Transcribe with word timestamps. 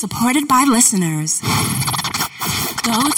Supported 0.00 0.48
by 0.48 0.64
listeners. 0.66 1.42
Go 1.42 1.46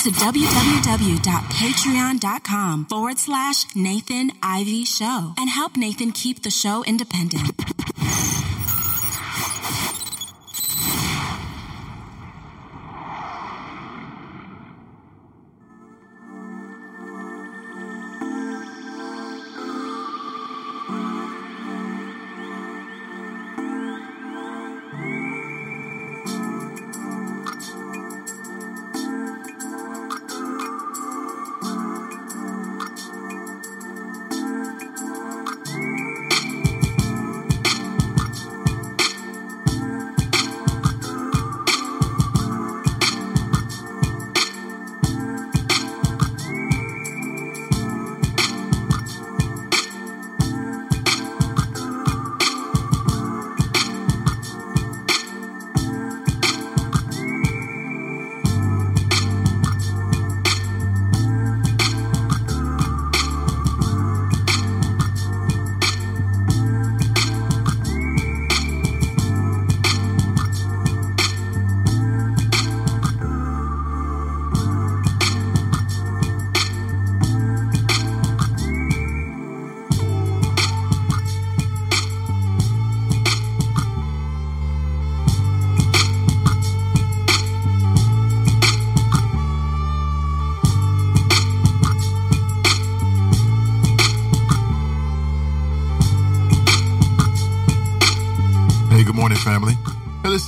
to 0.03 0.10
www.patreon.com 0.10 2.87
forward 2.87 3.19
slash 3.20 3.76
Nathan 3.76 4.32
Ivey 4.43 4.84
Show 4.84 5.34
and 5.38 5.48
help 5.48 5.76
Nathan 5.76 6.10
keep 6.10 6.43
the 6.43 6.50
show 6.50 6.82
independent. 6.82 7.61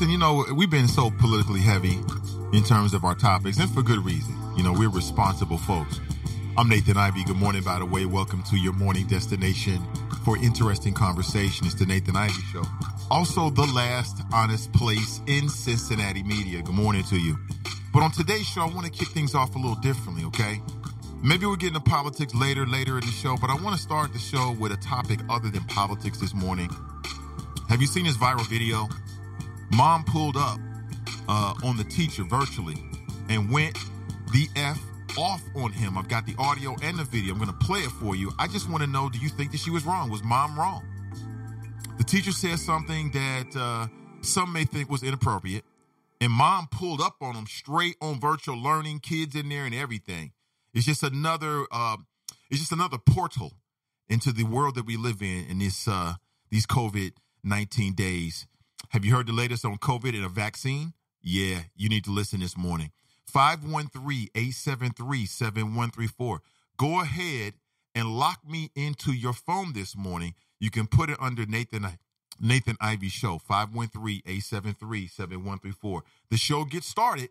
Listen, 0.05 0.13
you 0.13 0.19
know, 0.19 0.45
we've 0.55 0.69
been 0.69 0.87
so 0.87 1.11
politically 1.11 1.63
heavy 1.63 1.99
in 2.53 2.63
terms 2.63 2.93
of 2.93 3.05
our 3.05 3.15
topics, 3.15 3.59
and 3.59 3.71
for 3.71 3.83
good 3.83 4.05
reason. 4.05 4.37
You 4.55 4.63
know, 4.63 4.75
we're 4.75 4.91
responsible 4.91 5.57
folks. 5.57 5.99
I'm 6.59 6.69
Nathan 6.69 6.99
Ivey. 6.99 7.25
Good 7.25 7.39
morning, 7.39 7.63
by 7.63 7.79
the 7.79 7.87
way. 7.87 8.05
Welcome 8.05 8.43
to 8.51 8.57
your 8.59 8.75
morning 8.75 9.07
destination 9.07 9.81
for 10.23 10.37
interesting 10.37 10.93
conversation. 10.93 11.65
It's 11.65 11.75
the 11.75 11.87
Nathan 11.87 12.17
Ivey 12.17 12.43
Show. 12.53 12.65
Also, 13.11 13.49
the 13.49 13.65
last 13.75 14.21
honest 14.31 14.71
place 14.75 15.23
in 15.27 15.49
Cincinnati 15.49 16.23
media. 16.23 16.61
Good 16.61 16.75
morning 16.75 17.05
to 17.05 17.17
you. 17.17 17.39
But 17.95 18.03
on 18.03 18.11
today's 18.11 18.47
show, 18.47 18.61
I 18.61 18.67
want 18.67 18.85
to 18.85 18.93
kick 18.93 19.09
things 19.09 19.35
off 19.35 19.55
a 19.55 19.59
little 19.59 19.77
differently, 19.77 20.25
okay? 20.25 20.61
Maybe 21.23 21.47
we'll 21.47 21.57
get 21.57 21.69
into 21.69 21.81
politics 21.81 22.35
later, 22.35 22.67
later 22.67 22.99
in 22.99 23.07
the 23.07 23.13
show, 23.13 23.39
but 23.41 23.49
I 23.49 23.55
want 23.55 23.75
to 23.75 23.81
start 23.81 24.13
the 24.13 24.19
show 24.19 24.55
with 24.61 24.71
a 24.71 24.77
topic 24.77 25.21
other 25.31 25.49
than 25.49 25.65
politics 25.65 26.19
this 26.19 26.35
morning. 26.35 26.69
Have 27.71 27.81
you 27.81 27.87
seen 27.87 28.05
this 28.05 28.19
viral 28.19 28.47
video? 28.51 28.87
Mom 29.75 30.05
pulled 30.05 30.37
up 30.37 30.61
uh, 31.29 31.55
on 31.65 31.77
the 31.77 31.85
teacher 31.85 32.23
virtually 32.23 32.77
and 33.29 33.51
went 33.51 33.77
the 34.33 34.49
F 34.55 34.81
off 35.19 35.43
on 35.57 35.73
him. 35.73 35.99
I've 35.99 36.09
got 36.09 36.27
the 36.27 36.35
audio 36.39 36.77
and 36.83 36.97
the 36.99 37.05
video. 37.05 37.35
I'm 37.35 37.41
going 37.41 37.51
to 37.51 37.67
play 37.67 37.81
it 37.81 37.91
for 37.91 38.15
you. 38.15 38.31
I 38.39 38.47
just 38.47 38.71
want 38.71 38.85
to 38.85 38.89
know 38.89 39.09
do 39.09 39.19
you 39.19 39.29
think 39.29 39.51
that 39.51 39.59
she 39.59 39.71
was 39.71 39.85
wrong? 39.85 40.11
Was 40.11 40.23
mom 40.23 40.57
wrong? 40.57 40.85
The 41.99 42.05
teacher 42.05 42.31
said 42.31 42.59
something 42.61 43.11
that 43.13 43.57
uh, 43.57 43.87
some 44.21 44.53
may 44.53 44.65
think 44.65 44.91
was 44.91 45.03
inappropriate. 45.03 45.65
And 46.21 46.31
mom 46.31 46.69
pulled 46.71 47.01
up 47.01 47.17
on 47.21 47.35
him 47.35 47.47
straight 47.47 47.97
on 48.01 48.21
virtual 48.21 48.57
learning, 48.57 49.01
kids 49.01 49.35
in 49.35 49.49
there 49.49 49.65
and 49.65 49.75
everything. 49.75 50.33
It's 50.73 50.87
just 50.87 51.03
another 51.03 51.67
uh, 51.73 51.97
it's 52.49 52.61
just 52.61 52.73
another 52.73 52.99
portal 52.99 53.55
into 54.09 54.33
the 54.33 54.45
world 54.45 54.77
that 54.77 54.87
we 54.87 54.97
live 54.97 55.21
in 55.21 55.47
in 55.47 55.59
this 55.59 55.89
uh, 55.89 56.15
these 56.51 56.67
COVID 56.67 57.13
19 57.43 57.95
days. 57.95 58.47
Have 58.95 59.05
you 59.05 59.13
heard 59.13 59.27
the 59.27 59.33
latest 59.33 59.65
on 59.65 59.77
COVID 59.79 60.15
and 60.15 60.25
a 60.25 60.29
vaccine? 60.29 60.93
Yeah, 61.21 61.63
you 61.75 61.89
need 61.89 62.05
to 62.05 62.13
listen 62.13 62.39
this 62.39 62.57
morning. 62.57 62.93
513 63.27 64.29
873 64.37 65.27
7134. 65.27 66.41
Go 66.77 67.01
ahead 67.01 67.55
and 67.97 68.17
lock 68.17 68.49
me 68.49 68.71
into 68.77 69.13
your 69.13 69.33
phone 69.33 69.73
this 69.73 69.97
morning. 69.97 70.35
You 70.61 70.71
can 70.71 70.87
put 70.87 71.11
it 71.11 71.17
under 71.21 71.45
Nathan 71.45 71.99
Nathan 72.41 72.77
Ivey 72.81 73.09
Show, 73.09 73.41
513-873-7134. 73.51 76.03
The 76.31 76.37
show 76.37 76.65
gets 76.65 76.87
started 76.87 77.31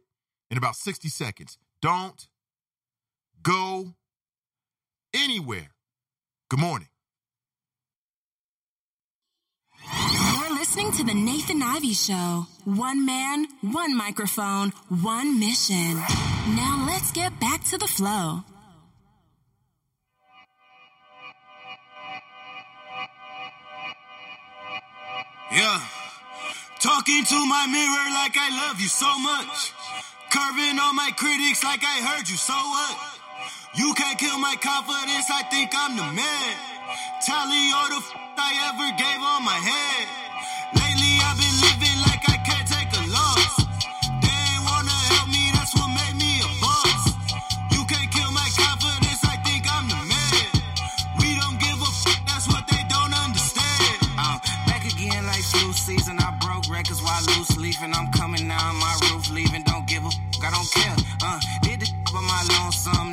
in 0.51 0.57
about 0.57 0.75
60 0.75 1.07
seconds. 1.07 1.57
Don't 1.81 2.27
go 3.41 3.93
anywhere. 5.13 5.69
Good 6.49 6.59
morning. 6.59 6.89
You're 10.43 10.55
listening 10.59 10.91
to 10.93 11.03
the 11.05 11.13
Nathan 11.13 11.63
Ivey 11.63 11.93
Show. 11.93 12.47
One 12.65 13.05
man, 13.05 13.47
one 13.61 13.95
microphone, 13.95 14.73
one 14.89 15.39
mission. 15.39 15.95
Now 16.59 16.83
let's 16.85 17.13
get 17.13 17.39
back 17.39 17.63
to 17.71 17.77
the 17.77 17.87
flow. 17.87 18.43
Yeah. 25.49 25.79
Talking 26.81 27.23
to 27.23 27.45
my 27.45 27.65
mirror 27.71 28.07
like 28.11 28.35
I 28.35 28.67
love 28.67 28.81
you 28.81 28.89
so 28.89 29.17
much. 29.19 29.71
Curving 30.29 30.77
on 30.77 30.93
my 30.97 31.11
critics 31.15 31.63
like 31.63 31.85
I 31.85 32.03
heard 32.03 32.27
you, 32.27 32.35
so 32.35 32.53
what? 32.53 32.97
You 33.75 33.93
can't 33.93 34.19
kill 34.19 34.37
my 34.39 34.55
confidence, 34.59 35.31
I 35.31 35.43
think 35.49 35.71
I'm 35.73 35.95
the 35.95 36.03
man. 36.03 36.55
Tally 37.25 37.71
all 37.71 37.87
the 37.87 38.03
f- 38.03 38.13
I 38.35 38.51
ever 38.67 38.91
gave 38.99 39.21
on 39.23 39.45
my 39.45 39.55
head. 39.55 40.32
Lately 40.75 41.13
I've 41.23 41.37
been 41.37 41.57
living 41.67 41.99
like 42.07 42.23
I 42.29 42.37
can't 42.47 42.67
take 42.67 42.91
a 43.01 43.03
loss. 43.11 43.53
They 44.23 44.33
ain't 44.51 44.63
wanna 44.65 44.97
help 45.13 45.29
me, 45.29 45.51
that's 45.53 45.73
what 45.75 45.89
made 45.93 46.17
me 46.17 46.41
a 46.41 46.49
boss. 46.61 47.01
You 47.71 47.83
can't 47.85 48.11
kill 48.11 48.31
my 48.31 48.47
confidence, 48.57 49.21
I 49.25 49.37
think 49.45 49.63
I'm 49.71 49.87
the 49.89 50.01
man. 50.13 50.45
We 51.19 51.35
don't 51.41 51.59
give 51.59 51.79
a 51.81 51.91
f- 51.91 52.21
that's 52.27 52.47
what 52.47 52.65
they 52.67 52.83
don't 52.89 53.13
understand. 53.13 53.99
Back 54.67 54.85
again 54.85 55.25
like 55.27 55.43
flu 55.43 55.73
season. 55.73 56.17
I 56.19 56.31
broke 56.41 56.69
records 56.71 57.01
while 57.03 57.21
loose 57.37 57.57
leafing. 57.57 57.93
I'm 57.93 58.11
coming 58.13 58.47
now 58.47 58.69
on 58.69 58.77
my 58.77 58.95
roof, 59.11 59.29
leaving. 59.31 59.63
Don't 59.63 59.87
give 59.87 60.05
a 60.05 60.11
fuck, 60.11 60.43
I 60.45 60.51
don't 60.51 60.71
care. 60.71 60.95
Uh, 61.23 61.39
did 61.63 61.81
the 61.81 61.89
by 62.13 62.21
my 62.21 62.41
lonesome. 62.57 63.12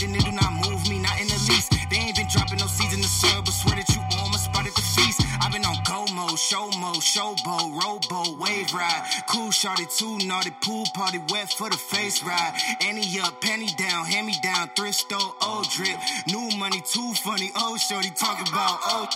And 0.00 0.14
it 0.14 0.24
do 0.24 0.30
not 0.30 0.52
move 0.62 0.88
me, 0.88 1.00
not 1.00 1.20
in 1.20 1.26
the 1.26 1.40
least. 1.50 1.74
They 1.90 1.96
ain't 1.96 2.14
been 2.14 2.28
dropping 2.30 2.58
no 2.58 2.66
seeds 2.66 2.94
in 2.94 3.00
the 3.00 3.08
soil, 3.08 3.42
but 3.42 3.50
swear 3.50 3.74
that 3.74 3.88
you 3.90 4.00
almost 4.16 4.44
spotted 4.44 4.72
the 4.76 4.80
feast. 4.80 5.20
I've 5.42 5.50
been 5.50 5.64
on 5.64 5.74
go 5.82 6.06
mode, 6.14 6.38
show 6.38 6.70
mode, 6.78 7.02
showboat, 7.02 7.74
rowboat, 7.74 8.38
wave 8.38 8.72
ride. 8.72 9.02
Cool 9.28 9.50
shorty, 9.50 9.86
too 9.90 10.18
naughty, 10.18 10.54
pool 10.62 10.86
party, 10.94 11.18
wet 11.30 11.52
for 11.52 11.68
the 11.68 11.76
face 11.76 12.22
ride. 12.22 12.54
Annie 12.80 13.18
up, 13.18 13.40
penny 13.40 13.66
down, 13.76 14.06
hand 14.06 14.28
me 14.28 14.36
down, 14.40 14.70
thrift 14.76 15.02
store, 15.02 15.34
old 15.42 15.68
drip. 15.70 15.98
New 16.28 16.46
money, 16.58 16.80
too 16.86 17.12
funny, 17.14 17.50
old 17.60 17.80
shorty, 17.80 18.10
talk 18.10 18.38
about, 18.46 18.78
oh. 18.84 19.08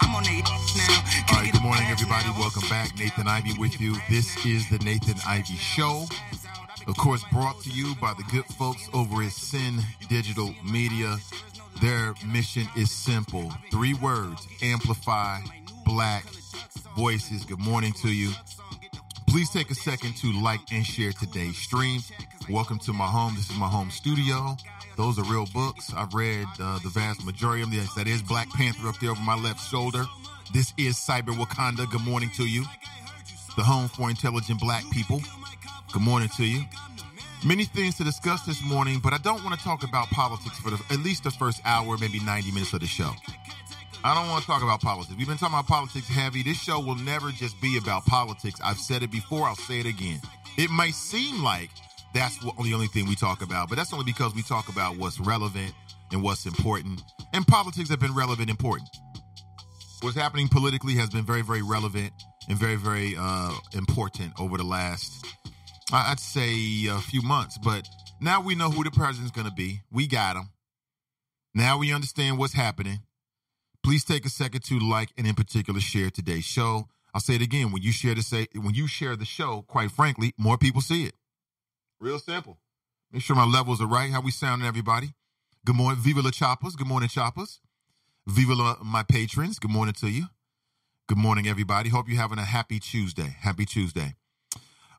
I'm 0.00 0.14
on 0.14 0.24
a 0.24 0.40
now. 0.40 1.04
All 1.28 1.36
right, 1.36 1.52
good 1.52 1.62
morning, 1.62 1.84
everybody. 1.90 2.30
Welcome 2.38 2.66
back. 2.70 2.96
Nathan 2.98 3.28
Ivey 3.28 3.52
with 3.58 3.78
you. 3.78 3.96
This 4.08 4.46
is 4.46 4.70
the 4.70 4.78
Nathan 4.78 5.16
Ivey 5.26 5.56
Show. 5.56 6.06
Of 6.86 6.96
course, 6.98 7.24
brought 7.32 7.60
to 7.62 7.70
you 7.70 7.94
by 7.96 8.12
the 8.14 8.24
good 8.30 8.44
folks 8.44 8.88
over 8.92 9.22
at 9.22 9.32
Sin 9.32 9.78
Digital 10.08 10.54
Media. 10.70 11.16
Their 11.80 12.14
mission 12.26 12.66
is 12.76 12.90
simple 12.90 13.52
three 13.70 13.94
words 13.94 14.46
amplify 14.62 15.40
black 15.84 16.24
voices. 16.96 17.44
Good 17.44 17.58
morning 17.58 17.92
to 18.02 18.08
you. 18.08 18.32
Please 19.28 19.50
take 19.50 19.70
a 19.70 19.74
second 19.74 20.16
to 20.18 20.32
like 20.42 20.60
and 20.72 20.84
share 20.84 21.12
today's 21.12 21.56
stream. 21.56 22.00
Welcome 22.50 22.78
to 22.80 22.92
my 22.92 23.06
home. 23.06 23.34
This 23.34 23.50
is 23.50 23.56
my 23.56 23.66
home 23.66 23.90
studio. 23.90 24.56
Those 24.96 25.18
are 25.18 25.24
real 25.24 25.46
books. 25.54 25.92
I've 25.96 26.12
read 26.14 26.46
uh, 26.60 26.78
the 26.80 26.90
vast 26.90 27.24
majority 27.24 27.62
of 27.62 27.70
them. 27.70 27.78
Yes, 27.80 27.94
that 27.94 28.06
is 28.06 28.22
Black 28.22 28.48
Panther 28.50 28.88
up 28.88 28.98
there 29.00 29.10
over 29.10 29.22
my 29.22 29.34
left 29.34 29.60
shoulder. 29.68 30.04
This 30.52 30.72
is 30.76 30.96
Cyber 30.96 31.34
Wakanda. 31.34 31.90
Good 31.90 32.04
morning 32.04 32.30
to 32.36 32.44
you. 32.44 32.64
The 33.56 33.62
home 33.62 33.88
for 33.88 34.10
intelligent 34.10 34.60
black 34.60 34.84
people. 34.92 35.20
Good 35.94 36.02
morning 36.02 36.28
to 36.38 36.44
you. 36.44 36.64
Many 37.46 37.66
things 37.66 37.94
to 37.98 38.04
discuss 38.04 38.44
this 38.44 38.60
morning, 38.64 38.98
but 38.98 39.12
I 39.12 39.18
don't 39.18 39.44
want 39.44 39.56
to 39.56 39.64
talk 39.64 39.84
about 39.84 40.08
politics 40.08 40.58
for 40.58 40.70
the, 40.70 40.82
at 40.90 40.98
least 41.04 41.22
the 41.22 41.30
first 41.30 41.60
hour, 41.64 41.96
maybe 41.96 42.18
90 42.18 42.50
minutes 42.50 42.72
of 42.72 42.80
the 42.80 42.86
show. 42.88 43.12
I 44.02 44.12
don't 44.12 44.28
want 44.28 44.40
to 44.42 44.46
talk 44.48 44.64
about 44.64 44.80
politics. 44.80 45.14
We've 45.16 45.28
been 45.28 45.36
talking 45.36 45.54
about 45.54 45.68
politics 45.68 46.08
heavy. 46.08 46.42
This 46.42 46.60
show 46.60 46.80
will 46.80 46.96
never 46.96 47.30
just 47.30 47.60
be 47.60 47.78
about 47.78 48.04
politics. 48.06 48.58
I've 48.64 48.78
said 48.78 49.04
it 49.04 49.12
before, 49.12 49.46
I'll 49.46 49.54
say 49.54 49.78
it 49.78 49.86
again. 49.86 50.20
It 50.58 50.68
might 50.68 50.94
seem 50.94 51.44
like 51.44 51.70
that's 52.12 52.42
what, 52.42 52.56
the 52.56 52.74
only 52.74 52.88
thing 52.88 53.06
we 53.06 53.14
talk 53.14 53.40
about, 53.40 53.68
but 53.68 53.76
that's 53.76 53.92
only 53.92 54.04
because 54.04 54.34
we 54.34 54.42
talk 54.42 54.68
about 54.68 54.96
what's 54.96 55.20
relevant 55.20 55.74
and 56.10 56.24
what's 56.24 56.44
important. 56.44 57.02
And 57.32 57.46
politics 57.46 57.88
have 57.90 58.00
been 58.00 58.16
relevant 58.16 58.50
and 58.50 58.50
important. 58.50 58.88
What's 60.00 60.16
happening 60.16 60.48
politically 60.48 60.94
has 60.94 61.08
been 61.10 61.24
very, 61.24 61.42
very 61.42 61.62
relevant 61.62 62.12
and 62.48 62.58
very, 62.58 62.74
very 62.74 63.14
uh, 63.16 63.54
important 63.74 64.32
over 64.40 64.58
the 64.58 64.64
last, 64.64 65.24
I'd 65.92 66.20
say, 66.20 66.86
a 66.86 66.98
few 66.98 67.22
months. 67.22 67.58
But 67.58 67.86
now 68.20 68.40
we 68.40 68.54
know 68.54 68.70
who 68.70 68.84
the 68.84 68.90
president's 68.90 69.32
going 69.32 69.46
to 69.46 69.54
be. 69.54 69.80
We 69.90 70.06
got 70.06 70.36
him. 70.36 70.50
Now 71.54 71.78
we 71.78 71.92
understand 71.92 72.38
what's 72.38 72.54
happening. 72.54 73.00
Please 73.82 74.04
take 74.04 74.24
a 74.24 74.30
second 74.30 74.64
to 74.64 74.78
like 74.78 75.10
and 75.18 75.26
in 75.26 75.34
particular 75.34 75.78
share 75.78 76.10
today's 76.10 76.44
show. 76.44 76.88
I'll 77.12 77.20
say 77.20 77.36
it 77.36 77.42
again. 77.42 77.70
When 77.70 77.82
you 77.82 77.92
share 77.92 78.14
the 78.14 78.22
say 78.22 78.48
when 78.54 78.74
you 78.74 78.88
share 78.88 79.14
the 79.14 79.24
show, 79.24 79.62
quite 79.68 79.90
frankly, 79.90 80.32
more 80.38 80.58
people 80.58 80.80
see 80.80 81.04
it. 81.04 81.14
Real 82.00 82.18
simple. 82.18 82.58
Make 83.12 83.22
sure 83.22 83.36
my 83.36 83.44
levels 83.44 83.80
are 83.80 83.86
right. 83.86 84.10
How 84.10 84.20
we 84.20 84.32
sounding, 84.32 84.66
everybody? 84.66 85.14
Good 85.64 85.76
morning. 85.76 86.00
Viva 86.02 86.22
la 86.22 86.30
Choppers. 86.30 86.74
Good 86.74 86.88
morning, 86.88 87.08
Choppers. 87.08 87.60
Viva 88.26 88.54
la, 88.54 88.76
my 88.82 89.02
patrons. 89.04 89.58
Good 89.58 89.70
morning 89.70 89.94
to 90.00 90.08
you. 90.08 90.26
Good 91.06 91.18
morning, 91.18 91.46
everybody. 91.46 91.90
Hope 91.90 92.08
you're 92.08 92.20
having 92.20 92.38
a 92.38 92.44
happy 92.44 92.80
Tuesday. 92.80 93.36
Happy 93.40 93.64
Tuesday. 93.64 94.16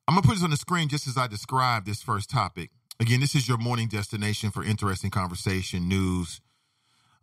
I'm 0.08 0.14
going 0.14 0.22
to 0.22 0.28
put 0.28 0.36
this 0.36 0.44
on 0.44 0.52
the 0.52 0.58
screen 0.58 0.88
just 0.88 1.08
as 1.08 1.18
I 1.18 1.26
describe 1.28 1.86
this 1.86 2.04
first 2.04 2.30
topic. 2.30 2.70
Again, 3.00 3.22
this 3.22 3.34
is 3.34 3.48
your 3.48 3.58
morning 3.58 3.88
destination 3.88 4.52
for 4.52 4.64
interesting 4.64 5.10
conversation, 5.10 5.90
news. 5.90 6.42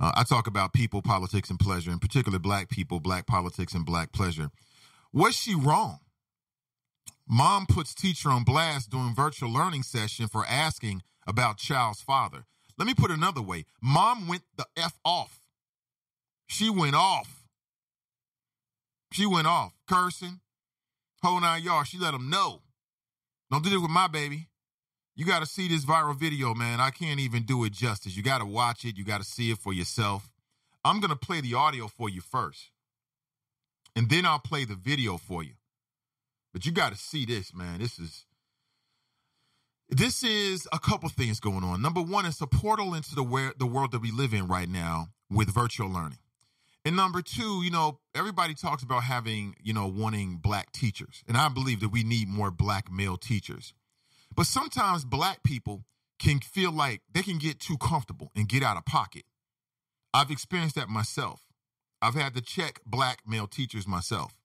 Uh, 0.01 0.11
I 0.17 0.25
talk 0.25 0.49
about 0.49 0.73
people, 0.73 1.01
politics, 1.01 1.49
and 1.49 1.61
pleasure, 1.61 1.93
in 1.93 2.01
particular, 2.01 2.41
black 2.41 2.71
people, 2.71 2.99
black 2.99 3.27
politics, 3.27 3.73
and 3.73 3.87
black 3.87 4.11
pleasure. 4.11 4.51
Was 5.13 5.37
she 5.37 5.55
wrong? 5.55 6.01
Mom 7.29 7.67
puts 7.67 7.95
teacher 7.95 8.31
on 8.31 8.43
blast 8.43 8.91
during 8.91 9.15
virtual 9.15 9.53
learning 9.53 9.85
session 9.85 10.27
for 10.27 10.45
asking 10.45 11.03
about 11.25 11.59
child's 11.59 12.03
father. 12.03 12.47
Let 12.77 12.87
me 12.87 12.95
put 12.95 13.13
it 13.13 13.17
another 13.17 13.43
way. 13.43 13.65
Mom 13.81 14.27
went 14.27 14.43
the 14.57 14.67
F 14.77 14.99
off. 15.05 15.39
She 16.49 16.69
went 16.69 16.97
off. 16.97 17.45
She 19.13 19.25
went 19.25 19.47
off, 19.47 19.73
cursing, 19.87 20.41
whole 21.23 21.41
nine 21.41 21.63
yards. 21.63 21.91
She 21.91 21.99
let 21.99 22.15
him 22.15 22.29
know. 22.29 22.62
Don't 23.53 23.63
do 23.63 23.69
this 23.69 23.81
with 23.81 23.91
my 23.91 24.09
baby. 24.09 24.49
You 25.15 25.27
got 25.27 25.41
to 25.41 25.47
see 25.47 25.69
this 25.69 25.85
viral 25.85 26.17
video, 26.17 26.55
man. 26.55 26.81
I 26.81 26.89
can't 26.89 27.21
even 27.21 27.43
do 27.43 27.65
it 27.65 27.73
justice. 27.75 28.17
You 28.17 28.23
got 28.23 28.39
to 28.39 28.47
watch 28.47 28.87
it. 28.87 28.97
You 28.97 29.05
got 29.05 29.19
to 29.19 29.27
see 29.27 29.51
it 29.51 29.59
for 29.59 29.75
yourself. 29.75 30.33
I'm 30.87 31.01
going 31.01 31.11
to 31.11 31.17
play 31.17 31.43
the 31.43 31.53
audio 31.53 31.87
for 31.87 32.09
you 32.09 32.23
first, 32.23 32.71
and 33.95 34.09
then 34.09 34.25
I'll 34.25 34.39
play 34.39 34.65
the 34.65 34.75
video 34.75 35.19
for 35.19 35.45
you. 35.45 35.53
But 36.55 36.65
you 36.65 36.73
got 36.73 36.93
to 36.93 36.99
see 36.99 37.27
this, 37.27 37.55
man. 37.55 37.79
This 37.79 37.99
is 37.99 38.25
this 39.91 40.25
is 40.25 40.67
a 40.73 40.79
couple 40.79 41.11
things 41.11 41.39
going 41.39 41.63
on. 41.63 41.83
Number 41.83 42.01
one, 42.01 42.25
it's 42.25 42.41
a 42.41 42.47
portal 42.47 42.95
into 42.95 43.15
the 43.15 43.23
where 43.23 43.53
the 43.59 43.67
world 43.67 43.93
that 43.93 44.01
we 44.01 44.11
live 44.11 44.33
in 44.33 44.49
right 44.49 44.69
now 44.69 45.09
with 45.31 45.53
virtual 45.53 45.91
learning. 45.91 46.19
And 46.85 46.97
number 46.97 47.23
two, 47.23 47.63
you 47.63 47.71
know, 47.71 48.01
everybody 48.15 48.55
talks 48.55 48.83
about 48.83 49.05
having, 49.05 49.55
you 49.63 49.73
know, 49.73 49.87
wanting 49.87 50.39
black 50.39 50.73
teachers. 50.73 51.23
And 51.29 51.37
I 51.37 51.49
believe 51.49 51.81
that 51.81 51.91
we 51.91 52.03
need 52.03 52.29
more 52.29 52.51
black 52.51 52.91
male 52.91 53.17
teachers. 53.17 53.73
But 54.35 54.47
sometimes 54.47 55.05
black 55.05 55.43
people 55.45 55.85
can 56.19 56.41
feel 56.41 56.73
like 56.73 57.03
they 57.13 57.23
can 57.23 57.39
get 57.39 57.61
too 57.61 57.77
comfortable 57.79 58.31
and 58.35 58.49
get 58.49 58.63
out 58.63 58.77
of 58.77 58.85
pocket. 58.85 59.25
I've 60.15 60.31
experienced 60.31 60.75
that 60.77 60.89
myself. 60.89 61.43
I've 62.01 62.15
had 62.15 62.35
to 62.35 62.41
check 62.41 62.81
black 62.85 63.21
male 63.27 63.47
teachers 63.47 63.87
myself. 63.87 64.37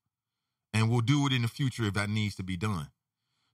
And 0.73 0.91
we'll 0.91 1.01
do 1.01 1.25
it 1.25 1.33
in 1.33 1.41
the 1.41 1.47
future 1.47 1.85
if 1.85 1.93
that 1.95 2.09
needs 2.09 2.35
to 2.35 2.43
be 2.43 2.57
done. 2.57 2.89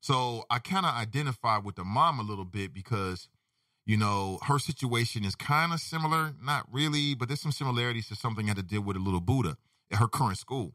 So 0.01 0.43
I 0.49 0.59
kind 0.59 0.85
of 0.85 0.93
identify 0.93 1.57
with 1.57 1.75
the 1.75 1.85
mom 1.85 2.19
a 2.19 2.23
little 2.23 2.43
bit 2.43 2.73
because, 2.73 3.29
you 3.85 3.97
know, 3.97 4.39
her 4.43 4.59
situation 4.59 5.25
is 5.25 5.35
kind 5.35 5.73
of 5.73 5.79
similar, 5.79 6.33
not 6.41 6.65
really, 6.71 7.15
but 7.15 7.27
there's 7.27 7.41
some 7.41 7.51
similarities 7.51 8.07
to 8.07 8.15
something 8.15 8.45
I 8.45 8.49
had 8.49 8.57
to 8.57 8.63
deal 8.63 8.81
with 8.81 8.95
a 8.95 8.99
little 8.99 9.19
Buddha 9.19 9.57
at 9.91 9.99
her 9.99 10.07
current 10.07 10.37
school. 10.37 10.73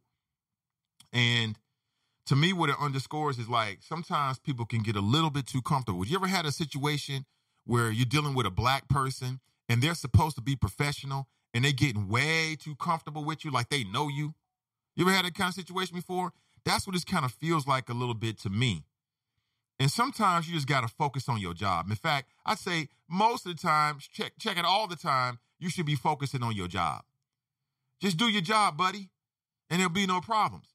And 1.12 1.59
to 2.27 2.37
me, 2.37 2.53
what 2.53 2.69
it 2.69 2.77
underscores 2.79 3.38
is 3.38 3.49
like 3.49 3.79
sometimes 3.83 4.38
people 4.38 4.67
can 4.67 4.83
get 4.83 4.97
a 4.97 5.00
little 5.00 5.31
bit 5.31 5.47
too 5.47 5.62
comfortable. 5.62 6.07
You 6.07 6.17
ever 6.17 6.27
had 6.27 6.45
a 6.45 6.53
situation 6.53 7.25
where 7.65 7.91
you're 7.91 8.05
dealing 8.05 8.35
with 8.35 8.47
a 8.47 8.50
black 8.50 8.88
person 8.88 9.41
and 9.69 9.83
they're 9.83 9.95
supposed 9.95 10.37
to 10.37 10.43
be 10.43 10.55
professional 10.55 11.29
and 11.55 11.65
they're 11.65 11.73
getting 11.73 12.09
way 12.09 12.57
too 12.61 12.77
comfortable 12.77 13.25
with 13.25 13.45
you, 13.45 13.50
like 13.50 13.71
they 13.71 13.85
know 13.85 14.09
you? 14.09 14.35
You 14.95 15.05
ever 15.05 15.12
had 15.12 15.25
that 15.25 15.35
kind 15.35 15.49
of 15.49 15.55
situation 15.55 15.97
before? 15.97 16.33
That's 16.65 16.87
what 16.87 16.93
this 16.93 17.05
kind 17.05 17.25
of 17.25 17.33
feels 17.33 17.67
like 17.67 17.88
a 17.88 17.95
little 17.95 18.15
bit 18.15 18.38
to 18.41 18.50
me. 18.50 18.85
And 19.80 19.90
sometimes 19.90 20.49
you 20.49 20.54
just 20.54 20.66
got 20.66 20.80
to 20.80 20.88
focus 20.88 21.28
on 21.28 21.40
your 21.40 21.54
job. 21.54 21.88
In 21.88 21.97
fact, 21.97 22.30
I'd 22.44 22.58
say 22.58 22.88
most 23.08 23.47
of 23.47 23.56
the 23.56 23.62
time, 23.62 23.99
check 24.12 24.32
check 24.38 24.58
it 24.58 24.64
all 24.64 24.88
the 24.88 24.97
time, 24.97 25.38
you 25.58 25.70
should 25.70 25.87
be 25.87 25.94
focusing 25.94 26.42
on 26.42 26.54
your 26.56 26.68
job. 26.68 27.02
Just 28.00 28.16
do 28.16 28.26
your 28.26 28.42
job, 28.42 28.76
buddy, 28.76 29.11
and 29.70 29.80
there'll 29.80 29.92
be 29.92 30.06
no 30.06 30.20
problems. 30.20 30.75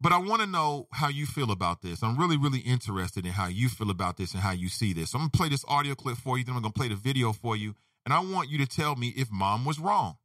But 0.00 0.12
I 0.12 0.18
want 0.18 0.40
to 0.42 0.48
know 0.48 0.88
how 0.92 1.08
you 1.08 1.26
feel 1.26 1.52
about 1.52 1.82
this. 1.82 2.02
I'm 2.02 2.18
really, 2.18 2.36
really 2.36 2.58
interested 2.58 3.24
in 3.24 3.32
how 3.32 3.46
you 3.46 3.68
feel 3.68 3.90
about 3.90 4.16
this 4.16 4.32
and 4.32 4.42
how 4.42 4.50
you 4.50 4.68
see 4.68 4.92
this. 4.92 5.10
So 5.10 5.18
I'm 5.18 5.22
gonna 5.22 5.30
play 5.30 5.48
this 5.48 5.64
audio 5.68 5.94
clip 5.94 6.16
for 6.16 6.36
you, 6.36 6.44
then 6.44 6.56
I'm 6.56 6.62
gonna 6.62 6.72
play 6.72 6.88
the 6.88 6.96
video 6.96 7.32
for 7.32 7.56
you, 7.56 7.74
and 8.04 8.12
I 8.12 8.18
want 8.18 8.50
you 8.50 8.58
to 8.58 8.66
tell 8.66 8.96
me 8.96 9.08
if 9.16 9.30
mom 9.30 9.64
was 9.64 9.78
wrong. 9.78 10.16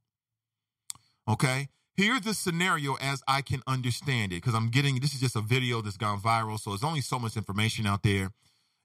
Okay? 1.27 1.70
Here's 1.98 2.22
the 2.22 2.36
scenario 2.36 2.94
as 3.01 3.24
I 3.27 3.42
can 3.42 3.63
understand 3.66 4.32
it, 4.32 4.36
because 4.36 4.54
I'm 4.54 4.70
getting 4.70 5.00
this 5.00 5.16
is 5.16 5.20
just 5.20 5.36
a 5.36 5.42
video 5.42 5.82
that's 5.82 5.98
gone 5.98 6.20
viral, 6.20 6.60
so 6.60 6.70
there's 6.70 6.84
only 6.84 7.01
so 7.01 7.18
much 7.18 7.36
information 7.36 7.88
out 7.88 8.04
there. 8.04 8.32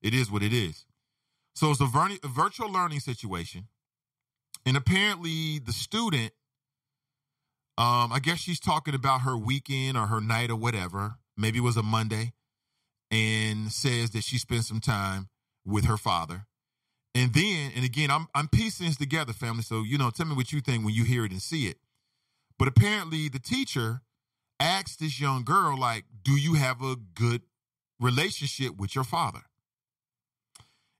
It 0.00 0.14
is 0.14 0.30
what 0.30 0.42
it 0.42 0.54
is. 0.54 0.86
So 1.54 1.70
it's 1.70 1.80
a, 1.82 1.84
a 1.84 2.28
virtual 2.28 2.72
learning 2.72 3.00
situation, 3.00 3.68
and 4.64 4.78
apparently 4.78 5.58
the 5.58 5.74
student, 5.74 6.32
um, 7.76 8.10
I 8.12 8.18
guess 8.22 8.38
she's 8.38 8.58
talking 8.58 8.94
about 8.94 9.20
her 9.20 9.36
weekend 9.36 9.98
or 9.98 10.06
her 10.06 10.22
night 10.22 10.50
or 10.50 10.56
whatever. 10.56 11.16
Maybe 11.36 11.58
it 11.58 11.62
was 11.62 11.76
a 11.76 11.82
Monday, 11.82 12.32
and 13.10 13.70
says 13.70 14.10
that 14.12 14.24
she 14.24 14.38
spent 14.38 14.64
some 14.64 14.80
time 14.80 15.28
with 15.66 15.84
her 15.84 15.98
father. 15.98 16.46
And 17.14 17.34
then, 17.34 17.72
and 17.76 17.84
again, 17.84 18.10
I'm 18.10 18.28
I'm 18.34 18.48
piecing 18.48 18.86
this 18.86 18.96
together, 18.96 19.34
family. 19.34 19.62
So 19.62 19.82
you 19.82 19.98
know, 19.98 20.08
tell 20.08 20.24
me 20.24 20.34
what 20.34 20.50
you 20.50 20.62
think 20.62 20.82
when 20.82 20.94
you 20.94 21.04
hear 21.04 21.26
it 21.26 21.32
and 21.32 21.42
see 21.42 21.66
it. 21.66 21.76
But 22.62 22.68
apparently, 22.68 23.28
the 23.28 23.40
teacher 23.40 24.02
asked 24.60 25.00
this 25.00 25.20
young 25.20 25.42
girl, 25.42 25.76
like, 25.76 26.04
do 26.22 26.30
you 26.30 26.54
have 26.54 26.80
a 26.80 26.94
good 26.94 27.42
relationship 27.98 28.76
with 28.76 28.94
your 28.94 29.02
father? 29.02 29.40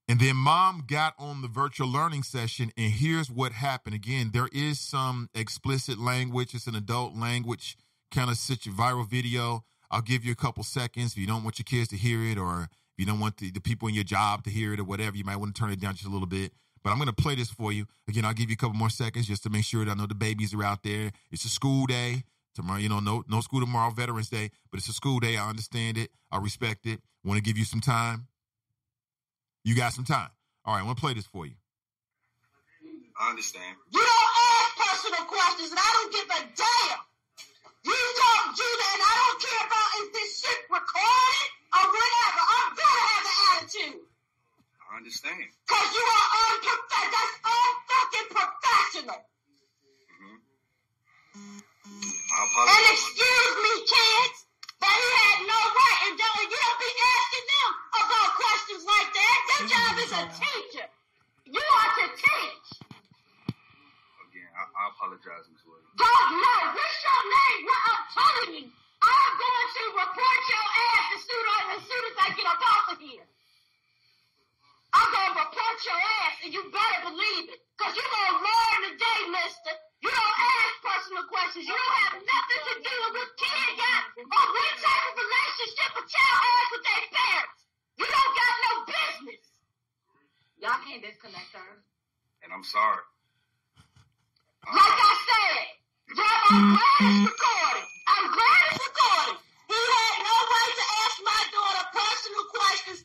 And 0.08 0.18
then 0.18 0.34
mom 0.34 0.82
got 0.88 1.14
on 1.20 1.40
the 1.40 1.46
virtual 1.46 1.86
learning 1.86 2.24
session, 2.24 2.72
and 2.76 2.90
here's 2.90 3.30
what 3.30 3.52
happened. 3.52 3.94
Again, 3.94 4.30
there 4.34 4.48
is 4.52 4.80
some 4.80 5.30
explicit 5.36 6.00
language, 6.00 6.52
it's 6.52 6.66
an 6.66 6.74
adult 6.74 7.14
language 7.14 7.76
kind 8.10 8.28
of 8.28 8.34
a 8.34 8.70
viral 8.70 9.08
video. 9.08 9.64
I'll 9.88 10.02
give 10.02 10.24
you 10.24 10.32
a 10.32 10.34
couple 10.34 10.64
seconds 10.64 11.12
if 11.12 11.18
you 11.18 11.28
don't 11.28 11.44
want 11.44 11.60
your 11.60 11.64
kids 11.64 11.86
to 11.90 11.96
hear 11.96 12.24
it, 12.24 12.38
or 12.38 12.70
if 12.72 12.98
you 12.98 13.06
don't 13.06 13.20
want 13.20 13.36
the, 13.36 13.52
the 13.52 13.60
people 13.60 13.86
in 13.86 13.94
your 13.94 14.02
job 14.02 14.42
to 14.42 14.50
hear 14.50 14.74
it, 14.74 14.80
or 14.80 14.84
whatever. 14.84 15.16
You 15.16 15.22
might 15.22 15.36
want 15.36 15.54
to 15.54 15.60
turn 15.60 15.70
it 15.70 15.78
down 15.78 15.94
just 15.94 16.06
a 16.06 16.10
little 16.10 16.26
bit. 16.26 16.54
But 16.82 16.90
I'm 16.90 16.96
going 16.96 17.08
to 17.08 17.12
play 17.12 17.34
this 17.34 17.50
for 17.50 17.72
you. 17.72 17.86
Again, 18.08 18.24
I'll 18.24 18.34
give 18.34 18.50
you 18.50 18.54
a 18.54 18.56
couple 18.56 18.74
more 18.74 18.90
seconds 18.90 19.26
just 19.26 19.42
to 19.44 19.50
make 19.50 19.64
sure 19.64 19.84
that 19.84 19.90
I 19.90 19.94
know 19.94 20.06
the 20.06 20.14
babies 20.14 20.52
are 20.52 20.64
out 20.64 20.82
there. 20.82 21.12
It's 21.30 21.44
a 21.44 21.48
school 21.48 21.86
day 21.86 22.24
tomorrow. 22.54 22.78
You 22.78 22.88
know, 22.88 23.00
no 23.00 23.24
no 23.28 23.40
school 23.40 23.60
tomorrow, 23.60 23.90
Veterans 23.90 24.28
Day, 24.28 24.50
but 24.70 24.78
it's 24.78 24.88
a 24.88 24.92
school 24.92 25.20
day. 25.20 25.36
I 25.36 25.48
understand 25.48 25.96
it. 25.98 26.10
I 26.30 26.38
respect 26.38 26.86
it. 26.86 27.00
Want 27.24 27.38
to 27.38 27.42
give 27.42 27.56
you 27.56 27.64
some 27.64 27.80
time. 27.80 28.26
You 29.64 29.76
got 29.76 29.92
some 29.92 30.04
time. 30.04 30.30
All 30.64 30.74
right, 30.74 30.80
I'm 30.80 30.86
going 30.86 30.96
to 30.96 31.00
play 31.00 31.14
this 31.14 31.26
for 31.26 31.46
you. 31.46 31.54
I 33.20 33.30
understand. 33.30 33.76
You 33.92 34.00
don't 34.00 34.32
ask 34.50 34.70
personal 34.90 35.26
questions, 35.26 35.70
and 35.70 35.78
I 35.78 35.90
don't 35.94 36.12
give 36.12 36.26
a 36.26 36.40
damn. 36.56 37.00
You 37.84 37.92
don't 37.94 38.50
do 38.56 38.68
that, 38.82 38.92
and 38.94 39.04
I 39.06 39.14
don't 39.22 39.40
care 39.42 39.64
about 39.66 39.88
if 40.02 40.12
this 40.12 40.40
shit 40.40 40.60
recorded 40.70 41.48
or 41.78 41.84
whatever. 41.86 42.42
I'm 42.42 42.70
gonna 42.74 43.06
have 43.06 43.26
an 43.26 43.38
attitude. 43.52 44.11
I 44.92 45.00
understand. 45.00 45.48
Cause 45.64 45.88
you 45.96 46.04
are 46.04 46.28
unprofessional. 46.52 47.16
That's 47.16 47.36
unfucking 47.48 48.28
professional. 48.28 49.20
Mm-hmm. 50.20 50.36
I 52.28 52.40
And 52.44 52.84
excuse 52.92 53.56
me, 53.56 53.72
kids, 53.88 54.36
but 54.76 54.92
he 54.92 55.08
had 55.16 55.48
no 55.48 55.56
right, 55.56 55.98
and 56.04 56.14
don't, 56.20 56.44
you 56.44 56.58
don't 56.60 56.76
be 56.76 56.92
asking 56.92 57.46
them 57.48 57.70
about 58.04 58.28
questions 58.36 58.84
like 58.84 59.08
that. 59.16 59.36
Your 59.48 59.64
mm-hmm. 59.64 59.72
job 59.72 59.92
is 59.96 60.12
a 60.12 60.24
teacher. 60.28 60.86
You 61.48 61.64
are 61.64 61.90
to 61.96 62.06
teach. 62.12 62.68
Again, 64.28 64.50
I, 64.52 64.62
I 64.76 64.82
apologize, 64.92 65.48
Ms. 65.56 65.64
Williams. 65.64 65.88
Don't 65.96 66.30
know. 66.36 66.60
What's 66.68 67.00
your 67.00 67.22
name? 67.32 67.60
What 67.64 67.80
I'm 67.80 68.04
telling 68.12 68.52
you. 68.60 68.66
I'm 68.68 69.32
going 69.40 69.68
to 69.72 69.84
report 70.04 70.40
your 70.52 70.66
ass 70.68 71.06
as 71.16 71.22
soon 71.24 71.44
as, 71.48 71.64
as 71.80 71.82
soon 71.88 72.02
as 72.12 72.16
I 72.20 72.28
get 72.36 72.44
up 72.44 72.60
off 72.60 72.92
of 72.92 73.00
here. 73.00 73.31
I'm 75.02 75.10
to 75.10 75.24
report 75.34 75.76
your 75.82 75.98
ass, 75.98 76.34
and 76.46 76.50
you 76.54 76.62
better 76.70 77.00
believe 77.10 77.46
it. 77.50 77.58
Because 77.74 77.92
you're 77.98 78.06
to 78.06 78.34
learn 78.38 78.78
today, 78.86 79.20
mister. 79.34 79.72
You 79.98 80.10
don't 80.14 80.38
ask 80.38 80.74
personal 80.78 81.24
questions. 81.26 81.66
You 81.66 81.74
don't 81.74 81.98
have 82.06 82.22
nothing 82.22 82.62
to 82.70 82.74
do 82.86 82.94
with 83.02 83.14
what 83.18 83.30
kid 83.34 83.70
got 83.82 84.02
or 84.14 84.46
what 84.46 84.74
type 84.78 85.04
of 85.10 85.14
relationship 85.18 85.90
a 85.98 86.02
child 86.06 86.38
has 86.38 86.66
with 86.70 86.84
their 86.86 87.04
parents. 87.10 87.60
You 87.98 88.06
don't 88.06 88.34
got 88.38 88.54
no 88.62 88.72
business. 88.86 89.44
Y'all 90.62 90.82
can't 90.86 91.02
disconnect 91.02 91.50
her. 91.50 91.70
And 92.46 92.50
I'm 92.54 92.62
sorry. 92.62 93.02
Like 94.70 94.98
I 95.02 95.12
said, 95.26 95.66
Jeff, 96.14 96.40
I'm 96.46 96.78
glad 96.78 97.02
it's 97.10 97.26
recorded. 97.26 97.86
I'm 98.06 98.26
glad 98.30 98.62
it's 98.70 98.82
recorded. 98.86 99.36
He 99.66 99.80
had 99.82 100.14
no 100.22 100.36
right 100.46 100.74
to 100.78 100.86
ask 101.02 101.16
my 101.26 101.42
daughter 101.50 101.84
personal 101.90 102.44
questions 102.54 103.00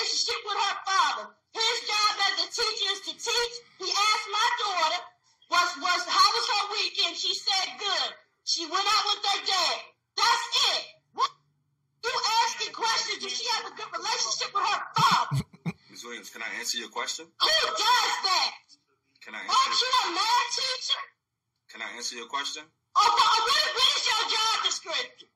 relationship 0.00 0.40
with 0.48 0.56
her 0.56 0.76
father. 0.88 1.26
His 1.52 1.76
job 1.84 2.12
as 2.24 2.34
a 2.40 2.48
teacher 2.48 2.88
is 2.88 3.00
to 3.04 3.12
teach. 3.20 3.54
He 3.84 3.88
asked 3.92 4.28
my 4.32 4.48
daughter, 4.64 5.00
was 5.52 5.68
was 5.76 6.00
how 6.08 6.28
was 6.32 6.46
her 6.48 6.64
weekend? 6.72 7.16
She 7.16 7.34
said 7.36 7.76
good. 7.76 8.10
She 8.44 8.64
went 8.64 8.86
out 8.86 9.04
with 9.12 9.20
her 9.20 9.40
dad. 9.44 9.78
That's 10.16 10.46
it. 10.72 10.82
What 11.12 11.30
you 12.00 12.14
asking 12.48 12.72
questions? 12.72 13.18
Does 13.20 13.34
she 13.36 13.44
have 13.60 13.68
a 13.68 13.74
good 13.76 13.90
relationship 13.92 14.50
with 14.56 14.64
her 14.64 14.80
father? 14.96 15.44
Ms. 15.92 16.04
Williams, 16.08 16.30
can 16.32 16.42
I 16.42 16.50
answer 16.56 16.78
your 16.80 16.88
question? 16.88 17.26
Who 17.28 17.56
does 17.76 18.14
that? 18.24 18.56
Can 19.20 19.36
I 19.36 19.44
answer? 19.44 19.52
Aren't 19.52 19.76
you 19.84 19.90
a 20.00 20.04
math 20.16 20.48
teacher? 20.56 21.02
can 21.70 21.82
I 21.82 21.90
answer 21.94 22.16
your 22.16 22.26
question? 22.26 22.64
Oh, 22.64 23.04
what, 23.04 23.28
oh, 23.30 23.40
what, 23.46 23.68
what 23.76 23.90
is 23.94 24.04
your 24.08 24.24
job 24.32 24.56
description? 24.64 25.28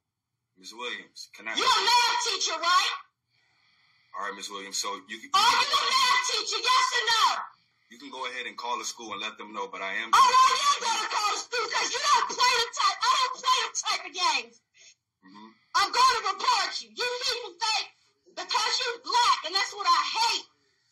Ms. 0.58 0.72
Williams, 0.74 1.28
can 1.36 1.46
I 1.46 1.54
You're 1.54 1.68
a 1.68 1.82
math 1.84 2.18
teacher, 2.26 2.56
right? 2.58 2.94
All 4.14 4.26
right, 4.30 4.34
Ms. 4.38 4.50
Williams, 4.50 4.78
so 4.78 4.94
you 5.10 5.18
can, 5.18 5.30
Are 5.34 5.42
you 5.58 5.68
a 5.74 5.82
math 5.90 6.22
teacher? 6.30 6.60
Yes 6.62 6.86
or 6.94 7.04
no? 7.10 7.24
you 7.90 7.98
can 7.98 8.10
go 8.10 8.26
ahead 8.26 8.46
and 8.46 8.56
call 8.58 8.78
the 8.78 8.86
school 8.86 9.14
and 9.14 9.22
let 9.22 9.38
them 9.38 9.54
know, 9.54 9.66
but 9.70 9.78
I 9.82 9.94
am 10.02 10.10
Oh, 10.10 10.18
no, 10.18 10.42
you 10.50 10.66
ain't 10.66 10.82
gonna 10.82 11.10
call 11.14 11.30
the 11.34 11.42
school 11.46 11.66
because 11.70 11.88
you 11.94 12.00
don't 12.02 12.26
play 12.30 12.52
them 12.58 12.70
type. 12.74 12.98
I 12.98 13.10
don't 13.14 13.34
play 13.38 13.56
them 13.62 13.74
type 13.74 14.02
of 14.06 14.12
games. 14.14 14.54
Mhm. 15.26 15.48
I'm 15.78 15.90
going 15.94 16.14
to 16.18 16.22
report 16.34 16.70
you. 16.82 16.88
You 16.94 17.08
people 17.26 17.54
think 17.58 17.86
because 18.34 18.72
you're 18.82 18.98
black, 19.02 19.38
and 19.46 19.54
that's 19.54 19.74
what 19.74 19.86
I 19.86 20.00
hate 20.10 20.46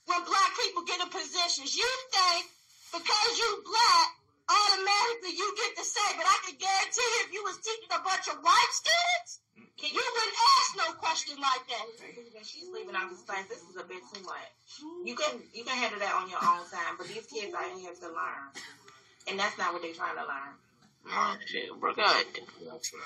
when 0.07 0.21
black 0.27 0.51
people 0.59 0.83
get 0.87 1.03
in 1.03 1.11
positions. 1.11 1.75
You 1.75 1.87
think 2.11 2.51
because 2.91 3.31
you're 3.39 3.63
black, 3.67 4.09
automatically 4.51 5.35
you 5.39 5.47
get 5.59 5.75
to 5.79 5.85
say, 5.87 6.09
but 6.19 6.27
I 6.27 6.39
can 6.47 6.57
guarantee 6.59 7.13
if 7.27 7.33
you 7.35 7.43
was 7.43 7.59
teaching 7.63 7.91
a 7.95 8.03
bunch 8.03 8.27
of 8.31 8.39
white 8.43 8.73
students, 8.75 9.42
you 9.91 9.99
wouldn't 9.99 10.39
ask 10.59 10.69
no 10.79 10.89
question 10.95 11.37
like 11.43 11.65
that. 11.67 11.85
She's 12.47 12.69
leaving 12.73 12.95
out 12.95 13.11
this 13.11 13.23
class. 13.23 13.49
This 13.49 13.63
is 13.67 13.77
a 13.77 13.85
bit 13.85 14.03
too 14.15 14.23
much. 14.23 14.53
You 15.05 15.15
can 15.17 15.41
you 15.53 15.65
can 15.65 15.77
handle 15.77 15.99
that 15.99 16.15
on 16.15 16.31
your 16.31 16.39
own 16.39 16.63
time, 16.71 16.95
but 16.99 17.09
these 17.09 17.27
kids 17.27 17.55
are 17.55 17.67
here 17.75 17.91
to 17.91 18.07
learn, 18.07 18.47
and 19.29 19.39
that's 19.39 19.59
not 19.59 19.73
what 19.73 19.83
they're 19.83 19.95
trying 19.95 20.17
to 20.17 20.23
learn. 20.23 20.55
All 21.11 21.35
right. 21.35 21.39
Shit, 21.47 21.69
we're 21.81 21.95
good. 21.95 22.27
That's 22.71 22.89
for. 22.89 22.99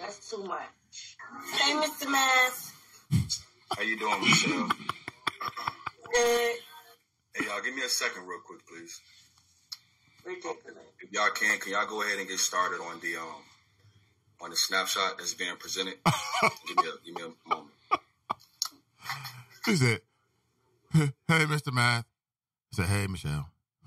That's 0.00 0.30
too 0.30 0.42
much. 0.44 1.16
Hey, 1.54 1.74
Mr. 1.74 2.10
Mass. 2.10 2.72
How 3.76 3.82
you 3.82 3.98
doing, 3.98 4.20
Michelle? 4.20 4.68
Good. 6.12 6.56
Hey, 7.34 7.46
y'all, 7.46 7.62
give 7.62 7.74
me 7.74 7.82
a 7.82 7.88
second 7.88 8.26
real 8.26 8.40
quick, 8.44 8.60
please. 8.66 9.00
Ridiculous. 10.24 10.58
If 11.00 11.12
y'all 11.12 11.30
can, 11.30 11.58
can 11.58 11.72
y'all 11.72 11.86
go 11.86 12.02
ahead 12.02 12.18
and 12.18 12.28
get 12.28 12.38
started 12.38 12.80
on 12.80 13.00
the 13.00 13.16
um 13.16 13.42
on 14.42 14.50
the 14.50 14.56
snapshot 14.56 15.18
that's 15.18 15.34
being 15.34 15.56
presented? 15.56 15.94
give 16.68 16.76
me 16.76 16.84
a 16.84 17.06
give 17.06 17.14
me 17.14 17.22
a 17.22 17.48
moment. 17.48 17.72
He 19.64 19.76
said, 19.76 20.00
"Hey, 20.92 21.44
Mr. 21.46 21.72
Math." 21.72 22.04
I 22.72 22.76
said, 22.76 22.86
"Hey, 22.86 23.06
Michelle. 23.06 23.48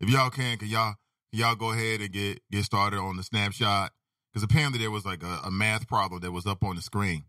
if 0.00 0.08
y'all 0.08 0.30
can, 0.30 0.58
can 0.58 0.68
y'all 0.68 0.94
can 1.30 1.40
y'all 1.40 1.54
go 1.54 1.72
ahead 1.72 2.00
and 2.00 2.12
get 2.12 2.40
get 2.50 2.64
started 2.64 2.98
on 2.98 3.16
the 3.16 3.22
snapshot? 3.22 3.92
Because 4.32 4.44
apparently 4.44 4.78
there 4.78 4.90
was 4.90 5.04
like 5.04 5.22
a, 5.22 5.40
a 5.44 5.50
math 5.50 5.86
problem 5.86 6.20
that 6.20 6.32
was 6.32 6.46
up 6.46 6.62
on 6.64 6.76
the 6.76 6.82
screen. 6.82 7.24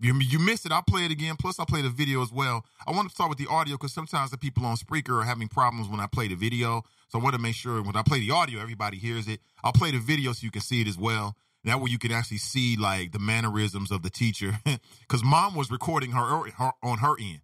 You, 0.00 0.18
you 0.20 0.38
missed 0.38 0.66
it. 0.66 0.72
I'll 0.72 0.82
play 0.82 1.04
it 1.04 1.12
again. 1.12 1.36
Plus, 1.38 1.60
I'll 1.60 1.66
play 1.66 1.80
the 1.80 1.88
video 1.88 2.20
as 2.22 2.30
well. 2.32 2.66
I 2.86 2.90
want 2.90 3.08
to 3.08 3.14
start 3.14 3.30
with 3.30 3.38
the 3.38 3.46
audio 3.46 3.76
because 3.76 3.92
sometimes 3.92 4.30
the 4.30 4.36
people 4.36 4.66
on 4.66 4.76
Spreaker 4.76 5.20
are 5.20 5.24
having 5.24 5.48
problems 5.48 5.88
when 5.88 6.00
I 6.00 6.06
play 6.06 6.28
the 6.28 6.34
video. 6.34 6.82
So 7.08 7.20
I 7.20 7.22
want 7.22 7.36
to 7.36 7.40
make 7.40 7.54
sure 7.54 7.80
when 7.82 7.94
I 7.94 8.02
play 8.02 8.18
the 8.20 8.32
audio, 8.32 8.60
everybody 8.60 8.98
hears 8.98 9.28
it. 9.28 9.40
I'll 9.62 9.72
play 9.72 9.92
the 9.92 9.98
video 9.98 10.32
so 10.32 10.44
you 10.44 10.50
can 10.50 10.62
see 10.62 10.80
it 10.80 10.88
as 10.88 10.98
well. 10.98 11.36
That 11.64 11.80
way 11.80 11.90
you 11.90 11.98
can 11.98 12.12
actually 12.12 12.38
see 12.38 12.76
like 12.76 13.12
the 13.12 13.18
mannerisms 13.18 13.90
of 13.90 14.02
the 14.02 14.10
teacher. 14.10 14.58
Because 15.00 15.22
mom 15.22 15.54
was 15.54 15.70
recording 15.70 16.12
her, 16.12 16.50
her 16.50 16.72
on 16.82 16.98
her 16.98 17.14
end. 17.20 17.40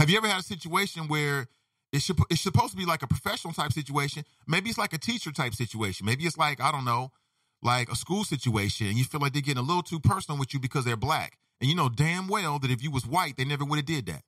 Have 0.00 0.10
you 0.10 0.16
ever 0.16 0.26
had 0.26 0.40
a 0.40 0.42
situation 0.42 1.06
where 1.06 1.46
it's, 1.92 2.10
it's 2.28 2.40
supposed 2.40 2.72
to 2.72 2.76
be 2.76 2.84
like 2.84 3.04
a 3.04 3.06
professional 3.06 3.52
type 3.52 3.72
situation? 3.72 4.24
Maybe 4.48 4.68
it's 4.68 4.78
like 4.78 4.92
a 4.92 4.98
teacher 4.98 5.30
type 5.30 5.54
situation. 5.54 6.06
Maybe 6.06 6.24
it's 6.24 6.36
like, 6.36 6.60
I 6.60 6.72
don't 6.72 6.84
know, 6.84 7.12
like 7.62 7.90
a 7.90 7.94
school 7.94 8.24
situation 8.24 8.88
and 8.88 8.96
you 8.96 9.04
feel 9.04 9.20
like 9.20 9.32
they're 9.32 9.42
getting 9.42 9.62
a 9.62 9.66
little 9.66 9.82
too 9.82 10.00
personal 10.00 10.40
with 10.40 10.52
you 10.52 10.60
because 10.60 10.84
they're 10.84 10.96
black. 10.96 11.38
And 11.60 11.68
you 11.68 11.76
know 11.76 11.88
damn 11.88 12.26
well 12.26 12.58
that 12.58 12.70
if 12.70 12.82
you 12.82 12.90
was 12.90 13.06
white, 13.06 13.36
they 13.36 13.44
never 13.44 13.64
would 13.64 13.76
have 13.76 13.86
did 13.86 14.06
that. 14.06 14.22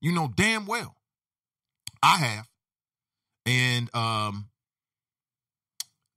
You 0.00 0.12
know 0.12 0.32
damn 0.34 0.66
well. 0.66 0.96
I 2.02 2.16
have. 2.16 2.48
And 3.46 3.94
um 3.94 4.48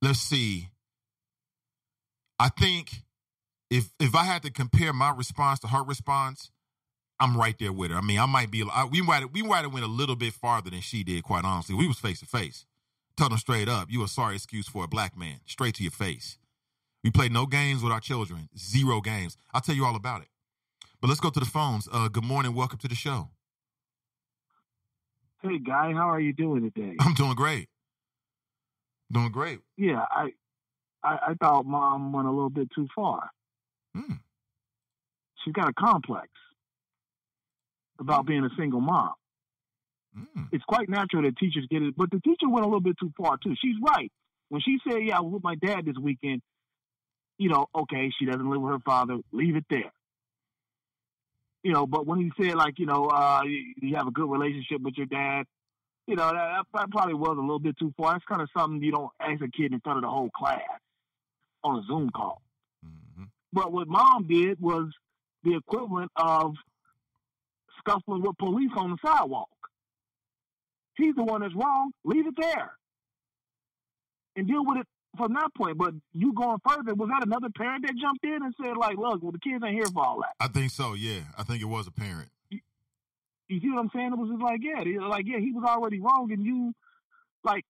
let's 0.02 0.20
see. 0.20 0.68
I 2.38 2.48
think 2.48 3.02
if 3.70 3.90
if 4.00 4.14
I 4.14 4.24
had 4.24 4.42
to 4.42 4.50
compare 4.50 4.92
my 4.92 5.10
response 5.10 5.60
to 5.60 5.68
her 5.68 5.82
response, 5.82 6.50
I'm 7.20 7.36
right 7.36 7.56
there 7.58 7.72
with 7.72 7.90
her. 7.90 7.98
I 7.98 8.00
mean, 8.00 8.18
I 8.18 8.26
might 8.26 8.50
be. 8.50 8.64
I, 8.72 8.84
we 8.84 9.02
might 9.02 9.32
we 9.32 9.42
might 9.42 9.62
have 9.62 9.72
went 9.72 9.84
a 9.84 9.88
little 9.88 10.16
bit 10.16 10.32
farther 10.32 10.70
than 10.70 10.80
she 10.80 11.04
did. 11.04 11.22
Quite 11.22 11.44
honestly, 11.44 11.74
we 11.74 11.86
was 11.86 11.98
face 11.98 12.20
to 12.20 12.26
face. 12.26 12.66
Tell 13.16 13.28
them 13.28 13.38
straight 13.38 13.68
up, 13.68 13.90
you 13.90 14.02
a 14.02 14.08
sorry 14.08 14.34
excuse 14.34 14.68
for 14.68 14.84
a 14.84 14.88
black 14.88 15.16
man, 15.16 15.40
straight 15.46 15.76
to 15.76 15.82
your 15.84 15.92
face. 15.92 16.38
We 17.04 17.10
play 17.10 17.28
no 17.28 17.46
games 17.46 17.82
with 17.82 17.92
our 17.92 18.00
children, 18.00 18.48
zero 18.58 19.00
games. 19.00 19.36
I'll 19.52 19.60
tell 19.60 19.74
you 19.76 19.84
all 19.84 19.94
about 19.94 20.22
it. 20.22 20.28
But 21.00 21.08
let's 21.08 21.20
go 21.20 21.30
to 21.30 21.38
the 21.38 21.46
phones. 21.46 21.88
Uh, 21.92 22.08
good 22.08 22.24
morning, 22.24 22.54
welcome 22.54 22.78
to 22.78 22.88
the 22.88 22.94
show. 22.94 23.28
Hey, 25.42 25.58
guy, 25.58 25.92
how 25.92 26.10
are 26.10 26.20
you 26.20 26.32
doing 26.32 26.62
today? 26.62 26.96
I'm 26.98 27.14
doing 27.14 27.34
great. 27.34 27.68
Doing 29.12 29.30
great. 29.30 29.60
Yeah, 29.76 30.04
I, 30.10 30.32
I, 31.04 31.18
I 31.28 31.34
thought 31.34 31.66
mom 31.66 32.12
went 32.12 32.26
a 32.26 32.30
little 32.30 32.50
bit 32.50 32.68
too 32.74 32.88
far. 32.94 33.30
Hmm. 33.94 34.14
She's 35.44 35.52
got 35.52 35.68
a 35.68 35.72
complex 35.74 36.28
about 38.00 38.26
being 38.26 38.44
a 38.44 38.50
single 38.58 38.80
mom. 38.80 39.12
Mm. 40.16 40.48
It's 40.52 40.64
quite 40.64 40.88
natural 40.88 41.22
that 41.22 41.36
teachers 41.36 41.66
get 41.70 41.82
it, 41.82 41.94
but 41.96 42.10
the 42.10 42.20
teacher 42.20 42.48
went 42.48 42.64
a 42.64 42.68
little 42.68 42.80
bit 42.80 42.96
too 42.98 43.12
far 43.16 43.36
too. 43.36 43.54
She's 43.60 43.76
right 43.82 44.10
when 44.48 44.62
she 44.62 44.78
said, 44.88 44.98
"Yeah, 45.04 45.18
I 45.18 45.20
was 45.20 45.34
with 45.34 45.44
my 45.44 45.56
dad 45.56 45.84
this 45.84 45.98
weekend." 46.00 46.40
You 47.36 47.48
know, 47.48 47.66
okay, 47.74 48.10
she 48.16 48.26
doesn't 48.26 48.48
live 48.48 48.60
with 48.60 48.72
her 48.72 48.80
father. 48.80 49.18
Leave 49.32 49.56
it 49.56 49.64
there. 49.68 49.92
You 51.64 51.72
know, 51.72 51.86
but 51.86 52.06
when 52.06 52.20
he 52.20 52.30
said 52.40 52.54
like, 52.54 52.78
you 52.78 52.86
know, 52.86 53.06
uh, 53.06 53.40
you, 53.44 53.74
you 53.82 53.96
have 53.96 54.06
a 54.06 54.12
good 54.12 54.30
relationship 54.30 54.82
with 54.82 54.94
your 54.96 55.06
dad, 55.06 55.46
you 56.06 56.14
know, 56.14 56.30
that, 56.30 56.64
that 56.74 56.90
probably 56.90 57.14
was 57.14 57.36
a 57.36 57.40
little 57.40 57.58
bit 57.58 57.76
too 57.78 57.92
far. 57.96 58.12
That's 58.12 58.24
kind 58.26 58.42
of 58.42 58.48
something 58.56 58.82
you 58.82 58.92
don't 58.92 59.10
ask 59.18 59.42
a 59.42 59.48
kid 59.48 59.72
in 59.72 59.80
front 59.80 59.98
of 59.98 60.02
the 60.02 60.10
whole 60.10 60.30
class 60.30 60.60
on 61.64 61.78
a 61.78 61.82
Zoom 61.86 62.10
call. 62.10 62.42
hmm 62.82 63.24
But 63.52 63.72
what 63.72 63.88
mom 63.88 64.26
did 64.28 64.60
was 64.60 64.90
the 65.42 65.56
equivalent 65.56 66.10
of 66.16 66.54
scuffling 67.78 68.22
with 68.22 68.36
police 68.38 68.70
on 68.76 68.90
the 68.90 68.98
sidewalk. 69.04 69.48
He's 70.96 71.14
the 71.16 71.24
one 71.24 71.40
that's 71.40 71.54
wrong. 71.54 71.90
Leave 72.04 72.26
it 72.26 72.34
there 72.38 72.72
and 74.36 74.46
deal 74.46 74.64
with 74.64 74.78
it 74.78 74.86
from 75.16 75.34
that 75.34 75.48
point. 75.56 75.76
But 75.76 75.94
you 76.12 76.32
going 76.32 76.58
further, 76.66 76.94
was 76.94 77.08
that 77.08 77.26
another 77.26 77.48
parent 77.56 77.84
that 77.86 77.94
jumped 78.00 78.24
in 78.24 78.42
and 78.42 78.54
said, 78.62 78.76
like, 78.76 78.96
look, 78.96 79.22
well, 79.22 79.32
the 79.32 79.38
kids 79.38 79.62
ain't 79.64 79.74
here 79.74 79.86
for 79.86 80.04
all 80.04 80.20
that? 80.20 80.34
I 80.40 80.48
think 80.48 80.70
so. 80.70 80.94
Yeah, 80.94 81.20
I 81.36 81.42
think 81.42 81.62
it 81.62 81.66
was 81.66 81.86
a 81.86 81.90
parent. 81.90 82.28
You 83.48 83.60
see 83.60 83.68
what 83.70 83.80
I'm 83.80 83.90
saying? 83.94 84.12
It 84.12 84.18
was 84.18 84.30
just 84.30 84.42
like, 84.42 84.60
yeah, 84.62 85.06
like, 85.06 85.26
yeah, 85.26 85.38
he 85.38 85.52
was 85.52 85.64
already 85.68 86.00
wrong, 86.00 86.32
and 86.32 86.44
you, 86.44 86.72
like, 87.44 87.64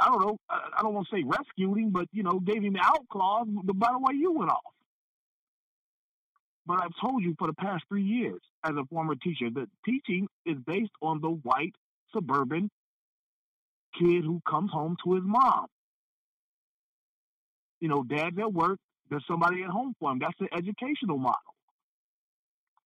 I 0.00 0.06
don't 0.06 0.20
know, 0.20 0.36
I 0.48 0.80
don't 0.82 0.94
want 0.94 1.08
to 1.10 1.16
say 1.16 1.22
rescued 1.24 1.76
him, 1.78 1.90
but 1.90 2.06
you 2.12 2.22
know, 2.22 2.40
gave 2.40 2.62
him 2.62 2.72
the 2.72 2.80
out 2.82 3.06
clause. 3.10 3.46
By 3.48 3.88
the 3.92 3.98
way, 3.98 4.14
you 4.14 4.32
went 4.32 4.50
off. 4.50 4.74
But 6.66 6.82
I've 6.82 6.92
told 7.00 7.22
you 7.22 7.34
for 7.38 7.48
the 7.48 7.54
past 7.54 7.84
three 7.88 8.04
years, 8.04 8.40
as 8.64 8.72
a 8.76 8.84
former 8.86 9.14
teacher, 9.16 9.50
that 9.54 9.66
teaching 9.84 10.28
is 10.46 10.56
based 10.66 10.92
on 11.02 11.20
the 11.20 11.30
white 11.30 11.74
suburban 12.14 12.70
kid 13.98 14.24
who 14.24 14.40
comes 14.48 14.70
home 14.70 14.96
to 15.04 15.14
his 15.14 15.24
mom. 15.24 15.66
You 17.80 17.88
know, 17.88 18.02
dad's 18.04 18.38
at 18.38 18.52
work, 18.52 18.78
there's 19.08 19.24
somebody 19.28 19.62
at 19.62 19.70
home 19.70 19.94
for 19.98 20.12
him. 20.12 20.18
That's 20.20 20.38
the 20.38 20.48
educational 20.56 21.18
model. 21.18 21.54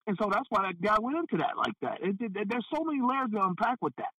And 0.06 0.16
so 0.20 0.28
that's 0.32 0.46
why 0.50 0.62
that 0.62 0.80
guy 0.80 0.96
went 1.00 1.18
into 1.18 1.42
that 1.42 1.56
like 1.56 1.74
that. 1.82 1.98
It, 2.02 2.16
it, 2.20 2.48
there's 2.48 2.66
so 2.74 2.84
many 2.84 3.00
layers 3.00 3.30
to 3.32 3.42
unpack 3.42 3.78
with 3.80 3.94
that. 3.96 4.12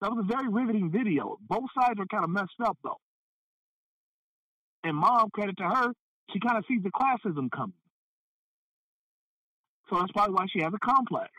That 0.00 0.10
was 0.10 0.24
a 0.24 0.34
very 0.34 0.48
riveting 0.48 0.90
video. 0.90 1.36
Both 1.46 1.66
sides 1.78 1.98
are 2.00 2.06
kind 2.06 2.24
of 2.24 2.30
messed 2.30 2.60
up 2.64 2.78
though. 2.82 3.00
And 4.82 4.96
mom, 4.96 5.28
credit 5.30 5.56
to 5.58 5.64
her, 5.64 5.92
she 6.32 6.40
kind 6.40 6.56
of 6.56 6.64
sees 6.66 6.82
the 6.82 6.90
classism 6.90 7.50
coming. 7.50 7.74
So 9.90 9.96
that's 9.98 10.12
probably 10.12 10.34
why 10.34 10.46
she 10.50 10.62
has 10.62 10.72
a 10.72 10.78
complex 10.78 11.30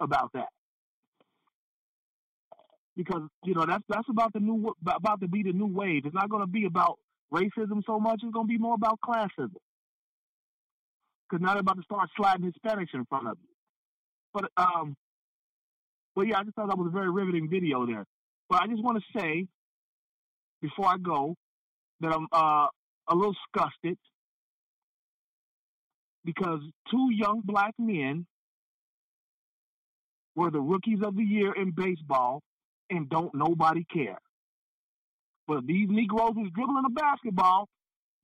about 0.00 0.30
that. 0.34 0.48
Because 2.96 3.22
you 3.44 3.54
know 3.54 3.66
that's 3.66 3.84
that's 3.88 4.08
about 4.08 4.32
the 4.32 4.40
new 4.40 4.72
about 4.86 5.20
to 5.20 5.28
be 5.28 5.42
the 5.42 5.52
new 5.52 5.66
wave. 5.66 6.06
It's 6.06 6.14
not 6.14 6.30
going 6.30 6.42
to 6.42 6.46
be 6.46 6.64
about 6.66 6.98
racism 7.32 7.82
so 7.86 7.98
much. 7.98 8.20
It's 8.22 8.32
going 8.32 8.46
to 8.46 8.52
be 8.52 8.58
more 8.58 8.74
about 8.74 9.00
classism. 9.04 9.56
Because 11.28 11.42
now 11.42 11.52
they're 11.52 11.60
about 11.60 11.76
to 11.76 11.82
start 11.82 12.08
sliding 12.16 12.52
Hispanics 12.52 12.94
in 12.94 13.04
front 13.06 13.28
of 13.28 13.36
you. 13.42 13.48
But 14.32 14.50
um, 14.56 14.96
but 16.16 16.26
yeah, 16.26 16.38
I 16.38 16.44
just 16.44 16.56
thought 16.56 16.68
that 16.68 16.78
was 16.78 16.88
a 16.88 16.90
very 16.90 17.10
riveting 17.10 17.48
video 17.48 17.86
there. 17.86 18.06
But 18.48 18.62
I 18.62 18.66
just 18.66 18.82
want 18.82 18.98
to 18.98 19.20
say 19.20 19.46
before 20.62 20.86
I 20.86 20.96
go 20.96 21.36
that 22.00 22.12
I'm 22.12 22.26
uh, 22.32 22.68
a 23.08 23.14
little 23.14 23.34
disgusted 23.54 23.98
because 26.24 26.60
two 26.90 27.08
young 27.12 27.42
black 27.44 27.74
men 27.78 28.26
were 30.34 30.50
the 30.50 30.60
rookies 30.60 30.98
of 31.04 31.16
the 31.16 31.22
year 31.22 31.52
in 31.52 31.72
baseball 31.72 32.40
and 32.90 33.08
don't 33.08 33.34
nobody 33.34 33.84
care. 33.92 34.18
But 35.46 35.66
these 35.66 35.88
Negroes 35.88 36.34
was 36.34 36.50
dribbling 36.54 36.84
a 36.86 36.90
basketball, 36.90 37.68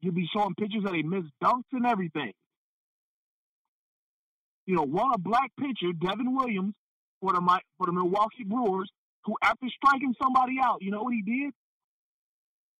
you'd 0.00 0.14
be 0.14 0.28
showing 0.34 0.54
pictures 0.58 0.82
that 0.84 0.92
they 0.92 1.02
missed 1.02 1.30
dunks 1.42 1.62
and 1.72 1.86
everything. 1.86 2.32
You 4.66 4.76
know, 4.76 4.82
one 4.82 5.12
a 5.14 5.18
black 5.18 5.50
pitcher, 5.58 5.92
Devin 5.92 6.34
Williams, 6.34 6.74
for 7.22 7.32
the 7.32 7.40
for 7.78 7.86
the 7.86 7.92
Milwaukee 7.92 8.44
Brewers, 8.44 8.90
who 9.24 9.36
after 9.42 9.66
striking 9.68 10.14
somebody 10.20 10.56
out, 10.62 10.82
you 10.82 10.90
know 10.90 11.04
what 11.04 11.14
he 11.14 11.22
did? 11.22 11.54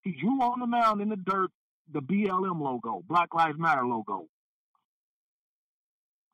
He 0.03 0.11
drew 0.21 0.43
on 0.43 0.59
the 0.59 0.67
mound 0.67 1.01
in 1.01 1.09
the 1.09 1.17
dirt 1.17 1.51
the 1.93 2.01
BLM 2.01 2.61
logo, 2.61 3.03
Black 3.09 3.35
Lives 3.35 3.59
Matter 3.59 3.87
logo. 3.87 4.27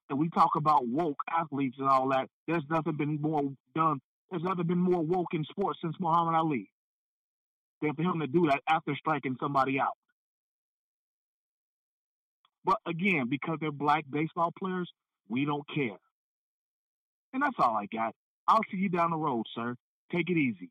And 0.08 0.18
we 0.18 0.30
talk 0.30 0.50
about 0.56 0.86
woke 0.88 1.18
athletes 1.30 1.76
and 1.78 1.88
all 1.88 2.08
that. 2.08 2.28
There's 2.46 2.64
nothing 2.70 2.96
been 2.96 3.20
more 3.20 3.42
done. 3.74 4.00
There's 4.30 4.42
never 4.42 4.64
been 4.64 4.78
more 4.78 5.02
woke 5.02 5.34
in 5.34 5.44
sports 5.44 5.80
since 5.82 5.94
Muhammad 6.00 6.34
Ali 6.34 6.70
than 7.82 7.94
for 7.94 8.02
him 8.02 8.20
to 8.20 8.26
do 8.26 8.46
that 8.46 8.60
after 8.68 8.94
striking 8.96 9.36
somebody 9.38 9.78
out. 9.78 9.96
But 12.64 12.78
again, 12.86 13.26
because 13.28 13.58
they're 13.60 13.70
black 13.70 14.04
baseball 14.10 14.52
players, 14.58 14.90
we 15.28 15.44
don't 15.44 15.64
care. 15.74 15.98
And 17.38 17.44
that's 17.44 17.64
all 17.64 17.76
I 17.76 17.86
got. 17.86 18.16
I'll 18.48 18.64
see 18.68 18.78
you 18.78 18.88
down 18.88 19.12
the 19.12 19.16
road, 19.16 19.46
sir. 19.54 19.76
Take 20.10 20.28
it 20.28 20.36
easy. 20.36 20.70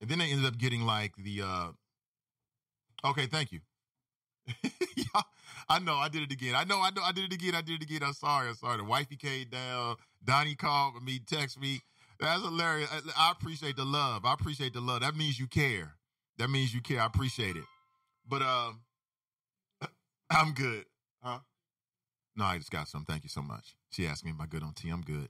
And 0.00 0.10
then 0.10 0.18
they 0.18 0.30
ended 0.30 0.46
up 0.46 0.58
getting 0.58 0.82
like 0.82 1.14
the 1.16 1.42
uh 1.42 1.68
Okay, 3.04 3.26
thank 3.26 3.52
you. 3.52 3.60
I 5.68 5.78
know, 5.78 5.96
I 5.96 6.08
did 6.08 6.22
it 6.22 6.32
again. 6.32 6.54
I 6.54 6.64
know, 6.64 6.80
I 6.80 6.90
know, 6.90 7.02
I 7.02 7.12
did 7.12 7.24
it 7.24 7.32
again. 7.32 7.54
I 7.54 7.62
did 7.62 7.80
it 7.80 7.84
again. 7.84 8.02
I'm 8.02 8.12
sorry, 8.12 8.48
I'm 8.48 8.54
sorry. 8.54 8.78
The 8.78 8.84
wifey 8.84 9.16
came 9.16 9.48
down. 9.48 9.96
Donnie 10.24 10.54
called 10.54 11.02
me, 11.02 11.20
text 11.24 11.58
me. 11.60 11.80
That's 12.18 12.42
hilarious. 12.42 12.90
I, 12.92 13.28
I 13.28 13.32
appreciate 13.32 13.76
the 13.76 13.84
love. 13.84 14.24
I 14.24 14.34
appreciate 14.34 14.74
the 14.74 14.80
love. 14.80 15.00
That 15.00 15.16
means 15.16 15.38
you 15.38 15.46
care. 15.46 15.94
That 16.38 16.50
means 16.50 16.74
you 16.74 16.82
care. 16.82 17.00
I 17.00 17.06
appreciate 17.06 17.56
it. 17.56 17.64
But 18.28 18.42
um, 18.42 18.80
I'm 20.30 20.52
good. 20.52 20.84
Huh? 21.22 21.38
No, 22.36 22.44
I 22.44 22.58
just 22.58 22.70
got 22.70 22.88
some. 22.88 23.04
Thank 23.04 23.22
you 23.22 23.30
so 23.30 23.42
much. 23.42 23.74
She 23.90 24.06
asked 24.06 24.24
me, 24.24 24.30
"Am 24.30 24.40
I 24.40 24.46
good 24.46 24.62
on 24.62 24.74
tea?" 24.74 24.90
I'm 24.90 25.02
good. 25.02 25.28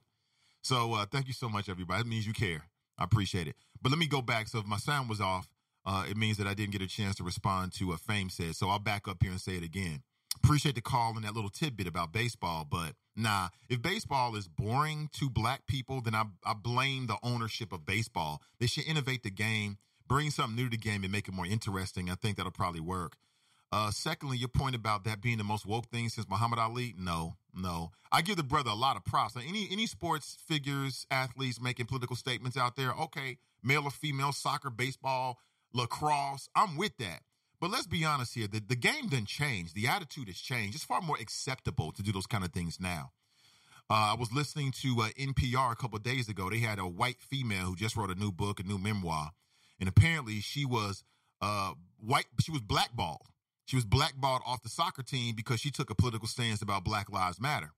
So 0.63 0.95
uh, 0.95 1.07
thank 1.11 1.27
you 1.29 1.33
so 1.33 1.49
much, 1.49 1.69
everybody. 1.69 2.01
It 2.01 2.07
means 2.07 2.27
you 2.27 2.33
care. 2.33 2.65
I 2.99 3.05
appreciate 3.05 3.49
it. 3.49 3.57
But 3.83 3.91
let 3.91 3.99
me 3.99 4.07
go 4.07 4.23
back. 4.23 4.49
So 4.49 4.59
if 4.59 4.67
my 4.67 4.77
sound 4.77 5.09
was 5.09 5.21
off, 5.21 5.49
uh, 5.87 6.05
it 6.09 6.17
means 6.17 6.37
that 6.37 6.47
I 6.47 6.55
didn't 6.55 6.73
get 6.73 6.83
a 6.83 6.87
chance 6.87 7.17
to 7.17 7.25
respond 7.25 7.73
to 7.75 7.89
what 7.89 8.01
Fame 8.01 8.29
said. 8.29 8.57
So 8.57 8.69
I'll 8.69 8.79
back 8.79 9.09
up 9.09 9.23
here 9.23 9.31
and 9.31 9.41
say 9.41 9.57
it 9.57 9.65
again. 9.65 10.03
Appreciate 10.43 10.75
the 10.75 10.81
call 10.81 11.17
and 11.17 11.25
that 11.25 11.35
little 11.35 11.51
tidbit 11.51 11.87
about 11.87 12.13
baseball, 12.13 12.65
but 12.69 12.95
nah, 13.17 13.49
if 13.69 13.83
baseball 13.83 14.37
is 14.37 14.47
boring 14.49 15.11
to 15.15 15.29
black 15.29 15.67
people, 15.67 16.01
then 16.01 16.15
I, 16.15 16.25
I 16.45 16.55
blame 16.55 17.09
the 17.09 17.17
ownership 17.23 17.73
of 17.73 17.85
baseball. 17.85 18.41
They 18.59 18.67
should 18.67 18.85
innovate 18.85 19.23
the 19.23 19.31
game, 19.31 19.79
bring 20.07 20.31
something 20.31 20.57
new 20.57 20.65
to 20.65 20.71
the 20.71 20.77
game, 20.77 21.03
and 21.03 21.13
make 21.13 21.29
it 21.29 21.35
more 21.35 21.47
interesting. 21.47 22.11
I 22.11 22.15
think 22.15 22.37
that'll 22.37 22.53
probably 22.53 22.81
work. 22.81 23.17
Uh, 23.73 23.91
secondly, 23.91 24.37
your 24.37 24.49
point 24.49 24.75
about 24.75 25.05
that 25.05 25.21
being 25.21 25.39
the 25.39 25.45
most 25.45 25.65
woke 25.65 25.87
thing 25.91 26.09
since 26.09 26.29
Muhammad 26.29 26.59
Ali, 26.59 26.95
no, 26.99 27.35
no. 27.55 27.93
I 28.11 28.21
give 28.23 28.37
the 28.37 28.43
brother 28.43 28.71
a 28.71 28.75
lot 28.75 28.97
of 28.97 29.05
props. 29.05 29.37
Any 29.37 29.69
any 29.71 29.87
sports 29.87 30.37
figures, 30.47 31.07
athletes 31.11 31.61
making 31.61 31.87
political 31.87 32.17
statements 32.17 32.57
out 32.57 32.75
there, 32.75 32.93
okay, 32.93 33.39
male 33.63 33.85
or 33.85 33.91
female, 33.91 34.33
soccer, 34.33 34.71
baseball, 34.71 35.39
lacrosse, 35.73 36.49
I'm 36.57 36.77
with 36.77 36.97
that. 36.99 37.21
But 37.61 37.71
let's 37.71 37.87
be 37.87 38.05
honest 38.05 38.35
here. 38.35 38.49
The, 38.49 38.61
the 38.61 38.75
game 38.75 39.09
didn't 39.09 39.29
change. 39.29 39.75
The 39.75 39.87
attitude 39.87 40.29
has 40.29 40.39
changed. 40.39 40.75
It's 40.75 40.85
far 40.85 41.03
more 41.03 41.19
acceptable 41.21 41.93
to 41.93 42.03
do 42.03 42.11
those 42.11 42.27
kind 42.27 42.43
of 42.43 42.53
things 42.53 42.81
now. 42.81 43.13
Uh, 43.91 44.13
I 44.13 44.17
was 44.19 44.33
listening 44.33 44.73
to 44.83 45.03
uh, 45.03 45.09
NPR 45.19 45.73
a 45.73 45.77
couple 45.77 45.99
days 45.99 46.29
ago. 46.29 46.49
They 46.49 46.61
had 46.61 46.79
a 46.79 46.87
white 46.87 47.21
female 47.21 47.67
who 47.67 47.77
just 47.77 47.97
wrote 47.97 48.11
a 48.11 48.15
new 48.15 48.33
book, 48.33 48.61
a 48.61 48.63
new 48.63 48.79
memoir, 48.79 49.33
and 49.79 49.89
apparently 49.89 50.41
she 50.41 50.65
was 50.65 51.05
uh, 51.43 51.73
white. 51.99 52.27
She 52.41 52.51
was 52.51 52.63
blackballed. 52.63 53.27
She 53.71 53.77
was 53.77 53.85
blackballed 53.85 54.43
off 54.45 54.65
the 54.65 54.69
soccer 54.69 55.05
team 55.05 55.37
because 55.37 55.61
she 55.61 55.71
took 55.71 55.91
a 55.91 55.95
political 55.95 56.27
stance 56.27 56.61
about 56.61 56.83
Black 56.83 57.09
Lives 57.09 57.41
Matter. 57.41 57.71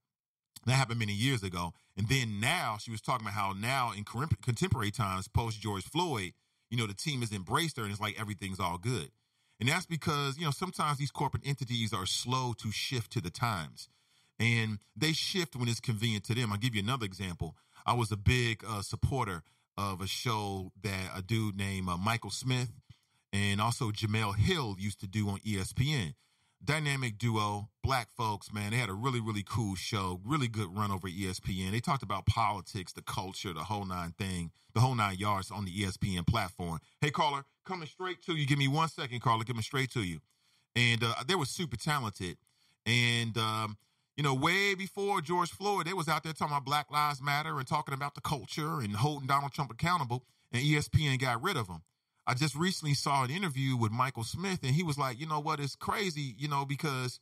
That 0.64 0.72
happened 0.72 0.98
many 0.98 1.12
years 1.12 1.42
ago. 1.42 1.74
And 1.98 2.09
then 2.09 2.40
now 2.40 2.78
she 2.81 2.90
was 2.90 3.02
talking 3.02 3.26
about 3.26 3.35
how 3.35 3.52
now 3.52 3.92
in 3.94 4.05
contemporary 4.05 4.90
times, 4.90 5.28
post 5.28 5.61
George 5.61 5.85
Floyd, 5.85 6.33
you 6.70 6.78
know, 6.78 6.87
the 6.87 6.94
team 6.94 7.20
has 7.20 7.31
embraced 7.31 7.76
her 7.76 7.83
and 7.83 7.92
it's 7.92 8.00
like 8.00 8.18
everything's 8.18 8.59
all 8.59 8.78
good. 8.78 9.11
And 9.61 9.68
that's 9.68 9.85
because, 9.85 10.38
you 10.38 10.46
know, 10.46 10.50
sometimes 10.50 10.96
these 10.96 11.11
corporate 11.11 11.46
entities 11.46 11.92
are 11.92 12.07
slow 12.07 12.55
to 12.55 12.72
shift 12.72 13.12
to 13.12 13.20
the 13.20 13.28
times. 13.28 13.90
And 14.40 14.78
they 14.96 15.12
shift 15.12 15.55
when 15.55 15.68
it's 15.68 15.78
convenient 15.78 16.24
to 16.24 16.35
them. 16.35 16.52
I'll 16.52 16.59
give 16.59 16.74
you 16.74 16.83
another 16.83 17.05
example. 17.05 17.55
I 17.85 17.92
was 17.92 18.11
a 18.11 18.16
big 18.16 18.64
uh, 18.66 18.81
supporter 18.81 19.42
of 19.76 20.00
a 20.00 20.07
show 20.07 20.72
that 20.83 21.11
a 21.14 21.20
dude 21.20 21.59
named 21.59 21.90
uh, 21.90 21.98
Michael 21.98 22.31
Smith 22.31 22.70
and 23.32 23.60
also 23.60 23.90
Jemele 23.90 24.36
Hill 24.36 24.76
used 24.78 25.00
to 25.00 25.06
do 25.06 25.28
on 25.28 25.38
ESPN 25.38 26.14
dynamic 26.64 27.18
duo, 27.18 27.68
black 27.82 28.08
folks, 28.10 28.52
man. 28.52 28.70
They 28.70 28.76
had 28.76 28.88
a 28.88 28.94
really, 28.94 29.20
really 29.20 29.42
cool 29.42 29.74
show, 29.74 30.20
really 30.24 30.48
good 30.48 30.74
run 30.76 30.90
over 30.90 31.08
ESPN. 31.08 31.72
They 31.72 31.80
talked 31.80 32.02
about 32.02 32.26
politics, 32.26 32.92
the 32.92 33.02
culture, 33.02 33.52
the 33.52 33.64
whole 33.64 33.84
nine 33.84 34.12
thing, 34.12 34.52
the 34.74 34.80
whole 34.80 34.94
nine 34.94 35.16
yards 35.18 35.50
on 35.50 35.64
the 35.64 35.72
ESPN 35.72 36.26
platform. 36.26 36.78
Hey, 37.00 37.10
caller, 37.10 37.44
coming 37.64 37.88
straight 37.88 38.22
to 38.22 38.34
you. 38.34 38.46
Give 38.46 38.58
me 38.58 38.68
one 38.68 38.88
second, 38.88 39.20
caller, 39.20 39.44
coming 39.44 39.62
straight 39.62 39.90
to 39.92 40.02
you. 40.02 40.20
And 40.74 41.02
uh, 41.02 41.14
they 41.26 41.34
were 41.34 41.44
super 41.44 41.76
talented. 41.76 42.38
And, 42.86 43.36
um, 43.36 43.76
you 44.16 44.22
know, 44.22 44.34
way 44.34 44.74
before 44.74 45.20
George 45.20 45.50
Floyd, 45.50 45.86
they 45.86 45.92
was 45.92 46.08
out 46.08 46.22
there 46.22 46.32
talking 46.32 46.52
about 46.52 46.64
Black 46.64 46.90
Lives 46.90 47.22
Matter 47.22 47.58
and 47.58 47.66
talking 47.66 47.94
about 47.94 48.14
the 48.14 48.20
culture 48.20 48.80
and 48.80 48.96
holding 48.96 49.26
Donald 49.26 49.52
Trump 49.52 49.70
accountable. 49.70 50.24
And 50.52 50.62
ESPN 50.62 51.18
got 51.18 51.42
rid 51.42 51.56
of 51.56 51.66
them. 51.66 51.82
I 52.26 52.35
just 52.35 52.54
recently 52.54 52.94
saw 52.94 53.24
an 53.24 53.30
interview 53.30 53.76
with 53.76 53.90
Michael 53.90 54.24
Smith, 54.24 54.61
and 54.62 54.74
he 54.74 54.82
was 54.82 54.96
like, 54.96 55.18
you 55.18 55.26
know 55.26 55.40
what, 55.40 55.61
it's 55.61 55.74
crazy, 55.74 56.35
you 56.38 56.48
know, 56.48 56.64
because 56.64 57.18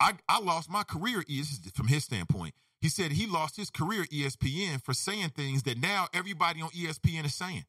I, 0.00 0.14
I 0.28 0.40
lost 0.40 0.70
my 0.70 0.82
career. 0.82 1.22
Is 1.28 1.60
from 1.74 1.88
his 1.88 2.04
standpoint, 2.04 2.54
he 2.80 2.88
said 2.88 3.12
he 3.12 3.26
lost 3.26 3.56
his 3.56 3.70
career 3.70 4.04
ESPN 4.12 4.82
for 4.82 4.92
saying 4.92 5.30
things 5.30 5.62
that 5.62 5.80
now 5.80 6.08
everybody 6.12 6.60
on 6.60 6.70
ESPN 6.70 7.24
is 7.24 7.34
saying. 7.34 7.64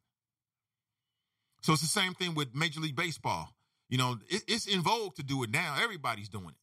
So 1.62 1.74
it's 1.74 1.82
the 1.82 1.88
same 1.88 2.14
thing 2.14 2.36
with 2.36 2.56
Major 2.56 2.80
League 2.80 2.96
Baseball. 2.96 3.50
You 3.90 3.98
know, 3.98 4.18
it, 4.30 4.44
it's 4.48 4.66
in 4.66 4.82
vogue 4.82 5.16
to 5.16 5.24
do 5.24 5.44
it 5.44 5.52
now. 5.52 5.78
Everybody's 5.82 6.30
doing 6.30 6.50
it. 6.50 6.56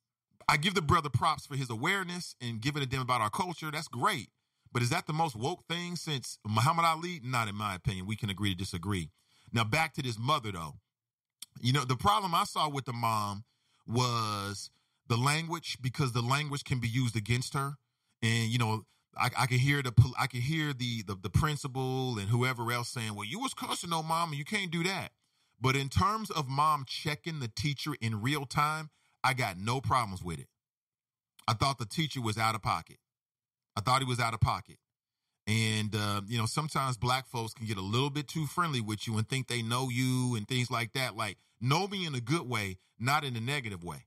I 0.48 0.56
give 0.56 0.74
the 0.74 0.82
brother 0.82 1.08
props 1.08 1.46
for 1.46 1.56
his 1.56 1.70
awareness 1.70 2.34
and 2.40 2.60
giving 2.60 2.82
a 2.82 2.86
damn 2.86 3.02
about 3.02 3.20
our 3.20 3.30
culture. 3.30 3.70
That's 3.70 3.88
great. 3.88 4.28
But 4.72 4.82
is 4.82 4.90
that 4.90 5.06
the 5.06 5.12
most 5.12 5.36
woke 5.36 5.64
thing 5.68 5.96
since 5.96 6.38
Muhammad 6.46 6.84
Ali? 6.84 7.20
Not 7.22 7.48
in 7.48 7.54
my 7.54 7.74
opinion. 7.74 8.06
We 8.06 8.16
can 8.16 8.30
agree 8.30 8.50
to 8.50 8.56
disagree. 8.56 9.10
Now 9.52 9.64
back 9.64 9.94
to 9.94 10.02
this 10.02 10.18
mother 10.18 10.52
though. 10.52 10.74
You 11.60 11.72
know, 11.72 11.84
the 11.84 11.96
problem 11.96 12.34
I 12.34 12.44
saw 12.44 12.68
with 12.68 12.86
the 12.86 12.92
mom 12.92 13.44
was 13.86 14.70
the 15.08 15.16
language 15.16 15.78
because 15.80 16.12
the 16.12 16.22
language 16.22 16.64
can 16.64 16.78
be 16.78 16.88
used 16.88 17.16
against 17.16 17.54
her. 17.54 17.74
And 18.22 18.48
you 18.50 18.58
know, 18.58 18.84
I, 19.16 19.30
I 19.36 19.46
can 19.46 19.58
hear 19.58 19.82
the 19.82 19.92
I 20.18 20.26
can 20.26 20.40
hear 20.40 20.72
the, 20.72 21.02
the 21.02 21.16
the 21.20 21.30
principal 21.30 22.18
and 22.18 22.28
whoever 22.28 22.70
else 22.72 22.88
saying, 22.88 23.14
"Well, 23.14 23.26
you 23.26 23.38
was 23.38 23.54
cussing 23.54 23.92
on 23.92 24.06
mom, 24.06 24.30
and 24.30 24.38
you 24.38 24.44
can't 24.44 24.70
do 24.70 24.82
that." 24.84 25.10
But 25.60 25.76
in 25.76 25.88
terms 25.88 26.30
of 26.30 26.48
mom 26.48 26.84
checking 26.86 27.40
the 27.40 27.48
teacher 27.48 27.92
in 28.00 28.20
real 28.20 28.46
time, 28.46 28.90
I 29.22 29.34
got 29.34 29.58
no 29.58 29.80
problems 29.80 30.22
with 30.22 30.40
it. 30.40 30.48
I 31.46 31.54
thought 31.54 31.78
the 31.78 31.86
teacher 31.86 32.20
was 32.20 32.38
out 32.38 32.54
of 32.54 32.62
pocket. 32.62 32.98
I 33.76 33.80
thought 33.80 34.00
he 34.00 34.08
was 34.08 34.20
out 34.20 34.34
of 34.34 34.40
pocket. 34.40 34.78
And, 35.46 35.94
uh, 35.94 36.22
you 36.26 36.38
know, 36.38 36.46
sometimes 36.46 36.96
black 36.96 37.26
folks 37.26 37.52
can 37.52 37.66
get 37.66 37.76
a 37.76 37.82
little 37.82 38.10
bit 38.10 38.28
too 38.28 38.46
friendly 38.46 38.80
with 38.80 39.06
you 39.06 39.18
and 39.18 39.28
think 39.28 39.48
they 39.48 39.62
know 39.62 39.88
you 39.88 40.36
and 40.36 40.46
things 40.46 40.70
like 40.70 40.92
that. 40.92 41.16
Like, 41.16 41.38
know 41.60 41.88
me 41.88 42.06
in 42.06 42.14
a 42.14 42.20
good 42.20 42.48
way, 42.48 42.78
not 42.98 43.24
in 43.24 43.36
a 43.36 43.40
negative 43.40 43.82
way. 43.82 44.06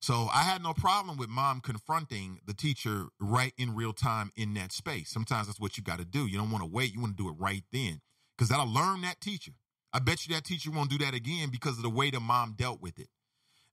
So 0.00 0.28
I 0.32 0.42
had 0.42 0.62
no 0.62 0.72
problem 0.72 1.18
with 1.18 1.28
mom 1.28 1.60
confronting 1.60 2.40
the 2.46 2.54
teacher 2.54 3.06
right 3.20 3.52
in 3.58 3.74
real 3.74 3.92
time 3.92 4.30
in 4.34 4.54
that 4.54 4.72
space. 4.72 5.10
Sometimes 5.10 5.46
that's 5.46 5.60
what 5.60 5.76
you 5.76 5.82
got 5.82 5.98
to 5.98 6.06
do. 6.06 6.26
You 6.26 6.38
don't 6.38 6.50
want 6.50 6.64
to 6.64 6.70
wait. 6.70 6.94
You 6.94 7.00
want 7.00 7.16
to 7.16 7.22
do 7.22 7.28
it 7.28 7.34
right 7.38 7.64
then 7.70 8.00
because 8.36 8.48
that'll 8.48 8.72
learn 8.72 9.02
that 9.02 9.20
teacher. 9.20 9.52
I 9.92 9.98
bet 9.98 10.26
you 10.26 10.34
that 10.34 10.44
teacher 10.44 10.70
won't 10.70 10.88
do 10.88 10.98
that 10.98 11.14
again 11.14 11.50
because 11.50 11.76
of 11.76 11.82
the 11.82 11.90
way 11.90 12.10
the 12.10 12.20
mom 12.20 12.54
dealt 12.56 12.80
with 12.80 12.98
it. 12.98 13.08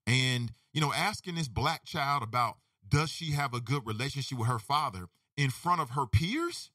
And, 0.06 0.52
you 0.74 0.82
know, 0.82 0.92
asking 0.94 1.36
this 1.36 1.48
black 1.48 1.86
child 1.86 2.24
about 2.24 2.58
does 2.88 3.10
she 3.10 3.32
have 3.32 3.54
a 3.54 3.62
good 3.62 3.86
relationship 3.86 4.38
with 4.38 4.48
her 4.48 4.60
father 4.60 5.08
in 5.38 5.50
front 5.50 5.80
of 5.80 5.92
her 5.92 6.06
peers? 6.06 6.72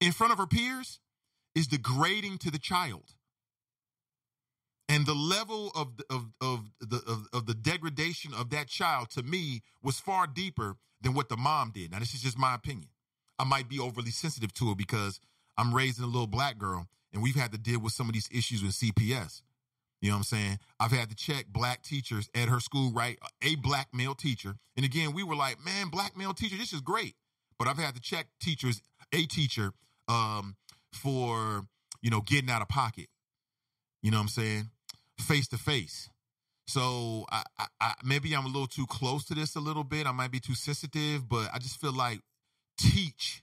In 0.00 0.12
front 0.12 0.32
of 0.32 0.38
her 0.38 0.46
peers 0.46 1.00
is 1.54 1.66
degrading 1.66 2.38
to 2.38 2.50
the 2.50 2.58
child. 2.58 3.14
And 4.88 5.06
the 5.06 5.14
level 5.14 5.70
of 5.74 5.96
the, 5.98 6.04
of 6.10 6.32
of 6.40 6.70
the 6.80 6.96
of, 7.06 7.28
of 7.32 7.46
the 7.46 7.54
degradation 7.54 8.34
of 8.34 8.50
that 8.50 8.66
child 8.66 9.10
to 9.10 9.22
me 9.22 9.62
was 9.82 10.00
far 10.00 10.26
deeper 10.26 10.76
than 11.00 11.14
what 11.14 11.28
the 11.28 11.36
mom 11.36 11.70
did. 11.72 11.92
Now 11.92 12.00
this 12.00 12.14
is 12.14 12.22
just 12.22 12.38
my 12.38 12.54
opinion. 12.54 12.88
I 13.38 13.44
might 13.44 13.68
be 13.68 13.78
overly 13.78 14.10
sensitive 14.10 14.52
to 14.54 14.72
it 14.72 14.78
because 14.78 15.20
I'm 15.56 15.74
raising 15.74 16.04
a 16.04 16.08
little 16.08 16.26
black 16.26 16.58
girl 16.58 16.88
and 17.12 17.22
we've 17.22 17.36
had 17.36 17.52
to 17.52 17.58
deal 17.58 17.80
with 17.80 17.92
some 17.92 18.08
of 18.08 18.14
these 18.14 18.28
issues 18.32 18.62
with 18.62 18.72
CPS. 18.72 19.42
You 20.00 20.08
know 20.08 20.16
what 20.16 20.18
I'm 20.18 20.24
saying? 20.24 20.58
I've 20.78 20.92
had 20.92 21.10
to 21.10 21.14
check 21.14 21.46
black 21.48 21.82
teachers 21.82 22.30
at 22.34 22.48
her 22.48 22.60
school, 22.60 22.90
right? 22.92 23.18
A 23.42 23.56
black 23.56 23.88
male 23.92 24.14
teacher. 24.14 24.56
And 24.76 24.84
again, 24.84 25.12
we 25.12 25.22
were 25.22 25.36
like, 25.36 25.62
man, 25.62 25.88
black 25.88 26.16
male 26.16 26.32
teacher, 26.32 26.56
this 26.56 26.72
is 26.72 26.80
great. 26.80 27.16
But 27.58 27.68
I've 27.68 27.78
had 27.78 27.94
to 27.94 28.00
check 28.00 28.28
teachers, 28.40 28.80
a 29.12 29.26
teacher 29.26 29.72
um, 30.08 30.56
for 30.92 31.66
you 32.02 32.10
know 32.10 32.20
getting 32.20 32.50
out 32.50 32.62
of 32.62 32.68
pocket. 32.68 33.08
You 34.02 34.10
know 34.10 34.18
what 34.18 34.22
I'm 34.22 34.28
saying? 34.28 34.70
Face 35.18 35.48
to 35.48 35.58
face. 35.58 36.08
So 36.66 37.24
I, 37.32 37.42
I, 37.58 37.66
I, 37.80 37.94
maybe 38.04 38.32
I'm 38.34 38.44
a 38.44 38.48
little 38.48 38.68
too 38.68 38.86
close 38.86 39.24
to 39.26 39.34
this 39.34 39.56
a 39.56 39.60
little 39.60 39.82
bit. 39.82 40.06
I 40.06 40.12
might 40.12 40.30
be 40.30 40.38
too 40.38 40.54
sensitive, 40.54 41.28
but 41.28 41.48
I 41.52 41.58
just 41.58 41.80
feel 41.80 41.92
like 41.92 42.20
teach. 42.78 43.42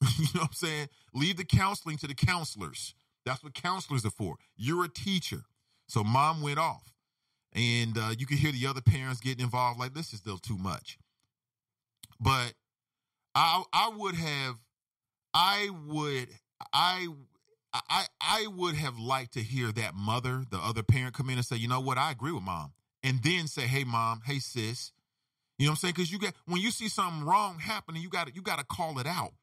you 0.18 0.26
know 0.34 0.40
what 0.40 0.48
I'm 0.48 0.52
saying? 0.52 0.88
Leave 1.14 1.36
the 1.36 1.44
counseling 1.44 1.96
to 1.98 2.08
the 2.08 2.14
counselors. 2.14 2.94
That's 3.24 3.42
what 3.42 3.54
counselors 3.54 4.04
are 4.04 4.10
for. 4.10 4.36
You're 4.56 4.84
a 4.84 4.88
teacher. 4.88 5.42
So 5.88 6.02
mom 6.02 6.42
went 6.42 6.58
off. 6.58 6.92
And 7.52 7.96
uh, 7.96 8.10
you 8.18 8.26
can 8.26 8.36
hear 8.36 8.52
the 8.52 8.66
other 8.66 8.82
parents 8.82 9.20
getting 9.20 9.44
involved 9.44 9.78
like 9.78 9.94
this 9.94 10.12
is 10.12 10.18
still 10.18 10.38
too 10.38 10.58
much. 10.58 10.98
But 12.20 12.54
I 13.34 13.62
I 13.72 13.90
would 13.94 14.14
have 14.14 14.56
I 15.36 15.68
would 15.86 16.28
I 16.72 17.08
I 17.74 18.06
I 18.22 18.46
would 18.46 18.74
have 18.74 18.98
liked 18.98 19.34
to 19.34 19.42
hear 19.42 19.70
that 19.70 19.94
mother, 19.94 20.44
the 20.50 20.56
other 20.56 20.82
parent, 20.82 21.12
come 21.12 21.28
in 21.28 21.36
and 21.36 21.44
say, 21.44 21.56
you 21.56 21.68
know 21.68 21.78
what, 21.78 21.98
I 21.98 22.10
agree 22.10 22.32
with 22.32 22.42
mom, 22.42 22.72
and 23.02 23.22
then 23.22 23.46
say, 23.46 23.66
hey 23.66 23.84
mom, 23.84 24.22
hey 24.24 24.38
sis, 24.38 24.92
you 25.58 25.66
know 25.66 25.72
what 25.72 25.74
I'm 25.74 25.76
saying? 25.80 25.94
Because 25.94 26.10
you 26.10 26.18
get 26.18 26.32
when 26.46 26.62
you 26.62 26.70
see 26.70 26.88
something 26.88 27.26
wrong 27.26 27.58
happening, 27.58 28.00
you 28.00 28.08
got 28.08 28.34
you 28.34 28.40
got 28.40 28.58
to 28.60 28.64
call 28.64 28.98
it 28.98 29.06
out. 29.06 29.34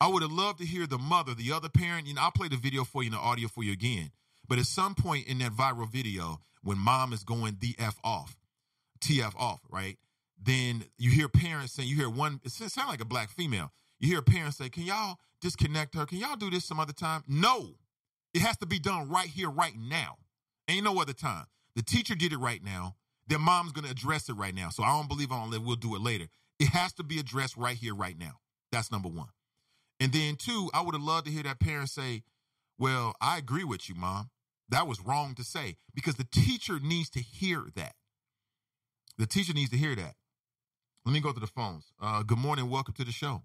I 0.00 0.08
would 0.08 0.22
have 0.22 0.32
loved 0.32 0.60
to 0.60 0.64
hear 0.64 0.86
the 0.86 0.96
mother, 0.96 1.34
the 1.34 1.52
other 1.52 1.68
parent. 1.68 2.06
You 2.06 2.14
know, 2.14 2.22
I'll 2.22 2.30
play 2.30 2.48
the 2.48 2.56
video 2.56 2.84
for 2.84 3.02
you 3.02 3.08
and 3.08 3.14
the 3.14 3.20
audio 3.20 3.46
for 3.46 3.62
you 3.62 3.72
again. 3.72 4.10
But 4.48 4.58
at 4.58 4.64
some 4.64 4.94
point 4.94 5.26
in 5.26 5.36
that 5.38 5.52
viral 5.52 5.90
video, 5.90 6.40
when 6.62 6.78
mom 6.78 7.12
is 7.12 7.24
going 7.24 7.58
the 7.60 7.74
F 7.78 7.98
off, 8.02 8.38
TF 9.00 9.34
off, 9.36 9.60
right? 9.68 9.98
Then 10.42 10.84
you 10.96 11.10
hear 11.10 11.28
parents 11.28 11.74
saying, 11.74 11.90
you 11.90 11.96
hear 11.96 12.08
one, 12.08 12.40
it 12.42 12.52
sounds 12.52 12.76
like 12.88 13.02
a 13.02 13.04
black 13.04 13.28
female. 13.28 13.72
You 14.00 14.08
hear 14.08 14.18
a 14.18 14.22
parent 14.22 14.54
say, 14.54 14.68
Can 14.68 14.84
y'all 14.84 15.18
disconnect 15.40 15.94
her? 15.94 16.06
Can 16.06 16.18
y'all 16.18 16.36
do 16.36 16.50
this 16.50 16.64
some 16.64 16.80
other 16.80 16.92
time? 16.92 17.24
No. 17.26 17.74
It 18.34 18.42
has 18.42 18.56
to 18.58 18.66
be 18.66 18.78
done 18.78 19.08
right 19.08 19.26
here, 19.28 19.50
right 19.50 19.74
now. 19.76 20.18
Ain't 20.68 20.84
no 20.84 21.00
other 21.00 21.14
time. 21.14 21.46
The 21.74 21.82
teacher 21.82 22.14
did 22.14 22.32
it 22.32 22.38
right 22.38 22.62
now. 22.62 22.96
Their 23.26 23.38
mom's 23.38 23.72
going 23.72 23.84
to 23.84 23.90
address 23.90 24.28
it 24.28 24.34
right 24.34 24.54
now. 24.54 24.68
So 24.68 24.82
I 24.82 24.88
don't 24.88 25.08
believe 25.08 25.32
I 25.32 25.40
don't 25.40 25.50
live. 25.50 25.64
We'll 25.64 25.76
do 25.76 25.96
it 25.96 26.02
later. 26.02 26.26
It 26.58 26.68
has 26.68 26.92
to 26.94 27.02
be 27.02 27.18
addressed 27.18 27.56
right 27.56 27.76
here, 27.76 27.94
right 27.94 28.18
now. 28.18 28.40
That's 28.70 28.92
number 28.92 29.08
one. 29.08 29.28
And 30.00 30.12
then 30.12 30.36
two, 30.36 30.70
I 30.74 30.82
would 30.82 30.94
have 30.94 31.02
loved 31.02 31.26
to 31.26 31.32
hear 31.32 31.42
that 31.42 31.60
parent 31.60 31.88
say, 31.88 32.22
Well, 32.78 33.14
I 33.20 33.38
agree 33.38 33.64
with 33.64 33.88
you, 33.88 33.94
mom. 33.94 34.30
That 34.68 34.86
was 34.86 35.00
wrong 35.00 35.34
to 35.36 35.44
say 35.44 35.76
because 35.94 36.16
the 36.16 36.26
teacher 36.30 36.78
needs 36.78 37.08
to 37.10 37.20
hear 37.20 37.64
that. 37.74 37.94
The 39.16 39.26
teacher 39.26 39.54
needs 39.54 39.70
to 39.70 39.76
hear 39.78 39.96
that. 39.96 40.14
Let 41.04 41.12
me 41.12 41.20
go 41.20 41.32
to 41.32 41.40
the 41.40 41.46
phones. 41.46 41.86
Uh, 42.00 42.22
good 42.22 42.38
morning. 42.38 42.68
Welcome 42.68 42.94
to 42.94 43.04
the 43.04 43.12
show. 43.12 43.42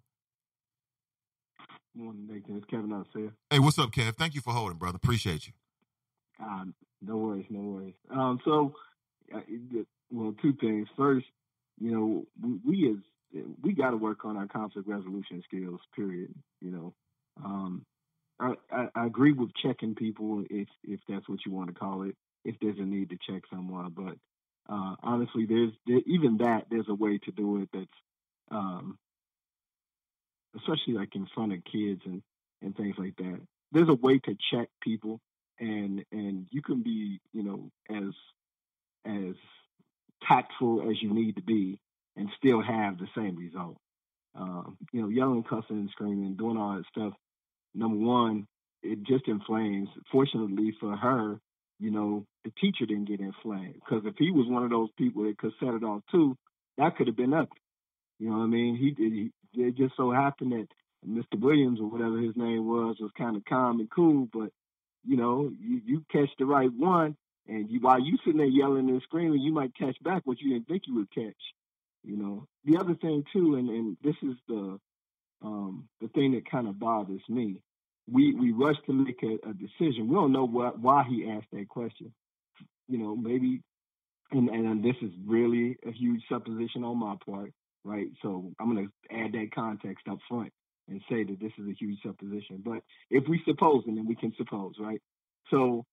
Morning, 1.95 2.27
Nathan. 2.27 2.57
It's 2.57 2.65
Kevin 2.65 2.91
out 2.91 3.07
there. 3.13 3.33
Hey, 3.51 3.59
what's 3.59 3.77
up, 3.77 3.91
Kev? 3.91 4.15
Thank 4.15 4.33
you 4.33 4.41
for 4.41 4.51
holding, 4.51 4.77
brother. 4.77 4.95
Appreciate 4.95 5.45
you. 5.45 5.53
Uh, 6.43 6.65
no 7.03 7.17
worries, 7.17 7.45
no 7.51 7.59
worries. 7.59 7.93
Um, 8.09 8.39
so, 8.43 8.73
uh, 9.33 9.41
well, 10.11 10.33
two 10.41 10.53
things. 10.59 10.87
First, 10.97 11.27
you 11.79 11.91
know, 11.91 12.25
we, 12.41 12.59
we 12.65 12.89
as 12.89 13.43
we 13.61 13.73
got 13.73 13.91
to 13.91 13.97
work 13.97 14.25
on 14.25 14.37
our 14.37 14.47
conflict 14.47 14.87
resolution 14.87 15.43
skills. 15.45 15.79
Period. 15.95 16.33
You 16.61 16.71
know, 16.71 16.93
um, 17.43 17.85
I, 18.39 18.53
I, 18.71 18.87
I, 18.95 19.05
agree 19.05 19.33
with 19.33 19.51
checking 19.61 19.93
people 19.93 20.43
if 20.49 20.67
if 20.83 20.99
that's 21.07 21.29
what 21.29 21.45
you 21.45 21.51
want 21.51 21.67
to 21.69 21.75
call 21.75 22.03
it. 22.03 22.15
If 22.43 22.55
there's 22.59 22.79
a 22.79 22.83
need 22.83 23.11
to 23.11 23.17
check 23.29 23.43
someone, 23.51 23.93
but 23.95 24.17
uh, 24.67 24.95
honestly, 25.03 25.45
there's 25.45 25.71
there, 25.85 26.01
even 26.07 26.37
that 26.37 26.65
there's 26.71 26.89
a 26.89 26.95
way 26.95 27.19
to 27.19 27.31
do 27.31 27.61
it 27.61 27.69
that's 27.71 27.85
um, 28.49 28.97
especially 30.55 30.93
like 30.93 31.15
in 31.15 31.27
front 31.33 31.53
of 31.53 31.59
kids 31.63 32.01
and 32.05 32.21
and 32.61 32.75
things 32.75 32.95
like 32.97 33.15
that. 33.17 33.39
There's 33.71 33.89
a 33.89 33.93
way 33.93 34.19
to 34.19 34.37
check 34.51 34.69
people, 34.81 35.19
and 35.59 36.03
and 36.11 36.47
you 36.51 36.61
can 36.61 36.83
be 36.83 37.19
you 37.31 37.43
know 37.43 37.69
as 37.89 38.13
as 39.05 39.35
tactful 40.27 40.89
as 40.89 41.01
you 41.01 41.13
need 41.13 41.35
to 41.35 41.41
be 41.41 41.79
and 42.15 42.29
still 42.37 42.61
have 42.61 42.97
the 42.97 43.07
same 43.15 43.35
result. 43.35 43.77
Um, 44.35 44.77
you 44.91 45.01
know, 45.01 45.09
yelling, 45.09 45.43
cussing, 45.43 45.77
and 45.77 45.89
screaming, 45.91 46.35
doing 46.35 46.57
all 46.57 46.75
that 46.75 46.85
stuff. 46.87 47.13
Number 47.75 47.97
one, 47.97 48.47
it 48.81 49.03
just 49.03 49.27
inflames. 49.27 49.89
Fortunately 50.11 50.75
for 50.79 50.95
her, 50.95 51.39
you 51.79 51.91
know, 51.91 52.25
the 52.43 52.51
teacher 52.59 52.85
didn't 52.85 53.09
get 53.09 53.19
inflamed 53.19 53.75
because 53.75 54.03
if 54.05 54.15
he 54.17 54.31
was 54.31 54.47
one 54.47 54.63
of 54.63 54.69
those 54.69 54.89
people 54.97 55.23
that 55.23 55.37
could 55.37 55.53
set 55.59 55.73
it 55.73 55.83
off 55.83 56.01
too, 56.11 56.35
that 56.77 56.95
could 56.95 57.07
have 57.07 57.15
been 57.15 57.33
up. 57.33 57.49
You 58.19 58.29
know 58.29 58.37
what 58.37 58.43
I 58.43 58.47
mean? 58.47 58.75
He, 58.75 58.95
he 58.97 59.31
it 59.55 59.75
just 59.75 59.95
so 59.95 60.11
happened 60.11 60.51
that 60.51 60.67
Mr. 61.07 61.39
Williams 61.39 61.79
or 61.79 61.89
whatever 61.89 62.17
his 62.17 62.35
name 62.35 62.67
was 62.67 62.97
was 62.99 63.11
kind 63.17 63.35
of 63.35 63.45
calm 63.45 63.79
and 63.79 63.89
cool, 63.89 64.27
but 64.33 64.49
you 65.05 65.17
know, 65.17 65.51
you, 65.59 65.81
you 65.85 66.05
catch 66.11 66.29
the 66.39 66.45
right 66.45 66.71
one, 66.71 67.15
and 67.47 67.69
you, 67.69 67.79
while 67.81 67.99
you 67.99 68.17
sitting 68.23 68.37
there 68.37 68.47
yelling 68.47 68.89
and 68.89 69.01
screaming, 69.03 69.41
you 69.41 69.53
might 69.53 69.75
catch 69.75 70.01
back 70.01 70.21
what 70.23 70.39
you 70.39 70.53
didn't 70.53 70.67
think 70.67 70.83
you 70.87 70.95
would 70.95 71.11
catch. 71.11 71.35
You 72.03 72.17
know, 72.17 72.47
the 72.65 72.77
other 72.77 72.95
thing 72.95 73.23
too, 73.33 73.55
and, 73.55 73.69
and 73.69 73.97
this 74.03 74.15
is 74.23 74.35
the 74.47 74.79
um, 75.41 75.89
the 76.01 76.07
thing 76.09 76.33
that 76.33 76.49
kind 76.49 76.67
of 76.67 76.79
bothers 76.79 77.21
me. 77.27 77.61
We 78.11 78.33
we 78.33 78.51
rush 78.51 78.75
to 78.85 78.93
make 78.93 79.21
a, 79.23 79.49
a 79.49 79.53
decision. 79.53 80.07
We 80.07 80.15
don't 80.15 80.31
know 80.31 80.45
what 80.45 80.79
why 80.79 81.03
he 81.03 81.29
asked 81.29 81.51
that 81.51 81.67
question. 81.67 82.13
You 82.87 82.97
know, 82.97 83.15
maybe, 83.15 83.61
and 84.31 84.49
and 84.49 84.83
this 84.83 84.95
is 85.01 85.11
really 85.25 85.77
a 85.85 85.91
huge 85.91 86.21
supposition 86.29 86.83
on 86.83 86.97
my 86.97 87.15
part 87.25 87.53
right? 87.83 88.07
So 88.21 88.51
I'm 88.59 88.73
going 88.73 88.87
to 88.87 89.15
add 89.15 89.33
that 89.33 89.53
context 89.53 90.07
up 90.09 90.19
front 90.29 90.51
and 90.87 91.01
say 91.09 91.23
that 91.23 91.39
this 91.39 91.51
is 91.57 91.67
a 91.67 91.73
huge 91.73 91.99
supposition. 92.03 92.61
But 92.63 92.83
if 93.09 93.27
we 93.27 93.41
suppose, 93.45 93.83
and 93.87 93.97
then 93.97 94.07
we 94.07 94.15
can 94.15 94.33
suppose, 94.37 94.75
right? 94.79 95.01
So, 95.49 95.85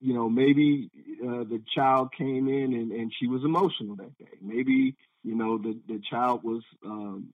you 0.00 0.14
know, 0.14 0.28
maybe 0.28 0.90
uh, 1.22 1.44
the 1.44 1.62
child 1.74 2.10
came 2.16 2.48
in 2.48 2.74
and, 2.74 2.92
and 2.92 3.12
she 3.18 3.26
was 3.26 3.44
emotional 3.44 3.96
that 3.96 4.16
day. 4.18 4.38
Maybe, 4.40 4.96
you 5.22 5.34
know, 5.34 5.58
the, 5.58 5.78
the 5.88 6.00
child 6.10 6.42
was 6.42 6.62
um, 6.84 7.32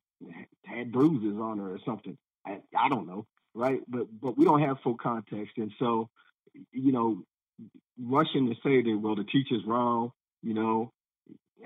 had 0.65 0.93
bruises 0.93 1.39
on 1.41 1.59
her 1.59 1.75
or 1.75 1.79
something. 1.85 2.17
I, 2.47 2.59
I 2.77 2.89
don't 2.89 3.07
know, 3.07 3.27
right? 3.55 3.81
But 3.89 4.07
but 4.21 4.37
we 4.37 4.45
don't 4.45 4.63
have 4.63 4.81
full 4.83 4.97
context, 4.97 5.53
and 5.57 5.73
so, 5.79 6.09
you 6.73 6.91
know, 6.91 7.23
rushing 8.01 8.49
to 8.49 8.55
say 8.63 8.83
that 8.83 9.01
well 9.01 9.15
the 9.15 9.25
teacher's 9.25 9.65
wrong, 9.65 10.11
you 10.43 10.55
know, 10.55 10.91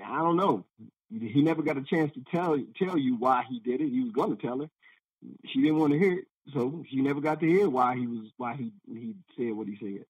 I 0.03 0.17
don't 0.17 0.37
know 0.37 0.65
he 1.09 1.41
never 1.41 1.61
got 1.61 1.77
a 1.77 1.83
chance 1.83 2.13
to 2.13 2.23
tell 2.31 2.57
tell 2.77 2.97
you 2.97 3.15
why 3.15 3.43
he 3.49 3.59
did 3.59 3.81
it. 3.81 3.89
He 3.89 4.01
was 4.01 4.11
going 4.11 4.35
to 4.35 4.41
tell 4.41 4.59
her. 4.59 4.69
She 5.45 5.61
didn't 5.61 5.79
want 5.79 5.93
to 5.93 5.99
hear 5.99 6.19
it, 6.19 6.25
so 6.53 6.83
she 6.89 6.97
never 7.01 7.21
got 7.21 7.39
to 7.39 7.47
hear 7.47 7.69
why 7.69 7.95
he 7.95 8.07
was 8.07 8.29
why 8.37 8.55
he 8.55 8.71
he 8.87 9.15
said 9.37 9.53
what 9.53 9.67
he 9.67 9.77
said. 9.79 10.05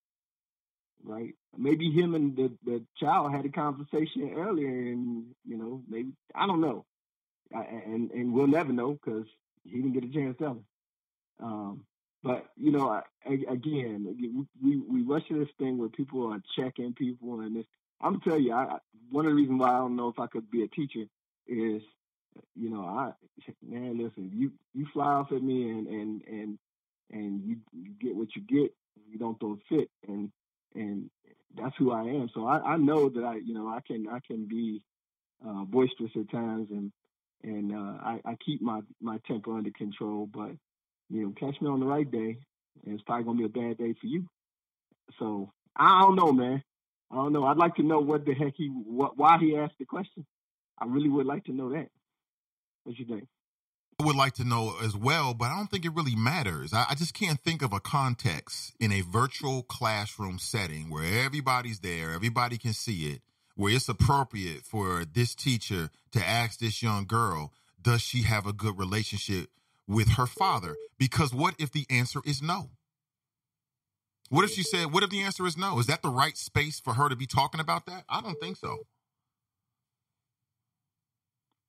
Right? 1.04 1.36
Maybe 1.58 1.92
him 1.92 2.16
and 2.16 2.36
the 2.36 2.52
the 2.66 2.84
child 3.00 3.32
had 3.32 3.46
a 3.46 3.50
conversation 3.50 4.34
earlier, 4.36 4.68
and 4.70 5.28
you 5.46 5.58
know, 5.58 5.84
maybe 5.88 6.14
I 6.34 6.48
don't 6.48 6.62
know, 6.62 6.86
I, 7.56 7.64
and 7.64 8.12
and 8.12 8.34
we'll 8.34 8.48
never 8.48 8.74
know 8.74 8.94
because 8.94 9.28
he 9.64 9.78
didn't 9.78 9.94
get 9.94 10.04
a 10.04 10.14
chance 10.14 10.38
to 10.38 10.44
tell 10.44 10.54
her. 10.54 11.46
Um, 11.46 11.86
but 12.24 12.48
you 12.58 12.72
know, 12.72 12.90
I, 12.90 13.04
again, 13.26 14.46
we 14.62 14.78
we 14.78 15.02
rush 15.04 15.28
to 15.28 15.40
this 15.40 15.54
thing 15.60 15.78
where 15.78 15.90
people 15.90 16.34
are 16.34 16.42
checking 16.58 16.94
people, 16.94 17.42
and 17.42 17.56
this 17.56 17.66
I'm 18.02 18.22
tell 18.22 18.40
you, 18.40 18.54
I, 18.54 18.78
one 19.10 19.26
of 19.26 19.32
the 19.32 19.36
reasons 19.36 19.60
why 19.60 19.70
I 19.70 19.78
don't 19.80 19.96
know 19.96 20.10
if 20.10 20.20
I 20.20 20.28
could 20.28 20.50
be 20.52 20.64
a 20.64 20.68
teacher 20.68 21.06
is, 21.48 21.82
you 22.56 22.70
know, 22.70 22.82
I 22.82 23.12
man, 23.66 23.98
listen, 23.98 24.32
you 24.34 24.52
you 24.74 24.88
fly 24.94 25.08
off 25.08 25.32
at 25.32 25.42
me 25.42 25.70
and 25.70 25.88
and 25.88 26.22
and 26.28 26.60
and 27.12 27.44
you, 27.46 27.58
you 27.74 27.92
get 28.00 28.16
what 28.16 28.36
you 28.36 28.42
get, 28.42 28.74
you 29.10 29.18
don't 29.18 29.40
throw 29.40 29.54
a 29.54 29.76
fit, 29.76 29.90
and 30.08 30.32
and 30.76 31.10
that's 31.56 31.76
who 31.78 31.92
I 31.92 32.04
am. 32.04 32.30
So 32.34 32.46
I, 32.48 32.74
I 32.74 32.78
know 32.78 33.10
that 33.10 33.24
I, 33.24 33.36
you 33.38 33.54
know, 33.54 33.68
I 33.68 33.80
can 33.86 34.08
I 34.08 34.20
can 34.26 34.48
be 34.48 34.84
uh, 35.46 35.64
boisterous 35.66 36.12
at 36.16 36.32
times, 36.32 36.70
and 36.72 36.92
and 37.44 37.74
uh, 37.74 37.98
I, 38.04 38.22
I 38.26 38.36
keep 38.46 38.62
my 38.62 38.82
my 39.02 39.20
temper 39.28 39.56
under 39.58 39.72
control. 39.72 40.30
But 40.32 40.52
you 41.10 41.24
know, 41.24 41.34
catch 41.40 41.60
me 41.62 41.70
on 41.70 41.80
the 41.80 41.86
right 41.86 42.10
day, 42.10 42.38
and 42.86 42.94
it's 42.94 43.04
probably 43.04 43.26
gonna 43.26 43.38
be 43.40 43.46
a 43.46 43.68
bad 43.68 43.78
day 43.78 43.96
for 44.00 44.08
you. 44.08 44.28
So 45.20 45.52
I 45.76 46.02
don't 46.02 46.16
know, 46.16 46.32
man. 46.32 46.64
I 47.12 47.16
don't 47.16 47.34
know. 47.34 47.46
I'd 47.46 47.58
like 47.58 47.76
to 47.76 47.84
know 47.84 48.00
what 48.00 48.26
the 48.26 48.34
heck 48.34 48.54
he, 48.56 48.68
what, 48.68 49.18
why 49.18 49.38
he 49.40 49.56
asked 49.56 49.76
the 49.80 49.86
question. 49.86 50.26
I 50.78 50.86
really 50.86 51.10
would 51.10 51.26
like 51.26 51.46
to 51.46 51.54
know 51.54 51.70
that. 51.70 51.90
What 52.84 52.98
you 52.98 53.06
think? 53.06 53.28
I 54.00 54.06
would 54.06 54.16
like 54.16 54.34
to 54.34 54.44
know 54.44 54.76
as 54.84 54.96
well, 54.96 55.34
but 55.34 55.46
I 55.46 55.58
don't 55.58 55.72
think 55.72 55.84
it 55.84 55.96
really 55.96 56.16
matters. 56.16 56.72
I, 56.72 56.86
I, 56.92 56.96
just 56.96 57.16
can't 57.16 57.40
think 57.40 57.64
of 57.64 57.74
a 57.74 57.80
context 57.80 58.76
in 58.80 58.92
a 58.92 59.02
virtual 59.02 59.64
classroom 59.64 60.38
setting 60.38 60.92
where 60.92 61.26
everybody's 61.26 61.80
there, 61.80 62.12
everybody 62.12 62.60
can 62.60 62.74
see 62.74 63.08
it, 63.08 63.22
where 63.56 63.74
it's 63.74 63.90
appropriate 63.90 64.64
for 64.64 65.04
this 65.04 65.34
teacher 65.34 65.90
to 66.12 66.24
ask 66.24 66.60
this 66.60 66.84
young 66.84 67.06
girl, 67.06 67.54
does 67.82 68.02
she 68.02 68.22
have 68.22 68.46
a 68.46 68.54
good 68.54 68.78
relationship 68.78 69.50
with 69.88 70.10
her 70.10 70.28
father? 70.28 70.76
Because 71.00 71.34
what 71.34 71.56
if 71.58 71.72
the 71.72 71.88
answer 71.90 72.20
is 72.24 72.42
no? 72.42 72.70
What 74.30 74.44
if 74.44 74.52
she 74.52 74.64
said, 74.64 74.92
what 74.92 75.04
if 75.04 75.10
the 75.10 75.22
answer 75.22 75.46
is 75.46 75.58
no? 75.58 75.80
Is 75.80 75.88
that 75.88 76.02
the 76.02 76.10
right 76.10 76.38
space 76.38 76.80
for 76.80 76.94
her 76.94 77.08
to 77.08 77.16
be 77.16 77.26
talking 77.26 77.62
about 77.62 77.86
that? 77.86 78.04
I 78.10 78.22
don't 78.22 78.40
think 78.40 78.58
so. 78.58 78.78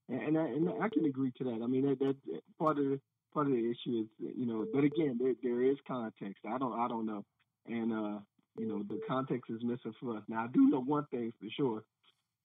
And 0.09 0.39
I, 0.39 0.47
and 0.47 0.71
I 0.83 0.89
can 0.89 1.05
agree 1.05 1.33
to 1.39 1.45
that. 1.45 1.61
I 1.63 1.67
mean, 1.67 1.87
that, 1.87 1.99
that 2.01 2.17
part 2.59 2.79
of 2.79 2.85
the, 2.85 3.01
part 3.33 3.47
of 3.47 3.53
the 3.53 3.59
issue 3.59 4.01
is, 4.01 4.07
you 4.19 4.47
know, 4.47 4.67
but 4.73 4.83
again, 4.83 5.19
there, 5.21 5.35
there 5.43 5.63
is 5.63 5.77
context. 5.87 6.39
I 6.49 6.59
don't, 6.59 6.73
I 6.73 6.89
don't 6.89 7.07
know. 7.07 7.25
And, 7.67 7.93
uh, 7.93 8.19
you 8.59 8.67
know, 8.67 8.83
the 8.89 9.01
context 9.07 9.51
is 9.51 9.63
missing 9.63 9.95
for 10.01 10.17
us. 10.17 10.23
Now, 10.27 10.45
I 10.45 10.47
do 10.49 10.69
know 10.69 10.81
one 10.81 11.07
thing 11.11 11.33
for 11.39 11.47
sure. 11.55 11.85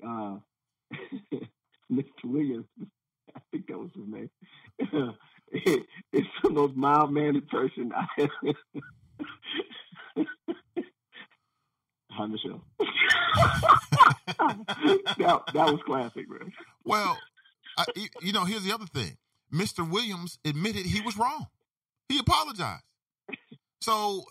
Uh, 0.05 0.37
Mr. 1.91 2.25
Williams, 2.25 2.65
I 3.35 3.39
think 3.51 3.67
that 3.67 3.79
was 3.79 3.89
his 3.95 4.07
name, 4.07 4.29
it's 6.11 6.27
the 6.43 6.49
most 6.49 6.75
mild-mannered 6.75 7.47
person 7.47 7.91
I 7.95 8.05
have 8.17 8.55
Hi, 12.11 12.25
Michelle. 12.27 12.63
that, 15.17 15.41
that 15.53 15.71
was 15.71 15.79
classic, 15.85 16.29
man. 16.29 16.51
Well, 16.85 17.17
I, 17.77 17.85
you 18.21 18.33
know, 18.33 18.45
here's 18.45 18.63
the 18.63 18.73
other 18.73 18.85
thing. 18.85 19.17
Mr. 19.51 19.89
Williams 19.89 20.39
admitted 20.45 20.85
he 20.85 21.01
was 21.01 21.17
wrong. 21.17 21.47
He 22.09 22.19
apologized. 22.19 22.83
So, 23.81 24.23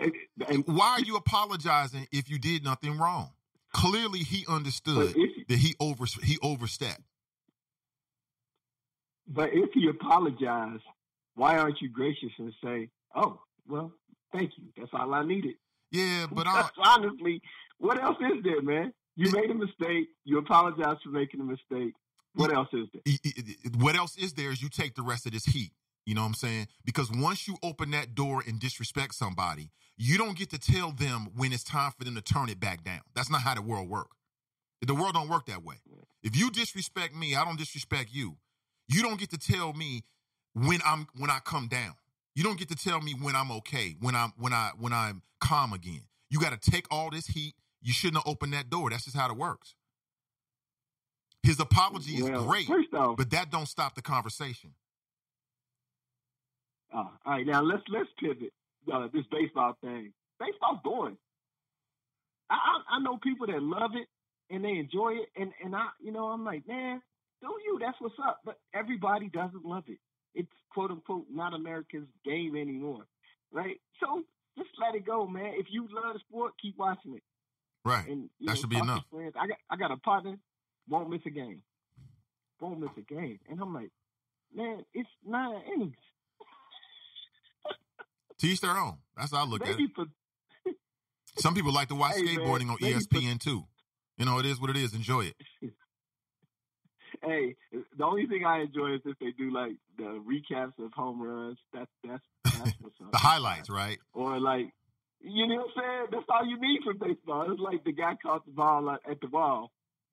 uh, 0.00 0.10
why 0.64 0.92
are 0.92 1.00
you 1.00 1.16
apologizing 1.16 2.06
if 2.10 2.30
you 2.30 2.38
did 2.38 2.64
nothing 2.64 2.96
wrong? 2.96 3.32
Clearly, 3.72 4.20
he 4.20 4.46
understood 4.48 5.14
that 5.48 5.58
he 5.58 5.74
over 5.78 6.06
he 6.22 6.38
overstepped. 6.42 7.02
But 9.26 9.50
if 9.52 9.70
he 9.74 9.88
apologized, 9.88 10.84
why 11.34 11.58
aren't 11.58 11.82
you 11.82 11.90
gracious 11.90 12.30
and 12.38 12.54
say, 12.62 12.88
"Oh, 13.14 13.40
well, 13.68 13.92
thank 14.34 14.52
you. 14.58 14.64
That's 14.76 14.90
all 14.92 15.14
I 15.14 15.24
needed." 15.24 15.54
Yeah, 15.90 16.26
but 16.30 16.46
honestly, 16.78 17.40
what 17.78 18.02
else 18.02 18.16
is 18.20 18.42
there, 18.42 18.62
man? 18.62 18.92
You 19.16 19.30
made 19.30 19.50
a 19.50 19.54
mistake. 19.54 20.08
You 20.24 20.38
apologize 20.38 20.96
for 21.04 21.10
making 21.10 21.40
a 21.40 21.44
mistake. 21.44 21.94
What 22.34 22.52
else 22.52 22.68
is 22.72 22.88
there? 22.92 23.14
What 23.78 23.94
else 23.94 24.16
is 24.16 24.32
there 24.32 24.50
is 24.50 24.60
you 24.60 24.68
take 24.68 24.96
the 24.96 25.02
rest 25.02 25.26
of 25.26 25.32
this 25.32 25.44
heat. 25.44 25.70
You 26.04 26.14
know 26.14 26.22
what 26.22 26.28
I'm 26.28 26.34
saying? 26.34 26.68
Because 26.84 27.10
once 27.10 27.48
you 27.48 27.56
open 27.62 27.92
that 27.92 28.14
door 28.14 28.42
and 28.46 28.58
disrespect 28.58 29.14
somebody, 29.14 29.70
you 29.96 30.18
don't 30.18 30.36
get 30.36 30.50
to 30.50 30.58
tell 30.58 30.90
them 30.90 31.28
when 31.34 31.52
it's 31.52 31.64
time 31.64 31.92
for 31.96 32.04
them 32.04 32.14
to 32.16 32.20
turn 32.20 32.48
it 32.48 32.60
back 32.60 32.84
down. 32.84 33.00
That's 33.14 33.30
not 33.30 33.42
how 33.42 33.54
the 33.54 33.62
world 33.62 33.88
works. 33.88 34.16
The 34.82 34.94
world 34.94 35.14
don't 35.14 35.28
work 35.28 35.46
that 35.46 35.62
way. 35.62 35.76
If 36.22 36.36
you 36.36 36.50
disrespect 36.50 37.14
me, 37.14 37.34
I 37.34 37.44
don't 37.44 37.58
disrespect 37.58 38.10
you. 38.12 38.36
You 38.88 39.02
don't 39.02 39.18
get 39.18 39.30
to 39.30 39.38
tell 39.38 39.72
me 39.72 40.04
when 40.52 40.80
I'm 40.84 41.06
when 41.16 41.30
I 41.30 41.38
come 41.38 41.68
down. 41.68 41.94
You 42.34 42.42
don't 42.42 42.58
get 42.58 42.68
to 42.68 42.76
tell 42.76 43.00
me 43.00 43.14
when 43.14 43.36
I'm 43.36 43.50
okay, 43.52 43.96
when 44.00 44.14
I'm 44.16 44.32
when 44.36 44.52
I 44.52 44.70
when 44.78 44.92
I'm 44.92 45.22
calm 45.40 45.72
again. 45.72 46.02
You 46.30 46.40
got 46.40 46.60
to 46.60 46.70
take 46.70 46.86
all 46.90 47.10
this 47.10 47.26
heat. 47.28 47.54
You 47.80 47.92
shouldn't 47.92 48.16
have 48.24 48.26
opened 48.26 48.52
that 48.54 48.70
door. 48.70 48.90
That's 48.90 49.04
just 49.04 49.16
how 49.16 49.30
it 49.30 49.36
works. 49.36 49.74
His 51.42 51.60
apology 51.60 52.14
is 52.14 52.28
great, 52.30 52.66
first 52.66 52.92
off- 52.94 53.16
but 53.18 53.30
that 53.30 53.50
don't 53.50 53.66
stop 53.68 53.94
the 53.94 54.02
conversation. 54.02 54.74
Uh, 56.92 56.96
all 56.98 57.10
right, 57.26 57.46
now 57.46 57.60
let's 57.62 57.82
let's 57.88 58.08
pivot. 58.18 58.52
Uh, 58.92 59.08
this 59.12 59.24
baseball 59.30 59.76
thing. 59.82 60.12
Baseball's 60.40 60.80
boring. 60.82 61.18
I, 62.50 62.54
I 62.54 62.96
I 62.96 63.00
know 63.00 63.18
people 63.18 63.46
that 63.46 63.62
love 63.62 63.92
it 63.94 64.08
and 64.50 64.64
they 64.64 64.76
enjoy 64.78 65.14
it, 65.14 65.28
and 65.36 65.52
and 65.62 65.74
I 65.76 65.88
you 66.00 66.12
know 66.12 66.26
I'm 66.28 66.44
like, 66.44 66.66
man, 66.66 67.00
do 67.42 67.48
you? 67.64 67.78
That's 67.80 68.00
what's 68.00 68.14
up. 68.26 68.40
But 68.44 68.58
everybody 68.72 69.28
doesn't 69.28 69.64
love 69.64 69.84
it. 69.88 69.98
It's 70.34 70.50
quote 70.70 70.90
unquote 70.90 71.26
not 71.30 71.54
America's 71.54 72.06
game 72.24 72.56
anymore, 72.56 73.06
right? 73.52 73.80
So 74.00 74.22
just 74.56 74.70
let 74.80 74.94
it 74.94 75.06
go, 75.06 75.26
man. 75.26 75.54
If 75.56 75.66
you 75.70 75.88
love 75.90 76.14
the 76.14 76.20
sport, 76.28 76.54
keep 76.60 76.76
watching 76.78 77.14
it. 77.14 77.22
Right. 77.84 78.06
And 78.08 78.30
That 78.40 78.46
know, 78.46 78.54
should 78.54 78.70
be 78.70 78.78
enough. 78.78 79.04
Friends. 79.10 79.34
I 79.38 79.46
got 79.46 79.58
I 79.70 79.76
got 79.76 79.90
a 79.90 79.96
partner 79.98 80.38
won't 80.88 81.10
miss 81.10 81.20
a 81.26 81.30
game. 81.30 81.62
Won't 82.60 82.80
miss 82.80 82.90
a 82.96 83.00
game, 83.00 83.40
and 83.50 83.60
I'm 83.60 83.74
like, 83.74 83.90
man, 84.54 84.84
it's 84.94 85.08
nine 85.26 85.62
innings. 85.74 85.96
To 88.38 88.48
each 88.48 88.60
their 88.60 88.76
own. 88.76 88.98
That's 89.16 89.32
how 89.32 89.42
I 89.42 89.46
look 89.46 89.62
at 89.64 89.78
it. 89.78 89.90
for 89.94 90.06
Some 91.38 91.54
people 91.54 91.72
like 91.72 91.88
to 91.88 91.94
watch 91.94 92.14
Hey, 92.16 92.22
man, 92.22 92.36
skateboarding 92.36 92.68
on 92.68 92.76
E 92.80 92.92
maybe 92.92 92.98
ESPN 92.98 93.38
too. 93.38 93.64
You 94.18 94.24
know, 94.24 94.38
it 94.38 94.46
is 94.46 94.60
what 94.60 94.70
it 94.70 94.76
is. 94.76 94.92
Enjoy 94.92 95.26
it. 95.26 95.36
hey, 97.24 97.56
the 97.96 98.04
only 98.04 98.26
thing 98.26 98.44
I 98.46 98.62
enjoy 98.62 98.94
is 98.94 99.00
if 99.04 99.18
they 99.18 99.32
do 99.36 99.52
like 99.52 99.72
the 99.96 100.22
recaps 100.24 100.78
of 100.84 100.92
home 100.92 101.22
runs. 101.22 101.58
That's 101.72 101.90
that's 102.06 102.22
that's 102.44 102.76
what's 102.80 103.00
up. 103.00 103.12
The 103.12 103.18
highlights, 103.18 103.70
right? 103.70 103.98
Or 104.12 104.38
like, 104.38 104.72
you 105.20 105.46
know 105.46 105.56
what 105.56 105.70
I'm 105.76 105.82
saying? 105.82 106.06
That's 106.12 106.26
all 106.28 106.46
you 106.46 106.60
need 106.60 106.80
from 106.84 106.98
baseball. 106.98 107.50
It's 107.50 107.60
like 107.60 107.84
the 107.84 107.92
guy 107.92 108.16
caught 108.22 108.44
the 108.46 108.52
ball 108.52 108.90
at, 108.90 109.00
at 109.10 109.20
the 109.20 109.28
wall, 109.28 109.72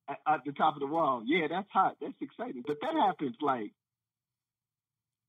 at, 0.10 0.18
at 0.28 0.42
the 0.46 0.54
top 0.54 0.76
of 0.76 0.80
the 0.80 0.88
wall. 0.88 1.24
Yeah, 1.26 1.48
that's 1.50 1.70
hot. 1.72 1.98
That's 2.02 2.14
exciting. 2.22 2.64
But 2.66 2.78
that 2.82 2.94
happens 2.94 3.36
like 3.42 3.72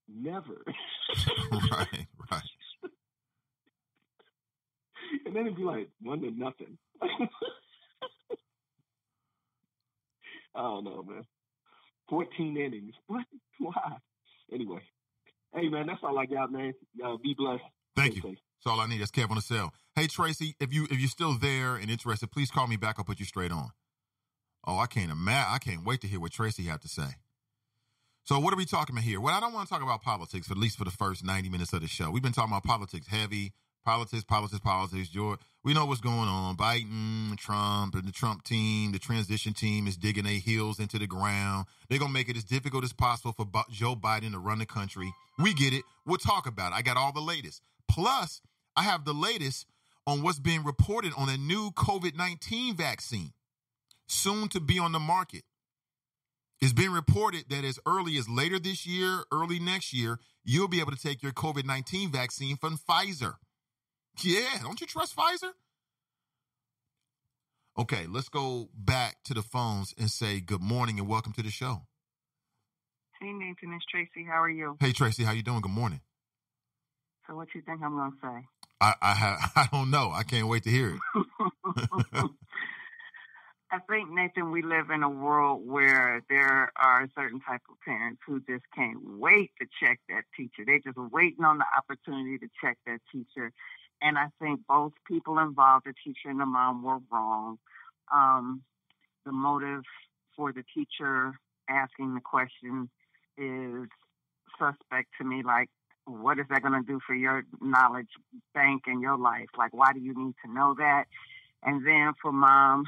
never. 0.08 0.62
right, 1.70 2.06
right. 2.30 2.42
and 5.26 5.36
then 5.36 5.46
it'd 5.46 5.56
be 5.56 5.62
like 5.62 5.88
one 6.00 6.20
to 6.20 6.30
nothing. 6.30 6.78
I 10.54 10.60
don't 10.60 10.84
know, 10.84 11.02
man. 11.02 11.24
Fourteen 12.12 12.58
innings. 12.58 12.92
What? 13.06 13.24
Why? 13.58 13.96
Anyway, 14.52 14.80
hey 15.54 15.68
man, 15.70 15.86
that's 15.86 16.00
all 16.02 16.18
I 16.18 16.26
got, 16.26 16.52
man. 16.52 16.74
Uh, 17.02 17.16
be 17.16 17.34
blessed. 17.34 17.62
Thank 17.96 18.12
Stay 18.12 18.16
you. 18.16 18.34
safe. 18.34 18.38
That's 18.62 18.70
all 18.70 18.80
I 18.80 18.86
need. 18.86 19.00
That's 19.00 19.10
Kev 19.10 19.30
on 19.30 19.36
the 19.36 19.40
cell. 19.42 19.72
Hey 19.96 20.08
Tracy, 20.08 20.54
if 20.60 20.74
you 20.74 20.84
if 20.90 21.00
you're 21.00 21.08
still 21.08 21.38
there 21.38 21.76
and 21.76 21.90
interested, 21.90 22.30
please 22.30 22.50
call 22.50 22.66
me 22.66 22.76
back. 22.76 22.96
I'll 22.98 23.06
put 23.06 23.18
you 23.18 23.24
straight 23.24 23.50
on. 23.50 23.70
Oh, 24.66 24.78
I 24.78 24.86
can't 24.86 25.10
imagine. 25.10 25.54
I 25.54 25.56
can't 25.56 25.86
wait 25.86 26.02
to 26.02 26.06
hear 26.06 26.20
what 26.20 26.32
Tracy 26.32 26.64
had 26.64 26.82
to 26.82 26.88
say. 26.88 27.16
So 28.24 28.38
what 28.38 28.52
are 28.52 28.58
we 28.58 28.66
talking 28.66 28.94
about 28.94 29.04
here? 29.04 29.18
Well, 29.18 29.34
I 29.34 29.40
don't 29.40 29.54
want 29.54 29.68
to 29.68 29.72
talk 29.74 29.82
about 29.82 30.02
politics, 30.02 30.50
at 30.50 30.58
least 30.58 30.76
for 30.76 30.84
the 30.84 30.90
first 30.90 31.24
90 31.24 31.48
minutes 31.48 31.72
of 31.72 31.80
the 31.80 31.88
show. 31.88 32.10
We've 32.10 32.22
been 32.22 32.32
talking 32.32 32.52
about 32.52 32.62
politics 32.62 33.08
heavy, 33.08 33.52
politics, 33.84 34.24
politics, 34.24 34.60
politics. 34.60 35.08
George, 35.08 35.40
we 35.64 35.74
know 35.74 35.86
what's 35.86 36.00
going 36.00 36.28
on. 36.28 36.56
Biden, 36.56 37.36
Trump, 37.36 37.94
and 37.94 38.04
the 38.04 38.12
Trump 38.12 38.44
team, 38.44 38.92
the 38.92 38.98
transition 38.98 39.52
team 39.52 39.86
is 39.86 39.96
digging 39.96 40.24
their 40.24 40.34
heels 40.34 40.78
into 40.78 40.98
the 40.98 41.06
ground. 41.06 41.66
They're 41.88 41.98
going 41.98 42.10
to 42.10 42.14
make 42.14 42.28
it 42.28 42.36
as 42.36 42.44
difficult 42.44 42.84
as 42.84 42.92
possible 42.92 43.32
for 43.32 43.46
Joe 43.70 43.94
Biden 43.94 44.32
to 44.32 44.38
run 44.38 44.58
the 44.58 44.66
country. 44.66 45.12
We 45.38 45.54
get 45.54 45.72
it. 45.72 45.82
We'll 46.06 46.18
talk 46.18 46.46
about 46.46 46.72
it. 46.72 46.76
I 46.76 46.82
got 46.82 46.96
all 46.96 47.12
the 47.12 47.20
latest. 47.20 47.62
Plus, 47.88 48.40
I 48.76 48.82
have 48.82 49.04
the 49.04 49.14
latest 49.14 49.66
on 50.06 50.22
what's 50.22 50.40
being 50.40 50.64
reported 50.64 51.12
on 51.16 51.28
a 51.28 51.36
new 51.36 51.70
COVID 51.72 52.16
19 52.16 52.76
vaccine, 52.76 53.32
soon 54.06 54.48
to 54.48 54.60
be 54.60 54.78
on 54.78 54.92
the 54.92 54.98
market. 54.98 55.42
It's 56.60 56.72
been 56.72 56.92
reported 56.92 57.46
that 57.50 57.64
as 57.64 57.80
early 57.86 58.16
as 58.18 58.28
later 58.28 58.58
this 58.58 58.86
year, 58.86 59.24
early 59.32 59.58
next 59.58 59.92
year, 59.92 60.18
you'll 60.44 60.68
be 60.68 60.80
able 60.80 60.92
to 60.92 61.00
take 61.00 61.22
your 61.22 61.32
COVID 61.32 61.64
19 61.64 62.10
vaccine 62.10 62.56
from 62.56 62.78
Pfizer. 62.78 63.34
Yeah, 64.20 64.58
don't 64.62 64.80
you 64.80 64.86
trust 64.86 65.16
Pfizer? 65.16 65.52
Okay, 67.78 68.06
let's 68.06 68.28
go 68.28 68.68
back 68.74 69.16
to 69.24 69.34
the 69.34 69.42
phones 69.42 69.94
and 69.98 70.10
say 70.10 70.40
good 70.40 70.60
morning 70.60 70.98
and 70.98 71.08
welcome 71.08 71.32
to 71.32 71.42
the 71.42 71.50
show. 71.50 71.86
Hey 73.20 73.32
Nathan, 73.32 73.72
it's 73.72 73.84
Tracy. 73.86 74.26
How 74.28 74.42
are 74.42 74.50
you? 74.50 74.76
Hey 74.80 74.92
Tracy, 74.92 75.24
how 75.24 75.32
you 75.32 75.42
doing? 75.42 75.62
Good 75.62 75.70
morning. 75.70 76.00
So 77.26 77.34
what 77.34 77.48
you 77.54 77.62
think 77.62 77.80
I'm 77.82 77.96
gonna 77.96 78.12
say? 78.22 78.46
I 78.80 78.94
I 79.00 79.12
have 79.14 79.52
I 79.56 79.68
don't 79.72 79.90
know. 79.90 80.10
I 80.12 80.22
can't 80.24 80.48
wait 80.48 80.64
to 80.64 80.70
hear 80.70 80.94
it. 80.94 81.00
I 83.72 83.78
think 83.88 84.10
Nathan, 84.10 84.50
we 84.50 84.60
live 84.60 84.90
in 84.90 85.02
a 85.02 85.08
world 85.08 85.66
where 85.66 86.22
there 86.28 86.70
are 86.76 87.08
certain 87.16 87.40
type 87.40 87.62
of 87.70 87.80
parents 87.82 88.20
who 88.26 88.38
just 88.40 88.64
can't 88.76 88.98
wait 89.18 89.50
to 89.58 89.66
check 89.80 89.98
that 90.10 90.24
teacher. 90.36 90.64
They're 90.66 90.78
just 90.78 90.98
waiting 91.10 91.42
on 91.42 91.56
the 91.56 91.64
opportunity 91.74 92.36
to 92.36 92.48
check 92.60 92.76
that 92.84 93.00
teacher. 93.10 93.50
And 94.02 94.18
I 94.18 94.26
think 94.40 94.60
both 94.68 94.92
people 95.06 95.38
involved, 95.38 95.86
the 95.86 95.94
teacher 96.04 96.28
and 96.28 96.40
the 96.40 96.46
mom, 96.46 96.82
were 96.82 96.98
wrong. 97.10 97.58
Um, 98.12 98.62
the 99.24 99.32
motive 99.32 99.82
for 100.36 100.52
the 100.52 100.64
teacher 100.74 101.32
asking 101.68 102.14
the 102.14 102.20
question 102.20 102.90
is 103.38 103.88
suspect 104.58 105.08
to 105.18 105.24
me. 105.24 105.42
Like, 105.44 105.68
what 106.06 106.38
is 106.38 106.46
that 106.50 106.62
going 106.62 106.80
to 106.80 106.86
do 106.86 106.98
for 107.06 107.14
your 107.14 107.44
knowledge 107.60 108.08
bank 108.54 108.82
in 108.86 109.00
your 109.00 109.16
life? 109.16 109.48
Like, 109.56 109.72
why 109.72 109.92
do 109.92 110.00
you 110.00 110.14
need 110.16 110.34
to 110.44 110.52
know 110.52 110.74
that? 110.78 111.04
And 111.62 111.86
then 111.86 112.12
for 112.20 112.32
mom 112.32 112.84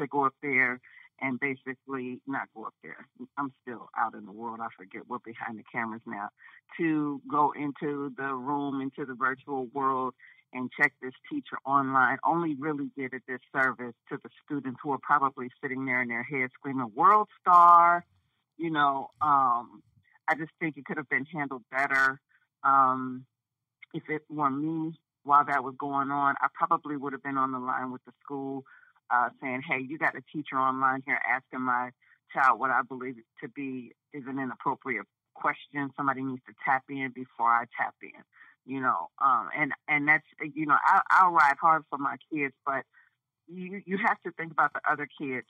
to 0.00 0.06
go 0.06 0.26
up 0.26 0.34
there 0.42 0.80
and 1.20 1.40
basically 1.40 2.20
not 2.26 2.48
go 2.54 2.64
up 2.64 2.74
there. 2.82 3.06
I'm 3.38 3.52
still 3.62 3.88
out 3.98 4.14
in 4.14 4.26
the 4.26 4.32
world. 4.32 4.58
I 4.60 4.68
forget 4.76 5.02
we're 5.08 5.18
behind 5.24 5.58
the 5.58 5.64
cameras 5.72 6.02
now. 6.06 6.28
To 6.78 7.20
go 7.30 7.52
into 7.56 8.12
the 8.16 8.34
room, 8.34 8.80
into 8.80 9.06
the 9.06 9.14
virtual 9.14 9.66
world 9.72 10.14
and 10.56 10.70
check 10.80 10.92
this 11.02 11.12
teacher 11.30 11.58
online 11.64 12.16
only 12.24 12.54
really 12.54 12.90
did 12.96 13.12
a 13.12 13.20
disservice 13.26 13.94
to 14.08 14.18
the 14.22 14.30
students 14.44 14.80
who 14.82 14.92
are 14.92 14.98
probably 15.02 15.48
sitting 15.62 15.84
there 15.84 16.02
in 16.02 16.08
their 16.08 16.22
head 16.22 16.50
screaming, 16.54 16.90
World 16.94 17.28
Star, 17.40 18.04
you 18.56 18.70
know, 18.70 19.10
um, 19.20 19.82
I 20.28 20.34
just 20.36 20.50
think 20.58 20.76
it 20.76 20.84
could 20.84 20.96
have 20.96 21.08
been 21.08 21.26
handled 21.26 21.62
better. 21.70 22.20
Um, 22.64 23.26
if 23.94 24.02
it 24.08 24.22
were 24.28 24.50
me 24.50 24.94
while 25.24 25.44
that 25.44 25.62
was 25.62 25.74
going 25.78 26.10
on, 26.10 26.34
I 26.40 26.48
probably 26.54 26.96
would 26.96 27.12
have 27.12 27.22
been 27.22 27.38
on 27.38 27.52
the 27.52 27.58
line 27.58 27.92
with 27.92 28.04
the 28.04 28.12
school 28.22 28.64
uh, 29.10 29.28
saying, 29.40 29.62
hey, 29.68 29.80
you 29.86 29.98
got 29.98 30.16
a 30.16 30.22
teacher 30.32 30.56
online 30.56 31.02
here 31.06 31.18
asking 31.28 31.60
my 31.60 31.90
child 32.32 32.58
what 32.58 32.70
I 32.70 32.80
believe 32.82 33.16
to 33.42 33.48
be 33.48 33.92
is 34.12 34.24
an 34.26 34.38
inappropriate 34.38 35.06
question. 35.40 35.90
Somebody 35.96 36.22
needs 36.22 36.42
to 36.46 36.54
tap 36.64 36.84
in 36.88 37.12
before 37.14 37.50
I 37.50 37.64
tap 37.78 37.94
in, 38.02 38.22
you 38.64 38.80
know. 38.80 39.08
Um, 39.22 39.48
and, 39.56 39.72
and 39.88 40.08
that's, 40.08 40.26
you 40.54 40.66
know, 40.66 40.76
I, 40.84 41.00
I'll 41.10 41.32
ride 41.32 41.56
hard 41.60 41.82
for 41.90 41.98
my 41.98 42.16
kids, 42.32 42.54
but 42.64 42.84
you, 43.46 43.82
you 43.86 43.98
have 43.98 44.20
to 44.24 44.32
think 44.32 44.52
about 44.52 44.72
the 44.72 44.80
other 44.90 45.08
kids 45.20 45.46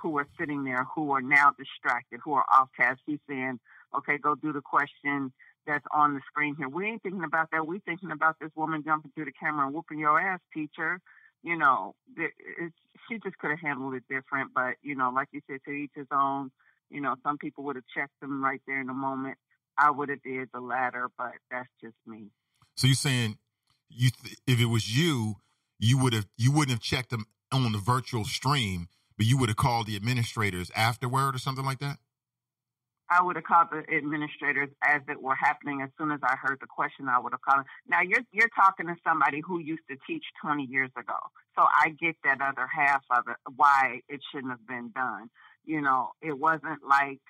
who 0.00 0.18
are 0.18 0.26
sitting 0.38 0.64
there 0.64 0.86
who 0.94 1.12
are 1.12 1.20
now 1.20 1.52
distracted, 1.58 2.20
who 2.24 2.32
are 2.34 2.44
off 2.52 2.68
task. 2.78 3.00
He's 3.06 3.18
saying, 3.28 3.58
okay, 3.96 4.18
go 4.18 4.34
do 4.34 4.52
the 4.52 4.62
question 4.62 5.32
that's 5.66 5.84
on 5.92 6.14
the 6.14 6.20
screen 6.26 6.54
here. 6.56 6.68
We 6.68 6.86
ain't 6.86 7.02
thinking 7.02 7.24
about 7.24 7.50
that. 7.52 7.66
We 7.66 7.80
thinking 7.80 8.10
about 8.10 8.36
this 8.40 8.50
woman 8.56 8.82
jumping 8.84 9.12
through 9.14 9.26
the 9.26 9.32
camera 9.32 9.66
and 9.66 9.74
whooping 9.74 9.98
your 9.98 10.20
ass, 10.20 10.40
teacher. 10.52 11.00
You 11.42 11.56
know, 11.56 11.94
she 12.16 13.18
just 13.22 13.38
could 13.38 13.50
have 13.50 13.60
handled 13.60 13.94
it 13.94 14.04
different. 14.08 14.50
But 14.54 14.76
you 14.82 14.94
know, 14.94 15.10
like 15.10 15.28
you 15.32 15.40
said, 15.48 15.60
to 15.66 15.70
each 15.70 15.90
his 15.94 16.06
own. 16.12 16.50
You 16.92 17.00
know, 17.00 17.16
some 17.22 17.38
people 17.38 17.64
would 17.64 17.76
have 17.76 17.84
checked 17.94 18.18
them 18.20 18.44
right 18.44 18.60
there 18.66 18.80
in 18.80 18.86
the 18.86 18.94
moment. 18.94 19.38
I 19.78 19.90
would 19.90 20.10
have 20.10 20.22
did 20.22 20.48
the 20.52 20.60
latter, 20.60 21.08
but 21.16 21.32
that's 21.50 21.68
just 21.80 21.96
me. 22.06 22.26
So 22.76 22.86
you're 22.86 22.94
saying 22.94 23.38
you 23.88 24.10
th- 24.10 24.36
if 24.46 24.60
it 24.60 24.66
was 24.66 24.96
you, 24.96 25.36
you 25.78 25.98
would 25.98 26.12
have 26.12 26.26
you 26.36 26.52
wouldn't 26.52 26.70
have 26.70 26.80
checked 26.80 27.10
them 27.10 27.26
on 27.50 27.72
the 27.72 27.78
virtual 27.78 28.24
stream, 28.24 28.88
but 29.16 29.26
you 29.26 29.36
would 29.38 29.48
have 29.48 29.56
called 29.56 29.86
the 29.86 29.96
administrators 29.96 30.70
afterward 30.76 31.34
or 31.34 31.38
something 31.38 31.64
like 31.64 31.78
that. 31.80 31.98
I 33.10 33.22
would 33.22 33.36
have 33.36 33.44
called 33.44 33.68
the 33.70 33.84
administrators 33.94 34.70
as 34.82 35.02
it 35.06 35.20
were 35.20 35.34
happening. 35.34 35.82
As 35.82 35.90
soon 35.98 36.10
as 36.12 36.20
I 36.22 36.36
heard 36.36 36.58
the 36.60 36.66
question, 36.66 37.08
I 37.08 37.18
would 37.18 37.32
have 37.32 37.42
called. 37.42 37.66
Now 37.86 38.00
you're 38.00 38.24
you're 38.32 38.48
talking 38.56 38.86
to 38.86 38.96
somebody 39.06 39.42
who 39.44 39.58
used 39.58 39.82
to 39.90 39.96
teach 40.06 40.24
20 40.40 40.64
years 40.64 40.90
ago, 40.96 41.18
so 41.56 41.62
I 41.62 41.90
get 41.90 42.16
that 42.24 42.40
other 42.40 42.66
half 42.66 43.02
of 43.10 43.24
it. 43.28 43.36
Why 43.56 44.00
it 44.08 44.20
shouldn't 44.32 44.52
have 44.52 44.66
been 44.66 44.92
done. 44.94 45.28
You 45.64 45.80
know, 45.80 46.10
it 46.20 46.38
wasn't 46.38 46.80
like 46.88 47.20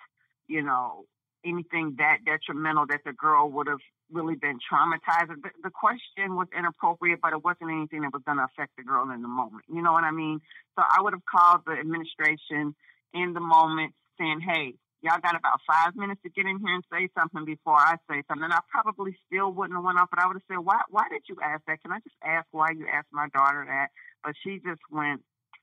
you 0.49 0.63
know 0.63 1.05
anything 1.45 1.97
that 1.99 2.19
detrimental 2.25 2.87
that 2.87 3.01
the 3.05 3.13
girl 3.13 3.51
would 3.51 3.67
have 3.67 3.83
really 4.13 4.37
been 4.37 4.59
traumatized. 4.61 5.29
The, 5.29 5.51
the 5.63 5.71
question 5.71 6.37
was 6.37 6.47
inappropriate, 6.57 7.21
but 7.21 7.33
it 7.33 7.43
wasn't 7.43 7.71
anything 7.73 8.03
that 8.03 8.13
was 8.13 8.23
going 8.25 8.39
to 8.39 8.45
affect 8.45 8.77
the 8.77 8.85
girl 8.85 9.11
in 9.11 9.23
the 9.23 9.29
moment. 9.29 9.65
You 9.73 9.83
know 9.83 9.93
what 9.93 10.05
I 10.05 10.11
mean? 10.11 10.41
So 10.77 10.85
I 10.85 11.01
would 11.01 11.13
have 11.13 11.25
called 11.25 11.63
the 11.67 11.73
administration 11.73 12.75
in 13.15 13.33
the 13.33 13.41
moment 13.41 13.95
saying, 14.19 14.41
hey, 14.41 14.75
y'all 15.03 15.21
got 15.21 15.35
about 15.35 15.59
five 15.67 15.97
minutes 15.97 16.21
to 16.23 16.31
get 16.31 16.47
in 16.47 16.61
here 16.61 16.75
and 16.75 16.85
say 16.93 17.09
something 17.19 17.45
before 17.45 17.77
I 17.77 17.97
say 18.09 18.23
something. 18.29 18.45
And 18.45 18.53
I 18.53 18.61
probably 18.71 19.17
still 19.27 19.51
wouldn't 19.51 19.77
have 19.77 19.85
went 19.85 19.99
off, 19.99 20.09
but 20.11 20.21
I 20.21 20.27
would 20.27 20.39
have 20.39 20.49
said, 20.49 20.63
why, 20.63 20.81
why 20.91 21.05
did 21.11 21.23
you 21.29 21.37
ask 21.43 21.63
that? 21.67 21.83
Can 21.83 21.93
I 21.93 21.99
just 22.05 22.17
ask 22.23 22.47
why 22.53 22.71
you 22.77 22.87
asked 22.87 23.11
my 23.13 23.29
daughter 23.35 23.65
that? 23.67 23.89
But 24.23 24.35
she 24.45 24.61
just 24.63 24.81
went 24.91 25.23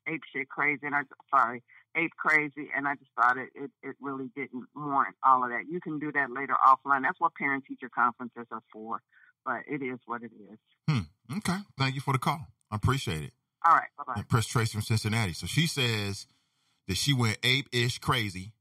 ape 0.10 0.22
shit 0.34 0.49
crazy. 0.49 0.82
And 0.84 0.95
I, 0.95 1.01
sorry, 1.30 1.64
ape 1.95 2.12
crazy. 2.18 2.70
And 2.76 2.88
I 2.88 2.95
just 2.95 3.12
thought 3.16 3.38
it, 3.38 3.49
it, 3.55 3.72
it 3.84 3.95
really 4.01 4.30
didn't 4.36 4.66
warrant 4.76 5.16
all 5.24 5.43
of 5.43 5.49
that. 5.51 5.64
You 5.70 5.80
can 5.80 5.99
do 5.99 6.12
that 6.12 6.32
later 6.32 6.55
offline. 6.66 7.03
That's 7.03 7.20
what 7.20 7.36
parent 7.36 7.66
teacher 7.68 7.89
conferences 7.93 8.47
are 8.51 8.64
for. 8.72 9.01
But 9.45 9.62
it 9.68 9.82
is 9.82 9.99
what 10.05 10.24
it 10.24 10.32
is. 10.36 10.57
Hmm. 10.89 11.38
Okay. 11.38 11.57
Thank 11.78 11.95
you 11.95 12.01
for 12.01 12.14
the 12.14 12.20
call. 12.20 12.47
I 12.72 12.76
appreciate 12.76 13.24
it. 13.24 13.32
All 13.66 13.74
right. 13.74 13.88
Bye 13.97 14.16
bye. 14.16 14.24
Press 14.28 14.45
Tracy 14.45 14.74
from 14.74 14.82
Cincinnati. 14.82 15.34
So 15.34 15.47
she 15.47 15.68
says 15.68 16.28
that 16.88 16.97
she 16.97 17.14
went 17.14 17.38
ape 17.43 17.68
ish 17.72 17.99
crazy 17.99 18.53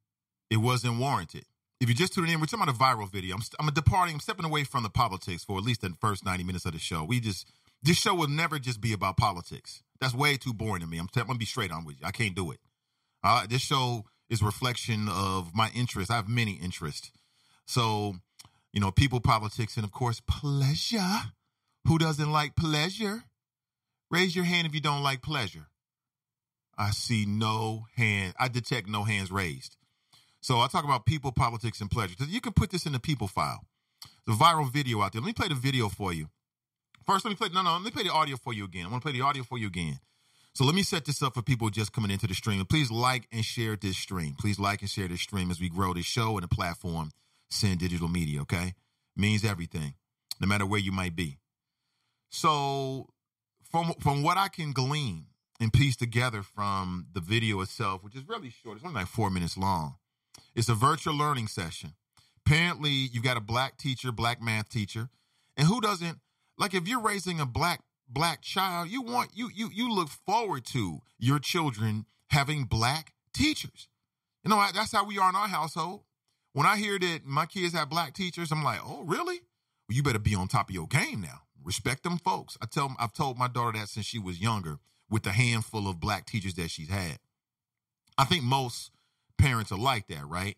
it 0.50 0.58
wasn't 0.58 0.98
warranted. 0.98 1.44
If 1.80 1.88
you 1.88 1.94
just 1.94 2.14
tuned 2.14 2.28
in, 2.30 2.40
we're 2.40 2.46
talking 2.46 2.62
about 2.68 2.74
a 2.74 2.78
viral 2.78 3.10
video. 3.10 3.36
I'm, 3.36 3.42
I'm 3.60 3.72
departing, 3.72 4.14
I'm 4.14 4.20
stepping 4.20 4.44
away 4.44 4.64
from 4.64 4.82
the 4.82 4.90
politics 4.90 5.44
for 5.44 5.58
at 5.58 5.64
least 5.64 5.82
the 5.82 5.94
first 6.00 6.24
90 6.24 6.42
minutes 6.44 6.64
of 6.64 6.72
the 6.72 6.78
show. 6.78 7.04
We 7.04 7.20
just, 7.20 7.46
this 7.82 7.96
show 7.96 8.14
will 8.14 8.28
never 8.28 8.58
just 8.58 8.80
be 8.80 8.92
about 8.92 9.16
politics. 9.16 9.82
That's 10.00 10.14
way 10.14 10.36
too 10.36 10.52
boring 10.52 10.82
to 10.82 10.86
me. 10.86 10.98
I'm, 10.98 11.08
I'm 11.16 11.26
going 11.26 11.34
to 11.34 11.38
be 11.38 11.44
straight 11.44 11.72
on 11.72 11.84
with 11.84 12.00
you. 12.00 12.06
I 12.06 12.10
can't 12.10 12.34
do 12.34 12.50
it. 12.50 12.60
Uh, 13.22 13.46
this 13.48 13.62
show 13.62 14.04
is 14.30 14.42
reflection 14.42 15.08
of 15.08 15.54
my 15.54 15.70
interests. 15.74 16.10
I 16.10 16.16
have 16.16 16.28
many 16.28 16.52
interests. 16.52 17.10
So, 17.66 18.16
you 18.72 18.80
know, 18.80 18.90
people, 18.90 19.20
politics, 19.20 19.76
and 19.76 19.84
of 19.84 19.92
course, 19.92 20.20
pleasure. 20.20 21.32
Who 21.86 21.98
doesn't 21.98 22.30
like 22.30 22.54
pleasure? 22.54 23.24
Raise 24.10 24.36
your 24.36 24.44
hand 24.44 24.66
if 24.66 24.74
you 24.74 24.80
don't 24.80 25.02
like 25.02 25.22
pleasure. 25.22 25.68
I 26.76 26.90
see 26.90 27.26
no 27.26 27.86
hand. 27.96 28.34
I 28.38 28.48
detect 28.48 28.88
no 28.88 29.04
hands 29.04 29.32
raised. 29.32 29.76
So 30.40 30.60
I 30.60 30.68
talk 30.68 30.84
about 30.84 31.06
people, 31.06 31.32
politics, 31.32 31.80
and 31.80 31.90
pleasure. 31.90 32.14
You 32.26 32.40
can 32.40 32.52
put 32.52 32.70
this 32.70 32.86
in 32.86 32.92
the 32.92 33.00
people 33.00 33.26
file. 33.26 33.64
The 34.26 34.32
viral 34.32 34.70
video 34.70 35.02
out 35.02 35.12
there. 35.12 35.20
Let 35.20 35.26
me 35.26 35.32
play 35.32 35.48
the 35.48 35.54
video 35.54 35.88
for 35.88 36.12
you. 36.12 36.28
First, 37.08 37.24
let 37.24 37.30
me 37.30 37.36
play. 37.36 37.48
No, 37.54 37.62
no. 37.62 37.72
Let 37.72 37.82
me 37.82 37.90
play 37.90 38.02
the 38.02 38.12
audio 38.12 38.36
for 38.36 38.52
you 38.52 38.66
again. 38.66 38.84
I 38.84 38.90
want 38.90 39.02
to 39.02 39.08
play 39.08 39.18
the 39.18 39.24
audio 39.24 39.42
for 39.42 39.56
you 39.56 39.66
again. 39.66 39.98
So 40.52 40.64
let 40.64 40.74
me 40.74 40.82
set 40.82 41.06
this 41.06 41.22
up 41.22 41.34
for 41.34 41.42
people 41.42 41.70
just 41.70 41.92
coming 41.92 42.10
into 42.10 42.26
the 42.26 42.34
stream. 42.34 42.64
Please 42.66 42.90
like 42.90 43.26
and 43.32 43.44
share 43.44 43.76
this 43.76 43.96
stream. 43.96 44.34
Please 44.38 44.58
like 44.58 44.82
and 44.82 44.90
share 44.90 45.08
this 45.08 45.22
stream 45.22 45.50
as 45.50 45.58
we 45.58 45.70
grow 45.70 45.94
this 45.94 46.04
show 46.04 46.36
and 46.36 46.42
the 46.42 46.48
platform, 46.48 47.12
Send 47.48 47.78
Digital 47.78 48.08
Media. 48.08 48.42
Okay, 48.42 48.74
means 49.16 49.44
everything, 49.44 49.94
no 50.40 50.46
matter 50.46 50.66
where 50.66 50.80
you 50.80 50.92
might 50.92 51.16
be. 51.16 51.38
So, 52.28 53.08
from 53.70 53.94
from 54.00 54.22
what 54.22 54.36
I 54.36 54.48
can 54.48 54.72
glean 54.72 55.26
and 55.60 55.72
piece 55.72 55.96
together 55.96 56.42
from 56.42 57.06
the 57.14 57.20
video 57.20 57.62
itself, 57.62 58.04
which 58.04 58.16
is 58.16 58.28
really 58.28 58.50
short, 58.50 58.76
it's 58.76 58.84
only 58.84 59.00
like 59.00 59.08
four 59.08 59.30
minutes 59.30 59.56
long 59.56 59.94
it's 60.54 60.68
a 60.68 60.74
virtual 60.74 61.16
learning 61.16 61.46
session. 61.46 61.94
Apparently, 62.44 62.90
you've 62.90 63.22
got 63.22 63.36
a 63.36 63.40
black 63.40 63.78
teacher, 63.78 64.10
black 64.10 64.42
math 64.42 64.68
teacher, 64.68 65.08
and 65.56 65.68
who 65.68 65.80
doesn't 65.80 66.18
like 66.58 66.74
if 66.74 66.86
you're 66.86 67.00
raising 67.00 67.40
a 67.40 67.46
black 67.46 67.80
black 68.08 68.42
child, 68.42 68.88
you 68.88 69.02
want 69.02 69.30
you 69.34 69.50
you 69.54 69.70
you 69.72 69.92
look 69.92 70.08
forward 70.08 70.64
to 70.66 71.00
your 71.18 71.38
children 71.38 72.06
having 72.28 72.64
black 72.64 73.12
teachers. 73.32 73.88
You 74.44 74.50
know, 74.50 74.64
that's 74.74 74.92
how 74.92 75.04
we 75.04 75.18
are 75.18 75.28
in 75.28 75.36
our 75.36 75.48
household. 75.48 76.02
When 76.52 76.66
I 76.66 76.76
hear 76.76 76.98
that 76.98 77.24
my 77.24 77.46
kids 77.46 77.74
have 77.74 77.90
black 77.90 78.14
teachers, 78.14 78.50
I'm 78.50 78.64
like, 78.64 78.80
oh, 78.84 79.02
really? 79.04 79.40
Well, 79.88 79.96
you 79.96 80.02
better 80.02 80.18
be 80.18 80.34
on 80.34 80.48
top 80.48 80.68
of 80.68 80.74
your 80.74 80.86
game 80.86 81.20
now. 81.20 81.42
Respect 81.62 82.02
them 82.02 82.18
folks. 82.18 82.56
I 82.62 82.66
tell 82.66 82.94
I've 82.98 83.12
told 83.12 83.38
my 83.38 83.48
daughter 83.48 83.78
that 83.78 83.88
since 83.88 84.06
she 84.06 84.18
was 84.18 84.40
younger, 84.40 84.78
with 85.10 85.22
the 85.22 85.30
handful 85.30 85.88
of 85.88 86.00
black 86.00 86.26
teachers 86.26 86.54
that 86.54 86.70
she's 86.70 86.88
had. 86.88 87.18
I 88.16 88.24
think 88.24 88.42
most 88.42 88.90
parents 89.38 89.72
are 89.72 89.78
like 89.78 90.08
that, 90.08 90.26
right? 90.26 90.56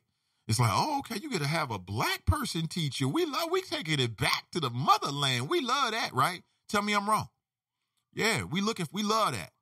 It's 0.50 0.58
like, 0.58 0.72
oh, 0.72 0.98
okay, 0.98 1.20
you 1.22 1.30
get 1.30 1.42
to 1.42 1.46
have 1.46 1.70
a 1.70 1.78
black 1.78 2.26
person 2.26 2.66
teach 2.66 3.00
you. 3.00 3.08
We 3.08 3.24
love, 3.24 3.52
we 3.52 3.62
taking 3.62 4.00
it 4.00 4.16
back 4.16 4.50
to 4.50 4.58
the 4.58 4.68
motherland. 4.68 5.48
We 5.48 5.60
love 5.60 5.92
that, 5.92 6.12
right? 6.12 6.42
Tell 6.68 6.82
me 6.82 6.92
I'm 6.92 7.08
wrong. 7.08 7.28
Yeah, 8.12 8.42
we 8.42 8.60
look 8.60 8.80
if 8.80 8.92
we 8.92 9.04
love 9.04 9.30
that. 9.30 9.52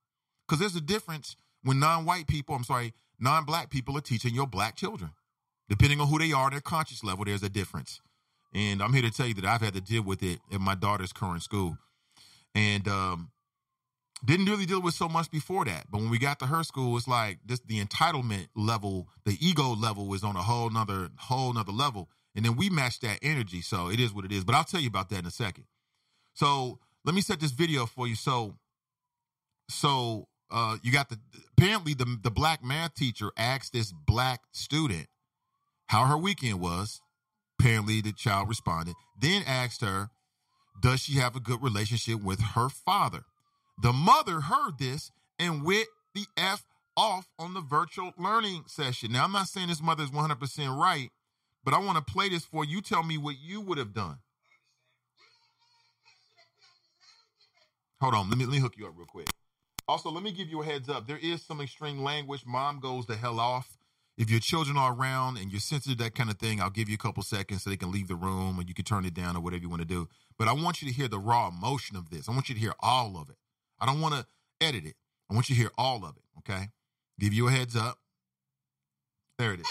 Because 0.47 0.61
there's 0.61 0.77
a 0.77 0.81
difference 0.81 1.37
when 1.63 1.79
non-white 1.79 2.27
people, 2.27 2.55
I'm 2.55 2.65
sorry, 2.65 2.95
non-black 3.21 3.69
people 3.69 3.99
are 3.99 4.01
teaching 4.01 4.35
your 4.35 4.47
black 4.47 4.77
children. 4.77 5.11
Depending 5.69 6.01
on 6.01 6.09
who 6.09 6.19
they 6.19 6.33
are, 6.33 6.49
their 6.49 6.63
conscious 6.63 7.05
level, 7.05 7.27
there's 7.27 7.43
a 7.43 7.51
difference. 7.51 8.01
And 8.55 8.81
I'm 8.83 8.95
here 8.95 9.03
to 9.03 9.11
tell 9.11 9.27
you 9.27 9.35
that 9.35 9.45
I've 9.45 9.61
had 9.61 9.75
to 9.75 9.83
deal 9.83 10.03
with 10.03 10.23
it 10.23 10.39
in 10.51 10.63
my 10.63 10.75
daughter's 10.75 11.13
current 11.13 11.43
school. 11.43 11.77
And 12.55 12.89
um, 12.89 13.31
didn't 14.25 14.47
really 14.47 14.67
deal 14.67 14.83
with 14.83 14.95
so 14.95 15.09
much 15.09 15.31
before 15.31 15.65
that. 15.65 15.87
But 15.91 16.01
when 16.01 16.11
we 16.11 16.19
got 16.19 16.39
to 16.41 16.47
her 16.47 16.65
school, 16.65 16.97
it's 16.97 17.09
like 17.09 17.39
this 17.45 17.61
the 17.61 17.85
entitlement 17.85 18.49
level, 18.57 19.09
the 19.25 19.37
ego 19.41 19.75
level 19.75 20.07
was 20.07 20.25
on 20.25 20.37
a 20.37 20.43
whole 20.43 20.71
nother 20.71 21.11
whole 21.19 21.53
nother 21.53 21.73
level. 21.73 22.09
And 22.35 22.45
then 22.45 22.57
we 22.57 22.71
matched 22.71 23.03
that 23.03 23.19
energy. 23.23 23.63
So 23.63 23.91
it 23.91 24.01
is 24.01 24.13
what 24.13 24.25
it 24.25 24.33
is. 24.33 24.45
But 24.45 24.55
I'll 24.55 24.65
tell 24.65 24.81
you 24.81 24.89
about 24.89 25.09
that 25.11 25.21
in 25.21 25.27
a 25.27 25.31
second. 25.31 25.65
So 26.35 26.79
let 27.05 27.15
me 27.15 27.21
set 27.21 27.41
this 27.41 27.53
video 27.53 27.87
for 27.87 28.07
you. 28.07 28.15
So 28.15 28.57
so 29.69 30.29
uh 30.51 30.79
you 30.83 30.93
got 30.93 31.09
the 31.09 31.19
apparently 31.57 31.95
the 31.95 32.19
the 32.23 32.31
black 32.31 32.65
math 32.65 32.95
teacher 32.95 33.31
asked 33.37 33.73
this 33.73 33.93
black 33.93 34.43
student 34.53 35.07
how 35.87 36.07
her 36.07 36.19
weekend 36.19 36.61
was. 36.61 37.01
Apparently 37.59 38.01
the 38.01 38.13
child 38.13 38.49
responded. 38.49 38.95
Then 39.21 39.43
asked 39.45 39.81
her, 39.81 40.11
does 40.81 41.01
she 41.01 41.15
have 41.15 41.35
a 41.35 41.41
good 41.41 41.61
relationship 41.61 42.23
with 42.23 42.41
her 42.55 42.69
father? 42.69 43.25
The 43.81 43.93
mother 43.93 44.41
heard 44.41 44.79
this 44.79 45.13
and 45.39 45.65
went 45.65 45.87
the 46.15 46.27
F 46.37 46.65
off 46.97 47.29
on 47.39 47.55
the 47.55 47.61
virtual 47.61 48.13
learning 48.19 48.65
session. 48.67 49.13
Now, 49.13 49.25
I'm 49.25 49.33
not 49.33 49.47
saying 49.47 49.69
this 49.69 49.81
mother 49.81 50.03
is 50.03 50.11
100% 50.11 50.77
right, 50.77 51.11
but 51.65 51.75
I 51.75 51.79
want 51.79 52.05
to 52.05 52.13
play 52.13 52.29
this 52.29 52.45
for 52.45 52.65
you. 52.65 52.81
Tell 52.81 53.05
me 53.05 53.17
what 53.17 53.37
you 53.41 53.61
would 53.61 53.79
have 53.79 53.95
done. 53.95 54.19
Hold 58.01 58.15
on. 58.15 58.29
Let 58.29 58.39
me, 58.39 58.47
let 58.47 58.53
me 58.53 58.59
hook 58.59 58.75
you 58.77 58.87
up 58.87 58.95
real 58.97 59.07
quick. 59.07 59.29
Also, 59.87 60.11
let 60.11 60.23
me 60.23 60.33
give 60.33 60.49
you 60.49 60.61
a 60.63 60.65
heads 60.65 60.89
up. 60.89 61.07
There 61.07 61.19
is 61.19 61.43
some 61.43 61.61
extreme 61.61 62.03
language. 62.03 62.45
Mom 62.47 62.81
goes 62.81 63.07
the 63.07 63.17
hell 63.17 63.39
off. 63.41 63.79
If 64.17 64.29
your 64.31 64.41
children 64.41 64.77
are 64.77 64.93
around 64.93 65.39
and 65.39 65.53
you're 65.53 65.61
sensitive 65.61 65.99
to 65.99 66.05
that 66.05 66.17
kind 66.17 66.29
of 66.29 66.39
thing, 66.39 66.61
I'll 66.61 66.71
give 66.71 66.89
you 66.89 66.97
a 66.97 66.99
couple 66.99 67.23
seconds 67.23 67.63
so 67.63 67.71
they 67.71 67.77
can 67.77 67.93
leave 67.93 68.09
the 68.09 68.17
room 68.17 68.59
or 68.59 68.63
you 68.67 68.75
can 68.75 68.85
turn 68.85 69.05
it 69.05 69.15
down 69.15 69.37
or 69.37 69.41
whatever 69.41 69.63
you 69.63 69.69
want 69.69 69.83
to 69.83 69.89
do. 69.89 70.09
But 70.37 70.49
I 70.49 70.53
want 70.53 70.83
you 70.83 70.89
to 70.89 70.95
hear 70.95 71.07
the 71.07 71.21
raw 71.21 71.49
emotion 71.49 71.97
of 71.97 72.11
this. 72.11 72.29
I 72.29 72.33
want 72.33 72.49
you 72.49 72.57
to 72.57 72.61
hear 72.61 72.75
all 72.81 73.17
of 73.17 73.31
it. 73.31 73.37
I 73.81 73.87
don't 73.87 74.01
want 74.01 74.15
to 74.15 74.27
edit 74.61 74.85
it. 74.87 74.97
I 75.31 75.35
want 75.35 75.49
you 75.49 75.55
to 75.55 75.61
hear 75.61 75.71
all 75.79 76.05
of 76.05 76.17
it, 76.17 76.25
okay? 76.41 76.71
Give 77.19 77.33
you 77.33 77.49
a 77.49 77.51
heads 77.51 77.77
up. 77.77 77.99
There 79.39 79.53
it 79.55 79.61
is. 79.61 79.67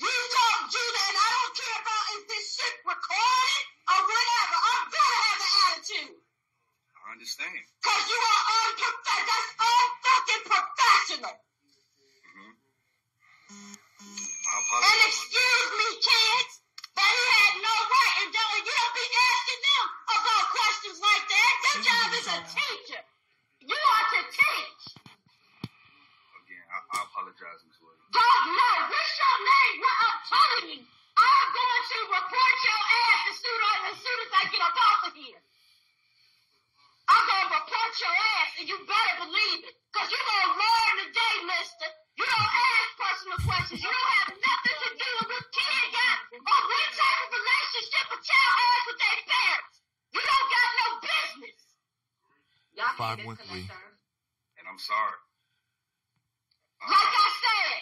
You 0.00 0.08
don't 0.08 0.64
do 0.72 0.80
that, 0.80 1.08
and 1.12 1.18
I 1.20 1.28
don't 1.36 1.52
care 1.52 1.78
about 1.84 2.04
if 2.16 2.22
this 2.32 2.44
shit 2.56 2.74
recorded 2.84 3.64
or 3.92 4.00
whatever. 4.08 4.56
I'm 4.56 4.84
gonna 4.88 5.20
have 5.20 5.40
an 5.44 5.52
attitude. 5.68 6.16
I 6.96 7.12
understand. 7.12 7.60
Cause 7.84 8.04
you 8.08 8.18
are 8.24 8.42
unprofessional. 8.64 9.28
That's 9.28 9.52
unfucking 9.60 10.44
professional. 10.48 11.36
Mm-hmm. 12.24 12.52
And 13.84 15.00
excuse 15.12 15.70
me, 15.76 15.88
kids, 16.00 16.52
but 16.96 17.04
he 17.04 17.24
had 17.36 17.54
no 17.60 17.74
right, 17.84 18.14
and 18.24 18.32
don't 18.32 18.64
you 18.64 18.72
don't 18.72 18.94
be 18.96 19.04
asking 19.04 19.43
them 19.43 19.43
about 20.04 20.44
questions 20.52 20.98
like 21.00 21.24
that. 21.28 21.52
Your 21.64 21.78
job 21.84 22.08
is 22.14 22.26
a 22.28 22.38
teacher. 22.52 23.02
You 23.64 23.78
are 23.78 24.06
to 24.14 24.20
teach. 24.28 24.84
Again, 26.44 26.66
I, 26.68 26.78
I 26.84 26.98
apologize, 27.08 27.60
Ms. 27.64 27.80
Williams. 27.80 28.12
Don't 28.12 28.46
know. 28.52 28.76
What's 28.92 29.14
your 29.16 29.38
name? 29.40 29.74
What 29.80 29.96
I'm 30.04 30.18
telling 30.28 30.66
you. 30.76 30.80
I'm 31.14 31.48
going 31.54 31.84
to 31.88 31.98
report 32.10 32.56
your 32.66 32.82
ass 32.84 33.20
as 33.30 33.36
soon 33.38 33.60
as, 33.64 33.78
as 33.94 33.98
soon 34.02 34.18
as 34.18 34.30
I 34.34 34.42
get 34.50 34.62
up 34.66 34.76
off 34.76 35.00
of 35.08 35.14
here. 35.14 35.40
I'm 37.04 37.24
going 37.28 37.44
to 37.46 37.50
report 37.54 37.92
your 38.00 38.16
ass, 38.16 38.50
and 38.58 38.66
you 38.66 38.76
better 38.84 39.14
believe 39.28 39.60
it. 39.68 39.74
Because 39.92 40.08
you're 40.10 40.26
going 40.26 40.46
to 40.50 40.54
learn 40.58 40.92
today, 41.06 41.36
mister. 41.46 41.88
You 42.18 42.24
don't 42.26 42.52
ask 42.54 42.88
personal 42.98 43.38
questions. 43.46 43.78
You 43.82 43.90
don't 43.90 44.12
have 44.22 44.30
nothing 44.34 44.78
to 44.84 44.90
do 44.94 45.08
with 45.22 45.28
what 45.34 45.46
kid 45.54 45.84
got 45.94 46.18
or 46.34 46.60
what 46.66 46.88
type 46.94 47.20
of 47.24 47.30
relationship 47.34 48.06
a 48.10 48.18
child 48.22 48.54
has 48.58 48.82
with 48.86 48.98
their 49.02 49.20
parents. 49.26 49.73
You 50.14 50.22
don't 50.22 50.48
got 50.54 50.68
no 50.78 50.86
business. 51.02 51.60
Y'all 52.78 52.94
Five 52.94 53.18
one 53.26 53.36
three. 53.36 53.66
And 53.66 54.64
I'm 54.70 54.78
sorry. 54.78 55.18
Uh, 56.78 56.86
like 56.86 57.14
I 57.18 57.28
said, 57.42 57.78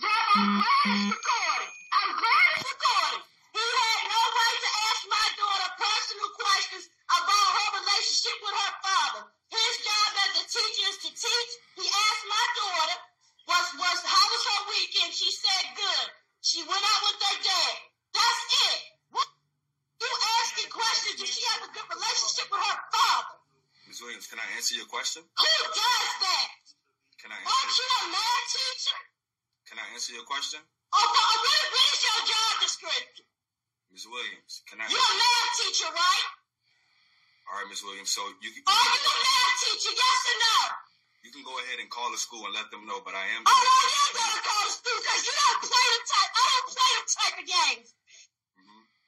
yeah, 0.00 0.40
I'm 0.40 0.64
glad 0.64 0.84
it's 0.88 1.06
recorded. 1.12 1.70
I'm 1.92 2.12
glad 2.16 2.44
it's 2.56 2.64
recorded. 2.64 3.22
He 3.54 3.62
had 3.62 4.00
no 4.08 4.20
right 4.32 4.60
to 4.64 4.70
ask 4.88 5.00
my 5.12 5.26
daughter 5.38 5.70
personal 5.78 6.30
questions 6.40 6.84
about 7.06 7.48
her 7.54 7.68
relationship 7.78 8.36
with 8.42 8.56
her 8.56 8.74
father. 8.82 9.22
His 9.52 9.72
job 9.86 10.10
as 10.24 10.32
a 10.40 10.44
teacher 10.50 10.84
is 10.90 10.98
to 11.06 11.10
teach. 11.14 11.52
He 11.78 11.86
asked 11.86 12.26
my 12.26 12.46
daughter, 12.58 12.98
was, 13.46 13.66
was, 13.78 13.98
how 14.02 14.26
was 14.32 14.42
her 14.50 14.60
weekend? 14.72 15.12
She 15.14 15.30
said 15.30 15.64
good. 15.78 16.06
She 16.42 16.60
went 16.66 16.82
out 16.82 17.00
with 17.06 17.18
her 17.22 17.38
dad. 17.44 17.74
That's 18.12 18.42
it. 18.72 18.80
What 19.14 19.28
you 20.02 20.10
asked 20.10 20.43
questions? 20.74 21.16
Does 21.22 21.30
she 21.30 21.42
have 21.54 21.62
a 21.64 21.70
good 21.70 21.86
relationship 21.86 22.50
with 22.50 22.58
her 22.58 22.78
father? 22.90 23.38
Ms. 23.86 24.02
Williams, 24.02 24.26
can 24.26 24.42
I 24.42 24.48
answer 24.58 24.74
your 24.74 24.90
question? 24.90 25.22
Who 25.22 25.54
does 25.70 26.12
that? 26.26 26.50
Can 27.22 27.30
I 27.30 27.38
Aren't 27.38 27.74
you 27.78 27.86
a 27.86 28.02
math 28.10 28.46
teacher? 28.50 29.00
Can 29.70 29.76
I 29.78 29.86
answer 29.94 30.12
your 30.12 30.26
question? 30.26 30.60
Oh, 30.60 30.98
uh, 30.98 31.06
what, 31.06 31.38
what, 31.40 31.62
what 31.70 31.86
is 31.94 32.00
your 32.02 32.20
job 32.26 32.52
description? 32.60 33.24
Ms. 33.94 34.04
Williams, 34.10 34.66
can 34.66 34.82
I? 34.82 34.90
You're 34.90 34.98
a 34.98 35.16
math 35.22 35.50
teacher, 35.56 35.88
right? 35.94 36.26
All 37.46 37.62
right, 37.62 37.68
Ms. 37.70 37.86
Williams. 37.86 38.10
So 38.10 38.20
you 38.42 38.50
can, 38.50 38.66
Are 38.66 38.74
you 38.74 39.00
a 39.06 39.16
math 39.22 39.54
teacher? 39.62 39.94
Yes 39.94 40.20
or 40.26 40.36
no? 40.42 40.58
you 41.24 41.30
can 41.32 41.40
go 41.40 41.56
ahead 41.64 41.80
and 41.80 41.88
call 41.88 42.12
the 42.12 42.20
school 42.20 42.44
and 42.44 42.52
let 42.52 42.68
them 42.68 42.84
know. 42.84 43.00
But 43.00 43.16
I 43.16 43.24
am. 43.32 43.46
Oh, 43.46 43.56
no, 43.56 43.76
you 43.88 43.96
ain't 44.04 44.16
gonna 44.20 44.42
call 44.44 44.62
the 44.68 44.74
school 44.76 44.98
because 45.00 45.20
you 45.24 45.32
don't 45.32 45.60
play 45.64 45.86
the 45.96 46.00
type. 46.04 46.30
I 46.36 46.44
don't 46.44 46.68
play 46.68 46.90
them 46.92 47.06
type 47.08 47.36
of 47.40 47.46
games. 47.48 47.88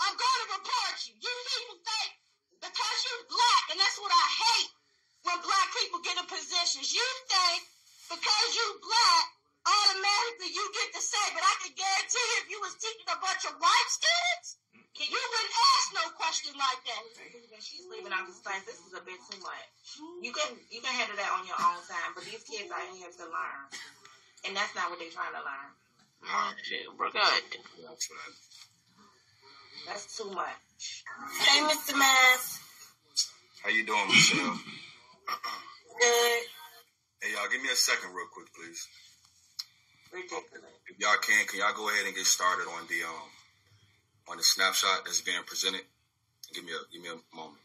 I'm 0.02 0.14
going 0.16 0.40
to 0.44 0.48
report 0.60 0.96
you. 1.08 1.14
You 1.16 1.34
people 1.56 1.78
think 1.80 2.10
because 2.60 2.98
you're 3.06 3.26
black, 3.32 3.64
and 3.72 3.78
that's 3.80 3.98
what 4.00 4.12
I 4.12 4.26
hate 4.26 4.70
when 5.24 5.38
black 5.40 5.68
people 5.72 6.00
get 6.04 6.20
in 6.20 6.26
positions. 6.28 6.92
You 6.92 7.06
think 7.28 7.60
because 8.12 8.48
you're 8.54 8.78
black, 8.80 9.24
automatically 9.66 10.52
you 10.54 10.64
get 10.72 10.88
to 10.94 11.02
say, 11.02 11.24
but 11.34 11.42
I 11.42 11.54
can 11.64 11.72
guarantee 11.74 12.22
you 12.22 12.36
if 12.44 12.46
you 12.52 12.58
was 12.62 12.74
teaching 12.78 13.08
a 13.10 13.18
bunch 13.18 13.42
of 13.48 13.58
white 13.58 13.90
students, 13.90 14.62
you 14.96 15.12
wouldn't 15.12 15.56
ask 15.76 15.86
no 15.92 16.04
question 16.16 16.52
like 16.56 16.80
that. 16.88 17.02
She's 17.60 17.84
leaving 17.88 18.12
out 18.12 18.24
the 18.24 18.32
space. 18.32 18.64
This 18.64 18.80
is 18.80 18.96
a 18.96 19.04
bit 19.04 19.20
too 19.28 19.40
much. 19.44 19.68
You 20.24 20.32
can 20.32 20.56
you 20.72 20.80
can 20.80 20.92
handle 20.92 21.16
that 21.20 21.30
on 21.36 21.44
your 21.44 21.58
own 21.60 21.84
time, 21.84 22.16
but 22.16 22.24
these 22.24 22.40
kids 22.48 22.72
are 22.72 22.80
here 22.92 23.12
to 23.12 23.26
learn, 23.28 23.64
and 24.48 24.56
that's 24.56 24.72
not 24.72 24.88
what 24.88 24.96
they're 24.96 25.12
trying 25.12 25.36
to 25.36 25.44
learn. 25.44 25.70
Oh, 26.24 26.52
shit, 26.64 26.88
we're 26.96 27.12
good. 27.12 27.42
That's 29.86 30.18
too 30.18 30.30
much. 30.30 31.04
Hey, 31.40 31.60
Mr. 31.62 31.96
Mast. 31.96 32.60
How 33.62 33.70
you 33.70 33.86
doing, 33.86 34.06
Michelle? 34.08 34.40
Good. 36.00 36.42
Hey, 37.22 37.32
y'all, 37.32 37.48
give 37.50 37.62
me 37.62 37.68
a 37.72 37.76
second, 37.76 38.14
real 38.14 38.26
quick, 38.32 38.48
please. 38.54 38.86
Ridiculous. 40.12 40.44
If 40.88 40.98
y'all 40.98 41.16
can, 41.20 41.46
can 41.46 41.60
y'all 41.60 41.74
go 41.74 41.88
ahead 41.88 42.06
and 42.06 42.14
get 42.14 42.26
started 42.26 42.64
on 42.64 42.86
the 42.88 43.04
um 43.06 43.28
on 44.28 44.36
the 44.36 44.42
snapshot 44.42 45.04
that's 45.04 45.20
being 45.20 45.42
presented? 45.46 45.82
Give 46.54 46.64
me 46.64 46.72
a 46.72 46.92
give 46.92 47.02
me 47.02 47.08
a 47.08 47.36
moment. 47.36 47.58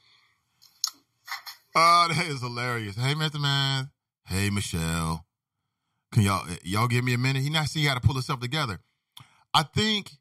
Oh, 1.75 2.07
that 2.09 2.27
is 2.27 2.41
hilarious. 2.41 2.95
Hey, 2.95 3.13
Mr. 3.13 3.39
Man. 3.39 3.89
Hey, 4.25 4.49
Michelle. 4.49 5.25
Can 6.13 6.23
y'all 6.23 6.45
y'all 6.63 6.87
give 6.87 7.03
me 7.03 7.13
a 7.13 7.17
minute? 7.17 7.41
He 7.43 7.49
not 7.49 7.67
see 7.67 7.85
how 7.85 7.93
to 7.93 8.01
pull 8.01 8.15
himself 8.15 8.39
together. 8.39 8.79
I 9.53 9.63
think 9.63 10.11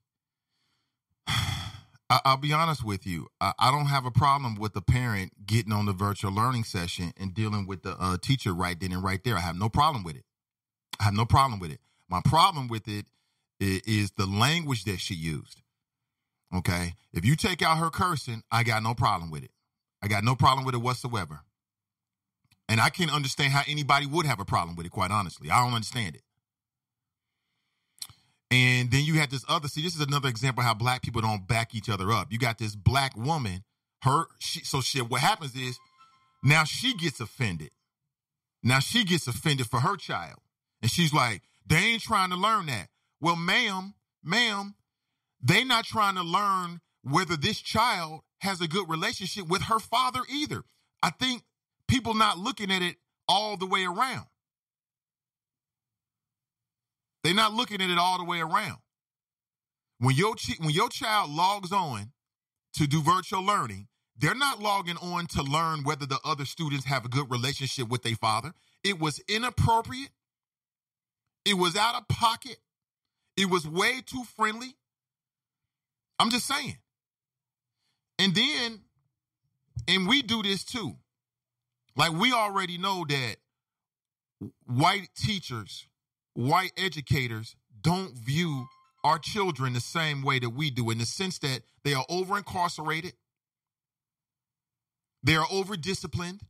I, 2.10 2.20
I'll 2.24 2.36
be 2.36 2.52
honest 2.52 2.84
with 2.84 3.06
you. 3.06 3.28
I, 3.40 3.52
I 3.58 3.70
don't 3.70 3.86
have 3.86 4.04
a 4.04 4.10
problem 4.10 4.56
with 4.56 4.74
the 4.74 4.82
parent 4.82 5.46
getting 5.46 5.72
on 5.72 5.86
the 5.86 5.92
virtual 5.92 6.32
learning 6.32 6.64
session 6.64 7.12
and 7.16 7.32
dealing 7.32 7.66
with 7.66 7.82
the 7.84 7.96
uh, 7.98 8.18
teacher 8.20 8.52
right 8.52 8.78
then 8.78 8.92
and 8.92 9.02
right 9.02 9.22
there. 9.24 9.36
I 9.36 9.40
have 9.40 9.56
no 9.56 9.68
problem 9.68 10.02
with 10.02 10.16
it. 10.16 10.24
I 11.00 11.04
have 11.04 11.14
no 11.14 11.24
problem 11.24 11.60
with 11.60 11.70
it. 11.70 11.80
My 12.08 12.20
problem 12.24 12.68
with 12.68 12.88
it 12.88 13.06
is 13.60 14.12
the 14.12 14.26
language 14.26 14.84
that 14.84 15.00
she 15.00 15.14
used. 15.14 15.62
Okay, 16.54 16.94
if 17.12 17.24
you 17.24 17.36
take 17.36 17.62
out 17.62 17.78
her 17.78 17.90
cursing, 17.90 18.42
I 18.50 18.64
got 18.64 18.82
no 18.82 18.92
problem 18.92 19.30
with 19.30 19.44
it. 19.44 19.52
I 20.02 20.08
got 20.08 20.24
no 20.24 20.34
problem 20.34 20.66
with 20.66 20.74
it 20.74 20.78
whatsoever. 20.78 21.40
And 22.68 22.80
I 22.80 22.90
can't 22.90 23.12
understand 23.12 23.52
how 23.52 23.62
anybody 23.68 24.06
would 24.06 24.26
have 24.26 24.40
a 24.40 24.44
problem 24.44 24.76
with 24.76 24.86
it, 24.86 24.90
quite 24.90 25.10
honestly. 25.12 25.50
I 25.50 25.62
don't 25.64 25.74
understand 25.74 26.16
it. 26.16 26.22
And 28.50 28.90
then 28.90 29.04
you 29.04 29.14
had 29.14 29.30
this 29.30 29.44
other, 29.48 29.68
see, 29.68 29.82
this 29.82 29.94
is 29.94 30.00
another 30.00 30.28
example 30.28 30.64
how 30.64 30.74
black 30.74 31.02
people 31.02 31.22
don't 31.22 31.46
back 31.46 31.74
each 31.74 31.88
other 31.88 32.10
up. 32.10 32.32
You 32.32 32.38
got 32.38 32.58
this 32.58 32.74
black 32.74 33.16
woman, 33.16 33.62
her, 34.02 34.24
she, 34.38 34.64
so 34.64 34.80
shit, 34.80 35.08
what 35.08 35.20
happens 35.20 35.54
is 35.54 35.78
now 36.42 36.64
she 36.64 36.94
gets 36.94 37.20
offended. 37.20 37.70
Now 38.62 38.80
she 38.80 39.04
gets 39.04 39.26
offended 39.26 39.68
for 39.68 39.80
her 39.80 39.96
child. 39.96 40.40
And 40.82 40.90
she's 40.90 41.12
like, 41.12 41.42
they 41.66 41.76
ain't 41.76 42.02
trying 42.02 42.30
to 42.30 42.36
learn 42.36 42.66
that. 42.66 42.88
Well, 43.20 43.36
ma'am, 43.36 43.94
ma'am, 44.24 44.74
they 45.42 45.62
not 45.62 45.84
trying 45.84 46.16
to 46.16 46.22
learn 46.22 46.80
whether 47.02 47.36
this 47.36 47.60
child 47.60 48.20
has 48.38 48.60
a 48.60 48.68
good 48.68 48.88
relationship 48.88 49.46
with 49.48 49.62
her 49.62 49.78
father 49.78 50.20
either. 50.28 50.62
I 51.02 51.10
think 51.10 51.42
people 51.86 52.14
not 52.14 52.38
looking 52.38 52.70
at 52.70 52.82
it 52.82 52.96
all 53.28 53.56
the 53.56 53.66
way 53.66 53.84
around. 53.84 54.26
They're 57.22 57.34
not 57.34 57.52
looking 57.54 57.82
at 57.82 57.90
it 57.90 57.98
all 57.98 58.18
the 58.18 58.24
way 58.24 58.40
around. 58.40 58.78
When 59.98 60.16
your 60.16 60.34
chi- 60.34 60.56
when 60.58 60.70
your 60.70 60.88
child 60.88 61.30
logs 61.30 61.72
on 61.72 62.12
to 62.74 62.86
do 62.86 63.02
virtual 63.02 63.42
learning, 63.42 63.88
they're 64.16 64.34
not 64.34 64.60
logging 64.60 64.96
on 64.98 65.26
to 65.28 65.42
learn 65.42 65.84
whether 65.84 66.06
the 66.06 66.20
other 66.24 66.44
students 66.44 66.86
have 66.86 67.04
a 67.04 67.08
good 67.08 67.30
relationship 67.30 67.88
with 67.88 68.02
their 68.02 68.16
father. 68.16 68.52
It 68.82 68.98
was 68.98 69.20
inappropriate. 69.28 70.10
It 71.44 71.54
was 71.54 71.76
out 71.76 71.94
of 71.94 72.08
pocket. 72.08 72.58
It 73.36 73.50
was 73.50 73.66
way 73.66 74.00
too 74.04 74.24
friendly. 74.36 74.76
I'm 76.18 76.30
just 76.30 76.46
saying. 76.46 76.78
And 78.18 78.34
then, 78.34 78.80
and 79.88 80.06
we 80.06 80.20
do 80.22 80.42
this 80.42 80.64
too. 80.64 80.96
Like 81.96 82.12
we 82.12 82.32
already 82.32 82.78
know 82.78 83.04
that 83.08 83.36
white 84.66 85.08
teachers, 85.16 85.86
white 86.34 86.72
educators 86.76 87.56
don't 87.80 88.14
view 88.14 88.66
our 89.04 89.18
children 89.18 89.72
the 89.72 89.80
same 89.80 90.22
way 90.22 90.38
that 90.38 90.50
we 90.50 90.70
do, 90.70 90.90
in 90.90 90.98
the 90.98 91.06
sense 91.06 91.38
that 91.38 91.62
they 91.84 91.94
are 91.94 92.04
over 92.08 92.36
incarcerated, 92.36 93.14
they 95.22 95.36
are 95.36 95.46
over 95.50 95.76
disciplined. 95.76 96.42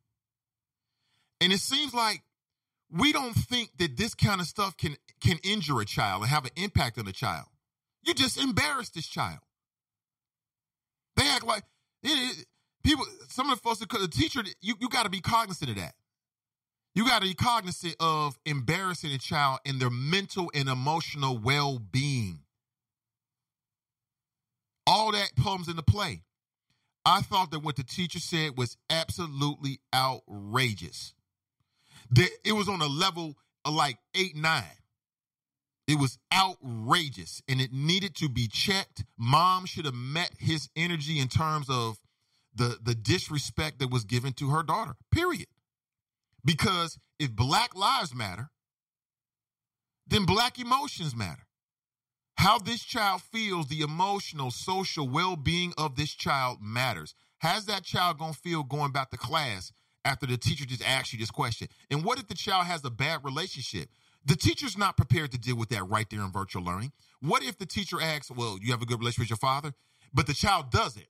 And 1.41 1.53
it 1.53 1.61
seems 1.61 1.95
like 1.95 2.23
we 2.91 3.13
don't 3.13 3.35
think 3.35 3.71
that 3.79 3.97
this 3.97 4.15
kind 4.15 4.41
of 4.41 4.47
stuff 4.47 4.77
can 4.77 4.97
can 5.21 5.39
injure 5.45 5.81
a 5.81 5.85
child 5.85 6.23
and 6.23 6.31
have 6.31 6.45
an 6.45 6.51
impact 6.57 6.99
on 6.99 7.07
a 7.09 7.13
child. 7.13 7.47
You 8.03 8.15
just 8.15 8.39
embarrass 8.43 8.91
this 8.91 9.07
child. 9.07 9.41
They 11.17 11.29
act 11.29 11.45
like 11.47 11.65
it, 12.03 12.39
it- 12.39 12.47
people. 12.85 13.05
Some 13.29 13.51
of 13.51 13.59
the 13.59 13.63
folks, 13.63 13.79
the 13.81 14.09
teacher, 14.09 14.43
you, 14.61 14.75
you 14.81 14.89
got 14.89 15.05
to 15.05 15.11
be 15.11 15.21
cognizant 15.21 15.71
of 15.71 15.77
that. 15.77 15.95
You 16.95 17.07
got 17.07 17.23
to 17.23 17.29
be 17.29 17.35
cognizant 17.35 17.97
of 18.01 18.39
embarrassing 18.45 19.13
a 19.13 19.19
child 19.19 19.61
and 19.65 19.81
their 19.81 19.91
mental 19.91 20.51
and 20.55 20.69
emotional 20.69 21.39
well 21.39 21.79
being. 21.79 22.41
All 24.87 25.13
that 25.13 25.31
comes 25.41 25.69
into 25.69 25.83
play. 25.83 26.23
I 27.05 27.23
thought 27.23 27.53
that 27.53 27.61
what 27.61 27.77
the 27.77 27.85
teacher 27.85 28.19
said 28.19 28.59
was 28.59 28.77
absolutely 28.91 29.81
outrageous. 29.95 31.15
That 32.11 32.31
it 32.45 32.53
was 32.53 32.69
on 32.69 32.83
a 32.83 32.87
level 32.87 33.37
of 33.65 33.75
like 33.75 33.99
eight, 34.15 34.37
nine. 34.37 34.65
It 35.87 35.99
was 35.99 36.19
outrageous 36.35 37.43
and 37.49 37.61
it 37.61 37.73
needed 37.73 38.15
to 38.17 38.29
be 38.29 38.49
checked. 38.49 39.05
Mom 39.17 39.65
should 39.65 39.85
have 39.85 39.95
met 39.95 40.31
his 40.39 40.69
energy 40.77 41.19
in 41.19 41.29
terms 41.29 41.69
of 41.71 41.99
the, 42.55 42.79
the 42.83 42.95
disrespect 42.95 43.79
that 43.79 43.91
was 43.91 44.05
given 44.05 44.33
to 44.35 44.51
her 44.51 44.63
daughter, 44.63 44.97
period. 45.11 45.47
Because 46.45 46.99
if 47.19 47.33
Black 47.33 47.75
Lives 47.77 48.15
Matter, 48.15 48.51
then 50.07 50.25
Black 50.25 50.59
emotions 50.59 51.15
matter. 51.15 51.47
How 52.37 52.59
this 52.59 52.83
child 52.83 53.23
feels, 53.23 53.69
the 53.69 53.83
emotional, 53.83 54.51
social 54.51 55.07
well 55.09 55.37
being 55.37 55.75
of 55.77 55.97
this 55.97 56.15
child 56.15 56.59
matters. 56.63 57.15
How's 57.39 57.67
that 57.67 57.85
child 57.85 58.19
going 58.19 58.33
to 58.33 58.39
feel 58.39 58.63
going 58.63 58.93
back 58.93 59.11
to 59.11 59.19
class 59.19 59.73
after 60.05 60.27
the 60.27 60.39
teacher 60.39 60.65
just 60.65 60.83
asked 60.83 61.13
you 61.13 61.19
this 61.19 61.31
question? 61.31 61.69
And 61.91 62.03
what 62.05 62.19
if 62.19 62.29
the 62.29 62.35
child 62.35 62.67
has 62.67 62.85
a 62.85 62.91
bad 62.91 63.25
relationship? 63.25 63.91
The 64.25 64.37
teacher's 64.37 64.77
not 64.77 64.97
prepared 64.97 65.33
to 65.33 65.39
deal 65.39 65.57
with 65.57 65.69
that 65.71 65.89
right 65.89 66.09
there 66.11 66.21
in 66.21 66.33
virtual 66.33 66.65
learning. 66.65 66.93
What 67.21 67.43
if 67.43 67.59
the 67.59 67.67
teacher 67.67 68.01
asks, 68.01 68.31
Well, 68.31 68.59
you 68.61 68.73
have 68.73 68.83
a 68.83 68.87
good 68.87 68.99
relationship 68.99 69.25
with 69.25 69.31
your 69.31 69.37
father, 69.37 69.73
but 70.13 70.27
the 70.27 70.35
child 70.35 70.71
doesn't? 70.71 71.07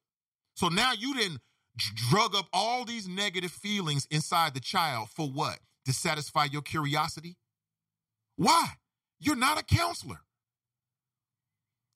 So 0.55 0.69
now 0.69 0.93
you 0.93 1.15
didn't 1.15 1.41
drug 1.95 2.35
up 2.35 2.47
all 2.53 2.85
these 2.85 3.07
negative 3.09 3.51
feelings 3.53 4.07
inside 4.11 4.55
the 4.55 4.61
child 4.61 5.09
for 5.11 5.29
what? 5.29 5.61
To 5.87 5.93
satisfy 5.93 6.45
your 6.47 6.63
curiosity? 6.63 7.37
Why? 8.37 8.67
You're 9.21 9.37
not 9.37 9.61
a 9.61 9.65
counselor. 9.65 10.21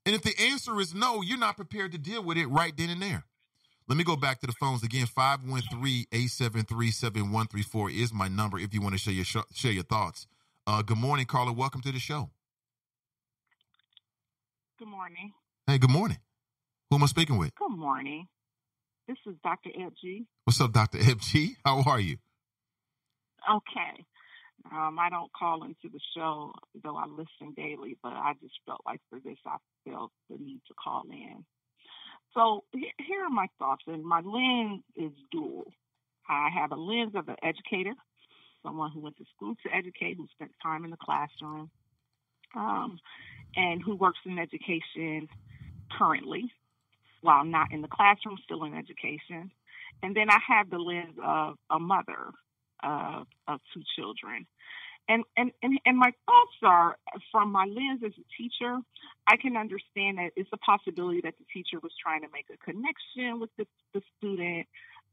And 0.07 0.15
if 0.15 0.23
the 0.23 0.33
answer 0.41 0.79
is 0.81 0.95
no, 0.95 1.21
you're 1.23 1.37
not 1.39 1.57
prepared 1.57 1.91
to 1.93 1.99
deal 1.99 2.23
with 2.23 2.37
it 2.39 2.47
right 2.47 2.75
then 2.77 2.91
and 2.91 3.03
there. 3.03 3.25
Let 3.89 3.97
me 3.99 4.05
go 4.05 4.17
back 4.17 4.41
to 4.41 4.47
the 4.47 4.53
phones 4.55 4.83
again. 4.83 5.07
513-873-7134 5.07 7.93
is 7.93 8.13
my 8.15 8.29
number 8.29 8.59
if 8.59 8.73
you 8.75 8.81
want 8.81 8.95
to 8.95 8.99
share 8.99 9.13
your 9.15 9.25
sh- 9.27 9.37
share 9.55 9.73
your 9.73 9.85
thoughts. 9.85 10.27
Uh, 10.67 10.81
good 10.83 10.97
morning, 10.99 11.27
Carla. 11.27 11.53
Welcome 11.53 11.83
to 11.83 11.93
the 11.93 11.99
show. 11.99 12.31
Good 14.79 14.89
morning. 14.89 15.33
Hey, 15.67 15.77
good 15.79 15.91
morning. 15.91 16.19
Who 16.91 16.97
am 16.97 17.05
I 17.05 17.07
speaking 17.07 17.39
with? 17.39 17.55
Good 17.57 17.71
morning. 17.77 18.29
This 19.07 19.19
is 19.27 19.35
Dr. 19.43 19.69
FG. 19.69 20.25
What's 20.45 20.61
up, 20.63 20.73
Dr. 20.73 20.97
FG? 20.97 21.57
How 21.63 21.83
are 21.83 22.01
you? 22.01 22.17
Okay. 23.51 24.05
Um, 24.73 24.99
I 24.99 25.11
don't 25.11 25.31
call 25.33 25.63
into 25.65 25.93
the 25.93 26.01
show, 26.17 26.53
though 26.83 26.97
I 26.97 27.05
listen 27.07 27.53
daily, 27.55 27.99
but 28.03 28.13
I 28.13 28.33
just 28.41 28.55
felt 28.65 28.81
like 28.87 29.01
for 29.11 29.19
this, 29.21 29.37
I 29.45 29.57
felt 29.87 30.11
the 30.31 30.39
need 30.39 30.63
to 30.69 30.75
call 30.83 31.03
in. 31.11 31.45
So 32.33 32.65
here 32.73 33.25
are 33.25 33.31
my 33.31 33.49
thoughts, 33.59 33.83
and 33.87 34.03
my 34.03 34.21
lens 34.21 34.83
is 34.97 35.13
dual. 35.31 35.71
I 36.27 36.49
have 36.59 36.73
a 36.73 36.77
lens 36.77 37.13
of 37.15 37.29
an 37.29 37.37
educator, 37.43 37.93
someone 38.63 38.91
who 38.91 39.01
went 39.01 39.19
to 39.19 39.25
school 39.37 39.55
to 39.67 39.75
educate, 39.75 40.17
who 40.17 40.27
spent 40.33 40.53
time 40.63 40.85
in 40.85 40.91
the 40.91 40.97
classroom, 40.97 41.71
um, 42.57 42.99
and 43.55 43.83
who 43.83 43.97
works 43.97 44.19
in 44.25 44.39
education 44.39 45.29
currently, 45.99 46.51
while 47.25 47.45
not 47.45 47.73
in 47.73 47.81
the 47.81 47.89
classroom, 47.89 48.37
still 48.45 48.65
in 48.65 48.75
education. 48.75 49.51
And 50.03 50.15
then 50.15 50.29
I 50.31 50.39
have 50.47 50.71
the 50.71 50.79
lens 50.79 51.17
of 51.25 51.57
a 51.71 51.79
mother 51.79 52.33
of, 52.83 53.27
of 53.49 53.61
two 53.73 53.83
children. 53.97 54.47
And, 55.09 55.25
and, 55.37 55.51
and, 55.63 55.79
and 55.85 55.99
my 55.99 56.13
thoughts 56.27 56.57
are 56.63 56.97
from 57.33 57.51
my 57.51 57.65
lens 57.65 58.03
as 58.05 58.13
a 58.13 58.27
teacher, 58.43 58.79
I 59.27 59.37
can 59.37 59.57
understand 59.57 60.19
that 60.19 60.31
it's 60.37 60.49
a 60.53 60.59
possibility 60.59 61.21
that 61.25 61.35
the 61.39 61.45
teacher 61.53 61.79
was 61.83 61.93
trying 62.03 62.23
to 62.23 62.29
make 62.33 62.47
a 62.53 62.59
connection 62.59 63.41
with 63.41 63.51
the, 63.59 63.67
the 63.93 64.03
student, 64.17 64.67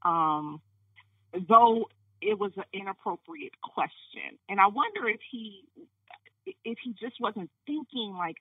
um, 0.03 0.61
though 1.47 1.87
it 2.21 2.37
was 2.39 2.51
an 2.55 2.63
inappropriate 2.73 3.59
question. 3.61 4.37
And 4.47 4.59
I 4.59 4.67
wonder 4.67 5.07
if 5.09 5.19
he 5.29 5.63
if 6.65 6.77
he 6.83 6.93
just 6.99 7.19
wasn't 7.19 7.49
thinking 7.67 8.15
like 8.17 8.37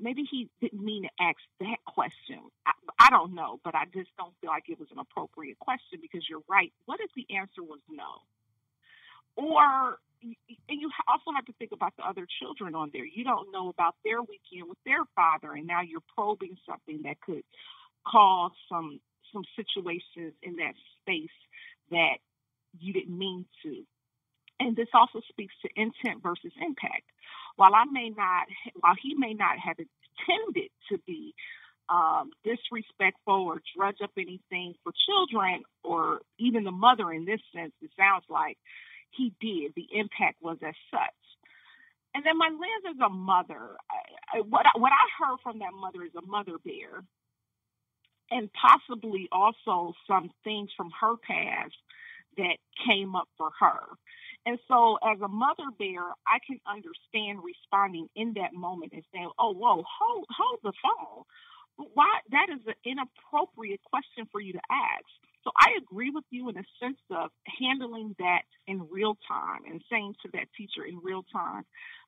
maybe 0.00 0.22
he 0.28 0.48
didn't 0.60 0.84
mean 0.84 1.02
to 1.02 1.10
ask 1.20 1.38
that 1.60 1.78
question. 1.86 2.40
I, 2.66 2.72
I 2.98 3.10
don't 3.10 3.34
know, 3.34 3.60
but 3.64 3.74
I 3.74 3.84
just 3.92 4.10
don't 4.18 4.34
feel 4.40 4.50
like 4.50 4.68
it 4.68 4.78
was 4.78 4.88
an 4.92 4.98
appropriate 4.98 5.58
question 5.58 5.98
because 6.00 6.26
you're 6.28 6.44
right. 6.48 6.72
What 6.86 7.00
if 7.00 7.10
the 7.16 7.26
answer 7.34 7.62
was 7.62 7.80
no? 7.88 8.22
Or 9.36 9.98
and 10.24 10.80
you 10.80 10.90
also 11.06 11.32
have 11.34 11.44
to 11.46 11.52
think 11.58 11.72
about 11.72 11.92
the 11.96 12.02
other 12.02 12.26
children 12.40 12.74
on 12.74 12.90
there. 12.92 13.04
You 13.04 13.24
don't 13.24 13.52
know 13.52 13.68
about 13.68 13.94
their 14.04 14.22
weekend 14.22 14.68
with 14.68 14.78
their 14.86 15.04
father, 15.14 15.52
and 15.52 15.66
now 15.66 15.82
you're 15.82 16.04
probing 16.14 16.56
something 16.66 17.02
that 17.04 17.20
could 17.20 17.42
cause 18.06 18.52
some 18.68 19.00
some 19.32 19.44
situations 19.56 20.32
in 20.42 20.56
that 20.56 20.74
space 21.00 21.36
that 21.90 22.18
you 22.78 22.92
didn't 22.92 23.16
mean 23.16 23.44
to. 23.62 23.84
And 24.60 24.76
this 24.76 24.88
also 24.94 25.20
speaks 25.28 25.54
to 25.62 25.68
intent 25.76 26.22
versus 26.22 26.52
impact. 26.60 27.04
While 27.56 27.74
I 27.74 27.84
may 27.90 28.10
not, 28.10 28.46
while 28.80 28.96
he 29.00 29.14
may 29.14 29.34
not 29.34 29.58
have 29.58 29.76
intended 29.78 30.70
to 30.90 30.98
be 31.06 31.34
um, 31.88 32.30
disrespectful 32.44 33.34
or 33.34 33.62
drudge 33.76 33.98
up 34.02 34.12
anything 34.16 34.74
for 34.82 34.92
children 35.06 35.62
or 35.82 36.20
even 36.38 36.64
the 36.64 36.72
mother 36.72 37.12
in 37.12 37.24
this 37.24 37.40
sense, 37.54 37.72
it 37.82 37.90
sounds 37.98 38.24
like 38.28 38.58
he 39.10 39.32
did. 39.40 39.72
The 39.76 39.86
impact 39.92 40.42
was 40.42 40.58
as 40.66 40.74
such. 40.90 41.00
And 42.14 42.24
then 42.24 42.38
my 42.38 42.48
lens 42.48 42.96
as 42.96 43.00
a 43.04 43.10
mother, 43.10 43.76
I, 43.90 44.38
I, 44.38 44.40
what 44.40 44.66
I, 44.66 44.78
what 44.78 44.92
I 44.92 45.24
heard 45.24 45.38
from 45.42 45.58
that 45.60 45.72
mother 45.74 46.02
is 46.04 46.12
a 46.16 46.26
mother 46.26 46.58
bear, 46.64 47.02
and 48.30 48.50
possibly 48.52 49.28
also 49.32 49.94
some 50.06 50.30
things 50.44 50.70
from 50.76 50.90
her 51.00 51.16
past 51.16 51.74
that 52.36 52.56
came 52.86 53.16
up 53.16 53.28
for 53.36 53.50
her. 53.60 53.80
And 54.46 54.58
so, 54.68 54.98
as 55.02 55.20
a 55.22 55.28
mother 55.28 55.70
bear, 55.78 56.02
I 56.26 56.38
can 56.46 56.60
understand 56.66 57.40
responding 57.44 58.08
in 58.14 58.34
that 58.34 58.52
moment 58.54 58.92
and 58.92 59.04
saying, 59.12 59.30
"Oh, 59.38 59.52
whoa, 59.52 59.82
hold 59.84 60.26
hold 60.30 60.60
the 60.62 60.72
phone." 60.82 61.24
Why 61.94 62.20
that 62.30 62.48
is 62.50 62.60
an 62.66 62.74
inappropriate 62.84 63.82
question 63.84 64.26
for 64.30 64.40
you 64.40 64.52
to 64.52 64.60
ask. 64.70 65.04
So 65.44 65.50
I 65.58 65.76
agree 65.78 66.10
with 66.10 66.24
you 66.30 66.48
in 66.48 66.54
the 66.54 66.64
sense 66.80 66.98
of 67.10 67.30
handling 67.60 68.16
that 68.18 68.42
in 68.66 68.88
real 68.90 69.16
time 69.28 69.62
and 69.68 69.82
saying 69.90 70.14
to 70.22 70.30
that 70.32 70.48
teacher 70.56 70.84
in 70.84 71.00
real 71.02 71.24
time, 71.32 71.64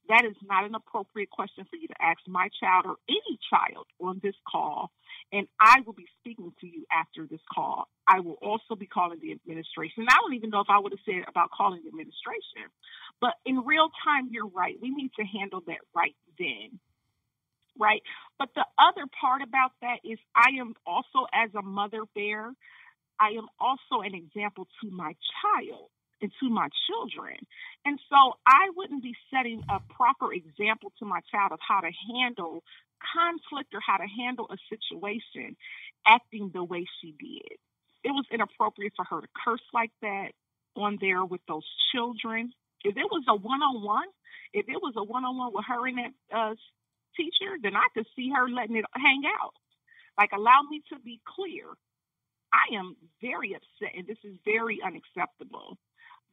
that 0.09 0.25
is 0.25 0.37
not 0.43 0.65
an 0.65 0.75
appropriate 0.75 1.31
question 1.31 1.65
for 1.71 1.77
you 1.77 1.89
to 1.89 1.95
ask 2.01 2.19
my 2.27 2.49
child 2.61 2.87
or 2.87 2.97
any 3.09 3.39
child 3.51 3.87
on 4.01 4.21
this 4.23 4.35
call. 4.51 4.91
And 5.33 5.49
I 5.61 5.81
will 5.85 5.93
be 5.93 6.07
speaking 6.21 6.53
to 6.61 6.67
you 6.67 6.85
after 6.93 7.27
this 7.27 7.41
call. 7.53 7.89
I 8.07 8.21
will 8.21 8.39
also 8.43 8.77
be 8.79 8.87
calling 8.87 9.19
the 9.21 9.33
administration. 9.33 10.07
I 10.09 10.17
don't 10.21 10.35
even 10.35 10.51
know 10.51 10.61
if 10.61 10.71
I 10.71 10.79
would 10.79 10.93
have 10.93 11.05
said 11.05 11.25
about 11.29 11.51
calling 11.51 11.83
the 11.83 11.89
administration. 11.89 12.71
But 13.21 13.35
in 13.45 13.65
real 13.65 13.89
time, 14.05 14.29
you're 14.31 14.49
right. 14.49 14.77
We 14.81 14.91
need 14.91 15.11
to 15.19 15.25
handle 15.25 15.63
that 15.67 15.81
right 15.95 16.15
then 16.39 16.79
right? 17.79 18.03
But 18.39 18.49
the 18.55 18.65
other 18.79 19.05
part 19.21 19.43
about 19.43 19.73
that 19.83 19.99
is 20.03 20.19
I 20.35 20.59
am 20.61 20.75
also, 20.87 21.27
as 21.33 21.51
a 21.55 21.63
mother 21.63 22.05
bear, 22.15 22.53
I 23.21 23.31
am 23.37 23.49
also 23.61 24.03
an 24.03 24.15
example 24.15 24.67
to 24.83 24.91
my 24.91 25.15
child 25.43 25.89
to 26.21 26.49
my 26.49 26.69
children. 26.89 27.37
And 27.85 27.99
so 28.09 28.35
I 28.47 28.71
wouldn't 28.77 29.03
be 29.03 29.15
setting 29.33 29.63
a 29.69 29.81
proper 29.95 30.33
example 30.33 30.93
to 30.99 31.05
my 31.05 31.21
child 31.31 31.53
of 31.53 31.61
how 31.67 31.81
to 31.81 31.91
handle 32.15 32.63
conflict 33.15 33.75
or 33.75 33.81
how 33.81 33.99
to 33.99 34.07
handle 34.07 34.49
a 34.51 34.57
situation 34.69 35.57
acting 36.07 36.51
the 36.55 36.65
way 36.65 36.87
she 37.01 37.15
did. 37.19 37.59
It 38.05 38.11
was 38.11 38.25
inappropriate 38.31 38.93
for 38.97 39.05
her 39.05 39.21
to 39.21 39.29
curse 39.45 39.65
like 39.75 39.93
that 40.03 40.33
on 40.77 40.99
there 41.01 41.25
with 41.25 41.41
those 41.49 41.67
children. 41.93 42.53
If 42.85 42.97
it 42.97 43.11
was 43.11 43.25
a 43.29 43.35
one 43.35 43.63
on 43.63 43.83
one, 43.83 44.07
if 44.53 44.67
it 44.69 44.81
was 44.81 44.95
a 44.97 45.05
one 45.05 45.25
on 45.25 45.37
one 45.37 45.53
with 45.53 45.65
her 45.67 45.87
and 45.87 45.99
that 45.99 46.37
uh, 46.37 46.55
teacher, 47.17 47.57
then 47.63 47.77
I 47.77 47.87
could 47.95 48.07
see 48.15 48.31
her 48.35 48.49
letting 48.49 48.77
it 48.77 48.85
hang 48.95 49.23
out. 49.41 49.55
Like, 50.19 50.31
allow 50.33 50.63
me 50.71 50.83
to 50.93 50.99
be 51.01 51.21
clear. 51.27 51.65
I 52.53 52.77
am 52.77 52.97
very 53.21 53.55
upset, 53.55 53.95
and 53.97 54.07
this 54.07 54.19
is 54.25 54.37
very 54.45 54.81
unacceptable. 54.85 55.77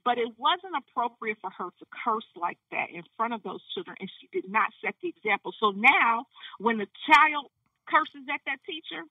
But 0.04 0.18
it 0.20 0.28
wasn't 0.36 0.76
appropriate 0.76 1.38
for 1.40 1.50
her 1.50 1.72
to 1.72 1.86
curse 2.04 2.28
like 2.36 2.60
that 2.72 2.92
in 2.92 3.04
front 3.16 3.34
of 3.34 3.44
those 3.44 3.64
children, 3.74 3.96
and 4.00 4.12
she 4.20 4.28
did 4.36 4.52
not 4.52 4.72
set 4.84 4.96
the 5.02 5.08
example. 5.10 5.54
So 5.60 5.72
now, 5.72 6.28
when 6.60 6.78
the 6.78 6.88
child 7.08 7.48
curses 7.88 8.28
at 8.28 8.44
that 8.46 8.60
teacher, 8.68 9.08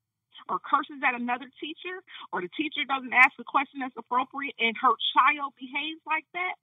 or 0.49 0.59
curses 0.61 1.01
at 1.07 1.15
another 1.15 1.49
teacher, 1.61 2.03
or 2.33 2.41
the 2.41 2.53
teacher 2.53 2.85
doesn't 2.85 3.13
ask 3.13 3.33
a 3.41 3.45
question 3.45 3.81
that's 3.81 3.97
appropriate, 3.97 4.55
and 4.59 4.77
her 4.77 4.93
child 5.17 5.57
behaves 5.57 6.03
like 6.05 6.29
that, 6.35 6.61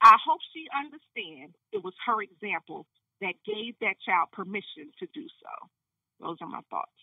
I 0.00 0.16
hope 0.24 0.40
she 0.52 0.68
understands 0.72 1.56
it 1.72 1.82
was 1.82 1.94
her 2.06 2.22
example 2.22 2.86
that 3.20 3.34
gave 3.44 3.78
that 3.80 3.96
child 4.04 4.32
permission 4.32 4.92
to 5.00 5.06
do 5.12 5.24
so. 5.40 5.52
Those 6.20 6.36
are 6.40 6.48
my 6.48 6.60
thoughts. 6.70 6.96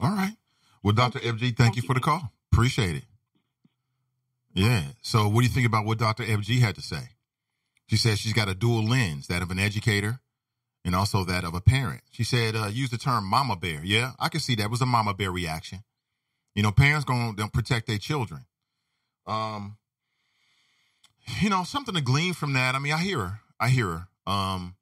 All 0.00 0.10
right. 0.10 0.36
Well, 0.82 0.94
Dr. 0.94 1.18
FG, 1.18 1.40
thank, 1.40 1.56
thank 1.56 1.76
you 1.76 1.82
for 1.82 1.94
the 1.94 2.00
call. 2.00 2.32
Appreciate 2.52 2.96
it. 2.96 3.04
Yeah. 4.52 4.82
So, 5.02 5.28
what 5.28 5.40
do 5.40 5.46
you 5.46 5.52
think 5.52 5.66
about 5.66 5.84
what 5.84 5.98
Dr. 5.98 6.24
FG 6.24 6.60
had 6.60 6.74
to 6.74 6.82
say? 6.82 7.10
She 7.88 7.96
said 7.96 8.18
she's 8.18 8.32
got 8.32 8.48
a 8.48 8.54
dual 8.54 8.84
lens, 8.84 9.26
that 9.26 9.42
of 9.42 9.50
an 9.50 9.58
educator 9.58 10.20
and 10.84 10.94
also 10.94 11.24
that 11.24 11.44
of 11.44 11.54
a 11.54 11.60
parent. 11.60 12.02
She 12.10 12.24
said, 12.24 12.56
uh, 12.56 12.66
use 12.66 12.90
the 12.90 12.98
term 12.98 13.24
mama 13.24 13.56
bear. 13.56 13.80
Yeah, 13.84 14.12
I 14.18 14.28
can 14.28 14.40
see 14.40 14.54
that 14.56 14.64
it 14.64 14.70
was 14.70 14.80
a 14.80 14.86
mama 14.86 15.14
bear 15.14 15.30
reaction. 15.30 15.82
You 16.54 16.62
know, 16.62 16.72
parents 16.72 17.04
going 17.04 17.36
to 17.36 17.48
protect 17.48 17.86
their 17.86 17.98
children. 17.98 18.46
Um, 19.26 19.76
you 21.40 21.50
know, 21.50 21.64
something 21.64 21.94
to 21.94 22.00
glean 22.00 22.32
from 22.32 22.54
that. 22.54 22.74
I 22.74 22.78
mean, 22.78 22.92
I 22.92 22.98
hear 22.98 23.18
her. 23.18 23.40
I 23.58 23.68
hear 23.68 23.86
her. 23.86 24.32
Um, 24.32 24.76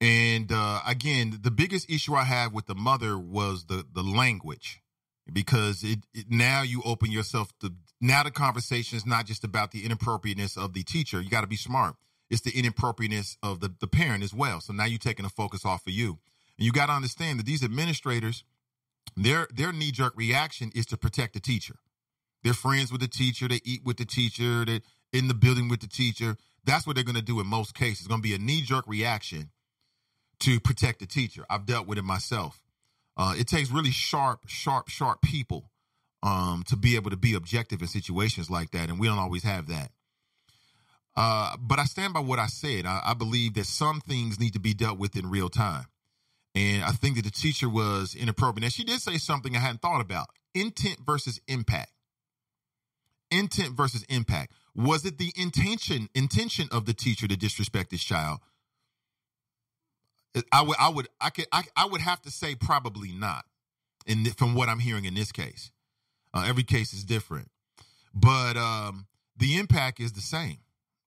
and 0.00 0.50
uh, 0.52 0.80
again, 0.86 1.40
the 1.42 1.50
biggest 1.50 1.90
issue 1.90 2.14
I 2.14 2.24
have 2.24 2.52
with 2.52 2.66
the 2.66 2.74
mother 2.74 3.18
was 3.18 3.66
the 3.66 3.84
the 3.92 4.02
language, 4.02 4.80
because 5.30 5.82
it, 5.82 6.00
it, 6.14 6.26
now 6.30 6.62
you 6.62 6.82
open 6.84 7.10
yourself 7.10 7.52
to 7.60 7.72
now 8.00 8.22
the 8.22 8.30
conversation 8.30 8.96
is 8.96 9.06
not 9.06 9.26
just 9.26 9.44
about 9.44 9.72
the 9.72 9.84
inappropriateness 9.84 10.56
of 10.56 10.72
the 10.72 10.82
teacher. 10.82 11.20
You 11.20 11.30
got 11.30 11.42
to 11.42 11.46
be 11.46 11.56
smart. 11.56 11.96
It's 12.30 12.40
the 12.40 12.52
inappropriateness 12.52 13.36
of 13.42 13.60
the 13.60 13.74
the 13.80 13.88
parent 13.88 14.22
as 14.22 14.32
well. 14.32 14.60
So 14.60 14.72
now 14.72 14.84
you're 14.84 14.98
taking 14.98 15.24
a 15.24 15.30
focus 15.30 15.64
off 15.64 15.86
of 15.86 15.92
you, 15.92 16.18
and 16.56 16.66
you 16.66 16.72
got 16.72 16.86
to 16.86 16.92
understand 16.92 17.38
that 17.38 17.46
these 17.46 17.64
administrators, 17.64 18.44
their 19.16 19.48
their 19.52 19.72
knee 19.72 19.90
jerk 19.90 20.14
reaction 20.16 20.70
is 20.74 20.86
to 20.86 20.96
protect 20.96 21.34
the 21.34 21.40
teacher. 21.40 21.76
They're 22.42 22.54
friends 22.54 22.90
with 22.90 23.00
the 23.00 23.08
teacher. 23.08 23.48
They 23.48 23.60
eat 23.64 23.84
with 23.84 23.98
the 23.98 24.06
teacher. 24.06 24.64
They're 24.64 24.80
in 25.12 25.28
the 25.28 25.34
building 25.34 25.68
with 25.68 25.80
the 25.80 25.88
teacher. 25.88 26.36
That's 26.64 26.86
what 26.86 26.94
they're 26.94 27.04
going 27.04 27.16
to 27.16 27.22
do 27.22 27.40
in 27.40 27.46
most 27.46 27.74
cases. 27.74 28.00
It's 28.00 28.08
going 28.08 28.22
to 28.22 28.28
be 28.28 28.34
a 28.34 28.38
knee 28.38 28.62
jerk 28.62 28.86
reaction 28.86 29.50
to 30.40 30.60
protect 30.60 31.00
the 31.00 31.06
teacher. 31.06 31.44
I've 31.50 31.66
dealt 31.66 31.86
with 31.86 31.98
it 31.98 32.04
myself. 32.04 32.62
Uh, 33.16 33.34
it 33.36 33.46
takes 33.46 33.70
really 33.70 33.90
sharp, 33.90 34.40
sharp, 34.46 34.88
sharp 34.88 35.20
people 35.20 35.69
um, 36.22 36.64
to 36.66 36.76
be 36.76 36.96
able 36.96 37.10
to 37.10 37.16
be 37.16 37.34
objective 37.34 37.80
in 37.80 37.88
situations 37.88 38.50
like 38.50 38.70
that, 38.72 38.88
and 38.88 38.98
we 38.98 39.06
don't 39.06 39.18
always 39.18 39.42
have 39.42 39.66
that. 39.68 39.90
Uh, 41.16 41.56
but 41.58 41.78
I 41.78 41.84
stand 41.84 42.14
by 42.14 42.20
what 42.20 42.38
I 42.38 42.46
said. 42.46 42.86
I, 42.86 43.00
I, 43.04 43.14
believe 43.14 43.54
that 43.54 43.66
some 43.66 44.00
things 44.00 44.38
need 44.38 44.52
to 44.52 44.60
be 44.60 44.74
dealt 44.74 44.98
with 44.98 45.16
in 45.16 45.28
real 45.28 45.48
time, 45.48 45.86
and 46.54 46.84
I 46.84 46.90
think 46.90 47.16
that 47.16 47.24
the 47.24 47.30
teacher 47.30 47.68
was 47.68 48.14
inappropriate. 48.14 48.64
And 48.64 48.72
she 48.72 48.84
did 48.84 49.00
say 49.00 49.18
something 49.18 49.56
I 49.56 49.60
hadn't 49.60 49.82
thought 49.82 50.00
about: 50.00 50.28
intent 50.54 50.98
versus 51.04 51.40
impact. 51.48 51.92
Intent 53.30 53.76
versus 53.76 54.04
impact. 54.08 54.52
Was 54.74 55.04
it 55.04 55.18
the 55.18 55.32
intention 55.36 56.08
intention 56.14 56.68
of 56.70 56.86
the 56.86 56.94
teacher 56.94 57.26
to 57.26 57.36
disrespect 57.36 57.90
this 57.90 58.04
child, 58.04 58.40
I 60.52 60.62
would, 60.62 60.76
I 60.78 60.88
would, 60.88 61.08
I 61.20 61.30
could, 61.30 61.46
I, 61.52 61.62
I 61.76 61.86
would 61.86 62.00
have 62.00 62.22
to 62.22 62.30
say 62.30 62.54
probably 62.54 63.12
not. 63.12 63.44
In 64.06 64.24
from 64.24 64.54
what 64.54 64.68
I'm 64.68 64.78
hearing 64.78 65.04
in 65.04 65.14
this 65.14 65.30
case, 65.30 65.70
Uh, 66.32 66.44
every 66.46 66.62
case 66.62 66.92
is 66.92 67.04
different, 67.04 67.48
but 68.14 68.56
um, 68.56 69.06
the 69.36 69.56
impact 69.58 70.00
is 70.00 70.12
the 70.12 70.20
same. 70.20 70.58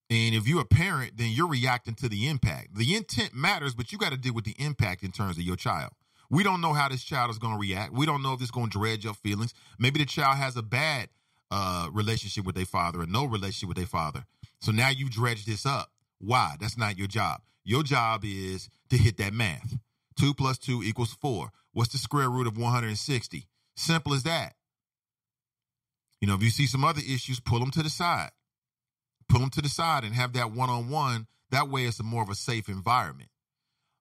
And 0.09 0.35
if 0.35 0.47
you're 0.47 0.61
a 0.61 0.65
parent, 0.65 1.13
then 1.17 1.31
you're 1.31 1.47
reacting 1.47 1.95
to 1.95 2.09
the 2.09 2.27
impact. 2.27 2.75
The 2.75 2.95
intent 2.95 3.33
matters, 3.33 3.73
but 3.73 3.91
you 3.91 3.97
got 3.97 4.11
to 4.11 4.17
deal 4.17 4.33
with 4.33 4.45
the 4.45 4.55
impact 4.59 5.01
in 5.01 5.11
terms 5.11 5.37
of 5.37 5.43
your 5.43 5.55
child. 5.55 5.91
We 6.29 6.43
don't 6.43 6.61
know 6.61 6.73
how 6.73 6.89
this 6.89 7.03
child 7.03 7.31
is 7.31 7.37
going 7.37 7.53
to 7.53 7.59
react. 7.59 7.93
We 7.93 8.05
don't 8.05 8.21
know 8.21 8.33
if 8.33 8.41
it's 8.41 8.51
going 8.51 8.69
to 8.69 8.79
dredge 8.79 9.05
your 9.05 9.13
feelings. 9.13 9.53
Maybe 9.79 9.99
the 9.99 10.05
child 10.05 10.37
has 10.37 10.57
a 10.57 10.63
bad 10.63 11.09
uh, 11.51 11.89
relationship 11.91 12.45
with 12.45 12.55
their 12.55 12.65
father 12.65 13.01
or 13.01 13.05
no 13.05 13.25
relationship 13.25 13.69
with 13.69 13.77
their 13.77 13.85
father. 13.85 14.25
So 14.59 14.71
now 14.71 14.89
you 14.89 15.09
dredge 15.09 15.45
this 15.45 15.65
up. 15.65 15.91
Why? 16.19 16.55
That's 16.59 16.77
not 16.77 16.97
your 16.97 17.07
job. 17.07 17.41
Your 17.63 17.83
job 17.83 18.23
is 18.25 18.69
to 18.89 18.97
hit 18.97 19.17
that 19.17 19.33
math. 19.33 19.77
Two 20.19 20.33
plus 20.33 20.57
two 20.57 20.83
equals 20.83 21.13
four. 21.13 21.49
What's 21.71 21.91
the 21.91 21.97
square 21.97 22.29
root 22.29 22.47
of 22.47 22.57
160? 22.57 23.47
Simple 23.75 24.13
as 24.13 24.23
that. 24.23 24.53
You 26.23 26.27
know, 26.27 26.35
if 26.35 26.41
you 26.41 26.51
see 26.51 26.67
some 26.67 26.85
other 26.85 27.01
issues, 27.01 27.41
pull 27.41 27.59
them 27.59 27.69
to 27.71 27.83
the 27.83 27.89
side. 27.89 28.29
Pull 29.27 29.41
them 29.41 29.49
to 29.49 29.61
the 29.61 29.67
side 29.67 30.05
and 30.05 30.15
have 30.15 30.31
that 30.31 30.53
one 30.53 30.69
on 30.69 30.89
one. 30.89 31.27
That 31.51 31.67
way, 31.67 31.83
it's 31.83 31.99
a 31.99 32.03
more 32.03 32.23
of 32.23 32.29
a 32.29 32.35
safe 32.35 32.69
environment. 32.69 33.27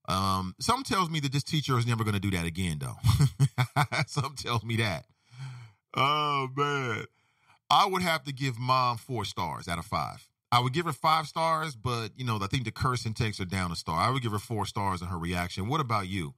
Um, 0.07 0.55
some 0.61 0.85
tells 0.85 1.11
me 1.11 1.19
that 1.19 1.33
this 1.33 1.43
teacher 1.43 1.77
is 1.77 1.85
never 1.85 2.05
going 2.05 2.15
to 2.15 2.21
do 2.21 2.31
that 2.31 2.47
again, 2.47 2.79
though. 2.79 2.95
some 4.07 4.37
tells 4.37 4.63
me 4.63 4.77
that. 4.77 5.07
Oh 5.97 6.47
man, 6.57 7.07
I 7.69 7.89
would 7.89 8.03
have 8.03 8.23
to 8.23 8.33
give 8.33 8.57
mom 8.57 8.99
four 8.99 9.25
stars 9.25 9.67
out 9.67 9.81
of 9.81 9.85
five. 9.85 10.29
I 10.53 10.61
would 10.61 10.73
give 10.73 10.87
her 10.87 10.93
five 10.93 11.27
stars, 11.27 11.75
but 11.75 12.11
you 12.15 12.25
know, 12.25 12.39
I 12.41 12.47
think 12.47 12.63
the 12.63 12.71
cursing 12.71 13.15
takes 13.15 13.39
her 13.39 13.45
down 13.45 13.73
a 13.73 13.77
star. 13.77 13.99
I 13.99 14.11
would 14.11 14.23
give 14.23 14.31
her 14.31 14.39
four 14.39 14.65
stars 14.65 15.03
in 15.03 15.09
her 15.09 15.19
reaction. 15.19 15.67
What 15.67 15.81
about 15.81 16.07
you? 16.07 16.35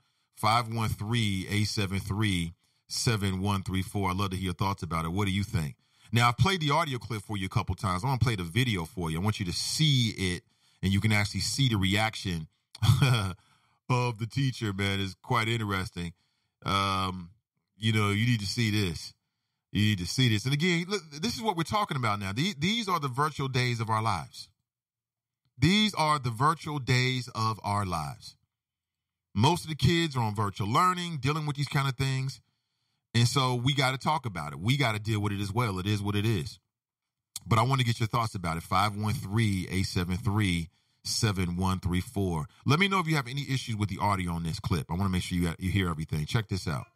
513-873-7134. 2.95 4.11
I'd 4.11 4.16
love 4.16 4.30
to 4.30 4.36
hear 4.36 4.45
your 4.47 4.55
thoughts 4.55 4.82
about 4.82 5.05
it. 5.05 5.09
What 5.12 5.26
do 5.26 5.32
you 5.32 5.45
think? 5.45 5.76
Now, 6.12 6.28
I've 6.28 6.38
played 6.38 6.61
the 6.61 6.70
audio 6.70 6.99
clip 6.99 7.22
for 7.22 7.36
you 7.36 7.47
a 7.47 7.49
couple 7.49 7.74
times. 7.74 8.05
I'm 8.05 8.11
gonna 8.11 8.18
play 8.18 8.36
the 8.36 8.45
video 8.45 8.84
for 8.84 9.11
you. 9.11 9.18
I 9.18 9.22
want 9.22 9.40
you 9.40 9.47
to 9.47 9.53
see 9.53 10.11
it, 10.16 10.42
and 10.82 10.92
you 10.92 11.01
can 11.01 11.12
actually 11.12 11.40
see 11.40 11.68
the 11.68 11.76
reaction 11.76 12.47
of 13.90 14.18
the 14.18 14.26
teacher, 14.26 14.72
man, 14.72 15.01
is 15.01 15.14
quite 15.22 15.49
interesting. 15.49 16.12
Um, 16.64 17.30
you 17.76 17.92
know, 17.92 18.11
you 18.11 18.26
need 18.26 18.40
to 18.40 18.47
see 18.47 18.70
this. 18.70 19.12
You 19.72 19.82
need 19.82 19.99
to 19.99 20.07
see 20.07 20.28
this. 20.28 20.45
And 20.45 20.55
again, 20.55 20.86
look, 20.88 21.03
this 21.20 21.34
is 21.34 21.42
what 21.42 21.57
we're 21.57 21.64
talking 21.64 21.97
about 21.97 22.20
now. 22.20 22.32
These 22.32 22.88
are 22.88 23.01
the 23.01 23.09
virtual 23.09 23.49
days 23.49 23.80
of 23.80 23.90
our 23.90 24.03
lives. 24.03 24.49
These 25.59 25.95
are 25.95 26.18
the 26.18 26.30
virtual 26.30 26.78
days 26.78 27.28
of 27.34 27.59
our 27.64 27.84
lives. 27.84 28.36
Most 29.34 29.64
of 29.64 29.70
the 29.70 29.76
kids 29.76 30.16
are 30.16 30.22
on 30.22 30.34
virtual 30.34 30.68
learning, 30.68 31.18
dealing 31.20 31.45
with 31.45 31.57
these 31.57 31.68
kind 31.68 31.88
of 31.88 31.97
things. 31.97 32.40
And 33.14 33.28
so 33.28 33.54
we 33.54 33.74
got 33.74 33.92
to 33.92 33.98
talk 33.98 34.26
about 34.26 34.52
it. 34.52 34.58
We 34.58 34.76
got 34.76 34.92
to 34.92 34.98
deal 34.98 35.20
with 35.20 35.32
it 35.32 35.40
as 35.40 35.52
well. 35.52 35.78
It 35.78 35.86
is 35.86 36.02
what 36.02 36.16
it 36.16 36.26
is. 36.26 36.58
But 37.46 37.58
I 37.58 37.62
want 37.62 37.80
to 37.80 37.86
get 37.86 38.00
your 38.00 38.08
thoughts 38.08 38.34
about 38.34 38.56
it. 38.56 38.62
513 38.62 39.66
873 39.68 40.68
7134. 41.04 42.46
Let 42.66 42.78
me 42.78 42.88
know 42.88 42.98
if 42.98 43.06
you 43.06 43.16
have 43.16 43.28
any 43.28 43.42
issues 43.42 43.76
with 43.76 43.88
the 43.88 43.98
audio 44.00 44.32
on 44.32 44.42
this 44.42 44.58
clip. 44.58 44.90
I 44.90 44.94
want 44.94 45.04
to 45.04 45.10
make 45.10 45.22
sure 45.22 45.38
you, 45.38 45.54
you 45.58 45.70
hear 45.70 45.88
everything. 45.88 46.24
Check 46.26 46.48
this 46.48 46.66
out. 46.66 46.86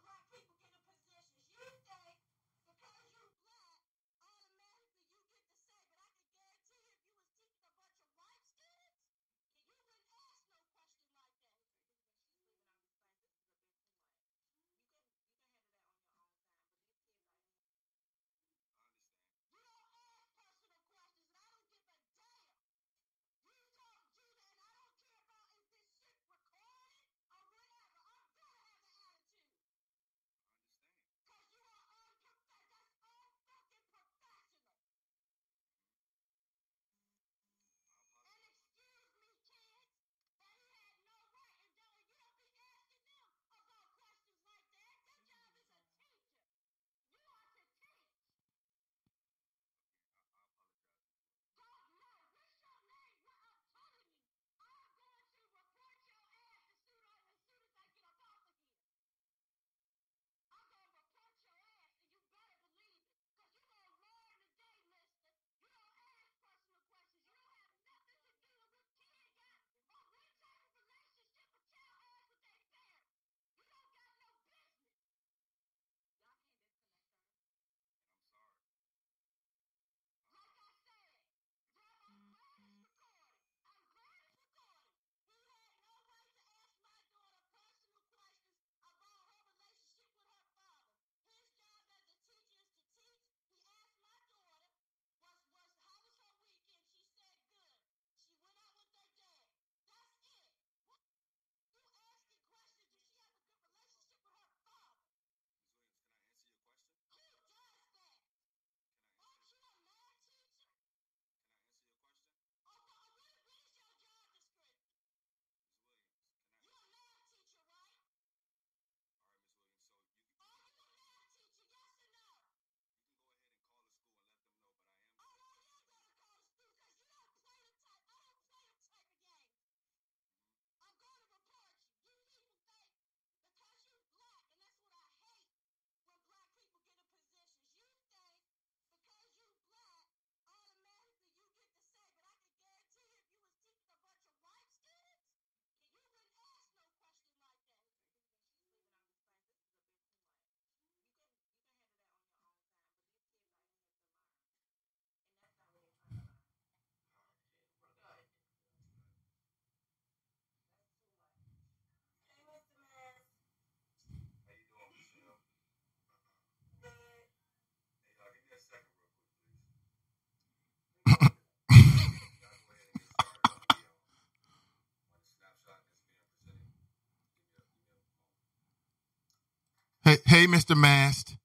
Hey, 180.25 180.47
Mr. 180.47 180.75
Mast. 180.75 181.37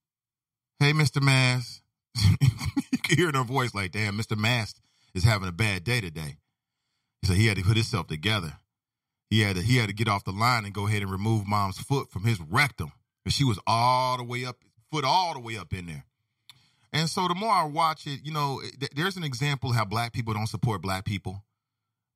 Hey, 0.78 0.92
Mr. 0.92 1.20
Mast. 1.20 1.82
you 2.40 2.98
can 3.02 3.18
hear 3.18 3.30
her 3.30 3.44
voice 3.44 3.74
like, 3.74 3.92
damn, 3.92 4.16
Mr. 4.16 4.38
Mast 4.38 4.80
is 5.14 5.24
having 5.24 5.48
a 5.48 5.52
bad 5.52 5.84
day 5.84 6.00
today. 6.00 6.38
He 7.20 7.28
said 7.28 7.36
he 7.36 7.46
had 7.46 7.58
to 7.58 7.62
put 7.62 7.76
himself 7.76 8.06
together. 8.06 8.54
He 9.28 9.40
had 9.40 9.56
to 9.56 9.62
he 9.62 9.76
had 9.76 9.88
to 9.88 9.94
get 9.94 10.08
off 10.08 10.24
the 10.24 10.32
line 10.32 10.64
and 10.64 10.72
go 10.72 10.86
ahead 10.86 11.02
and 11.02 11.10
remove 11.10 11.46
mom's 11.46 11.78
foot 11.78 12.10
from 12.10 12.24
his 12.24 12.40
rectum. 12.40 12.92
And 13.26 13.34
she 13.34 13.44
was 13.44 13.58
all 13.66 14.16
the 14.16 14.24
way 14.24 14.46
up, 14.46 14.56
foot 14.90 15.04
all 15.04 15.34
the 15.34 15.40
way 15.40 15.58
up 15.58 15.74
in 15.74 15.86
there. 15.86 16.04
And 16.92 17.10
so 17.10 17.28
the 17.28 17.34
more 17.34 17.52
I 17.52 17.64
watch 17.64 18.06
it, 18.06 18.20
you 18.22 18.32
know, 18.32 18.62
th- 18.78 18.92
there's 18.94 19.16
an 19.16 19.24
example 19.24 19.72
how 19.72 19.84
black 19.84 20.12
people 20.12 20.32
don't 20.32 20.46
support 20.46 20.80
black 20.80 21.04
people. 21.04 21.42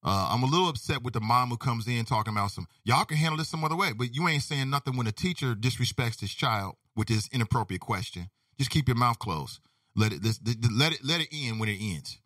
Uh, 0.05 0.29
I'm 0.31 0.43
a 0.43 0.47
little 0.47 0.69
upset 0.69 1.03
with 1.03 1.15
the 1.15 1.21
mom 1.21 1.49
who 1.49 1.57
comes 1.57 1.89
in 1.89 2.05
talking 2.05 2.33
about 2.33 2.53
some 2.53 2.69
y'all 2.85 3.05
can 3.05 3.17
handle 3.17 3.37
this 3.37 3.49
some 3.49 3.65
other 3.65 3.77
way, 3.77 3.93
but 3.93 4.15
you 4.15 4.29
ain't 4.29 4.43
saying 4.43 4.71
nothing 4.71 4.97
when 4.97 5.07
a 5.07 5.13
teacher 5.13 5.55
disrespects 5.55 6.21
his 6.21 6.33
child 6.33 6.77
with 6.95 7.09
this 7.09 7.29
inappropriate 7.33 7.81
question. 7.81 8.31
Just 8.59 8.71
keep 8.71 8.89
your 8.89 8.97
mouth 8.97 9.19
closed. 9.19 9.61
Let 9.97 10.13
it 10.13 10.23
let 10.71 10.93
it 10.93 11.05
let 11.05 11.21
it 11.21 11.29
end 11.33 11.59
when 11.59 11.69
it 11.69 11.79
ends. 11.81 12.21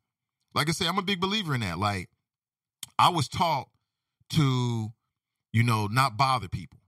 Like 0.55 0.69
I 0.69 0.73
say, 0.73 0.87
I'm 0.87 0.99
a 0.99 1.03
big 1.03 1.21
believer 1.21 1.55
in 1.55 1.63
that. 1.63 1.79
Like 1.79 2.11
I 2.99 3.09
was 3.09 3.29
taught 3.29 3.69
to, 4.31 4.93
you 5.53 5.63
know, 5.63 5.87
not 5.87 6.17
bother 6.17 6.49
people. 6.49 6.79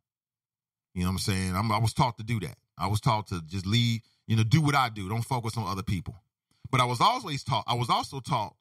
You 0.95 1.03
know 1.03 1.09
what 1.09 1.13
I'm 1.13 1.19
saying? 1.19 1.57
I'm, 1.57 1.73
I 1.73 1.79
was 1.79 1.93
taught 1.93 2.19
to 2.19 2.25
do 2.25 2.41
that. 2.41 2.57
I 2.79 2.87
was 2.87 3.01
taught 3.01 3.29
to 3.29 3.41
just 3.43 3.67
leave, 3.67 4.01
you 4.27 4.37
know, 4.37 4.45
do 4.45 4.61
what 4.61 4.75
I 4.75 4.89
do. 4.89 5.09
Don't 5.09 5.23
focus 5.23 5.57
on 5.57 5.67
other 5.67 5.83
people. 5.83 6.15
But 6.71 6.81
I 6.81 6.85
was 6.85 7.01
always 7.01 7.43
taught, 7.43 7.65
I 7.67 7.75
was 7.75 7.91
also 7.91 8.21
taught 8.21 8.55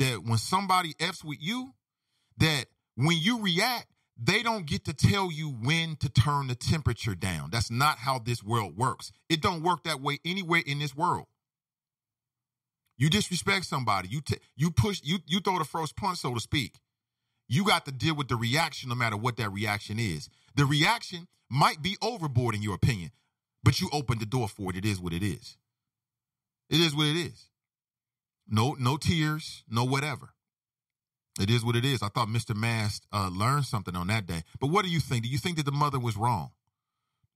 that 0.00 0.24
when 0.24 0.38
somebody 0.38 0.94
F's 0.98 1.22
with 1.22 1.38
you, 1.40 1.74
that 2.38 2.66
when 2.96 3.18
you 3.18 3.40
react, 3.40 3.86
they 4.22 4.42
don't 4.42 4.66
get 4.66 4.84
to 4.86 4.94
tell 4.94 5.30
you 5.30 5.50
when 5.50 5.96
to 5.96 6.08
turn 6.08 6.48
the 6.48 6.54
temperature 6.54 7.14
down. 7.14 7.50
That's 7.50 7.70
not 7.70 7.98
how 7.98 8.18
this 8.18 8.42
world 8.42 8.76
works. 8.76 9.12
It 9.28 9.40
don't 9.40 9.62
work 9.62 9.84
that 9.84 10.00
way 10.00 10.18
anywhere 10.24 10.62
in 10.66 10.78
this 10.78 10.96
world. 10.96 11.26
You 12.98 13.08
disrespect 13.08 13.64
somebody, 13.64 14.08
you 14.08 14.20
t- 14.20 14.38
you 14.56 14.70
push, 14.70 15.00
you 15.02 15.18
you 15.26 15.40
throw 15.40 15.58
the 15.58 15.64
first 15.64 15.96
punch, 15.96 16.18
so 16.18 16.34
to 16.34 16.40
speak. 16.40 16.80
You 17.48 17.64
got 17.64 17.86
to 17.86 17.92
deal 17.92 18.14
with 18.14 18.28
the 18.28 18.36
reaction, 18.36 18.90
no 18.90 18.94
matter 18.94 19.16
what 19.16 19.36
that 19.38 19.52
reaction 19.52 19.98
is. 19.98 20.28
The 20.54 20.66
reaction 20.66 21.26
might 21.50 21.82
be 21.82 21.96
overboard 22.02 22.54
in 22.54 22.62
your 22.62 22.74
opinion, 22.74 23.10
but 23.62 23.80
you 23.80 23.88
opened 23.92 24.20
the 24.20 24.26
door 24.26 24.48
for 24.48 24.70
it. 24.70 24.76
It 24.76 24.84
is 24.84 25.00
what 25.00 25.12
it 25.12 25.22
is. 25.22 25.56
It 26.68 26.80
is 26.80 26.94
what 26.94 27.06
it 27.06 27.16
is. 27.16 27.49
No, 28.50 28.76
no 28.78 28.96
tears, 28.96 29.62
no 29.70 29.84
whatever. 29.84 30.34
It 31.40 31.48
is 31.48 31.64
what 31.64 31.76
it 31.76 31.84
is. 31.84 32.02
I 32.02 32.08
thought 32.08 32.28
Mr. 32.28 32.54
Mast 32.54 33.06
uh, 33.12 33.30
learned 33.32 33.64
something 33.64 33.94
on 33.96 34.08
that 34.08 34.26
day. 34.26 34.42
But 34.60 34.66
what 34.66 34.84
do 34.84 34.90
you 34.90 35.00
think? 35.00 35.22
Do 35.22 35.28
you 35.30 35.38
think 35.38 35.56
that 35.56 35.64
the 35.64 35.72
mother 35.72 36.00
was 36.00 36.16
wrong? 36.16 36.50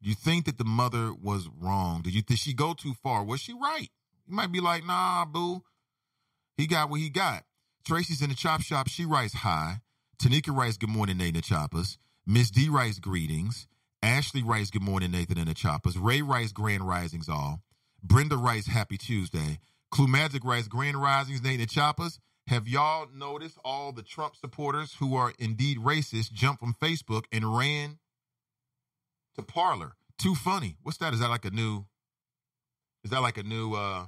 Do 0.03 0.11
you 0.11 0.17
think 0.17 0.45
that 0.45 0.59
the 0.59 0.65
mother 0.65 1.15
was 1.15 1.49
wrong? 1.49 2.03
Did 2.03 2.15
you 2.15 2.21
did 2.21 2.39
she 2.39 2.53
go 2.53 2.75
too 2.75 2.93
far? 3.03 3.25
Was 3.25 3.41
she 3.41 3.55
right? 3.55 3.89
You 4.27 4.35
might 4.35 4.53
be 4.53 4.61
like, 4.61 4.85
nah, 4.85 5.25
boo. 5.25 5.62
He 6.57 6.67
got 6.67 6.91
what 6.91 7.01
he 7.01 7.09
got. 7.09 7.45
Tracy's 7.87 8.21
in 8.21 8.29
the 8.29 8.35
chop 8.35 8.61
shop. 8.61 8.89
She 8.89 9.05
writes 9.05 9.35
hi. 9.35 9.81
Tanika 10.19 10.55
writes, 10.55 10.77
good 10.77 10.91
morning, 10.91 11.19
Nathan 11.19 11.35
the 11.35 11.43
Choppers. 11.43 11.99
Miss 12.27 12.51
D 12.51 12.69
writes, 12.69 12.99
greetings. 12.99 13.67
Ashley 14.03 14.43
writes, 14.43 14.71
good 14.71 14.83
morning, 14.83 15.11
Nathan 15.11 15.39
and 15.39 15.49
the 15.49 15.55
Choppers. 15.55 15.97
Ray 15.97 16.23
writes, 16.23 16.53
grand 16.53 16.87
risings 16.87 17.29
all. 17.29 17.62
Brenda 18.03 18.37
writes, 18.37 18.67
happy 18.67 18.99
Tuesday. 18.99 19.59
Clue 19.95 20.09
Magic 20.09 20.45
writes, 20.45 20.66
grand 20.66 21.01
risings, 21.01 21.40
Nathan 21.40 21.62
and 21.62 21.70
Choppers. 21.70 22.18
Have 22.49 22.66
y'all 22.66 23.07
noticed 23.14 23.59
all 23.64 23.92
the 23.92 24.03
Trump 24.03 24.34
supporters 24.34 24.97
who 24.99 25.14
are 25.14 25.32
indeed 25.38 25.78
racist 25.78 26.32
jumped 26.32 26.59
from 26.61 26.74
Facebook 26.74 27.26
and 27.32 27.57
ran 27.57 28.01
to 29.36 29.42
Parler? 29.42 29.92
Too 30.18 30.34
funny. 30.34 30.78
What's 30.82 30.99
that? 30.99 31.14
Is 31.14 31.20
that 31.20 31.30
like 31.30 31.45
a 31.45 31.51
new? 31.53 31.86
Is 33.05 33.12
that 33.12 33.22
like 33.22 33.38
a 33.38 33.45
new? 33.45 33.74
uh 33.74 34.07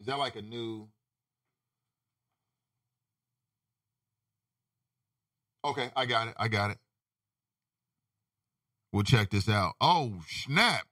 Is 0.00 0.06
that 0.06 0.18
like 0.18 0.36
a 0.36 0.42
new? 0.42 0.88
Okay, 5.64 5.90
I 5.96 6.06
got 6.06 6.28
it. 6.28 6.34
I 6.38 6.48
got 6.48 6.70
it. 6.70 6.78
We'll 8.94 9.02
check 9.02 9.30
this 9.30 9.48
out. 9.48 9.72
Oh, 9.80 10.20
snap. 10.28 10.86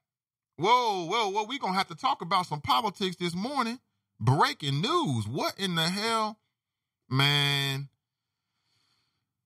Whoa, 0.56 1.06
whoa, 1.06 1.30
whoa. 1.30 1.46
We're 1.48 1.60
going 1.60 1.74
to 1.74 1.78
have 1.78 1.86
to 1.86 1.94
talk 1.94 2.20
about 2.20 2.46
some 2.46 2.60
politics 2.60 3.14
this 3.14 3.32
morning. 3.32 3.78
Breaking 4.18 4.80
news. 4.80 5.28
What 5.28 5.54
in 5.56 5.76
the 5.76 5.88
hell? 5.88 6.40
Man. 7.08 7.90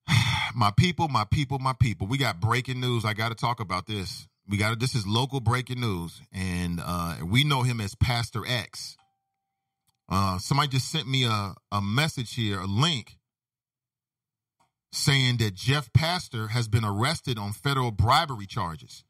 My 0.54 0.72
people, 0.74 1.09
my 1.09 1.24
people, 1.30 1.59
my 1.59 1.74
people. 1.78 2.07
We 2.07 2.16
got 2.16 2.40
breaking 2.40 2.80
news. 2.80 3.04
I 3.04 3.12
got 3.12 3.28
to 3.28 3.34
talk 3.34 3.61
about 3.61 3.86
this. 3.86 4.26
We 4.48 4.57
got 4.57 4.70
to, 4.70 4.76
this 4.76 4.94
is 4.94 5.07
local 5.07 5.40
breaking 5.40 5.82
news. 5.82 6.22
And 6.32 6.80
uh, 6.82 7.16
we 7.26 7.44
know 7.44 7.62
him 7.62 7.78
as 7.78 7.94
Pastor 7.94 8.42
X. 8.48 8.96
Uh, 10.09 10.38
somebody 10.38 10.68
just 10.68 10.90
sent 10.90 11.07
me 11.07 11.24
a, 11.26 11.57
a 11.70 11.82
message 11.82 12.34
here, 12.36 12.61
a 12.61 12.66
link, 12.66 13.18
saying 14.97 15.36
that 15.36 15.55
Jeff 15.55 15.92
Pastor 15.92 16.49
has 16.49 16.68
been 16.68 16.84
arrested 16.84 17.38
on 17.38 17.53
federal 17.53 17.90
bribery 17.90 18.47
charges. 18.47 19.05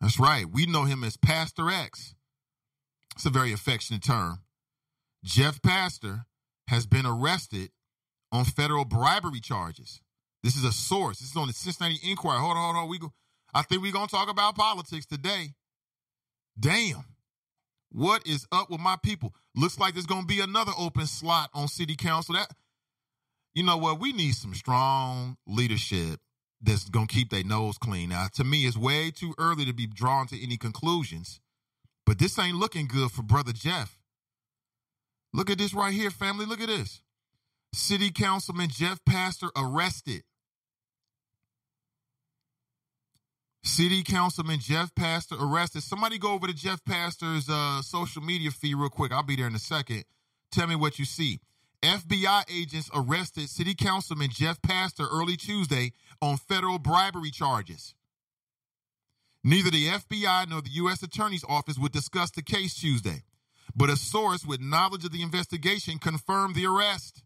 That's 0.00 0.18
right. 0.18 0.46
We 0.50 0.66
know 0.66 0.84
him 0.84 1.04
as 1.04 1.16
Pastor 1.16 1.70
X. 1.70 2.14
It's 3.14 3.24
a 3.24 3.30
very 3.30 3.52
affectionate 3.52 4.02
term. 4.02 4.40
Jeff 5.22 5.62
Pastor 5.62 6.26
has 6.68 6.86
been 6.86 7.06
arrested 7.06 7.70
on 8.32 8.44
federal 8.44 8.84
bribery 8.84 9.40
charges. 9.40 10.00
This 10.42 10.56
is 10.56 10.64
a 10.64 10.72
source. 10.72 11.20
This 11.20 11.30
is 11.30 11.36
on 11.36 11.46
the 11.46 11.54
Cincinnati 11.54 11.98
Enquirer. 12.02 12.38
Hold 12.38 12.56
on, 12.56 12.74
hold 12.74 12.76
on. 12.76 12.88
We 12.88 12.98
go. 12.98 13.12
I 13.54 13.62
think 13.62 13.80
we're 13.80 13.92
gonna 13.92 14.08
talk 14.08 14.28
about 14.28 14.56
politics 14.56 15.06
today. 15.06 15.54
Damn. 16.58 17.04
What 17.92 18.26
is 18.26 18.46
up 18.50 18.70
with 18.70 18.80
my 18.80 18.96
people? 19.02 19.32
Looks 19.54 19.78
like 19.78 19.94
there's 19.94 20.04
gonna 20.04 20.26
be 20.26 20.40
another 20.40 20.72
open 20.76 21.06
slot 21.06 21.50
on 21.54 21.68
city 21.68 21.94
council. 21.94 22.34
That 22.34 22.50
you 23.54 23.62
know 23.62 23.76
what? 23.76 24.00
We 24.00 24.12
need 24.12 24.34
some 24.34 24.54
strong 24.54 25.36
leadership 25.46 26.20
that's 26.60 26.88
gonna 26.88 27.06
keep 27.06 27.30
their 27.30 27.44
nose 27.44 27.78
clean. 27.78 28.10
Now, 28.10 28.26
to 28.34 28.44
me, 28.44 28.66
it's 28.66 28.76
way 28.76 29.10
too 29.10 29.34
early 29.38 29.64
to 29.64 29.72
be 29.72 29.86
drawn 29.86 30.26
to 30.28 30.42
any 30.42 30.56
conclusions, 30.56 31.40
but 32.06 32.18
this 32.18 32.38
ain't 32.38 32.56
looking 32.56 32.86
good 32.86 33.10
for 33.10 33.22
brother 33.22 33.52
Jeff. 33.52 33.98
Look 35.32 35.50
at 35.50 35.58
this 35.58 35.74
right 35.74 35.92
here, 35.92 36.10
family. 36.10 36.46
Look 36.46 36.60
at 36.60 36.68
this. 36.68 37.02
City 37.72 38.10
Councilman 38.10 38.68
Jeff 38.70 39.04
Pastor 39.04 39.48
arrested. 39.56 40.22
City 43.64 44.02
Councilman 44.02 44.60
Jeff 44.60 44.94
Pastor 44.94 45.36
arrested. 45.40 45.82
Somebody 45.82 46.18
go 46.18 46.32
over 46.32 46.46
to 46.46 46.52
Jeff 46.52 46.84
Pastor's 46.84 47.48
uh, 47.48 47.82
social 47.82 48.22
media 48.22 48.50
feed 48.50 48.74
real 48.74 48.90
quick. 48.90 49.10
I'll 49.10 49.22
be 49.22 49.36
there 49.36 49.46
in 49.46 49.54
a 49.54 49.58
second. 49.58 50.04
Tell 50.52 50.66
me 50.66 50.76
what 50.76 50.98
you 50.98 51.04
see. 51.04 51.40
FBI 51.84 52.44
agents 52.50 52.90
arrested 52.94 53.48
City 53.48 53.74
Councilman 53.74 54.30
Jeff 54.30 54.60
Pastor 54.62 55.06
early 55.10 55.36
Tuesday 55.36 55.92
on 56.20 56.36
federal 56.36 56.78
bribery 56.78 57.30
charges. 57.30 57.94
Neither 59.42 59.70
the 59.70 59.88
FBI 59.88 60.48
nor 60.48 60.62
the 60.62 60.70
U.S. 60.70 61.02
Attorney's 61.02 61.44
Office 61.48 61.78
would 61.78 61.92
discuss 61.92 62.30
the 62.30 62.42
case 62.42 62.74
Tuesday, 62.74 63.24
but 63.76 63.90
a 63.90 63.96
source 63.96 64.46
with 64.46 64.60
knowledge 64.60 65.04
of 65.04 65.12
the 65.12 65.22
investigation 65.22 65.98
confirmed 65.98 66.54
the 66.54 66.66
arrest. 66.66 67.22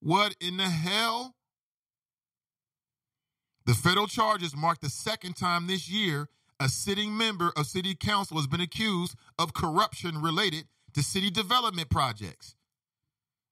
What 0.00 0.36
in 0.40 0.56
the 0.56 0.64
hell? 0.64 1.34
The 3.64 3.74
federal 3.74 4.06
charges 4.06 4.56
mark 4.56 4.80
the 4.80 4.88
second 4.88 5.34
time 5.34 5.66
this 5.66 5.90
year 5.90 6.28
a 6.58 6.68
sitting 6.68 7.16
member 7.16 7.52
of 7.56 7.66
city 7.66 7.94
council 7.94 8.38
has 8.38 8.46
been 8.46 8.60
accused 8.60 9.16
of 9.38 9.52
corruption 9.52 10.22
related 10.22 10.66
to 10.94 11.02
city 11.02 11.30
development 11.30 11.90
projects. 11.90 12.55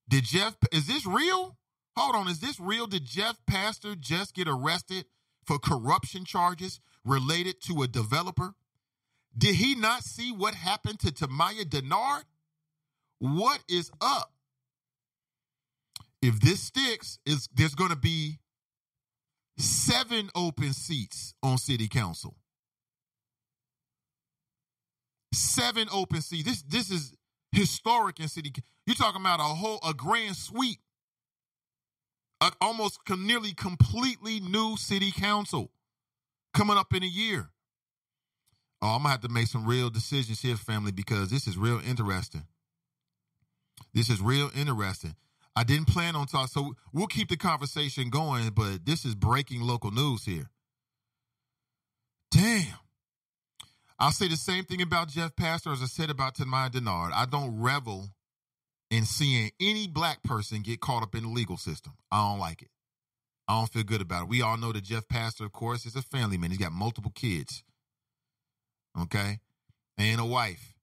Did 0.08 0.24
Jeff, 0.24 0.56
is 0.72 0.86
this 0.86 1.06
real? 1.06 1.56
Hold 1.96 2.16
on, 2.16 2.28
is 2.28 2.40
this 2.40 2.58
real? 2.60 2.86
Did 2.86 3.04
Jeff 3.04 3.38
Pastor 3.46 3.94
just 3.94 4.34
get 4.34 4.48
arrested 4.48 5.06
for 5.44 5.58
corruption 5.58 6.24
charges 6.24 6.80
related 7.04 7.60
to 7.62 7.82
a 7.82 7.88
developer? 7.88 8.54
Did 9.36 9.56
he 9.56 9.74
not 9.74 10.04
see 10.04 10.32
what 10.32 10.54
happened 10.54 11.00
to 11.00 11.08
Tamaya 11.08 11.64
Dennard? 11.64 12.24
What 13.18 13.60
is 13.68 13.90
up? 14.00 14.32
If 16.22 16.40
this 16.40 16.60
sticks, 16.60 17.18
is 17.26 17.48
there's 17.54 17.74
going 17.74 17.90
to 17.90 17.96
be 17.96 18.38
seven 19.58 20.30
open 20.34 20.72
seats 20.72 21.34
on 21.42 21.58
city 21.58 21.88
council. 21.88 22.36
Seven 25.32 25.88
open 25.92 26.22
seats. 26.22 26.48
This 26.48 26.62
this 26.62 26.90
is 26.90 27.14
historic 27.54 28.20
in 28.20 28.28
city. 28.28 28.52
You're 28.86 28.96
talking 28.96 29.20
about 29.20 29.40
a 29.40 29.44
whole 29.44 29.80
a 29.86 29.94
grand 29.94 30.36
sweep, 30.36 30.78
a, 32.40 32.52
almost 32.60 33.00
nearly 33.08 33.52
completely 33.52 34.40
new 34.40 34.76
city 34.76 35.12
council 35.12 35.70
coming 36.52 36.76
up 36.76 36.92
in 36.94 37.02
a 37.02 37.06
year. 37.06 37.50
Oh, 38.82 38.88
I'm 38.88 38.98
gonna 38.98 39.10
have 39.10 39.20
to 39.20 39.28
make 39.28 39.46
some 39.46 39.66
real 39.66 39.90
decisions 39.90 40.40
here, 40.40 40.56
family, 40.56 40.92
because 40.92 41.30
this 41.30 41.46
is 41.46 41.56
real 41.56 41.80
interesting. 41.86 42.44
This 43.94 44.10
is 44.10 44.20
real 44.20 44.50
interesting. 44.54 45.14
I 45.56 45.64
didn't 45.64 45.86
plan 45.86 46.16
on 46.16 46.26
talking, 46.26 46.48
so 46.48 46.74
we'll 46.92 47.06
keep 47.06 47.28
the 47.28 47.36
conversation 47.36 48.10
going, 48.10 48.50
but 48.50 48.84
this 48.84 49.04
is 49.04 49.14
breaking 49.14 49.62
local 49.62 49.90
news 49.90 50.24
here. 50.24 50.50
Damn. 52.30 52.83
I'll 54.04 54.10
say 54.12 54.28
the 54.28 54.36
same 54.36 54.64
thing 54.64 54.82
about 54.82 55.08
Jeff 55.08 55.34
Pastor 55.34 55.72
as 55.72 55.80
I 55.80 55.86
said 55.86 56.10
about 56.10 56.34
Tamaya 56.34 56.68
Dennard. 56.68 57.10
I 57.14 57.24
don't 57.24 57.58
revel 57.58 58.10
in 58.90 59.06
seeing 59.06 59.50
any 59.58 59.86
black 59.86 60.22
person 60.22 60.60
get 60.60 60.80
caught 60.80 61.02
up 61.02 61.14
in 61.14 61.22
the 61.22 61.30
legal 61.30 61.56
system. 61.56 61.94
I 62.12 62.18
don't 62.18 62.38
like 62.38 62.60
it. 62.60 62.68
I 63.48 63.58
don't 63.58 63.72
feel 63.72 63.82
good 63.82 64.02
about 64.02 64.24
it. 64.24 64.28
We 64.28 64.42
all 64.42 64.58
know 64.58 64.72
that 64.72 64.84
Jeff 64.84 65.08
Pastor, 65.08 65.46
of 65.46 65.52
course, 65.52 65.86
is 65.86 65.96
a 65.96 66.02
family 66.02 66.36
man. 66.36 66.50
He's 66.50 66.58
got 66.58 66.72
multiple 66.72 67.12
kids. 67.14 67.64
Okay? 69.00 69.38
And 69.96 70.20
a 70.20 70.26
wife. 70.26 70.74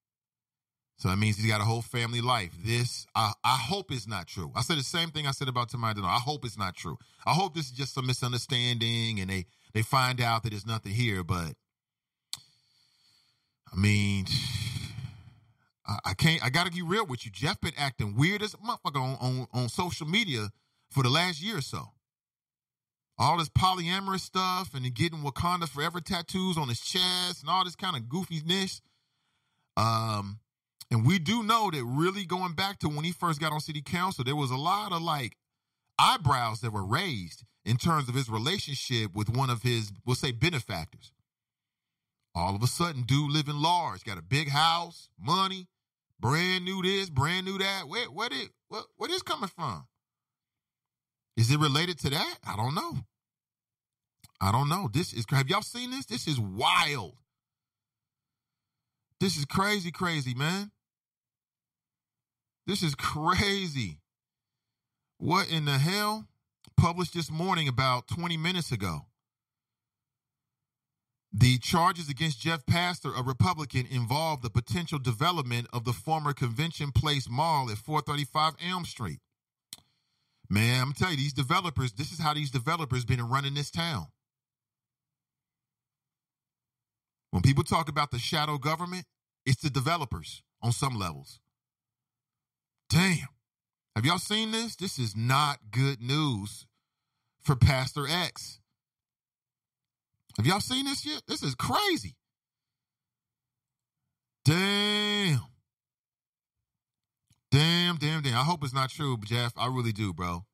So 0.98 1.10
that 1.10 1.18
means 1.18 1.38
he's 1.38 1.46
got 1.46 1.62
a 1.62 1.66
whole 1.66 1.84
family 1.84 2.22
life. 2.22 2.54
This, 2.66 3.06
I, 3.14 3.34
I 3.44 3.58
hope 3.58 3.92
is 3.92 4.08
not 4.08 4.26
true. 4.26 4.52
I 4.56 4.64
said 4.64 4.80
the 4.80 4.84
same 4.84 5.12
thing 5.12 5.28
I 5.28 5.32
said 5.32 5.48
about 5.48 5.70
Tamaya 5.70 5.94
Dennard. 5.94 6.06
I 6.06 6.22
hope 6.26 6.44
it's 6.44 6.58
not 6.58 6.76
true. 6.76 6.98
I 7.24 7.34
hope 7.34 7.54
this 7.54 7.66
is 7.66 7.72
just 7.74 7.94
some 7.94 8.08
misunderstanding 8.08 9.20
and 9.20 9.30
they, 9.30 9.46
they 9.76 9.84
find 9.84 10.20
out 10.20 10.42
that 10.42 10.50
there's 10.50 10.66
nothing 10.66 10.94
here. 10.94 11.24
But, 11.24 11.54
I 13.72 13.78
mean, 13.78 14.26
I, 15.86 15.98
I 16.06 16.14
can't, 16.14 16.44
I 16.44 16.50
got 16.50 16.66
to 16.66 16.72
get 16.72 16.84
real 16.86 17.06
with 17.06 17.26
you. 17.26 17.32
Jeff 17.32 17.62
been 17.62 17.74
acting 17.78 18.16
weird 18.16 18.42
as 18.42 18.54
a 18.54 18.58
motherfucker 18.58 19.02
on, 19.02 19.18
on, 19.22 19.48
on 19.54 19.70
social 19.70 20.08
media 20.08 20.50
for 20.90 21.04
the 21.04 21.10
last 21.10 21.42
year 21.42 21.58
or 21.58 21.62
so 21.62 21.94
all 23.22 23.38
this 23.38 23.50
polyamorous 23.50 24.22
stuff 24.22 24.74
and 24.74 24.92
getting 24.96 25.20
Wakanda 25.20 25.70
Forever 25.70 26.02
tattoos 26.02 26.58
on 26.58 26.70
his 26.70 26.80
chest 26.80 27.42
and 27.42 27.50
all 27.50 27.64
this 27.64 27.76
kind 27.76 27.96
of 27.96 28.04
goofiness. 28.04 28.82
Um, 29.78 30.40
and 30.90 31.06
we 31.06 31.20
do 31.20 31.44
know 31.44 31.70
that 31.72 31.84
really 31.84 32.26
going 32.26 32.54
back 32.54 32.80
to 32.80 32.90
when 32.90 33.06
he 33.06 33.12
first 33.12 33.40
got 33.40 33.54
on 33.54 33.60
city 33.60 33.84
council, 33.84 34.24
there 34.24 34.36
was 34.36 34.50
a 34.50 34.58
lot 34.58 34.92
of 34.92 35.04
like 35.04 35.38
eyebrows 36.00 36.62
that 36.62 36.74
were 36.74 36.84
raised 36.84 37.44
in 37.64 37.78
terms 37.78 38.10
of 38.10 38.16
his 38.16 38.28
relationship 38.28 39.16
with 39.16 39.30
one 39.30 39.52
of 39.52 39.62
his, 39.62 39.92
we'll 40.04 40.16
say, 40.16 40.32
benefactors. 40.32 41.12
All 42.34 42.56
of 42.56 42.64
a 42.64 42.68
sudden, 42.68 43.04
dude 43.04 43.32
living 43.32 43.56
large, 43.56 44.04
got 44.04 44.18
a 44.18 44.22
big 44.22 44.50
house, 44.50 45.10
money, 45.20 45.68
brand 46.20 46.64
new 46.64 46.82
this, 46.82 47.10
brand 47.10 47.46
new 47.46 47.58
that. 47.58 47.88
Where, 47.88 48.06
where 48.06 48.30
did, 48.30 48.50
what, 48.70 48.86
where 48.96 49.12
is 49.12 49.22
coming 49.22 49.50
from? 49.50 49.86
Is 51.36 51.52
it 51.52 51.60
related 51.60 52.00
to 52.00 52.10
that? 52.12 52.38
I 52.46 52.56
don't 52.56 52.76
know. 52.76 53.00
I 54.40 54.52
don't 54.52 54.70
know. 54.70 54.90
This 54.92 55.14
is 55.14 55.26
have 55.30 55.50
y'all 55.50 55.62
seen 55.62 55.92
this? 55.92 56.06
This 56.06 56.28
is 56.28 56.40
wild. 56.40 57.16
This 59.20 59.38
is 59.38 59.46
crazy, 59.46 59.92
crazy, 59.92 60.34
man. 60.34 60.72
This 62.66 62.82
is 62.82 62.96
crazy. 62.96 64.00
What 65.18 65.50
in 65.50 65.66
the 65.66 65.78
hell? 65.78 66.28
Published 66.76 67.14
this 67.14 67.30
morning 67.30 67.68
about 67.68 68.08
20 68.08 68.38
minutes 68.38 68.72
ago. 68.72 69.06
The 71.34 71.58
charges 71.60 72.10
against 72.10 72.42
Jeff 72.42 72.66
Pastor, 72.66 73.14
a 73.16 73.24
Republican, 73.24 73.88
involve 73.90 74.42
the 74.42 74.50
potential 74.50 75.00
development 75.00 75.68
of 75.72 75.86
the 75.86 75.94
former 75.94 76.34
Convention 76.34 76.92
Place 76.92 77.30
Mall 77.30 77.70
at 77.72 77.78
435 77.78 78.54
Elm 78.70 78.84
Street. 78.84 79.20
Man, 80.50 80.82
I'm 80.82 80.94
telling 80.94 81.14
you, 81.16 81.24
these 81.24 81.34
developers, 81.34 81.94
this 81.94 82.12
is 82.12 82.20
how 82.20 82.34
these 82.34 82.52
developers 82.52 83.06
been 83.06 83.22
running 83.22 83.54
this 83.54 83.72
town. 83.72 84.08
When 87.30 87.42
people 87.42 87.64
talk 87.64 87.88
about 87.88 88.12
the 88.12 88.20
shadow 88.20 88.58
government, 88.58 89.06
it's 89.46 89.62
the 89.62 89.70
developers 89.70 90.44
on 90.62 90.74
some 90.74 91.00
levels. 91.00 91.40
Damn. 92.90 93.30
Have 93.96 94.06
y'all 94.06 94.20
seen 94.20 94.52
this? 94.52 94.76
This 94.76 95.00
is 95.00 95.16
not 95.16 95.60
good 95.72 96.02
news 96.02 96.66
for 97.42 97.56
Pastor 97.56 98.06
X. 98.08 98.61
Have 100.38 100.46
y'all 100.46 100.60
seen 100.60 100.86
this 100.86 101.06
yet? 101.06 101.24
This 101.28 101.44
is 101.44 101.56
crazy. 101.56 102.16
Damn. 104.46 105.42
Damn, 107.52 107.98
damn, 107.98 108.22
damn. 108.22 108.36
I 108.38 108.44
hope 108.44 108.64
it's 108.64 108.74
not 108.74 108.90
true, 108.90 109.18
Jeff. 109.26 109.54
I 109.58 109.68
really 109.68 109.92
do, 109.92 110.14
bro. 110.14 110.46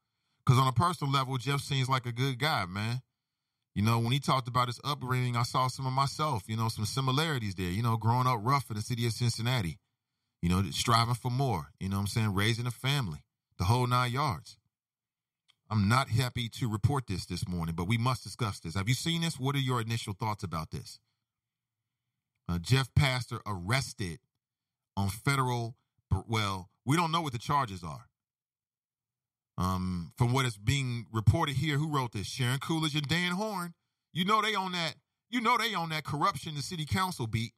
Because 0.46 0.60
on 0.60 0.68
a 0.68 0.72
personal 0.72 1.14
level, 1.14 1.38
Jeff 1.38 1.62
seems 1.62 1.88
like 1.88 2.06
a 2.06 2.12
good 2.12 2.40
guy, 2.40 2.66
man. 2.66 3.02
You 3.76 3.84
know, 3.84 4.00
when 4.00 4.12
he 4.12 4.20
talked 4.20 4.48
about 4.48 4.68
his 4.68 4.80
upbringing, 4.84 5.36
I 5.36 5.44
saw 5.44 5.68
some 5.68 5.86
of 5.86 5.94
myself, 5.94 6.44
you 6.48 6.58
know, 6.58 6.68
some 6.68 6.86
similarities 6.86 7.54
there, 7.54 7.70
you 7.70 7.84
know, 7.84 7.96
growing 7.96 8.26
up 8.26 8.40
rough 8.42 8.72
in 8.72 8.76
the 8.76 8.82
city 8.82 9.06
of 9.06 9.12
Cincinnati, 9.12 9.78
you 10.42 10.50
know, 10.50 10.64
striving 10.72 11.14
for 11.14 11.30
more, 11.30 11.68
you 11.80 11.88
know 11.88 11.98
what 11.98 12.02
I'm 12.02 12.08
saying, 12.08 12.34
raising 12.34 12.66
a 12.66 12.72
family, 12.72 13.20
the 13.60 13.66
whole 13.66 13.86
nine 13.86 14.12
yards. 14.12 14.58
I'm 15.70 15.90
not 15.90 16.10
happy 16.10 16.48
to 16.50 16.70
report 16.70 17.08
this 17.08 17.26
this 17.26 17.48
morning, 17.48 17.76
but 17.76 17.88
we 17.88 17.98
must 17.98 18.24
discuss 18.24 18.60
this. 18.60 18.76
Have 18.76 18.88
you 18.88 18.96
seen 18.96 19.22
this? 19.22 19.40
What 19.40 19.56
are 19.56 19.60
your 19.60 19.82
initial 19.82 20.14
thoughts 20.14 20.44
about 20.44 20.72
this? 20.72 21.00
Uh, 22.48 22.60
Jeff 22.60 22.94
Pastor 22.96 23.42
arrested 23.46 24.20
on 24.96 25.10
federal, 25.10 25.76
well, 26.28 26.70
we 26.86 26.96
don't 26.96 27.12
know 27.12 27.22
what 27.22 27.34
the 27.34 27.40
charges 27.40 27.84
are. 27.84 28.08
Um, 29.58 30.14
from 30.16 30.32
what 30.32 30.46
is 30.46 30.58
being 30.58 31.08
reported 31.12 31.56
here, 31.58 31.78
who 31.78 31.92
wrote 31.92 32.14
this? 32.14 32.28
Sharon 32.28 32.60
Coolidge 32.60 32.96
and 32.96 33.08
Dan 33.08 33.34
Horn. 33.34 33.74
You 34.14 34.24
know 34.24 34.42
they 34.42 34.56
on 34.56 34.72
that. 34.72 34.96
You 35.30 35.42
know 35.42 35.58
they 35.58 35.74
on 35.74 35.90
that 35.90 36.06
corruption 36.06 36.56
the 36.56 36.62
city 36.62 36.86
council 36.86 37.28
beat. 37.28 37.54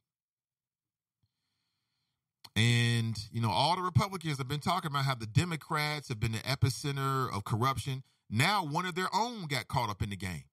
And 2.56 3.16
you 3.32 3.40
know 3.40 3.50
all 3.50 3.76
the 3.76 3.82
Republicans 3.82 4.38
have 4.38 4.48
been 4.48 4.60
talking 4.60 4.90
about 4.90 5.04
how 5.04 5.14
the 5.14 5.26
Democrats 5.26 6.08
have 6.08 6.20
been 6.20 6.32
the 6.32 6.38
epicenter 6.38 7.32
of 7.34 7.44
corruption. 7.44 8.02
Now 8.28 8.64
one 8.64 8.86
of 8.86 8.94
their 8.94 9.08
own 9.14 9.46
got 9.46 9.68
caught 9.68 9.90
up 9.90 10.02
in 10.02 10.10
the 10.10 10.16
game. 10.16 10.44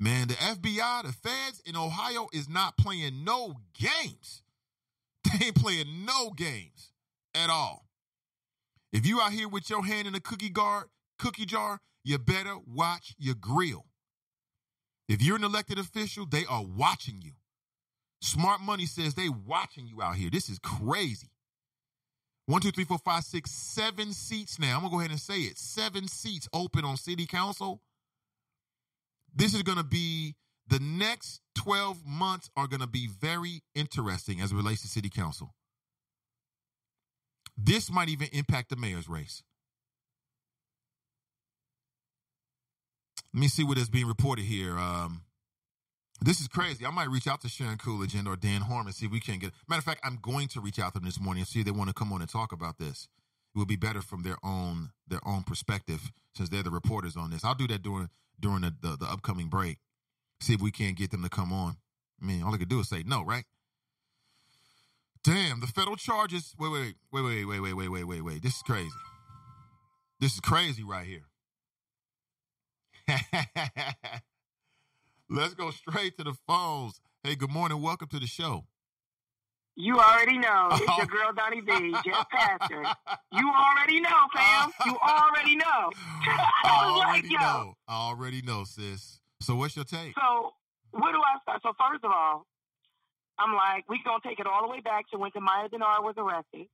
Man, 0.00 0.28
the 0.28 0.34
FBI, 0.34 1.02
the 1.02 1.12
feds 1.12 1.60
in 1.66 1.74
Ohio 1.74 2.28
is 2.32 2.48
not 2.48 2.76
playing 2.76 3.24
no 3.24 3.56
games. 3.74 4.42
They 5.38 5.46
ain't 5.46 5.56
playing 5.56 6.06
no 6.06 6.30
games 6.30 6.92
at 7.34 7.50
all. 7.50 7.88
If 8.92 9.04
you 9.06 9.20
out 9.20 9.32
here 9.32 9.48
with 9.48 9.68
your 9.68 9.84
hand 9.84 10.08
in 10.08 10.14
a 10.14 10.20
cookie 10.20 10.48
guard, 10.48 10.86
cookie 11.18 11.44
jar, 11.44 11.80
you 12.02 12.16
better 12.18 12.56
watch 12.66 13.14
your 13.18 13.34
grill. 13.34 13.84
If 15.08 15.20
you're 15.20 15.36
an 15.36 15.44
elected 15.44 15.78
official, 15.78 16.24
they 16.24 16.46
are 16.46 16.64
watching 16.64 17.20
you. 17.20 17.32
Smart 18.20 18.60
money 18.60 18.86
says 18.86 19.14
they 19.14 19.28
watching 19.28 19.86
you 19.86 20.02
out 20.02 20.16
here. 20.16 20.30
This 20.30 20.48
is 20.48 20.58
crazy. 20.58 21.28
One, 22.46 22.60
two, 22.60 22.70
three, 22.70 22.84
four, 22.84 22.98
five, 22.98 23.24
six, 23.24 23.50
seven 23.50 24.12
seats 24.12 24.58
now. 24.58 24.76
I'm 24.76 24.80
gonna 24.80 24.90
go 24.90 24.98
ahead 25.00 25.10
and 25.10 25.20
say 25.20 25.40
it. 25.40 25.58
Seven 25.58 26.08
seats 26.08 26.48
open 26.52 26.84
on 26.84 26.96
city 26.96 27.26
council. 27.26 27.82
This 29.34 29.54
is 29.54 29.62
gonna 29.62 29.84
be 29.84 30.34
the 30.66 30.80
next 30.80 31.40
12 31.56 32.06
months 32.06 32.50
are 32.56 32.66
gonna 32.66 32.86
be 32.86 33.06
very 33.06 33.62
interesting 33.74 34.40
as 34.40 34.52
it 34.52 34.56
relates 34.56 34.82
to 34.82 34.88
city 34.88 35.10
council. 35.10 35.54
This 37.56 37.90
might 37.90 38.08
even 38.08 38.28
impact 38.32 38.70
the 38.70 38.76
mayor's 38.76 39.08
race. 39.08 39.42
Let 43.34 43.40
me 43.40 43.48
see 43.48 43.64
what 43.64 43.78
is 43.78 43.90
being 43.90 44.06
reported 44.06 44.46
here. 44.46 44.78
Um, 44.78 45.22
this 46.20 46.40
is 46.40 46.48
crazy. 46.48 46.84
I 46.84 46.90
might 46.90 47.10
reach 47.10 47.28
out 47.28 47.40
to 47.42 47.48
Sharon 47.48 47.78
Coolidge 47.78 48.14
and 48.14 48.26
or 48.26 48.36
Dan 48.36 48.62
Horn 48.62 48.86
and 48.86 48.94
see 48.94 49.06
if 49.06 49.12
we 49.12 49.20
can 49.20 49.38
get. 49.38 49.52
Matter 49.68 49.78
of 49.78 49.84
fact, 49.84 50.00
I'm 50.04 50.18
going 50.20 50.48
to 50.48 50.60
reach 50.60 50.78
out 50.78 50.94
to 50.94 50.98
them 50.98 51.06
this 51.06 51.20
morning 51.20 51.42
and 51.42 51.48
see 51.48 51.60
if 51.60 51.64
they 51.64 51.70
want 51.70 51.88
to 51.88 51.94
come 51.94 52.12
on 52.12 52.20
and 52.20 52.30
talk 52.30 52.52
about 52.52 52.78
this. 52.78 53.08
It 53.54 53.58
would 53.58 53.68
be 53.68 53.76
better 53.76 54.02
from 54.02 54.22
their 54.22 54.36
own 54.42 54.90
their 55.06 55.26
own 55.26 55.42
perspective 55.42 56.12
since 56.34 56.48
they're 56.48 56.62
the 56.62 56.70
reporters 56.70 57.16
on 57.16 57.30
this. 57.30 57.44
I'll 57.44 57.54
do 57.54 57.66
that 57.68 57.82
during 57.82 58.08
during 58.40 58.62
the, 58.62 58.74
the, 58.80 58.96
the 58.96 59.06
upcoming 59.06 59.48
break. 59.48 59.78
See 60.40 60.54
if 60.54 60.60
we 60.60 60.70
can't 60.70 60.96
get 60.96 61.10
them 61.10 61.22
to 61.22 61.28
come 61.28 61.52
on. 61.52 61.76
I 62.22 62.26
mean, 62.26 62.42
all 62.42 62.54
I 62.54 62.58
could 62.58 62.68
do 62.68 62.80
is 62.80 62.88
say 62.88 63.02
no, 63.06 63.24
right? 63.24 63.44
Damn, 65.24 65.60
the 65.60 65.66
federal 65.66 65.96
charges. 65.96 66.54
Wait, 66.58 66.70
wait, 66.70 66.94
wait, 67.12 67.22
wait, 67.22 67.44
wait, 67.44 67.60
wait, 67.60 67.74
wait, 67.74 67.88
wait, 67.88 68.04
wait, 68.04 68.22
wait. 68.22 68.42
This 68.42 68.56
is 68.56 68.62
crazy. 68.62 68.90
This 70.20 70.34
is 70.34 70.40
crazy 70.40 70.82
right 70.82 71.06
here. 71.06 71.24
Let's 75.30 75.52
go 75.52 75.70
straight 75.70 76.16
to 76.16 76.24
the 76.24 76.32
phones. 76.46 77.02
Hey, 77.22 77.34
good 77.34 77.50
morning. 77.50 77.82
Welcome 77.82 78.08
to 78.08 78.18
the 78.18 78.26
show. 78.26 78.64
You 79.76 80.00
already 80.00 80.38
know. 80.38 80.70
It's 80.72 80.96
your 80.96 81.04
girl 81.04 81.32
Donnie 81.36 81.60
B, 81.60 81.94
Jeff 82.02 82.26
Pastor. 82.30 82.82
You 83.32 83.52
already 83.52 84.00
know, 84.00 84.08
fam. 84.34 84.70
You 84.86 84.96
already 84.96 85.56
know. 85.56 85.90
I 86.64 87.04
already 87.04 87.28
like, 87.28 87.40
know. 87.40 87.74
I 87.86 87.94
already 88.08 88.40
know, 88.40 88.64
sis. 88.64 89.20
So 89.42 89.54
what's 89.54 89.76
your 89.76 89.84
take? 89.84 90.14
So 90.18 90.54
where 90.92 91.12
do 91.12 91.18
I 91.18 91.38
start? 91.42 91.60
So 91.62 91.72
first 91.78 92.04
of 92.04 92.10
all, 92.10 92.46
I'm 93.38 93.54
like, 93.54 93.84
we 93.86 94.00
gonna 94.06 94.20
take 94.26 94.40
it 94.40 94.46
all 94.46 94.62
the 94.62 94.68
way 94.68 94.80
back 94.80 95.10
to 95.10 95.18
when 95.18 95.30
Tamaya 95.32 95.68
Dennard 95.68 96.04
was 96.04 96.14
arrested. 96.16 96.68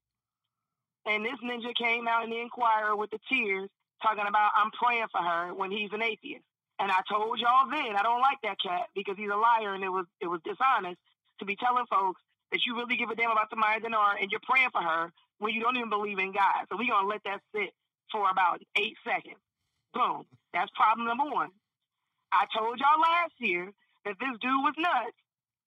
And 1.06 1.24
this 1.24 1.34
ninja 1.44 1.74
came 1.74 2.06
out 2.06 2.22
in 2.22 2.30
the 2.30 2.40
Inquirer 2.40 2.94
with 2.94 3.10
the 3.10 3.18
tears 3.28 3.68
talking 4.00 4.24
about 4.28 4.52
I'm 4.54 4.70
praying 4.70 5.06
for 5.10 5.20
her 5.20 5.52
when 5.52 5.72
he's 5.72 5.90
an 5.92 6.02
atheist. 6.02 6.44
And 6.78 6.90
I 6.90 7.00
told 7.08 7.38
y'all 7.38 7.70
then 7.70 7.96
I 7.96 8.02
don't 8.02 8.20
like 8.20 8.38
that 8.42 8.58
cat 8.60 8.90
because 8.94 9.16
he's 9.16 9.30
a 9.30 9.36
liar 9.38 9.74
and 9.74 9.84
it 9.84 9.88
was 9.88 10.06
it 10.20 10.26
was 10.26 10.40
dishonest 10.44 10.98
to 11.38 11.44
be 11.44 11.56
telling 11.56 11.86
folks 11.86 12.20
that 12.50 12.66
you 12.66 12.76
really 12.76 12.96
give 12.96 13.10
a 13.10 13.14
damn 13.14 13.30
about 13.30 13.50
Tamaya 13.50 13.80
Dennard 13.80 14.20
and 14.20 14.30
you're 14.30 14.42
praying 14.42 14.70
for 14.72 14.82
her 14.82 15.12
when 15.38 15.54
you 15.54 15.62
don't 15.62 15.76
even 15.76 15.90
believe 15.90 16.18
in 16.18 16.32
God. 16.32 16.66
So 16.68 16.76
we're 16.76 16.90
gonna 16.90 17.08
let 17.08 17.22
that 17.24 17.40
sit 17.54 17.70
for 18.10 18.28
about 18.30 18.60
eight 18.76 18.96
seconds. 19.06 19.38
Boom. 19.94 20.26
That's 20.52 20.70
problem 20.74 21.06
number 21.06 21.24
one. 21.24 21.50
I 22.32 22.46
told 22.50 22.78
y'all 22.78 23.00
last 23.00 23.34
year 23.38 23.70
that 24.04 24.18
this 24.18 24.34
dude 24.42 24.62
was 24.66 24.74
nuts 24.78 25.18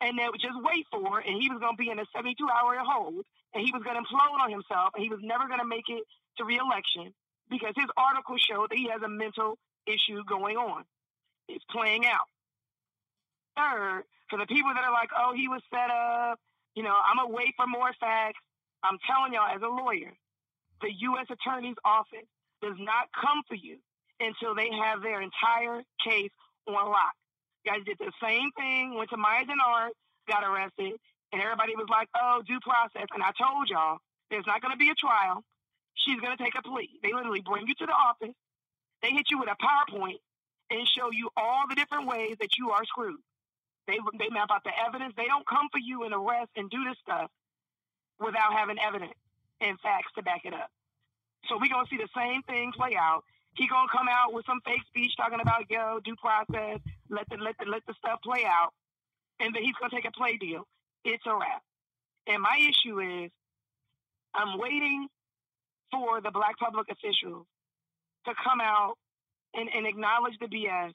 and 0.02 0.20
that 0.20 0.32
just 0.40 0.60
wait 0.62 0.86
for 0.92 1.20
it, 1.20 1.26
and 1.28 1.42
he 1.42 1.50
was 1.50 1.60
to 1.60 1.72
be 1.78 1.90
in 1.90 2.00
a 2.00 2.06
72 2.14 2.38
hour 2.46 2.78
hold, 2.86 3.26
and 3.54 3.66
he 3.66 3.72
was 3.74 3.82
to 3.82 3.90
implode 3.90 4.40
on 4.40 4.52
himself, 4.52 4.94
and 4.94 5.02
he 5.02 5.10
was 5.10 5.20
never 5.24 5.48
to 5.48 5.66
make 5.66 5.90
it 5.90 6.04
to 6.38 6.46
reelection 6.46 7.14
because 7.50 7.74
his 7.76 7.90
article 7.98 8.38
showed 8.38 8.70
that 8.70 8.78
he 8.78 8.90
has 8.90 9.02
a 9.02 9.10
mental 9.10 9.58
issue 9.88 10.24
going 10.28 10.58
on. 10.58 10.84
It's 11.48 11.64
playing 11.72 12.06
out. 12.06 12.28
Third, 13.56 14.04
for 14.30 14.38
the 14.38 14.46
people 14.46 14.72
that 14.74 14.84
are 14.84 14.92
like, 14.92 15.10
oh, 15.18 15.34
he 15.36 15.48
was 15.48 15.62
set 15.74 15.90
up, 15.90 16.40
you 16.76 16.84
know, 16.84 16.94
I'm 16.94 17.18
going 17.18 17.30
to 17.30 17.36
wait 17.36 17.54
for 17.56 17.66
more 17.66 17.92
facts. 18.00 18.40
I'm 18.84 19.00
telling 19.10 19.34
y'all, 19.34 19.50
as 19.50 19.62
a 19.62 19.68
lawyer, 19.68 20.14
the 20.82 20.92
U.S. 20.94 21.26
Attorney's 21.30 21.80
Office 21.84 22.28
does 22.62 22.78
not 22.78 23.10
come 23.14 23.42
for 23.48 23.56
you 23.56 23.78
until 24.20 24.54
they 24.54 24.70
have 24.70 25.02
their 25.02 25.22
entire 25.22 25.82
case 26.06 26.32
on 26.68 26.74
lock. 26.74 27.16
You 27.66 27.72
guys 27.72 27.82
did 27.86 27.98
the 28.00 28.12
same 28.22 28.52
thing, 28.56 28.96
went 28.96 29.10
to 29.10 29.18
Maya 29.18 29.46
Dennard, 29.46 29.92
got 30.28 30.44
arrested, 30.44 31.00
and 31.34 31.42
everybody 31.42 31.76
was 31.76 31.88
like, 31.90 32.10
oh, 32.16 32.42
due 32.46 32.60
process. 32.62 33.08
And 33.14 33.24
I 33.24 33.32
told 33.40 33.70
y'all, 33.70 33.98
there's 34.30 34.46
not 34.46 34.62
going 34.62 34.72
to 34.72 34.78
be 34.78 34.90
a 34.90 34.96
trial. 34.96 35.44
She's 35.96 36.20
going 36.22 36.36
to 36.36 36.42
take 36.44 36.56
a 36.58 36.62
plea. 36.62 36.90
They 37.02 37.12
literally 37.14 37.42
bring 37.42 37.68
you 37.68 37.76
to 37.76 37.86
the 37.86 37.94
office. 37.94 38.36
They 39.02 39.10
hit 39.12 39.28
you 39.30 39.40
with 39.40 39.50
a 39.50 39.58
PowerPoint 39.58 40.22
and 40.70 40.88
show 40.88 41.12
you 41.12 41.30
all 41.38 41.64
the 41.70 41.76
different 41.76 42.08
ways 42.08 42.36
that 42.40 42.58
you 42.58 42.72
are 42.72 42.84
screwed. 42.86 43.20
They 43.88 43.98
they 44.20 44.30
map 44.30 44.50
out 44.52 44.64
the 44.64 44.72
evidence. 44.86 45.14
They 45.16 45.26
don't 45.28 45.48
come 45.48 45.70
for 45.72 45.80
you 45.80 46.04
and 46.04 46.14
arrest 46.14 46.52
and 46.56 46.70
do 46.70 46.84
this 46.84 46.98
stuff 47.02 47.32
without 48.20 48.54
having 48.54 48.78
evidence 48.80 49.16
and 49.62 49.80
facts 49.80 50.12
to 50.16 50.24
back 50.24 50.42
it 50.44 50.54
up. 50.54 50.70
So 51.48 51.58
we're 51.60 51.72
gonna 51.72 51.88
see 51.90 51.98
the 51.98 52.10
same 52.16 52.44
thing 52.44 52.74
play 52.76 52.96
out. 53.00 53.24
He 53.56 53.68
gonna 53.68 53.88
come 53.92 54.08
out 54.10 54.34
with 54.34 54.46
some 54.46 54.60
fake 54.66 54.84
speech 54.88 55.16
talking 55.16 55.40
about 55.40 55.70
yo 55.70 56.00
due 56.04 56.16
process, 56.18 56.80
let 57.10 57.28
the 57.30 57.38
let 57.38 57.56
the 57.58 57.66
let 57.66 57.86
the 57.88 57.94
stuff 57.98 58.20
play 58.24 58.44
out, 58.46 58.74
and 59.40 59.56
then 59.56 59.64
he's 59.64 59.76
gonna 59.80 59.96
take 59.96 60.08
a 60.08 60.12
play 60.12 60.38
deal. 60.38 60.68
It's 61.06 61.24
a 61.26 61.34
wrap. 61.34 61.64
And 62.28 62.42
my 62.42 62.60
issue 62.60 63.00
is, 63.00 63.32
I'm 64.34 64.60
waiting 64.60 65.08
for 65.92 66.20
the 66.20 66.32
black 66.32 66.58
public 66.60 66.88
officials 66.92 67.46
to 68.26 68.34
come 68.44 68.60
out 68.60 68.96
and, 69.58 69.68
and 69.74 69.86
acknowledge 69.86 70.38
the 70.40 70.48
BS 70.48 70.94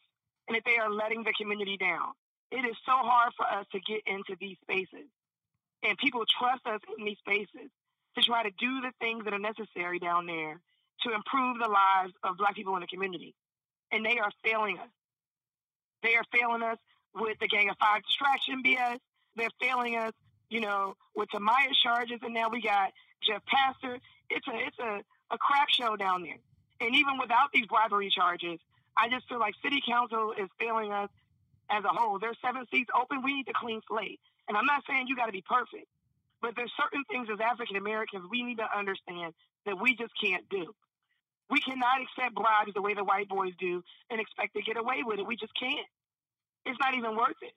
and 0.49 0.57
that 0.57 0.63
they 0.65 0.79
are 0.79 0.91
letting 0.91 1.25
the 1.25 1.35
community 1.39 1.77
down. 1.77 2.15
It 2.51 2.65
is 2.65 2.77
so 2.87 2.93
hard 2.93 3.33
for 3.37 3.47
us 3.47 3.67
to 3.73 3.81
get 3.81 4.03
into 4.07 4.37
these 4.41 4.57
spaces. 4.63 5.11
And 5.83 5.99
people 5.99 6.23
trust 6.39 6.65
us 6.67 6.81
in 6.97 7.05
these 7.05 7.19
spaces 7.19 7.69
to 8.17 8.23
try 8.23 8.43
to 8.43 8.51
do 8.59 8.81
the 8.81 8.93
things 9.01 9.25
that 9.25 9.35
are 9.35 9.39
necessary 9.39 9.99
down 9.99 10.27
there 10.27 10.61
to 11.03 11.15
improve 11.15 11.59
the 11.59 11.69
lives 11.69 12.13
of 12.23 12.37
black 12.39 12.55
people 12.55 12.75
in 12.77 12.81
the 12.81 12.87
community. 12.87 13.35
And 13.91 14.05
they 14.05 14.19
are 14.19 14.31
failing 14.45 14.79
us. 14.79 14.89
They 16.03 16.15
are 16.15 16.25
failing 16.33 16.63
us 16.63 16.79
with 17.15 17.39
the 17.41 17.49
Gang 17.49 17.69
of 17.69 17.77
Five 17.79 18.03
distraction 18.05 18.63
BS. 18.65 18.99
They're 19.37 19.49
failing 19.61 19.97
us, 19.97 20.13
you 20.51 20.61
know, 20.61 20.95
with 21.17 21.29
Tamaya 21.31 21.73
charges, 21.83 22.21
and 22.23 22.35
now 22.35 22.49
we 22.49 22.61
got 22.61 22.93
Jeff 23.27 23.43
Pastor. 23.47 23.99
It's 24.31 24.47
a 24.47 24.55
it's 24.67 24.79
a, 24.79 25.01
a 25.31 25.39
crap 25.39 25.69
show 25.69 25.97
down 25.97 26.23
there. 26.23 26.39
And 26.81 26.95
even 26.95 27.19
without 27.21 27.51
these 27.53 27.67
bribery 27.67 28.11
charges, 28.11 28.59
I 28.97 29.09
just 29.09 29.29
feel 29.29 29.39
like 29.39 29.55
city 29.63 29.81
council 29.87 30.33
is 30.37 30.49
failing 30.59 30.93
us 30.93 31.11
as 31.71 31.85
a 31.85 31.89
whole. 31.89 32.19
There's 32.19 32.37
seven 32.45 32.67
seats 32.71 32.91
open. 32.95 33.23
We 33.23 33.35
need 33.35 33.49
a 33.49 33.57
clean 33.57 33.81
slate. 33.89 34.21
And 34.49 34.57
I'm 34.57 34.67
not 34.67 34.83
saying 34.89 35.07
you 35.09 35.17
got 35.17 35.27
to 35.27 35.33
be 35.33 35.45
perfect, 35.47 35.87
but 36.43 36.53
there's 36.57 36.73
certain 36.77 37.05
things 37.11 37.29
as 37.33 37.39
African 37.41 37.77
Americans 37.77 38.25
we 38.31 38.43
need 38.43 38.59
to 38.59 38.69
understand 38.69 39.33
that 39.67 39.81
we 39.81 39.97
just 39.97 40.13
can't 40.21 40.49
do. 40.51 40.75
We 41.51 41.61
cannot 41.61 42.03
accept 42.03 42.35
bribes 42.35 42.75
the 42.75 42.83
way 42.83 42.95
the 42.95 43.05
white 43.05 43.29
boys 43.29 43.53
do 43.59 43.83
and 44.11 44.21
expect 44.21 44.55
to 44.57 44.63
get 44.63 44.77
away 44.77 45.05
with 45.05 45.21
it. 45.21 45.27
We 45.27 45.37
just 45.37 45.53
can't. 45.59 45.87
It's 46.67 46.79
not 46.81 46.95
even 46.95 47.17
worth 47.17 47.39
it. 47.43 47.55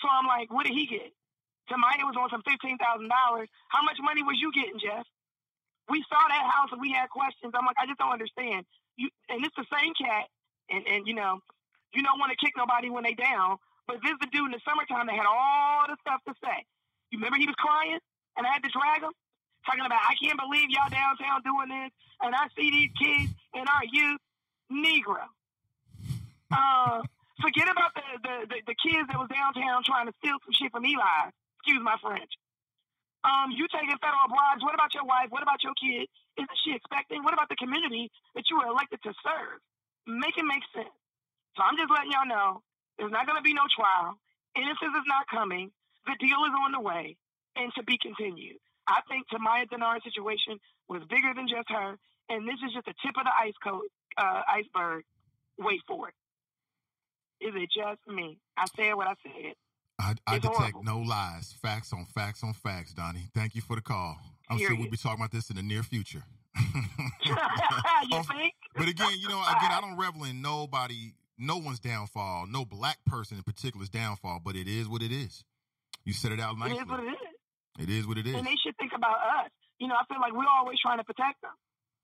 So 0.00 0.08
I'm 0.10 0.26
like, 0.26 0.52
what 0.52 0.66
did 0.66 0.74
he 0.74 0.86
get? 0.86 1.12
Tamaya 1.70 2.04
was 2.04 2.16
on 2.18 2.28
some 2.30 2.42
fifteen 2.42 2.78
thousand 2.78 3.08
dollars. 3.08 3.48
How 3.68 3.82
much 3.82 3.96
money 4.02 4.22
was 4.22 4.36
you 4.40 4.50
getting, 4.52 4.80
Jeff? 4.80 5.06
We 5.90 6.04
saw 6.08 6.22
that 6.28 6.44
house 6.46 6.70
and 6.72 6.80
we 6.80 6.92
had 6.92 7.10
questions. 7.10 7.52
I'm 7.54 7.66
like, 7.66 7.76
I 7.80 7.86
just 7.86 7.98
don't 7.98 8.12
understand. 8.12 8.66
You 8.96 9.08
and 9.28 9.44
it's 9.44 9.56
the 9.56 9.66
same 9.72 9.92
cat, 9.98 10.28
and 10.70 10.86
and 10.86 11.06
you 11.06 11.14
know, 11.14 11.40
you 11.94 12.02
don't 12.02 12.18
want 12.18 12.30
to 12.30 12.38
kick 12.38 12.54
nobody 12.56 12.90
when 12.90 13.04
they 13.04 13.14
down. 13.14 13.58
But 13.86 13.98
this 14.02 14.12
is 14.14 14.20
the 14.20 14.30
dude 14.30 14.46
in 14.46 14.54
the 14.54 14.62
summertime 14.62 15.06
that 15.10 15.16
had 15.16 15.26
all 15.26 15.84
the 15.90 15.96
stuff 16.00 16.22
to 16.28 16.34
say. 16.38 16.64
You 17.10 17.18
remember 17.18 17.36
he 17.36 17.46
was 17.46 17.58
crying 17.58 17.98
and 18.36 18.46
I 18.46 18.50
had 18.50 18.62
to 18.62 18.70
drag 18.72 19.02
him? 19.02 19.12
Talking 19.66 19.86
about, 19.86 20.02
I 20.02 20.14
can't 20.18 20.38
believe 20.38 20.70
y'all 20.70 20.90
downtown 20.90 21.42
doing 21.46 21.70
this. 21.70 21.90
And 22.22 22.34
I 22.34 22.50
see 22.58 22.70
these 22.70 22.90
kids 22.98 23.30
and 23.54 23.66
our 23.68 23.86
youth, 23.86 24.18
Negro. 24.70 25.22
Uh, 26.50 27.02
forget 27.40 27.70
about 27.70 27.94
the, 27.94 28.02
the, 28.22 28.34
the, 28.48 28.58
the, 28.72 28.76
kids 28.78 29.06
that 29.06 29.18
was 29.18 29.30
downtown 29.30 29.82
trying 29.86 30.06
to 30.06 30.14
steal 30.18 30.36
some 30.42 30.52
shit 30.52 30.70
from 30.72 30.84
Eli. 30.84 31.30
Excuse 31.62 31.82
my 31.82 31.96
French. 32.02 32.30
Um, 33.22 33.54
you 33.54 33.70
taking 33.70 33.94
federal 34.02 34.26
bribes. 34.26 34.62
What 34.66 34.74
about 34.74 34.94
your 34.94 35.06
wife? 35.06 35.30
What 35.30 35.42
about 35.46 35.62
your 35.62 35.74
kid? 35.78 36.10
Isn't 36.38 36.60
she 36.66 36.74
expecting? 36.74 37.22
What 37.22 37.34
about 37.34 37.48
the 37.48 37.58
community 37.58 38.10
that 38.34 38.50
you 38.50 38.58
were 38.58 38.66
elected 38.66 38.98
to 39.06 39.14
serve? 39.22 39.62
Make 40.10 40.34
it 40.34 40.42
make 40.42 40.66
sense. 40.74 40.90
So 41.54 41.62
I'm 41.62 41.78
just 41.78 41.90
letting 41.90 42.10
y'all 42.10 42.26
know 42.26 42.62
there's 42.98 43.14
not 43.14 43.26
going 43.26 43.38
to 43.38 43.46
be 43.46 43.54
no 43.54 43.66
trial. 43.70 44.18
Innocence 44.58 44.94
is 44.98 45.06
not 45.06 45.30
coming. 45.30 45.70
The 46.06 46.18
deal 46.18 46.42
is 46.50 46.54
on 46.66 46.72
the 46.74 46.82
way 46.82 47.16
and 47.54 47.70
to 47.78 47.82
be 47.84 47.98
continued. 48.00 48.58
I 48.88 49.00
think 49.06 49.30
Tamaya 49.30 49.70
Dennard's 49.70 50.02
situation 50.04 50.58
was 50.88 51.02
bigger 51.08 51.30
than 51.34 51.46
just 51.46 51.70
her, 51.70 51.94
and 52.28 52.48
this 52.48 52.58
is 52.66 52.74
just 52.74 52.86
the 52.86 52.94
tip 53.04 53.14
of 53.16 53.24
the 53.24 53.34
ice 53.38 53.54
coat, 53.62 53.86
uh, 54.18 54.42
iceberg. 54.50 55.04
Wait 55.58 55.80
for 55.86 56.08
it. 56.08 56.14
Is 57.40 57.54
it 57.54 57.70
just 57.70 58.00
me? 58.08 58.38
I 58.56 58.66
said 58.76 58.94
what 58.94 59.06
I 59.06 59.14
said. 59.22 59.54
I, 60.02 60.14
I 60.26 60.38
detect 60.38 60.56
horrible. 60.56 60.82
no 60.82 60.98
lies, 60.98 61.54
facts 61.62 61.92
on 61.92 62.06
facts 62.06 62.42
on 62.42 62.52
facts, 62.52 62.92
Donnie. 62.92 63.28
Thank 63.34 63.54
you 63.54 63.60
for 63.60 63.76
the 63.76 63.82
call. 63.82 64.18
I'm 64.50 64.58
Period. 64.58 64.68
sure 64.68 64.80
we'll 64.80 64.90
be 64.90 64.96
talking 64.96 65.20
about 65.20 65.30
this 65.30 65.48
in 65.50 65.56
the 65.56 65.62
near 65.62 65.82
future. 65.82 66.24
you 67.24 68.22
think? 68.24 68.54
But 68.74 68.88
again, 68.88 69.12
you 69.18 69.28
know, 69.28 69.40
again, 69.40 69.70
I 69.70 69.80
don't 69.80 69.96
revel 69.96 70.24
in 70.24 70.42
nobody 70.42 71.12
no 71.42 71.56
one's 71.56 71.80
downfall, 71.80 72.46
no 72.46 72.64
black 72.64 72.98
person 73.04 73.36
in 73.36 73.42
particular's 73.42 73.88
downfall, 73.88 74.40
but 74.44 74.54
it 74.54 74.68
is 74.68 74.88
what 74.88 75.02
it 75.02 75.12
is. 75.12 75.44
You 76.04 76.12
said 76.12 76.32
it 76.32 76.40
out 76.40 76.58
nicely. 76.58 76.76
It 76.76 76.82
is 76.82 76.88
what 76.88 77.00
it 77.00 77.08
is. 77.08 77.18
It 77.78 77.90
is 77.90 78.06
what 78.06 78.18
it 78.18 78.26
is. 78.26 78.34
And 78.34 78.46
they 78.46 78.56
should 78.64 78.76
think 78.76 78.92
about 78.94 79.18
us. 79.42 79.50
You 79.78 79.88
know, 79.88 79.94
I 79.94 80.04
feel 80.06 80.20
like 80.20 80.32
we're 80.32 80.46
always 80.46 80.78
trying 80.78 80.98
to 80.98 81.04
protect 81.04 81.42
them. 81.42 81.52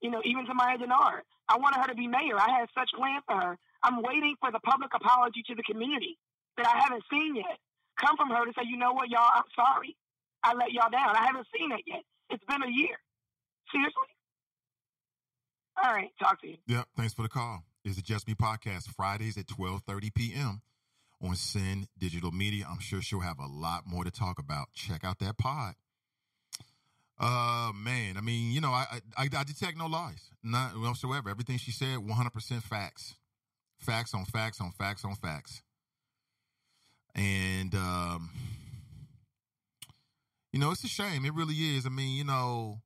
You 0.03 0.11
know, 0.11 0.23
even 0.25 0.47
Tamaya 0.47 0.79
Dennard. 0.79 1.23
I 1.49 1.57
wanted 1.59 1.81
her 1.81 1.89
to 1.89 1.95
be 1.95 2.07
mayor. 2.07 2.39
I 2.39 2.51
had 2.51 2.69
such 2.75 2.91
plans 2.97 3.23
for 3.27 3.37
her. 3.37 3.59
I'm 3.83 4.03
waiting 4.03 4.35
for 4.41 4.51
the 4.51 4.61
public 4.61 4.91
apology 4.95 5.43
to 5.47 5.55
the 5.55 5.63
community 5.63 6.19
that 6.57 6.67
I 6.67 6.79
haven't 6.79 7.05
seen 7.11 7.37
yet. 7.37 7.59
Come 8.01 8.17
from 8.17 8.31
her 8.31 8.45
to 8.45 8.53
say, 8.57 8.63
you 8.67 8.77
know 8.77 8.93
what, 8.93 9.09
y'all, 9.09 9.31
I'm 9.35 9.49
sorry. 9.55 9.97
I 10.43 10.55
let 10.55 10.73
y'all 10.73 10.91
down. 10.91 11.17
I 11.17 11.27
haven't 11.27 11.47
seen 11.57 11.73
it 11.73 11.83
yet. 11.87 12.03
It's 12.31 12.45
been 12.45 12.63
a 12.63 12.71
year. 12.71 12.97
Seriously? 13.73 14.09
All 15.83 15.93
right. 15.93 16.11
Talk 16.21 16.41
to 16.43 16.49
you. 16.49 16.57
Yep. 16.67 16.87
Thanks 16.97 17.15
for 17.15 17.23
the 17.23 17.29
call 17.29 17.65
is 17.85 17.97
the 17.97 18.03
Just 18.03 18.27
Me 18.29 18.35
podcast 18.35 18.89
Fridays 18.95 19.39
at 19.39 19.47
12:30 19.47 20.15
p.m. 20.15 20.61
on 21.23 21.35
Sin 21.37 21.87
Digital 21.99 22.31
Media. 22.31 22.67
I'm 22.69 22.81
sure 22.81 23.01
she'll 23.01 23.21
have 23.21 23.39
a 23.39 23.47
lot 23.47 23.87
more 23.87 24.05
to 24.05 24.11
talk 24.11 24.39
about. 24.39 24.73
Check 24.75 25.05
out 25.05 25.19
that 25.21 25.39
pod. 25.39 25.75
Uh 27.19 27.73
man, 27.75 28.17
I 28.17 28.21
mean, 28.21 28.53
you 28.53 28.61
know, 28.61 28.71
I 28.71 29.01
I, 29.17 29.25
I 29.25 29.45
detect 29.45 29.77
no 29.77 29.87
lies, 29.87 30.31
not 30.43 30.79
whatsoever. 30.79 31.31
Everything 31.31 31.59
she 31.59 31.73
said, 31.73 31.99
100% 31.99 32.63
facts, 32.63 33.17
facts 33.79 34.15
on 34.15 34.25
facts 34.25 34.61
on 34.61 34.71
facts 34.73 35.05
on 35.05 35.15
facts. 35.15 35.63
And 37.19 37.75
um, 37.75 38.31
you 40.53 40.61
know, 40.61 40.71
it's 40.71 40.85
a 40.85 40.89
shame. 40.89 41.25
It 41.25 41.35
really 41.35 41.55
is. 41.55 41.85
I 41.85 41.89
mean, 41.89 42.17
you 42.17 42.23
know, 42.23 42.81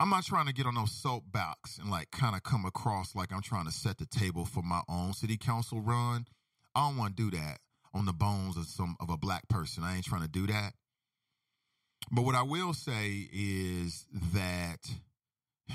I'm 0.00 0.08
not 0.08 0.24
trying 0.24 0.46
to 0.46 0.54
get 0.54 0.64
on 0.64 0.74
no 0.74 0.86
soapbox 0.86 1.76
and 1.76 1.90
like 1.90 2.10
kind 2.10 2.34
of 2.34 2.42
come 2.42 2.64
across 2.64 3.14
like 3.14 3.32
I'm 3.34 3.42
trying 3.42 3.66
to 3.66 3.70
set 3.70 3.98
the 3.98 4.06
table 4.06 4.46
for 4.46 4.62
my 4.62 4.80
own 4.88 5.12
city 5.12 5.36
council 5.36 5.82
run. 5.82 6.26
I 6.74 6.88
don't 6.88 6.96
want 6.96 7.18
to 7.18 7.30
do 7.30 7.36
that 7.36 7.58
on 7.92 8.06
the 8.06 8.14
bones 8.14 8.56
of 8.56 8.64
some 8.64 8.96
of 8.98 9.10
a 9.10 9.18
black 9.18 9.46
person. 9.48 9.84
I 9.84 9.96
ain't 9.96 10.06
trying 10.06 10.22
to 10.22 10.28
do 10.28 10.46
that. 10.46 10.72
But 12.10 12.22
what 12.22 12.34
I 12.34 12.42
will 12.42 12.72
say 12.72 13.28
is 13.30 14.06
that 14.32 14.78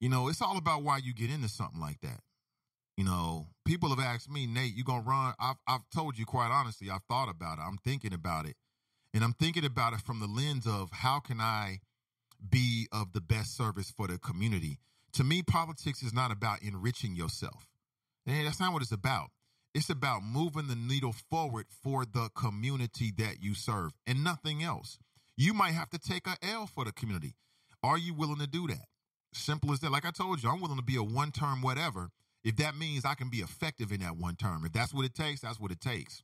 you 0.00 0.08
know, 0.08 0.28
it's 0.28 0.40
all 0.40 0.56
about 0.56 0.82
why 0.82 0.96
you 0.96 1.12
get 1.12 1.30
into 1.30 1.50
something 1.50 1.80
like 1.80 2.00
that. 2.00 2.20
You 2.96 3.04
know, 3.04 3.46
people 3.64 3.88
have 3.88 3.98
asked 3.98 4.30
me, 4.30 4.46
Nate, 4.46 4.74
you 4.74 4.84
gonna 4.84 5.02
run? 5.02 5.34
I've 5.40 5.56
I've 5.66 5.88
told 5.94 6.18
you 6.18 6.26
quite 6.26 6.50
honestly, 6.50 6.90
I've 6.90 7.04
thought 7.08 7.30
about 7.30 7.58
it. 7.58 7.62
I'm 7.62 7.78
thinking 7.78 8.12
about 8.12 8.46
it. 8.46 8.56
And 9.14 9.24
I'm 9.24 9.32
thinking 9.32 9.64
about 9.64 9.92
it 9.92 10.00
from 10.00 10.20
the 10.20 10.26
lens 10.26 10.66
of 10.66 10.90
how 10.90 11.20
can 11.20 11.40
I 11.40 11.80
be 12.48 12.88
of 12.92 13.12
the 13.12 13.20
best 13.20 13.56
service 13.56 13.90
for 13.90 14.06
the 14.06 14.18
community. 14.18 14.78
To 15.14 15.24
me, 15.24 15.42
politics 15.42 16.02
is 16.02 16.14
not 16.14 16.30
about 16.30 16.62
enriching 16.62 17.14
yourself. 17.14 17.66
And 18.26 18.46
that's 18.46 18.60
not 18.60 18.72
what 18.72 18.82
it's 18.82 18.92
about. 18.92 19.30
It's 19.74 19.90
about 19.90 20.22
moving 20.22 20.68
the 20.68 20.76
needle 20.76 21.12
forward 21.12 21.66
for 21.82 22.04
the 22.04 22.30
community 22.34 23.12
that 23.18 23.42
you 23.42 23.54
serve 23.54 23.92
and 24.06 24.22
nothing 24.22 24.62
else. 24.62 24.98
You 25.36 25.54
might 25.54 25.72
have 25.72 25.90
to 25.90 25.98
take 25.98 26.26
a 26.26 26.36
L 26.42 26.66
for 26.66 26.84
the 26.84 26.92
community. 26.92 27.34
Are 27.82 27.98
you 27.98 28.14
willing 28.14 28.38
to 28.38 28.46
do 28.46 28.66
that? 28.68 28.86
Simple 29.32 29.72
as 29.72 29.80
that. 29.80 29.90
Like 29.90 30.04
I 30.04 30.10
told 30.10 30.42
you, 30.42 30.50
I'm 30.50 30.60
willing 30.60 30.76
to 30.76 30.84
be 30.84 30.96
a 30.96 31.02
one 31.02 31.32
term 31.32 31.62
whatever 31.62 32.10
if 32.44 32.56
that 32.56 32.76
means 32.76 33.04
I 33.04 33.14
can 33.14 33.28
be 33.30 33.38
effective 33.38 33.92
in 33.92 34.00
that 34.00 34.16
one 34.16 34.36
term. 34.36 34.64
If 34.64 34.72
that's 34.72 34.92
what 34.92 35.04
it 35.04 35.14
takes, 35.14 35.40
that's 35.40 35.60
what 35.60 35.70
it 35.70 35.80
takes. 35.80 36.22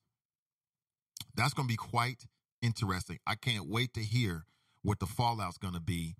That's 1.35 1.55
going 1.55 1.69
to 1.69 1.73
be 1.73 1.77
quite 1.77 2.27
interesting. 2.63 3.19
I 3.27 3.35
can't 3.35 3.69
wait 3.69 3.95
to 3.95 4.01
hear 4.01 4.45
what 4.83 4.99
the 4.99 5.07
fallout's 5.07 5.59
going 5.59 5.75
to 5.75 5.81
be 5.81 6.17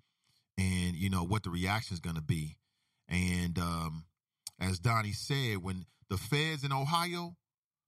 and 0.57 0.95
you 0.95 1.09
know 1.09 1.23
what 1.23 1.43
the 1.43 1.49
reaction 1.49 1.93
is 1.93 1.99
going 2.01 2.17
to 2.17 2.21
be 2.21 2.57
And 3.07 3.57
um, 3.57 4.05
as 4.59 4.79
Donnie 4.79 5.13
said, 5.13 5.57
when 5.57 5.85
the 6.09 6.17
feds 6.17 6.63
in 6.63 6.71
Ohio, 6.71 7.35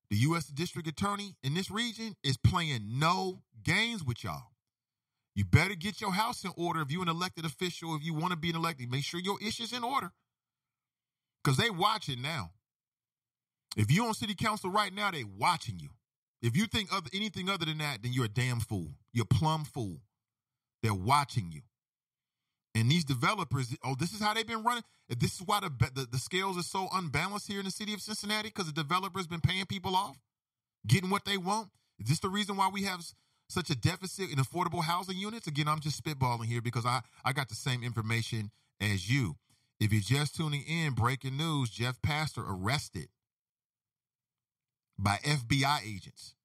the 0.10 0.18
U.S. 0.18 0.48
District 0.48 0.88
Attorney 0.88 1.36
in 1.44 1.54
this 1.54 1.70
region 1.72 2.16
is 2.24 2.38
playing 2.38 3.00
no 3.00 3.42
games 3.64 4.04
with 4.04 4.24
y'all. 4.24 4.52
You 5.36 5.46
better 5.46 5.76
get 5.76 6.02
your 6.02 6.12
house 6.12 6.44
in 6.44 6.52
order 6.58 6.82
if 6.82 6.92
you're 6.92 7.04
an 7.04 7.08
elected 7.08 7.46
official. 7.46 7.96
If 7.96 8.04
you 8.04 8.14
want 8.14 8.32
to 8.32 8.38
be 8.38 8.50
an 8.50 8.56
elected, 8.56 8.92
make 8.92 9.04
sure 9.06 9.20
your 9.20 9.38
issues 9.42 9.72
in 9.72 9.84
order. 9.84 10.12
Because 11.44 11.58
they 11.58 11.70
watching 11.70 12.22
now. 12.22 12.52
If 13.78 13.90
you're 13.90 14.08
on 14.08 14.14
city 14.14 14.36
council 14.36 14.70
right 14.70 14.94
now, 14.94 15.12
they 15.12 15.24
watching 15.24 15.80
you. 15.80 15.90
If 16.42 16.58
you 16.58 16.66
think 16.66 16.90
other, 16.92 17.10
anything 17.14 17.50
other 17.50 17.66
than 17.66 17.78
that, 17.78 18.02
then 18.04 18.14
you're 18.14 18.26
a 18.26 18.30
damn 18.30 18.60
fool. 18.60 18.90
You're 19.14 19.28
a 19.30 19.34
plumb 19.34 19.64
fool. 19.64 20.02
They're 20.82 20.94
watching 20.94 21.52
you. 21.52 21.62
And 22.74 22.90
these 22.90 23.04
developers, 23.04 23.76
oh, 23.84 23.96
this 24.00 24.14
is 24.14 24.22
how 24.22 24.34
they've 24.34 24.48
been 24.48 24.64
running. 24.64 24.84
This 25.10 25.36
is 25.36 25.42
why 25.46 25.60
the, 25.60 25.70
the, 25.94 26.08
the 26.10 26.18
scales 26.18 26.58
are 26.58 26.64
so 26.64 26.88
unbalanced 26.94 27.48
here 27.48 27.60
in 27.60 27.66
the 27.66 27.72
city 27.72 27.94
of 27.94 28.02
Cincinnati 28.02 28.48
because 28.48 28.68
the 28.68 28.72
developers 28.72 29.28
been 29.28 29.42
paying 29.42 29.66
people 29.66 29.96
off, 29.96 30.18
getting 30.88 31.10
what 31.10 31.26
they 31.26 31.38
want. 31.38 31.70
Is 32.00 32.08
this 32.08 32.20
the 32.20 32.30
reason 32.30 32.56
why 32.56 32.70
we 32.72 32.84
have 32.84 33.04
such 33.50 33.70
a 33.70 33.76
deficit 33.76 34.32
in 34.32 34.38
affordable 34.38 34.84
housing 34.84 35.18
units? 35.18 35.48
Again, 35.48 35.68
I'm 35.68 35.82
just 35.82 36.02
spitballing 36.02 36.46
here 36.46 36.62
because 36.62 36.86
I, 36.86 37.02
I 37.26 37.34
got 37.34 37.50
the 37.50 37.56
same 37.56 37.84
information 37.84 38.52
as 38.80 39.10
you. 39.10 39.36
If 39.82 39.92
you're 39.92 40.00
just 40.00 40.36
tuning 40.36 40.64
in, 40.68 40.94
breaking 40.94 41.38
news 41.38 41.72
Jeff 41.72 42.00
Pastor 42.04 42.44
arrested 42.48 43.08
by 45.00 45.18
FBI 45.24 45.80
agents 45.84 46.36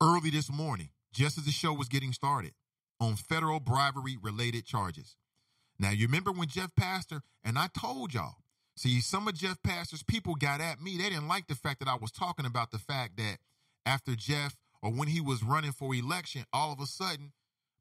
early 0.00 0.30
this 0.30 0.48
morning, 0.48 0.90
just 1.12 1.38
as 1.38 1.44
the 1.44 1.50
show 1.50 1.72
was 1.72 1.88
getting 1.88 2.12
started, 2.12 2.52
on 3.00 3.16
federal 3.16 3.58
bribery 3.58 4.16
related 4.22 4.64
charges. 4.64 5.16
Now, 5.80 5.90
you 5.90 6.06
remember 6.06 6.30
when 6.30 6.46
Jeff 6.46 6.70
Pastor, 6.76 7.22
and 7.42 7.58
I 7.58 7.66
told 7.76 8.14
y'all, 8.14 8.36
see, 8.76 9.00
some 9.00 9.26
of 9.26 9.34
Jeff 9.34 9.60
Pastor's 9.64 10.04
people 10.04 10.36
got 10.36 10.60
at 10.60 10.80
me. 10.80 10.96
They 10.96 11.10
didn't 11.10 11.26
like 11.26 11.48
the 11.48 11.56
fact 11.56 11.80
that 11.80 11.88
I 11.88 11.96
was 11.96 12.12
talking 12.12 12.46
about 12.46 12.70
the 12.70 12.78
fact 12.78 13.16
that 13.16 13.38
after 13.84 14.14
Jeff 14.14 14.54
or 14.80 14.92
when 14.92 15.08
he 15.08 15.20
was 15.20 15.42
running 15.42 15.72
for 15.72 15.92
election, 15.96 16.44
all 16.52 16.72
of 16.72 16.78
a 16.78 16.86
sudden, 16.86 17.32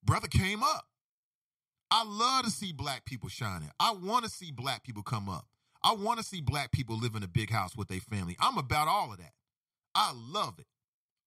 brother 0.03 0.27
came 0.27 0.63
up. 0.63 0.87
I 1.95 2.03
love 2.03 2.45
to 2.45 2.49
see 2.49 2.73
black 2.73 3.05
people 3.05 3.29
shining. 3.29 3.69
I 3.79 3.91
want 3.93 4.25
to 4.25 4.31
see 4.31 4.51
black 4.51 4.83
people 4.83 5.03
come 5.03 5.29
up. 5.29 5.45
I 5.83 5.93
want 5.93 6.17
to 6.17 6.25
see 6.25 6.41
black 6.41 6.71
people 6.71 6.97
live 6.97 7.13
in 7.13 7.21
a 7.21 7.27
big 7.27 7.51
house 7.51 7.77
with 7.77 7.87
their 7.87 7.99
family. 7.99 8.35
I'm 8.39 8.57
about 8.57 8.87
all 8.87 9.11
of 9.11 9.19
that. 9.19 9.33
I 9.93 10.11
love 10.15 10.55
it 10.57 10.65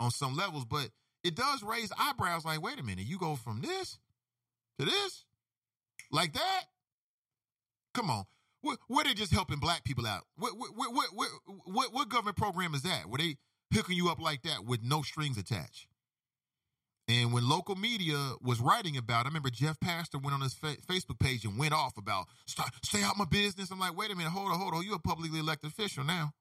on 0.01 0.11
some 0.11 0.37
levels, 0.37 0.65
but 0.65 0.89
it 1.23 1.37
does 1.37 1.63
raise 1.63 1.93
eyebrows 1.97 2.45
like, 2.45 2.61
wait 2.61 2.81
a 2.81 2.83
minute, 2.83 3.07
you 3.07 3.17
go 3.17 3.37
from 3.37 3.61
this 3.61 4.01
to 4.81 4.85
this? 4.85 5.25
Like 6.11 6.33
that? 6.33 6.65
Come 7.95 8.11
on. 8.11 8.25
What, 8.63 8.81
where 8.89 9.05
they 9.05 9.15
just 9.15 9.33
helping 9.33 9.61
black 9.61 9.85
people 9.85 10.05
out? 10.05 10.23
What, 10.37 10.59
what, 10.59 10.71
what, 10.75 10.93
what, 11.15 11.29
what, 11.65 11.95
what 11.95 12.09
government 12.09 12.37
program 12.37 12.75
is 12.75 12.83
that? 12.83 13.09
Where 13.09 13.19
they 13.19 13.37
hooking 13.73 13.97
you 13.97 14.09
up 14.09 14.21
like 14.21 14.43
that 14.43 14.65
with 14.65 14.83
no 14.83 15.03
strings 15.03 15.39
attached? 15.39 15.87
And 17.09 17.33
when 17.33 17.49
local 17.49 17.77
media 17.77 18.33
was 18.43 18.59
writing 18.61 18.97
about, 18.97 19.27
I 19.27 19.29
remember 19.29 19.51
Jeff 19.51 19.79
Pastor 19.79 20.19
went 20.19 20.35
on 20.35 20.41
his 20.41 20.55
fa- 20.55 20.77
Facebook 20.89 21.21
page 21.21 21.45
and 21.45 21.57
went 21.57 21.73
off 21.73 21.97
about 21.97 22.27
stay 22.83 23.03
out 23.03 23.17
my 23.17 23.25
business. 23.25 23.71
I'm 23.71 23.79
like, 23.79 23.97
wait 23.97 24.11
a 24.11 24.17
minute, 24.17 24.31
hold 24.31 24.51
on, 24.51 24.59
hold 24.59 24.75
on. 24.75 24.85
You're 24.85 24.97
a 24.97 24.99
publicly 24.99 25.39
elected 25.39 25.71
official 25.71 26.03
now. 26.03 26.33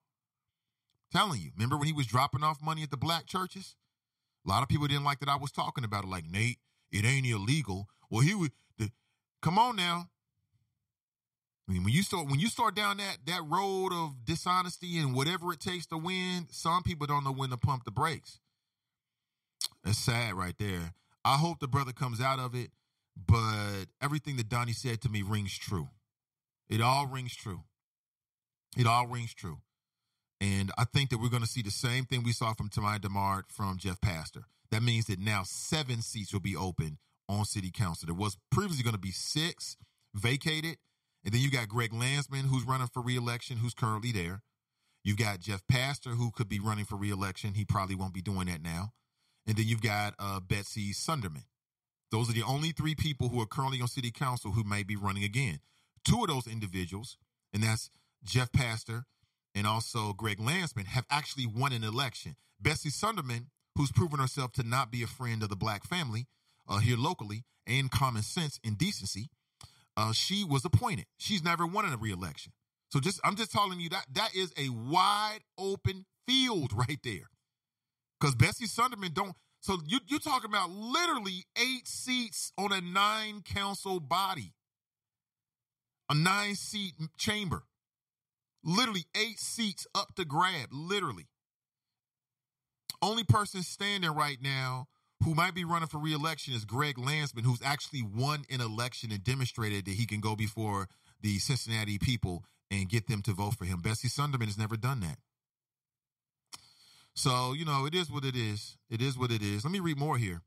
telling 1.12 1.40
you, 1.40 1.52
remember 1.56 1.78
when 1.78 1.86
he 1.88 1.94
was 1.94 2.08
dropping 2.08 2.44
off 2.44 2.64
money 2.64 2.82
at 2.82 2.90
the 2.90 2.98
black 2.98 3.28
churches? 3.28 3.76
A 4.46 4.50
lot 4.50 4.64
of 4.64 4.70
people 4.70 4.88
didn't 4.88 5.04
like 5.04 5.20
that 5.20 5.30
I 5.30 5.38
was 5.38 5.52
talking 5.52 5.84
about 5.84 6.04
it. 6.04 6.10
Like 6.10 6.26
Nate, 6.26 6.58
it 6.92 7.06
ain't 7.06 7.28
illegal. 7.28 7.88
Well, 8.10 8.22
he 8.22 8.34
would. 8.34 8.52
The, 8.78 8.90
come 9.42 9.60
on 9.60 9.76
now. 9.76 10.10
I 11.68 11.72
mean, 11.72 11.84
when 11.84 11.94
you 11.94 12.04
start 12.04 12.28
when 12.28 12.40
you 12.40 12.48
start 12.48 12.76
down 12.76 12.98
that 12.98 13.18
that 13.26 13.42
road 13.48 13.92
of 13.92 14.26
dishonesty 14.26 14.98
and 14.98 15.16
whatever 15.16 15.52
it 15.54 15.60
takes 15.60 15.86
to 15.88 15.98
win, 15.98 16.48
some 16.52 16.84
people 16.84 17.08
don't 17.08 17.24
know 17.24 17.32
when 17.32 17.50
to 17.52 17.58
pump 17.58 17.86
the 17.86 17.92
brakes. 17.92 18.40
It's 19.86 20.00
sad 20.00 20.34
right 20.34 20.56
there. 20.58 20.94
I 21.24 21.38
hope 21.38 21.60
the 21.60 21.68
brother 21.68 21.92
comes 21.92 22.20
out 22.20 22.40
of 22.40 22.56
it, 22.56 22.72
but 23.16 23.86
everything 24.02 24.36
that 24.38 24.50
Donnie 24.50 24.74
said 24.74 25.02
to 25.02 25.10
me 25.10 25.22
rings 25.22 25.58
true. 25.58 25.90
It 26.70 26.82
all 26.82 27.08
rings 27.08 27.36
true. 27.36 27.62
It 28.76 28.88
all 28.88 29.08
rings 29.08 29.34
true. 29.34 29.60
And 30.42 30.72
I 30.78 30.86
think 30.86 31.12
that 31.12 31.20
we're 31.20 31.30
going 31.30 31.44
to 31.44 31.50
see 31.50 31.62
the 31.62 31.72
same 31.72 32.06
thing 32.06 32.24
we 32.24 32.32
saw 32.32 32.54
from 32.54 32.70
Tamaya 32.70 33.00
Dennard 33.00 33.44
from 33.50 33.78
Jeff 33.78 34.02
Pastor. 34.02 34.46
That 34.72 34.84
means 34.84 35.06
that 35.06 35.20
now 35.20 35.44
seven 35.46 36.02
seats 36.02 36.34
will 36.34 36.42
be 36.42 36.56
open 36.56 36.98
on 37.30 37.46
city 37.46 37.72
council. 37.72 38.08
There 38.08 38.16
was 38.16 38.38
previously 38.52 38.84
going 38.84 38.96
to 38.96 39.00
be 39.00 39.12
six 39.12 39.78
vacated. 40.14 40.78
And 41.24 41.34
then 41.34 41.42
you 41.42 41.50
got 41.50 41.70
Greg 41.70 41.94
Landsman, 41.94 42.46
who's 42.46 42.64
running 42.64 42.88
for 42.88 43.02
reelection, 43.02 43.58
who's 43.58 43.74
currently 43.74 44.12
there. 44.12 44.42
You've 45.04 45.18
got 45.18 45.40
Jeff 45.40 45.66
Pastor, 45.68 46.12
who 46.12 46.32
could 46.32 46.50
be 46.50 46.60
running 46.60 46.86
for 46.86 46.96
reelection. 46.98 47.54
He 47.54 47.66
probably 47.66 47.96
won't 47.96 48.14
be 48.14 48.22
doing 48.22 48.48
that 48.48 48.62
now. 48.62 48.94
And 49.48 49.58
then 49.58 49.68
you've 49.68 49.82
got 49.82 50.16
uh, 50.20 50.40
Betsy 50.40 50.92
Sundermann. 50.92 51.46
Those 52.12 52.30
are 52.30 52.34
the 52.34 52.44
only 52.44 52.72
three 52.72 52.96
people 52.96 53.30
who 53.30 53.42
are 53.42 53.46
currently 53.46 53.82
on 53.82 53.88
city 53.88 54.12
council 54.12 54.52
who 54.52 54.64
may 54.64 54.84
be 54.84 54.96
running 54.96 55.24
again. 55.24 55.60
Two 56.04 56.22
of 56.22 56.28
those 56.28 56.48
individuals, 56.48 57.18
and 57.54 57.64
that's 57.64 57.90
Jeff 58.24 58.52
Pastor 58.52 59.06
and 59.54 59.66
also 59.66 60.14
Greg 60.14 60.40
Landsman, 60.40 60.86
have 60.86 61.06
actually 61.10 61.46
won 61.46 61.74
an 61.74 61.84
election. 61.84 62.36
Betsy 62.60 62.90
Sundermann, 62.90 63.48
who's 63.76 63.92
proven 63.92 64.20
herself 64.20 64.52
to 64.54 64.64
not 64.64 64.92
be 64.92 65.04
a 65.04 65.08
friend 65.08 65.42
of 65.44 65.50
the 65.50 65.56
black 65.56 65.84
family 65.84 66.28
uh, 66.68 66.80
here 66.80 66.98
locally 66.98 67.44
and 67.66 67.90
common 67.92 68.22
sense 68.22 68.60
and 68.64 68.78
decency, 68.78 69.30
uh, 69.98 70.12
she 70.12 70.44
was 70.44 70.66
appointed. 70.66 71.06
She's 71.18 71.44
never 71.44 71.66
won 71.66 71.92
a 71.92 71.98
reelection. 71.98 72.52
So 72.90 73.00
just 73.00 73.20
I'm 73.24 73.36
just 73.36 73.52
telling 73.52 73.80
you 73.80 73.90
that 73.90 74.06
that 74.14 74.36
is 74.36 74.54
a 74.58 74.70
wide 74.70 75.40
open 75.58 76.06
field 76.28 76.72
right 76.76 77.00
there. 77.04 77.30
Because 78.20 78.36
Bessie 78.36 78.66
Sundermann 78.68 79.14
don't. 79.14 79.36
So 79.60 79.80
you 79.86 80.00
you're 80.08 80.20
talking 80.20 80.50
about 80.50 80.70
literally 80.70 81.46
eight 81.58 81.88
seats 81.88 82.52
on 82.58 82.72
a 82.72 82.82
nine 82.82 83.42
council 83.42 84.00
body, 84.00 84.54
a 86.10 86.16
nine 86.16 86.56
seat 86.56 86.94
chamber. 87.18 87.64
Literally 88.64 89.06
eight 89.16 89.40
seats 89.40 89.86
up 89.94 90.16
to 90.16 90.26
grab. 90.26 90.70
Literally. 90.72 91.28
Only 93.02 93.24
person 93.24 93.62
standing 93.62 94.12
right 94.12 94.38
now 94.42 94.88
who 95.24 95.36
might 95.36 95.54
be 95.54 95.64
running 95.64 95.88
for 95.88 96.00
reelection 96.00 96.54
is 96.54 96.66
Greg 96.66 96.98
Landsman, 96.98 97.44
who's 97.44 97.62
actually 97.64 98.02
won 98.02 98.44
an 98.50 98.62
election 98.62 99.12
and 99.12 99.24
demonstrated 99.24 99.86
that 99.86 99.92
he 99.92 100.06
can 100.06 100.20
go 100.20 100.36
before 100.36 100.88
the 101.22 101.40
Cincinnati 101.40 101.98
people 102.00 102.44
and 102.72 102.90
get 102.90 103.08
them 103.08 103.22
to 103.24 103.34
vote 103.34 103.56
for 103.56 103.66
him. 103.66 103.82
Bessie 103.82 104.08
Sundermann 104.08 104.46
has 104.46 104.58
never 104.58 104.78
done 104.78 105.00
that. 105.02 105.18
So, 107.16 107.54
you 107.54 107.64
know, 107.64 107.86
it 107.86 107.96
is 107.96 108.12
what 108.12 108.26
it 108.26 108.36
is. 108.36 108.78
It 108.90 109.02
is 109.02 109.18
what 109.18 109.32
it 109.32 109.42
is. 109.42 109.64
Let 109.64 109.72
me 109.72 109.80
read 109.80 109.98
more 109.98 110.18
here. 110.18 110.42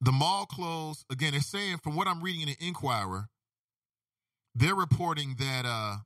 The 0.00 0.12
mall 0.12 0.46
closed. 0.46 1.04
Again, 1.10 1.32
they're 1.32 1.40
saying, 1.40 1.78
from 1.78 1.96
what 1.96 2.06
I'm 2.06 2.22
reading 2.22 2.42
in 2.42 2.48
the 2.48 2.66
Inquirer, 2.66 3.28
they're 4.54 4.74
reporting 4.74 5.36
that 5.38 5.64
uh, 5.66 5.96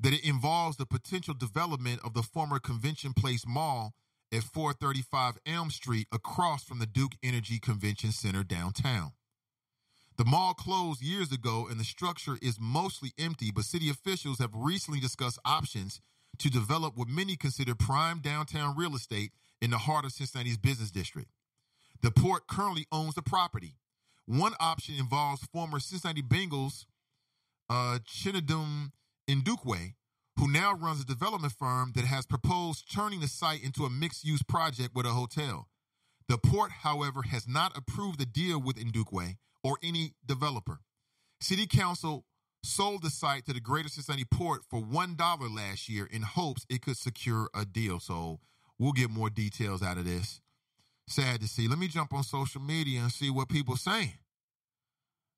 that 0.00 0.12
it 0.12 0.24
involves 0.24 0.76
the 0.76 0.86
potential 0.86 1.34
development 1.34 2.00
of 2.04 2.14
the 2.14 2.22
former 2.22 2.58
Convention 2.58 3.12
Place 3.14 3.44
Mall 3.46 3.94
at 4.32 4.42
435 4.42 5.38
Elm 5.46 5.70
Street 5.70 6.06
across 6.12 6.64
from 6.64 6.80
the 6.80 6.86
Duke 6.86 7.12
Energy 7.22 7.58
Convention 7.58 8.12
Center 8.12 8.42
downtown. 8.42 9.12
The 10.16 10.24
mall 10.24 10.54
closed 10.54 11.02
years 11.02 11.32
ago 11.32 11.66
and 11.68 11.80
the 11.80 11.84
structure 11.84 12.36
is 12.42 12.58
mostly 12.60 13.12
empty, 13.18 13.50
but 13.50 13.64
city 13.64 13.88
officials 13.88 14.38
have 14.38 14.50
recently 14.54 15.00
discussed 15.00 15.38
options 15.44 16.00
to 16.38 16.50
develop 16.50 16.96
what 16.96 17.08
many 17.08 17.36
consider 17.36 17.74
prime 17.74 18.20
downtown 18.20 18.76
real 18.76 18.94
estate 18.94 19.32
in 19.60 19.70
the 19.70 19.78
heart 19.78 20.04
of 20.04 20.12
Cincinnati's 20.12 20.58
business 20.58 20.90
district. 20.90 21.28
The 22.02 22.10
port 22.10 22.46
currently 22.46 22.86
owns 22.92 23.14
the 23.14 23.22
property. 23.22 23.76
One 24.26 24.54
option 24.60 24.94
involves 24.96 25.44
former 25.46 25.80
Cincinnati 25.80 26.22
Bengals 26.22 26.86
uh, 27.70 27.98
Chinedum 28.06 28.92
Ndukwe, 29.28 29.94
who 30.38 30.50
now 30.50 30.74
runs 30.74 31.00
a 31.00 31.06
development 31.06 31.54
firm 31.58 31.92
that 31.94 32.04
has 32.04 32.26
proposed 32.26 32.92
turning 32.92 33.20
the 33.20 33.28
site 33.28 33.62
into 33.62 33.84
a 33.84 33.90
mixed 33.90 34.24
use 34.24 34.42
project 34.42 34.94
with 34.94 35.06
a 35.06 35.10
hotel. 35.10 35.68
The 36.28 36.38
port, 36.38 36.70
however, 36.82 37.22
has 37.22 37.46
not 37.46 37.76
approved 37.76 38.18
the 38.18 38.26
deal 38.26 38.60
with 38.60 38.76
Ndukwe 38.76 39.36
or 39.62 39.78
any 39.82 40.14
developer. 40.26 40.80
City 41.40 41.66
Council 41.66 42.24
sold 42.64 43.02
the 43.02 43.10
site 43.10 43.44
to 43.46 43.52
the 43.52 43.60
Greater 43.60 43.88
Cincinnati 43.88 44.24
Port 44.24 44.62
for 44.68 44.80
$1 44.80 45.56
last 45.56 45.88
year 45.88 46.06
in 46.10 46.22
hopes 46.22 46.66
it 46.68 46.82
could 46.82 46.96
secure 46.96 47.48
a 47.54 47.64
deal. 47.64 48.00
So 48.00 48.40
we'll 48.78 48.92
get 48.92 49.10
more 49.10 49.30
details 49.30 49.82
out 49.82 49.98
of 49.98 50.04
this. 50.04 50.40
Sad 51.06 51.40
to 51.40 51.48
see. 51.48 51.68
Let 51.68 51.78
me 51.78 51.88
jump 51.88 52.14
on 52.14 52.22
social 52.22 52.60
media 52.60 53.00
and 53.00 53.12
see 53.12 53.30
what 53.30 53.48
people 53.48 53.76
saying. 53.76 54.14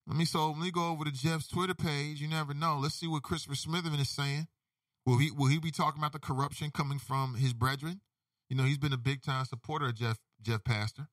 Let 0.07 0.17
me 0.17 0.25
so 0.25 0.51
let 0.51 0.59
me 0.59 0.71
go 0.71 0.91
over 0.91 1.05
to 1.05 1.11
Jeff's 1.11 1.49
Twitter 1.49 1.75
page. 1.75 2.21
You 2.21 2.29
never 2.29 2.55
know. 2.55 2.79
Let's 2.81 2.95
see 2.95 3.09
what 3.09 3.25
Christopher 3.25 3.57
Smitherman 3.57 4.01
is 4.01 4.09
saying. 4.09 4.47
Will 5.05 5.19
he 5.19 5.33
will 5.33 5.49
he 5.49 5.59
be 5.59 5.73
talking 5.73 6.01
about 6.01 6.13
the 6.13 6.21
corruption 6.21 6.71
coming 6.71 6.99
from 6.99 7.35
his 7.35 7.53
brethren? 7.53 8.01
You 8.49 8.57
know, 8.57 8.63
he's 8.63 8.79
been 8.79 8.93
a 8.93 8.99
big 8.99 9.23
time 9.23 9.45
supporter 9.45 9.87
of 9.87 9.97
Jeff 9.97 10.19
Jeff 10.41 10.63
Pastor. 10.63 11.09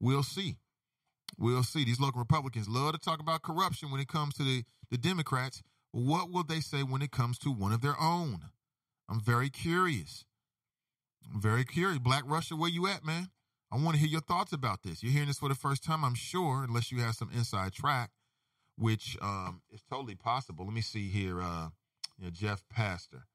We'll 0.00 0.22
see. 0.22 0.56
We'll 1.38 1.62
see. 1.62 1.84
These 1.84 2.00
local 2.00 2.20
Republicans 2.20 2.68
love 2.68 2.92
to 2.92 2.98
talk 2.98 3.20
about 3.20 3.42
corruption 3.42 3.90
when 3.90 4.00
it 4.00 4.08
comes 4.08 4.34
to 4.34 4.42
the, 4.42 4.64
the 4.90 4.98
Democrats. 4.98 5.62
What 5.90 6.30
will 6.30 6.44
they 6.44 6.60
say 6.60 6.82
when 6.82 7.02
it 7.02 7.10
comes 7.10 7.38
to 7.40 7.50
one 7.50 7.72
of 7.72 7.80
their 7.80 8.00
own? 8.00 8.40
I'm 9.08 9.20
very 9.20 9.50
curious. 9.50 10.24
I'm 11.32 11.40
very 11.40 11.64
curious. 11.64 11.98
Black 11.98 12.24
Russia, 12.26 12.56
where 12.56 12.70
you 12.70 12.86
at, 12.86 13.04
man? 13.04 13.28
I 13.70 13.76
want 13.76 13.94
to 13.94 14.00
hear 14.00 14.08
your 14.08 14.20
thoughts 14.20 14.52
about 14.52 14.82
this. 14.82 15.02
You're 15.02 15.12
hearing 15.12 15.28
this 15.28 15.38
for 15.38 15.48
the 15.48 15.54
first 15.54 15.82
time, 15.82 16.04
I'm 16.04 16.14
sure, 16.14 16.64
unless 16.64 16.92
you 16.92 17.00
have 17.00 17.14
some 17.14 17.30
inside 17.34 17.72
track, 17.72 18.10
which 18.76 19.16
um, 19.22 19.62
is 19.70 19.82
totally 19.90 20.14
possible. 20.14 20.66
Let 20.66 20.74
me 20.74 20.82
see 20.82 21.08
here. 21.08 21.40
Uh, 21.40 21.68
you 22.18 22.24
know, 22.24 22.30
Jeff 22.30 22.64
Pastor. 22.70 23.26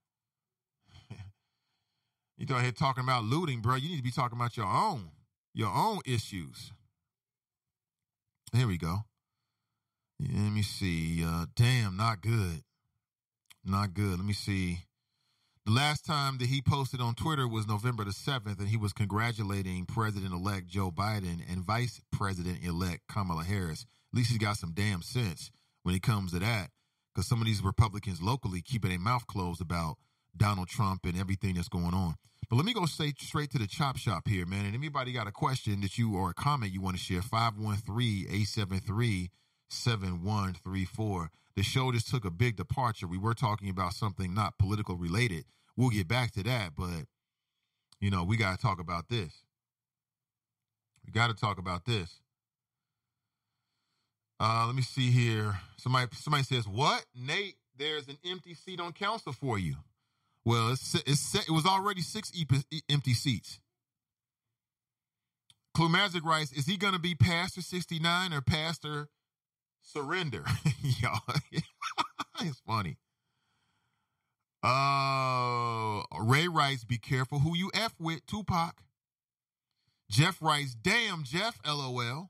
you 2.38 2.56
out 2.56 2.62
here 2.62 2.72
talking 2.72 3.04
about 3.04 3.24
looting, 3.24 3.62
bro. 3.62 3.76
You 3.76 3.90
need 3.90 3.98
to 3.98 4.04
be 4.04 4.12
talking 4.12 4.38
about 4.38 4.58
your 4.58 4.68
own, 4.68 5.10
your 5.54 5.74
own 5.74 6.00
issues. 6.06 6.72
Here 8.54 8.68
we 8.68 8.78
go. 8.78 9.00
Let 10.20 10.52
me 10.52 10.62
see. 10.64 11.24
Uh, 11.24 11.46
damn, 11.56 11.98
not 11.98 12.22
good. 12.22 12.64
Not 13.66 13.94
good. 13.94 14.18
Let 14.18 14.26
me 14.26 14.34
see. 14.34 14.80
The 15.66 15.74
last 15.74 16.06
time 16.06 16.38
that 16.38 16.48
he 16.48 16.62
posted 16.62 17.02
on 17.02 17.14
Twitter 17.14 17.46
was 17.46 17.68
November 17.68 18.06
the 18.06 18.12
7th, 18.12 18.60
and 18.60 18.70
he 18.70 18.78
was 18.78 18.94
congratulating 18.94 19.86
President 19.86 20.34
elect 20.34 20.68
Joe 20.68 20.92
Biden 20.92 21.42
and 21.52 21.62
Vice 21.62 22.00
President 22.10 22.64
elect 22.64 23.02
Kamala 23.10 23.44
Harris. 23.44 23.86
At 24.14 24.18
least 24.18 24.30
he's 24.30 24.38
got 24.38 24.56
some 24.56 24.72
damn 24.74 25.02
sense 25.02 25.52
when 25.84 25.94
it 25.94 26.02
comes 26.02 26.32
to 26.32 26.40
that, 26.40 26.70
because 27.14 27.28
some 27.28 27.42
of 27.42 27.48
these 27.48 27.62
Republicans 27.62 28.22
locally 28.22 28.62
keeping 28.62 28.92
their 28.92 29.00
mouth 29.00 29.28
closed 29.28 29.60
about 29.60 29.98
Donald 30.38 30.70
Trump 30.70 31.02
and 31.04 31.20
everything 31.20 31.56
that's 31.56 31.68
going 31.68 31.94
on. 31.94 32.16
But 32.50 32.56
let 32.56 32.66
me 32.66 32.74
go 32.74 32.86
straight, 32.86 33.20
straight 33.20 33.52
to 33.52 33.58
the 33.58 33.68
chop 33.68 33.98
shop 33.98 34.28
here, 34.28 34.46
man. 34.46 34.66
And 34.66 34.76
anybody 34.76 35.12
got 35.12 35.28
a 35.28 35.32
question 35.32 35.82
that 35.82 35.98
you 35.98 36.16
or 36.16 36.30
a 36.30 36.34
comment 36.34 36.72
you 36.72 36.82
want 36.82 36.96
to 36.96 37.04
share, 37.04 37.22
513 37.22 38.26
873 38.26 39.30
7134. 39.70 41.30
The 41.58 41.64
show 41.64 41.92
just 41.92 42.08
took 42.08 42.24
a 42.24 42.32
big 42.32 42.56
departure. 42.56 43.08
We 43.08 43.18
were 43.18 43.34
talking 43.34 43.70
about 43.70 43.94
something 43.94 44.34
not 44.34 44.58
political 44.58 44.96
related. 44.96 45.44
We'll 45.76 45.90
get 45.90 46.08
back 46.08 46.32
to 46.32 46.44
that, 46.44 46.72
but 46.78 47.06
you 48.00 48.12
know, 48.12 48.24
we 48.24 48.38
got 48.38 48.56
to 48.56 48.62
talk 48.62 48.80
about 48.80 49.10
this. 49.10 49.44
We 51.06 51.12
got 51.12 51.28
to 51.28 51.34
talk 51.34 51.58
about 51.58 51.86
this. 51.86 52.22
Uh, 54.40 54.66
let 54.68 54.76
me 54.76 54.84
see 54.84 55.10
here. 55.10 55.60
Somebody 55.78 56.08
somebody 56.14 56.44
says, 56.44 56.68
"What, 56.68 57.06
Nate? 57.16 57.56
There's 57.76 58.08
an 58.08 58.18
empty 58.24 58.54
seat 58.54 58.80
on 58.80 58.94
council 58.94 59.34
for 59.34 59.58
you." 59.58 59.76
Well, 60.48 60.70
it's, 60.70 60.96
it's 61.06 61.36
it 61.36 61.50
was 61.50 61.66
already 61.66 62.00
six 62.00 62.32
empty 62.90 63.14
seats. 63.14 63.60
Clue 65.74 65.90
Magic 65.90 66.24
writes, 66.24 66.54
"Is 66.54 66.66
he 66.66 66.78
going 66.78 66.94
to 66.94 67.02
be 67.02 67.16
Pastor 67.16 67.62
69 67.62 68.32
or 68.32 68.40
Pastor 68.40 69.10
Surrender?" 69.82 70.46
Y'all, 70.82 71.20
it's 72.40 72.62
funny. 72.66 72.96
Uh, 74.64 76.04
Ray 76.18 76.48
writes, 76.48 76.86
"Be 76.86 76.98
careful 76.98 77.40
who 77.40 77.54
you 77.54 77.70
f 77.74 77.96
with." 78.00 78.26
Tupac. 78.26 78.84
Jeff 80.10 80.42
writes, 80.42 80.76
"Damn, 80.76 81.26
Jeff, 81.26 81.60
lol." 81.66 82.30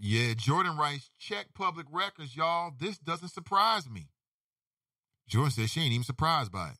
Yeah, 0.00 0.32
Jordan 0.32 0.78
writes, 0.78 1.10
"Check 1.18 1.48
public 1.52 1.84
records, 1.92 2.34
y'all. 2.34 2.72
This 2.74 2.96
doesn't 2.96 3.32
surprise 3.32 3.86
me." 3.86 4.08
Jordan 5.30 5.52
says 5.52 5.70
she 5.70 5.80
ain't 5.80 5.92
even 5.92 6.04
surprised 6.04 6.50
by 6.50 6.70
it. 6.70 6.78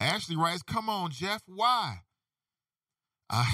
Ashley 0.00 0.36
writes, 0.36 0.62
"Come 0.62 0.88
on, 0.88 1.10
Jeff, 1.10 1.42
why?" 1.46 2.00
I 3.30 3.46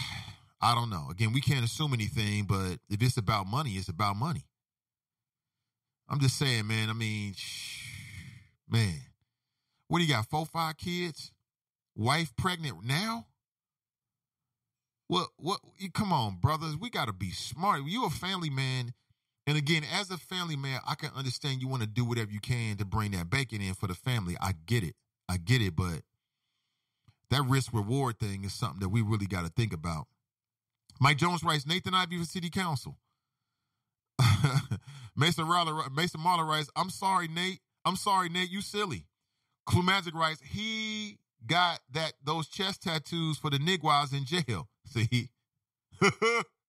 I 0.61 0.75
don't 0.75 0.91
know. 0.91 1.09
Again, 1.11 1.33
we 1.33 1.41
can't 1.41 1.65
assume 1.65 1.93
anything, 1.95 2.45
but 2.45 2.79
if 2.89 3.03
it's 3.03 3.17
about 3.17 3.47
money, 3.47 3.73
it's 3.73 3.89
about 3.89 4.17
money. 4.17 4.47
I'm 6.09 6.19
just 6.19 6.39
saying, 6.39 6.67
man. 6.67 6.91
I 6.91 6.93
mean, 6.93 7.35
man, 8.69 9.01
what 9.89 9.99
do 9.99 10.05
you 10.05 10.13
got? 10.13 10.27
Four, 10.27 10.47
five 10.47 10.77
kids, 10.77 11.33
wife 11.95 12.35
pregnant 12.37 12.85
now. 12.85 13.27
What? 15.09 15.29
What? 15.37 15.61
Come 15.95 16.13
on, 16.13 16.37
brothers. 16.41 16.77
We 16.77 16.91
got 16.91 17.07
to 17.07 17.13
be 17.13 17.31
smart. 17.31 17.83
You 17.85 18.07
a 18.07 18.11
family 18.11 18.51
man, 18.51 18.95
and 19.51 19.59
again, 19.59 19.83
as 19.99 20.13
a 20.13 20.17
family 20.17 20.55
man, 20.55 20.79
I 20.87 20.95
can 20.95 21.11
understand 21.17 21.61
you 21.61 21.67
want 21.67 21.83
to 21.83 21.89
do 21.89 22.05
whatever 22.05 22.31
you 22.31 22.39
can 22.39 22.77
to 22.77 22.85
bring 22.85 23.11
that 23.11 23.29
bacon 23.29 23.61
in 23.61 23.75
for 23.75 23.89
the 23.89 23.95
family. 23.95 24.37
I 24.41 24.53
get 24.65 24.85
it. 24.85 24.95
I 25.29 25.39
get 25.39 25.61
it, 25.61 25.75
but 25.75 26.03
that 27.31 27.43
risk 27.49 27.73
reward 27.73 28.21
thing 28.21 28.45
is 28.45 28.55
something 28.55 28.79
that 28.79 28.91
we 28.91 29.03
really 29.03 29.27
got 29.27 29.45
to 29.45 29.51
think 29.51 29.73
about. 29.73 30.07
Mike 31.01 31.17
Jones 31.17 31.43
writes, 31.43 31.67
Nathan 31.67 31.97
Ivey 31.97 32.19
for 32.19 32.27
City 32.27 32.49
Council. 32.49 32.97
Mason 35.17 35.47
Marler, 35.47 35.91
Mason 35.93 36.21
Marler 36.21 36.47
writes, 36.47 36.71
I'm 36.77 36.91
sorry, 36.91 37.27
Nate. 37.27 37.59
I'm 37.85 37.97
sorry, 37.97 38.29
Nate. 38.29 38.51
You 38.51 38.61
silly. 38.61 39.07
Clue 39.67 39.83
Magic 39.83 40.15
writes, 40.15 40.41
he 40.49 41.19
got 41.45 41.81
that 41.91 42.13
those 42.25 42.47
chest 42.47 42.83
tattoos 42.85 43.37
for 43.37 43.51
the 43.51 43.59
nigwas 43.59 44.13
in 44.13 44.27
jail. 44.27 44.69
See? 44.87 45.31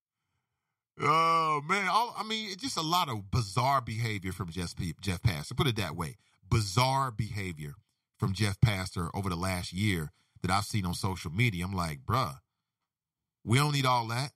oh 0.99 1.61
man, 1.68 1.88
All, 1.88 2.15
I 2.18 2.23
mean, 2.23 2.49
it's 2.51 2.61
just 2.61 2.77
a 2.77 2.81
lot 2.81 3.09
of 3.09 3.31
bizarre 3.31 3.81
behavior 3.81 4.31
from 4.31 4.49
Jeff 4.49 4.76
Jeff 5.01 5.22
Pastor. 5.22 5.55
Put 5.55 5.68
it 5.68 5.76
that 5.77 5.95
way, 5.95 6.18
bizarre 6.49 7.11
behavior 7.11 7.76
from 8.18 8.34
Jeff 8.34 8.59
Pastor 8.61 9.09
over 9.15 9.30
the 9.30 9.35
last 9.35 9.73
year 9.73 10.11
that 10.41 10.51
I've 10.51 10.65
seen 10.65 10.85
on 10.85 10.93
social 10.93 11.31
media. 11.31 11.65
I'm 11.65 11.73
like, 11.73 11.99
bruh, 12.05 12.39
we 13.43 13.57
don't 13.57 13.73
need 13.73 13.85
all 13.85 14.07
that. 14.07 14.31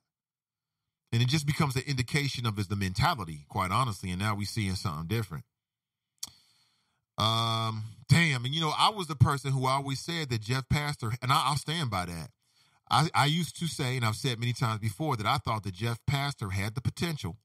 And 1.12 1.22
it 1.22 1.28
just 1.28 1.46
becomes 1.46 1.76
an 1.76 1.82
indication 1.86 2.46
of 2.46 2.56
his 2.56 2.68
the 2.68 2.76
mentality, 2.76 3.46
quite 3.48 3.70
honestly. 3.70 4.10
And 4.10 4.20
now 4.20 4.34
we're 4.34 4.46
seeing 4.46 4.74
something 4.74 5.06
different. 5.06 5.44
Um, 7.16 7.84
damn. 8.08 8.44
And 8.44 8.54
you 8.54 8.60
know, 8.60 8.72
I 8.76 8.90
was 8.90 9.06
the 9.06 9.16
person 9.16 9.52
who 9.52 9.66
always 9.66 10.00
said 10.00 10.30
that 10.30 10.42
Jeff 10.42 10.68
Pastor, 10.68 11.12
and 11.22 11.32
I, 11.32 11.50
will 11.50 11.56
stand 11.56 11.90
by 11.90 12.06
that. 12.06 12.30
I, 12.90 13.08
I 13.14 13.26
used 13.26 13.58
to 13.58 13.66
say, 13.66 13.96
and 13.96 14.04
I've 14.04 14.16
said 14.16 14.38
many 14.38 14.52
times 14.52 14.80
before, 14.80 15.16
that 15.16 15.26
I 15.26 15.38
thought 15.38 15.64
that 15.64 15.74
Jeff 15.74 15.98
Pastor 16.06 16.50
had 16.50 16.74
the 16.74 16.80
potential 16.80 17.36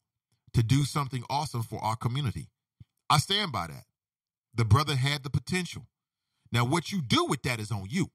to 0.54 0.62
do 0.64 0.84
something 0.84 1.24
awesome 1.30 1.64
for 1.64 1.84
our 1.84 1.96
community. 1.96 2.50
I 3.10 3.18
stand 3.18 3.52
by 3.52 3.68
that. 3.68 3.86
The 4.54 4.66
brother 4.66 4.96
had 4.96 5.24
the 5.24 5.30
potential. 5.30 5.88
Now, 6.52 6.66
what 6.66 6.92
you 6.92 7.02
do 7.02 7.26
with 7.26 7.44
that 7.44 7.60
is 7.60 7.72
on 7.72 7.88
you. 7.90 8.12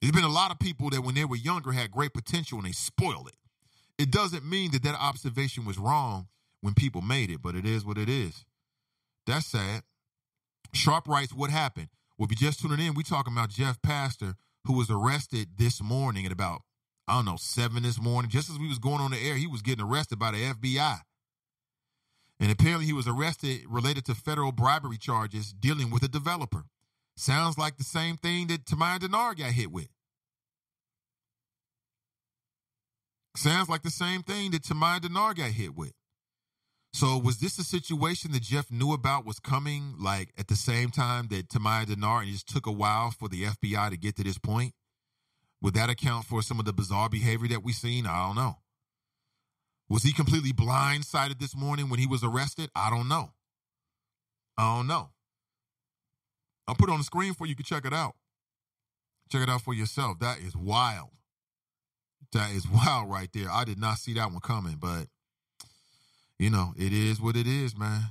There's 0.00 0.12
been 0.12 0.24
a 0.24 0.28
lot 0.28 0.50
of 0.50 0.58
people 0.58 0.90
that 0.90 1.02
when 1.02 1.14
they 1.14 1.24
were 1.24 1.36
younger 1.36 1.72
had 1.72 1.90
great 1.90 2.12
potential 2.12 2.58
and 2.58 2.66
they 2.66 2.72
spoil 2.72 3.26
it. 3.26 3.36
It 3.98 4.10
doesn't 4.10 4.44
mean 4.44 4.72
that 4.72 4.82
that 4.82 5.00
observation 5.00 5.64
was 5.64 5.78
wrong 5.78 6.28
when 6.60 6.74
people 6.74 7.00
made 7.00 7.30
it, 7.30 7.40
but 7.42 7.54
it 7.54 7.64
is 7.64 7.84
what 7.84 7.96
it 7.96 8.08
is. 8.08 8.44
That's 9.26 9.46
sad. 9.46 9.82
Sharp 10.72 11.08
writes, 11.08 11.32
what 11.32 11.50
happened? 11.50 11.88
Well, 12.18 12.28
you 12.30 12.36
just 12.36 12.60
tuning 12.60 12.84
in, 12.86 12.94
we 12.94 13.02
talking 13.02 13.32
about 13.32 13.50
Jeff 13.50 13.80
Pastor, 13.80 14.34
who 14.66 14.74
was 14.74 14.90
arrested 14.90 15.50
this 15.58 15.82
morning 15.82 16.26
at 16.26 16.32
about, 16.32 16.62
I 17.06 17.16
don't 17.16 17.24
know, 17.24 17.36
seven 17.38 17.82
this 17.82 18.00
morning. 18.00 18.30
Just 18.30 18.50
as 18.50 18.58
we 18.58 18.68
was 18.68 18.78
going 18.78 19.00
on 19.00 19.10
the 19.10 19.18
air, 19.18 19.36
he 19.36 19.46
was 19.46 19.62
getting 19.62 19.84
arrested 19.84 20.18
by 20.18 20.30
the 20.30 20.38
FBI. 20.38 21.00
And 22.40 22.50
apparently 22.50 22.86
he 22.86 22.92
was 22.92 23.06
arrested 23.06 23.62
related 23.68 24.04
to 24.06 24.14
federal 24.14 24.52
bribery 24.52 24.98
charges 24.98 25.52
dealing 25.52 25.90
with 25.90 26.02
a 26.02 26.08
developer. 26.08 26.64
Sounds 27.16 27.56
like 27.56 27.76
the 27.76 27.84
same 27.84 28.16
thing 28.16 28.48
that 28.48 28.64
Tamaya 28.64 28.98
Dennard 28.98 29.38
got 29.38 29.52
hit 29.52 29.70
with. 29.70 29.88
Sounds 33.36 33.68
like 33.68 33.82
the 33.82 33.90
same 33.90 34.22
thing 34.22 34.50
that 34.50 34.62
Tamaya 34.62 35.00
Dennard 35.00 35.36
got 35.36 35.50
hit 35.50 35.74
with. 35.76 35.92
So 36.94 37.18
was 37.18 37.38
this 37.38 37.58
a 37.58 37.64
situation 37.64 38.30
that 38.32 38.42
Jeff 38.42 38.70
knew 38.70 38.92
about 38.92 39.26
was 39.26 39.40
coming 39.40 39.96
like 39.98 40.32
at 40.38 40.46
the 40.46 40.54
same 40.54 40.90
time 40.90 41.26
that 41.30 41.48
Tamaya 41.48 41.86
Dennard 41.86 42.20
and 42.20 42.28
it 42.28 42.34
just 42.34 42.48
took 42.48 42.66
a 42.66 42.72
while 42.72 43.10
for 43.10 43.28
the 43.28 43.42
FBI 43.42 43.90
to 43.90 43.96
get 43.96 44.14
to 44.14 44.22
this 44.22 44.38
point? 44.38 44.74
Would 45.60 45.74
that 45.74 45.90
account 45.90 46.24
for 46.24 46.40
some 46.40 46.60
of 46.60 46.66
the 46.66 46.72
bizarre 46.72 47.08
behavior 47.08 47.48
that 47.48 47.64
we've 47.64 47.74
seen? 47.74 48.06
I 48.06 48.28
don't 48.28 48.36
know. 48.36 48.58
Was 49.88 50.04
he 50.04 50.12
completely 50.12 50.52
blindsided 50.52 51.40
this 51.40 51.56
morning 51.56 51.88
when 51.88 51.98
he 51.98 52.06
was 52.06 52.22
arrested? 52.22 52.70
I 52.76 52.90
don't 52.90 53.08
know. 53.08 53.32
I 54.56 54.76
don't 54.76 54.86
know. 54.86 55.10
I'll 56.68 56.76
put 56.76 56.88
it 56.88 56.92
on 56.92 56.98
the 56.98 57.04
screen 57.04 57.34
for 57.34 57.44
you. 57.44 57.50
You 57.50 57.56
can 57.56 57.64
check 57.64 57.84
it 57.84 57.92
out. 57.92 58.14
Check 59.32 59.42
it 59.42 59.48
out 59.48 59.62
for 59.62 59.74
yourself. 59.74 60.20
That 60.20 60.38
is 60.38 60.54
wild. 60.54 61.10
That 62.32 62.52
is 62.52 62.68
wild 62.72 63.10
right 63.10 63.30
there. 63.34 63.50
I 63.50 63.64
did 63.64 63.80
not 63.80 63.98
see 63.98 64.14
that 64.14 64.30
one 64.30 64.38
coming, 64.38 64.76
but 64.78 65.08
you 66.44 66.50
know, 66.50 66.74
it 66.76 66.92
is 66.92 67.22
what 67.22 67.36
it 67.36 67.46
is, 67.46 67.74
man. 67.74 68.02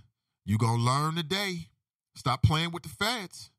You 0.44 0.58
gonna 0.58 0.82
learn 0.82 1.14
today. 1.14 1.68
Stop 2.16 2.42
playing 2.42 2.72
with 2.72 2.82
the 2.82 2.90
feds. 2.90 3.52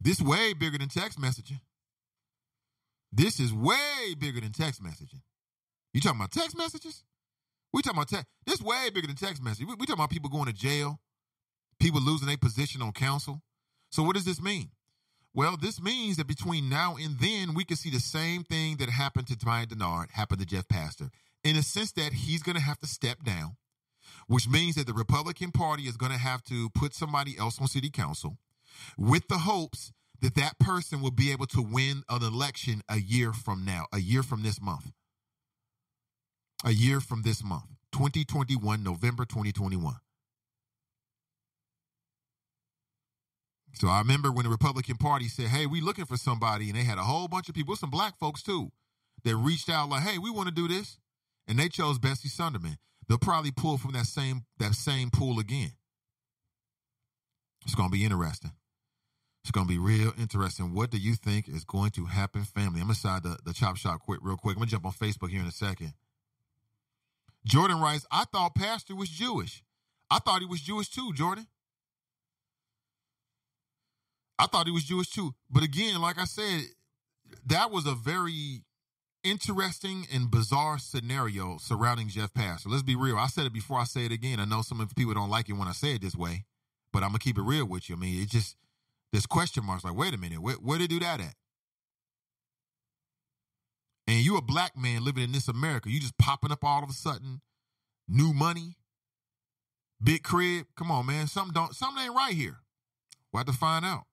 This 0.00 0.20
way 0.20 0.52
bigger 0.52 0.78
than 0.78 0.88
text 0.88 1.20
messaging. 1.20 1.58
This 3.10 3.40
is 3.40 3.52
way 3.52 4.14
bigger 4.16 4.40
than 4.40 4.52
text 4.52 4.80
messaging. 4.80 5.22
You 5.92 6.00
talking 6.00 6.20
about 6.20 6.30
text 6.30 6.56
messages? 6.56 7.02
We 7.72 7.82
talking 7.82 7.98
about 7.98 8.08
text. 8.08 8.26
This 8.46 8.62
way 8.62 8.88
bigger 8.94 9.08
than 9.08 9.16
text 9.16 9.42
messaging. 9.42 9.66
We, 9.66 9.74
we 9.74 9.86
talking 9.86 9.94
about 9.94 10.10
people 10.10 10.30
going 10.30 10.46
to 10.46 10.52
jail 10.52 11.00
people 11.80 12.00
losing 12.00 12.28
their 12.28 12.36
position 12.36 12.82
on 12.82 12.92
council. 12.92 13.42
So 13.90 14.04
what 14.04 14.14
does 14.14 14.26
this 14.26 14.40
mean? 14.40 14.70
Well, 15.34 15.56
this 15.56 15.82
means 15.82 16.18
that 16.18 16.28
between 16.28 16.68
now 16.68 16.96
and 17.00 17.18
then, 17.18 17.54
we 17.54 17.64
could 17.64 17.78
see 17.78 17.90
the 17.90 18.00
same 18.00 18.44
thing 18.44 18.76
that 18.76 18.90
happened 18.90 19.26
to 19.28 19.36
Maya 19.44 19.66
Dennard 19.66 20.10
happen 20.12 20.38
to 20.38 20.46
Jeff 20.46 20.68
Pastor, 20.68 21.10
in 21.44 21.56
a 21.56 21.62
sense 21.62 21.92
that 21.92 22.12
he's 22.12 22.42
going 22.42 22.56
to 22.56 22.62
have 22.62 22.78
to 22.80 22.86
step 22.86 23.22
down, 23.24 23.56
which 24.26 24.48
means 24.48 24.74
that 24.76 24.86
the 24.86 24.92
Republican 24.92 25.52
Party 25.52 25.84
is 25.84 25.96
going 25.96 26.12
to 26.12 26.18
have 26.18 26.42
to 26.44 26.70
put 26.70 26.94
somebody 26.94 27.38
else 27.38 27.60
on 27.60 27.68
city 27.68 27.90
council 27.90 28.38
with 28.96 29.26
the 29.28 29.38
hopes 29.38 29.92
that 30.20 30.34
that 30.34 30.58
person 30.58 31.00
will 31.00 31.10
be 31.10 31.32
able 31.32 31.46
to 31.46 31.62
win 31.62 32.02
an 32.08 32.22
election 32.22 32.82
a 32.88 32.98
year 32.98 33.32
from 33.32 33.64
now, 33.64 33.86
a 33.92 33.98
year 33.98 34.22
from 34.22 34.42
this 34.42 34.60
month. 34.60 34.92
A 36.62 36.72
year 36.72 37.00
from 37.00 37.22
this 37.22 37.42
month, 37.42 37.64
2021, 37.92 38.82
November 38.82 39.24
2021. 39.24 39.94
So 43.72 43.88
I 43.88 43.98
remember 44.00 44.30
when 44.30 44.44
the 44.44 44.50
Republican 44.50 44.98
Party 44.98 45.26
said, 45.28 45.46
"Hey, 45.46 45.64
we're 45.64 45.82
looking 45.82 46.04
for 46.04 46.18
somebody," 46.18 46.68
and 46.68 46.78
they 46.78 46.84
had 46.84 46.98
a 46.98 47.04
whole 47.04 47.28
bunch 47.28 47.48
of 47.48 47.54
people, 47.54 47.76
some 47.76 47.88
black 47.88 48.18
folks 48.18 48.42
too, 48.42 48.72
that 49.24 49.36
reached 49.36 49.70
out 49.70 49.88
like, 49.88 50.02
"Hey, 50.02 50.18
we 50.18 50.28
want 50.28 50.48
to 50.48 50.54
do 50.54 50.68
this," 50.68 50.98
and 51.50 51.58
they 51.58 51.68
chose 51.68 51.98
Bessie 51.98 52.28
Sundermann. 52.28 52.76
They'll 53.08 53.18
probably 53.18 53.50
pull 53.50 53.76
from 53.76 53.92
that 53.92 54.06
same 54.06 54.44
that 54.58 54.74
same 54.74 55.10
pool 55.10 55.40
again. 55.40 55.72
It's 57.66 57.74
going 57.74 57.90
to 57.90 57.92
be 57.92 58.04
interesting. 58.04 58.52
It's 59.42 59.50
going 59.50 59.66
to 59.66 59.72
be 59.72 59.78
real 59.78 60.12
interesting. 60.18 60.72
What 60.72 60.90
do 60.90 60.98
you 60.98 61.14
think 61.14 61.48
is 61.48 61.64
going 61.64 61.90
to 61.92 62.06
happen, 62.06 62.44
family? 62.44 62.80
I'm 62.80 62.88
inside 62.88 63.24
the, 63.24 63.36
the 63.44 63.52
chop 63.52 63.76
shop 63.76 64.00
quick, 64.00 64.20
real 64.22 64.36
quick. 64.36 64.56
I'm 64.56 64.62
to 64.62 64.70
jump 64.70 64.86
on 64.86 64.92
Facebook 64.92 65.30
here 65.30 65.40
in 65.40 65.46
a 65.46 65.52
second. 65.52 65.94
Jordan 67.44 67.80
writes, 67.80 68.06
I 68.12 68.24
thought 68.24 68.54
Pastor 68.54 68.94
was 68.94 69.08
Jewish. 69.08 69.62
I 70.10 70.18
thought 70.20 70.40
he 70.40 70.46
was 70.46 70.60
Jewish 70.60 70.88
too, 70.88 71.12
Jordan. 71.14 71.46
I 74.38 74.46
thought 74.46 74.66
he 74.66 74.72
was 74.72 74.84
Jewish 74.84 75.10
too. 75.10 75.34
But 75.50 75.64
again, 75.64 76.00
like 76.00 76.18
I 76.18 76.26
said, 76.26 76.60
that 77.46 77.70
was 77.70 77.86
a 77.86 77.94
very 77.94 78.62
interesting 79.22 80.06
and 80.12 80.30
bizarre 80.30 80.78
scenario 80.78 81.58
surrounding 81.58 82.08
Jeff 82.08 82.32
Pastor. 82.32 82.68
Let's 82.68 82.82
be 82.82 82.96
real. 82.96 83.16
I 83.16 83.26
said 83.26 83.46
it 83.46 83.52
before 83.52 83.78
I 83.78 83.84
say 83.84 84.06
it 84.06 84.12
again. 84.12 84.40
I 84.40 84.44
know 84.44 84.62
some 84.62 84.80
of 84.80 84.94
people 84.94 85.14
don't 85.14 85.30
like 85.30 85.48
it 85.48 85.54
when 85.54 85.68
I 85.68 85.72
say 85.72 85.94
it 85.94 86.02
this 86.02 86.16
way, 86.16 86.44
but 86.92 87.02
I'm 87.02 87.10
gonna 87.10 87.18
keep 87.18 87.38
it 87.38 87.42
real 87.42 87.66
with 87.66 87.88
you. 87.88 87.96
I 87.96 87.98
mean, 87.98 88.22
it 88.22 88.30
just 88.30 88.56
this 89.12 89.26
question 89.26 89.64
marks. 89.64 89.84
Like, 89.84 89.96
wait 89.96 90.14
a 90.14 90.18
minute, 90.18 90.40
where 90.42 90.56
where 90.56 90.78
they 90.78 90.86
do 90.86 91.00
that 91.00 91.20
at? 91.20 91.34
And 94.06 94.24
you 94.24 94.36
a 94.36 94.42
black 94.42 94.76
man 94.76 95.04
living 95.04 95.22
in 95.22 95.32
this 95.32 95.48
America, 95.48 95.90
you 95.90 96.00
just 96.00 96.18
popping 96.18 96.50
up 96.50 96.64
all 96.64 96.82
of 96.82 96.90
a 96.90 96.94
sudden, 96.94 97.42
new 98.08 98.32
money, 98.32 98.76
big 100.02 100.22
crib. 100.22 100.66
Come 100.76 100.90
on, 100.90 101.06
man. 101.06 101.26
Something 101.26 101.54
don't 101.54 101.74
something 101.74 102.02
ain't 102.02 102.14
right 102.14 102.34
here. 102.34 102.58
We'll 103.32 103.38
have 103.38 103.46
to 103.46 103.52
find 103.52 103.84
out. 103.84 104.04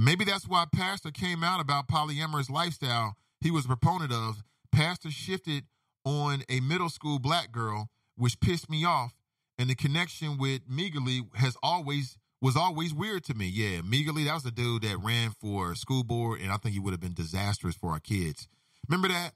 Maybe 0.00 0.24
that's 0.24 0.46
why 0.46 0.64
Pastor 0.72 1.10
came 1.10 1.42
out 1.42 1.60
about 1.60 1.88
polyamorous 1.88 2.48
lifestyle 2.48 3.16
he 3.40 3.50
was 3.50 3.64
a 3.64 3.68
proponent 3.68 4.12
of. 4.12 4.42
Pastor 4.70 5.10
shifted 5.10 5.64
on 6.04 6.42
a 6.48 6.60
middle 6.60 6.88
school 6.88 7.18
black 7.18 7.50
girl, 7.52 7.88
which 8.16 8.40
pissed 8.40 8.70
me 8.70 8.84
off, 8.84 9.14
and 9.58 9.68
the 9.68 9.74
connection 9.74 10.38
with 10.38 10.62
Meagerly 10.68 11.22
has 11.34 11.56
always 11.62 12.16
was 12.40 12.56
always 12.56 12.94
weird 12.94 13.24
to 13.24 13.34
me. 13.34 13.46
Yeah, 13.46 13.80
Meagerly, 13.82 14.24
that 14.24 14.34
was 14.34 14.44
the 14.44 14.52
dude 14.52 14.82
that 14.82 15.02
ran 15.02 15.32
for 15.40 15.74
school 15.74 16.04
board, 16.04 16.40
and 16.40 16.52
I 16.52 16.56
think 16.56 16.74
he 16.74 16.78
would 16.78 16.92
have 16.92 17.00
been 17.00 17.14
disastrous 17.14 17.74
for 17.74 17.90
our 17.90 18.00
kids. 18.00 18.48
Remember 18.88 19.08
that? 19.08 19.32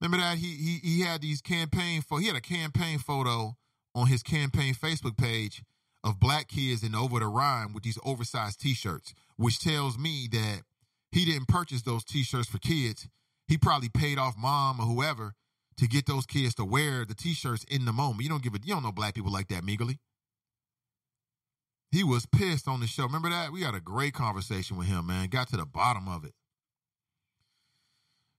Remember 0.00 0.24
that 0.24 0.38
he 0.38 0.54
he 0.54 0.78
he 0.82 1.00
had 1.00 1.20
these 1.20 1.40
campaign 1.40 2.02
for 2.02 2.20
he 2.20 2.26
had 2.26 2.36
a 2.36 2.40
campaign 2.40 2.98
photo 2.98 3.56
on 3.94 4.06
his 4.06 4.22
campaign 4.22 4.74
Facebook 4.74 5.16
page 5.16 5.64
of 6.02 6.20
black 6.20 6.48
kids 6.48 6.82
in 6.82 6.94
over 6.94 7.18
the 7.18 7.26
Rhine 7.26 7.72
with 7.72 7.82
these 7.82 7.98
oversized 8.04 8.60
T-shirts, 8.60 9.14
which 9.40 9.58
tells 9.58 9.96
me 9.96 10.28
that 10.30 10.60
he 11.12 11.24
didn't 11.24 11.48
purchase 11.48 11.80
those 11.80 12.04
T-shirts 12.04 12.46
for 12.46 12.58
kids. 12.58 13.08
He 13.48 13.56
probably 13.56 13.88
paid 13.88 14.18
off 14.18 14.36
mom 14.36 14.78
or 14.78 14.84
whoever 14.84 15.32
to 15.78 15.88
get 15.88 16.04
those 16.04 16.26
kids 16.26 16.54
to 16.56 16.64
wear 16.66 17.06
the 17.06 17.14
T-shirts 17.14 17.64
in 17.64 17.86
the 17.86 17.92
moment. 17.92 18.22
You 18.22 18.28
don't 18.28 18.42
give 18.42 18.54
a 18.54 18.58
you 18.62 18.74
don't 18.74 18.82
know 18.82 18.92
black 18.92 19.14
people 19.14 19.32
like 19.32 19.48
that, 19.48 19.64
Meagerly. 19.64 19.98
He 21.90 22.04
was 22.04 22.26
pissed 22.26 22.68
on 22.68 22.80
the 22.80 22.86
show. 22.86 23.04
Remember 23.04 23.30
that? 23.30 23.50
We 23.50 23.62
had 23.62 23.74
a 23.74 23.80
great 23.80 24.12
conversation 24.12 24.76
with 24.76 24.88
him, 24.88 25.06
man. 25.06 25.28
Got 25.28 25.48
to 25.48 25.56
the 25.56 25.64
bottom 25.64 26.06
of 26.06 26.22
it. 26.24 26.34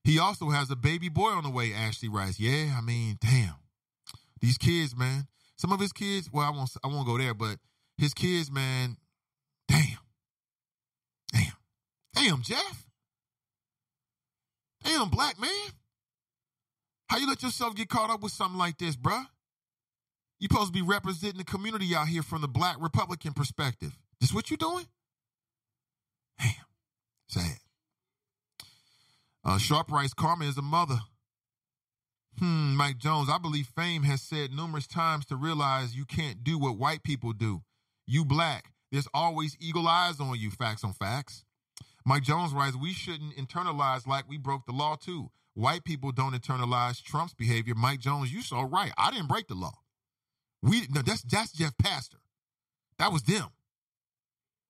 He 0.04 0.20
also 0.20 0.50
has 0.50 0.70
a 0.70 0.76
baby 0.76 1.08
boy 1.08 1.30
on 1.30 1.42
the 1.42 1.50
way, 1.50 1.72
Ashley 1.74 2.08
writes. 2.08 2.38
Yeah, 2.38 2.76
I 2.78 2.80
mean, 2.80 3.18
damn. 3.20 3.56
These 4.40 4.56
kids, 4.56 4.96
man. 4.96 5.26
Some 5.56 5.72
of 5.72 5.80
his 5.80 5.92
kids, 5.92 6.30
well, 6.32 6.46
I 6.46 6.50
won't 6.50 6.70
I 6.84 6.86
won't 6.86 7.08
go 7.08 7.18
there, 7.18 7.34
but 7.34 7.58
his 7.98 8.14
kids, 8.14 8.52
man. 8.52 8.98
Damn. 9.66 10.01
Damn, 12.14 12.42
Jeff. 12.42 12.86
Damn, 14.84 15.08
black 15.08 15.40
man. 15.40 15.70
How 17.08 17.18
you 17.18 17.28
let 17.28 17.42
yourself 17.42 17.74
get 17.74 17.88
caught 17.88 18.10
up 18.10 18.22
with 18.22 18.32
something 18.32 18.58
like 18.58 18.78
this, 18.78 18.96
bruh? 18.96 19.26
You 20.38 20.48
supposed 20.50 20.68
to 20.68 20.72
be 20.72 20.82
representing 20.82 21.38
the 21.38 21.44
community 21.44 21.94
out 21.94 22.08
here 22.08 22.22
from 22.22 22.40
the 22.40 22.48
black 22.48 22.76
Republican 22.80 23.32
perspective. 23.32 23.96
This 24.20 24.32
what 24.32 24.50
you 24.50 24.56
doing? 24.56 24.86
Damn. 26.38 26.52
Sad. 27.28 27.58
Uh, 29.44 29.58
Sharp 29.58 29.90
writes, 29.90 30.14
Karma 30.14 30.44
is 30.46 30.58
a 30.58 30.62
mother. 30.62 31.00
Hmm, 32.38 32.74
Mike 32.76 32.98
Jones, 32.98 33.28
I 33.28 33.38
believe 33.38 33.66
fame 33.66 34.04
has 34.04 34.22
said 34.22 34.52
numerous 34.52 34.86
times 34.86 35.26
to 35.26 35.36
realize 35.36 35.94
you 35.94 36.04
can't 36.04 36.42
do 36.42 36.58
what 36.58 36.78
white 36.78 37.02
people 37.02 37.32
do. 37.32 37.62
You 38.06 38.24
black, 38.24 38.72
there's 38.90 39.08
always 39.12 39.56
eagle 39.60 39.86
eyes 39.86 40.18
on 40.18 40.38
you, 40.38 40.50
facts 40.50 40.82
on 40.82 40.92
facts. 40.92 41.44
Mike 42.04 42.22
Jones 42.22 42.52
writes, 42.52 42.76
we 42.76 42.92
shouldn't 42.92 43.36
internalize 43.36 44.06
like 44.06 44.28
we 44.28 44.38
broke 44.38 44.66
the 44.66 44.72
law 44.72 44.96
too. 44.96 45.30
White 45.54 45.84
people 45.84 46.12
don't 46.12 46.34
internalize 46.34 47.02
Trump's 47.02 47.34
behavior. 47.34 47.74
Mike 47.74 48.00
Jones, 48.00 48.32
you 48.32 48.42
so 48.42 48.62
right. 48.62 48.92
I 48.96 49.10
didn't 49.10 49.28
break 49.28 49.48
the 49.48 49.54
law. 49.54 49.74
We 50.62 50.86
no, 50.90 51.02
that's 51.02 51.22
that's 51.22 51.52
Jeff 51.52 51.76
Pastor. 51.76 52.18
That 52.98 53.12
was 53.12 53.22
them. 53.24 53.48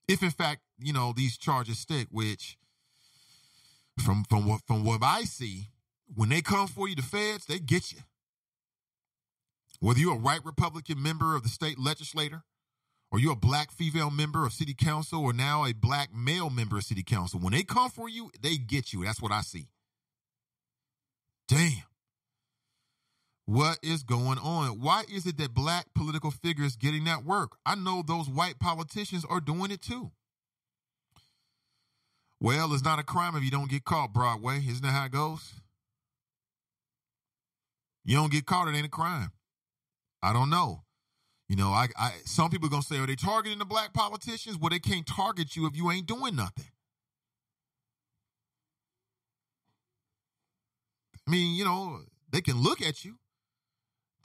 If 0.09 0.23
in 0.23 0.31
fact, 0.31 0.63
you 0.79 0.93
know, 0.93 1.13
these 1.15 1.37
charges 1.37 1.79
stick, 1.79 2.09
which 2.11 2.57
from 4.03 4.25
from 4.25 4.47
what 4.47 4.63
from 4.67 4.85
what 4.85 5.03
I 5.03 5.23
see, 5.23 5.69
when 6.15 6.31
they 6.31 6.43
come 6.43 6.67
for 6.67 6.89
you, 6.89 6.97
the 6.97 7.03
feds, 7.03 7.47
they 7.47 7.59
get 7.59 7.93
you. 7.93 8.01
Whether 9.81 10.01
you're 10.01 10.15
a 10.15 10.19
white 10.19 10.45
Republican 10.45 11.03
member 11.03 11.37
of 11.37 11.43
the 11.43 11.49
state 11.49 11.79
legislature, 11.79 12.43
or 13.13 13.21
you're 13.21 13.35
a 13.35 13.37
black 13.37 13.71
female 13.71 14.11
member 14.11 14.47
of 14.47 14.55
city 14.55 14.73
council, 14.75 15.23
or 15.23 15.35
now 15.35 15.67
a 15.67 15.75
black 15.75 16.15
male 16.15 16.49
member 16.49 16.79
of 16.79 16.85
city 16.85 17.03
council, 17.03 17.39
when 17.39 17.53
they 17.53 17.63
come 17.63 17.91
for 17.91 18.09
you, 18.09 18.31
they 18.41 18.57
get 18.57 18.95
you. 18.95 19.05
That's 19.05 19.21
what 19.21 19.31
I 19.31 19.43
see. 19.43 19.69
Damn. 21.47 21.85
What 23.45 23.79
is 23.83 24.03
going 24.03 24.39
on? 24.39 24.81
Why 24.81 25.05
is 25.13 25.27
it 25.27 25.37
that 25.37 25.53
black 25.53 25.93
political 25.95 26.31
figures 26.31 26.77
getting 26.77 27.05
that 27.05 27.23
work? 27.23 27.59
I 27.67 27.75
know 27.75 28.03
those 28.07 28.31
white 28.31 28.59
politicians 28.59 29.27
are 29.29 29.41
doing 29.41 29.71
it 29.71 29.83
too. 29.83 30.13
Well, 32.41 32.73
it's 32.73 32.85
not 32.85 32.99
a 32.99 33.05
crime 33.05 33.37
if 33.37 33.45
you 33.45 33.51
don't 33.51 33.71
get 33.71 33.85
caught, 33.85 34.15
Broadway. 34.15 34.59
Isn't 34.59 34.83
that 34.83 34.93
how 34.93 35.05
it 35.05 35.13
goes? 35.13 35.53
You 38.05 38.17
don't 38.17 38.33
get 38.33 38.47
caught, 38.47 38.69
it 38.69 38.75
ain't 38.75 38.87
a 38.87 38.91
crime. 38.91 39.33
I 40.23 40.33
don't 40.33 40.49
know. 40.51 40.83
You 41.53 41.59
know, 41.59 41.69
I, 41.69 41.89
I 41.99 42.13
some 42.25 42.49
people 42.49 42.69
are 42.69 42.71
gonna 42.71 42.83
say, 42.83 42.97
are 42.97 43.07
they 43.07 43.15
targeting 43.15 43.59
the 43.59 43.67
black 43.67 43.93
politicians? 43.93 44.57
Well, 44.59 44.71
they 44.71 44.79
can't 44.79 45.07
target 45.07 45.55
you 45.55 45.67
if 45.67 45.77
you 45.77 45.91
ain't 45.91 46.07
doing 46.07 46.35
nothing. 46.35 46.65
I 51.29 51.31
mean, 51.31 51.55
you 51.55 51.67
know, 51.67 52.01
they 52.31 52.41
can 52.41 52.63
look 52.63 52.81
at 52.81 53.05
you, 53.05 53.17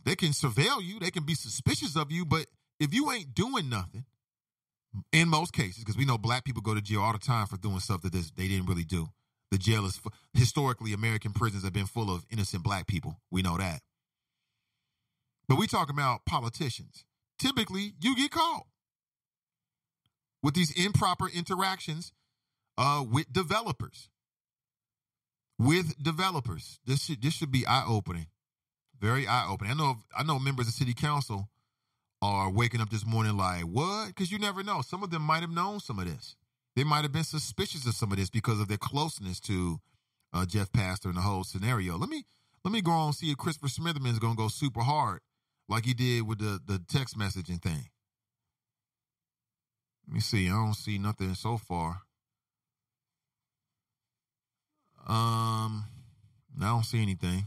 they 0.06 0.16
can 0.16 0.30
surveil 0.30 0.82
you, 0.82 1.02
they 1.02 1.12
can 1.12 1.24
be 1.26 1.34
suspicious 1.34 1.98
of 1.98 2.14
you, 2.14 2.24
but 2.24 2.46
if 2.80 2.94
you 2.94 3.12
ain't 3.12 3.36
doing 3.36 3.68
nothing, 3.68 4.06
in 5.12 5.28
most 5.28 5.52
cases, 5.52 5.84
because 5.84 5.98
we 5.98 6.06
know 6.06 6.18
black 6.18 6.46
people 6.46 6.62
go 6.62 6.76
to 6.76 6.82
jail 6.82 7.02
all 7.02 7.12
the 7.12 7.20
time 7.20 7.46
for 7.46 7.58
doing 7.58 7.82
stuff 7.82 8.04
that 8.04 8.14
they 8.14 8.48
didn't 8.48 8.68
really 8.68 8.86
do. 8.86 9.10
The 9.52 9.58
jail 9.58 9.86
is 9.86 10.00
historically 10.34 10.94
American 10.94 11.34
prisons 11.34 11.66
have 11.66 11.74
been 11.74 11.88
full 11.88 12.10
of 12.10 12.26
innocent 12.32 12.64
black 12.64 12.88
people. 12.88 13.20
We 13.30 13.42
know 13.42 13.58
that. 13.58 13.82
But 15.50 15.58
we 15.58 15.68
talking 15.68 15.94
about 15.94 16.26
politicians. 16.26 17.04
Typically, 17.40 17.94
you 18.00 18.16
get 18.16 18.32
caught 18.32 18.66
with 20.42 20.54
these 20.54 20.72
improper 20.72 21.28
interactions 21.28 22.12
uh, 22.78 23.04
with 23.10 23.32
developers. 23.32 24.10
With 25.60 26.02
developers, 26.02 26.80
this 26.86 27.06
should 27.06 27.22
this 27.24 27.34
should 27.34 27.52
be 27.52 27.66
eye 27.66 27.84
opening, 27.88 28.28
very 29.00 29.28
eye 29.28 29.48
opening. 29.50 29.74
I 29.74 29.76
know 29.76 29.96
I 30.16 30.24
know 30.24 30.38
members 30.38 30.68
of 30.68 30.76
city 30.76 30.94
council 30.94 31.50
are 32.22 32.52
waking 32.52 32.80
up 32.80 32.92
this 32.92 33.08
morning 33.08 33.38
like 33.38 33.64
what? 33.64 34.10
Because 34.10 34.32
you 34.32 34.38
never 34.38 34.62
know. 34.62 34.82
Some 34.82 35.02
of 35.02 35.10
them 35.10 35.24
might 35.24 35.42
have 35.42 35.50
known 35.50 35.80
some 35.80 35.98
of 35.98 36.06
this 36.06 36.36
they 36.78 36.84
might 36.84 37.02
have 37.02 37.12
been 37.12 37.24
suspicious 37.24 37.88
of 37.88 37.96
some 37.96 38.12
of 38.12 38.20
this 38.20 38.30
because 38.30 38.60
of 38.60 38.68
their 38.68 38.78
closeness 38.78 39.40
to 39.40 39.80
uh, 40.32 40.46
Jeff 40.46 40.72
Pastor 40.72 41.10
and 41.10 41.18
the 41.18 41.22
whole 41.22 41.44
scenario. 41.44 41.98
Let 41.98 42.08
me 42.08 42.24
let 42.64 42.72
me 42.72 42.82
go 42.82 42.92
on 42.92 43.08
and 43.08 43.16
see 43.16 43.32
if 43.32 43.38
Christopher 43.38 43.68
Smitherman 43.68 44.12
is 44.12 44.20
going 44.20 44.36
to 44.36 44.38
go 44.38 44.48
super 44.48 44.82
hard 44.82 45.22
like 45.70 45.86
he 45.86 45.94
did 45.94 46.28
with 46.28 46.40
the 46.40 46.60
the 46.66 46.80
text 46.88 47.18
messaging 47.18 47.62
thing. 47.62 47.90
Let 50.08 50.14
me 50.14 50.20
see. 50.22 50.48
I 50.48 50.54
don't 50.54 50.74
see 50.74 50.98
nothing 50.98 51.34
so 51.36 51.58
far. 51.58 52.02
Um, 55.06 55.86
I 56.62 56.66
don't 56.66 56.84
see 56.84 57.02
anything. 57.02 57.46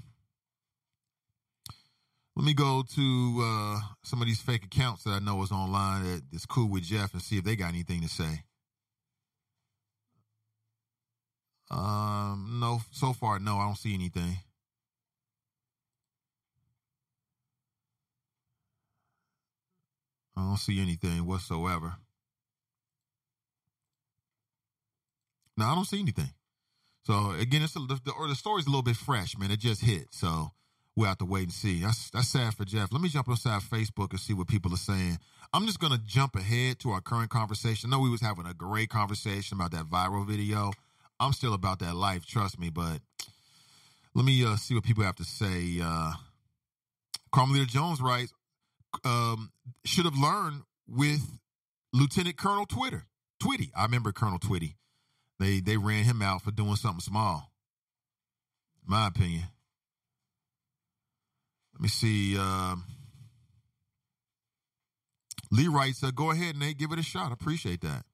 Let 2.37 2.47
me 2.47 2.55
go 2.55 2.83
to 2.95 3.41
uh, 3.43 3.81
some 4.03 4.23
of 4.23 4.29
these 4.29 4.41
fake 4.41 4.65
accounts 4.65 5.05
that 5.05 5.11
I 5.11 5.19
know 5.19 5.43
is 5.43 5.53
online 5.53 6.05
that 6.05 6.23
is 6.33 6.47
cool 6.47 6.69
with 6.71 6.85
Jeff 6.85 7.13
and 7.13 7.21
see 7.21 7.39
if 7.39 7.45
they 7.45 7.57
got 7.57 7.69
anything 7.69 8.01
to 8.03 8.09
say. 8.09 8.45
Um, 11.71 12.59
no, 12.61 12.81
so 12.93 13.13
far, 13.13 13.39
no, 13.39 13.59
I 13.59 13.67
don't 13.67 13.77
see 13.77 13.95
anything. 13.95 14.39
I 20.41 20.49
don't 20.49 20.57
see 20.57 20.81
anything 20.81 21.27
whatsoever. 21.27 21.95
No, 25.57 25.67
I 25.67 25.75
don't 25.75 25.87
see 25.87 26.01
anything. 26.01 26.31
So 27.03 27.33
again, 27.33 27.63
it's 27.63 27.77
a, 27.77 27.81
the, 27.81 28.13
or 28.19 28.29
the 28.29 28.35
story's 28.35 28.67
a 28.67 28.71
little 28.71 28.83
bit 28.83 28.97
fresh, 28.97 29.37
man. 29.37 29.51
It 29.51 29.61
just 29.61 29.83
hit, 29.83 30.09
so 30.11 30.53
we'll 30.97 31.09
have 31.09 31.19
to 31.19 31.25
wait 31.25 31.45
and 31.45 31.53
see. 31.53 31.81
That's 31.81 32.11
that's 32.11 32.29
sad 32.29 32.55
for 32.55 32.65
Jeff. 32.65 32.93
Let 32.93 33.03
me 33.03 33.09
jump 33.09 33.29
inside 33.29 33.63
Facebook 33.63 34.11
and 34.11 34.21
see 34.21 34.35
what 34.35 34.49
people 34.49 34.73
are 34.73 34.79
saying. 34.79 35.19
I'm 35.53 35.67
just 35.67 35.81
gonna 35.81 35.99
jump 35.99 36.37
ahead 36.37 36.79
to 36.81 36.91
our 36.91 37.01
current 37.01 37.31
conversation. 37.31 37.93
I 37.93 37.97
know 37.97 38.03
we 38.03 38.11
was 38.11 38.21
having 38.21 38.47
a 38.47 38.55
great 38.55 38.89
conversation 38.89 39.59
about 39.59 39.73
that 39.73 39.91
viral 39.91 40.27
video. 40.27 40.73
I'm 41.19 41.33
still 41.33 41.55
about 41.55 41.81
that 41.81 41.95
life, 41.95 42.25
trust 42.25 42.59
me. 42.59 42.71
But 42.71 43.01
let 44.15 44.25
me 44.25 44.45
uh, 44.45 44.57
see 44.57 44.75
what 44.75 44.85
people 44.85 45.05
have 45.05 45.17
to 45.17 45.25
say. 45.25 45.81
Uh, 45.83 46.13
Carmelita 47.33 47.67
Jones 47.67 48.01
writes, 48.01 48.33
um, 49.05 49.53
should 49.85 50.05
have 50.05 50.17
learned 50.17 50.63
with 50.89 51.41
Lieutenant 51.93 52.37
Colonel 52.37 52.67
Twitter, 52.67 53.07
Twitty. 53.43 53.71
I 53.77 53.85
remember 53.85 54.13
Colonel 54.13 54.39
Twitty. 54.39 54.75
They 55.39 55.61
they 55.61 55.77
ran 55.77 56.05
him 56.05 56.23
out 56.23 56.43
for 56.43 56.51
doing 56.51 56.77
something 56.77 57.01
small. 57.01 57.51
My 58.85 59.07
opinion. 59.07 59.45
Let 61.75 61.83
me 61.83 61.89
see. 61.89 62.37
Um, 62.37 62.85
Lee 65.51 65.69
writes, 65.69 66.05
uh, 66.05 66.11
"Go 66.11 66.31
ahead, 66.31 66.57
Nate. 66.57 66.77
Give 66.77 66.93
it 66.93 66.99
a 66.99 67.03
shot. 67.03 67.33
Appreciate 67.33 67.81
that." 67.81 68.05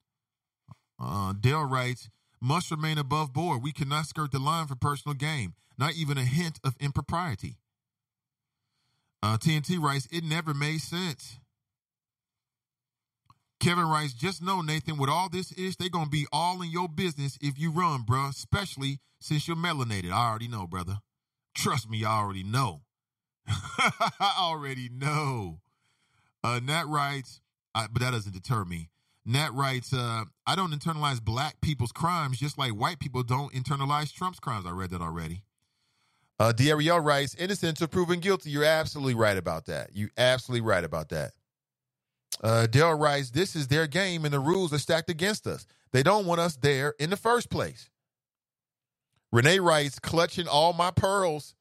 Uh, 0.98 1.32
Dale 1.32 1.64
writes, 1.64 2.08
"Must 2.40 2.70
remain 2.70 2.96
above 2.96 3.32
board. 3.32 3.62
We 3.62 3.72
cannot 3.72 4.06
skirt 4.06 4.30
the 4.30 4.38
line 4.38 4.68
for 4.68 4.76
personal 4.76 5.14
gain. 5.14 5.54
Not 5.76 5.94
even 5.94 6.16
a 6.16 6.24
hint 6.24 6.60
of 6.62 6.76
impropriety." 6.78 7.58
Uh, 9.22 9.38
TNT 9.38 9.78
writes, 9.78 10.06
"It 10.10 10.24
never 10.24 10.54
made 10.54 10.80
sense." 10.80 11.38
Kevin 13.58 13.88
writes, 13.88 14.12
just 14.12 14.42
know, 14.42 14.60
Nathan, 14.60 14.98
with 14.98 15.08
all 15.08 15.28
this 15.28 15.52
ish, 15.56 15.76
they 15.76 15.88
gonna 15.88 16.10
be 16.10 16.26
all 16.30 16.60
in 16.62 16.70
your 16.70 16.88
business 16.88 17.38
if 17.40 17.58
you 17.58 17.70
run, 17.70 18.02
bro. 18.02 18.26
Especially 18.26 19.00
since 19.18 19.48
you're 19.48 19.56
melanated. 19.56 20.12
I 20.12 20.28
already 20.28 20.48
know, 20.48 20.66
brother. 20.66 20.98
Trust 21.54 21.88
me, 21.88 22.04
I 22.04 22.18
already 22.18 22.42
know. 22.42 22.82
I 23.48 24.36
already 24.38 24.88
know. 24.90 25.60
Uh, 26.44 26.60
Nat 26.62 26.86
writes, 26.86 27.40
I, 27.74 27.86
but 27.90 28.02
that 28.02 28.12
doesn't 28.12 28.34
deter 28.34 28.64
me. 28.64 28.90
Nat 29.24 29.52
writes, 29.52 29.92
uh, 29.92 30.24
I 30.46 30.54
don't 30.54 30.72
internalize 30.72 31.20
black 31.20 31.60
people's 31.60 31.92
crimes 31.92 32.38
just 32.38 32.58
like 32.58 32.72
white 32.72 33.00
people 33.00 33.22
don't 33.22 33.52
internalize 33.52 34.12
Trump's 34.12 34.38
crimes. 34.38 34.66
I 34.66 34.70
read 34.70 34.90
that 34.90 35.00
already. 35.00 35.42
Uh, 36.38 36.52
D'Ariel 36.52 37.00
writes, 37.00 37.34
innocent 37.36 37.70
until 37.70 37.88
proven 37.88 38.20
guilty. 38.20 38.50
You're 38.50 38.64
absolutely 38.64 39.14
right 39.14 39.36
about 39.38 39.66
that. 39.66 39.90
You're 39.94 40.10
absolutely 40.18 40.66
right 40.66 40.84
about 40.84 41.10
that. 41.10 41.32
Uh, 42.42 42.66
Dale 42.66 42.94
writes, 42.94 43.30
This 43.30 43.56
is 43.56 43.68
their 43.68 43.86
game 43.86 44.24
and 44.24 44.34
the 44.34 44.40
rules 44.40 44.72
are 44.72 44.78
stacked 44.78 45.10
against 45.10 45.46
us. 45.46 45.66
They 45.92 46.02
don't 46.02 46.26
want 46.26 46.40
us 46.40 46.56
there 46.56 46.94
in 47.00 47.10
the 47.10 47.16
first 47.16 47.50
place. 47.50 47.90
Renee 49.32 49.60
writes, 49.60 49.98
Clutching 49.98 50.48
all 50.48 50.72
my 50.72 50.90
pearls 50.90 51.54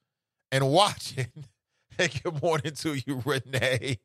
and 0.52 0.70
watching. 0.72 1.28
hey, 1.98 2.10
good 2.24 2.42
morning 2.44 2.74
to 2.76 2.96
you, 2.96 3.22
Renee. 3.26 4.00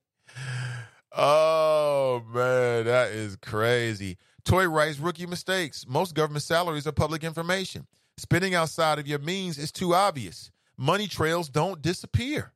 Oh, 1.17 2.23
man, 2.33 2.87
that 2.87 3.11
is 3.13 3.37
crazy. 3.37 4.19
Toy 4.45 4.69
writes, 4.69 4.99
Rookie 5.01 5.27
mistakes. 5.27 5.87
Most 5.89 6.15
government 6.15 6.45
salaries 6.45 6.87
are 6.87 6.93
public 6.93 7.25
information. 7.25 7.87
Spending 8.19 8.55
outside 8.55 8.99
of 8.99 9.09
your 9.09 9.19
means 9.21 9.59
is 9.59 9.73
too 9.73 9.95
obvious. 9.95 10.53
Money 10.81 11.07
trails 11.07 11.51
don't 11.51 11.83
disappear. 11.83 12.55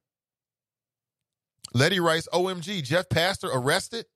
Letty 1.74 2.00
writes, 2.00 2.26
OMG, 2.32 2.82
Jeff 2.82 3.10
Pastor 3.10 3.50
arrested? 3.52 4.06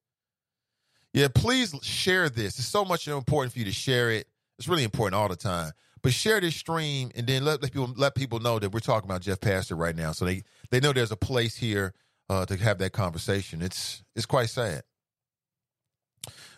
Yeah, 1.12 1.28
please 1.34 1.74
share 1.82 2.30
this. 2.30 2.58
It's 2.58 2.66
so 2.66 2.86
much 2.86 3.06
important 3.06 3.52
for 3.52 3.58
you 3.58 3.66
to 3.66 3.72
share 3.72 4.10
it. 4.10 4.26
It's 4.58 4.66
really 4.66 4.84
important 4.84 5.14
all 5.14 5.28
the 5.28 5.36
time. 5.36 5.72
But 6.00 6.14
share 6.14 6.40
this 6.40 6.56
stream 6.56 7.10
and 7.16 7.26
then 7.26 7.44
let, 7.44 7.60
let 7.60 7.70
people 7.70 7.92
let 7.98 8.14
people 8.14 8.40
know 8.40 8.58
that 8.58 8.72
we're 8.72 8.80
talking 8.80 9.10
about 9.10 9.20
Jeff 9.20 9.42
Pastor 9.42 9.76
right 9.76 9.94
now, 9.94 10.12
so 10.12 10.24
they 10.24 10.42
they 10.70 10.80
know 10.80 10.92
there's 10.92 11.12
a 11.12 11.16
place 11.16 11.56
here 11.56 11.92
uh, 12.30 12.46
to 12.46 12.56
have 12.56 12.78
that 12.78 12.92
conversation. 12.92 13.60
It's 13.60 14.02
it's 14.16 14.24
quite 14.24 14.48
sad. 14.48 14.84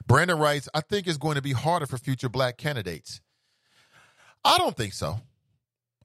Brandon 0.06 0.39
writes, 0.39 0.68
I 0.72 0.82
think 0.82 1.06
it's 1.09 1.18
going 1.18 1.36
to 1.36 1.43
be 1.43 1.52
harder 1.52 1.86
for 1.86 1.97
future 1.98 2.28
black 2.28 2.59
candidates. 2.59 3.20
I 4.44 4.56
don't 4.59 4.77
think 4.77 4.93
so. 4.93 5.20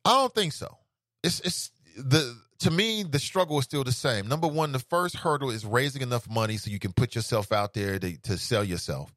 I 0.06 0.14
don't 0.14 0.34
think 0.34 0.54
so. 0.54 0.78
It's 1.26 1.40
it's 1.42 1.72
the 1.98 2.38
to 2.60 2.72
me, 2.72 3.04
the 3.04 3.20
struggle 3.20 3.60
is 3.60 3.66
still 3.66 3.84
the 3.84 3.92
same. 3.92 4.28
Number 4.28 4.48
one, 4.48 4.72
the 4.72 4.80
first 4.80 5.18
hurdle 5.18 5.50
is 5.50 5.66
raising 5.66 6.02
enough 6.02 6.30
money 6.30 6.58
so 6.58 6.70
you 6.70 6.80
can 6.80 6.94
put 6.94 7.16
yourself 7.16 7.52
out 7.52 7.74
there 7.74 8.00
to, 8.00 8.18
to 8.22 8.38
sell 8.38 8.64
yourself. 8.64 9.14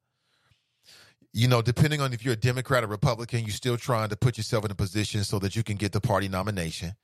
You 1.32 1.46
know, 1.46 1.62
depending 1.62 2.00
on 2.00 2.12
if 2.12 2.24
you're 2.24 2.34
a 2.34 2.36
Democrat 2.36 2.82
or 2.82 2.88
Republican, 2.88 3.40
you're 3.40 3.50
still 3.50 3.76
trying 3.76 4.08
to 4.08 4.16
put 4.16 4.38
yourself 4.38 4.64
in 4.64 4.70
a 4.70 4.74
position 4.74 5.22
so 5.22 5.38
that 5.40 5.54
you 5.54 5.62
can 5.62 5.76
get 5.76 5.92
the 5.92 6.00
party 6.00 6.28
nomination. 6.28 6.94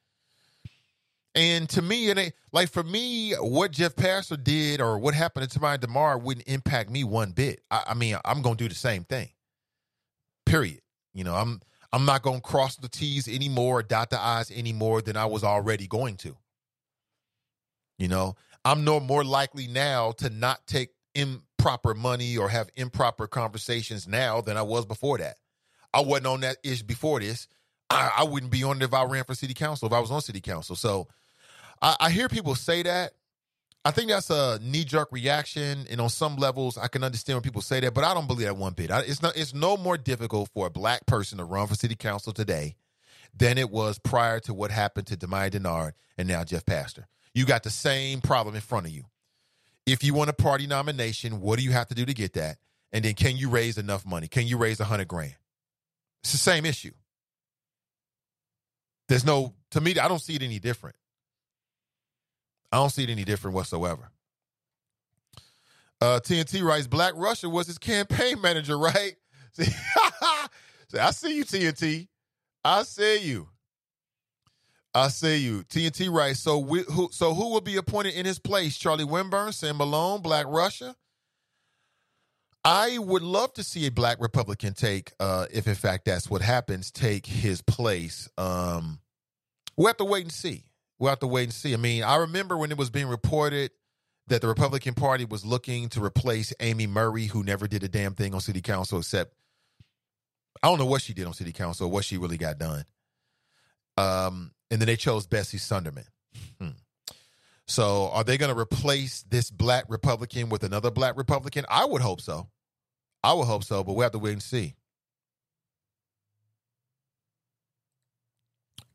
And 1.36 1.68
to 1.70 1.82
me, 1.82 2.08
it 2.08 2.34
like 2.52 2.70
for 2.70 2.82
me, 2.82 3.32
what 3.34 3.72
Jeff 3.72 3.94
Pastor 3.94 4.36
did 4.36 4.80
or 4.80 4.98
what 4.98 5.14
happened 5.14 5.50
to 5.50 5.58
Tamaya 5.58 5.78
Dennard 5.78 6.22
wouldn't 6.22 6.48
impact 6.48 6.90
me 6.90 7.04
one 7.04 7.32
bit. 7.32 7.60
I, 7.70 7.84
I 7.88 7.94
mean, 7.94 8.16
I'm 8.24 8.40
gonna 8.40 8.56
do 8.56 8.68
the 8.68 8.74
same 8.74 9.04
thing. 9.04 9.28
Period. 10.46 10.80
You 11.12 11.24
know, 11.24 11.34
I'm 11.34 11.60
I'm 11.94 12.06
not 12.06 12.22
going 12.22 12.40
to 12.40 12.42
cross 12.42 12.74
the 12.74 12.88
T's 12.88 13.28
anymore, 13.28 13.78
or 13.78 13.82
dot 13.84 14.10
the 14.10 14.20
I's 14.20 14.50
anymore 14.50 15.00
than 15.00 15.16
I 15.16 15.26
was 15.26 15.44
already 15.44 15.86
going 15.86 16.16
to. 16.16 16.36
You 17.98 18.08
know, 18.08 18.34
I'm 18.64 18.82
no 18.82 18.98
more 18.98 19.22
likely 19.22 19.68
now 19.68 20.10
to 20.18 20.28
not 20.28 20.66
take 20.66 20.90
improper 21.14 21.94
money 21.94 22.36
or 22.36 22.48
have 22.48 22.68
improper 22.74 23.28
conversations 23.28 24.08
now 24.08 24.40
than 24.40 24.56
I 24.56 24.62
was 24.62 24.86
before 24.86 25.18
that. 25.18 25.36
I 25.92 26.00
wasn't 26.00 26.26
on 26.26 26.40
that 26.40 26.56
ish 26.64 26.82
before 26.82 27.20
this. 27.20 27.46
I, 27.88 28.10
I 28.18 28.24
wouldn't 28.24 28.50
be 28.50 28.64
on 28.64 28.78
it 28.78 28.82
if 28.82 28.92
I 28.92 29.04
ran 29.04 29.22
for 29.22 29.36
city 29.36 29.54
council, 29.54 29.86
if 29.86 29.92
I 29.92 30.00
was 30.00 30.10
on 30.10 30.20
city 30.20 30.40
council. 30.40 30.74
So 30.74 31.06
I, 31.80 31.94
I 32.00 32.10
hear 32.10 32.28
people 32.28 32.56
say 32.56 32.82
that, 32.82 33.12
I 33.86 33.90
think 33.90 34.08
that's 34.08 34.30
a 34.30 34.58
knee 34.62 34.84
jerk 34.84 35.12
reaction, 35.12 35.86
and 35.90 36.00
on 36.00 36.08
some 36.08 36.36
levels, 36.36 36.78
I 36.78 36.88
can 36.88 37.04
understand 37.04 37.36
when 37.36 37.42
people 37.42 37.60
say 37.60 37.80
that, 37.80 37.92
but 37.92 38.02
I 38.02 38.14
don't 38.14 38.26
believe 38.26 38.46
that 38.46 38.56
one 38.56 38.72
bit. 38.72 38.90
I, 38.90 39.00
it's 39.00 39.20
not. 39.20 39.36
It's 39.36 39.52
no 39.52 39.76
more 39.76 39.98
difficult 39.98 40.48
for 40.54 40.66
a 40.66 40.70
black 40.70 41.04
person 41.04 41.36
to 41.38 41.44
run 41.44 41.66
for 41.66 41.74
city 41.74 41.94
council 41.94 42.32
today 42.32 42.76
than 43.36 43.58
it 43.58 43.70
was 43.70 43.98
prior 43.98 44.40
to 44.40 44.54
what 44.54 44.70
happened 44.70 45.06
to 45.08 45.16
Tamaya 45.16 45.50
Dennard 45.50 45.92
and 46.16 46.26
now 46.26 46.44
Jeff 46.44 46.64
Pastor. 46.64 47.06
You 47.34 47.44
got 47.44 47.62
the 47.62 47.70
same 47.70 48.20
problem 48.20 48.54
in 48.54 48.62
front 48.62 48.86
of 48.86 48.92
you. 48.92 49.04
If 49.86 50.02
you 50.02 50.14
want 50.14 50.30
a 50.30 50.34
party 50.34 50.66
nomination, 50.66 51.42
what 51.42 51.58
do 51.58 51.64
you 51.64 51.72
have 51.72 51.88
to 51.88 51.94
do 51.94 52.06
to 52.06 52.14
get 52.14 52.34
that? 52.34 52.56
And 52.90 53.04
then, 53.04 53.14
can 53.14 53.36
you 53.36 53.50
raise 53.50 53.76
enough 53.76 54.06
money? 54.06 54.28
Can 54.28 54.46
you 54.46 54.56
raise 54.56 54.80
a 54.80 54.84
hundred 54.84 55.08
grand? 55.08 55.34
It's 56.22 56.32
the 56.32 56.38
same 56.38 56.64
issue. 56.64 56.92
There's 59.08 59.26
no. 59.26 59.52
To 59.72 59.80
me, 59.82 59.98
I 59.98 60.08
don't 60.08 60.20
see 60.20 60.36
it 60.36 60.42
any 60.42 60.58
different. 60.58 60.96
I 62.72 62.76
don't 62.76 62.90
see 62.90 63.04
it 63.04 63.10
any 63.10 63.24
different 63.24 63.54
whatsoever. 63.54 64.10
Uh, 66.00 66.20
TNT 66.20 66.62
writes 66.62 66.86
Black 66.86 67.14
Russia 67.16 67.48
was 67.48 67.66
his 67.66 67.78
campaign 67.78 68.40
manager, 68.40 68.78
right? 68.78 69.14
See, 69.54 70.98
I 70.98 71.10
see 71.12 71.36
you, 71.36 71.44
TNT. 71.44 72.08
I 72.64 72.82
see 72.82 73.18
you. 73.18 73.48
I 74.94 75.08
see 75.08 75.38
you. 75.38 75.64
TNT 75.64 76.12
writes 76.12 76.40
so. 76.40 76.58
We, 76.58 76.82
who, 76.82 77.08
so 77.10 77.34
who 77.34 77.50
will 77.50 77.60
be 77.60 77.76
appointed 77.76 78.14
in 78.14 78.26
his 78.26 78.38
place? 78.38 78.76
Charlie 78.76 79.04
Winburn, 79.04 79.52
Sam 79.52 79.78
Malone, 79.78 80.22
Black 80.22 80.46
Russia. 80.48 80.94
I 82.64 82.98
would 82.98 83.22
love 83.22 83.52
to 83.54 83.62
see 83.62 83.86
a 83.86 83.90
black 83.90 84.18
Republican 84.20 84.72
take, 84.72 85.12
uh, 85.20 85.46
if 85.52 85.66
in 85.66 85.74
fact 85.74 86.06
that's 86.06 86.30
what 86.30 86.40
happens, 86.40 86.90
take 86.90 87.26
his 87.26 87.60
place. 87.60 88.28
Um, 88.38 89.00
we'll 89.76 89.88
have 89.88 89.98
to 89.98 90.04
wait 90.04 90.22
and 90.22 90.32
see 90.32 90.64
we'll 90.98 91.10
have 91.10 91.20
to 91.20 91.26
wait 91.26 91.44
and 91.44 91.52
see. 91.52 91.74
I 91.74 91.76
mean, 91.76 92.02
I 92.02 92.16
remember 92.16 92.56
when 92.56 92.70
it 92.70 92.78
was 92.78 92.90
being 92.90 93.06
reported 93.06 93.70
that 94.28 94.40
the 94.40 94.48
Republican 94.48 94.94
Party 94.94 95.24
was 95.24 95.44
looking 95.44 95.88
to 95.90 96.02
replace 96.02 96.52
Amy 96.60 96.86
Murray, 96.86 97.26
who 97.26 97.42
never 97.42 97.66
did 97.68 97.82
a 97.82 97.88
damn 97.88 98.14
thing 98.14 98.34
on 98.34 98.40
city 98.40 98.62
council 98.62 98.98
except 98.98 99.34
I 100.62 100.68
don't 100.68 100.78
know 100.78 100.86
what 100.86 101.02
she 101.02 101.12
did 101.12 101.26
on 101.26 101.34
city 101.34 101.52
council, 101.52 101.90
what 101.90 102.04
she 102.04 102.16
really 102.16 102.38
got 102.38 102.58
done. 102.58 102.84
Um, 103.96 104.52
and 104.70 104.80
then 104.80 104.86
they 104.86 104.96
chose 104.96 105.26
Bessie 105.26 105.58
Sundermann. 105.58 106.06
Hmm. 106.58 106.70
So 107.66 108.08
are 108.12 108.24
they 108.24 108.38
going 108.38 108.52
to 108.52 108.58
replace 108.58 109.22
this 109.24 109.50
black 109.50 109.84
Republican 109.88 110.48
with 110.48 110.64
another 110.64 110.90
black 110.90 111.16
Republican? 111.16 111.64
I 111.68 111.84
would 111.84 112.02
hope 112.02 112.20
so. 112.20 112.48
I 113.22 113.32
would 113.32 113.46
hope 113.46 113.64
so, 113.64 113.84
but 113.84 113.94
we 113.94 114.02
have 114.02 114.12
to 114.12 114.18
wait 114.18 114.32
and 114.32 114.42
see. 114.42 114.74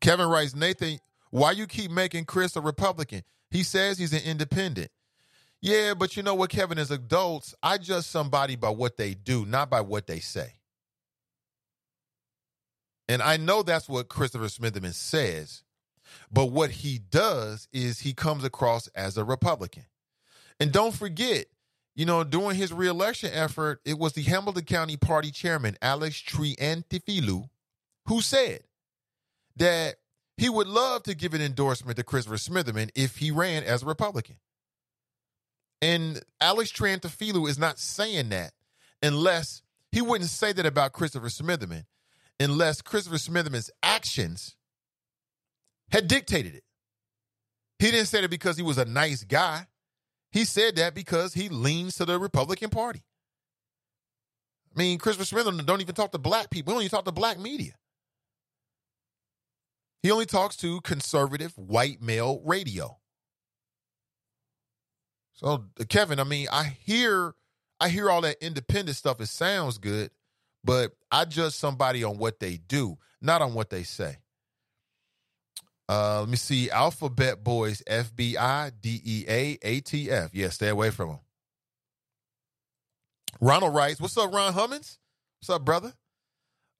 Kevin 0.00 0.28
writes, 0.28 0.54
Nathan, 0.54 0.98
why 1.30 1.52
you 1.52 1.66
keep 1.66 1.90
making 1.90 2.24
Chris 2.24 2.56
a 2.56 2.60
Republican? 2.60 3.22
He 3.50 3.62
says 3.62 3.98
he's 3.98 4.12
an 4.12 4.22
independent. 4.24 4.90
Yeah, 5.62 5.94
but 5.94 6.16
you 6.16 6.22
know 6.22 6.34
what, 6.34 6.50
Kevin, 6.50 6.78
as 6.78 6.90
adults, 6.90 7.54
I 7.62 7.78
judge 7.78 8.04
somebody 8.04 8.56
by 8.56 8.70
what 8.70 8.96
they 8.96 9.14
do, 9.14 9.44
not 9.44 9.68
by 9.68 9.82
what 9.82 10.06
they 10.06 10.20
say. 10.20 10.54
And 13.08 13.20
I 13.22 13.36
know 13.36 13.62
that's 13.62 13.88
what 13.88 14.08
Christopher 14.08 14.46
Smitherman 14.46 14.94
says, 14.94 15.64
but 16.32 16.46
what 16.46 16.70
he 16.70 16.98
does 16.98 17.68
is 17.72 18.00
he 18.00 18.14
comes 18.14 18.44
across 18.44 18.86
as 18.88 19.18
a 19.18 19.24
Republican. 19.24 19.84
And 20.60 20.72
don't 20.72 20.94
forget, 20.94 21.46
you 21.94 22.06
know, 22.06 22.22
during 22.24 22.56
his 22.56 22.72
reelection 22.72 23.30
effort, 23.32 23.80
it 23.84 23.98
was 23.98 24.12
the 24.12 24.22
Hamilton 24.22 24.64
County 24.64 24.96
Party 24.96 25.30
Chairman, 25.30 25.76
Alex 25.82 26.22
Triantafilou, 26.22 27.48
who 28.06 28.20
said 28.20 28.60
that 29.56 29.96
he 30.40 30.48
would 30.48 30.66
love 30.66 31.02
to 31.02 31.14
give 31.14 31.34
an 31.34 31.42
endorsement 31.42 31.98
to 31.98 32.02
Christopher 32.02 32.36
Smitherman 32.36 32.88
if 32.94 33.18
he 33.18 33.30
ran 33.30 33.62
as 33.62 33.82
a 33.82 33.86
Republican. 33.86 34.36
And 35.82 36.22
Alex 36.40 36.72
Triantafilou 36.72 37.46
is 37.46 37.58
not 37.58 37.78
saying 37.78 38.30
that 38.30 38.52
unless 39.02 39.60
he 39.92 40.00
wouldn't 40.00 40.30
say 40.30 40.54
that 40.54 40.64
about 40.64 40.92
Christopher 40.92 41.26
Smitherman 41.26 41.84
unless 42.40 42.80
Christopher 42.80 43.18
Smitherman's 43.18 43.70
actions 43.82 44.56
had 45.90 46.08
dictated 46.08 46.54
it. 46.54 46.64
He 47.78 47.90
didn't 47.90 48.06
say 48.06 48.22
that 48.22 48.30
because 48.30 48.56
he 48.56 48.62
was 48.62 48.78
a 48.78 48.86
nice 48.86 49.24
guy. 49.24 49.66
He 50.32 50.46
said 50.46 50.76
that 50.76 50.94
because 50.94 51.34
he 51.34 51.50
leans 51.50 51.96
to 51.96 52.06
the 52.06 52.18
Republican 52.18 52.70
Party. 52.70 53.02
I 54.74 54.78
mean, 54.78 54.98
Christopher 54.98 55.36
Smitherman 55.36 55.66
don't 55.66 55.82
even 55.82 55.94
talk 55.94 56.12
to 56.12 56.18
black 56.18 56.48
people. 56.48 56.72
He 56.72 56.76
don't 56.76 56.82
even 56.84 56.90
talk 56.90 57.04
to 57.04 57.12
black 57.12 57.38
media. 57.38 57.74
He 60.02 60.10
only 60.10 60.26
talks 60.26 60.56
to 60.56 60.80
conservative 60.80 61.52
white 61.56 62.00
male 62.00 62.40
radio. 62.44 62.98
So, 65.34 65.64
Kevin, 65.88 66.20
I 66.20 66.24
mean, 66.24 66.48
I 66.50 66.64
hear 66.64 67.34
I 67.80 67.88
hear 67.88 68.10
all 68.10 68.20
that 68.22 68.36
independent 68.42 68.96
stuff. 68.96 69.20
It 69.20 69.26
sounds 69.26 69.78
good, 69.78 70.10
but 70.62 70.92
I 71.10 71.24
judge 71.24 71.54
somebody 71.54 72.04
on 72.04 72.18
what 72.18 72.40
they 72.40 72.58
do, 72.58 72.98
not 73.22 73.40
on 73.42 73.54
what 73.54 73.70
they 73.70 73.82
say. 73.82 74.18
Uh, 75.88 76.20
let 76.20 76.28
me 76.28 76.36
see. 76.36 76.70
Alphabet 76.70 77.42
Boys, 77.42 77.82
FBI, 77.88 78.72
DEA, 78.80 79.58
ATF. 79.60 80.30
Yeah, 80.32 80.50
stay 80.50 80.68
away 80.68 80.90
from 80.90 81.08
them. 81.08 81.18
Ronald 83.40 83.74
writes, 83.74 84.00
What's 84.00 84.16
up, 84.16 84.32
Ron 84.32 84.52
Hummins? 84.52 84.98
What's 85.40 85.50
up, 85.50 85.64
brother? 85.64 85.94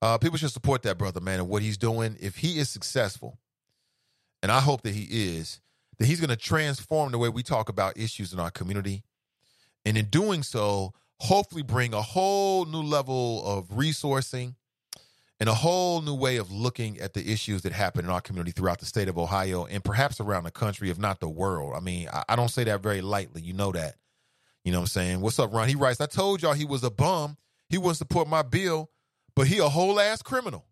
Uh, 0.01 0.17
people 0.17 0.37
should 0.37 0.51
support 0.51 0.81
that 0.83 0.97
brother, 0.97 1.21
man, 1.21 1.39
and 1.39 1.49
what 1.49 1.61
he's 1.61 1.77
doing. 1.77 2.17
If 2.19 2.37
he 2.37 2.57
is 2.57 2.69
successful, 2.69 3.37
and 4.41 4.51
I 4.51 4.59
hope 4.59 4.81
that 4.81 4.95
he 4.95 5.07
is, 5.09 5.59
that 5.99 6.05
he's 6.05 6.19
going 6.19 6.29
to 6.29 6.35
transform 6.35 7.11
the 7.11 7.19
way 7.19 7.29
we 7.29 7.43
talk 7.43 7.69
about 7.69 7.97
issues 7.97 8.33
in 8.33 8.39
our 8.39 8.49
community. 8.49 9.03
And 9.85 9.97
in 9.97 10.05
doing 10.05 10.41
so, 10.41 10.93
hopefully 11.19 11.61
bring 11.61 11.93
a 11.93 12.01
whole 12.01 12.65
new 12.65 12.81
level 12.81 13.43
of 13.45 13.69
resourcing 13.69 14.55
and 15.39 15.49
a 15.49 15.53
whole 15.53 16.01
new 16.01 16.15
way 16.15 16.37
of 16.37 16.51
looking 16.51 16.99
at 16.99 17.13
the 17.13 17.31
issues 17.31 17.61
that 17.63 17.71
happen 17.71 18.05
in 18.05 18.11
our 18.11 18.21
community 18.21 18.51
throughout 18.51 18.79
the 18.79 18.85
state 18.85 19.07
of 19.07 19.17
Ohio 19.17 19.65
and 19.65 19.83
perhaps 19.83 20.19
around 20.19 20.43
the 20.43 20.51
country, 20.51 20.89
if 20.89 20.97
not 20.97 21.19
the 21.19 21.29
world. 21.29 21.73
I 21.75 21.79
mean, 21.79 22.09
I, 22.11 22.23
I 22.29 22.35
don't 22.35 22.49
say 22.49 22.63
that 22.63 22.81
very 22.81 23.01
lightly. 23.01 23.41
You 23.41 23.53
know 23.53 23.71
that. 23.71 23.95
You 24.63 24.71
know 24.71 24.79
what 24.79 24.83
I'm 24.83 24.87
saying? 24.87 25.21
What's 25.21 25.39
up, 25.39 25.53
Ron? 25.53 25.67
He 25.67 25.75
writes, 25.75 26.01
I 26.01 26.05
told 26.05 26.41
y'all 26.41 26.53
he 26.53 26.65
was 26.65 26.83
a 26.83 26.91
bum. 26.91 27.37
He 27.69 27.77
wouldn't 27.77 27.97
support 27.97 28.27
my 28.27 28.41
bill, 28.41 28.89
but 29.35 29.47
he 29.47 29.59
a 29.59 29.69
whole 29.69 29.99
ass 29.99 30.21
criminal. 30.21 30.65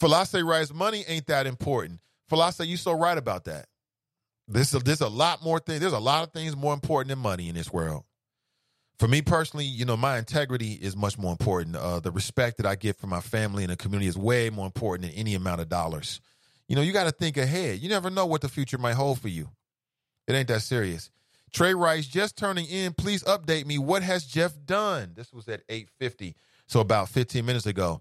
Philosophy 0.00 0.42
writes, 0.42 0.74
money 0.74 1.04
ain't 1.06 1.28
that 1.28 1.46
important. 1.46 2.00
Philosophy, 2.28 2.68
you 2.68 2.76
so 2.76 2.92
right 2.92 3.16
about 3.16 3.44
that. 3.44 3.66
A, 4.52 4.78
there's 4.80 5.00
a 5.00 5.08
lot 5.08 5.44
more 5.44 5.60
things. 5.60 5.80
There's 5.80 5.92
a 5.92 6.00
lot 6.00 6.26
of 6.26 6.32
things 6.32 6.56
more 6.56 6.74
important 6.74 7.10
than 7.10 7.20
money 7.20 7.48
in 7.48 7.54
this 7.54 7.72
world. 7.72 8.02
For 8.98 9.06
me 9.06 9.22
personally, 9.22 9.64
you 9.64 9.84
know, 9.84 9.96
my 9.96 10.18
integrity 10.18 10.72
is 10.72 10.96
much 10.96 11.18
more 11.18 11.30
important. 11.30 11.76
Uh, 11.76 12.00
the 12.00 12.10
respect 12.10 12.56
that 12.56 12.66
I 12.66 12.74
get 12.74 12.96
from 12.96 13.10
my 13.10 13.20
family 13.20 13.62
and 13.62 13.72
the 13.72 13.76
community 13.76 14.08
is 14.08 14.18
way 14.18 14.50
more 14.50 14.66
important 14.66 15.08
than 15.08 15.18
any 15.18 15.34
amount 15.34 15.60
of 15.60 15.68
dollars. 15.68 16.20
You 16.68 16.76
know, 16.76 16.82
you 16.82 16.92
got 16.92 17.04
to 17.04 17.12
think 17.12 17.36
ahead. 17.36 17.78
You 17.78 17.88
never 17.88 18.10
know 18.10 18.26
what 18.26 18.40
the 18.40 18.48
future 18.48 18.78
might 18.78 18.94
hold 18.94 19.20
for 19.20 19.28
you. 19.28 19.50
It 20.26 20.34
ain't 20.34 20.48
that 20.48 20.62
serious. 20.62 21.10
Trey 21.52 21.74
writes, 21.74 22.06
just 22.06 22.36
turning 22.36 22.66
in. 22.66 22.94
Please 22.94 23.22
update 23.24 23.66
me. 23.66 23.78
What 23.78 24.02
has 24.02 24.24
Jeff 24.24 24.54
done? 24.64 25.12
This 25.14 25.32
was 25.32 25.48
at 25.48 25.66
8:50, 25.68 26.34
so 26.66 26.80
about 26.80 27.08
15 27.10 27.44
minutes 27.44 27.66
ago. 27.66 28.00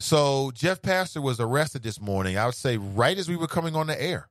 So 0.00 0.50
Jeff 0.52 0.82
Pastor 0.82 1.20
was 1.20 1.40
arrested 1.40 1.82
this 1.82 2.00
morning. 2.00 2.36
I 2.36 2.46
would 2.46 2.54
say 2.54 2.76
right 2.76 3.16
as 3.16 3.28
we 3.28 3.36
were 3.36 3.46
coming 3.46 3.76
on 3.76 3.86
the 3.86 4.00
air. 4.00 4.28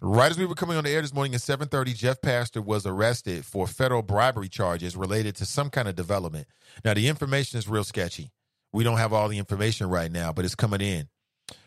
Right 0.00 0.30
as 0.30 0.38
we 0.38 0.46
were 0.46 0.54
coming 0.54 0.76
on 0.76 0.84
the 0.84 0.90
air 0.90 1.00
this 1.00 1.14
morning 1.14 1.34
at 1.34 1.40
7:30, 1.40 1.94
Jeff 1.94 2.20
Pastor 2.20 2.60
was 2.60 2.86
arrested 2.86 3.46
for 3.46 3.66
federal 3.66 4.02
bribery 4.02 4.48
charges 4.48 4.96
related 4.96 5.36
to 5.36 5.46
some 5.46 5.70
kind 5.70 5.88
of 5.88 5.94
development. 5.94 6.48
Now 6.84 6.94
the 6.94 7.08
information 7.08 7.58
is 7.58 7.68
real 7.68 7.84
sketchy. 7.84 8.32
We 8.72 8.82
don't 8.82 8.98
have 8.98 9.12
all 9.12 9.28
the 9.28 9.38
information 9.38 9.88
right 9.88 10.10
now, 10.10 10.32
but 10.32 10.44
it's 10.44 10.56
coming 10.56 10.80
in. 10.80 11.08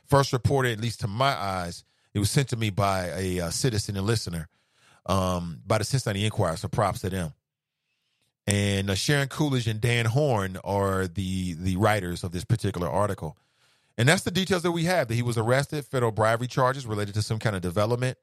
First 0.05 0.33
reported, 0.33 0.73
at 0.73 0.81
least 0.81 0.99
to 1.01 1.07
my 1.07 1.33
eyes, 1.33 1.85
it 2.13 2.19
was 2.19 2.29
sent 2.29 2.49
to 2.49 2.57
me 2.57 2.69
by 2.69 3.07
a, 3.07 3.37
a 3.37 3.51
citizen 3.51 3.95
and 3.95 4.05
listener 4.05 4.49
um, 5.07 5.61
by 5.65 5.79
the 5.79 5.83
Cincinnati 5.83 6.25
Enquirer. 6.25 6.57
So 6.57 6.67
props 6.67 7.01
to 7.01 7.09
them 7.09 7.33
and 8.47 8.89
uh, 8.89 8.95
Sharon 8.95 9.27
Coolidge 9.27 9.67
and 9.67 9.81
Dan 9.81 10.05
Horn 10.05 10.57
are 10.63 11.05
the 11.05 11.53
the 11.53 11.75
writers 11.75 12.23
of 12.23 12.31
this 12.31 12.45
particular 12.45 12.89
article. 12.89 13.37
And 13.97 14.07
that's 14.07 14.23
the 14.23 14.31
details 14.31 14.63
that 14.63 14.71
we 14.71 14.83
have 14.83 15.07
that 15.07 15.15
he 15.15 15.23
was 15.23 15.37
arrested, 15.37 15.85
federal 15.85 16.11
bribery 16.11 16.47
charges 16.47 16.85
related 16.85 17.15
to 17.15 17.21
some 17.21 17.39
kind 17.39 17.55
of 17.55 17.61
development. 17.61 18.17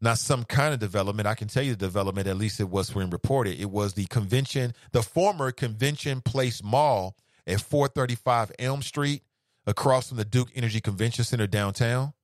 Not 0.00 0.16
some 0.16 0.44
kind 0.44 0.72
of 0.72 0.80
development. 0.80 1.28
I 1.28 1.34
can 1.34 1.46
tell 1.46 1.62
you 1.62 1.72
the 1.72 1.86
development, 1.86 2.26
at 2.26 2.38
least 2.38 2.58
it 2.58 2.70
was 2.70 2.94
when 2.94 3.10
reported. 3.10 3.60
It 3.60 3.70
was 3.70 3.92
the 3.92 4.06
convention, 4.06 4.72
the 4.92 5.02
former 5.02 5.52
Convention 5.52 6.22
Place 6.22 6.64
Mall 6.64 7.16
at 7.46 7.60
435 7.60 8.50
Elm 8.58 8.80
Street, 8.80 9.22
across 9.66 10.08
from 10.08 10.16
the 10.16 10.24
Duke 10.24 10.48
Energy 10.54 10.80
Convention 10.80 11.22
Center 11.22 11.46
downtown. 11.46 12.14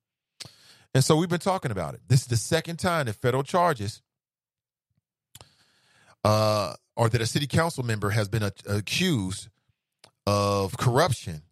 And 0.93 1.03
so 1.03 1.15
we've 1.15 1.29
been 1.29 1.39
talking 1.39 1.71
about 1.71 1.93
it. 1.93 2.01
This 2.07 2.21
is 2.21 2.27
the 2.27 2.37
second 2.37 2.77
time 2.77 3.05
that 3.05 3.13
federal 3.13 3.43
charges 3.43 4.01
uh, 6.23 6.73
or 6.95 7.09
that 7.09 7.21
a 7.21 7.25
city 7.25 7.47
council 7.47 7.83
member 7.83 8.09
has 8.09 8.27
been 8.27 8.43
a- 8.43 8.53
accused 8.67 9.49
of 10.25 10.77
corruption 10.77 11.43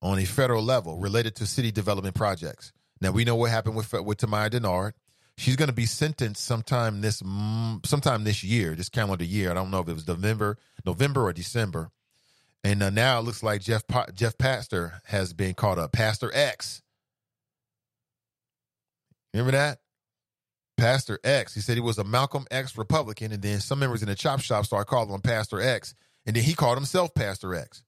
on 0.00 0.18
a 0.18 0.24
federal 0.24 0.62
level 0.62 0.98
related 0.98 1.34
to 1.36 1.46
city 1.46 1.72
development 1.72 2.14
projects. 2.14 2.72
Now 3.00 3.10
we 3.10 3.24
know 3.24 3.36
what 3.36 3.50
happened 3.50 3.76
with 3.76 3.92
with 3.92 4.18
Tamaya 4.18 4.50
Dennard. 4.50 4.92
She's 5.36 5.56
going 5.56 5.68
to 5.68 5.74
be 5.74 5.86
sentenced 5.86 6.44
sometime 6.44 7.00
this 7.00 7.22
sometime 7.84 8.24
this 8.24 8.44
year, 8.44 8.74
this 8.74 8.88
calendar 8.88 9.24
year. 9.24 9.50
I 9.50 9.54
don't 9.54 9.70
know 9.70 9.80
if 9.80 9.88
it 9.88 9.94
was 9.94 10.06
November, 10.06 10.58
November 10.86 11.22
or 11.22 11.32
December. 11.32 11.90
And 12.62 12.82
uh, 12.82 12.90
now 12.90 13.18
it 13.18 13.22
looks 13.22 13.42
like 13.42 13.60
Jeff 13.60 13.82
Jeff 14.14 14.38
Pastor 14.38 15.02
has 15.06 15.32
been 15.32 15.54
caught 15.54 15.78
up. 15.78 15.92
Pastor 15.92 16.30
X. 16.32 16.82
Remember 19.34 19.52
that? 19.52 19.80
Pastor 20.76 21.18
X. 21.24 21.54
He 21.54 21.60
said 21.60 21.74
he 21.74 21.80
was 21.80 21.98
a 21.98 22.04
Malcolm 22.04 22.46
X 22.50 22.78
Republican, 22.78 23.32
and 23.32 23.42
then 23.42 23.60
some 23.60 23.80
members 23.80 24.02
in 24.02 24.08
the 24.08 24.14
chop 24.14 24.40
shop 24.40 24.64
started 24.64 24.86
calling 24.86 25.10
him 25.10 25.20
Pastor 25.20 25.60
X, 25.60 25.94
and 26.24 26.34
then 26.34 26.44
he 26.44 26.54
called 26.54 26.78
himself 26.78 27.14
Pastor 27.14 27.54
X. 27.54 27.82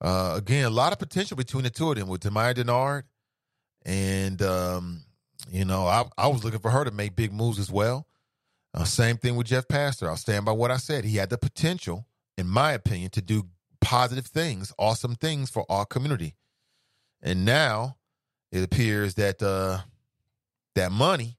Uh, 0.00 0.34
again, 0.36 0.64
a 0.64 0.70
lot 0.70 0.92
of 0.92 0.98
potential 0.98 1.36
between 1.36 1.64
the 1.64 1.70
two 1.70 1.90
of 1.90 1.96
them 1.96 2.08
with 2.08 2.20
Tamaya 2.20 2.54
Dennard, 2.54 3.04
and 3.86 4.42
um, 4.42 5.04
you 5.50 5.64
know, 5.64 5.86
I, 5.86 6.04
I 6.18 6.28
was 6.28 6.44
looking 6.44 6.60
for 6.60 6.70
her 6.70 6.84
to 6.84 6.90
make 6.90 7.16
big 7.16 7.32
moves 7.32 7.58
as 7.58 7.70
well. 7.70 8.06
Uh, 8.74 8.84
same 8.84 9.16
thing 9.16 9.36
with 9.36 9.46
Jeff 9.46 9.68
Pastor. 9.68 10.08
I'll 10.08 10.16
stand 10.16 10.44
by 10.44 10.52
what 10.52 10.72
I 10.72 10.78
said. 10.78 11.04
He 11.04 11.16
had 11.16 11.30
the 11.30 11.38
potential, 11.38 12.06
in 12.36 12.48
my 12.48 12.72
opinion, 12.72 13.10
to 13.10 13.22
do 13.22 13.44
positive 13.80 14.26
things, 14.26 14.72
awesome 14.78 15.14
things 15.14 15.48
for 15.48 15.64
our 15.68 15.86
community. 15.86 16.34
And 17.22 17.44
now 17.44 17.96
it 18.54 18.62
appears 18.62 19.14
that 19.14 19.42
uh, 19.42 19.80
that 20.76 20.92
money 20.92 21.36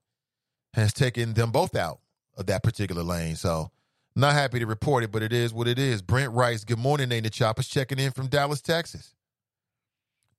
has 0.74 0.92
taken 0.92 1.34
them 1.34 1.50
both 1.50 1.74
out 1.74 2.00
of 2.38 2.48
that 2.48 2.62
particular 2.62 3.04
lane. 3.04 3.38
So, 3.38 3.72
not 4.18 4.34
happy 4.34 4.60
to 4.60 4.66
report 4.66 5.06
it, 5.06 5.12
but 5.14 5.24
it 5.24 5.32
is 5.32 5.54
what 5.54 5.68
it 5.70 5.80
is. 5.80 6.02
Brent 6.02 6.34
Rice, 6.34 6.66
Good 6.66 6.78
morning, 6.78 7.10
Nate 7.10 7.32
Choppers, 7.32 7.70
checking 7.70 8.00
in 8.00 8.12
from 8.12 8.28
Dallas, 8.28 8.62
Texas. 8.62 9.16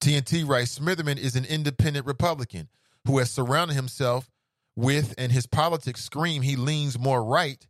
TNT 0.02 0.46
writes, 0.46 0.78
Smitherman 0.78 1.16
is 1.16 1.34
an 1.34 1.46
independent 1.46 2.04
Republican 2.04 2.68
who 3.06 3.18
has 3.18 3.30
surrounded 3.30 3.74
himself 3.74 4.30
with 4.76 5.14
and 5.16 5.32
his 5.32 5.46
politics 5.46 6.04
scream 6.04 6.42
he 6.42 6.56
leans 6.56 6.98
more 6.98 7.24
right 7.24 7.66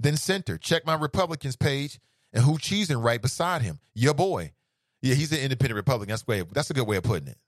than 0.00 0.16
center. 0.16 0.58
Check 0.58 0.84
my 0.84 0.94
Republicans 0.94 1.54
page 1.54 2.00
and 2.32 2.42
who 2.42 2.58
cheesing 2.58 3.02
right 3.02 3.22
beside 3.22 3.62
him. 3.62 3.78
Your 3.94 4.14
boy. 4.14 4.50
Yeah, 5.00 5.14
he's 5.14 5.30
an 5.30 5.38
independent 5.38 5.76
Republican. 5.76 6.10
That's 6.10 6.26
way 6.26 6.42
that's 6.52 6.70
a 6.70 6.74
good 6.74 6.88
way 6.88 6.96
of 6.96 7.04
putting 7.04 7.28
it. 7.28 7.38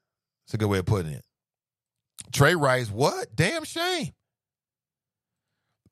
It's 0.46 0.54
a 0.54 0.58
good 0.58 0.68
way 0.68 0.78
of 0.78 0.86
putting 0.86 1.12
it. 1.12 1.24
Trey 2.32 2.54
Rice, 2.54 2.90
what? 2.90 3.34
Damn 3.34 3.64
shame. 3.64 4.12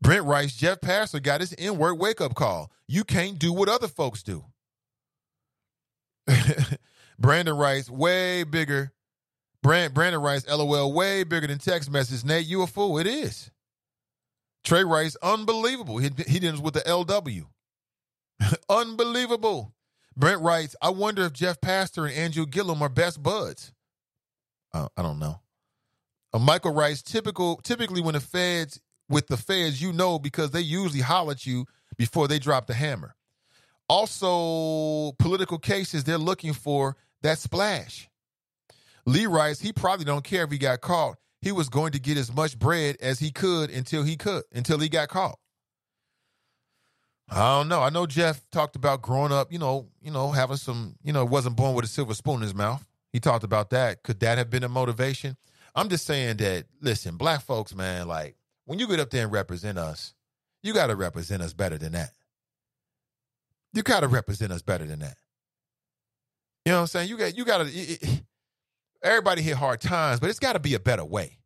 Brent 0.01 0.24
Rice, 0.24 0.57
Jeff 0.57 0.81
Pastor 0.81 1.20
got 1.20 1.41
his 1.41 1.55
N-word 1.57 1.95
wake-up 1.95 2.35
call. 2.35 2.73
You 2.89 3.05
can't 3.05 3.39
do 3.39 3.53
what 3.53 3.69
other 3.69 3.87
folks 3.87 4.24
do. 4.24 4.45
Brandon 7.19 7.57
Rice, 7.57 7.89
way 7.89 8.43
bigger. 8.43 8.93
Brand, 9.62 9.95
Brandon 9.95 10.20
Rice, 10.20 10.47
LOL, 10.49 10.93
way 10.93 11.23
bigger 11.23 11.47
than 11.47 11.59
text 11.59 11.89
message. 11.89 12.24
Nate, 12.24 12.47
you 12.47 12.62
a 12.62 12.66
fool. 12.66 12.99
It 12.99 13.07
is. 13.07 13.53
Trey 14.65 14.83
Rice, 14.83 15.16
unbelievable. 15.23 15.99
He, 15.99 16.11
he 16.27 16.47
ends 16.47 16.61
with 16.61 16.74
the 16.74 16.81
LW. 16.81 17.47
unbelievable. 18.69 19.73
Brent 20.16 20.43
writes, 20.43 20.74
I 20.83 20.91
wonder 20.91 21.24
if 21.24 21.33
Jeff 21.33 21.61
Pastor 21.61 22.07
and 22.07 22.15
Andrew 22.15 22.47
Gillum 22.47 22.83
are 22.83 22.89
best 22.89 23.23
buds. 23.23 23.73
Uh, 24.74 24.89
I 24.97 25.03
don't 25.03 25.19
know. 25.19 25.40
Michael 26.39 26.73
writes, 26.73 27.03
typical, 27.03 27.57
typically 27.57 28.01
when 28.01 28.15
the 28.15 28.20
feds, 28.20 28.81
with 29.09 29.27
the 29.27 29.36
feds, 29.36 29.82
you 29.82 29.93
know 29.93 30.19
because 30.19 30.51
they 30.51 30.61
usually 30.61 31.03
holler 31.03 31.32
at 31.32 31.44
you 31.47 31.66
before 31.99 32.27
they 32.27 32.39
drop 32.39 32.66
the 32.66 32.74
hammer. 32.74 33.15
Also, 33.89 35.12
political 35.19 35.59
cases, 35.59 36.05
they're 36.05 36.16
looking 36.16 36.55
for 36.55 36.97
that 37.20 37.39
splash. 37.39 38.09
Lee 39.05 39.27
writes, 39.27 39.61
he 39.61 39.73
probably 39.73 40.05
don't 40.05 40.24
care 40.24 40.44
if 40.44 40.51
he 40.51 40.59
got 40.59 40.81
caught. 40.81 41.16
He 41.43 41.53
was 41.53 41.69
going 41.69 41.93
to 41.93 42.01
get 42.01 42.16
as 42.16 42.32
much 42.35 42.59
bread 42.59 42.97
as 43.01 43.19
he 43.19 43.31
could 43.31 43.70
until 43.70 44.05
he 44.05 44.16
could, 44.16 44.44
until 44.53 44.78
he 44.78 44.89
got 44.89 45.09
caught. 45.09 45.39
I 47.28 47.59
don't 47.59 47.69
know. 47.69 47.82
I 47.82 47.90
know 47.90 48.07
Jeff 48.07 48.49
talked 48.51 48.77
about 48.77 49.03
growing 49.03 49.32
up, 49.32 49.53
you 49.53 49.59
know, 49.59 49.89
you 50.01 50.11
know, 50.11 50.31
having 50.31 50.57
some, 50.57 50.97
you 51.03 51.12
know, 51.12 51.24
wasn't 51.24 51.57
born 51.57 51.74
with 51.74 51.85
a 51.85 51.89
silver 51.89 52.15
spoon 52.15 52.36
in 52.36 52.43
his 52.43 52.55
mouth. 52.55 52.86
He 53.12 53.20
talked 53.20 53.44
about 53.44 53.70
that. 53.70 54.02
Could 54.02 54.20
that 54.20 54.39
have 54.39 54.51
been 54.51 54.64
a 54.64 54.68
motivation? 54.68 55.36
I'm 55.74 55.89
just 55.89 56.06
saying 56.06 56.39
that, 56.39 56.64
listen, 56.80 57.16
black 57.16 57.43
folks, 57.43 57.74
man, 57.74 58.09
like 58.09 58.36
when 58.64 58.78
you 58.78 58.86
get 58.86 59.01
up 59.01 59.10
there 59.10 59.24
and 59.24 59.32
represent 59.32 59.78
us, 59.78 60.14
you 60.62 60.72
got 60.72 60.89
to 60.89 60.97
represent 60.97 61.43
us 61.43 61.52
better 61.52 61.78
than 61.78 61.93
that. 61.93 62.10
You 63.74 63.82
got 63.82 64.01
to 64.01 64.09
represent 64.09 64.52
us 64.52 64.62
better 64.62 64.84
than 64.84 65.01
that. 65.01 65.16
You 66.64 66.72
know 66.72 66.78
what 66.78 66.82
I'm 66.82 66.86
saying? 66.89 67.09
You 67.09 67.16
got, 67.16 67.36
you 67.36 67.44
got 67.44 67.66
to, 67.66 68.20
everybody 69.02 69.43
hit 69.43 69.56
hard 69.56 69.80
times, 69.80 70.20
but 70.20 70.30
it's 70.30 70.39
got 70.39 70.52
to 70.52 70.60
be 70.60 70.74
a 70.74 70.80
better 70.80 71.05
way. 71.05 71.39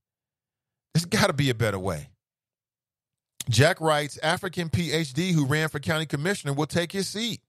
It's 0.94 1.05
got 1.05 1.28
to 1.28 1.32
be 1.32 1.51
a 1.51 1.55
better 1.55 1.78
way. 1.78 2.10
Jack 3.48 3.80
writes 3.80 4.18
African 4.22 4.68
PhD 4.68 5.32
who 5.32 5.47
ran 5.47 5.68
for 5.68 5.78
county 5.78 6.06
commissioner 6.06 6.52
will 6.52 6.66
take 6.66 6.90
his 6.90 7.09
seat. 7.09 7.40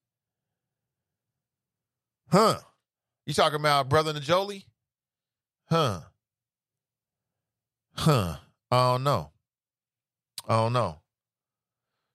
Huh. 2.29 2.59
You 3.27 3.33
talking 3.33 3.59
about 3.59 3.89
Brother 3.89 4.11
and 4.11 4.19
Najoli? 4.21 4.63
Huh. 5.69 5.99
Huh. 7.93 8.37
I 8.71 8.91
don't 8.91 9.03
know. 9.03 9.31
I 10.47 10.55
don't 10.55 10.71
know. 10.71 10.99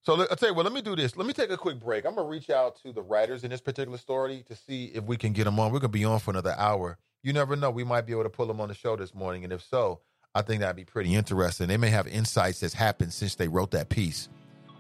So 0.05 0.19
I'll 0.19 0.37
tell 0.37 0.49
you 0.49 0.55
what, 0.55 0.65
let 0.65 0.73
me 0.73 0.81
do 0.81 0.97
this. 0.97 1.15
Let 1.15 1.27
me 1.27 1.35
take 1.35 1.51
a 1.51 1.59
quick 1.59 1.79
break. 1.79 2.07
I'm 2.07 2.15
going 2.15 2.27
to 2.27 2.31
reach 2.31 2.49
out 2.49 2.81
to 2.83 2.95
the 2.95 3.03
writers 3.03 3.45
in 3.45 3.51
this 3.51 3.61
particular 3.61 3.99
story 3.99 4.43
to 4.49 4.57
see 4.57 4.87
if 4.87 5.05
we 5.05 5.19
can 5.19 5.35
get 5.35 5.45
them 5.45 5.61
on. 5.61 5.71
We're 5.71 5.81
going 5.81 5.93
to 5.93 5.99
be 5.99 6.07
on 6.07 6.19
for 6.19 6.31
another 6.31 6.55
hour. 6.57 6.97
You 7.23 7.35
never 7.35 7.57
know. 7.57 7.71
We 7.71 7.85
might 7.85 8.07
be 8.07 8.13
able 8.13 8.23
to 8.23 8.31
pull 8.31 8.47
them 8.47 8.63
on 8.63 8.69
the 8.69 8.75
show 8.75 8.97
this 8.97 9.15
morning. 9.15 9.45
And 9.45 9.53
if 9.53 9.63
so, 9.63 10.01
I 10.35 10.41
think 10.41 10.61
that'd 10.61 10.77
be 10.77 10.87
pretty 10.87 11.15
interesting. 11.15 11.69
They 11.69 11.77
may 11.77 11.91
have 11.91 12.09
insights 12.09 12.61
that's 12.61 12.73
happened 12.73 13.13
since 13.13 13.35
they 13.35 13.49
wrote 13.49 13.71
that 13.73 13.91
piece, 13.91 14.31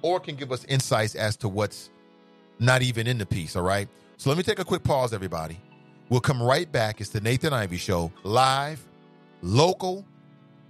or 0.01 0.19
can 0.19 0.35
give 0.37 0.51
us 0.51 0.65
insights 0.65 1.15
as 1.15 1.37
to 1.37 1.49
what's 1.51 1.91
not 2.59 2.81
even 2.81 3.07
in 3.07 3.19
the 3.19 3.27
piece. 3.27 3.55
All 3.55 3.63
right. 3.63 3.87
So 4.17 4.31
let 4.31 4.39
me 4.39 4.43
take 4.43 4.61
a 4.61 4.65
quick 4.65 4.83
pause, 4.83 5.13
everybody. 5.13 5.61
We'll 6.13 6.21
come 6.21 6.43
right 6.43 6.71
back. 6.71 7.01
It's 7.01 7.09
the 7.09 7.23
Nathan 7.23 7.55
Ivey 7.55 7.79
Show, 7.79 8.13
live, 8.23 8.87
local, 9.41 10.05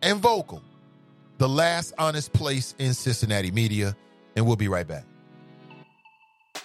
and 0.00 0.20
vocal. 0.20 0.62
The 1.38 1.48
last 1.48 1.94
honest 1.98 2.32
place 2.32 2.76
in 2.78 2.94
Cincinnati 2.94 3.50
media. 3.50 3.96
And 4.36 4.46
we'll 4.46 4.54
be 4.54 4.68
right 4.68 4.86
back. 4.86 5.04
The 6.54 6.62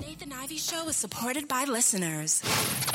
Nathan 0.00 0.32
Ivey 0.32 0.58
Show 0.58 0.86
is 0.86 0.94
supported 0.94 1.48
by 1.48 1.64
listeners. 1.64 2.87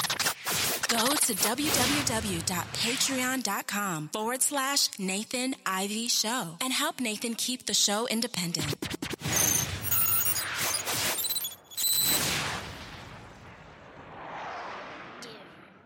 Go 0.94 1.07
to 1.07 1.34
www.patreon.com 1.34 4.10
forward 4.14 4.41
slash 4.44 4.90
Nathan 4.99 5.56
Ivey 5.65 6.07
Show 6.07 6.57
and 6.61 6.72
help 6.72 6.99
Nathan 6.99 7.34
keep 7.34 7.65
the 7.65 7.74
show 7.74 8.06
independent. 8.06 8.76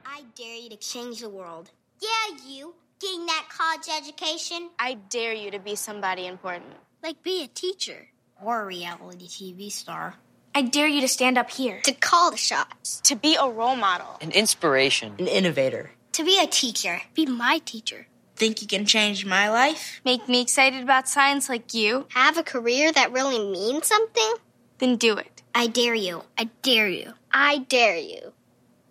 I 0.06 0.24
dare 0.36 0.58
you 0.58 0.70
to 0.72 0.76
change 0.76 1.22
the 1.22 1.30
world. 1.30 1.72
Yeah, 2.02 2.10
you. 2.46 2.76
Getting 3.00 3.28
that 3.28 3.46
college 3.48 3.88
education. 4.04 4.70
I 4.78 4.96
dare 5.10 5.32
you 5.32 5.52
to 5.52 5.60
be 5.60 5.76
somebody 5.76 6.28
important. 6.28 6.74
Like 7.02 7.24
be 7.24 7.46
a 7.46 7.48
teacher 7.48 8.10
or 8.44 8.64
a 8.64 8.66
reality 8.66 9.30
TV 9.30 9.72
star. 9.72 10.16
I 10.58 10.62
dare 10.64 10.88
you 10.88 11.02
to 11.02 11.08
stand 11.08 11.38
up 11.38 11.52
here. 11.52 11.82
To 11.84 11.92
call 11.92 12.32
the 12.32 12.38
shots. 12.38 13.00
To 13.02 13.16
be 13.16 13.38
a 13.40 13.48
role 13.48 13.76
model. 13.76 14.18
An 14.22 14.32
inspiration. 14.32 15.14
An 15.20 15.28
innovator. 15.28 15.92
To 16.14 16.24
be 16.26 16.42
a 16.42 16.48
teacher. 16.48 17.00
Be 17.14 17.28
my 17.28 17.62
teacher. 17.64 18.08
Think 18.36 18.64
you 18.64 18.68
can 18.68 18.88
change 18.88 19.24
my 19.24 19.52
life? 19.52 20.02
Make 20.04 20.28
me 20.28 20.42
excited 20.42 20.82
about 20.82 21.08
science 21.08 21.48
like 21.48 21.76
you? 21.76 22.08
Have 22.16 22.40
a 22.40 22.44
career 22.44 22.92
that 22.92 23.12
really 23.12 23.38
means 23.38 23.86
something? 23.86 24.34
Then 24.80 24.96
do 24.96 25.16
it. 25.18 25.44
I 25.54 25.68
dare 25.68 25.94
you. 25.94 26.24
I 26.40 26.50
dare 26.64 26.90
you. 26.90 27.14
I 27.32 27.60
dare 27.60 27.98
you. 27.98 28.34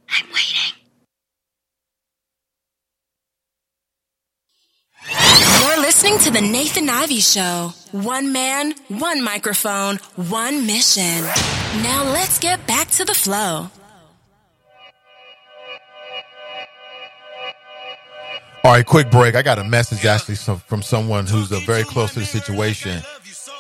I'm 0.09 0.27
waiting. 0.29 0.77
You're 5.67 5.81
listening 5.81 6.19
to 6.19 6.31
the 6.31 6.41
Nathan 6.41 6.89
Ivey 6.89 7.19
Show. 7.19 7.73
One 7.91 8.33
man, 8.33 8.73
one 8.87 9.21
microphone, 9.25 9.97
one 10.15 10.65
mission. 10.65 11.25
Now 11.83 12.05
let's 12.05 12.39
get 12.39 12.65
back 12.69 12.89
to 12.93 13.05
the 13.05 13.13
flow. 13.13 13.69
All 18.63 18.73
right, 18.73 18.87
quick 18.87 19.11
break. 19.11 19.35
I 19.35 19.43
got 19.43 19.59
a 19.59 19.65
message 19.65 20.05
actually 20.07 20.37
from 20.37 20.83
someone 20.83 21.27
who's 21.27 21.49
very 21.49 21.83
close 21.83 22.15
to 22.15 22.21
the 22.21 22.27
situation, 22.27 23.03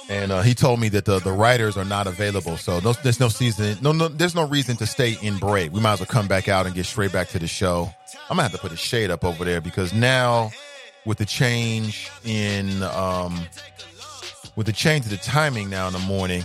and 0.09 0.31
uh, 0.31 0.43
he 0.43 0.55
told 0.55 0.79
me 0.79 0.89
that 0.91 1.07
the, 1.07 1.19
the 1.19 1.33
writers 1.33 1.77
are 1.77 1.85
not 1.85 2.07
available. 2.07 2.57
So 2.57 2.79
no, 2.79 2.93
there's 2.93 3.19
no 3.19 3.29
season, 3.29 3.79
no, 3.83 3.91
no, 3.91 4.07
there's 4.07 4.37
no 4.37 4.47
reason 4.47 4.77
to 4.77 4.87
stay 4.87 5.19
in 5.23 5.39
break. 5.39 5.73
We 5.73 5.81
might 5.81 5.95
as 5.95 6.01
well 6.01 6.07
come 6.07 6.29
back 6.29 6.47
out 6.47 6.67
and 6.67 6.75
get 6.75 6.87
straight 6.87 7.13
back 7.13 7.31
to 7.31 7.41
the 7.41 7.49
show. 7.49 7.93
I'm 8.31 8.37
gonna 8.37 8.43
have 8.43 8.53
to 8.53 8.59
put 8.59 8.71
a 8.71 8.77
shade 8.77 9.11
up 9.11 9.25
over 9.25 9.45
there 9.45 9.61
because 9.61 9.93
now 9.93 10.53
with 11.07 11.19
the 11.19 11.25
change 11.25 12.11
in 12.25 12.83
um, 12.83 13.47
with 14.57 14.67
the 14.67 14.73
change 14.73 15.05
of 15.07 15.11
the 15.11 15.17
timing 15.17 15.71
now 15.71 15.87
in 15.87 15.93
the 15.93 15.99
morning, 16.01 16.45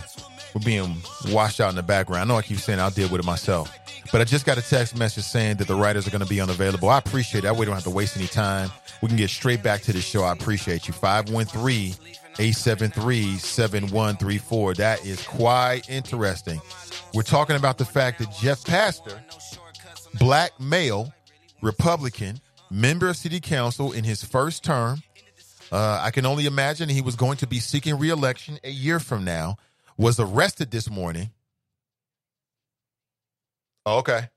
we're 0.54 0.64
being 0.64 0.96
washed 1.30 1.60
out 1.60 1.70
in 1.70 1.76
the 1.76 1.82
background. 1.82 2.22
I 2.22 2.32
know 2.32 2.38
I 2.38 2.42
keep 2.42 2.58
saying 2.58 2.78
I'll 2.78 2.90
deal 2.90 3.08
with 3.08 3.20
it 3.20 3.26
myself, 3.26 3.76
but 4.12 4.20
I 4.20 4.24
just 4.24 4.46
got 4.46 4.56
a 4.56 4.62
text 4.62 4.96
message 4.96 5.24
saying 5.24 5.56
that 5.56 5.68
the 5.68 5.74
writers 5.74 6.06
are 6.06 6.10
going 6.10 6.22
to 6.22 6.28
be 6.28 6.40
unavailable. 6.40 6.88
I 6.88 6.98
appreciate. 6.98 7.42
That 7.42 7.56
we 7.56 7.66
don't 7.66 7.74
have 7.74 7.84
to 7.84 7.90
waste 7.90 8.16
any 8.16 8.28
time. 8.28 8.70
We 9.02 9.08
can 9.08 9.16
get 9.16 9.30
straight 9.30 9.62
back 9.62 9.82
to 9.82 9.92
the 9.92 10.00
show. 10.00 10.22
I 10.22 10.32
appreciate 10.32 10.86
you. 10.86 10.94
513 10.94 11.94
873 12.38 13.36
7134. 13.36 14.74
That 14.74 15.04
is 15.04 15.22
quite 15.26 15.88
interesting. 15.90 16.60
We're 17.12 17.22
talking 17.22 17.56
about 17.56 17.78
the 17.78 17.84
fact 17.84 18.20
that 18.20 18.32
Jeff 18.32 18.64
Pastor, 18.64 19.20
black 20.18 20.58
male, 20.60 21.12
Republican, 21.62 22.40
member 22.72 23.08
of 23.08 23.16
city 23.16 23.40
council 23.40 23.92
in 23.92 24.04
his 24.04 24.24
first 24.24 24.64
term. 24.64 25.02
Uh, 25.70 26.00
I 26.02 26.10
can 26.10 26.26
only 26.26 26.46
imagine 26.46 26.88
he 26.88 27.00
was 27.00 27.16
going 27.16 27.36
to 27.38 27.46
be 27.46 27.58
seeking 27.58 27.98
reelection 27.98 28.58
a 28.64 28.70
year 28.70 28.98
from 28.98 29.24
now. 29.24 29.56
Was 29.96 30.18
arrested 30.18 30.70
this 30.70 30.90
morning. 30.90 31.30
Oh, 33.84 33.98
okay. 33.98 34.28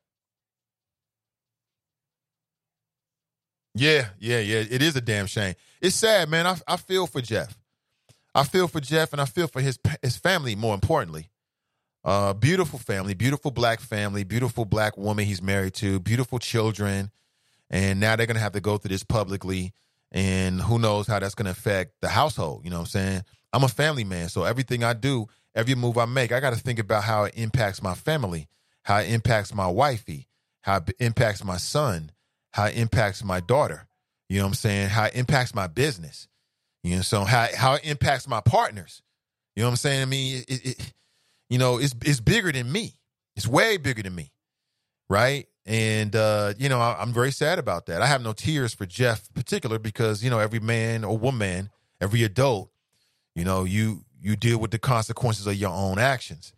Yeah, 3.74 4.10
yeah, 4.20 4.40
yeah. 4.40 4.64
It 4.70 4.82
is 4.82 4.96
a 4.96 5.02
damn 5.02 5.28
shame. 5.28 5.56
It's 5.82 5.96
sad, 5.96 6.30
man. 6.30 6.46
I, 6.46 6.58
I 6.68 6.78
feel 6.78 7.08
for 7.08 7.22
Jeff. 7.22 7.58
I 8.34 8.44
feel 8.44 8.68
for 8.68 8.80
Jeff, 8.80 9.14
and 9.14 9.22
I 9.22 9.26
feel 9.26 9.48
for 9.48 9.62
his 9.62 9.80
his 10.02 10.18
family. 10.18 10.56
More 10.56 10.74
importantly, 10.74 11.30
uh, 12.04 12.34
beautiful 12.34 12.80
family, 12.80 13.14
beautiful 13.14 13.52
black 13.52 13.80
family, 13.80 14.24
beautiful 14.24 14.66
black 14.66 14.98
woman 14.98 15.26
he's 15.26 15.42
married 15.42 15.74
to, 15.76 16.00
beautiful 16.00 16.40
children 16.40 17.12
and 17.70 18.00
now 18.00 18.16
they're 18.16 18.28
going 18.28 18.36
to 18.36 18.42
have 18.42 18.54
to 18.54 18.62
go 18.62 18.78
through 18.78 18.90
this 18.90 19.04
publicly 19.04 19.74
and 20.12 20.62
who 20.62 20.80
knows 20.80 21.08
how 21.08 21.20
that's 21.20 21.36
going 21.36 21.46
to 21.46 21.52
affect 21.52 21.94
the 22.02 22.10
household 22.10 22.64
you 22.64 22.70
know 22.70 22.78
what 22.78 22.82
i'm 22.84 22.88
saying 22.88 23.24
i'm 23.54 23.64
a 23.64 23.68
family 23.68 24.04
man 24.04 24.30
so 24.30 24.44
everything 24.44 24.84
i 24.84 24.94
do 24.94 25.28
every 25.56 25.76
move 25.76 25.98
i 25.98 26.06
make 26.06 26.32
i 26.32 26.40
got 26.40 26.54
to 26.54 26.60
think 26.60 26.80
about 26.80 27.04
how 27.04 27.24
it 27.26 27.34
impacts 27.36 27.82
my 27.82 27.94
family 27.96 28.48
how 28.84 28.98
it 28.98 29.10
impacts 29.10 29.54
my 29.54 29.68
wifey 29.68 30.28
how 30.62 30.78
it 30.78 30.96
impacts 31.00 31.44
my 31.44 31.58
son 31.58 32.12
how 32.54 32.66
it 32.66 32.78
impacts 32.78 33.24
my 33.24 33.40
daughter 33.40 33.88
you 34.30 34.38
know 34.38 34.46
what 34.46 34.50
i'm 34.50 34.54
saying 34.56 34.90
how 34.90 35.06
it 35.06 35.16
impacts 35.16 35.54
my 35.56 35.68
business 35.68 36.28
You 36.84 36.98
know, 36.98 37.02
so 37.02 37.24
how 37.24 37.48
how 37.56 37.74
it 37.76 37.86
impacts 37.86 38.28
my 38.28 38.42
partners. 38.42 39.02
You 39.56 39.64
know 39.64 39.70
what 39.70 39.72
I'm 39.72 39.78
saying? 39.78 40.02
I 40.04 40.06
mean, 40.06 40.44
it, 40.48 40.66
it 40.66 40.94
you 41.50 41.58
know, 41.58 41.80
it's 41.80 41.96
it's 42.06 42.20
bigger 42.22 42.52
than 42.52 42.72
me. 42.72 42.94
It's 43.36 43.48
way 43.48 43.78
bigger 43.78 44.04
than 44.04 44.14
me, 44.14 44.32
right? 45.10 45.48
And 45.66 46.16
uh, 46.16 46.54
you 46.58 46.70
know, 46.70 46.80
I, 46.80 46.96
I'm 47.00 47.12
very 47.12 47.32
sad 47.32 47.58
about 47.58 47.88
that. 47.88 48.02
I 48.02 48.06
have 48.06 48.22
no 48.22 48.34
tears 48.34 48.74
for 48.74 48.86
Jeff, 48.86 49.34
particular, 49.34 49.80
because 49.80 50.24
you 50.24 50.30
know, 50.30 50.40
every 50.40 50.60
man 50.60 51.04
or 51.04 51.18
woman, 51.18 51.70
every 52.00 52.24
adult, 52.24 52.70
you 53.34 53.44
know, 53.44 53.64
you 53.64 54.06
you 54.22 54.36
deal 54.36 54.60
with 54.60 54.72
the 54.72 54.80
consequences 54.80 55.48
of 55.48 55.56
your 55.56 55.72
own 55.72 55.98
actions. 55.98 56.54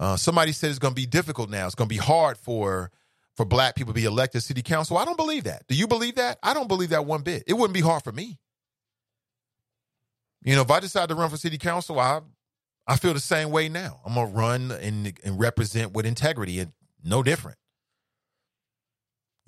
Uh, 0.00 0.16
somebody 0.16 0.52
said 0.52 0.70
it's 0.70 0.78
going 0.78 0.94
to 0.94 1.00
be 1.00 1.06
difficult 1.06 1.50
now. 1.50 1.66
It's 1.66 1.74
going 1.74 1.88
to 1.88 1.94
be 1.94 1.98
hard 2.00 2.38
for 2.38 2.90
for 3.36 3.44
black 3.44 3.76
people 3.76 3.92
to 3.92 4.00
be 4.00 4.04
elected 4.04 4.42
city 4.42 4.62
council. 4.62 4.96
I 4.96 5.04
don't 5.04 5.16
believe 5.16 5.44
that. 5.44 5.66
Do 5.68 5.74
you 5.74 5.86
believe 5.86 6.16
that? 6.16 6.38
I 6.42 6.54
don't 6.54 6.68
believe 6.68 6.90
that 6.90 7.04
one 7.06 7.22
bit. 7.22 7.44
It 7.46 7.52
wouldn't 7.52 7.74
be 7.74 7.80
hard 7.80 8.02
for 8.02 8.12
me. 8.12 8.38
You 10.42 10.56
know, 10.56 10.62
if 10.62 10.70
I 10.70 10.80
decide 10.80 11.08
to 11.10 11.14
run 11.14 11.30
for 11.30 11.36
city 11.36 11.58
council, 11.58 12.00
I 12.00 12.20
I 12.86 12.96
feel 12.96 13.12
the 13.12 13.20
same 13.20 13.50
way 13.50 13.68
now. 13.68 14.00
I'm 14.06 14.14
gonna 14.14 14.30
run 14.30 14.70
and 14.70 15.12
and 15.22 15.38
represent 15.38 15.92
with 15.92 16.06
integrity 16.06 16.60
and 16.60 16.72
no 17.04 17.22
different. 17.22 17.58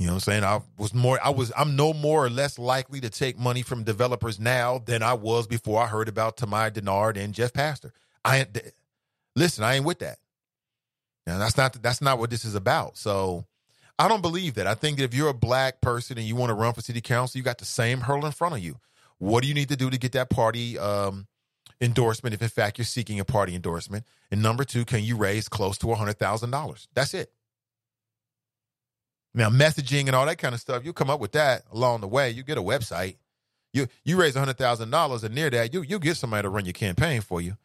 You 0.00 0.06
know 0.06 0.12
what 0.12 0.26
I'm 0.26 0.32
saying? 0.32 0.44
I 0.44 0.60
was 0.78 0.94
more 0.94 1.18
I 1.22 1.28
was 1.28 1.52
I'm 1.54 1.76
no 1.76 1.92
more 1.92 2.24
or 2.24 2.30
less 2.30 2.58
likely 2.58 3.00
to 3.02 3.10
take 3.10 3.38
money 3.38 3.60
from 3.60 3.84
developers 3.84 4.40
now 4.40 4.78
than 4.78 5.02
I 5.02 5.12
was 5.12 5.46
before 5.46 5.82
I 5.82 5.88
heard 5.88 6.08
about 6.08 6.38
Tamaya 6.38 6.70
Dennard 6.70 7.18
and 7.18 7.34
Jeff 7.34 7.52
Pastor. 7.52 7.92
I 8.24 8.38
ain't 8.38 8.58
listen, 9.36 9.62
I 9.62 9.74
ain't 9.74 9.84
with 9.84 9.98
that. 9.98 10.16
Now 11.26 11.36
that's 11.36 11.58
not 11.58 11.74
that's 11.82 12.00
not 12.00 12.18
what 12.18 12.30
this 12.30 12.46
is 12.46 12.54
about. 12.54 12.96
So 12.96 13.44
I 13.98 14.08
don't 14.08 14.22
believe 14.22 14.54
that. 14.54 14.66
I 14.66 14.74
think 14.74 14.96
that 14.96 15.04
if 15.04 15.12
you're 15.12 15.28
a 15.28 15.34
black 15.34 15.82
person 15.82 16.16
and 16.16 16.26
you 16.26 16.34
want 16.34 16.48
to 16.48 16.54
run 16.54 16.72
for 16.72 16.80
city 16.80 17.02
council, 17.02 17.36
you 17.36 17.44
got 17.44 17.58
the 17.58 17.66
same 17.66 18.00
hurdle 18.00 18.24
in 18.24 18.32
front 18.32 18.54
of 18.54 18.60
you. 18.60 18.76
What 19.18 19.42
do 19.42 19.48
you 19.48 19.54
need 19.54 19.68
to 19.68 19.76
do 19.76 19.90
to 19.90 19.98
get 19.98 20.12
that 20.12 20.30
party 20.30 20.78
um, 20.78 21.26
endorsement 21.78 22.32
if 22.32 22.40
in 22.40 22.48
fact 22.48 22.78
you're 22.78 22.86
seeking 22.86 23.20
a 23.20 23.26
party 23.26 23.54
endorsement? 23.54 24.06
And 24.30 24.40
number 24.40 24.64
two, 24.64 24.86
can 24.86 25.04
you 25.04 25.18
raise 25.18 25.46
close 25.46 25.76
to 25.76 25.92
a 25.92 25.96
$100,000? 25.96 26.86
That's 26.94 27.12
it. 27.12 27.30
Now, 29.34 29.48
messaging 29.48 30.06
and 30.06 30.16
all 30.16 30.26
that 30.26 30.38
kind 30.38 30.54
of 30.54 30.60
stuff, 30.60 30.84
you 30.84 30.92
come 30.92 31.10
up 31.10 31.20
with 31.20 31.32
that 31.32 31.62
along 31.72 32.00
the 32.00 32.08
way. 32.08 32.30
You 32.30 32.42
get 32.42 32.58
a 32.58 32.62
website. 32.62 33.16
You 33.72 33.86
you 34.04 34.16
raise 34.16 34.34
$100,000 34.34 35.24
and 35.24 35.34
near 35.34 35.50
that, 35.50 35.72
you 35.72 35.82
you 35.82 36.00
get 36.00 36.16
somebody 36.16 36.42
to 36.42 36.48
run 36.48 36.64
your 36.64 36.72
campaign 36.72 37.20
for 37.20 37.40
you. 37.40 37.56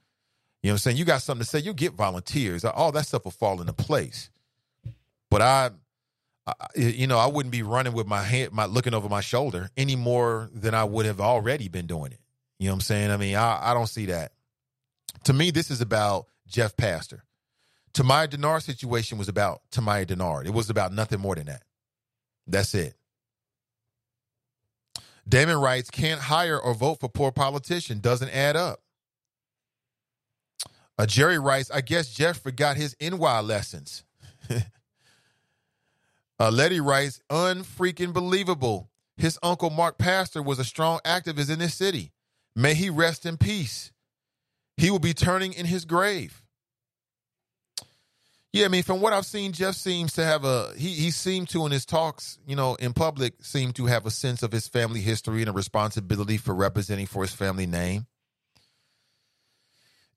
You 0.61 0.69
know 0.69 0.73
what 0.73 0.73
I'm 0.73 0.77
saying? 0.77 0.97
You 0.97 1.05
got 1.05 1.23
something 1.23 1.43
to 1.43 1.49
say, 1.49 1.59
you 1.59 1.73
get 1.73 1.93
volunteers. 1.93 2.63
All 2.63 2.91
that 2.91 3.07
stuff 3.07 3.23
will 3.23 3.31
fall 3.31 3.59
into 3.59 3.73
place. 3.73 4.29
But 5.31 5.41
I 5.41 5.71
I, 6.47 6.53
you 6.75 7.07
know, 7.07 7.17
I 7.17 7.25
wouldn't 7.27 7.51
be 7.51 7.63
running 7.63 7.93
with 7.93 8.07
my 8.07 8.21
hand, 8.21 8.51
my 8.51 8.65
looking 8.65 8.93
over 8.93 9.09
my 9.09 9.21
shoulder 9.21 9.71
any 9.75 9.95
more 9.95 10.49
than 10.53 10.75
I 10.75 10.83
would 10.83 11.05
have 11.07 11.19
already 11.19 11.69
been 11.69 11.87
doing 11.87 12.11
it. 12.11 12.19
You 12.59 12.67
know 12.67 12.73
what 12.73 12.77
I'm 12.77 12.81
saying? 12.81 13.11
I 13.11 13.17
mean, 13.17 13.35
I, 13.35 13.71
I 13.71 13.73
don't 13.73 13.87
see 13.87 14.07
that. 14.07 14.31
To 15.23 15.33
me, 15.33 15.51
this 15.51 15.71
is 15.71 15.81
about 15.81 16.27
Jeff 16.47 16.77
Pastor. 16.77 17.23
Tamaya 17.95 18.27
Dennard 18.29 18.61
situation 18.61 19.17
was 19.17 19.29
about 19.29 19.61
Tamaya 19.71 20.05
Dennard. 20.05 20.45
It 20.45 20.53
was 20.53 20.69
about 20.69 20.93
nothing 20.93 21.21
more 21.21 21.33
than 21.35 21.45
that. 21.45 21.63
That's 22.45 22.75
it. 22.75 22.93
Damon 25.27 25.57
writes, 25.57 25.89
can't 25.89 26.21
hire 26.21 26.59
or 26.59 26.73
vote 26.73 26.99
for 26.99 27.09
poor 27.09 27.31
politician. 27.31 27.99
Doesn't 27.99 28.29
add 28.29 28.55
up. 28.55 28.81
Uh, 30.97 31.05
Jerry 31.05 31.39
writes, 31.39 31.71
I 31.71 31.81
guess 31.81 32.13
Jeff 32.13 32.37
forgot 32.39 32.77
his 32.77 32.95
NY 33.01 33.39
lessons. 33.39 34.03
Uh, 36.37 36.51
Letty 36.51 36.81
writes, 36.81 37.21
unfreaking 37.29 38.11
believable. 38.11 38.89
His 39.15 39.39
uncle 39.41 39.69
Mark 39.69 39.97
Pastor 39.97 40.43
was 40.43 40.59
a 40.59 40.65
strong 40.65 40.99
activist 41.05 41.49
in 41.49 41.59
this 41.59 41.75
city. 41.75 42.11
May 42.55 42.73
he 42.73 42.89
rest 42.89 43.25
in 43.25 43.37
peace. 43.37 43.93
He 44.75 44.91
will 44.91 44.99
be 44.99 45.13
turning 45.13 45.53
in 45.53 45.65
his 45.65 45.85
grave. 45.85 46.43
Yeah, 48.55 48.63
I 48.63 48.69
mean, 48.69 48.83
from 48.83 49.01
what 49.01 49.11
I've 49.11 49.25
seen, 49.25 49.51
Jeff 49.51 49.75
seems 49.75 50.13
to 50.13 50.23
have 50.23 50.45
a 50.45 50.71
he 50.77 50.93
he 50.93 51.11
seemed 51.11 51.49
to 51.49 51.65
in 51.65 51.73
his 51.73 51.85
talks, 51.85 52.39
you 52.47 52.55
know, 52.55 52.75
in 52.75 52.93
public, 52.93 53.43
seem 53.43 53.73
to 53.73 53.85
have 53.87 54.05
a 54.05 54.11
sense 54.11 54.43
of 54.43 54.53
his 54.53 54.65
family 54.69 55.01
history 55.01 55.41
and 55.41 55.49
a 55.49 55.51
responsibility 55.51 56.37
for 56.37 56.55
representing 56.55 57.05
for 57.05 57.23
his 57.23 57.33
family 57.33 57.65
name. 57.65 58.05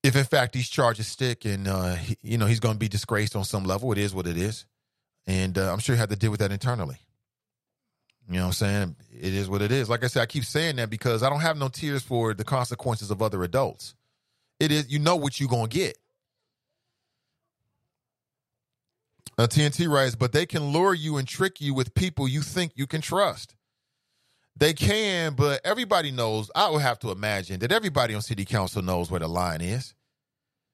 If 0.05 0.15
in 0.15 0.23
fact 0.23 0.53
these 0.53 0.69
charges 0.69 1.09
stick 1.09 1.47
and 1.47 1.67
uh, 1.67 1.97
he, 1.97 2.17
you 2.23 2.39
know 2.39 2.47
he's 2.47 2.61
going 2.61 2.77
to 2.77 2.79
be 2.79 2.87
disgraced 2.87 3.35
on 3.35 3.43
some 3.43 3.65
level, 3.65 3.91
it 3.91 3.99
is 3.99 4.15
what 4.15 4.29
it 4.29 4.37
is. 4.37 4.67
And 5.27 5.59
uh, 5.59 5.73
I'm 5.73 5.81
sure 5.81 5.97
he 5.97 5.99
had 5.99 6.11
to 6.11 6.17
deal 6.17 6.31
with 6.31 6.39
that 6.39 6.53
internally. 6.53 6.99
You 8.29 8.35
know 8.35 8.43
what 8.43 8.47
I'm 8.47 8.53
saying? 8.53 8.97
It 9.21 9.35
is 9.35 9.49
what 9.49 9.63
it 9.63 9.73
is. 9.73 9.91
Like 9.91 10.05
I 10.05 10.07
said, 10.07 10.23
I 10.23 10.27
keep 10.27 10.45
saying 10.45 10.77
that 10.77 10.91
because 10.91 11.25
I 11.25 11.29
don't 11.29 11.41
have 11.41 11.57
no 11.57 11.67
tears 11.67 12.05
for 12.05 12.35
the 12.35 12.45
consequences 12.45 13.11
of 13.11 13.21
other 13.21 13.43
adults. 13.43 13.97
It 14.61 14.71
is, 14.71 14.93
you 14.93 15.01
know 15.01 15.17
what 15.17 15.41
you're 15.41 15.49
going 15.49 15.69
to 15.69 15.77
get. 15.77 15.99
Uh, 19.39 19.47
TNT 19.47 19.89
writes, 19.89 20.17
but 20.17 20.33
they 20.33 20.45
can 20.45 20.73
lure 20.73 20.93
you 20.93 21.17
and 21.17 21.29
trick 21.29 21.61
you 21.61 21.73
with 21.73 21.95
people 21.95 22.27
you 22.27 22.43
think 22.43 22.73
you 22.75 22.89
can 22.89 23.01
trust. 23.01 23.55
They 24.57 24.73
can, 24.73 25.35
but 25.35 25.61
everybody 25.65 26.11
knows. 26.11 26.51
I 26.57 26.69
would 26.69 26.83
have 26.83 26.99
to 27.01 27.13
imagine 27.13 27.61
that 27.61 27.71
everybody 27.71 28.15
on 28.15 28.23
city 28.23 28.45
council 28.45 28.83
knows 28.83 29.09
where 29.09 29.21
the 29.21 29.29
line 29.29 29.61
is. 29.61 29.95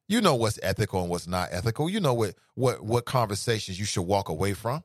You 0.08 0.22
know 0.22 0.34
what's 0.34 0.58
ethical 0.62 1.02
and 1.02 1.10
what's 1.10 1.26
not 1.26 1.50
ethical. 1.52 1.90
You 1.90 2.00
know 2.00 2.14
what 2.14 2.34
what 2.54 2.82
what 2.82 3.04
conversations 3.04 3.78
you 3.78 3.84
should 3.84 4.02
walk 4.02 4.30
away 4.30 4.54
from. 4.54 4.82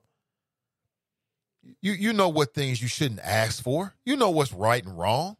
You 1.81 1.93
you 1.93 2.11
know 2.11 2.27
what 2.27 2.53
things 2.53 2.81
you 2.81 2.89
shouldn't 2.89 3.21
ask 3.21 3.63
for. 3.63 3.95
You 4.05 4.17
know 4.17 4.29
what's 4.29 4.53
right 4.53 4.83
and 4.83 4.97
wrong. 4.97 5.37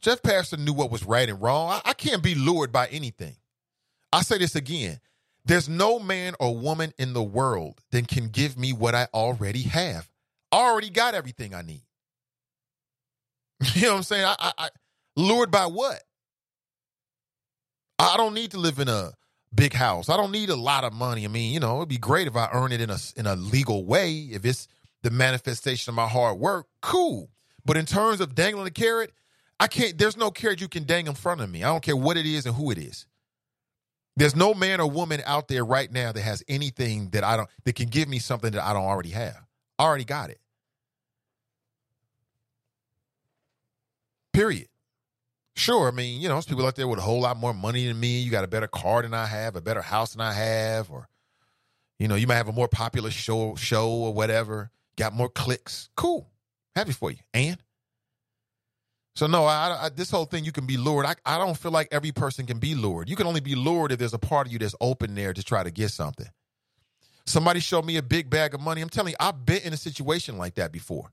Jeff 0.00 0.22
Pastor 0.22 0.56
knew 0.56 0.72
what 0.72 0.90
was 0.90 1.04
right 1.04 1.28
and 1.28 1.40
wrong. 1.40 1.70
I, 1.70 1.90
I 1.90 1.92
can't 1.94 2.22
be 2.22 2.34
lured 2.36 2.70
by 2.70 2.86
anything. 2.88 3.36
I 4.12 4.22
say 4.22 4.38
this 4.38 4.54
again. 4.54 5.00
There's 5.44 5.68
no 5.68 5.98
man 5.98 6.34
or 6.38 6.56
woman 6.56 6.92
in 6.98 7.14
the 7.14 7.22
world 7.22 7.80
that 7.90 8.08
can 8.08 8.28
give 8.28 8.56
me 8.56 8.72
what 8.72 8.94
I 8.94 9.08
already 9.12 9.62
have. 9.62 10.08
I 10.52 10.58
already 10.58 10.90
got 10.90 11.14
everything 11.14 11.54
I 11.54 11.62
need. 11.62 11.82
You 13.74 13.82
know 13.82 13.90
what 13.90 13.96
I'm 13.98 14.02
saying? 14.02 14.24
I, 14.24 14.34
I, 14.38 14.52
I 14.58 14.68
lured 15.16 15.50
by 15.50 15.66
what? 15.66 16.02
I 17.98 18.16
don't 18.16 18.34
need 18.34 18.50
to 18.52 18.58
live 18.58 18.80
in 18.80 18.88
a 18.88 19.12
big 19.54 19.72
house. 19.72 20.08
I 20.08 20.16
don't 20.16 20.32
need 20.32 20.50
a 20.50 20.56
lot 20.56 20.82
of 20.84 20.92
money. 20.92 21.24
I 21.24 21.28
mean, 21.28 21.52
you 21.52 21.60
know, 21.60 21.76
it'd 21.76 21.88
be 21.88 21.98
great 21.98 22.26
if 22.26 22.36
I 22.36 22.48
earn 22.52 22.72
it 22.72 22.80
in 22.80 22.90
a 22.90 22.98
in 23.16 23.26
a 23.26 23.36
legal 23.36 23.84
way. 23.84 24.28
If 24.32 24.44
it's 24.44 24.66
the 25.02 25.10
manifestation 25.10 25.90
of 25.90 25.94
my 25.94 26.08
hard 26.08 26.38
work, 26.38 26.66
cool. 26.80 27.30
But 27.64 27.76
in 27.76 27.86
terms 27.86 28.20
of 28.20 28.34
dangling 28.34 28.66
a 28.66 28.70
carrot, 28.70 29.12
I 29.60 29.68
can't. 29.68 29.96
There's 29.96 30.16
no 30.16 30.30
carrot 30.30 30.60
you 30.60 30.68
can 30.68 30.84
dang 30.84 31.06
in 31.06 31.14
front 31.14 31.40
of 31.40 31.50
me. 31.50 31.62
I 31.62 31.68
don't 31.68 31.82
care 31.82 31.96
what 31.96 32.16
it 32.16 32.26
is 32.26 32.46
and 32.46 32.54
who 32.56 32.70
it 32.72 32.78
is. 32.78 33.06
There's 34.16 34.36
no 34.36 34.52
man 34.52 34.80
or 34.80 34.90
woman 34.90 35.22
out 35.24 35.48
there 35.48 35.64
right 35.64 35.90
now 35.90 36.12
that 36.12 36.20
has 36.20 36.42
anything 36.46 37.10
that 37.10 37.24
I 37.24 37.36
don't 37.36 37.48
that 37.64 37.74
can 37.74 37.88
give 37.88 38.08
me 38.08 38.18
something 38.18 38.52
that 38.52 38.62
I 38.62 38.72
don't 38.72 38.84
already 38.84 39.10
have. 39.10 39.40
I 39.78 39.84
already 39.84 40.04
got 40.04 40.30
it. 40.30 40.38
Period. 44.32 44.68
Sure, 45.54 45.88
I 45.88 45.90
mean, 45.90 46.20
you 46.20 46.28
know, 46.28 46.34
there's 46.34 46.46
people 46.46 46.66
out 46.66 46.76
there 46.76 46.88
with 46.88 46.98
a 46.98 47.02
whole 47.02 47.20
lot 47.20 47.36
more 47.36 47.52
money 47.52 47.86
than 47.86 48.00
me. 48.00 48.20
You 48.20 48.30
got 48.30 48.44
a 48.44 48.48
better 48.48 48.66
car 48.66 49.02
than 49.02 49.12
I 49.12 49.26
have, 49.26 49.54
a 49.54 49.60
better 49.60 49.82
house 49.82 50.12
than 50.12 50.22
I 50.22 50.32
have, 50.32 50.90
or 50.90 51.08
you 51.98 52.08
know, 52.08 52.14
you 52.14 52.26
might 52.26 52.36
have 52.36 52.48
a 52.48 52.52
more 52.52 52.68
popular 52.68 53.10
show 53.10 53.54
show 53.54 53.90
or 53.90 54.14
whatever, 54.14 54.70
got 54.96 55.12
more 55.12 55.28
clicks. 55.28 55.90
Cool. 55.96 56.28
Happy 56.74 56.92
for 56.92 57.10
you. 57.10 57.18
And 57.34 57.58
so 59.14 59.26
no, 59.26 59.44
I, 59.44 59.84
I, 59.84 59.88
this 59.90 60.10
whole 60.10 60.24
thing 60.24 60.44
you 60.44 60.52
can 60.52 60.66
be 60.66 60.76
lured. 60.76 61.04
I, 61.04 61.14
I 61.26 61.38
don't 61.38 61.56
feel 61.56 61.70
like 61.70 61.88
every 61.92 62.12
person 62.12 62.46
can 62.46 62.58
be 62.58 62.74
lured. 62.74 63.08
You 63.10 63.16
can 63.16 63.26
only 63.26 63.40
be 63.40 63.54
lured 63.54 63.92
if 63.92 63.98
there's 63.98 64.14
a 64.14 64.18
part 64.18 64.46
of 64.46 64.52
you 64.52 64.58
that's 64.58 64.74
open 64.80 65.14
there 65.14 65.34
to 65.34 65.42
try 65.42 65.62
to 65.62 65.70
get 65.70 65.90
something. 65.90 66.28
Somebody 67.26 67.60
showed 67.60 67.84
me 67.84 67.98
a 67.98 68.02
big 68.02 68.30
bag 68.30 68.54
of 68.54 68.60
money. 68.60 68.80
I'm 68.80 68.88
telling 68.88 69.10
you, 69.10 69.16
I've 69.20 69.44
been 69.44 69.62
in 69.62 69.72
a 69.72 69.76
situation 69.76 70.38
like 70.38 70.54
that 70.54 70.72
before. 70.72 71.12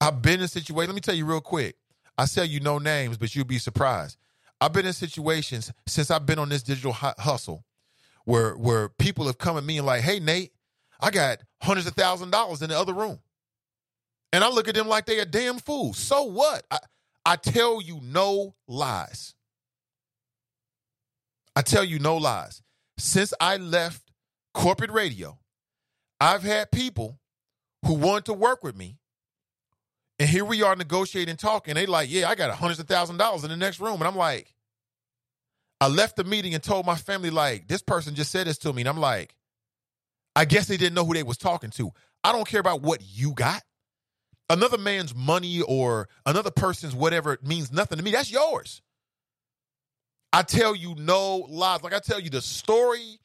I've 0.00 0.22
been 0.22 0.34
in 0.34 0.42
a 0.42 0.48
situation. 0.48 0.88
Let 0.88 0.94
me 0.94 1.00
tell 1.00 1.14
you 1.14 1.26
real 1.26 1.40
quick. 1.40 1.76
I 2.16 2.26
tell 2.26 2.44
you 2.44 2.60
no 2.60 2.78
names, 2.78 3.16
but 3.16 3.34
you'll 3.34 3.44
be 3.44 3.58
surprised. 3.58 4.16
I've 4.60 4.72
been 4.72 4.86
in 4.86 4.92
situations 4.92 5.72
since 5.86 6.10
I've 6.10 6.26
been 6.26 6.38
on 6.38 6.48
this 6.48 6.62
digital 6.62 6.92
hustle 6.92 7.64
where 8.24 8.54
where 8.54 8.88
people 8.88 9.26
have 9.26 9.38
come 9.38 9.56
at 9.56 9.64
me 9.64 9.78
and 9.78 9.86
like, 9.86 10.02
"Hey, 10.02 10.18
Nate, 10.18 10.52
I 11.00 11.10
got 11.10 11.38
hundreds 11.62 11.86
of 11.86 11.94
thousand 11.94 12.30
dollars 12.30 12.60
in 12.62 12.70
the 12.70 12.78
other 12.78 12.92
room," 12.92 13.20
and 14.32 14.42
I 14.42 14.48
look 14.48 14.66
at 14.66 14.74
them 14.74 14.88
like 14.88 15.06
they 15.06 15.20
a 15.20 15.24
damn 15.24 15.58
fool. 15.58 15.94
So 15.94 16.24
what? 16.24 16.64
I 16.70 16.78
I 17.24 17.36
tell 17.36 17.82
you 17.82 18.00
no 18.02 18.54
lies. 18.66 19.34
I 21.54 21.62
tell 21.62 21.84
you 21.84 21.98
no 21.98 22.16
lies. 22.16 22.62
Since 22.98 23.34
I 23.40 23.56
left 23.56 24.02
corporate 24.54 24.90
radio, 24.90 25.38
I've 26.20 26.42
had 26.42 26.70
people 26.70 27.18
who 27.84 27.94
want 27.94 28.26
to 28.26 28.32
work 28.32 28.62
with 28.64 28.76
me 28.76 28.98
and 30.18 30.28
here 30.28 30.44
we 30.44 30.62
are 30.62 30.74
negotiating, 30.74 31.36
talking. 31.36 31.74
They 31.74 31.86
like, 31.86 32.10
yeah, 32.10 32.28
I 32.28 32.34
got 32.34 32.50
hundreds 32.56 32.80
of 32.80 32.88
thousand 32.88 33.18
dollars 33.18 33.44
in 33.44 33.50
the 33.50 33.56
next 33.56 33.78
room. 33.78 34.00
And 34.00 34.04
I'm 34.04 34.16
like, 34.16 34.52
I 35.80 35.86
left 35.86 36.16
the 36.16 36.24
meeting 36.24 36.54
and 36.54 36.62
told 36.62 36.86
my 36.86 36.96
family, 36.96 37.30
like, 37.30 37.68
this 37.68 37.82
person 37.82 38.16
just 38.16 38.32
said 38.32 38.48
this 38.48 38.58
to 38.58 38.72
me. 38.72 38.82
And 38.82 38.88
I'm 38.88 38.98
like, 38.98 39.36
I 40.34 40.44
guess 40.44 40.66
they 40.66 40.76
didn't 40.76 40.94
know 40.94 41.04
who 41.04 41.14
they 41.14 41.22
was 41.22 41.38
talking 41.38 41.70
to. 41.70 41.92
I 42.24 42.32
don't 42.32 42.48
care 42.48 42.60
about 42.60 42.82
what 42.82 43.00
you 43.04 43.32
got. 43.32 43.62
Another 44.50 44.78
man's 44.78 45.14
money 45.14 45.60
or 45.60 46.08
another 46.24 46.50
person's 46.50 46.94
whatever 46.94 47.32
it 47.34 47.46
means 47.46 47.70
nothing 47.70 47.98
to 47.98 48.04
me. 48.04 48.12
That's 48.12 48.30
yours. 48.30 48.80
I 50.32 50.42
tell 50.42 50.74
you 50.74 50.94
no 50.96 51.46
lies. 51.48 51.82
Like 51.82 51.94
I 51.94 51.98
tell 51.98 52.20
you, 52.20 52.30
the 52.30 52.40
story, 52.40 53.18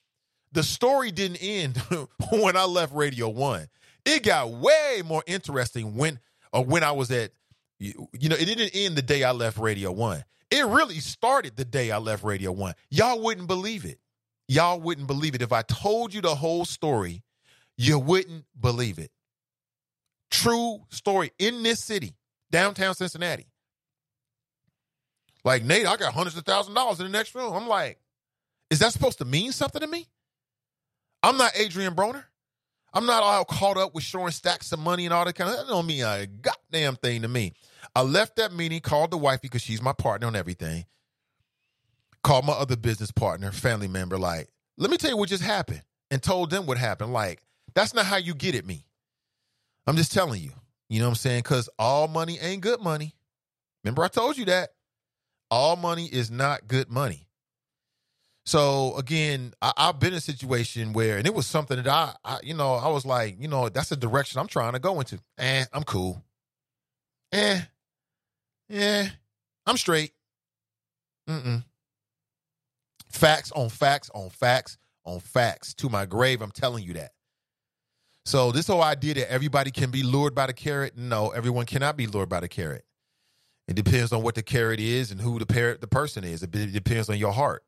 the 0.51 0.63
story 0.63 1.11
didn't 1.11 1.37
end 1.41 1.77
when 2.31 2.57
I 2.57 2.65
left 2.65 2.93
Radio 2.93 3.29
One. 3.29 3.67
It 4.05 4.23
got 4.23 4.51
way 4.51 5.01
more 5.05 5.23
interesting 5.25 5.95
when 5.95 6.19
or 6.51 6.65
when 6.65 6.83
I 6.83 6.91
was 6.91 7.09
at 7.11 7.31
you 7.79 8.29
know, 8.29 8.35
it 8.35 8.45
didn't 8.45 8.71
end 8.73 8.95
the 8.95 9.01
day 9.01 9.23
I 9.23 9.31
left 9.31 9.57
Radio 9.57 9.91
One. 9.91 10.23
It 10.49 10.65
really 10.65 10.99
started 10.99 11.55
the 11.55 11.65
day 11.65 11.91
I 11.91 11.97
left 11.97 12.23
Radio 12.23 12.51
One. 12.51 12.75
Y'all 12.89 13.21
wouldn't 13.21 13.47
believe 13.47 13.85
it. 13.85 13.99
Y'all 14.47 14.79
wouldn't 14.79 15.07
believe 15.07 15.35
it. 15.35 15.41
If 15.41 15.51
I 15.51 15.63
told 15.63 16.13
you 16.13 16.21
the 16.21 16.35
whole 16.35 16.65
story, 16.65 17.23
you 17.77 17.97
wouldn't 17.99 18.45
believe 18.59 18.99
it. 18.99 19.11
True 20.33 20.79
story 20.89 21.31
in 21.37 21.61
this 21.61 21.79
city, 21.79 22.15
downtown 22.51 22.95
Cincinnati. 22.95 23.45
Like, 25.45 25.63
Nate, 25.63 25.85
I 25.85 25.95
got 25.95 26.11
hundreds 26.11 26.35
of 26.35 26.43
thousand 26.43 26.73
dollars 26.73 26.99
in 26.99 27.05
the 27.05 27.11
next 27.11 27.35
room. 27.35 27.53
I'm 27.53 27.67
like, 27.67 27.99
is 28.71 28.79
that 28.79 28.93
supposed 28.93 29.19
to 29.19 29.25
mean 29.25 29.51
something 29.51 29.79
to 29.79 29.85
me? 29.85 30.07
I'm 31.21 31.37
not 31.37 31.51
Adrien 31.55 31.93
Broner. 31.93 32.23
I'm 32.95 33.05
not 33.05 33.21
all 33.21 33.45
caught 33.45 33.77
up 33.77 33.93
with 33.93 34.03
showing 34.03 34.31
stacks 34.31 34.71
of 34.71 34.79
money 34.79 35.05
and 35.05 35.13
all 35.13 35.23
that 35.23 35.35
kind 35.35 35.51
of 35.51 35.57
that 35.57 35.67
don't 35.67 35.85
mean 35.85 36.03
a 36.03 36.25
goddamn 36.25 36.95
thing 36.95 37.21
to 37.21 37.27
me. 37.27 37.53
I 37.95 38.01
left 38.01 38.37
that 38.37 38.51
meeting, 38.51 38.79
called 38.79 39.11
the 39.11 39.17
wife 39.17 39.39
because 39.39 39.61
she's 39.61 39.83
my 39.83 39.93
partner 39.93 40.25
on 40.25 40.35
everything. 40.35 40.85
Called 42.23 42.45
my 42.45 42.53
other 42.53 42.75
business 42.75 43.11
partner, 43.11 43.51
family 43.51 43.87
member, 43.87 44.17
like, 44.17 44.49
let 44.79 44.89
me 44.89 44.97
tell 44.97 45.11
you 45.11 45.17
what 45.17 45.29
just 45.29 45.43
happened, 45.43 45.83
and 46.09 46.23
told 46.23 46.49
them 46.49 46.65
what 46.65 46.79
happened. 46.79 47.13
Like, 47.13 47.43
that's 47.75 47.93
not 47.93 48.07
how 48.07 48.17
you 48.17 48.33
get 48.33 48.55
at 48.55 48.65
me. 48.65 48.87
I'm 49.87 49.95
just 49.95 50.13
telling 50.13 50.41
you. 50.41 50.51
You 50.89 50.99
know 50.99 51.05
what 51.05 51.11
I'm 51.11 51.15
saying? 51.15 51.39
Because 51.39 51.69
all 51.79 52.07
money 52.07 52.37
ain't 52.39 52.61
good 52.61 52.81
money. 52.81 53.15
Remember, 53.83 54.03
I 54.03 54.07
told 54.07 54.37
you 54.37 54.45
that. 54.45 54.69
All 55.49 55.75
money 55.75 56.05
is 56.05 56.31
not 56.31 56.67
good 56.67 56.89
money. 56.89 57.27
So 58.45 58.95
again, 58.97 59.53
I, 59.61 59.71
have 59.77 59.99
been 59.99 60.13
in 60.13 60.17
a 60.17 60.21
situation 60.21 60.93
where, 60.93 61.17
and 61.17 61.25
it 61.25 61.33
was 61.33 61.47
something 61.47 61.77
that 61.77 61.87
I, 61.87 62.13
I, 62.25 62.39
you 62.43 62.53
know, 62.53 62.73
I 62.73 62.89
was 62.89 63.05
like, 63.05 63.37
you 63.39 63.47
know, 63.47 63.69
that's 63.69 63.89
the 63.89 63.95
direction 63.95 64.39
I'm 64.39 64.47
trying 64.47 64.73
to 64.73 64.79
go 64.79 64.99
into. 64.99 65.19
Eh, 65.37 65.65
I'm 65.71 65.83
cool. 65.83 66.23
Eh, 67.31 67.61
yeah, 68.67 69.07
I'm 69.65 69.77
straight. 69.77 70.11
Mm-mm. 71.29 71.63
Facts 73.09 73.51
on 73.53 73.69
facts 73.69 74.09
on 74.13 74.29
facts 74.29 74.77
on 75.05 75.19
facts. 75.19 75.73
To 75.75 75.89
my 75.89 76.05
grave, 76.05 76.41
I'm 76.41 76.51
telling 76.51 76.83
you 76.83 76.93
that. 76.93 77.11
So 78.25 78.51
this 78.51 78.67
whole 78.67 78.81
idea 78.83 79.15
that 79.15 79.31
everybody 79.31 79.71
can 79.71 79.91
be 79.91 80.03
lured 80.03 80.33
by 80.33 80.47
the 80.47 80.53
carrot, 80.53 80.97
no, 80.97 81.29
everyone 81.29 81.65
cannot 81.65 81.97
be 81.97 82.07
lured 82.07 82.29
by 82.29 82.39
the 82.39 82.47
carrot. 82.47 82.85
It 83.67 83.75
depends 83.75 84.11
on 84.11 84.23
what 84.23 84.35
the 84.35 84.43
carrot 84.43 84.79
is 84.79 85.11
and 85.11 85.19
who 85.19 85.39
the 85.39 85.45
parrot 85.45 85.81
the 85.81 85.87
person 85.87 86.23
is. 86.23 86.43
It 86.43 86.51
depends 86.51 87.09
on 87.09 87.17
your 87.17 87.33
heart. 87.33 87.63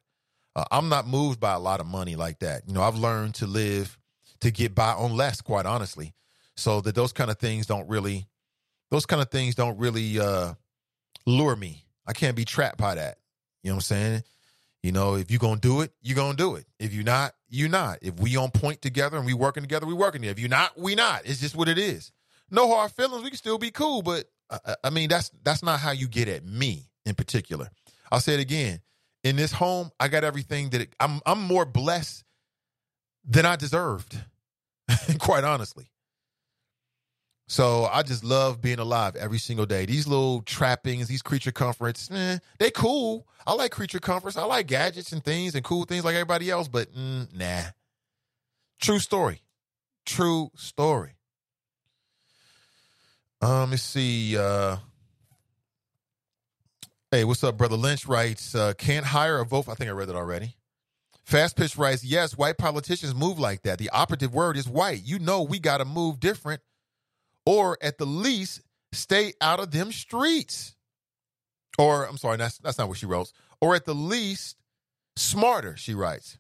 Uh, 0.56 0.66
I'm 0.72 0.90
not 0.90 1.08
moved 1.08 1.40
by 1.40 1.54
a 1.54 1.60
lot 1.60 1.80
of 1.80 1.88
money 1.88 2.16
like 2.16 2.40
that. 2.40 2.64
You 2.68 2.74
know, 2.74 2.82
I've 2.82 2.96
learned 2.96 3.36
to 3.36 3.48
live 3.48 3.98
to 4.42 4.52
get 4.52 4.76
by 4.76 4.94
on 4.94 5.16
less, 5.16 5.42
quite 5.42 5.66
honestly. 5.66 6.14
So 6.56 6.80
that 6.82 6.96
those 6.96 7.12
kind 7.12 7.30
of 7.30 7.38
things 7.38 7.66
don't 7.66 7.88
really, 7.90 8.28
those 8.92 9.06
kind 9.06 9.22
of 9.22 9.30
things 9.30 9.56
don't 9.56 9.78
really 9.78 10.20
uh, 10.20 10.54
lure 11.26 11.56
me. 11.56 11.86
I 12.06 12.14
can't 12.14 12.36
be 12.36 12.46
trapped 12.46 12.78
by 12.78 12.96
that. 12.96 13.18
You 13.64 13.72
know 13.72 13.76
what 13.76 13.78
I'm 13.78 13.82
saying? 13.82 14.24
You 14.86 14.92
know, 14.92 15.16
if 15.16 15.32
you're 15.32 15.40
gonna 15.40 15.60
do 15.60 15.82
it, 15.82 15.92
you're 16.02 16.16
gonna 16.16 16.38
do 16.38 16.56
it. 16.56 16.66
If 16.80 16.94
you're 16.94 17.04
not, 17.04 17.34
you're 17.50 17.70
not. 17.70 18.00
If 18.02 18.20
we 18.20 18.38
on 18.38 18.52
point 18.52 18.82
together 18.82 19.18
and 19.18 19.26
we 19.26 19.34
working 19.34 19.64
together, 19.64 19.86
we 19.86 19.94
working 19.94 20.22
together. 20.22 20.34
If 20.34 20.40
you're 20.40 20.50
not, 20.50 20.78
we 20.78 20.96
not. 20.96 21.22
It's 21.26 21.40
just 21.40 21.56
what 21.56 21.68
it 21.68 21.78
is. 21.78 22.12
No 22.52 22.68
hard 22.70 22.92
feelings. 22.92 23.24
We 23.24 23.30
can 23.30 23.38
still 23.38 23.58
be 23.58 23.72
cool, 23.72 24.02
but 24.04 24.26
I, 24.50 24.76
I 24.86 24.90
mean 24.92 25.10
that's 25.10 25.32
that's 25.44 25.64
not 25.64 25.80
how 25.80 25.92
you 25.92 26.08
get 26.08 26.28
at 26.28 26.46
me 26.46 26.90
in 27.06 27.16
particular. 27.16 27.70
I'll 28.12 28.20
say 28.20 28.36
it 28.36 28.40
again 28.40 28.82
in 29.26 29.36
this 29.36 29.52
home, 29.52 29.90
I 30.00 30.08
got 30.08 30.24
everything 30.24 30.70
that 30.70 30.82
it, 30.82 30.96
I'm. 31.00 31.20
I'm 31.26 31.42
more 31.42 31.66
blessed 31.66 32.24
than 33.28 33.44
I 33.44 33.56
deserved, 33.56 34.16
quite 35.20 35.44
honestly. 35.44 35.90
So 37.48 37.86
I 37.86 38.02
just 38.02 38.24
love 38.24 38.62
being 38.62 38.80
alive 38.80 39.16
every 39.16 39.38
single 39.38 39.66
day. 39.66 39.86
These 39.86 40.08
little 40.08 40.42
trappings, 40.42 41.08
these 41.08 41.22
creature 41.22 41.52
comforts, 41.52 42.10
eh, 42.12 42.40
they 42.58 42.72
cool. 42.72 43.28
I 43.46 43.54
like 43.54 43.72
creature 43.72 44.00
comforts. 44.00 44.36
I 44.36 44.46
like 44.46 44.68
gadgets 44.68 45.12
and 45.12 45.24
things 45.24 45.54
and 45.54 45.64
cool 45.64 45.86
things 45.86 46.04
like 46.04 46.16
everybody 46.16 46.50
else, 46.50 46.68
but 46.68 46.92
mm, 46.94 47.34
nah. 47.36 47.70
True 48.82 49.00
story. 49.00 49.42
True 50.06 50.50
story. 50.56 51.14
Um, 53.42 53.72
let's 53.72 53.84
see. 53.84 54.38
Uh, 54.38 54.78
Hey, 57.16 57.24
what's 57.24 57.46
up, 57.46 57.56
brother? 57.56 57.78
Lynch 57.78 58.08
writes, 58.08 58.54
uh, 58.56 58.74
can't 58.78 59.06
hire 59.06 59.40
a 59.40 59.46
vote. 59.46 59.70
I 59.70 59.76
think 59.76 59.90
I 59.90 59.94
read 59.94 60.10
it 60.10 60.16
already. 60.16 60.58
Fast 61.24 61.56
Pitch 61.56 61.78
writes, 61.78 62.04
yes, 62.04 62.38
white 62.38 62.58
politicians 62.58 63.16
move 63.16 63.40
like 63.40 63.62
that. 63.62 63.80
The 63.80 63.90
operative 63.92 64.34
word 64.34 64.58
is 64.58 64.68
white. 64.68 65.02
You 65.02 65.20
know 65.20 65.42
we 65.42 65.60
got 65.60 65.78
to 65.78 65.86
move 65.86 66.20
different, 66.20 66.62
or 67.46 67.78
at 67.82 67.98
the 67.98 68.06
least, 68.06 68.62
stay 68.92 69.34
out 69.42 69.60
of 69.60 69.72
them 69.72 69.92
streets. 69.92 70.76
Or 71.78 72.06
I'm 72.06 72.18
sorry, 72.18 72.38
that's 72.38 72.58
that's 72.60 72.78
not 72.78 72.88
what 72.88 72.98
she 72.98 73.06
wrote. 73.06 73.32
Or 73.62 73.76
at 73.76 73.86
the 73.86 73.96
least, 73.96 74.58
smarter. 75.16 75.76
She 75.78 75.94
writes. 75.94 76.38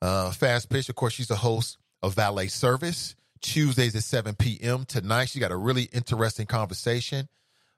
Uh, 0.00 0.32
Fast 0.32 0.68
Pitch, 0.68 0.88
of 0.88 0.96
course, 0.96 1.12
she's 1.12 1.30
a 1.30 1.36
host 1.36 1.78
of 2.02 2.14
Valet 2.14 2.48
Service 2.48 3.14
Tuesdays 3.40 3.94
at 3.94 4.02
7 4.02 4.34
p.m. 4.36 4.84
Tonight, 4.84 5.28
she 5.28 5.40
got 5.40 5.52
a 5.52 5.56
really 5.56 5.84
interesting 5.92 6.46
conversation 6.46 7.28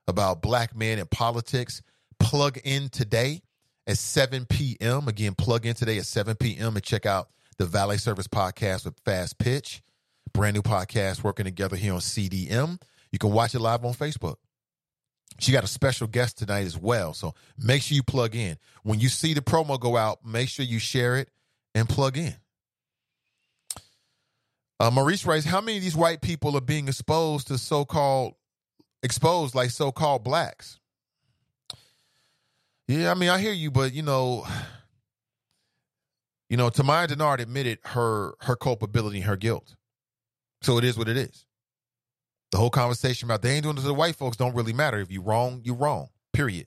about 0.07 0.41
black 0.41 0.75
men 0.75 0.99
and 0.99 1.09
politics 1.09 1.81
plug 2.19 2.57
in 2.63 2.89
today 2.89 3.41
at 3.87 3.97
7 3.97 4.45
p.m. 4.45 5.07
Again, 5.07 5.35
plug 5.35 5.65
in 5.65 5.75
today 5.75 5.97
at 5.97 6.05
7 6.05 6.35
p.m. 6.35 6.75
and 6.75 6.83
check 6.83 7.05
out 7.05 7.29
the 7.57 7.65
Valet 7.65 7.97
Service 7.97 8.27
podcast 8.27 8.85
with 8.85 8.99
Fast 9.03 9.37
Pitch. 9.37 9.81
Brand 10.35 10.53
new 10.53 10.61
podcast 10.61 11.23
working 11.23 11.45
together 11.45 11.77
here 11.77 11.93
on 11.93 12.01
CDM. 12.01 12.81
You 13.09 13.17
can 13.17 13.31
watch 13.31 13.55
it 13.55 13.61
live 13.61 13.85
on 13.85 13.93
Facebook. 13.93 14.35
She 15.39 15.53
got 15.53 15.63
a 15.63 15.67
special 15.67 16.07
guest 16.07 16.37
tonight 16.37 16.65
as 16.65 16.77
well. 16.77 17.13
So 17.13 17.33
make 17.57 17.81
sure 17.81 17.95
you 17.95 18.03
plug 18.03 18.35
in. 18.35 18.57
When 18.83 18.99
you 18.99 19.07
see 19.07 19.33
the 19.33 19.39
promo 19.39 19.79
go 19.79 19.95
out, 19.95 20.25
make 20.25 20.49
sure 20.49 20.65
you 20.65 20.77
share 20.77 21.15
it 21.15 21.29
and 21.73 21.87
plug 21.87 22.17
in. 22.17 22.35
Uh, 24.77 24.91
Maurice 24.91 25.25
writes, 25.25 25.45
how 25.45 25.61
many 25.61 25.77
of 25.77 25.83
these 25.83 25.95
white 25.95 26.19
people 26.19 26.57
are 26.57 26.61
being 26.61 26.89
exposed 26.89 27.47
to 27.47 27.57
so-called 27.57 28.33
exposed 29.03 29.55
like 29.55 29.69
so-called 29.69 30.25
blacks? 30.25 30.81
Yeah, 32.89 33.09
I 33.09 33.13
mean, 33.13 33.29
I 33.29 33.39
hear 33.39 33.53
you, 33.53 33.71
but 33.71 33.93
you 33.93 34.01
know, 34.01 34.45
you 36.49 36.57
know, 36.57 36.69
Tamaya 36.69 37.07
Dennard 37.07 37.39
admitted 37.39 37.79
her 37.85 38.33
her 38.41 38.57
culpability 38.57 39.19
and 39.19 39.27
her 39.27 39.37
guilt. 39.37 39.75
So 40.65 40.79
it 40.79 40.83
is 40.83 40.97
what 40.97 41.07
it 41.07 41.15
is. 41.15 41.45
The 42.51 42.57
whole 42.57 42.71
conversation 42.71 43.27
about 43.27 43.43
they 43.43 43.51
ain't 43.51 43.61
doing 43.61 43.75
to 43.75 43.83
the 43.83 43.93
white 43.93 44.15
folks 44.15 44.35
don't 44.35 44.55
really 44.55 44.73
matter. 44.73 44.99
If 44.99 45.11
you 45.11 45.21
wrong, 45.21 45.61
you 45.63 45.75
wrong. 45.75 46.09
Period. 46.33 46.65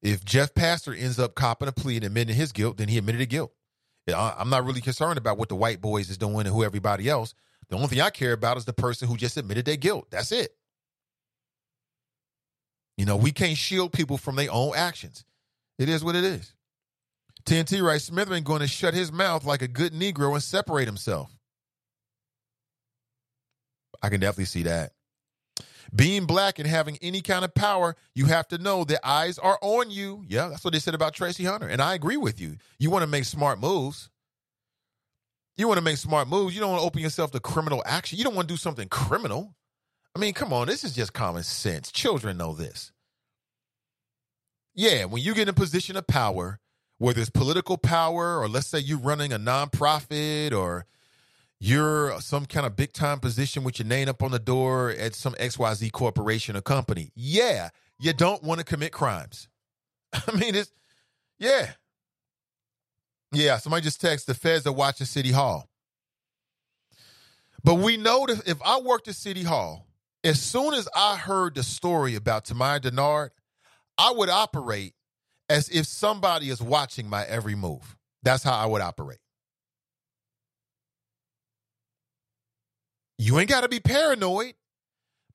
If 0.00 0.24
Jeff 0.24 0.54
Pastor 0.54 0.94
ends 0.94 1.18
up 1.18 1.34
copping 1.34 1.66
a 1.66 1.72
plea 1.72 1.96
and 1.96 2.04
admitting 2.04 2.36
his 2.36 2.52
guilt, 2.52 2.76
then 2.76 2.86
he 2.86 2.98
admitted 2.98 3.20
a 3.20 3.26
guilt. 3.26 3.52
I'm 4.14 4.48
not 4.48 4.64
really 4.64 4.80
concerned 4.80 5.18
about 5.18 5.38
what 5.38 5.48
the 5.48 5.56
white 5.56 5.80
boys 5.80 6.08
is 6.08 6.18
doing 6.18 6.46
and 6.46 6.48
who 6.48 6.62
everybody 6.62 7.08
else. 7.08 7.34
The 7.68 7.74
only 7.74 7.88
thing 7.88 8.00
I 8.00 8.10
care 8.10 8.34
about 8.34 8.58
is 8.58 8.64
the 8.64 8.72
person 8.72 9.08
who 9.08 9.16
just 9.16 9.36
admitted 9.36 9.64
their 9.64 9.74
guilt. 9.74 10.06
That's 10.12 10.30
it. 10.30 10.50
You 12.96 13.06
know, 13.06 13.16
we 13.16 13.32
can't 13.32 13.58
shield 13.58 13.92
people 13.92 14.18
from 14.18 14.36
their 14.36 14.52
own 14.52 14.72
actions. 14.76 15.24
It 15.80 15.88
is 15.88 16.04
what 16.04 16.14
it 16.14 16.22
is. 16.22 16.54
TNT 17.44 17.82
writes 17.82 18.04
Smith 18.04 18.30
ain't 18.30 18.46
going 18.46 18.60
to 18.60 18.68
shut 18.68 18.94
his 18.94 19.10
mouth 19.10 19.44
like 19.44 19.62
a 19.62 19.68
good 19.68 19.92
Negro 19.92 20.34
and 20.34 20.42
separate 20.42 20.86
himself. 20.86 21.35
I 24.06 24.08
can 24.08 24.20
definitely 24.20 24.44
see 24.44 24.62
that. 24.62 24.92
Being 25.92 26.26
black 26.26 26.60
and 26.60 26.68
having 26.68 26.96
any 27.02 27.22
kind 27.22 27.44
of 27.44 27.54
power, 27.54 27.96
you 28.14 28.26
have 28.26 28.46
to 28.48 28.58
know 28.58 28.84
the 28.84 29.04
eyes 29.06 29.36
are 29.36 29.58
on 29.60 29.90
you. 29.90 30.24
Yeah, 30.28 30.48
that's 30.48 30.64
what 30.64 30.72
they 30.72 30.78
said 30.78 30.94
about 30.94 31.12
Tracie 31.12 31.44
Hunter. 31.44 31.66
And 31.66 31.82
I 31.82 31.94
agree 31.94 32.16
with 32.16 32.40
you. 32.40 32.56
You 32.78 32.90
want 32.90 33.02
to 33.02 33.08
make 33.08 33.24
smart 33.24 33.60
moves. 33.60 34.08
You 35.56 35.66
want 35.66 35.78
to 35.78 35.84
make 35.84 35.96
smart 35.96 36.28
moves. 36.28 36.54
You 36.54 36.60
don't 36.60 36.70
want 36.70 36.82
to 36.82 36.86
open 36.86 37.00
yourself 37.00 37.32
to 37.32 37.40
criminal 37.40 37.82
action. 37.84 38.16
You 38.16 38.24
don't 38.24 38.36
want 38.36 38.46
to 38.46 38.54
do 38.54 38.58
something 38.58 38.88
criminal. 38.88 39.56
I 40.14 40.20
mean, 40.20 40.34
come 40.34 40.52
on, 40.52 40.68
this 40.68 40.84
is 40.84 40.94
just 40.94 41.12
common 41.12 41.42
sense. 41.42 41.90
Children 41.90 42.36
know 42.36 42.54
this. 42.54 42.92
Yeah, 44.74 45.06
when 45.06 45.20
you 45.20 45.34
get 45.34 45.42
in 45.42 45.48
a 45.48 45.52
position 45.52 45.96
of 45.96 46.06
power, 46.06 46.60
whether 46.98 47.20
it's 47.20 47.30
political 47.30 47.76
power 47.76 48.38
or 48.38 48.48
let's 48.48 48.68
say 48.68 48.78
you're 48.78 48.98
running 48.98 49.32
a 49.32 49.38
nonprofit 49.38 50.52
or 50.52 50.86
you're 51.60 52.20
some 52.20 52.46
kind 52.46 52.66
of 52.66 52.76
big 52.76 52.92
time 52.92 53.20
position 53.20 53.64
with 53.64 53.78
your 53.78 53.88
name 53.88 54.08
up 54.08 54.22
on 54.22 54.30
the 54.30 54.38
door 54.38 54.90
at 54.90 55.14
some 55.14 55.34
XYZ 55.34 55.92
corporation 55.92 56.56
or 56.56 56.60
company. 56.60 57.10
Yeah, 57.14 57.70
you 57.98 58.12
don't 58.12 58.42
want 58.42 58.58
to 58.60 58.64
commit 58.64 58.92
crimes. 58.92 59.48
I 60.12 60.36
mean, 60.36 60.54
it's, 60.54 60.72
yeah. 61.38 61.72
Yeah, 63.32 63.58
somebody 63.58 63.82
just 63.82 64.00
texted 64.02 64.26
the 64.26 64.34
feds 64.34 64.66
are 64.66 64.72
watching 64.72 65.06
City 65.06 65.32
Hall. 65.32 65.68
But 67.64 67.76
we 67.76 67.96
know 67.96 68.26
that 68.26 68.46
if 68.48 68.58
I 68.64 68.78
worked 68.80 69.08
at 69.08 69.16
City 69.16 69.42
Hall 69.42 69.86
As 70.24 70.40
soon 70.40 70.74
as 70.74 70.88
I 70.94 71.16
heard 71.16 71.54
the 71.54 71.62
story 71.62 72.14
about 72.14 72.44
Tamaya 72.44 72.80
Dennard, 72.80 73.30
I 73.98 74.12
would 74.12 74.28
operate 74.28 74.94
as 75.48 75.68
if 75.68 75.86
somebody 75.86 76.50
is 76.50 76.60
watching 76.60 77.08
my 77.08 77.24
every 77.24 77.54
move. 77.54 77.96
That's 78.22 78.42
how 78.42 78.54
I 78.56 78.66
would 78.66 78.82
operate. 78.82 79.18
You 83.18 83.38
ain't 83.38 83.48
got 83.48 83.62
to 83.62 83.68
be 83.68 83.80
paranoid, 83.80 84.54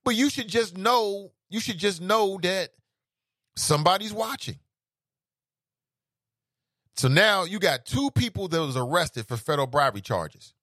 but 0.04 0.16
you 0.16 0.30
should 0.30 0.48
just 0.48 0.78
know, 0.78 1.32
you 1.50 1.60
should 1.60 1.78
just 1.78 2.02
know 2.02 2.40
that 2.44 2.70
somebody's 3.56 4.14
watching. 4.14 4.60
So 6.96 7.08
now 7.08 7.44
you 7.44 7.60
got 7.60 7.86
two 7.86 8.12
people 8.12 8.48
that 8.50 8.60
was 8.60 8.78
arrested 8.78 9.28
for 9.28 9.38
federal 9.38 9.68
bribery 9.68 10.02
charges. 10.02 10.54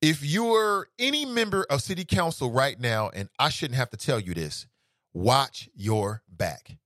If 0.00 0.22
you're 0.22 0.88
any 0.98 1.24
member 1.24 1.66
of 1.70 1.82
city 1.82 2.04
council 2.04 2.52
right 2.52 2.78
now, 2.78 3.10
and 3.12 3.28
I 3.38 3.48
shouldn't 3.48 3.76
have 3.78 3.90
to 3.90 3.96
tell 3.96 4.20
you 4.20 4.34
this, 4.34 4.66
watch 5.12 5.68
your 5.74 6.22
back. 6.28 6.76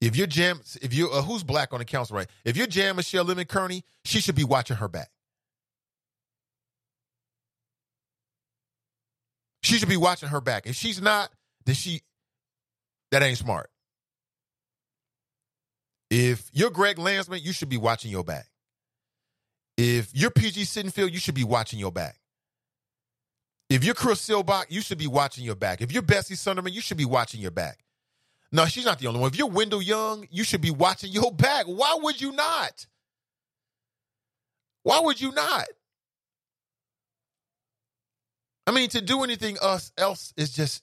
If 0.00 0.16
you're 0.16 0.26
Jan, 0.26 0.60
if 0.80 0.94
you 0.94 1.10
uh, 1.10 1.22
who's 1.22 1.44
black 1.44 1.72
on 1.72 1.78
the 1.78 1.84
council, 1.84 2.16
right? 2.16 2.28
If 2.44 2.56
you're 2.56 2.66
Jan-Michele 2.66 3.24
Lemon 3.24 3.44
Kearney, 3.44 3.84
she 4.04 4.20
should 4.20 4.34
be 4.34 4.44
watching 4.44 4.76
her 4.76 4.88
back. 4.88 5.10
She 9.62 9.78
should 9.78 9.88
be 9.88 9.96
watching 9.96 10.28
her 10.28 10.40
back. 10.40 10.66
If 10.66 10.74
she's 10.76 11.00
not, 11.00 11.30
then 11.64 11.74
she 11.74 12.02
that 13.10 13.22
ain't 13.22 13.38
smart. 13.38 13.70
If 16.10 16.50
you're 16.52 16.70
Greg 16.70 16.98
Landsman, 16.98 17.40
you 17.42 17.52
should 17.52 17.68
be 17.68 17.78
watching 17.78 18.10
your 18.10 18.24
back. 18.24 18.46
If 19.78 20.10
you're 20.14 20.30
PG 20.30 20.62
Sittenfield, 20.62 21.12
you 21.12 21.18
should 21.18 21.34
be 21.34 21.44
watching 21.44 21.78
your 21.78 21.92
back. 21.92 22.18
If 23.70 23.84
you're 23.84 23.94
Chris 23.94 24.26
Seelbach, 24.28 24.66
you 24.68 24.82
should 24.82 24.98
be 24.98 25.06
watching 25.06 25.44
your 25.44 25.54
back. 25.54 25.80
If 25.80 25.92
you're 25.92 26.02
Bessie 26.02 26.34
Sundermann, 26.34 26.72
you 26.72 26.82
should 26.82 26.98
be 26.98 27.06
watching 27.06 27.40
your 27.40 27.50
back. 27.50 27.78
No, 28.50 28.66
she's 28.66 28.84
not 28.84 28.98
the 28.98 29.06
only 29.06 29.20
one. 29.20 29.30
If 29.30 29.38
you're 29.38 29.48
Wendell 29.48 29.80
Young, 29.80 30.26
you 30.30 30.44
should 30.44 30.60
be 30.60 30.70
watching 30.70 31.10
your 31.10 31.32
back. 31.32 31.64
Why 31.64 31.96
would 32.02 32.20
you 32.20 32.32
not? 32.32 32.86
Why 34.82 35.00
would 35.00 35.18
you 35.18 35.32
not? 35.32 35.64
I 38.66 38.70
mean, 38.70 38.88
to 38.90 39.00
do 39.00 39.24
anything 39.24 39.58
else, 39.60 39.92
else 39.98 40.32
is 40.36 40.52
just 40.52 40.82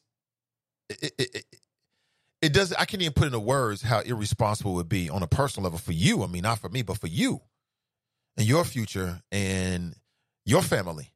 it, 0.89 1.13
it, 1.17 1.35
it, 1.35 1.45
it 2.41 2.53
does. 2.53 2.73
I 2.73 2.85
can't 2.85 3.01
even 3.01 3.13
put 3.13 3.27
into 3.27 3.39
words 3.39 3.81
how 3.81 3.99
irresponsible 3.99 4.71
it 4.71 4.75
would 4.75 4.89
be 4.89 5.09
on 5.09 5.23
a 5.23 5.27
personal 5.27 5.65
level 5.65 5.79
for 5.79 5.91
you. 5.91 6.23
I 6.23 6.27
mean, 6.27 6.43
not 6.43 6.59
for 6.59 6.69
me, 6.69 6.81
but 6.81 6.97
for 6.97 7.07
you 7.07 7.41
and 8.37 8.47
your 8.47 8.63
future 8.63 9.21
and 9.31 9.95
your 10.45 10.61
family. 10.61 11.11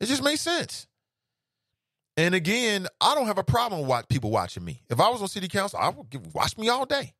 It 0.00 0.06
just 0.06 0.24
makes 0.24 0.40
sense. 0.40 0.86
And 2.16 2.34
again, 2.34 2.86
I 3.00 3.14
don't 3.14 3.26
have 3.26 3.38
a 3.38 3.44
problem 3.44 3.86
with 3.86 4.08
people 4.08 4.30
watching 4.30 4.64
me. 4.64 4.82
If 4.90 5.00
I 5.00 5.08
was 5.08 5.22
on 5.22 5.28
city 5.28 5.48
council, 5.48 5.78
I 5.80 5.90
would 5.90 6.10
give, 6.10 6.34
watch 6.34 6.56
me 6.58 6.68
all 6.68 6.86
day. 6.86 7.14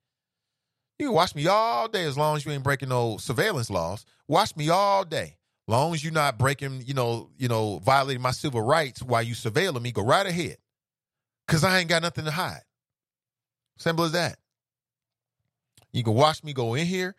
You 0.98 1.06
can 1.06 1.14
watch 1.14 1.34
me 1.34 1.46
all 1.46 1.88
day 1.88 2.04
as 2.04 2.18
long 2.18 2.36
as 2.36 2.44
you 2.44 2.52
ain't 2.52 2.62
breaking 2.62 2.90
no 2.90 3.16
surveillance 3.16 3.70
laws. 3.70 4.04
Watch 4.28 4.56
me 4.56 4.68
all 4.68 5.04
day. 5.04 5.36
Long 5.70 5.94
as 5.94 6.02
you're 6.02 6.12
not 6.12 6.36
breaking, 6.36 6.82
you 6.84 6.94
know, 6.94 7.30
you 7.38 7.46
know, 7.46 7.78
violating 7.78 8.20
my 8.20 8.32
civil 8.32 8.60
rights 8.60 9.04
while 9.04 9.22
you 9.22 9.34
surveilling 9.36 9.80
me, 9.80 9.92
go 9.92 10.02
right 10.02 10.26
ahead. 10.26 10.56
Cause 11.46 11.62
I 11.62 11.78
ain't 11.78 11.88
got 11.88 12.02
nothing 12.02 12.24
to 12.24 12.32
hide. 12.32 12.62
Simple 13.78 14.04
as 14.04 14.10
that. 14.10 14.40
You 15.92 16.02
can 16.02 16.14
watch 16.14 16.42
me 16.42 16.54
go 16.54 16.74
in 16.74 16.86
here, 16.86 17.14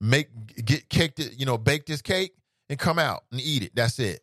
make 0.00 0.26
get 0.56 0.88
cake, 0.88 1.12
you 1.16 1.46
know, 1.46 1.56
bake 1.56 1.86
this 1.86 2.02
cake 2.02 2.34
and 2.68 2.76
come 2.76 2.98
out 2.98 3.22
and 3.30 3.40
eat 3.40 3.62
it. 3.62 3.70
That's 3.72 4.00
it. 4.00 4.20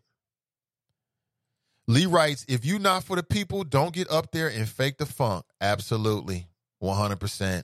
Lee 1.87 2.05
writes, 2.05 2.45
if 2.49 2.65
you 2.65 2.79
not 2.79 3.05
for 3.05 3.15
the 3.15 3.23
people, 3.23 3.63
don't 3.63 3.93
get 3.93 4.11
up 4.11 4.33
there 4.33 4.49
and 4.49 4.67
fake 4.67 4.97
the 4.97 5.05
funk. 5.05 5.45
Absolutely. 5.61 6.49
100%. 6.83 7.63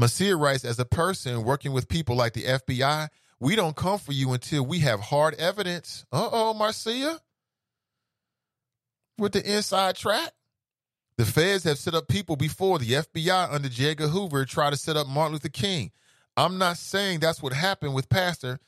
Masir 0.00 0.40
writes, 0.40 0.64
as 0.64 0.78
a 0.78 0.86
person 0.86 1.44
working 1.44 1.72
with 1.74 1.88
people 1.88 2.16
like 2.16 2.32
the 2.32 2.44
FBI, 2.44 3.08
we 3.42 3.56
don't 3.56 3.74
come 3.74 3.98
for 3.98 4.12
you 4.12 4.32
until 4.32 4.64
we 4.64 4.78
have 4.78 5.00
hard 5.00 5.34
evidence. 5.34 6.04
Uh 6.12 6.28
oh, 6.30 6.54
Marcia. 6.54 7.20
With 9.18 9.32
the 9.32 9.56
inside 9.56 9.96
track. 9.96 10.30
The 11.18 11.26
feds 11.26 11.64
have 11.64 11.76
set 11.76 11.94
up 11.94 12.06
people 12.06 12.36
before 12.36 12.78
the 12.78 12.92
FBI 12.92 13.52
under 13.52 13.68
J. 13.68 13.90
Edgar 13.90 14.06
Hoover 14.06 14.44
tried 14.44 14.70
to 14.70 14.76
set 14.76 14.96
up 14.96 15.08
Martin 15.08 15.32
Luther 15.32 15.48
King. 15.48 15.90
I'm 16.36 16.56
not 16.56 16.78
saying 16.78 17.18
that's 17.18 17.42
what 17.42 17.52
happened 17.52 17.94
with 17.94 18.08
Pastor. 18.08 18.60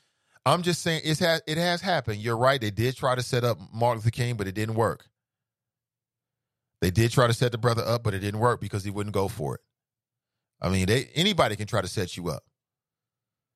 I'm 0.45 0.61
just 0.61 0.81
saying 0.81 1.01
it's 1.05 1.21
has 1.21 1.41
it 1.47 1.57
has 1.57 1.79
happened. 1.79 2.17
You're 2.17 2.37
right. 2.37 2.59
They 2.59 2.69
did 2.69 2.97
try 2.97 3.15
to 3.15 3.23
set 3.23 3.45
up 3.45 3.57
Martin 3.73 3.99
Luther 3.99 4.11
King, 4.11 4.35
but 4.35 4.45
it 4.45 4.55
didn't 4.55 4.75
work. 4.75 5.05
They 6.81 6.91
did 6.91 7.11
try 7.11 7.27
to 7.27 7.33
set 7.33 7.53
the 7.53 7.57
brother 7.57 7.83
up, 7.85 8.03
but 8.03 8.13
it 8.13 8.19
didn't 8.19 8.41
work 8.41 8.59
because 8.59 8.83
he 8.83 8.91
wouldn't 8.91 9.13
go 9.13 9.29
for 9.29 9.55
it. 9.55 9.61
I 10.61 10.67
mean, 10.67 10.85
they 10.87 11.09
anybody 11.15 11.55
can 11.55 11.65
try 11.65 11.81
to 11.81 11.87
set 11.87 12.17
you 12.17 12.27
up. 12.27 12.43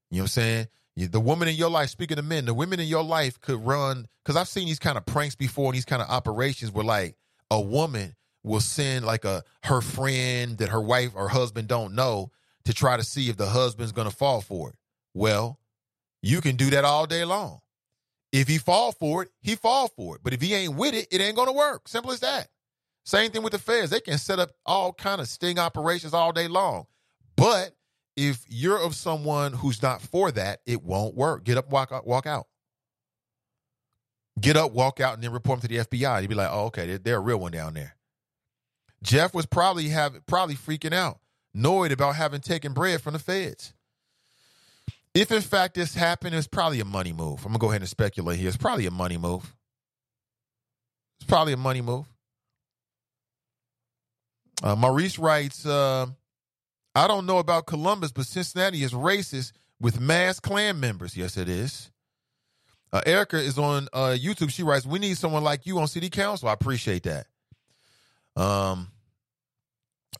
You 0.09 0.19
know 0.19 0.23
what 0.23 0.23
I'm 0.23 0.27
saying? 0.29 0.67
The 1.07 1.19
woman 1.19 1.47
in 1.47 1.55
your 1.55 1.69
life, 1.69 1.89
speaking 1.89 2.19
of 2.19 2.25
men, 2.25 2.45
the 2.45 2.53
women 2.53 2.79
in 2.79 2.87
your 2.87 3.03
life 3.03 3.39
could 3.39 3.65
run 3.65 4.07
because 4.23 4.35
I've 4.35 4.47
seen 4.47 4.67
these 4.67 4.79
kind 4.79 4.97
of 4.97 5.05
pranks 5.05 5.35
before, 5.35 5.67
and 5.67 5.75
these 5.75 5.85
kind 5.85 6.01
of 6.01 6.09
operations 6.09 6.71
where 6.71 6.83
like 6.83 7.15
a 7.49 7.59
woman 7.61 8.15
will 8.43 8.59
send 8.59 9.05
like 9.05 9.25
a 9.25 9.43
her 9.63 9.81
friend 9.81 10.57
that 10.57 10.69
her 10.69 10.81
wife 10.81 11.11
or 11.15 11.29
husband 11.29 11.67
don't 11.67 11.95
know 11.95 12.31
to 12.65 12.73
try 12.73 12.97
to 12.97 13.03
see 13.03 13.29
if 13.29 13.37
the 13.37 13.47
husband's 13.47 13.91
gonna 13.91 14.11
fall 14.11 14.41
for 14.41 14.69
it. 14.69 14.75
Well, 15.13 15.59
you 16.21 16.41
can 16.41 16.55
do 16.55 16.69
that 16.71 16.85
all 16.85 17.05
day 17.05 17.23
long. 17.23 17.59
If 18.31 18.47
he 18.47 18.57
fall 18.57 18.91
for 18.91 19.23
it, 19.23 19.29
he 19.41 19.55
fall 19.55 19.87
for 19.87 20.15
it. 20.15 20.21
But 20.23 20.33
if 20.33 20.41
he 20.41 20.53
ain't 20.53 20.75
with 20.75 20.93
it, 20.93 21.07
it 21.11 21.21
ain't 21.21 21.35
gonna 21.35 21.53
work. 21.53 21.87
Simple 21.87 22.11
as 22.11 22.19
that. 22.19 22.49
Same 23.05 23.31
thing 23.31 23.41
with 23.41 23.53
the 23.53 23.59
feds. 23.59 23.89
They 23.89 24.01
can 24.01 24.17
set 24.17 24.39
up 24.39 24.51
all 24.65 24.93
kind 24.93 25.19
of 25.19 25.27
sting 25.27 25.57
operations 25.57 26.13
all 26.13 26.31
day 26.31 26.47
long. 26.47 26.85
But 27.35 27.71
if 28.19 28.43
you're 28.49 28.77
of 28.77 28.95
someone 28.95 29.53
who's 29.53 29.81
not 29.81 30.01
for 30.01 30.29
that, 30.33 30.59
it 30.65 30.83
won't 30.83 31.15
work. 31.15 31.45
Get 31.45 31.57
up, 31.57 31.69
walk 31.69 31.93
out, 31.93 32.05
walk 32.05 32.27
out. 32.27 32.47
Get 34.41 34.57
up, 34.57 34.73
walk 34.73 34.99
out, 34.99 35.13
and 35.13 35.23
then 35.23 35.31
report 35.31 35.61
them 35.61 35.69
to 35.69 35.75
the 35.75 35.85
FBI. 35.85 36.21
You'd 36.21 36.27
be 36.27 36.35
like, 36.35 36.49
oh, 36.51 36.65
okay, 36.65 36.85
they're, 36.85 36.97
they're 36.97 37.17
a 37.17 37.21
real 37.21 37.39
one 37.39 37.53
down 37.53 37.75
there. 37.75 37.95
Jeff 39.01 39.33
was 39.33 39.45
probably 39.45 39.87
have 39.87 40.25
probably 40.25 40.55
freaking 40.55 40.93
out, 40.93 41.19
annoyed 41.55 41.93
about 41.93 42.17
having 42.17 42.41
taken 42.41 42.73
bread 42.73 43.01
from 43.01 43.13
the 43.13 43.19
feds. 43.19 43.73
If 45.13 45.31
in 45.31 45.41
fact 45.41 45.75
this 45.75 45.95
happened, 45.95 46.35
it's 46.35 46.47
probably 46.47 46.81
a 46.81 46.85
money 46.85 47.13
move. 47.13 47.39
I'm 47.45 47.51
gonna 47.51 47.59
go 47.59 47.69
ahead 47.69 47.81
and 47.81 47.89
speculate 47.89 48.37
here. 48.37 48.49
It's 48.49 48.57
probably 48.57 48.85
a 48.85 48.91
money 48.91 49.17
move. 49.17 49.55
It's 51.21 51.29
probably 51.29 51.53
a 51.53 51.57
money 51.57 51.81
move. 51.81 52.05
Uh, 54.61 54.75
Maurice 54.75 55.17
writes, 55.17 55.65
uh, 55.65 56.07
I 56.99 57.07
don't 57.07 57.25
know 57.25 57.37
about 57.37 57.65
Columbus, 57.65 58.11
but 58.11 58.25
Cincinnati 58.25 58.83
is 58.83 58.91
racist 58.91 59.53
with 59.79 60.01
mass 60.01 60.41
Klan 60.41 60.81
members. 60.81 61.15
Yes, 61.15 61.37
it 61.37 61.47
is. 61.47 61.91
Uh, 62.91 62.99
Erica 63.05 63.37
is 63.37 63.57
on 63.57 63.87
uh, 63.93 64.17
YouTube. 64.19 64.49
She 64.49 64.63
writes, 64.63 64.85
"We 64.85 64.99
need 64.99 65.17
someone 65.17 65.41
like 65.41 65.65
you 65.65 65.79
on 65.79 65.87
city 65.87 66.09
council." 66.09 66.49
I 66.49 66.53
appreciate 66.53 67.03
that. 67.03 67.27
Um, 68.35 68.89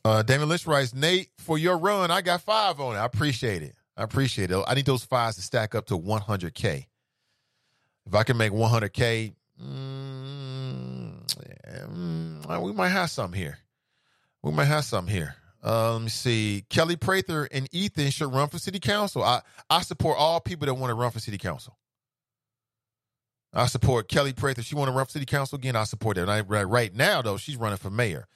uh, 0.06 0.24
Damon 0.24 0.48
Lynch 0.48 0.66
writes, 0.66 0.94
"Nate, 0.94 1.28
for 1.40 1.58
your 1.58 1.78
run, 1.78 2.12
I 2.12 2.22
got 2.22 2.44
five 2.44 2.80
on 2.80 2.96
it. 2.96 3.00
I 3.00 3.06
appreciate 3.06 3.62
it. 3.62 3.76
I 3.98 4.04
appreciate 4.04 4.50
it. 4.50 4.64
I 4.66 4.74
need 4.74 4.86
those 4.86 5.04
fives 5.04 5.36
to 5.36 5.42
stack 5.42 5.76
up 5.76 5.88
to 5.88 5.98
100k. 5.98 6.86
If 8.06 8.16
I 8.16 8.24
can 8.24 8.38
make 8.38 8.54
100k, 8.54 9.34
mm, 9.62 11.12
yeah, 11.46 11.86
mm, 11.88 12.62
we 12.62 12.72
might 12.72 12.90
have 12.90 13.10
some 13.10 13.34
here. 13.34 13.58
We 14.42 14.54
might 14.54 14.66
have 14.66 14.86
some 14.86 15.08
here. 15.08 15.36
Uh, 15.64 15.94
let 15.94 16.02
me 16.02 16.10
see. 16.10 16.66
Kelli 16.70 17.00
Prather 17.00 17.48
and 17.52 17.68
Ethan 17.72 18.12
should 18.12 18.34
run 18.34 18.48
for 18.48 18.60
city 18.60 18.80
council. 18.80 19.24
I, 19.24 19.42
I 19.70 19.82
support 19.82 20.18
all 20.18 20.40
people 20.40 20.66
that 20.68 20.74
want 20.74 20.92
to 20.92 20.96
run 20.96 21.12
for 21.12 21.20
city 21.20 21.38
council. 21.38 21.78
I 23.54 23.66
support 23.66 24.08
Kelli 24.08 24.36
Prather. 24.36 24.62
She 24.62 24.76
want 24.76 24.90
to 24.90 24.96
run 24.96 25.06
for 25.06 25.12
city 25.12 25.26
council 25.26 25.58
again. 25.58 25.76
I 25.76 25.84
support 25.84 26.18
that. 26.18 26.30
I, 26.30 26.42
right 26.42 26.96
now, 26.96 27.22
though, 27.22 27.38
she's 27.38 27.58
running 27.58 27.78
for 27.78 27.90
mayor. 27.90 28.28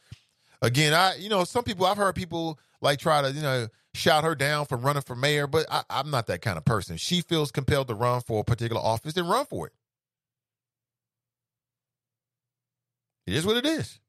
Again, 0.63 0.93
I 0.93 1.15
you 1.15 1.27
know 1.27 1.43
some 1.43 1.65
people 1.65 1.85
I've 1.85 1.97
heard 1.97 2.15
people 2.15 2.57
like 2.81 2.97
try 2.97 3.21
to 3.21 3.31
you 3.31 3.41
know 3.41 3.67
shout 3.93 4.23
her 4.23 4.33
down 4.33 4.65
for 4.65 4.77
running 4.77 5.01
for 5.01 5.13
mayor, 5.13 5.45
but 5.45 5.65
I, 5.69 5.83
I'm 5.89 6.09
not 6.09 6.27
that 6.27 6.41
kind 6.41 6.57
of 6.57 6.63
person. 6.63 6.95
She 6.95 7.19
feels 7.19 7.51
compelled 7.51 7.89
to 7.89 7.93
run 7.95 8.21
for 8.21 8.39
a 8.39 8.43
particular 8.45 8.81
office, 8.81 9.13
then 9.13 9.27
run 9.27 9.45
for 9.45 9.67
it. 9.67 9.73
It 13.27 13.35
is 13.35 13.45
what 13.45 13.57
it 13.57 13.65
is. 13.65 13.99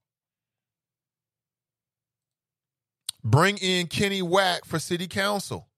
Bring 3.25 3.57
in 3.57 3.87
Kenny 3.87 4.21
Wack 4.21 4.67
for 4.67 4.79
city 4.79 5.09
council. 5.09 5.69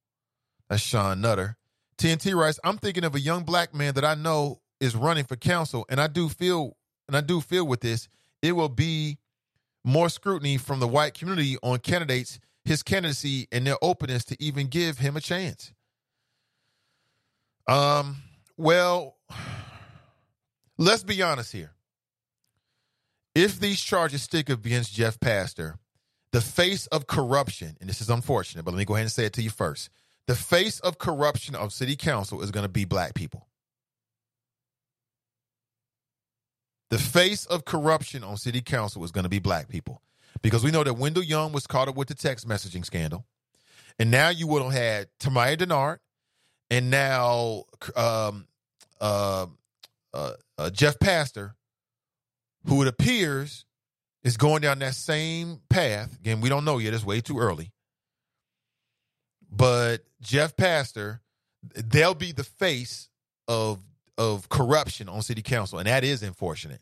That's 0.68 0.82
Sean 0.82 1.20
Nutter. 1.20 1.56
TNT 1.96 2.34
writes, 2.34 2.58
I'm 2.64 2.76
thinking 2.76 3.04
of 3.04 3.14
a 3.14 3.20
young 3.20 3.44
black 3.44 3.72
man 3.72 3.94
that 3.94 4.04
I 4.04 4.14
know 4.14 4.60
is 4.80 4.96
running 4.96 5.24
for 5.24 5.36
council, 5.36 5.86
and 5.88 6.00
I 6.00 6.08
do 6.08 6.28
feel 6.28 6.76
and 7.08 7.16
I 7.16 7.20
do 7.20 7.40
feel 7.40 7.66
with 7.66 7.80
this, 7.80 8.08
it 8.42 8.52
will 8.52 8.68
be 8.68 9.18
more 9.84 10.08
scrutiny 10.08 10.56
from 10.56 10.80
the 10.80 10.88
white 10.88 11.14
community 11.14 11.56
on 11.62 11.78
candidates, 11.78 12.40
his 12.64 12.82
candidacy, 12.82 13.46
and 13.52 13.64
their 13.64 13.76
openness 13.80 14.24
to 14.26 14.42
even 14.42 14.66
give 14.66 14.98
him 14.98 15.16
a 15.16 15.20
chance. 15.20 15.72
Um, 17.68 18.16
well, 18.56 19.16
let's 20.78 21.04
be 21.04 21.22
honest 21.22 21.52
here. 21.52 21.72
If 23.34 23.60
these 23.60 23.80
charges 23.80 24.22
stick 24.22 24.48
against 24.48 24.94
Jeff 24.94 25.20
Pastor, 25.20 25.78
the 26.36 26.42
face 26.42 26.86
of 26.88 27.06
corruption, 27.06 27.78
and 27.80 27.88
this 27.88 28.02
is 28.02 28.10
unfortunate, 28.10 28.62
but 28.62 28.72
let 28.72 28.76
me 28.76 28.84
go 28.84 28.92
ahead 28.92 29.04
and 29.04 29.10
say 29.10 29.24
it 29.24 29.32
to 29.32 29.40
you 29.40 29.48
first. 29.48 29.88
The 30.26 30.34
face 30.34 30.80
of 30.80 30.98
corruption 30.98 31.54
of 31.54 31.72
city 31.72 31.96
council 31.96 32.42
is 32.42 32.50
going 32.50 32.66
to 32.66 32.68
be 32.68 32.84
black 32.84 33.14
people. 33.14 33.46
The 36.90 36.98
face 36.98 37.46
of 37.46 37.64
corruption 37.64 38.22
on 38.22 38.36
city 38.36 38.60
council 38.60 39.02
is 39.02 39.12
going 39.12 39.22
to 39.22 39.30
be 39.30 39.38
black 39.38 39.70
people. 39.70 40.02
Because 40.42 40.62
we 40.62 40.70
know 40.70 40.84
that 40.84 40.98
Wendell 40.98 41.22
Young 41.22 41.52
was 41.52 41.66
caught 41.66 41.88
up 41.88 41.96
with 41.96 42.08
the 42.08 42.14
text 42.14 42.46
messaging 42.46 42.84
scandal. 42.84 43.24
And 43.98 44.10
now 44.10 44.28
you 44.28 44.46
would 44.46 44.62
have 44.62 44.72
had 44.72 45.08
Tamaya 45.18 45.56
Dennard 45.56 46.00
and 46.68 46.90
now 46.90 47.64
um, 47.96 48.46
uh, 49.00 49.46
uh, 50.12 50.32
uh, 50.58 50.68
Jeff 50.68 50.98
Pastor, 50.98 51.54
who 52.66 52.82
it 52.82 52.88
appears 52.88 53.64
is 54.26 54.36
going 54.36 54.60
down 54.60 54.80
that 54.80 54.94
same 54.94 55.60
path. 55.70 56.12
Again, 56.18 56.40
we 56.40 56.48
don't 56.48 56.64
know 56.64 56.78
yet. 56.78 56.92
It's 56.92 57.04
way 57.04 57.20
too 57.20 57.38
early. 57.38 57.70
But 59.48 60.04
Jeff 60.20 60.56
Pastor, 60.56 61.20
they'll 61.74 62.14
be 62.14 62.32
the 62.32 62.44
face 62.44 63.08
of 63.46 63.78
of 64.18 64.48
corruption 64.48 65.08
on 65.08 65.22
city 65.22 65.42
council, 65.42 65.78
and 65.78 65.86
that 65.86 66.02
is 66.02 66.22
unfortunate. 66.22 66.80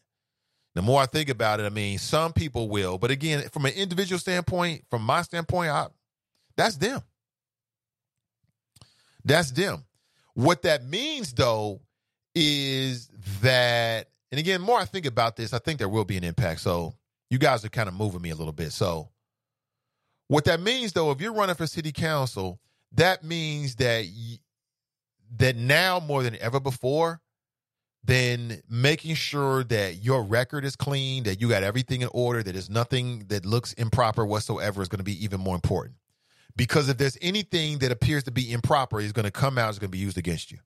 The 0.74 0.82
more 0.82 1.02
I 1.02 1.06
think 1.06 1.28
about 1.28 1.60
it, 1.60 1.64
I 1.64 1.68
mean, 1.68 1.98
some 1.98 2.32
people 2.32 2.68
will, 2.68 2.96
but 2.96 3.10
again, 3.10 3.48
from 3.50 3.66
an 3.66 3.72
individual 3.74 4.18
standpoint, 4.18 4.84
from 4.88 5.02
my 5.02 5.22
standpoint, 5.22 5.70
I, 5.70 5.88
that's 6.56 6.76
them. 6.76 7.00
That's 9.24 9.50
them. 9.50 9.84
What 10.34 10.62
that 10.62 10.84
means, 10.84 11.32
though, 11.32 11.80
is 12.34 13.08
that, 13.42 14.08
and 14.32 14.38
again, 14.38 14.60
more 14.60 14.78
I 14.78 14.84
think 14.84 15.06
about 15.06 15.36
this, 15.36 15.52
I 15.52 15.58
think 15.58 15.78
there 15.78 15.88
will 15.88 16.04
be 16.04 16.16
an 16.16 16.24
impact. 16.24 16.60
So 16.60 16.94
you 17.34 17.38
guys 17.40 17.64
are 17.64 17.68
kind 17.68 17.88
of 17.88 17.96
moving 17.96 18.22
me 18.22 18.30
a 18.30 18.36
little 18.36 18.52
bit. 18.52 18.70
So 18.70 19.08
what 20.28 20.44
that 20.44 20.60
means, 20.60 20.92
though, 20.92 21.10
if 21.10 21.20
you're 21.20 21.32
running 21.32 21.56
for 21.56 21.66
city 21.66 21.90
council, 21.90 22.60
that 22.92 23.24
means 23.24 23.74
that 23.76 24.06
that 25.36 25.56
now 25.56 25.98
more 25.98 26.22
than 26.22 26.36
ever 26.40 26.60
before, 26.60 27.20
then 28.04 28.62
making 28.70 29.16
sure 29.16 29.64
that 29.64 29.96
your 29.96 30.22
record 30.22 30.64
is 30.64 30.76
clean, 30.76 31.24
that 31.24 31.40
you 31.40 31.48
got 31.48 31.64
everything 31.64 32.02
in 32.02 32.08
order, 32.12 32.40
that 32.40 32.52
there's 32.52 32.70
nothing 32.70 33.24
that 33.30 33.44
looks 33.44 33.72
improper 33.72 34.24
whatsoever 34.24 34.80
is 34.80 34.88
going 34.88 34.98
to 34.98 35.04
be 35.04 35.24
even 35.24 35.40
more 35.40 35.56
important. 35.56 35.96
Because 36.54 36.88
if 36.88 36.98
there's 36.98 37.18
anything 37.20 37.78
that 37.78 37.90
appears 37.90 38.22
to 38.24 38.30
be 38.30 38.52
improper, 38.52 39.00
is 39.00 39.12
going 39.12 39.24
to 39.24 39.32
come 39.32 39.58
out, 39.58 39.70
is 39.70 39.80
going 39.80 39.90
to 39.90 39.96
be 39.96 39.98
used 39.98 40.18
against 40.18 40.52
you. 40.52 40.58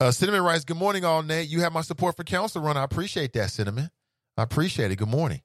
Uh, 0.00 0.10
Cinnamon 0.10 0.42
writes, 0.42 0.64
Good 0.64 0.76
morning, 0.76 1.04
all 1.04 1.22
Nate. 1.22 1.48
You 1.48 1.60
have 1.60 1.72
my 1.72 1.82
support 1.82 2.16
for 2.16 2.24
council 2.24 2.60
run. 2.62 2.76
I 2.76 2.82
appreciate 2.82 3.32
that, 3.34 3.50
Cinnamon. 3.50 3.88
I 4.36 4.42
appreciate 4.42 4.90
it. 4.90 4.96
Good 4.96 5.08
morning. 5.08 5.42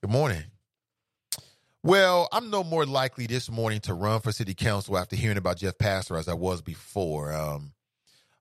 Good 0.00 0.10
morning. 0.10 0.44
Well, 1.82 2.28
I'm 2.32 2.50
no 2.50 2.64
more 2.64 2.86
likely 2.86 3.26
this 3.26 3.50
morning 3.50 3.80
to 3.80 3.94
run 3.94 4.20
for 4.20 4.32
city 4.32 4.54
council 4.54 4.96
after 4.96 5.16
hearing 5.16 5.36
about 5.36 5.58
Jeff 5.58 5.76
Pastor 5.76 6.16
as 6.16 6.28
I 6.28 6.34
was 6.34 6.62
before. 6.62 7.32
Um, 7.34 7.72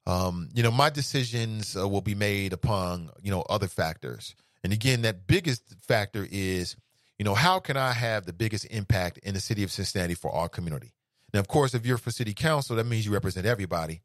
um, 0.05 0.49
you 0.53 0.63
know, 0.63 0.71
my 0.71 0.89
decisions 0.89 1.75
uh, 1.75 1.87
will 1.87 2.01
be 2.01 2.15
made 2.15 2.53
upon, 2.53 3.09
you 3.21 3.31
know, 3.31 3.41
other 3.49 3.67
factors. 3.67 4.35
And 4.63 4.71
again, 4.71 5.01
that 5.01 5.27
biggest 5.27 5.63
factor 5.81 6.27
is, 6.29 6.75
you 7.17 7.25
know, 7.25 7.33
how 7.33 7.59
can 7.59 7.75
I 7.75 7.91
have 7.91 8.25
the 8.25 8.33
biggest 8.33 8.65
impact 8.65 9.17
in 9.19 9.33
the 9.33 9.39
city 9.39 9.63
of 9.63 9.71
Cincinnati 9.71 10.13
for 10.13 10.33
our 10.33 10.47
community? 10.47 10.93
Now, 11.33 11.39
of 11.39 11.47
course, 11.47 11.73
if 11.73 11.85
you're 11.85 11.97
for 11.97 12.11
city 12.11 12.33
council, 12.33 12.75
that 12.75 12.85
means 12.85 13.05
you 13.05 13.11
represent 13.11 13.45
everybody. 13.45 14.01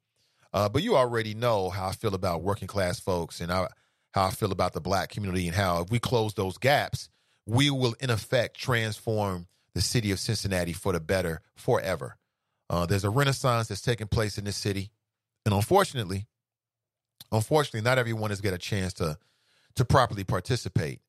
Uh, 0.53 0.69
but 0.69 0.83
you 0.83 0.97
already 0.97 1.35
know 1.35 1.69
how 1.69 1.89
I 1.89 1.93
feel 1.93 2.15
about 2.15 2.43
working 2.43 2.67
class 2.69 2.99
folks 2.99 3.41
and 3.41 3.51
how, 3.51 3.69
how 4.13 4.27
I 4.27 4.31
feel 4.31 4.53
about 4.53 4.73
the 4.73 4.81
black 4.81 5.11
community 5.11 5.47
and 5.47 5.57
how 5.57 5.83
if 5.83 5.91
we 5.91 5.99
close 5.99 6.35
those 6.35 6.59
gaps, 6.59 7.09
we 7.47 7.71
will 7.71 7.95
in 8.01 8.11
effect 8.11 8.59
transform 8.59 9.47
the 9.75 9.81
city 9.81 10.11
of 10.11 10.19
Cincinnati 10.19 10.73
for 10.73 10.93
the 10.93 11.01
better 11.01 11.41
forever. 11.57 12.17
Uh, 12.71 12.87
there's 12.87 13.05
a 13.05 13.11
renaissance 13.11 13.69
that's 13.69 13.81
taking 13.81 14.09
place 14.09 14.39
in 14.39 14.45
this 14.45 14.57
city. 14.57 14.91
And 15.47 15.55
unfortunately, 15.55 16.27
unfortunately, 17.33 17.83
not 17.83 17.99
everyone 17.99 18.31
has 18.31 18.41
got 18.41 18.55
a 18.55 18.59
chance 18.59 18.93
to 18.95 19.19
to 19.77 19.85
properly 19.85 20.25
participate. 20.25 21.01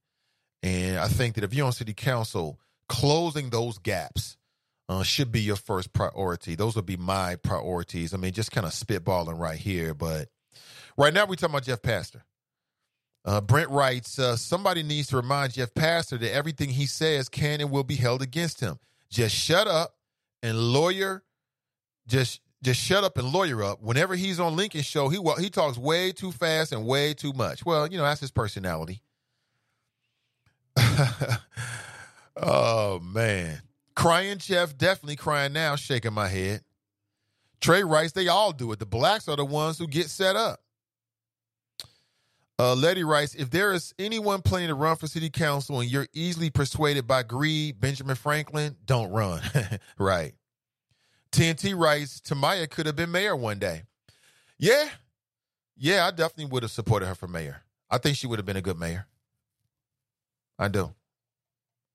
And 0.62 1.00
I 1.00 1.08
think 1.08 1.36
that 1.36 1.44
if 1.44 1.54
you're 1.54 1.66
on 1.66 1.72
city 1.72 1.94
council, 1.94 2.60
closing 2.88 3.50
those 3.50 3.78
gaps 3.80 4.38
uh, 4.90 5.04
should 5.04 5.32
be 5.32 5.42
your 5.42 5.56
first 5.56 5.94
priority. 5.94 6.56
Those 6.56 6.76
would 6.76 6.86
be 6.86 6.98
my 6.98 7.36
priorities. 7.38 8.14
I 8.14 8.18
mean, 8.18 8.34
just 8.34 8.52
kind 8.52 8.66
of 8.66 8.74
spitballing 8.74 9.40
right 9.40 9.58
here. 9.58 9.94
But 9.94 10.30
right 10.98 11.14
now, 11.14 11.26
we're 11.26 11.36
talking 11.36 11.54
about 11.54 11.64
Jeff 11.64 11.82
Pastor. 11.82 12.24
Uh, 13.26 13.42
Brent 13.42 13.70
writes, 13.70 14.18
uh, 14.18 14.36
somebody 14.38 14.82
needs 14.82 15.08
to 15.10 15.18
remind 15.18 15.54
Jeff 15.54 15.74
Pastor 15.74 16.18
that 16.18 16.34
everything 16.34 16.70
he 16.70 16.86
says 16.86 17.28
can 17.30 17.62
and 17.62 17.70
will 17.70 17.84
be 17.84 17.96
held 17.96 18.22
against 18.22 18.60
him. 18.60 18.80
Just 19.10 19.36
shut 19.36 19.68
up 19.68 19.96
and 20.42 20.58
lawyer, 20.58 21.24
just 22.08 22.42
just 22.62 22.80
shut 22.80 23.04
up 23.04 23.18
and 23.18 23.32
lawyer 23.32 23.64
up. 23.64 23.82
Whenever 23.82 24.16
he's 24.16 24.40
on 24.40 24.56
Lincoln 24.56 24.82
show, 24.82 25.10
he 25.10 25.20
he 25.40 25.50
talks 25.50 25.78
way 25.78 26.12
too 26.12 26.32
fast 26.32 26.72
and 26.72 26.86
way 26.86 27.14
too 27.14 27.34
much. 27.34 27.66
Well, 27.66 27.88
you 27.88 27.98
know 27.98 28.04
that's 28.04 28.22
his 28.22 28.32
personality. 28.32 29.02
oh 32.38 33.00
man, 33.00 33.62
crying 33.96 34.38
Jeff, 34.38 34.78
definitely 34.78 35.16
crying 35.16 35.54
now, 35.54 35.76
shaking 35.76 36.14
my 36.14 36.28
head. 36.28 36.62
Trey 37.62 37.84
writes, 37.84 38.14
they 38.14 38.28
all 38.28 38.54
do 38.54 38.72
it. 38.72 38.80
The 38.80 38.86
blacks 38.86 39.28
are 39.28 39.36
the 39.36 39.44
ones 39.46 39.78
who 39.78 39.88
get 39.88 40.10
set 40.10 40.36
up. 40.36 40.62
Uh, 42.60 42.76
Letty 42.76 43.06
writes, 43.06 43.36
if 43.36 43.50
there 43.50 43.72
is 43.72 43.94
anyone 43.98 44.42
planning 44.42 44.68
to 44.68 44.74
run 44.74 44.98
for 44.98 45.08
city 45.08 45.30
council 45.30 45.80
and 45.80 45.90
you're 45.90 46.10
easily 46.12 46.50
persuaded 46.50 47.08
by 47.08 47.24
greed, 47.24 47.80
Benjamin 47.80 48.18
Franklin, 48.18 48.76
don't 48.86 49.10
run. 49.12 49.42
right. 49.98 50.34
TNT 51.32 51.74
writes, 51.78 52.20
Tamaya 52.20 52.70
could 52.70 52.86
have 52.86 52.98
been 52.98 53.12
mayor 53.12 53.34
one 53.34 53.60
day. 53.60 53.84
Yeah. 54.58 54.90
Yeah, 55.78 56.06
I 56.06 56.12
definitely 56.12 56.52
would 56.52 56.64
have 56.64 56.72
supported 56.72 57.06
her 57.06 57.16
for 57.16 57.30
mayor. 57.30 57.62
I 57.90 57.98
think 57.98 58.18
she 58.18 58.28
would 58.28 58.40
have 58.40 58.46
been 58.46 58.58
a 58.58 58.62
good 58.62 58.78
mayor. 58.78 59.08
I 60.58 60.68
do. 60.68 60.94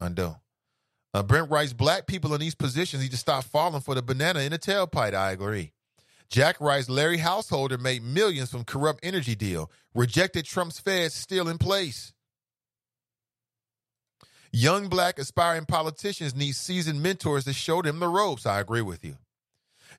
I 0.01 0.09
do. 0.09 0.35
Uh, 1.13 1.23
Brent 1.23 1.51
writes, 1.51 1.75
black 1.75 2.07
people 2.07 2.33
in 2.33 2.41
these 2.41 2.55
positions 2.55 3.03
need 3.03 3.11
to 3.11 3.19
stop 3.19 3.45
falling 3.45 3.83
for 3.83 3.95
the 3.95 4.03
banana 4.03 4.41
in 4.41 4.53
the 4.53 4.59
tailpipe. 4.59 5.13
I 5.13 5.33
agree. 5.33 5.74
Jack 6.31 6.61
writes, 6.61 6.89
Larry 6.89 7.19
Householder 7.19 7.79
made 7.79 8.03
millions 8.03 8.51
from 8.51 8.65
corrupt 8.65 9.01
energy 9.03 9.35
deal. 9.35 9.71
Rejected 9.95 10.45
Trump's 10.45 10.81
feds 10.81 11.15
still 11.15 11.49
in 11.49 11.59
place. 11.59 12.13
Young 14.53 14.89
black 14.89 15.19
aspiring 15.19 15.65
politicians 15.67 16.35
need 16.35 16.55
seasoned 16.55 17.03
mentors 17.03 17.45
to 17.45 17.53
show 17.53 17.83
them 17.83 17.99
the 17.99 18.09
ropes. 18.09 18.47
I 18.47 18.61
agree 18.61 18.83
with 18.83 19.05
you. 19.05 19.17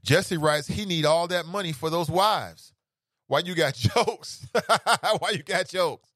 Jesse 0.01 0.37
writes 0.37 0.67
he 0.67 0.85
need 0.85 1.05
all 1.05 1.27
that 1.27 1.45
money 1.45 1.73
for 1.73 1.89
those 1.89 2.09
wives. 2.09 2.73
Why 3.27 3.39
you 3.39 3.53
got 3.53 3.73
jokes? 3.75 4.47
Why 5.19 5.31
you 5.31 5.43
got 5.43 5.67
jokes? 5.67 6.09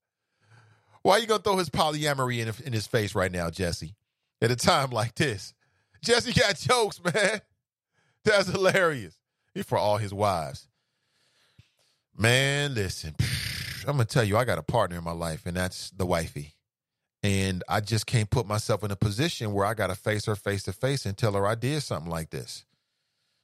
Why 1.01 1.17
you 1.17 1.27
gonna 1.27 1.43
throw 1.43 1.57
his 1.57 1.69
polyamory 1.69 2.39
in, 2.39 2.65
in 2.65 2.73
his 2.73 2.87
face 2.87 3.13
right 3.13 3.31
now, 3.31 3.49
Jesse? 3.49 3.95
At 4.41 4.51
a 4.51 4.55
time 4.55 4.91
like 4.91 5.15
this, 5.15 5.53
Jesse 6.01 6.31
got 6.31 6.55
jokes, 6.55 7.01
man. 7.13 7.41
That's 8.23 8.47
hilarious. 8.47 9.18
For 9.63 9.77
all 9.77 9.97
his 9.97 10.13
wives. 10.13 10.67
Man, 12.17 12.75
listen, 12.75 13.15
I'm 13.87 13.93
gonna 13.93 14.05
tell 14.05 14.23
you, 14.23 14.37
I 14.37 14.45
got 14.45 14.57
a 14.57 14.63
partner 14.63 14.97
in 14.97 15.03
my 15.03 15.11
life, 15.11 15.45
and 15.45 15.55
that's 15.55 15.89
the 15.91 16.05
wifey. 16.05 16.55
And 17.23 17.63
I 17.67 17.81
just 17.81 18.05
can't 18.05 18.29
put 18.29 18.45
myself 18.45 18.83
in 18.83 18.91
a 18.91 18.95
position 18.95 19.53
where 19.53 19.65
I 19.65 19.73
gotta 19.73 19.95
face 19.95 20.25
her 20.25 20.35
face 20.35 20.63
to 20.63 20.73
face 20.73 21.05
and 21.05 21.17
tell 21.17 21.33
her 21.33 21.47
I 21.47 21.55
did 21.55 21.81
something 21.81 22.11
like 22.11 22.29
this 22.29 22.65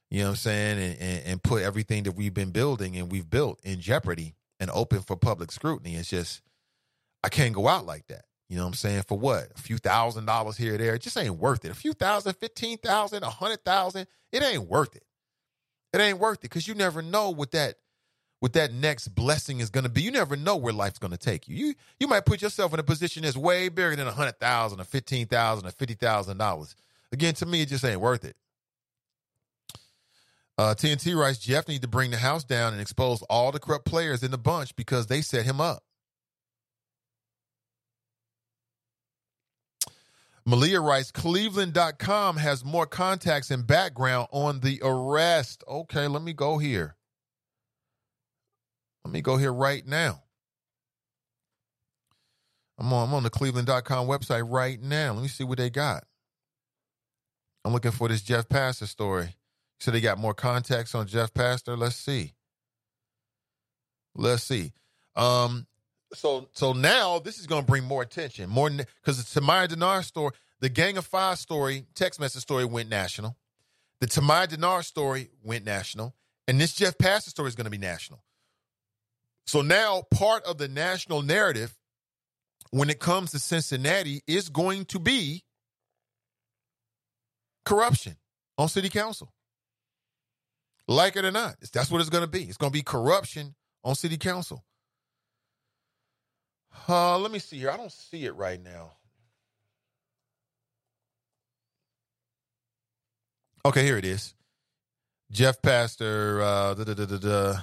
you 0.09 0.19
know 0.19 0.27
what 0.27 0.31
I'm 0.31 0.35
saying, 0.37 0.79
and, 0.79 1.01
and, 1.01 1.25
and, 1.25 1.43
put 1.43 1.63
everything 1.63 2.03
that 2.03 2.13
we've 2.13 2.33
been 2.33 2.51
building 2.51 2.95
and 2.95 3.11
we've 3.11 3.29
built 3.29 3.59
in 3.63 3.81
jeopardy 3.81 4.35
and 4.59 4.69
open 4.71 5.01
for 5.01 5.15
public 5.15 5.51
scrutiny. 5.51 5.95
It's 5.95 6.09
just, 6.09 6.41
I 7.23 7.29
can't 7.29 7.53
go 7.53 7.67
out 7.67 7.85
like 7.85 8.07
that. 8.07 8.25
You 8.47 8.57
know 8.57 8.63
what 8.63 8.69
I'm 8.69 8.73
saying? 8.75 9.03
For 9.07 9.17
what? 9.17 9.47
A 9.55 9.61
few 9.61 9.77
thousand 9.77 10.25
dollars 10.25 10.57
here 10.57 10.75
or 10.75 10.77
there. 10.77 10.93
It 10.93 11.01
just 11.01 11.17
ain't 11.17 11.37
worth 11.37 11.65
it. 11.65 11.71
A 11.71 11.75
few 11.75 11.93
thousand, 11.93 12.33
fifteen 12.35 12.77
thousand, 12.77 13.23
a 13.23 13.29
hundred 13.29 13.65
thousand, 13.65 14.07
it 14.31 14.43
ain't 14.43 14.69
worth 14.69 14.95
it. 14.95 15.03
It 15.95 16.01
ain't 16.01 16.19
worth 16.19 16.39
it 16.39 16.43
because 16.43 16.67
you 16.67 16.75
never 16.75 17.01
know 17.01 17.31
what 17.31 17.53
that 17.53 17.77
what 18.41 18.53
that 18.53 18.73
next 18.73 19.09
blessing 19.09 19.61
is 19.61 19.71
gonna 19.71 19.89
be. 19.89 20.03
You 20.03 20.11
never 20.11 20.37
know 20.37 20.57
where 20.57 20.73
life's 20.73 20.99
gonna 20.99 21.17
take 21.17 21.47
you. 21.47 21.55
You 21.55 21.75
you 22.01 22.07
might 22.07 22.25
put 22.27 22.43
yourself 22.43 22.73
in 22.75 22.81
a 22.81 22.83
position 22.83 23.23
that's 23.23 23.37
way 23.37 23.69
bigger 23.69 23.95
than 23.95 24.07
a 24.07 24.13
hundred 24.13 24.39
thousand 24.39 24.81
or 24.81 24.85
fifteen 24.85 25.27
thousand 25.27 25.67
or 25.67 25.71
fifty 25.71 25.95
thousand 25.95 26.37
dollars. 26.39 26.75
Again, 27.13 27.35
to 27.35 27.47
me, 27.47 27.63
it 27.63 27.69
just 27.69 27.85
ain't 27.85 28.01
worth 28.01 28.25
it. 28.25 28.35
Uh, 30.59 30.75
TNT 30.75 31.17
writes 31.17 31.39
Jeff 31.39 31.69
need 31.69 31.83
to 31.83 31.89
bring 31.89 32.11
the 32.11 32.17
house 32.17 32.45
down 32.45 32.73
and 32.73 32.81
expose 32.83 33.23
all 33.23 33.53
the 33.53 33.59
corrupt 33.59 33.85
players 33.85 34.23
in 34.23 34.31
the 34.31 34.39
bunch 34.39 34.75
because 34.77 35.07
they 35.07 35.21
set 35.21 35.45
him 35.45 35.61
up. 35.61 35.84
Malia 40.45 40.79
writes 40.79 41.11
Cleveland.com 41.11 42.37
has 42.37 42.63
more 42.63 42.85
contacts 42.85 43.49
and 43.49 43.65
background 43.65 44.27
on 44.31 44.59
the 44.59 44.79
arrest. 44.83 45.63
Okay, 45.67 46.07
let 46.07 46.21
me 46.21 46.33
go 46.33 46.57
here. 46.59 46.95
Let 49.03 49.11
me 49.11 49.21
go 49.21 49.37
here 49.37 49.53
right 49.53 49.85
now. 49.85 50.23
I'm 52.77 52.91
on, 52.91 53.07
I'm 53.07 53.13
on 53.13 53.23
the 53.23 53.29
cleveland.com 53.29 54.07
website 54.07 54.49
right 54.49 54.81
now. 54.81 55.13
Let 55.13 55.21
me 55.21 55.27
see 55.27 55.43
what 55.43 55.57
they 55.57 55.69
got. 55.69 56.03
I'm 57.63 57.73
looking 57.73 57.91
for 57.91 58.07
this 58.07 58.21
Jeff 58.21 58.47
Pastor 58.47 58.85
story. 58.85 59.35
So 59.79 59.91
they 59.91 60.01
got 60.01 60.17
more 60.17 60.33
contacts 60.33 60.93
on 60.93 61.07
Jeff 61.07 61.33
Pastor. 61.33 61.75
Let's 61.75 61.95
see. 61.95 62.33
Let's 64.15 64.43
see. 64.43 64.73
Um, 65.15 65.67
so 66.15 66.49
so 66.53 66.73
now 66.73 67.19
this 67.19 67.39
is 67.39 67.47
going 67.47 67.61
to 67.61 67.67
bring 67.67 67.83
more 67.83 68.01
attention, 68.01 68.49
more 68.49 68.69
because 68.69 69.23
the 69.23 69.39
Tamaya 69.39 69.67
Dennard 69.67 70.03
story, 70.03 70.31
the 70.59 70.69
Gang 70.69 70.97
of 70.97 71.05
Five 71.05 71.37
story, 71.37 71.85
text 71.95 72.19
message 72.19 72.41
story 72.41 72.65
went 72.65 72.89
national. 72.89 73.35
The 74.01 74.07
Tamaya 74.07 74.47
Dennard 74.47 74.83
story 74.83 75.29
went 75.43 75.65
national, 75.65 76.15
and 76.47 76.59
this 76.59 76.73
Jeff 76.73 76.97
Pastor 76.97 77.29
story 77.29 77.49
is 77.49 77.55
going 77.55 77.65
to 77.65 77.71
be 77.71 77.77
national. 77.77 78.23
So 79.45 79.61
now 79.61 80.03
part 80.11 80.43
of 80.45 80.57
the 80.57 80.67
national 80.67 81.21
narrative 81.21 81.77
when 82.71 82.89
it 82.89 82.99
comes 82.99 83.31
to 83.31 83.39
Cincinnati 83.39 84.21
is 84.27 84.49
going 84.49 84.85
to 84.85 84.99
be 84.99 85.43
corruption 87.63 88.17
on 88.57 88.69
city 88.69 88.89
council. 88.89 89.31
Like 90.87 91.15
it 91.15 91.25
or 91.25 91.31
not, 91.31 91.55
that's 91.73 91.89
what 91.89 92.01
it's 92.01 92.09
going 92.09 92.23
to 92.23 92.29
be. 92.29 92.43
It's 92.43 92.57
going 92.57 92.71
to 92.71 92.77
be 92.77 92.83
corruption 92.83 93.55
on 93.83 93.95
city 93.95 94.17
council. 94.17 94.63
Uh, 96.87 97.17
let 97.17 97.31
me 97.31 97.39
see 97.39 97.57
here. 97.57 97.71
I 97.71 97.77
don't 97.77 97.91
see 97.91 98.25
it 98.25 98.35
right 98.35 98.61
now. 98.61 98.91
Okay, 103.65 103.83
here 103.83 103.97
it 103.97 104.05
is. 104.05 104.35
Jeff 105.31 105.61
Pastor. 105.61 106.41
Uh, 106.41 106.73
da, 106.75 106.93
da, 106.93 107.05
da, 107.05 107.55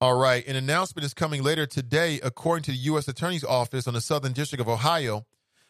All 0.00 0.16
right. 0.16 0.46
An 0.46 0.56
announcement 0.56 1.04
is 1.04 1.12
coming 1.12 1.42
later 1.42 1.66
today, 1.66 2.20
according 2.22 2.62
to 2.64 2.70
the 2.70 2.76
U.S. 2.76 3.08
Attorney's 3.08 3.44
Office 3.44 3.88
on 3.88 3.94
the 3.94 4.00
Southern 4.00 4.32
District 4.32 4.60
of 4.60 4.68
Ohio. 4.68 5.26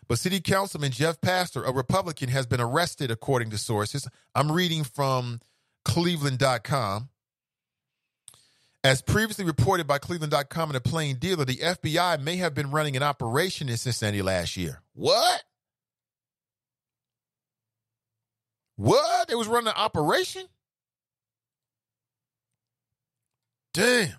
But 0.09 0.19
City 0.19 0.41
Councilman 0.41 0.91
Jeff 0.91 1.21
Pastor, 1.21 1.63
a 1.63 1.73
Republican, 1.73 2.29
has 2.29 2.47
been 2.47 2.61
arrested, 2.61 3.11
according 3.11 3.51
to 3.51 3.59
sources. 3.59 4.07
I'm 4.35 4.53
reading 4.53 4.85
from 4.85 5.41
Cleveland.com. 5.87 7.09
As 8.85 9.01
previously 9.01 9.45
reported 9.45 9.87
by 9.87 9.99
Cleveland.com 9.99 10.71
and 10.71 10.77
a 10.77 10.81
plain 10.81 11.17
dealer, 11.17 11.45
the 11.45 11.59
FBI 11.59 12.21
may 12.21 12.37
have 12.37 12.53
been 12.53 12.73
running 12.73 12.97
an 12.97 13.03
operation 13.03 13.69
in 13.69 13.77
Cincinnati 13.77 14.23
last 14.23 14.57
year. 14.57 14.83
What? 14.95 15.45
What? 18.77 19.31
It 19.31 19.37
was 19.37 19.47
running 19.47 19.69
an 19.69 19.75
operation? 19.77 20.47
Damn. 23.73 24.17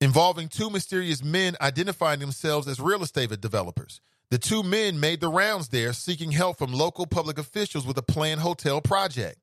Involving 0.00 0.48
two 0.48 0.70
mysterious 0.70 1.22
men 1.22 1.56
identifying 1.60 2.20
themselves 2.20 2.66
as 2.68 2.80
real 2.80 3.02
estate 3.02 3.38
developers. 3.40 4.00
The 4.30 4.38
two 4.38 4.62
men 4.62 4.98
made 4.98 5.20
the 5.20 5.28
rounds 5.28 5.68
there 5.68 5.92
seeking 5.92 6.32
help 6.32 6.58
from 6.58 6.72
local 6.72 7.06
public 7.06 7.38
officials 7.38 7.86
with 7.86 7.98
a 7.98 8.02
planned 8.02 8.40
hotel 8.40 8.80
project. 8.80 9.38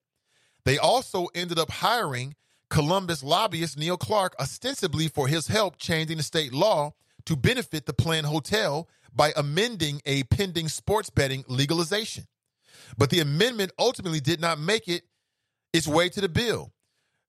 They 0.66 0.78
also 0.80 1.28
ended 1.36 1.60
up 1.60 1.70
hiring 1.70 2.36
Columbus 2.74 3.24
lobbyist 3.24 3.78
Neil 3.78 3.98
Clark 3.98 4.36
ostensibly 4.40 5.08
for 5.08 5.28
his 5.28 5.46
help 5.46 5.78
changing 5.78 6.18
the 6.18 6.24
state 6.24 6.52
law 6.52 6.96
to 7.28 7.36
benefit 7.36 7.86
the 7.86 7.94
planned 7.94 8.26
hotel 8.26 8.90
by 9.16 9.32
amending 9.38 10.02
a 10.08 10.24
pending 10.24 10.68
sports 10.68 11.12
betting 11.12 11.46
legalization. 11.48 12.24
But 12.98 13.12
the 13.12 13.20
amendment 13.20 13.74
ultimately 13.78 14.20
did 14.20 14.42
not 14.42 14.60
make 14.60 14.88
it 14.88 15.04
its 15.72 15.88
way 15.88 16.10
to 16.10 16.20
the 16.20 16.28
bill. 16.28 16.74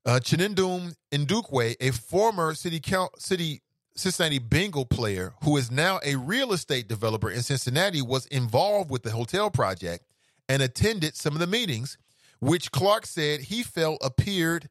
Uh, 0.06 0.18
Chinedum 0.18 0.94
Ndukwe, 1.12 1.76
a 1.78 1.90
former 1.92 2.54
city 2.54 2.80
count, 2.80 3.20
city 3.20 3.60
Cincinnati 3.94 4.38
Bengal 4.38 4.86
player 4.86 5.34
who 5.42 5.58
is 5.58 5.70
now 5.70 6.00
a 6.02 6.16
real 6.16 6.54
estate 6.54 6.88
developer 6.88 7.30
in 7.30 7.42
Cincinnati, 7.42 8.00
was 8.00 8.24
involved 8.26 8.90
with 8.90 9.02
the 9.02 9.10
hotel 9.10 9.50
project 9.50 10.06
and 10.48 10.62
attended 10.62 11.14
some 11.16 11.34
of 11.34 11.38
the 11.38 11.46
meetings, 11.46 11.98
which 12.40 12.72
Clark 12.72 13.04
said 13.04 13.40
he 13.40 13.62
felt 13.62 13.98
appeared 14.02 14.70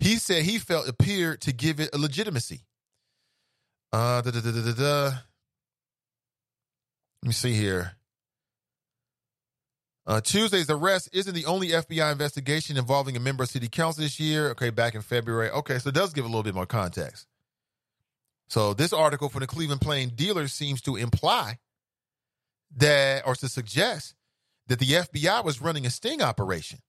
he 0.00 0.16
said 0.16 0.44
he 0.44 0.58
felt 0.58 0.88
appeared 0.88 1.42
to 1.42 1.52
give 1.52 1.78
it 1.78 1.94
a 1.94 1.98
legitimacy. 1.98 2.62
Uh, 3.92 4.22
da, 4.22 4.30
da, 4.30 4.40
da, 4.40 4.50
da, 4.50 4.72
da. 4.72 5.04
Let 7.22 7.26
me 7.26 7.32
see 7.32 7.52
here. 7.52 7.92
Uh, 10.06 10.20
Tuesday's 10.20 10.70
arrest 10.70 11.10
isn't 11.12 11.34
the 11.34 11.44
only 11.44 11.68
FBI 11.68 12.10
investigation 12.10 12.76
involving 12.76 13.16
a 13.16 13.20
member 13.20 13.44
of 13.44 13.50
city 13.50 13.68
council 13.68 14.02
this 14.02 14.18
year. 14.18 14.50
Okay, 14.50 14.70
back 14.70 14.94
in 14.94 15.02
February. 15.02 15.50
Okay, 15.50 15.78
so 15.78 15.90
it 15.90 15.94
does 15.94 16.12
give 16.12 16.24
a 16.24 16.28
little 16.28 16.42
bit 16.42 16.54
more 16.54 16.66
context. 16.66 17.26
So 18.48 18.74
this 18.74 18.92
article 18.92 19.28
from 19.28 19.40
the 19.40 19.46
Cleveland 19.46 19.82
Plain 19.82 20.12
Dealer 20.16 20.48
seems 20.48 20.80
to 20.82 20.96
imply 20.96 21.58
that, 22.76 23.26
or 23.26 23.34
to 23.36 23.48
suggest 23.48 24.14
that 24.68 24.78
the 24.78 24.86
FBI 24.86 25.44
was 25.44 25.60
running 25.60 25.84
a 25.84 25.90
sting 25.90 26.22
operation. 26.22 26.80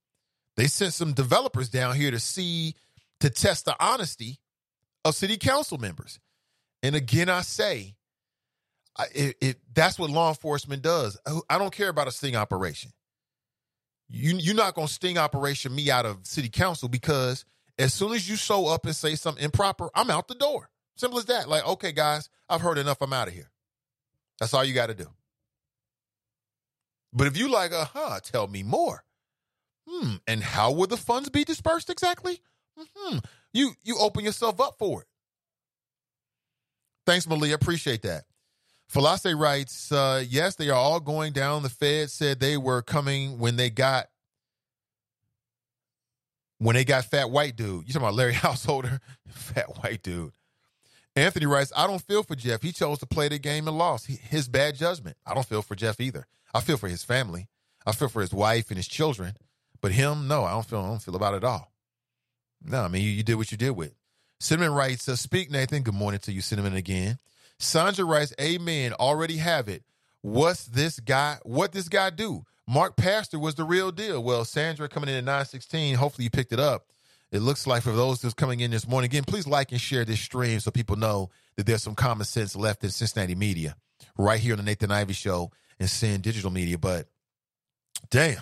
They 0.56 0.68
sent 0.68 0.94
some 0.94 1.14
developers 1.14 1.70
down 1.70 1.96
here 1.96 2.12
to 2.12 2.20
see 2.20 2.76
to 3.22 3.30
test 3.30 3.66
the 3.66 3.76
honesty 3.80 4.40
of 5.06 5.16
city 5.16 5.38
council 5.38 5.78
members. 5.78 6.20
And 6.84 6.96
again, 6.96 7.30
I 7.30 7.42
say, 7.42 7.96
it, 9.14 9.36
it, 9.42 9.58
that's 9.74 9.98
what 9.98 10.10
law 10.10 10.30
enforcement 10.30 10.82
does. 10.82 11.18
I 11.50 11.58
don't 11.58 11.74
care 11.74 11.90
about 11.90 12.08
a 12.08 12.12
sting 12.12 12.36
operation. 12.36 12.92
You, 14.10 14.36
you're 14.38 14.56
not 14.56 14.76
going 14.76 14.88
to 14.88 14.94
sting 14.94 15.18
operation 15.18 15.74
me 15.74 15.90
out 15.90 16.06
of 16.06 16.26
city 16.26 16.50
council 16.50 16.90
because 16.90 17.46
as 17.80 17.94
soon 17.94 18.12
as 18.14 18.30
you 18.30 18.36
show 18.36 18.68
up 18.68 18.86
and 18.86 18.96
say 18.96 19.16
something 19.16 19.44
improper, 19.44 19.90
I'm 19.96 20.10
out 20.10 20.28
the 20.28 20.36
door. 20.36 20.70
Simple 20.98 21.20
as 21.20 21.26
that. 21.26 21.48
Like, 21.48 21.66
okay, 21.66 21.92
guys, 21.92 22.30
I've 22.50 22.62
heard 22.62 22.78
enough. 22.78 23.02
I'm 23.02 23.14
out 23.14 23.28
of 23.28 23.34
here. 23.34 23.50
That's 24.40 24.54
all 24.54 24.64
you 24.66 24.74
got 24.74 24.88
to 24.88 24.94
do. 24.94 25.08
But 27.14 27.28
if 27.28 27.38
you 27.38 27.50
like, 27.50 27.72
uh 27.72 27.86
huh, 27.86 28.20
tell 28.24 28.48
me 28.48 28.64
more. 28.64 29.04
Hmm, 29.88 30.16
and 30.28 30.44
how 30.44 30.72
will 30.72 30.88
the 30.88 30.98
funds 30.98 31.30
be 31.30 31.44
dispersed 31.44 31.90
exactly? 31.90 32.42
Hmm 32.78 33.18
You 33.54 33.74
you 33.84 33.98
open 34.00 34.24
yourself 34.24 34.60
up 34.60 34.76
for 34.78 35.02
it. 35.02 35.08
Thanks, 37.06 37.28
Malia. 37.28 37.56
Appreciate 37.56 38.04
that. 38.04 38.24
Falasse 38.94 39.38
writes, 39.40 39.92
uh, 39.92 40.24
yes, 40.28 40.56
they 40.56 40.70
are 40.70 40.76
all 40.76 41.00
going 41.00 41.32
down. 41.32 41.64
The 41.64 41.70
Fed 41.70 42.10
said 42.10 42.40
they 42.40 42.58
were 42.58 42.82
coming 42.82 43.40
when 43.40 43.56
they 43.56 43.70
got 43.70 44.08
when 46.58 46.76
they 46.76 46.84
got 46.84 47.06
fat 47.06 47.30
white 47.32 47.56
dude. 47.56 47.88
You 47.88 47.94
talking 47.94 48.02
about 48.08 48.16
Larry 48.16 48.34
Householder? 48.48 49.00
fat 49.28 49.78
white 49.82 50.04
dude. 50.04 50.34
Anthony 51.16 51.46
writes, 51.46 51.74
I 51.76 51.88
don't 51.88 52.02
feel 52.02 52.24
for 52.24 52.36
Jeff. 52.36 52.62
He 52.62 52.72
chose 52.72 53.00
to 53.00 53.06
play 53.06 53.28
the 53.28 53.40
game 53.40 53.68
and 53.68 53.78
lost. 53.78 54.08
He, 54.08 54.16
his 54.16 54.48
bad 54.48 54.76
judgment. 54.76 55.18
I 55.26 55.34
don't 55.34 55.46
feel 55.46 55.62
for 55.62 55.76
Jeff 55.76 56.00
either. 56.00 56.28
I 56.54 56.62
feel 56.62 56.78
for 56.78 56.88
his 56.88 57.04
family. 57.04 57.48
I 57.86 57.94
feel 57.94 58.10
for 58.10 58.22
his 58.22 58.34
wife 58.34 58.70
and 58.70 58.78
his 58.78 58.88
children. 58.88 59.36
But 59.82 59.92
him, 59.94 60.28
no, 60.28 60.44
I 60.44 60.52
don't 60.52 60.66
feel 60.66 60.80
I 60.80 60.88
don't 60.88 61.02
feel 61.02 61.16
about 61.16 61.34
it 61.34 61.38
at 61.38 61.44
all. 61.46 61.71
No, 62.64 62.84
I 62.84 62.88
mean, 62.88 63.04
you, 63.04 63.10
you 63.10 63.24
did 63.24 63.36
what 63.36 63.52
you 63.52 63.58
did 63.58 63.72
with. 63.72 63.94
Cinnamon 64.40 64.74
writes, 64.74 65.08
uh, 65.08 65.16
Speak, 65.16 65.52
Nathan. 65.52 65.84
Good 65.84 65.94
morning 65.94 66.20
to 66.22 66.32
you, 66.32 66.42
Cinnamon, 66.42 66.76
again. 66.76 67.18
Sandra 67.60 68.06
writes, 68.06 68.34
Amen. 68.40 68.94
Already 68.94 69.38
have 69.38 69.68
it. 69.68 69.84
What's 70.22 70.66
this 70.66 71.00
guy? 71.00 71.38
What 71.44 71.72
this 71.72 71.90
guy 71.90 72.10
do? 72.10 72.44
Mark 72.68 72.96
Pastor 72.96 73.40
was 73.40 73.56
the 73.56 73.64
real 73.64 73.92
deal. 73.92 74.24
Well, 74.24 74.46
Sandra 74.46 74.88
coming 74.88 75.10
in 75.10 75.16
at 75.16 75.24
916. 75.24 75.96
Hopefully 75.96 76.26
you 76.26 76.30
picked 76.30 76.54
it 76.54 76.60
up. 76.60 76.86
It 77.32 77.40
looks 77.40 77.66
like 77.66 77.84
for 77.84 77.92
those 77.92 78.22
who's 78.22 78.34
coming 78.34 78.60
in 78.60 78.72
this 78.72 78.88
morning, 78.88 79.10
again, 79.10 79.24
please 79.26 79.48
like 79.48 79.72
and 79.72 79.80
share 79.80 80.04
this 80.04 80.20
stream 80.20 80.60
so 80.60 80.70
people 80.70 80.98
know 80.98 81.30
that 81.56 81.66
there's 81.66 81.82
some 81.82 81.96
common 81.96 82.26
sense 82.26 82.56
left 82.56 82.84
in 82.84 82.90
Cincinnati 82.90 83.36
media 83.36 83.76
right 84.18 84.40
here 84.40 84.54
on 84.54 84.58
the 84.58 84.64
Nathan 84.64 84.92
Ivey 84.92 85.14
Show 85.14 85.52
and 85.80 85.90
Sin 85.90 86.22
Digital 86.22 86.52
Media. 86.52 86.78
But 86.78 87.08
damn, 88.10 88.42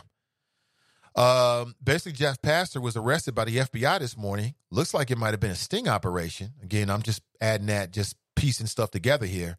um, 1.15 1.75
basically, 1.83 2.13
Jeff 2.13 2.41
Pastor 2.41 2.79
was 2.79 2.95
arrested 2.95 3.35
by 3.35 3.45
the 3.45 3.57
FBI 3.57 3.99
this 3.99 4.17
morning. 4.17 4.53
Looks 4.71 4.93
like 4.93 5.11
it 5.11 5.17
might 5.17 5.31
have 5.31 5.39
been 5.39 5.51
a 5.51 5.55
sting 5.55 5.87
operation. 5.87 6.51
Again, 6.61 6.89
I'm 6.89 7.01
just 7.01 7.21
adding 7.41 7.67
that, 7.67 7.91
just 7.91 8.15
piecing 8.35 8.67
stuff 8.67 8.91
together 8.91 9.25
here 9.25 9.57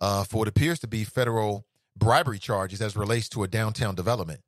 uh, 0.00 0.24
for 0.24 0.38
what 0.38 0.48
appears 0.48 0.78
to 0.80 0.88
be 0.88 1.04
federal 1.04 1.66
bribery 1.96 2.38
charges 2.38 2.80
as 2.80 2.96
relates 2.96 3.28
to 3.30 3.42
a 3.42 3.48
downtown 3.48 3.94
development. 3.94 4.40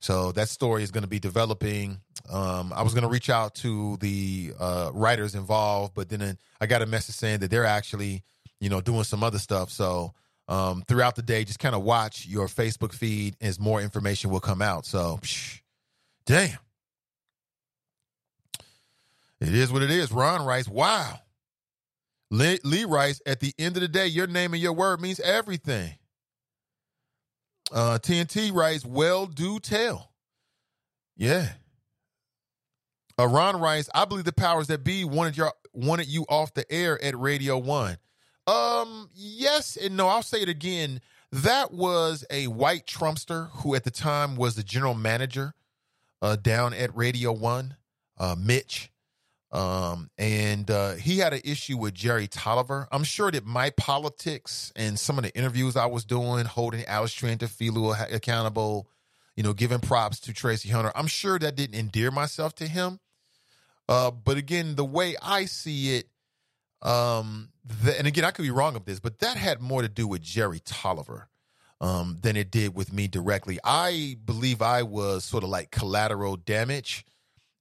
So 0.00 0.32
that 0.32 0.48
story 0.48 0.82
is 0.82 0.90
going 0.90 1.02
to 1.02 1.08
be 1.08 1.18
developing. 1.18 2.00
Um, 2.30 2.72
I 2.74 2.82
was 2.82 2.92
going 2.92 3.02
to 3.02 3.08
reach 3.08 3.30
out 3.30 3.54
to 3.56 3.96
the 3.98 4.52
uh, 4.58 4.90
writers 4.92 5.34
involved, 5.34 5.94
but 5.94 6.08
then 6.08 6.38
I 6.60 6.66
got 6.66 6.82
a 6.82 6.86
message 6.86 7.14
saying 7.14 7.40
that 7.40 7.50
they're 7.50 7.64
actually, 7.64 8.22
you 8.60 8.68
know, 8.68 8.80
doing 8.80 9.04
some 9.04 9.24
other 9.24 9.38
stuff. 9.38 9.70
So 9.70 10.12
um, 10.48 10.84
throughout 10.86 11.16
the 11.16 11.22
day, 11.22 11.44
just 11.44 11.58
kind 11.58 11.74
of 11.74 11.82
watch 11.82 12.26
your 12.26 12.46
Facebook 12.46 12.92
feed 12.92 13.36
as 13.40 13.58
more 13.58 13.80
information 13.80 14.30
will 14.30 14.40
come 14.40 14.62
out. 14.62 14.86
So. 14.86 15.18
Psh, 15.22 15.60
Damn. 16.26 16.58
It 19.40 19.54
is 19.54 19.72
what 19.72 19.82
it 19.82 19.90
is. 19.90 20.10
Ron 20.10 20.44
writes, 20.44 20.68
wow. 20.68 21.20
Lee, 22.30 22.58
Lee 22.64 22.84
writes, 22.84 23.20
at 23.26 23.40
the 23.40 23.54
end 23.58 23.76
of 23.76 23.82
the 23.82 23.88
day, 23.88 24.06
your 24.06 24.26
name 24.26 24.52
and 24.52 24.62
your 24.62 24.72
word 24.72 25.00
means 25.00 25.20
everything. 25.20 25.94
Uh, 27.72 27.98
TNT 28.00 28.52
writes, 28.52 28.84
well, 28.84 29.26
do 29.26 29.60
tell. 29.60 30.12
Yeah. 31.16 31.52
Uh, 33.18 33.28
Ron 33.28 33.60
writes, 33.60 33.88
I 33.94 34.04
believe 34.04 34.24
the 34.24 34.32
powers 34.32 34.66
that 34.66 34.84
be 34.84 35.04
wanted 35.04 35.36
your 35.36 35.52
wanted 35.72 36.06
you 36.06 36.24
off 36.28 36.54
the 36.54 36.70
air 36.70 37.02
at 37.02 37.18
Radio 37.18 37.58
One. 37.58 37.66
Wanted 37.66 37.78
you 37.78 37.86
off 37.88 37.94
the 37.94 37.94
air 37.94 37.96
at 37.96 37.96
Radio 37.96 37.96
One. 37.96 37.98
Um, 38.46 39.10
yes 39.14 39.76
and 39.76 39.96
no. 39.96 40.08
I'll 40.08 40.22
say 40.22 40.42
it 40.42 40.48
again. 40.48 41.00
That 41.32 41.72
was 41.72 42.24
a 42.30 42.46
white 42.46 42.86
Trumpster 42.86 43.50
who 43.50 43.74
at 43.74 43.84
the 43.84 43.90
time 43.90 44.36
was 44.36 44.54
the 44.54 44.62
general 44.62 44.94
manager 44.94 45.54
uh, 46.26 46.34
down 46.34 46.74
at 46.74 46.94
Radio 46.96 47.30
One, 47.30 47.76
uh, 48.18 48.34
Mitch. 48.36 48.90
Um, 49.52 50.10
and 50.18 50.68
uh, 50.68 50.94
he 50.94 51.18
had 51.18 51.32
an 51.32 51.40
issue 51.44 51.78
with 51.78 51.94
Jerry 51.94 52.26
Tolliver. 52.26 52.88
I'm 52.90 53.04
sure 53.04 53.30
that 53.30 53.46
my 53.46 53.70
politics 53.70 54.72
and 54.74 54.98
some 54.98 55.18
of 55.18 55.24
the 55.24 55.34
interviews 55.36 55.76
I 55.76 55.86
was 55.86 56.04
doing, 56.04 56.44
holding 56.44 56.84
Alex 56.86 57.14
Triantafilou 57.14 58.12
accountable, 58.12 58.88
you 59.36 59.44
know, 59.44 59.52
giving 59.52 59.78
props 59.78 60.18
to 60.20 60.32
Tracie 60.32 60.68
Hunter, 60.68 60.90
I'm 60.96 61.06
sure 61.06 61.38
that 61.38 61.54
didn't 61.54 61.78
endear 61.78 62.10
myself 62.10 62.56
to 62.56 62.66
him. 62.66 62.98
Uh, 63.88 64.10
but 64.10 64.36
again, 64.36 64.74
the 64.74 64.84
way 64.84 65.14
I 65.22 65.44
see 65.44 65.96
it, 65.96 66.08
um, 66.82 67.50
the, 67.64 67.96
and 67.96 68.08
again, 68.08 68.24
I 68.24 68.32
could 68.32 68.42
be 68.42 68.50
wrong 68.50 68.74
of 68.74 68.84
this, 68.84 68.98
but 68.98 69.20
that 69.20 69.36
had 69.36 69.60
more 69.60 69.82
to 69.82 69.88
do 69.88 70.08
with 70.08 70.22
Jerry 70.22 70.60
Tolliver 70.64 71.28
um, 71.80 72.18
than 72.20 72.36
it 72.36 72.50
did 72.50 72.74
with 72.74 72.92
me 72.92 73.08
directly. 73.08 73.58
I 73.62 74.16
believe 74.24 74.62
I 74.62 74.82
was 74.82 75.24
sort 75.24 75.44
of 75.44 75.50
like 75.50 75.70
collateral 75.70 76.36
damage, 76.36 77.04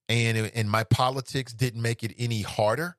and 0.10 0.38
and 0.38 0.70
my 0.70 0.84
politics 0.84 1.54
didn't 1.54 1.82
make 1.82 2.04
it 2.04 2.14
any 2.18 2.42
harder. 2.42 2.98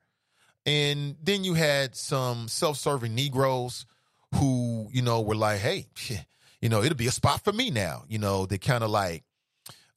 And 0.64 1.16
then 1.22 1.44
you 1.44 1.54
had 1.54 1.94
some 1.94 2.48
self-serving 2.48 3.14
Negroes 3.14 3.86
who, 4.34 4.88
you 4.92 5.02
know, 5.02 5.20
were 5.20 5.36
like, 5.36 5.60
"Hey, 5.60 5.86
you 6.60 6.68
know, 6.68 6.82
it'll 6.82 6.96
be 6.96 7.06
a 7.06 7.12
spot 7.12 7.44
for 7.44 7.52
me 7.52 7.70
now." 7.70 8.04
You 8.08 8.18
know, 8.18 8.46
they 8.46 8.58
kind 8.58 8.82
of 8.82 8.90
like 8.90 9.24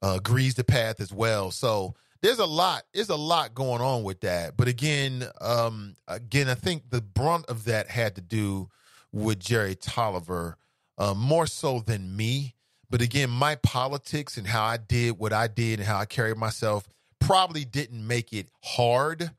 uh, 0.02 0.20
greased 0.20 0.58
the 0.58 0.64
path 0.64 1.02
as 1.02 1.12
well. 1.12 1.52
So 1.52 1.96
there's 2.22 2.40
a 2.40 2.46
lot 2.46 2.84
there's 2.94 3.10
a 3.10 3.16
lot 3.16 3.54
going 3.54 3.82
on 3.82 4.04
with 4.04 4.22
that 4.22 4.58
but 4.58 4.68
again 4.68 5.26
um 5.42 5.96
again 6.08 6.50
i 6.50 6.54
think 6.54 6.90
the 6.90 7.02
brunt 7.02 7.46
of 7.48 7.66
that 7.66 7.90
had 7.90 8.16
to 8.16 8.22
do 8.22 8.70
with 9.12 9.40
jerry 9.40 9.76
tolliver 9.76 10.58
uh, 11.00 11.14
more 11.14 11.48
so 11.48 11.80
than 11.80 12.16
me 12.16 12.56
but 12.90 13.02
again 13.02 13.30
my 13.30 13.56
politics 13.56 14.38
and 14.38 14.48
how 14.48 14.64
i 14.64 14.78
did 14.78 15.18
what 15.18 15.34
i 15.34 15.48
did 15.48 15.80
and 15.80 15.88
how 15.88 15.98
i 15.98 16.06
carried 16.06 16.38
myself 16.38 16.88
probably 17.20 17.66
didn't 17.66 18.06
make 18.06 18.32
it 18.34 18.50
hard 18.64 19.32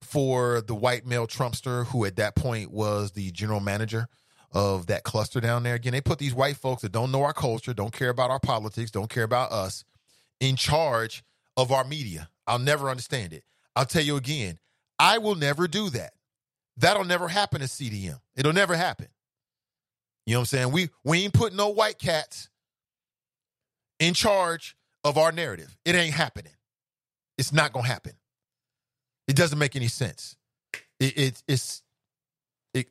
for 0.00 0.60
the 0.60 0.74
white 0.74 1.04
male 1.04 1.26
trumpster 1.26 1.86
who 1.86 2.04
at 2.04 2.16
that 2.16 2.36
point 2.36 2.70
was 2.70 3.12
the 3.12 3.30
general 3.32 3.60
manager 3.60 4.06
of 4.52 4.86
that 4.86 5.02
cluster 5.02 5.40
down 5.40 5.62
there 5.62 5.74
again 5.74 5.92
they 5.92 6.00
put 6.00 6.18
these 6.18 6.34
white 6.34 6.56
folks 6.56 6.82
that 6.82 6.92
don't 6.92 7.10
know 7.12 7.22
our 7.22 7.34
culture 7.34 7.74
don't 7.74 7.92
care 7.92 8.08
about 8.08 8.30
our 8.30 8.40
politics 8.40 8.90
don't 8.90 9.10
care 9.10 9.24
about 9.24 9.50
us 9.52 9.84
in 10.40 10.56
charge 10.56 11.22
of 11.56 11.72
our 11.72 11.84
media. 11.84 12.28
I'll 12.46 12.58
never 12.58 12.88
understand 12.88 13.32
it. 13.32 13.44
I'll 13.76 13.84
tell 13.84 14.02
you 14.02 14.16
again, 14.16 14.58
I 14.98 15.18
will 15.18 15.34
never 15.34 15.68
do 15.68 15.90
that. 15.90 16.12
That'll 16.76 17.04
never 17.04 17.28
happen 17.28 17.62
at 17.62 17.68
CDM. 17.68 18.20
It'll 18.36 18.52
never 18.52 18.76
happen. 18.76 19.08
You 20.28 20.34
know 20.34 20.40
what 20.40 20.52
I'm 20.52 20.58
saying? 20.58 20.72
We 20.72 20.90
we 21.04 21.24
ain't 21.24 21.32
put 21.32 21.54
no 21.54 21.70
white 21.70 21.98
cats 21.98 22.50
in 23.98 24.12
charge 24.12 24.76
of 25.02 25.16
our 25.16 25.32
narrative. 25.32 25.74
It 25.86 25.94
ain't 25.94 26.12
happening. 26.12 26.52
It's 27.38 27.50
not 27.50 27.72
gonna 27.72 27.86
happen. 27.86 28.12
It 29.26 29.36
doesn't 29.36 29.58
make 29.58 29.74
any 29.74 29.88
sense. 29.88 30.36
It, 31.00 31.16
it 31.16 31.42
it's 31.48 31.82
it, 32.74 32.88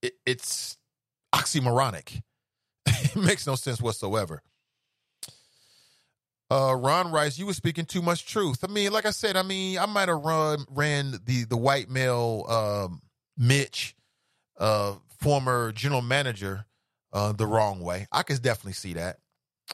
it 0.00 0.12
it's 0.24 0.78
oxymoronic. 1.34 2.22
it 2.86 3.16
makes 3.16 3.44
no 3.44 3.56
sense 3.56 3.82
whatsoever. 3.82 4.40
Uh, 6.52 6.76
Ron 6.78 7.10
Rice, 7.10 7.36
you 7.36 7.46
were 7.46 7.52
speaking 7.52 7.84
too 7.84 8.00
much 8.00 8.26
truth. 8.26 8.62
I 8.62 8.68
mean, 8.68 8.92
like 8.92 9.06
I 9.06 9.10
said, 9.10 9.36
I 9.36 9.42
mean, 9.42 9.76
I 9.76 9.86
might 9.86 10.08
have 10.08 10.20
run 10.20 10.66
ran 10.70 11.18
the 11.24 11.46
the 11.46 11.56
white 11.56 11.90
male 11.90 12.44
um, 12.48 13.02
Mitch, 13.36 13.96
uh, 14.56 14.94
former 15.18 15.72
general 15.72 16.02
manager, 16.02 16.66
uh, 17.12 17.32
the 17.32 17.46
wrong 17.46 17.80
way. 17.80 18.06
I 18.12 18.22
could 18.22 18.40
definitely 18.42 18.72
see 18.72 18.94
that. 18.94 19.18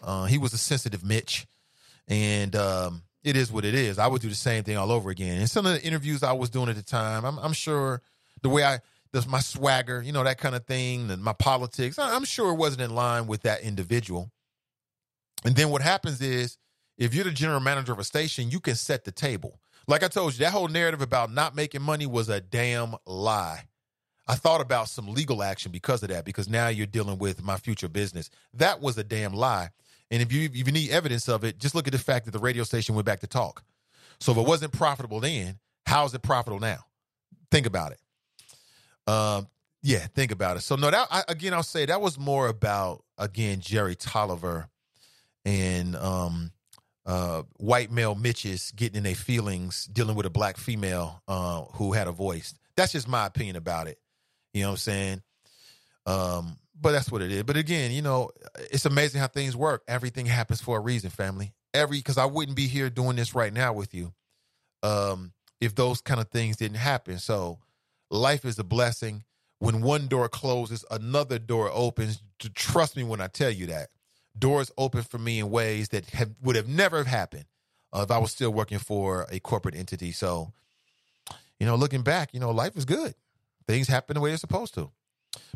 Uh, 0.02 0.24
he 0.24 0.38
was 0.38 0.52
a 0.52 0.58
sensitive 0.58 1.04
Mitch, 1.04 1.46
and 2.08 2.54
um, 2.56 3.02
it 3.22 3.36
is 3.36 3.52
what 3.52 3.64
it 3.64 3.74
is. 3.74 3.98
I 3.98 4.06
would 4.06 4.22
do 4.22 4.28
the 4.28 4.34
same 4.34 4.64
thing 4.64 4.76
all 4.76 4.90
over 4.90 5.10
again. 5.10 5.38
And 5.38 5.50
some 5.50 5.66
of 5.66 5.72
the 5.74 5.82
interviews 5.82 6.22
I 6.22 6.32
was 6.32 6.50
doing 6.50 6.68
at 6.68 6.76
the 6.76 6.82
time, 6.82 7.24
I'm, 7.24 7.38
I'm 7.38 7.52
sure 7.52 8.02
the 8.42 8.48
way 8.48 8.64
I, 8.64 8.80
does 9.12 9.26
my 9.26 9.40
swagger, 9.40 10.02
you 10.02 10.12
know, 10.12 10.24
that 10.24 10.38
kind 10.38 10.54
of 10.54 10.66
thing, 10.66 11.10
and 11.10 11.22
my 11.22 11.32
politics, 11.32 11.98
I'm 11.98 12.24
sure 12.24 12.52
it 12.52 12.56
wasn't 12.56 12.82
in 12.82 12.94
line 12.94 13.26
with 13.26 13.42
that 13.42 13.62
individual. 13.62 14.30
And 15.44 15.54
then 15.54 15.70
what 15.70 15.82
happens 15.82 16.20
is 16.20 16.58
if 16.98 17.14
you're 17.14 17.24
the 17.24 17.30
general 17.30 17.60
manager 17.60 17.92
of 17.92 17.98
a 17.98 18.04
station, 18.04 18.50
you 18.50 18.60
can 18.60 18.74
set 18.74 19.04
the 19.04 19.12
table. 19.12 19.60
Like 19.86 20.02
I 20.02 20.08
told 20.08 20.32
you, 20.32 20.40
that 20.40 20.52
whole 20.52 20.68
narrative 20.68 21.02
about 21.02 21.30
not 21.30 21.54
making 21.54 21.82
money 21.82 22.06
was 22.06 22.28
a 22.28 22.40
damn 22.40 22.94
lie. 23.06 23.64
I 24.26 24.34
thought 24.36 24.60
about 24.60 24.88
some 24.88 25.12
legal 25.12 25.42
action 25.42 25.70
because 25.70 26.02
of 26.02 26.08
that, 26.08 26.24
because 26.24 26.48
now 26.48 26.68
you're 26.68 26.86
dealing 26.86 27.18
with 27.18 27.42
my 27.42 27.56
future 27.56 27.88
business. 27.88 28.30
That 28.54 28.80
was 28.80 28.96
a 28.96 29.04
damn 29.04 29.34
lie. 29.34 29.70
And 30.10 30.22
if 30.22 30.32
you 30.32 30.44
if 30.52 30.66
you 30.66 30.72
need 30.72 30.90
evidence 30.90 31.28
of 31.28 31.44
it, 31.44 31.58
just 31.58 31.74
look 31.74 31.86
at 31.86 31.92
the 31.92 31.98
fact 31.98 32.24
that 32.24 32.30
the 32.30 32.38
radio 32.38 32.64
station 32.64 32.94
went 32.94 33.06
back 33.06 33.20
to 33.20 33.26
talk. 33.26 33.62
So 34.20 34.32
if 34.32 34.38
it 34.38 34.46
wasn't 34.46 34.72
profitable 34.72 35.20
then, 35.20 35.58
how 35.86 36.04
is 36.04 36.14
it 36.14 36.22
profitable 36.22 36.60
now? 36.60 36.78
Think 37.50 37.66
about 37.66 37.92
it. 37.92 38.00
Um, 39.12 39.48
yeah, 39.82 40.06
think 40.14 40.32
about 40.32 40.56
it. 40.56 40.60
So 40.60 40.76
no, 40.76 40.90
that 40.90 41.08
I, 41.10 41.24
again, 41.28 41.52
I'll 41.52 41.62
say 41.62 41.84
that 41.86 42.00
was 42.00 42.18
more 42.18 42.48
about 42.48 43.04
again 43.18 43.60
Jerry 43.60 43.94
Tolliver 43.94 44.68
and 45.44 45.94
um, 45.96 46.52
uh, 47.04 47.42
white 47.56 47.90
male 47.90 48.14
Mitches 48.14 48.72
getting 48.74 48.96
in 48.96 49.02
their 49.02 49.14
feelings 49.14 49.84
dealing 49.92 50.16
with 50.16 50.26
a 50.26 50.30
black 50.30 50.56
female 50.56 51.22
uh, 51.28 51.62
who 51.74 51.92
had 51.92 52.08
a 52.08 52.12
voice. 52.12 52.54
That's 52.76 52.92
just 52.92 53.08
my 53.08 53.26
opinion 53.26 53.56
about 53.56 53.88
it. 53.88 53.98
You 54.54 54.62
know 54.62 54.68
what 54.68 54.72
I'm 54.72 54.78
saying? 54.78 55.22
Um, 56.06 56.56
but 56.80 56.92
that's 56.92 57.10
what 57.12 57.22
it 57.22 57.30
is. 57.30 57.42
But 57.42 57.56
again, 57.56 57.90
you 57.90 58.02
know, 58.02 58.30
it's 58.70 58.86
amazing 58.86 59.20
how 59.20 59.26
things 59.26 59.56
work. 59.56 59.82
Everything 59.86 60.26
happens 60.26 60.60
for 60.62 60.78
a 60.78 60.80
reason, 60.80 61.10
family. 61.10 61.52
Every 61.74 61.98
because 61.98 62.18
I 62.18 62.24
wouldn't 62.24 62.56
be 62.56 62.68
here 62.68 62.88
doing 62.88 63.16
this 63.16 63.34
right 63.34 63.52
now 63.52 63.72
with 63.72 63.94
you 63.94 64.14
um, 64.82 65.32
if 65.60 65.74
those 65.74 66.00
kind 66.00 66.20
of 66.20 66.28
things 66.28 66.56
didn't 66.56 66.78
happen. 66.78 67.18
So 67.18 67.58
life 68.10 68.44
is 68.44 68.58
a 68.58 68.64
blessing. 68.64 69.24
When 69.58 69.82
one 69.82 70.08
door 70.08 70.28
closes, 70.28 70.84
another 70.90 71.38
door 71.38 71.70
opens. 71.72 72.22
Trust 72.54 72.96
me 72.96 73.02
when 73.02 73.20
I 73.20 73.26
tell 73.28 73.50
you 73.50 73.66
that 73.66 73.88
doors 74.38 74.70
open 74.76 75.02
for 75.02 75.18
me 75.18 75.38
in 75.38 75.50
ways 75.50 75.90
that 75.90 76.06
have, 76.10 76.30
would 76.42 76.56
have 76.56 76.68
never 76.68 76.98
have 76.98 77.06
happened 77.06 77.44
uh, 77.92 78.02
if 78.02 78.10
I 78.10 78.18
was 78.18 78.32
still 78.32 78.50
working 78.50 78.78
for 78.78 79.26
a 79.30 79.40
corporate 79.40 79.74
entity. 79.74 80.12
So, 80.12 80.52
you 81.58 81.66
know, 81.66 81.76
looking 81.76 82.02
back, 82.02 82.30
you 82.32 82.40
know, 82.40 82.50
life 82.50 82.76
is 82.76 82.84
good. 82.84 83.14
Things 83.66 83.88
happen 83.88 84.14
the 84.14 84.20
way 84.20 84.30
they're 84.30 84.38
supposed 84.38 84.74
to. 84.74 84.90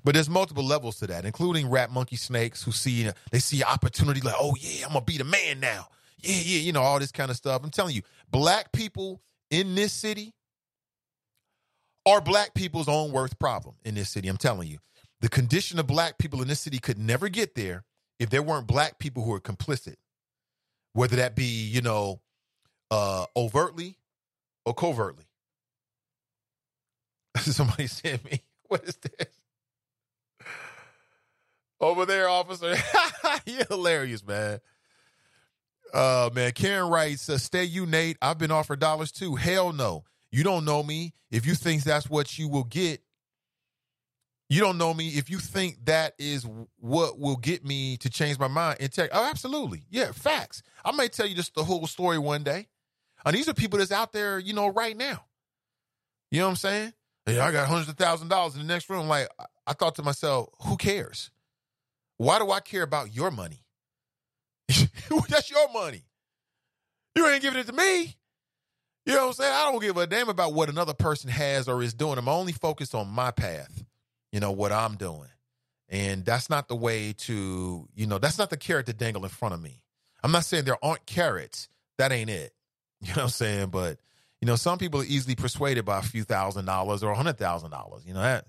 But 0.02 0.14
there's 0.14 0.28
multiple 0.30 0.64
levels 0.64 0.98
to 0.98 1.06
that, 1.08 1.24
including 1.24 1.70
rat 1.70 1.90
monkey 1.90 2.16
snakes 2.16 2.62
who 2.62 2.72
see 2.72 3.08
they 3.30 3.38
see 3.38 3.62
opportunity 3.62 4.20
like, 4.20 4.34
oh 4.38 4.54
yeah, 4.58 4.86
I'm 4.86 4.92
gonna 4.92 5.04
be 5.04 5.18
the 5.18 5.24
man 5.24 5.60
now. 5.60 5.88
Yeah, 6.20 6.34
yeah, 6.34 6.60
you 6.60 6.72
know, 6.72 6.82
all 6.82 6.98
this 6.98 7.12
kind 7.12 7.30
of 7.30 7.36
stuff. 7.36 7.62
I'm 7.62 7.70
telling 7.70 7.94
you, 7.94 8.02
black 8.30 8.72
people 8.72 9.22
in 9.50 9.74
this 9.74 9.92
city 9.92 10.34
are 12.06 12.20
black 12.20 12.54
people's 12.54 12.88
own 12.88 13.12
worst 13.12 13.38
problem 13.38 13.76
in 13.84 13.94
this 13.94 14.08
city. 14.10 14.28
I'm 14.28 14.36
telling 14.36 14.68
you. 14.68 14.78
The 15.20 15.28
condition 15.28 15.78
of 15.78 15.86
black 15.86 16.18
people 16.18 16.42
in 16.42 16.48
this 16.48 16.60
city 16.60 16.78
could 16.78 16.98
never 16.98 17.28
get 17.28 17.54
there 17.56 17.84
if 18.20 18.30
there 18.30 18.42
weren't 18.42 18.66
black 18.66 18.98
people 18.98 19.24
who 19.24 19.32
are 19.32 19.40
complicit, 19.40 19.96
whether 20.92 21.16
that 21.16 21.34
be, 21.34 21.44
you 21.44 21.82
know, 21.82 22.20
uh, 22.90 23.26
overtly 23.36 23.96
or 24.64 24.74
covertly. 24.74 25.24
Somebody 27.56 27.86
sent 27.86 28.24
me, 28.24 28.42
what 28.68 28.84
is 28.84 28.96
this? 28.96 29.28
Over 31.80 32.06
there, 32.06 32.28
officer. 32.28 32.74
You're 33.46 33.64
hilarious, 33.66 34.26
man. 34.26 34.60
Uh 35.94 36.28
man, 36.34 36.52
Karen 36.52 36.90
writes, 36.90 37.28
uh, 37.30 37.38
stay 37.38 37.64
you, 37.64 37.86
Nate. 37.86 38.18
I've 38.20 38.36
been 38.38 38.50
offered 38.50 38.80
dollars 38.80 39.12
too. 39.12 39.36
Hell 39.36 39.72
no. 39.72 40.04
You 40.30 40.44
don't 40.44 40.64
know 40.64 40.82
me. 40.82 41.14
If 41.30 41.46
you 41.46 41.54
think 41.54 41.82
that's 41.82 42.10
what 42.10 42.38
you 42.38 42.48
will 42.48 42.64
get, 42.64 43.00
you 44.50 44.60
don't 44.60 44.78
know 44.78 44.94
me. 44.94 45.08
If 45.08 45.28
you 45.30 45.38
think 45.38 45.84
that 45.84 46.14
is 46.18 46.46
what 46.78 47.18
will 47.18 47.36
get 47.36 47.64
me 47.64 47.98
to 47.98 48.08
change 48.08 48.38
my 48.38 48.48
mind 48.48 48.78
and 48.80 48.90
tell, 48.90 49.08
oh, 49.12 49.28
absolutely. 49.28 49.82
Yeah, 49.90 50.12
facts. 50.12 50.62
I 50.84 50.92
may 50.92 51.08
tell 51.08 51.26
you 51.26 51.34
just 51.34 51.54
the 51.54 51.64
whole 51.64 51.86
story 51.86 52.18
one 52.18 52.44
day. 52.44 52.66
And 53.26 53.36
these 53.36 53.48
are 53.48 53.54
people 53.54 53.78
that's 53.78 53.92
out 53.92 54.12
there, 54.12 54.38
you 54.38 54.54
know, 54.54 54.68
right 54.68 54.96
now. 54.96 55.24
You 56.30 56.40
know 56.40 56.46
what 56.46 56.50
I'm 56.50 56.56
saying? 56.56 56.92
I 57.28 57.52
got 57.52 57.68
hundreds 57.68 57.88
of 57.88 57.96
thousand 57.96 58.28
dollars 58.28 58.54
in 58.54 58.62
the 58.62 58.66
next 58.66 58.88
room. 58.88 59.08
Like, 59.08 59.28
I 59.66 59.72
thought 59.74 59.96
to 59.96 60.02
myself, 60.02 60.48
who 60.62 60.76
cares? 60.76 61.30
Why 62.16 62.38
do 62.38 62.50
I 62.50 62.60
care 62.60 62.82
about 62.82 63.14
your 63.14 63.30
money? 63.30 63.64
that's 64.68 65.50
your 65.50 65.72
money. 65.72 66.04
You 67.14 67.26
ain't 67.26 67.42
giving 67.42 67.60
it 67.60 67.66
to 67.66 67.72
me. 67.72 68.16
You 69.06 69.14
know 69.14 69.22
what 69.22 69.26
I'm 69.28 69.32
saying? 69.34 69.54
I 69.54 69.70
don't 69.70 69.80
give 69.80 69.96
a 69.96 70.06
damn 70.06 70.28
about 70.28 70.52
what 70.52 70.68
another 70.68 70.94
person 70.94 71.30
has 71.30 71.68
or 71.68 71.82
is 71.82 71.94
doing. 71.94 72.18
I'm 72.18 72.28
only 72.28 72.52
focused 72.52 72.94
on 72.94 73.08
my 73.08 73.30
path 73.30 73.84
you 74.32 74.40
know, 74.40 74.52
what 74.52 74.72
I'm 74.72 74.96
doing. 74.96 75.28
And 75.88 76.24
that's 76.24 76.50
not 76.50 76.68
the 76.68 76.76
way 76.76 77.14
to, 77.14 77.88
you 77.94 78.06
know, 78.06 78.18
that's 78.18 78.38
not 78.38 78.50
the 78.50 78.56
carrot 78.56 78.86
to 78.86 78.92
dangle 78.92 79.24
in 79.24 79.30
front 79.30 79.54
of 79.54 79.62
me. 79.62 79.82
I'm 80.22 80.32
not 80.32 80.44
saying 80.44 80.64
there 80.64 80.82
aren't 80.84 81.06
carrots. 81.06 81.68
That 81.98 82.12
ain't 82.12 82.30
it. 82.30 82.52
You 83.00 83.10
know 83.10 83.14
what 83.14 83.22
I'm 83.22 83.28
saying? 83.28 83.68
But 83.68 83.98
you 84.40 84.46
know, 84.46 84.56
some 84.56 84.78
people 84.78 85.00
are 85.00 85.06
easily 85.06 85.34
persuaded 85.34 85.84
by 85.84 85.98
a 85.98 86.02
few 86.02 86.24
thousand 86.24 86.64
dollars 86.64 87.02
or 87.02 87.10
a 87.10 87.16
hundred 87.16 87.38
thousand 87.38 87.70
dollars. 87.70 88.04
You 88.06 88.14
know 88.14 88.22
that. 88.22 88.46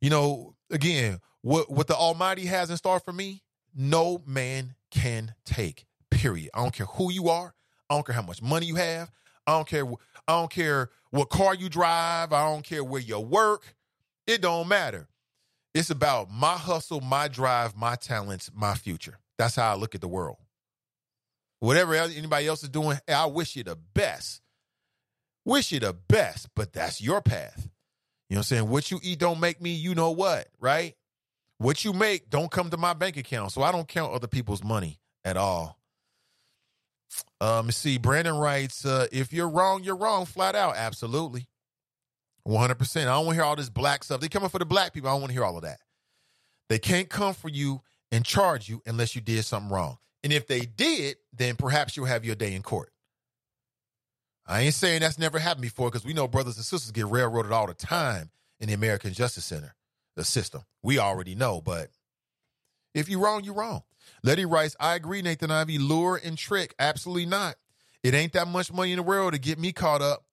You 0.00 0.10
know, 0.10 0.54
again, 0.70 1.20
what 1.42 1.70
what 1.70 1.86
the 1.86 1.94
Almighty 1.94 2.46
has 2.46 2.70
in 2.70 2.76
store 2.76 3.00
for 3.00 3.12
me, 3.12 3.42
no 3.74 4.22
man 4.26 4.74
can 4.90 5.34
take. 5.44 5.86
Period. 6.10 6.50
I 6.54 6.62
don't 6.62 6.74
care 6.74 6.86
who 6.86 7.12
you 7.12 7.28
are. 7.28 7.54
I 7.88 7.94
don't 7.94 8.06
care 8.06 8.14
how 8.14 8.22
much 8.22 8.42
money 8.42 8.66
you 8.66 8.76
have. 8.76 9.10
I 9.46 9.52
don't 9.52 9.68
care. 9.68 9.84
I 9.86 10.32
don't 10.32 10.50
care 10.50 10.90
what 11.10 11.28
car 11.28 11.54
you 11.54 11.68
drive. 11.68 12.32
I 12.32 12.44
don't 12.50 12.64
care 12.64 12.82
where 12.82 13.00
you 13.00 13.18
work. 13.20 13.74
It 14.26 14.40
don't 14.40 14.68
matter. 14.68 15.08
It's 15.74 15.90
about 15.90 16.30
my 16.30 16.54
hustle, 16.54 17.00
my 17.00 17.28
drive, 17.28 17.76
my 17.76 17.96
talents, 17.96 18.50
my 18.54 18.74
future. 18.74 19.18
That's 19.38 19.56
how 19.56 19.72
I 19.72 19.76
look 19.76 19.94
at 19.94 20.00
the 20.00 20.08
world. 20.08 20.38
Whatever 21.64 21.94
anybody 21.94 22.46
else 22.46 22.62
is 22.62 22.68
doing, 22.68 22.98
I 23.08 23.24
wish 23.24 23.56
you 23.56 23.64
the 23.64 23.78
best. 23.94 24.42
Wish 25.46 25.72
you 25.72 25.80
the 25.80 25.94
best, 25.94 26.48
but 26.54 26.74
that's 26.74 27.00
your 27.00 27.22
path. 27.22 27.70
You 28.28 28.34
know 28.34 28.40
what 28.40 28.40
I'm 28.40 28.42
saying? 28.42 28.68
What 28.68 28.90
you 28.90 29.00
eat 29.02 29.18
don't 29.18 29.40
make 29.40 29.62
me, 29.62 29.72
you 29.72 29.94
know 29.94 30.10
what, 30.10 30.48
right? 30.60 30.94
What 31.56 31.82
you 31.82 31.94
make 31.94 32.28
don't 32.28 32.50
come 32.50 32.68
to 32.68 32.76
my 32.76 32.92
bank 32.92 33.16
account. 33.16 33.52
So 33.52 33.62
I 33.62 33.72
don't 33.72 33.88
count 33.88 34.12
other 34.12 34.26
people's 34.26 34.62
money 34.62 35.00
at 35.24 35.38
all. 35.38 35.78
Um, 37.40 37.70
see, 37.70 37.96
Brandon 37.96 38.36
writes, 38.36 38.84
uh, 38.84 39.06
if 39.10 39.32
you're 39.32 39.48
wrong, 39.48 39.84
you're 39.84 39.96
wrong, 39.96 40.26
flat 40.26 40.54
out. 40.54 40.76
Absolutely. 40.76 41.48
100%. 42.46 43.00
I 43.00 43.04
don't 43.04 43.24
want 43.24 43.28
to 43.30 43.34
hear 43.36 43.44
all 43.44 43.56
this 43.56 43.70
black 43.70 44.04
stuff. 44.04 44.20
They 44.20 44.28
coming 44.28 44.50
for 44.50 44.58
the 44.58 44.66
black 44.66 44.92
people. 44.92 45.08
I 45.08 45.14
don't 45.14 45.22
want 45.22 45.30
to 45.30 45.34
hear 45.34 45.46
all 45.46 45.56
of 45.56 45.62
that. 45.62 45.78
They 46.68 46.78
can't 46.78 47.08
come 47.08 47.32
for 47.32 47.48
you 47.48 47.80
and 48.12 48.22
charge 48.22 48.68
you 48.68 48.82
unless 48.84 49.14
you 49.14 49.22
did 49.22 49.46
something 49.46 49.72
wrong. 49.72 49.96
And 50.24 50.32
if 50.32 50.46
they 50.46 50.60
did, 50.60 51.18
then 51.36 51.54
perhaps 51.54 51.96
you'll 51.96 52.06
have 52.06 52.24
your 52.24 52.34
day 52.34 52.54
in 52.54 52.62
court. 52.62 52.90
I 54.46 54.62
ain't 54.62 54.74
saying 54.74 55.00
that's 55.00 55.18
never 55.18 55.38
happened 55.38 55.62
before 55.62 55.90
because 55.90 56.04
we 56.04 56.14
know 56.14 56.26
brothers 56.26 56.56
and 56.56 56.64
sisters 56.64 56.90
get 56.90 57.06
railroaded 57.06 57.52
all 57.52 57.66
the 57.66 57.74
time 57.74 58.30
in 58.58 58.68
the 58.68 58.74
American 58.74 59.12
Justice 59.12 59.44
Center, 59.44 59.74
the 60.16 60.24
system. 60.24 60.62
We 60.82 60.98
already 60.98 61.34
know, 61.34 61.60
but 61.60 61.90
if 62.94 63.08
you're 63.08 63.20
wrong, 63.20 63.44
you're 63.44 63.54
wrong. 63.54 63.82
Letty 64.22 64.46
writes, 64.46 64.76
I 64.80 64.94
agree, 64.94 65.20
Nathan 65.20 65.50
Ivey. 65.50 65.78
Lure 65.78 66.20
and 66.22 66.38
trick. 66.38 66.74
Absolutely 66.78 67.26
not. 67.26 67.56
It 68.02 68.14
ain't 68.14 68.32
that 68.32 68.48
much 68.48 68.72
money 68.72 68.92
in 68.92 68.96
the 68.96 69.02
world 69.02 69.34
to 69.34 69.38
get 69.38 69.58
me 69.58 69.72
caught 69.72 70.00
up 70.02 70.24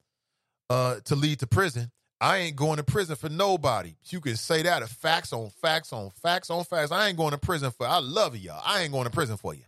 uh, 0.69 0.95
to 1.05 1.15
lead 1.15 1.39
to 1.39 1.47
prison. 1.47 1.91
I 2.21 2.37
ain't 2.37 2.55
going 2.55 2.77
to 2.77 2.83
prison 2.83 3.15
for 3.15 3.29
nobody. 3.29 3.95
You 4.09 4.21
can 4.21 4.35
say 4.35 4.61
that. 4.61 4.87
Facts 4.87 5.33
on 5.33 5.49
facts 5.49 5.91
on 5.91 6.11
facts 6.11 6.49
on 6.49 6.63
facts. 6.63 6.91
I 6.91 7.07
ain't 7.07 7.17
going 7.17 7.31
to 7.31 7.37
prison 7.37 7.71
for. 7.71 7.87
I 7.87 7.99
love 7.99 8.37
y'all. 8.37 8.61
I 8.63 8.83
ain't 8.83 8.91
going 8.91 9.05
to 9.05 9.09
prison 9.09 9.37
for 9.37 9.53
you. 9.53 9.63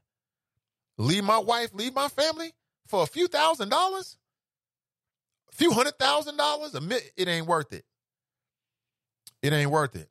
Leave 0.97 1.23
my 1.23 1.37
wife, 1.39 1.71
leave 1.73 1.93
my 1.93 2.07
family 2.07 2.53
for 2.87 3.03
a 3.03 3.07
few 3.07 3.27
thousand 3.27 3.69
dollars, 3.69 4.17
a 5.51 5.55
few 5.55 5.71
hundred 5.71 5.97
thousand 5.97 6.37
dollars. 6.37 6.75
Admit 6.75 7.11
It 7.17 7.27
ain't 7.27 7.47
worth 7.47 7.73
it. 7.73 7.85
It 9.41 9.53
ain't 9.53 9.71
worth 9.71 9.95
it. 9.95 10.09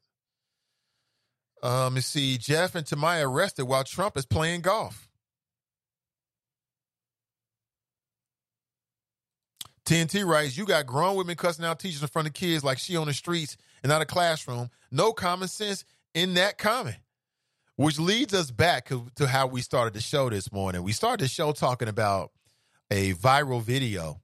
Um, 1.63 1.95
you 1.95 2.03
see, 2.03 2.39
Jeff 2.39 2.75
and 2.75 2.85
Tamaya 2.85 3.25
arrested 3.25 3.65
while 3.65 3.85
Trump 3.85 4.17
is 4.17 4.27
playing 4.27 4.63
golf. 4.63 5.09
TNT 9.85 10.27
writes, 10.27 10.57
You 10.57 10.65
got 10.65 10.87
grown 10.87 11.17
women 11.17 11.37
cussing 11.37 11.65
out 11.65 11.79
teachers 11.79 12.03
in 12.03 12.09
front 12.09 12.29
of 12.29 12.35
kids 12.35 12.65
like 12.65 12.79
she 12.79 12.97
on 12.97 13.07
the 13.07 13.13
streets 13.13 13.57
and 13.83 13.91
not 13.91 14.03
a 14.03 14.07
classroom. 14.07 14.71
No 14.91 15.13
common 15.13 15.49
sense 15.49 15.85
in 16.15 16.35
that 16.35 16.59
comment. 16.59 16.97
Which 17.83 17.99
leads 17.99 18.33
us 18.33 18.53
back 18.53 18.91
to 19.17 19.27
how 19.27 19.49
we 19.49 19.61
started 19.61 19.93
the 19.93 20.01
show 20.01 20.31
this 20.31 20.53
morning. 20.53 20.85
We 20.85 20.93
started 20.93 21.25
the 21.25 21.29
show 21.29 21.51
talking 21.51 21.89
about 21.89 22.31
a 22.93 23.13
viral 23.15 23.61
video 23.61 24.21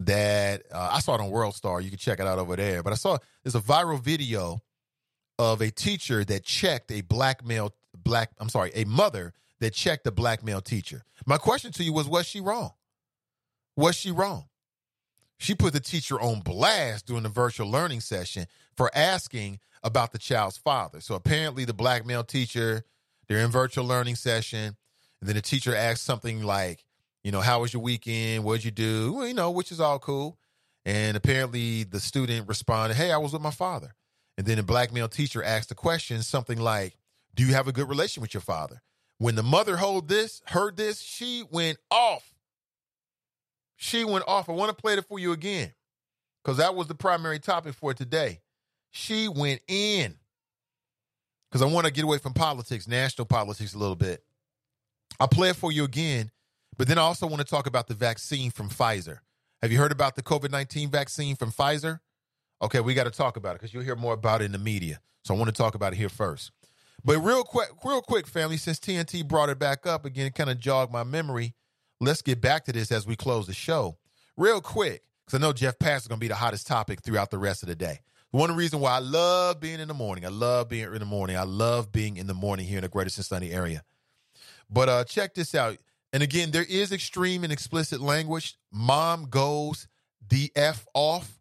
that 0.00 0.64
uh, 0.70 0.90
I 0.92 1.00
saw 1.00 1.14
it 1.14 1.22
on 1.22 1.30
World 1.30 1.54
Star. 1.54 1.80
You 1.80 1.88
can 1.88 1.98
check 1.98 2.20
it 2.20 2.26
out 2.26 2.38
over 2.38 2.54
there. 2.54 2.82
But 2.82 2.92
I 2.92 2.96
saw 2.96 3.16
there's 3.42 3.54
a 3.54 3.60
viral 3.60 3.98
video 3.98 4.58
of 5.38 5.62
a 5.62 5.70
teacher 5.70 6.26
that 6.26 6.44
checked 6.44 6.92
a 6.92 7.00
black 7.00 7.42
male 7.42 7.72
black 7.96 8.32
I'm 8.38 8.50
sorry, 8.50 8.70
a 8.74 8.84
mother 8.84 9.32
that 9.60 9.72
checked 9.72 10.06
a 10.06 10.12
black 10.12 10.44
male 10.44 10.60
teacher. 10.60 11.04
My 11.24 11.38
question 11.38 11.72
to 11.72 11.82
you 11.82 11.94
was 11.94 12.06
was 12.06 12.26
she 12.26 12.42
wrong? 12.42 12.72
Was 13.78 13.96
she 13.96 14.10
wrong? 14.10 14.44
She 15.38 15.54
put 15.54 15.72
the 15.72 15.80
teacher 15.80 16.20
on 16.20 16.40
blast 16.40 17.06
during 17.06 17.22
the 17.22 17.28
virtual 17.28 17.70
learning 17.70 18.00
session 18.00 18.46
for 18.76 18.90
asking 18.94 19.60
about 19.82 20.12
the 20.12 20.18
child's 20.18 20.56
father. 20.56 21.00
So 21.00 21.14
apparently 21.14 21.64
the 21.64 21.74
black 21.74 22.06
male 22.06 22.24
teacher, 22.24 22.84
they're 23.28 23.44
in 23.44 23.50
virtual 23.50 23.84
learning 23.84 24.16
session, 24.16 24.76
and 25.20 25.28
then 25.28 25.36
the 25.36 25.42
teacher 25.42 25.74
asks 25.74 26.00
something 26.00 26.42
like, 26.42 26.84
you 27.22 27.32
know, 27.32 27.40
how 27.40 27.60
was 27.60 27.72
your 27.72 27.82
weekend? 27.82 28.44
What'd 28.44 28.64
you 28.64 28.70
do? 28.70 29.12
Well, 29.12 29.26
you 29.26 29.34
know, 29.34 29.50
which 29.50 29.72
is 29.72 29.80
all 29.80 29.98
cool. 29.98 30.38
And 30.84 31.16
apparently 31.16 31.82
the 31.82 31.98
student 31.98 32.46
responded, 32.46 32.94
Hey, 32.94 33.10
I 33.10 33.16
was 33.16 33.32
with 33.32 33.42
my 33.42 33.50
father. 33.50 33.94
And 34.38 34.46
then 34.46 34.56
the 34.58 34.62
black 34.62 34.92
male 34.92 35.08
teacher 35.08 35.42
asked 35.42 35.68
the 35.68 35.74
question, 35.74 36.22
something 36.22 36.60
like, 36.60 36.96
Do 37.34 37.44
you 37.44 37.54
have 37.54 37.66
a 37.66 37.72
good 37.72 37.88
relation 37.88 38.20
with 38.20 38.32
your 38.32 38.42
father? 38.42 38.80
When 39.18 39.34
the 39.34 39.42
mother 39.42 39.76
heard 39.76 40.08
this, 40.08 40.42
heard 40.46 40.76
this, 40.76 41.00
she 41.00 41.42
went 41.50 41.78
off. 41.90 42.35
She 43.76 44.04
went 44.04 44.24
off. 44.26 44.48
I 44.48 44.52
want 44.52 44.76
to 44.76 44.80
play 44.80 44.94
it 44.94 45.04
for 45.06 45.18
you 45.18 45.32
again 45.32 45.72
because 46.42 46.56
that 46.58 46.74
was 46.74 46.86
the 46.86 46.94
primary 46.94 47.38
topic 47.38 47.74
for 47.74 47.94
today. 47.94 48.40
She 48.90 49.28
went 49.28 49.60
in 49.68 50.16
because 51.50 51.62
I 51.62 51.66
want 51.72 51.86
to 51.86 51.92
get 51.92 52.04
away 52.04 52.18
from 52.18 52.32
politics, 52.32 52.88
national 52.88 53.26
politics 53.26 53.74
a 53.74 53.78
little 53.78 53.96
bit. 53.96 54.22
I'll 55.20 55.28
play 55.28 55.50
it 55.50 55.56
for 55.56 55.70
you 55.70 55.84
again, 55.84 56.30
but 56.76 56.88
then 56.88 56.98
I 56.98 57.02
also 57.02 57.26
want 57.26 57.40
to 57.40 57.44
talk 57.44 57.66
about 57.66 57.86
the 57.86 57.94
vaccine 57.94 58.50
from 58.50 58.68
Pfizer. 58.68 59.18
Have 59.62 59.72
you 59.72 59.78
heard 59.78 59.92
about 59.92 60.16
the 60.16 60.22
COVID 60.22 60.50
19 60.50 60.90
vaccine 60.90 61.36
from 61.36 61.50
Pfizer? 61.50 62.00
Okay, 62.62 62.80
we 62.80 62.94
got 62.94 63.04
to 63.04 63.10
talk 63.10 63.36
about 63.36 63.50
it 63.50 63.60
because 63.60 63.74
you'll 63.74 63.82
hear 63.82 63.96
more 63.96 64.14
about 64.14 64.40
it 64.40 64.46
in 64.46 64.52
the 64.52 64.58
media. 64.58 65.00
So 65.24 65.34
I 65.34 65.38
want 65.38 65.48
to 65.48 65.56
talk 65.56 65.74
about 65.74 65.92
it 65.92 65.96
here 65.96 66.08
first. 66.08 66.52
But 67.04 67.18
real 67.18 67.44
quick, 67.44 67.68
real 67.84 68.00
quick, 68.00 68.26
family, 68.26 68.56
since 68.56 68.78
TNT 68.78 69.26
brought 69.26 69.48
it 69.48 69.58
back 69.58 69.86
up 69.86 70.04
again, 70.04 70.32
kind 70.32 70.50
of 70.50 70.58
jogged 70.58 70.92
my 70.92 71.04
memory. 71.04 71.54
Let's 72.00 72.22
get 72.22 72.40
back 72.40 72.64
to 72.66 72.72
this 72.72 72.92
as 72.92 73.06
we 73.06 73.16
close 73.16 73.46
the 73.46 73.54
show. 73.54 73.96
Real 74.36 74.60
quick, 74.60 75.02
because 75.24 75.38
I 75.38 75.42
know 75.42 75.52
Jeff 75.52 75.78
Pass 75.78 76.02
is 76.02 76.08
going 76.08 76.18
to 76.18 76.24
be 76.24 76.28
the 76.28 76.34
hottest 76.34 76.66
topic 76.66 77.02
throughout 77.02 77.30
the 77.30 77.38
rest 77.38 77.62
of 77.62 77.68
the 77.68 77.74
day. 77.74 78.00
One 78.32 78.54
reason 78.54 78.80
why 78.80 78.96
I 78.96 78.98
love 78.98 79.60
being 79.60 79.80
in 79.80 79.88
the 79.88 79.94
morning. 79.94 80.26
I 80.26 80.28
love 80.28 80.68
being 80.68 80.92
in 80.92 80.98
the 80.98 81.06
morning. 81.06 81.36
I 81.36 81.44
love 81.44 81.90
being 81.90 82.16
in 82.18 82.26
the 82.26 82.34
morning 82.34 82.66
here 82.66 82.78
in 82.78 82.82
the 82.82 82.88
Greater 82.88 83.08
Cincinnati 83.08 83.52
area. 83.52 83.82
But 84.68 84.88
uh, 84.88 85.04
check 85.04 85.34
this 85.34 85.54
out. 85.54 85.78
And 86.12 86.22
again, 86.22 86.50
there 86.50 86.66
is 86.68 86.92
extreme 86.92 87.44
and 87.44 87.52
explicit 87.52 88.00
language. 88.00 88.58
Mom 88.70 89.28
goes 89.30 89.88
the 90.28 90.52
F 90.54 90.86
off. 90.92 91.40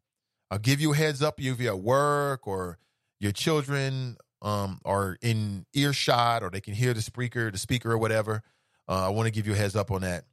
I'll 0.49 0.60
give 0.60 0.80
you 0.80 0.94
a 0.94 0.95
heads 0.95 1.22
up 1.22 1.40
if 1.40 1.60
you're 1.60 1.73
at 1.73 1.80
work 1.80 2.48
or 2.48 2.77
your 3.19 3.32
children 3.32 4.18
um, 4.41 4.80
are 4.86 5.18
in 5.22 5.65
earshot 5.73 6.44
or 6.44 6.49
they 6.49 6.61
can 6.61 6.73
hear 6.73 6.94
the 6.94 7.02
speaker, 7.02 7.52
the 7.52 7.57
speaker 7.57 7.91
or 7.91 7.98
whatever. 7.98 8.44
Uh, 8.88 9.07
I 9.07 9.10
want 9.10 9.26
to 9.27 9.32
give 9.32 9.48
you 9.48 9.53
a 9.53 9.57
heads 9.57 9.76
up 9.76 9.91
on 9.91 10.02
that. 10.02 10.26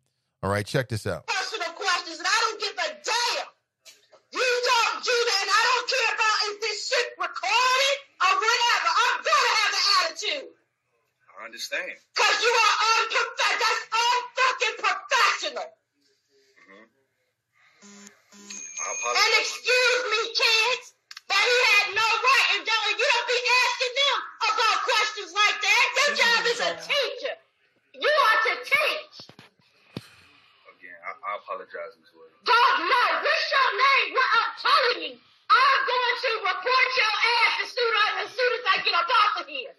All 0.43 0.51
right, 0.51 0.67
check 0.67 0.89
this 0.91 1.07
out. 1.07 1.23
Personal 1.31 1.71
questions, 1.79 2.19
and 2.19 2.27
I 2.27 2.39
don't 2.43 2.59
give 2.59 2.75
a 2.75 2.89
damn. 2.99 3.47
You 4.35 4.43
talk, 4.43 4.99
Judah, 5.07 5.39
and 5.39 5.51
I 5.55 5.63
don't 5.71 5.87
care 5.87 6.11
about 6.19 6.37
if 6.51 6.55
this 6.59 6.79
shit 6.91 7.09
recorded 7.15 7.99
or 8.27 8.33
whatever. 8.43 8.91
I'm 8.91 9.19
gonna 9.23 9.55
have 9.63 9.71
an 9.71 9.87
attitude. 10.03 10.51
I 10.51 11.47
understand. 11.47 11.95
Cause 12.19 12.37
you 12.43 12.51
are 12.59 12.75
unprofessional. 12.91 13.63
That's 13.63 13.83
unfucking 13.87 14.77
professional. 14.83 15.69
Mm-hmm. 16.59 16.91
I 17.87 18.87
apologize. 18.99 19.23
And 19.23 19.33
excuse 19.47 20.03
me, 20.11 20.21
kids, 20.43 20.85
that 21.31 21.39
he 21.39 21.59
had 21.71 21.87
no 21.95 22.03
right, 22.03 22.47
and 22.59 22.67
don't, 22.67 22.99
you 22.99 23.07
don't 23.15 23.29
be 23.31 23.41
asking 23.63 23.95
them 23.95 24.19
about 24.43 24.77
questions 24.91 25.31
like 25.39 25.59
that. 25.63 25.85
Your 26.03 26.11
job 26.19 26.41
is 26.51 26.59
a 26.67 26.73
teacher. 26.83 27.35
You 27.95 28.11
are 28.11 28.39
to 28.43 28.55
teach. 28.67 29.32
Again, 31.03 31.19
I, 31.19 31.35
I 31.35 31.43
apologize, 31.43 31.99
Ms. 31.99 32.15
Williams. 32.15 32.39
Don't 32.47 32.79
know. 32.87 33.09
What's 33.19 33.47
your 33.51 33.71
name? 33.75 34.09
What 34.15 34.29
I'm 34.39 34.53
telling 34.63 35.01
you. 35.03 35.15
I'm 35.51 35.81
going 35.83 36.17
to 36.23 36.31
report 36.47 36.89
your 36.95 37.15
ass 37.43 37.55
as 37.67 37.71
soon 37.75 37.93
as, 37.93 38.13
as 38.25 38.31
soon 38.31 38.51
as 38.55 38.65
I 38.71 38.77
get 38.87 38.95
up 38.95 39.11
off 39.11 39.35
of 39.43 39.47
here. 39.51 39.75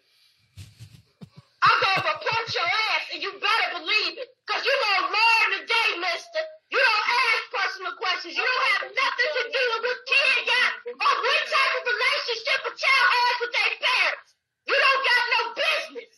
I'm 1.64 1.78
going 1.80 2.00
to 2.04 2.06
report 2.12 2.46
your 2.52 2.68
ass, 2.68 3.04
and 3.16 3.20
you 3.24 3.32
better 3.40 3.70
believe 3.80 4.20
it. 4.20 4.36
Because 4.44 4.62
you're 4.68 4.84
going 4.84 5.00
to 5.00 5.10
learn 5.16 5.48
today, 5.64 5.90
mister. 6.04 6.42
You 6.70 6.80
don't 6.84 7.08
ask 7.08 7.42
personal 7.56 7.94
questions. 7.96 8.36
You 8.36 8.44
don't 8.44 8.66
have 8.76 8.84
nothing 8.92 9.32
to 9.40 9.44
do 9.48 9.64
with 9.80 9.82
what 9.88 10.00
kid 10.04 10.38
got 10.44 10.72
or 10.92 11.16
what 11.24 11.44
type 11.48 11.74
of 11.80 11.84
relationship 11.88 12.60
a 12.68 12.72
child 12.76 13.08
has 13.16 13.36
with 13.40 13.54
their 13.56 13.74
parents. 13.80 14.30
You 14.68 14.76
don't 14.76 15.04
got 15.08 15.24
no 15.32 15.42
business. 15.56 16.16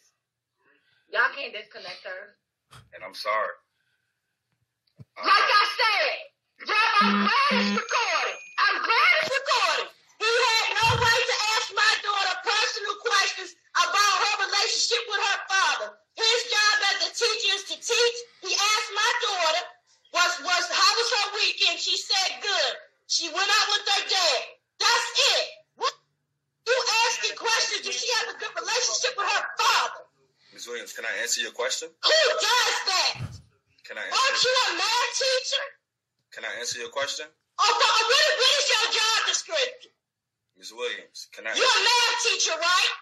Y'all 1.14 1.32
can't 1.38 1.54
disconnect 1.54 2.02
her. 2.10 2.22
And 2.98 3.06
I'm 3.06 3.14
sorry. 3.16 3.54
Like 5.16 5.48
I 5.48 5.64
said, 5.80 6.12
Jeff, 6.68 6.92
I'm 7.00 7.16
glad 7.24 7.52
it's 7.56 7.72
recorded. 7.72 8.38
I'm 8.60 8.78
glad 8.84 9.12
it's 9.24 9.32
recorded. 9.32 9.88
He 10.20 10.28
had 10.28 10.66
no 10.76 10.88
right 10.92 11.26
to 11.32 11.38
ask 11.56 11.68
my 11.72 11.94
daughter 12.04 12.36
personal 12.44 12.96
questions 13.00 13.52
about 13.80 14.16
her 14.28 14.36
relationship 14.44 15.04
with 15.08 15.22
her 15.24 15.40
father. 15.48 15.88
His 16.20 16.40
job 16.52 16.76
as 16.92 16.98
a 17.08 17.12
teacher 17.16 17.52
is 17.56 17.64
to 17.72 17.76
teach. 17.80 18.18
He 18.44 18.52
asked 18.52 18.92
my 18.92 19.12
daughter, 19.24 19.64
was, 20.20 20.32
was, 20.44 20.64
how 20.68 20.92
was 21.00 21.10
her 21.16 21.28
weekend? 21.40 21.80
she 21.80 21.96
said 21.96 22.44
good. 22.44 22.74
She 23.08 23.32
went 23.32 23.48
out 23.48 23.68
with 23.72 23.88
her 23.88 24.04
dad. 24.12 24.42
That's 24.84 25.10
it. 25.40 25.46
What? 25.80 25.96
You 26.68 26.76
asking 27.08 27.40
questions? 27.40 27.88
Does 27.88 27.96
she 27.96 28.08
have 28.20 28.36
a 28.36 28.40
good 28.40 28.52
relationship 28.52 29.16
with 29.16 29.32
her 29.32 29.44
father? 29.64 30.04
Ms. 30.52 30.68
Williams, 30.68 30.92
can 30.92 31.08
I 31.08 31.24
answer 31.24 31.40
your 31.40 31.56
question? 31.56 31.88
Who 32.04 32.20
does 32.36 32.78
that? 32.92 33.35
Can 33.86 34.02
I 34.02 34.06
answer? 34.06 34.18
Aren't 34.18 34.42
you 34.42 34.54
a 34.66 34.68
math 34.82 35.12
teacher? 35.14 35.66
Can 36.34 36.44
I 36.46 36.52
answer 36.58 36.78
your 36.82 36.90
question? 36.90 37.30
Oh, 37.30 37.64
but 37.70 37.92
what, 38.10 38.28
what 38.42 38.52
is 38.58 38.66
your 38.68 38.86
job 38.98 39.20
description? 39.30 39.92
Ms. 40.58 40.74
Williams, 40.74 41.30
can 41.32 41.46
I? 41.46 41.54
You're 41.54 41.70
a 41.70 41.84
math 41.86 42.18
teacher, 42.26 42.56
right? 42.58 42.94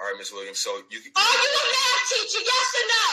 All 0.00 0.08
right, 0.08 0.16
Ms. 0.16 0.32
Williams. 0.32 0.58
So 0.58 0.72
you 0.88 0.98
can 1.04 1.12
Are 1.12 1.36
you 1.36 1.50
a 1.52 1.64
math 1.68 2.04
teacher? 2.08 2.40
Yes 2.40 2.68
or 2.80 2.86
no? 2.88 3.06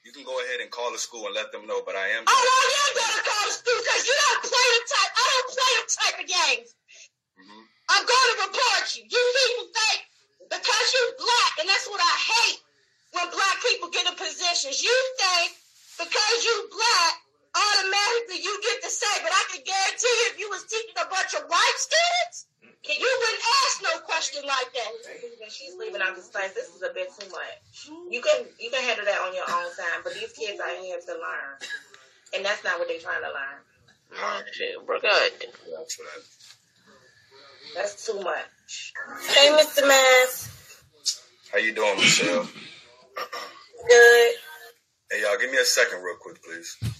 you 0.00 0.12
can 0.16 0.24
go 0.24 0.32
ahead 0.40 0.64
and 0.64 0.72
call 0.72 0.88
the 0.90 0.98
school 0.98 1.28
and 1.28 1.34
let 1.36 1.52
them 1.52 1.68
know. 1.68 1.84
But 1.84 1.94
I 2.00 2.08
am. 2.16 2.24
Oh, 2.24 2.32
you 2.32 2.80
ain't 2.80 2.96
gonna 2.96 3.22
call 3.26 3.44
the 3.44 3.54
school 3.54 3.78
because 3.84 4.02
you 4.08 4.14
don't 4.16 4.42
play 4.48 4.68
the 4.72 4.82
type. 4.88 5.12
I 5.12 5.24
don't 5.28 5.50
play 5.52 5.72
the 5.76 5.86
type 5.92 6.16
of 6.16 6.26
games. 6.26 6.68
Mm-hmm. 7.36 7.62
I'm 7.92 8.04
going 8.08 8.28
to 8.32 8.36
report 8.48 8.84
you. 8.96 9.02
You 9.04 9.20
people 9.20 9.68
think 9.68 10.00
because 10.48 10.84
you're 10.96 11.14
black, 11.20 11.52
and 11.60 11.66
that's 11.68 11.86
what 11.90 12.00
I 12.00 12.14
hate 12.16 12.60
when 13.12 13.26
black 13.34 13.56
people 13.60 13.92
get 13.92 14.08
in 14.08 14.14
positions. 14.16 14.80
You 14.80 14.94
think 15.20 15.59
because 16.00 16.38
you're 16.40 16.66
black, 16.72 17.14
automatically 17.52 18.40
you 18.40 18.52
get 18.64 18.80
to 18.82 18.90
say, 18.90 19.14
but 19.20 19.32
I 19.32 19.42
can 19.52 19.60
guarantee 19.60 20.16
if 20.32 20.40
you 20.40 20.48
was 20.48 20.64
teaching 20.64 20.96
a 20.96 21.08
bunch 21.12 21.36
of 21.36 21.44
white 21.46 21.78
students, 21.78 22.48
you 22.80 23.04
wouldn't 23.04 23.44
ask 23.64 23.74
no 23.84 23.94
question 24.08 24.42
like 24.48 24.72
that. 24.72 24.90
She's 25.52 25.76
leaving 25.76 26.00
out 26.00 26.16
this 26.16 26.28
class. 26.28 26.54
This 26.54 26.72
is 26.72 26.82
a 26.82 26.92
bit 26.94 27.12
too 27.12 27.28
much. 27.28 27.92
You 28.08 28.20
can 28.24 28.48
you 28.58 28.70
can 28.70 28.82
handle 28.82 29.04
that 29.04 29.20
on 29.20 29.34
your 29.34 29.44
own 29.44 29.70
time, 29.76 30.00
but 30.02 30.14
these 30.14 30.32
kids 30.32 30.58
are 30.58 30.74
here 30.80 30.96
to 30.96 31.12
learn, 31.12 31.60
and 32.34 32.44
that's 32.44 32.64
not 32.64 32.78
what 32.78 32.88
they're 32.88 32.98
trying 32.98 33.20
to 33.22 33.28
learn. 33.28 33.60
Oh, 34.16 34.42
shit, 34.52 34.74
we're 34.88 34.98
good. 34.98 35.32
That's 37.76 38.06
too 38.06 38.18
much. 38.20 38.92
Hey, 39.28 39.50
Mr. 39.52 39.86
Mast. 39.86 40.50
How 41.52 41.58
you 41.58 41.74
doing, 41.74 41.96
Michelle? 41.96 42.48
Good. 43.88 44.34
Hey, 45.10 45.22
y'all, 45.22 45.38
give 45.40 45.50
me 45.50 45.58
a 45.58 45.64
second, 45.64 46.02
real 46.02 46.16
quick, 46.20 46.40
please. 46.42 46.76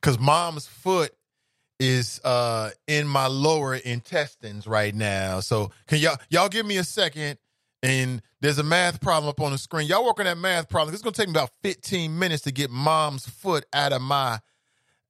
Because 0.00 0.18
mom's 0.18 0.66
foot 0.66 1.12
is 1.78 2.20
uh 2.24 2.70
in 2.86 3.06
my 3.06 3.26
lower 3.26 3.74
intestines 3.74 4.66
right 4.66 4.94
now. 4.94 5.40
So 5.40 5.70
can 5.86 5.98
y'all 5.98 6.16
y'all 6.30 6.48
give 6.48 6.64
me 6.64 6.78
a 6.78 6.84
second? 6.84 7.38
And 7.82 8.22
there's 8.40 8.58
a 8.58 8.62
math 8.62 9.00
problem 9.00 9.28
up 9.28 9.40
on 9.40 9.52
the 9.52 9.58
screen. 9.58 9.86
Y'all 9.86 10.04
work 10.04 10.18
on 10.18 10.26
that 10.26 10.38
math 10.38 10.68
problem. 10.68 10.94
It's 10.94 11.02
gonna 11.02 11.12
take 11.12 11.28
me 11.28 11.32
about 11.32 11.50
15 11.62 12.18
minutes 12.18 12.42
to 12.44 12.52
get 12.52 12.70
mom's 12.70 13.26
foot 13.26 13.64
out 13.72 13.92
of 13.92 14.02
my 14.02 14.40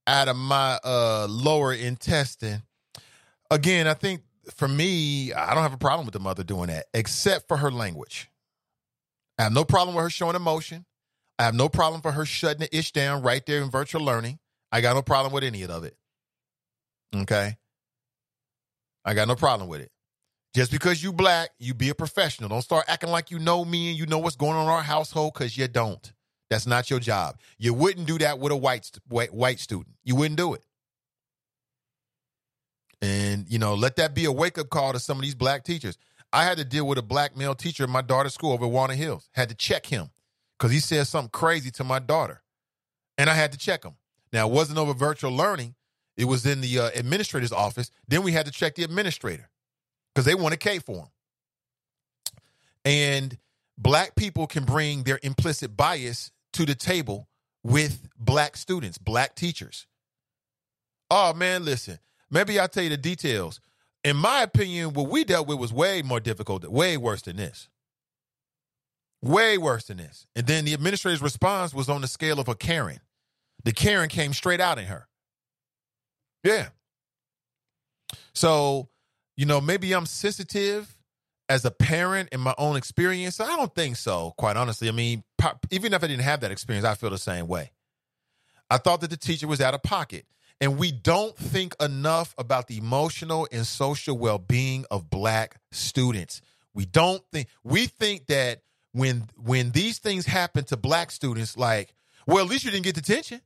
out 0.06 0.28
of 0.28 0.36
my 0.36 0.78
uh 0.84 1.26
lower 1.28 1.72
intestine. 1.72 2.62
Again, 3.50 3.86
I 3.86 3.94
think 3.94 4.22
for 4.54 4.68
me, 4.68 5.32
I 5.32 5.54
don't 5.54 5.62
have 5.62 5.74
a 5.74 5.78
problem 5.78 6.06
with 6.06 6.14
the 6.14 6.20
mother 6.20 6.44
doing 6.44 6.68
that, 6.68 6.86
except 6.94 7.48
for 7.48 7.56
her 7.56 7.70
language. 7.70 8.29
I 9.40 9.44
have 9.44 9.52
no 9.54 9.64
problem 9.64 9.96
with 9.96 10.02
her 10.02 10.10
showing 10.10 10.36
emotion. 10.36 10.84
I 11.38 11.44
have 11.44 11.54
no 11.54 11.70
problem 11.70 12.02
for 12.02 12.12
her 12.12 12.26
shutting 12.26 12.60
the 12.60 12.76
ish 12.76 12.92
down 12.92 13.22
right 13.22 13.44
there 13.46 13.62
in 13.62 13.70
virtual 13.70 14.04
learning. 14.04 14.38
I 14.70 14.82
got 14.82 14.94
no 14.94 15.00
problem 15.00 15.32
with 15.32 15.42
any 15.44 15.62
of 15.62 15.82
it. 15.82 15.96
Okay. 17.16 17.56
I 19.02 19.14
got 19.14 19.28
no 19.28 19.36
problem 19.36 19.70
with 19.70 19.80
it. 19.80 19.90
Just 20.54 20.70
because 20.70 21.02
you 21.02 21.10
black, 21.14 21.52
you 21.58 21.72
be 21.72 21.88
a 21.88 21.94
professional. 21.94 22.50
Don't 22.50 22.60
start 22.60 22.84
acting 22.86 23.08
like 23.08 23.30
you 23.30 23.38
know 23.38 23.64
me 23.64 23.88
and 23.88 23.98
you 23.98 24.04
know 24.04 24.18
what's 24.18 24.36
going 24.36 24.52
on 24.52 24.64
in 24.64 24.68
our 24.68 24.82
household 24.82 25.32
because 25.32 25.56
you 25.56 25.66
don't. 25.68 26.12
That's 26.50 26.66
not 26.66 26.90
your 26.90 27.00
job. 27.00 27.38
You 27.56 27.72
wouldn't 27.72 28.06
do 28.06 28.18
that 28.18 28.40
with 28.40 28.52
a 28.52 28.56
white 28.56 28.90
white, 29.08 29.32
white 29.32 29.58
student. 29.58 29.96
You 30.04 30.16
wouldn't 30.16 30.36
do 30.36 30.52
it. 30.52 30.66
And 33.00 33.46
you 33.48 33.58
know, 33.58 33.72
let 33.72 33.96
that 33.96 34.14
be 34.14 34.26
a 34.26 34.32
wake 34.32 34.58
up 34.58 34.68
call 34.68 34.92
to 34.92 35.00
some 35.00 35.16
of 35.16 35.22
these 35.22 35.34
black 35.34 35.64
teachers. 35.64 35.96
I 36.32 36.44
had 36.44 36.58
to 36.58 36.64
deal 36.64 36.86
with 36.86 36.98
a 36.98 37.02
black 37.02 37.36
male 37.36 37.54
teacher 37.54 37.84
in 37.84 37.90
my 37.90 38.02
daughter's 38.02 38.34
school 38.34 38.52
over 38.52 38.66
at 38.66 38.70
Walnut 38.70 38.96
Hills. 38.96 39.28
Had 39.32 39.48
to 39.48 39.54
check 39.54 39.86
him 39.86 40.10
because 40.58 40.72
he 40.72 40.80
said 40.80 41.06
something 41.06 41.30
crazy 41.30 41.70
to 41.72 41.84
my 41.84 41.98
daughter, 41.98 42.42
and 43.18 43.28
I 43.28 43.34
had 43.34 43.52
to 43.52 43.58
check 43.58 43.84
him. 43.84 43.94
Now 44.32 44.48
it 44.48 44.52
wasn't 44.52 44.78
over 44.78 44.94
virtual 44.94 45.32
learning; 45.32 45.74
it 46.16 46.26
was 46.26 46.46
in 46.46 46.60
the 46.60 46.78
uh, 46.78 46.90
administrator's 46.94 47.52
office. 47.52 47.90
Then 48.06 48.22
we 48.22 48.32
had 48.32 48.46
to 48.46 48.52
check 48.52 48.76
the 48.76 48.84
administrator 48.84 49.50
because 50.14 50.24
they 50.24 50.34
wanted 50.34 50.60
K 50.60 50.78
for 50.78 50.96
him. 50.96 51.08
And 52.84 53.36
black 53.76 54.14
people 54.14 54.46
can 54.46 54.64
bring 54.64 55.02
their 55.02 55.18
implicit 55.22 55.76
bias 55.76 56.30
to 56.52 56.64
the 56.64 56.74
table 56.74 57.28
with 57.62 58.08
black 58.18 58.56
students, 58.56 58.98
black 58.98 59.34
teachers. 59.34 59.86
Oh 61.10 61.34
man, 61.34 61.64
listen. 61.64 61.98
Maybe 62.30 62.60
I'll 62.60 62.68
tell 62.68 62.84
you 62.84 62.90
the 62.90 62.96
details. 62.96 63.60
In 64.02 64.16
my 64.16 64.42
opinion, 64.42 64.94
what 64.94 65.08
we 65.08 65.24
dealt 65.24 65.46
with 65.46 65.58
was 65.58 65.72
way 65.72 66.02
more 66.02 66.20
difficult, 66.20 66.64
way 66.64 66.96
worse 66.96 67.22
than 67.22 67.36
this. 67.36 67.68
Way 69.22 69.58
worse 69.58 69.84
than 69.84 69.98
this. 69.98 70.26
And 70.34 70.46
then 70.46 70.64
the 70.64 70.72
administrator's 70.72 71.20
response 71.20 71.74
was 71.74 71.90
on 71.90 72.00
the 72.00 72.08
scale 72.08 72.40
of 72.40 72.48
a 72.48 72.54
Karen. 72.54 73.00
The 73.64 73.72
Karen 73.72 74.08
came 74.08 74.32
straight 74.32 74.60
out 74.60 74.78
in 74.78 74.86
her. 74.86 75.06
Yeah. 76.42 76.68
So, 78.34 78.88
you 79.36 79.44
know, 79.44 79.60
maybe 79.60 79.92
I'm 79.92 80.06
sensitive 80.06 80.96
as 81.50 81.64
a 81.64 81.70
parent 81.70 82.30
in 82.32 82.40
my 82.40 82.54
own 82.56 82.76
experience. 82.76 83.40
I 83.40 83.56
don't 83.56 83.74
think 83.74 83.96
so, 83.96 84.32
quite 84.38 84.56
honestly. 84.56 84.88
I 84.88 84.92
mean, 84.92 85.24
even 85.70 85.92
if 85.92 86.02
I 86.02 86.06
didn't 86.06 86.22
have 86.22 86.40
that 86.40 86.50
experience, 86.50 86.86
I 86.86 86.94
feel 86.94 87.10
the 87.10 87.18
same 87.18 87.46
way. 87.46 87.72
I 88.70 88.78
thought 88.78 89.00
that 89.02 89.10
the 89.10 89.16
teacher 89.16 89.48
was 89.48 89.60
out 89.60 89.74
of 89.74 89.82
pocket. 89.82 90.26
And 90.60 90.78
we 90.78 90.92
don't 90.92 91.36
think 91.36 91.74
enough 91.80 92.34
about 92.36 92.68
the 92.68 92.76
emotional 92.76 93.48
and 93.50 93.66
social 93.66 94.18
well 94.18 94.38
being 94.38 94.84
of 94.90 95.08
black 95.08 95.56
students. 95.72 96.42
We 96.74 96.84
don't 96.84 97.22
think, 97.32 97.48
we 97.64 97.86
think 97.86 98.26
that 98.26 98.60
when 98.92 99.28
when 99.36 99.70
these 99.70 99.98
things 99.98 100.26
happen 100.26 100.64
to 100.64 100.76
black 100.76 101.10
students, 101.10 101.56
like, 101.56 101.94
well, 102.26 102.44
at 102.44 102.50
least 102.50 102.64
you 102.64 102.70
didn't 102.70 102.84
get 102.84 102.94
detention. 102.94 103.40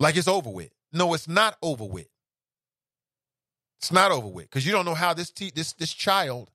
Like 0.00 0.16
it's 0.16 0.28
over 0.28 0.50
with. 0.50 0.70
No, 0.92 1.14
it's 1.14 1.28
not 1.28 1.56
over 1.62 1.84
with. 1.84 2.08
It's 3.80 3.92
not 3.92 4.12
over 4.12 4.28
with 4.28 4.46
because 4.46 4.64
you 4.64 4.72
don't 4.72 4.84
know 4.84 4.94
how 4.94 5.12
this 5.12 5.30
te- 5.30 5.52
this 5.54 5.72
this 5.74 5.92
child 5.92 6.50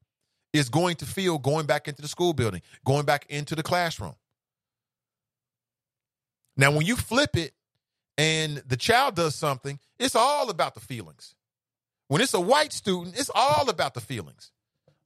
is 0.53 0.69
going 0.69 0.95
to 0.95 1.05
feel 1.05 1.37
going 1.37 1.65
back 1.65 1.87
into 1.87 2.01
the 2.01 2.07
school 2.07 2.33
building, 2.33 2.61
going 2.85 3.05
back 3.05 3.25
into 3.29 3.55
the 3.55 3.63
classroom. 3.63 4.15
Now, 6.57 6.71
when 6.71 6.85
you 6.85 6.95
flip 6.95 7.37
it 7.37 7.53
and 8.19 8.57
the 8.67 8.75
child 8.75 9.15
does 9.15 9.33
something, 9.33 9.79
it's 9.97 10.13
all 10.13 10.49
about 10.49 10.73
the 10.73 10.81
feelings. 10.81 11.35
When 12.09 12.21
it's 12.21 12.33
a 12.33 12.39
white 12.41 12.73
student, 12.73 13.17
it's 13.17 13.31
all 13.33 13.69
about 13.69 13.93
the 13.93 14.01
feelings. 14.01 14.51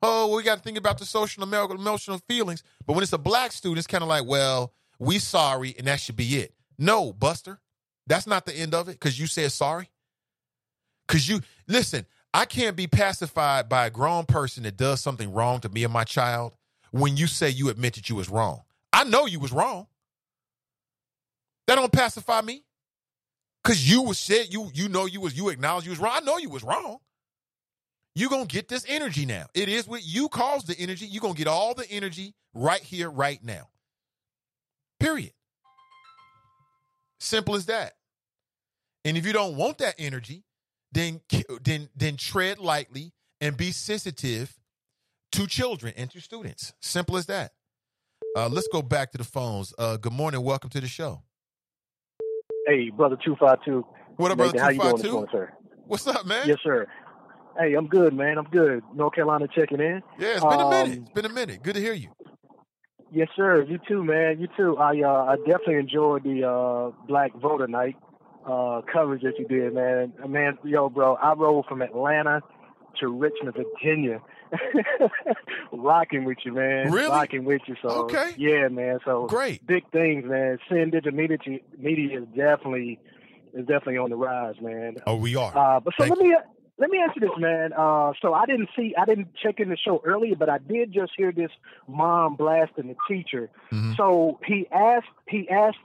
Oh, 0.01 0.35
we 0.35 0.41
got 0.41 0.57
to 0.57 0.63
think 0.63 0.79
about 0.79 0.97
the 0.97 1.05
social 1.05 1.43
emotional 1.43 2.19
feelings. 2.27 2.63
But 2.87 2.93
when 2.93 3.03
it's 3.03 3.13
a 3.13 3.19
black 3.19 3.51
student, 3.51 3.77
it's 3.77 3.87
kind 3.87 4.01
of 4.01 4.07
like, 4.07 4.25
well, 4.25 4.73
we 4.97 5.19
sorry, 5.19 5.75
and 5.77 5.85
that 5.85 5.99
should 5.99 6.15
be 6.15 6.37
it. 6.37 6.55
No, 6.79 7.13
Buster, 7.13 7.59
that's 8.07 8.25
not 8.25 8.47
the 8.47 8.55
end 8.55 8.73
of 8.73 8.89
it 8.89 8.93
because 8.93 9.19
you 9.19 9.27
said 9.27 9.51
sorry. 9.51 9.91
Because 11.07 11.29
you, 11.29 11.41
listen, 11.67 12.07
I 12.33 12.45
can't 12.45 12.75
be 12.75 12.87
pacified 12.87 13.69
by 13.69 13.85
a 13.85 13.91
grown 13.91 14.25
person 14.25 14.63
that 14.63 14.75
does 14.75 15.01
something 15.01 15.31
wrong 15.31 15.59
to 15.59 15.69
me 15.69 15.83
and 15.83 15.93
my 15.93 16.03
child 16.03 16.55
when 16.89 17.15
you 17.15 17.27
say 17.27 17.49
you 17.49 17.69
admit 17.69 17.93
that 17.93 18.09
you 18.09 18.15
was 18.15 18.27
wrong. 18.27 18.63
I 18.91 19.03
know 19.03 19.27
you 19.27 19.39
was 19.39 19.51
wrong. 19.51 19.85
That 21.67 21.75
don't 21.75 21.91
pacify 21.91 22.41
me. 22.41 22.63
Cause 23.63 23.81
you 23.81 24.01
was 24.01 24.17
said 24.17 24.47
you 24.49 24.69
you 24.73 24.89
know 24.89 25.05
you 25.05 25.21
was 25.21 25.37
you 25.37 25.49
acknowledge 25.49 25.85
you 25.85 25.91
was 25.91 25.99
wrong. 25.99 26.13
I 26.15 26.19
know 26.19 26.37
you 26.37 26.49
was 26.49 26.63
wrong. 26.63 26.97
You 28.15 28.29
gonna 28.29 28.45
get 28.45 28.67
this 28.67 28.85
energy 28.87 29.25
now. 29.25 29.47
It 29.53 29.69
is 29.69 29.87
what 29.87 30.05
you 30.05 30.27
caused 30.29 30.67
the 30.67 30.77
energy. 30.77 31.05
You 31.05 31.19
gonna 31.19 31.33
get 31.33 31.47
all 31.47 31.73
the 31.73 31.89
energy 31.89 32.35
right 32.53 32.81
here, 32.81 33.09
right 33.09 33.43
now. 33.43 33.69
Period. 34.99 35.31
Simple 37.19 37.55
as 37.55 37.65
that. 37.67 37.93
And 39.05 39.17
if 39.17 39.25
you 39.25 39.33
don't 39.33 39.55
want 39.55 39.77
that 39.79 39.95
energy, 39.97 40.43
then 40.91 41.21
then 41.63 41.89
then 41.95 42.17
tread 42.17 42.59
lightly 42.59 43.13
and 43.41 43.57
be 43.57 43.71
sensitive 43.71 44.53
to 45.31 45.47
children 45.47 45.93
and 45.97 46.11
to 46.11 46.21
students. 46.21 46.73
Simple 46.81 47.17
as 47.17 47.25
that. 47.27 47.53
Uh, 48.35 48.49
let's 48.49 48.67
go 48.71 48.81
back 48.81 49.11
to 49.11 49.17
the 49.17 49.23
phones. 49.23 49.73
Uh, 49.77 49.97
good 49.97 50.13
morning. 50.13 50.41
Welcome 50.43 50.69
to 50.71 50.81
the 50.81 50.87
show. 50.87 51.23
Hey, 52.67 52.89
brother 52.89 53.17
two 53.23 53.35
five 53.39 53.57
two. 53.65 53.85
What 54.17 54.31
up, 54.31 54.37
brother 54.37 54.59
How 54.59 54.69
you 54.69 54.79
doing 54.79 54.93
this 54.93 55.01
252? 55.03 55.37
sir? 55.37 55.53
What's 55.85 56.07
up, 56.07 56.25
man? 56.25 56.47
Yes, 56.47 56.59
sir. 56.63 56.87
Hey, 57.59 57.73
I'm 57.73 57.87
good, 57.87 58.13
man. 58.13 58.37
I'm 58.37 58.45
good. 58.45 58.83
North 58.95 59.13
Carolina 59.13 59.47
checking 59.53 59.79
in. 59.79 60.01
Yeah, 60.17 60.35
it's 60.37 60.41
been 60.45 60.59
a 60.59 60.69
minute. 60.69 60.97
Um, 60.97 61.03
It's 61.03 61.09
been 61.11 61.25
a 61.25 61.29
minute. 61.29 61.61
Good 61.61 61.75
to 61.75 61.81
hear 61.81 61.93
you. 61.93 62.09
Yes, 63.11 63.27
sir. 63.35 63.63
You 63.63 63.79
too, 63.87 64.03
man. 64.03 64.39
You 64.39 64.47
too. 64.57 64.77
I 64.77 65.01
uh, 65.01 65.25
I 65.25 65.35
definitely 65.37 65.75
enjoyed 65.75 66.23
the 66.23 66.47
uh, 66.47 67.05
Black 67.07 67.31
Voter 67.39 67.67
Night 67.67 67.95
uh, 68.45 68.81
coverage 68.91 69.21
that 69.23 69.37
you 69.37 69.45
did, 69.47 69.73
man. 69.73 70.13
Man, 70.27 70.57
yo, 70.63 70.89
bro, 70.89 71.15
I 71.15 71.33
rode 71.33 71.65
from 71.65 71.81
Atlanta 71.81 72.41
to 73.01 73.07
Richmond, 73.09 73.55
Virginia, 73.55 74.19
rocking 75.71 76.25
with 76.25 76.37
you, 76.45 76.53
man. 76.53 76.91
Really? 76.91 77.09
Rocking 77.09 77.45
with 77.45 77.61
you. 77.67 77.75
So 77.81 77.89
Okay. 78.05 78.33
yeah, 78.37 78.67
man. 78.67 78.99
So 79.05 79.27
Great. 79.27 79.65
big 79.65 79.89
things, 79.91 80.25
man. 80.25 80.59
Seeing 80.69 80.91
digital 80.91 81.17
media, 81.17 81.37
media 81.77 82.21
is 82.21 82.27
definitely 82.35 82.99
is 83.53 83.65
definitely 83.65 83.97
on 83.97 84.09
the 84.09 84.15
rise, 84.15 84.55
man. 84.61 84.97
Oh, 85.05 85.15
we 85.15 85.35
are. 85.35 85.55
Uh, 85.55 85.79
but 85.79 85.93
so 85.97 86.05
Thank 86.05 86.17
let 86.17 86.25
me 86.25 86.35
let 86.77 86.89
me 86.89 86.99
ask 86.99 87.15
you 87.15 87.21
this, 87.21 87.37
man. 87.37 87.71
Uh, 87.73 88.13
so 88.21 88.33
I 88.33 88.45
didn't 88.45 88.69
see, 88.75 88.95
I 88.97 89.05
didn't 89.05 89.35
check 89.35 89.59
in 89.59 89.69
the 89.69 89.77
show 89.77 90.01
earlier, 90.03 90.35
but 90.35 90.49
I 90.49 90.57
did 90.57 90.91
just 90.91 91.11
hear 91.15 91.31
this 91.31 91.51
mom 91.87 92.35
blasting 92.35 92.87
the 92.87 92.95
teacher. 93.07 93.49
Mm-hmm. 93.71 93.93
So 93.95 94.39
he 94.45 94.67
asked, 94.71 95.07
he 95.27 95.47
asked. 95.49 95.77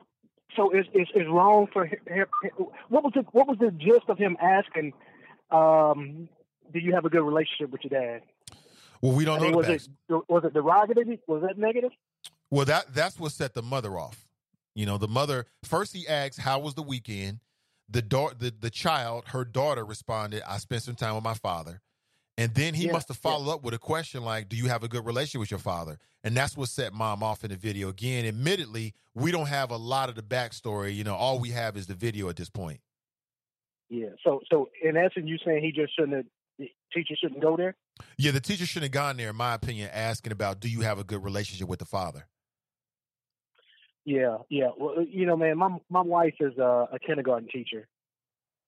So 0.57 0.71
is 0.71 0.87
is 0.95 1.07
is 1.15 1.27
wrong 1.29 1.69
for 1.73 1.85
him? 1.85 2.27
What 2.89 3.05
was 3.05 3.13
the 3.15 3.21
what 3.33 3.47
was 3.47 3.59
the 3.59 3.71
gist 3.71 4.09
of 4.09 4.19
him 4.19 4.37
asking? 4.41 4.95
Um, 5.51 6.29
do 6.73 6.79
you 6.79 6.95
have 6.95 7.05
a 7.05 7.11
good 7.11 7.23
relationship 7.23 7.71
with 7.71 7.83
your 7.85 8.01
dad? 8.01 8.23
Well, 9.01 9.13
we 9.13 9.25
don't 9.25 9.37
I 9.37 9.39
know 9.39 9.45
mean, 9.45 9.53
the 9.53 9.57
was 9.59 9.67
back- 9.67 9.81
it 10.09 10.25
was 10.29 10.45
it 10.45 10.55
derogative? 10.55 11.19
Was 11.27 11.43
that 11.43 11.59
negative? 11.59 11.91
Well, 12.51 12.65
that 12.65 12.95
that's 12.95 13.19
what 13.19 13.33
set 13.33 13.55
the 13.55 13.63
mother 13.63 13.99
off. 13.99 14.27
You 14.75 14.87
know, 14.87 14.99
the 14.99 15.09
mother 15.09 15.47
first 15.65 15.95
he 15.95 16.07
asks, 16.09 16.39
"How 16.39 16.59
was 16.61 16.75
the 16.75 16.83
weekend?" 16.83 17.41
The 17.91 18.03
daughter, 18.03 18.35
the, 18.39 18.51
the 18.59 18.71
child, 18.71 19.25
her 19.29 19.45
daughter 19.45 19.85
responded, 19.85 20.43
"I 20.47 20.59
spent 20.59 20.83
some 20.83 20.95
time 20.95 21.15
with 21.15 21.25
my 21.25 21.35
father." 21.35 21.81
And 22.37 22.55
then 22.55 22.75
he 22.75 22.87
Yeah, 22.87 22.93
must 22.93 23.09
have 23.09 23.17
followed 23.17 23.53
up 23.53 23.63
with 23.65 23.75
a 23.75 23.79
question 23.79 24.23
like, 24.23 24.49
"Do 24.49 24.57
you 24.57 24.69
have 24.69 24.83
a 24.85 24.89
good 24.89 25.05
relationship 25.05 25.41
with 25.41 25.51
your 25.51 25.59
father?" 25.59 25.99
And 26.23 26.37
that's 26.37 26.57
what 26.57 26.69
set 26.69 26.93
mom 26.93 27.23
off 27.23 27.43
in 27.45 27.51
the 27.51 27.57
video. 27.57 27.89
Again, 27.89 28.25
admittedly, 28.27 28.95
we 29.15 29.31
don't 29.33 29.49
have 29.49 29.71
a 29.71 29.77
lot 29.77 30.09
of 30.09 30.15
the 30.15 30.23
backstory. 30.23 30.95
You 30.95 31.05
know, 31.05 31.15
all 31.17 31.39
we 31.41 31.51
have 31.51 31.77
is 31.77 31.87
the 31.87 31.95
video 31.95 32.29
at 32.29 32.37
this 32.37 32.51
point. 32.51 32.81
Yeah. 33.89 34.11
So 34.23 34.41
so 34.51 34.69
in 34.83 34.97
essence, 34.97 35.27
you 35.27 35.39
saying 35.45 35.65
he 35.65 35.73
just 35.73 35.95
shouldn't 35.97 36.15
have, 36.17 36.27
the 36.59 36.71
teacher 36.93 37.15
shouldn't 37.21 37.41
go 37.43 37.57
there? 37.57 37.77
Yeah, 38.17 38.33
the 38.33 38.41
teacher 38.41 38.67
shouldn't 38.67 38.95
have 38.95 39.03
gone 39.03 39.17
there, 39.17 39.31
in 39.31 39.37
my 39.37 39.55
opinion, 39.55 39.91
asking 39.93 40.33
about, 40.33 40.61
"Do 40.61 40.69
you 40.69 40.81
have 40.83 40.99
a 40.99 41.05
good 41.05 41.25
relationship 41.25 41.69
with 41.69 41.79
the 41.79 41.85
father?" 41.85 42.27
Yeah, 44.05 44.39
yeah. 44.49 44.71
Well, 44.79 45.05
you 45.07 45.27
know, 45.27 45.37
man, 45.37 45.59
my 45.59 45.77
my 45.91 46.01
wife 46.01 46.37
is 46.41 46.57
a, 46.59 46.89
a 46.93 46.99
kindergarten 46.99 47.49
teacher, 47.53 47.87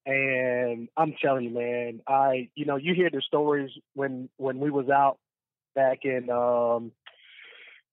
and 0.04 0.88
I'm 0.96 1.14
telling 1.22 1.44
you, 1.44 1.50
man, 1.50 2.00
I 2.06 2.50
you 2.54 2.66
know, 2.66 2.76
you 2.76 2.94
hear 2.94 3.10
the 3.10 3.22
stories 3.26 3.70
when 3.94 4.28
when 4.36 4.58
we 4.58 4.70
was 4.70 4.88
out 4.88 5.18
back 5.74 6.00
in 6.04 6.28
um 6.30 6.92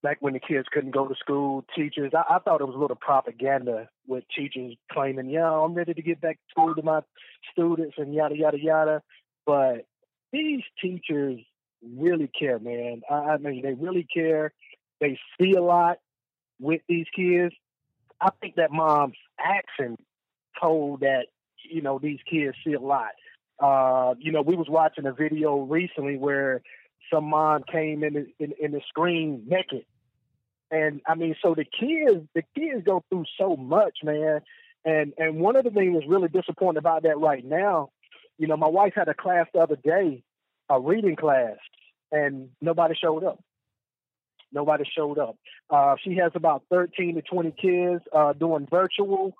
back 0.03 0.17
when 0.19 0.33
the 0.33 0.39
kids 0.39 0.67
couldn't 0.71 0.91
go 0.91 1.07
to 1.07 1.15
school. 1.15 1.63
Teachers, 1.75 2.11
I, 2.13 2.35
I 2.35 2.39
thought 2.39 2.61
it 2.61 2.67
was 2.67 2.75
a 2.75 2.79
little 2.79 2.97
propaganda 2.97 3.89
with 4.07 4.23
teachers 4.35 4.75
claiming, 4.91 5.29
"Yeah, 5.29 5.51
I'm 5.51 5.73
ready 5.73 5.93
to 5.93 6.01
get 6.01 6.21
back 6.21 6.35
to 6.35 6.49
school 6.49 6.75
to 6.75 6.81
my 6.81 7.01
students," 7.51 7.95
and 7.97 8.13
yada 8.13 8.35
yada 8.35 8.59
yada. 8.59 9.01
But 9.47 9.85
these 10.33 10.61
teachers 10.81 11.39
really 11.81 12.29
care, 12.37 12.59
man. 12.59 13.01
I, 13.09 13.13
I 13.13 13.37
mean, 13.37 13.63
they 13.63 13.73
really 13.73 14.05
care. 14.13 14.51
They 14.99 15.17
see 15.39 15.53
a 15.53 15.63
lot 15.63 15.97
with 16.59 16.81
these 16.89 17.05
kids. 17.15 17.55
I 18.19 18.29
think 18.41 18.55
that 18.55 18.71
mom's 18.71 19.15
action 19.39 19.97
told 20.61 21.01
that 21.01 21.27
you 21.63 21.81
know 21.81 21.99
these 21.99 22.19
kids 22.29 22.57
see 22.65 22.73
a 22.73 22.79
lot. 22.79 23.11
Uh, 23.59 24.15
you 24.19 24.31
know, 24.31 24.41
we 24.41 24.55
was 24.55 24.67
watching 24.69 25.05
a 25.05 25.13
video 25.13 25.61
recently 25.61 26.17
where 26.17 26.61
some 27.11 27.25
mom 27.25 27.63
came 27.71 28.03
in 28.03 28.13
the, 28.13 28.27
in, 28.39 28.53
in 28.59 28.71
the 28.71 28.81
screen 28.89 29.43
naked, 29.47 29.85
and 30.71 31.01
I 31.07 31.15
mean, 31.15 31.35
so 31.41 31.55
the 31.55 31.63
kids 31.65 32.27
the 32.35 32.43
kids 32.55 32.83
go 32.85 33.03
through 33.09 33.25
so 33.39 33.55
much, 33.55 33.99
man. 34.03 34.41
And 34.83 35.13
and 35.17 35.39
one 35.39 35.55
of 35.55 35.63
the 35.63 35.71
things 35.71 35.93
that's 35.95 36.09
really 36.09 36.27
disappointing 36.27 36.79
about 36.79 37.03
that 37.03 37.19
right 37.19 37.45
now, 37.45 37.91
you 38.37 38.47
know, 38.47 38.57
my 38.57 38.67
wife 38.67 38.93
had 38.95 39.07
a 39.07 39.13
class 39.13 39.47
the 39.53 39.59
other 39.59 39.75
day, 39.75 40.23
a 40.69 40.79
reading 40.79 41.15
class, 41.15 41.57
and 42.11 42.49
nobody 42.61 42.95
showed 42.95 43.23
up. 43.23 43.39
Nobody 44.51 44.85
showed 44.95 45.19
up. 45.19 45.37
Uh, 45.69 45.95
she 46.03 46.15
has 46.15 46.31
about 46.35 46.63
13 46.71 47.15
to 47.15 47.21
20 47.21 47.51
kids 47.51 48.03
uh, 48.13 48.33
doing 48.33 48.67
virtual. 48.69 49.35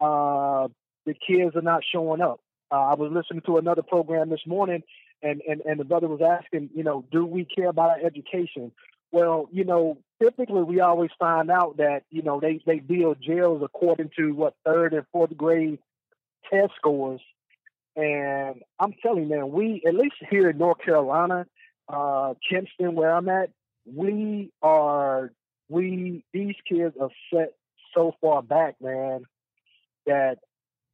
Uh, 0.00 0.68
the 1.04 1.14
kids 1.14 1.54
are 1.56 1.62
not 1.62 1.82
showing 1.90 2.20
up. 2.20 2.40
Uh, 2.70 2.80
I 2.80 2.94
was 2.94 3.12
listening 3.12 3.42
to 3.46 3.58
another 3.58 3.82
program 3.82 4.30
this 4.30 4.40
morning, 4.46 4.82
and, 5.22 5.40
and, 5.48 5.60
and 5.60 5.78
the 5.78 5.84
brother 5.84 6.08
was 6.08 6.20
asking, 6.20 6.70
you 6.74 6.82
know, 6.82 7.04
do 7.12 7.24
we 7.24 7.44
care 7.44 7.68
about 7.68 7.90
our 7.90 8.06
education? 8.06 8.72
Well, 9.12 9.48
you 9.52 9.64
know, 9.64 9.98
typically 10.20 10.62
we 10.62 10.80
always 10.80 11.10
find 11.18 11.50
out 11.50 11.76
that, 11.76 12.02
you 12.10 12.22
know, 12.22 12.40
they, 12.40 12.60
they 12.66 12.80
build 12.80 13.18
jails 13.20 13.62
according 13.64 14.10
to 14.16 14.32
what 14.32 14.54
third 14.64 14.94
and 14.94 15.04
fourth 15.12 15.36
grade 15.36 15.78
test 16.50 16.72
scores. 16.76 17.20
And 17.96 18.62
I'm 18.78 18.92
telling 19.02 19.24
you, 19.24 19.30
man, 19.30 19.50
we, 19.50 19.82
at 19.86 19.94
least 19.94 20.16
here 20.30 20.50
in 20.50 20.58
North 20.58 20.78
Carolina, 20.84 21.46
uh, 21.88 22.34
Kinston, 22.48 22.94
where 22.94 23.10
I'm 23.10 23.28
at, 23.28 23.50
we 23.86 24.50
are 24.62 25.32
we 25.68 26.24
these 26.32 26.56
kids 26.68 26.96
are 27.00 27.10
set 27.32 27.54
so 27.94 28.14
far 28.20 28.42
back, 28.42 28.76
man, 28.80 29.24
that 30.06 30.38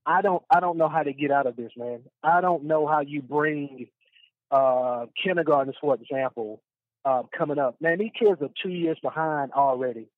I 0.07 0.23
don't 0.23 0.43
I 0.51 0.61
don't 0.61 0.79
know 0.79 0.89
how 0.89 1.03
to 1.03 1.13
get 1.13 1.31
out 1.31 1.47
of 1.47 1.57
this, 1.57 1.73
man. 1.77 2.03
I 2.23 2.41
don't 2.41 2.65
know 2.65 2.87
how 2.87 3.01
you 3.01 3.23
bring 3.23 3.89
uh 4.51 5.07
kindergartners, 5.23 5.77
for 5.81 5.95
example, 5.95 6.63
uh, 7.05 7.23
coming 7.37 7.59
up. 7.59 7.77
Man, 7.81 7.99
these 7.99 8.13
kids 8.19 8.41
are 8.43 8.51
two 8.63 8.71
years 8.71 8.99
behind 9.03 9.53
already. 9.53 10.09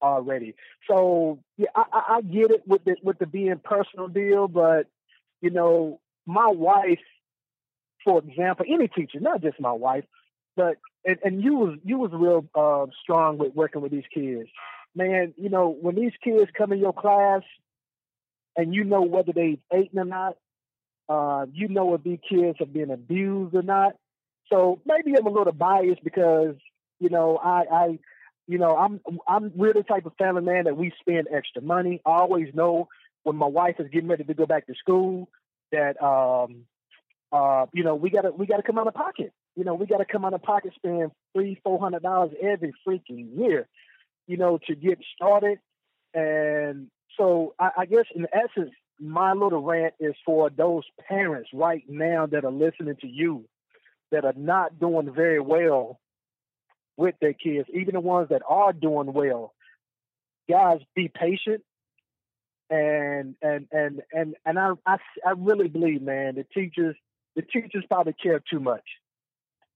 Already. 0.00 0.54
So 0.90 1.38
yeah, 1.56 1.68
I, 1.74 1.84
I, 1.92 2.16
I 2.16 2.20
get 2.22 2.50
it 2.50 2.62
with 2.66 2.84
the 2.84 2.96
with 3.02 3.18
the 3.18 3.26
being 3.26 3.60
personal 3.62 4.08
deal, 4.08 4.48
but 4.48 4.88
you 5.42 5.50
know, 5.50 6.00
my 6.24 6.46
wife, 6.46 7.00
for 8.04 8.20
example, 8.20 8.64
any 8.66 8.88
teacher, 8.88 9.20
not 9.20 9.42
just 9.42 9.60
my 9.60 9.72
wife, 9.72 10.04
but 10.56 10.76
and, 11.04 11.18
and 11.24 11.42
you 11.42 11.54
was 11.54 11.78
you 11.84 11.98
was 11.98 12.10
real 12.14 12.46
uh, 12.54 12.86
strong 13.02 13.36
with 13.36 13.54
working 13.54 13.82
with 13.82 13.92
these 13.92 14.04
kids, 14.14 14.48
man. 14.94 15.34
You 15.36 15.50
know 15.50 15.68
when 15.68 15.96
these 15.96 16.12
kids 16.22 16.50
come 16.56 16.72
in 16.72 16.78
your 16.78 16.92
class, 16.92 17.42
and 18.56 18.72
you 18.74 18.84
know 18.84 19.02
whether 19.02 19.32
they've 19.32 19.58
eaten 19.76 19.98
or 19.98 20.04
not, 20.04 20.36
uh, 21.08 21.46
you 21.52 21.68
know 21.68 21.94
if 21.94 22.02
these 22.04 22.20
kids 22.28 22.58
have 22.60 22.72
been 22.72 22.90
abused 22.90 23.54
or 23.54 23.62
not. 23.62 23.96
So 24.48 24.80
maybe 24.84 25.16
I'm 25.18 25.26
a 25.26 25.30
little 25.30 25.52
biased 25.52 26.04
because 26.04 26.54
you 27.00 27.08
know 27.08 27.36
I, 27.36 27.64
I 27.72 27.98
you 28.46 28.58
know 28.58 28.76
I'm 28.76 29.00
I'm 29.26 29.50
we're 29.56 29.72
the 29.72 29.82
type 29.82 30.06
of 30.06 30.14
family 30.18 30.42
man 30.42 30.64
that 30.64 30.76
we 30.76 30.92
spend 31.00 31.26
extra 31.34 31.62
money. 31.62 32.00
I 32.06 32.10
always 32.10 32.54
know 32.54 32.88
when 33.24 33.36
my 33.36 33.46
wife 33.46 33.76
is 33.78 33.88
getting 33.92 34.08
ready 34.08 34.24
to 34.24 34.34
go 34.34 34.46
back 34.46 34.66
to 34.66 34.74
school 34.74 35.28
that 35.70 36.02
um 36.02 36.64
uh 37.32 37.66
you 37.72 37.84
know 37.84 37.94
we 37.94 38.10
gotta 38.10 38.30
we 38.30 38.46
gotta 38.46 38.62
come 38.62 38.78
out 38.78 38.86
of 38.86 38.94
pocket 38.94 39.32
you 39.56 39.64
know, 39.64 39.74
we 39.74 39.86
got 39.86 39.98
to 39.98 40.04
come 40.04 40.24
out 40.24 40.34
of 40.34 40.42
pocket, 40.42 40.72
spend 40.74 41.10
three, 41.34 41.60
four 41.62 41.78
hundred 41.78 42.02
dollars 42.02 42.32
every 42.40 42.72
freaking 42.86 43.36
year, 43.36 43.68
you 44.26 44.36
know, 44.36 44.58
to 44.66 44.74
get 44.74 44.98
started. 45.14 45.58
And 46.14 46.88
so, 47.18 47.54
I, 47.58 47.70
I 47.78 47.86
guess 47.86 48.06
in 48.14 48.26
essence, 48.32 48.70
my 48.98 49.32
little 49.32 49.62
rant 49.62 49.94
is 50.00 50.14
for 50.24 50.48
those 50.48 50.84
parents 51.08 51.50
right 51.52 51.84
now 51.88 52.26
that 52.26 52.44
are 52.44 52.52
listening 52.52 52.96
to 53.00 53.06
you, 53.06 53.44
that 54.10 54.24
are 54.24 54.34
not 54.36 54.78
doing 54.78 55.12
very 55.12 55.40
well 55.40 55.98
with 56.96 57.14
their 57.20 57.32
kids, 57.32 57.68
even 57.74 57.94
the 57.94 58.00
ones 58.00 58.28
that 58.30 58.42
are 58.48 58.72
doing 58.72 59.12
well. 59.12 59.52
Guys, 60.48 60.80
be 60.94 61.08
patient. 61.08 61.62
And 62.74 63.34
and 63.42 63.66
and 63.70 64.02
and 64.12 64.34
and 64.46 64.58
I 64.58 64.70
I, 64.86 64.96
I 65.26 65.32
really 65.36 65.68
believe, 65.68 66.00
man, 66.00 66.36
the 66.36 66.44
teachers 66.54 66.96
the 67.36 67.42
teachers 67.42 67.84
probably 67.88 68.14
care 68.14 68.40
too 68.50 68.60
much 68.60 68.84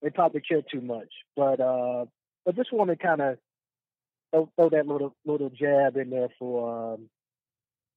they 0.03 0.11
probably 0.11 0.41
care 0.41 0.63
too 0.63 0.81
much. 0.81 1.09
But 1.35 1.61
uh, 1.61 2.05
I 2.47 2.53
just 2.55 2.73
want 2.73 2.91
to 2.91 2.97
kind 2.97 3.21
of 3.21 3.39
throw, 4.31 4.49
throw, 4.57 4.71
that 4.71 4.87
little 4.87 5.15
little 5.25 5.51
jab 5.51 5.97
in 5.97 6.11
there 6.11 6.29
for. 6.39 6.95
Um, 6.95 7.09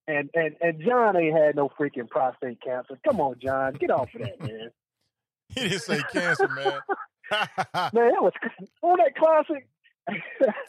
and 0.07 0.29
and 0.33 0.55
and 0.61 0.81
John 0.81 1.15
ain't 1.17 1.37
had 1.37 1.55
no 1.55 1.69
freaking 1.69 2.09
prostate 2.09 2.61
cancer. 2.61 2.97
Come 3.05 3.21
on, 3.21 3.35
John, 3.41 3.73
get 3.73 3.91
off 3.91 4.09
of 4.15 4.21
that, 4.21 4.39
man. 4.47 4.71
he 5.49 5.69
didn't 5.69 5.81
say 5.81 6.01
cancer, 6.11 6.47
man. 6.47 6.79
man, 7.31 8.11
that 8.11 8.23
was 8.23 8.33
on 8.81 8.97
that 8.97 9.15
classic. 9.15 9.67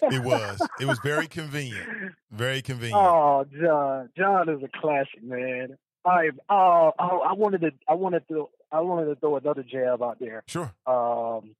It 0.03 0.23
was. 0.23 0.61
It 0.81 0.87
was 0.87 0.99
very 1.01 1.27
convenient. 1.27 2.15
Very 2.31 2.63
convenient. 2.71 3.01
Oh, 3.01 3.45
John, 3.61 4.11
John 4.17 4.49
is 4.49 4.63
a 4.63 4.81
classic, 4.81 5.23
man. 5.23 5.77
I 6.05 6.31
oh, 6.49 6.93
oh 6.99 7.21
I 7.21 7.35
wanted 7.35 7.61
to 7.63 7.71
I 7.89 7.95
wanted 7.95 8.27
to 8.29 8.49
I 8.73 8.81
wanted 8.81 9.07
to 9.07 9.17
throw 9.17 9.37
another 9.37 9.63
jab 9.63 10.03
out 10.03 10.19
there. 10.19 10.43
Sure. 10.47 10.73
Um, 10.87 11.55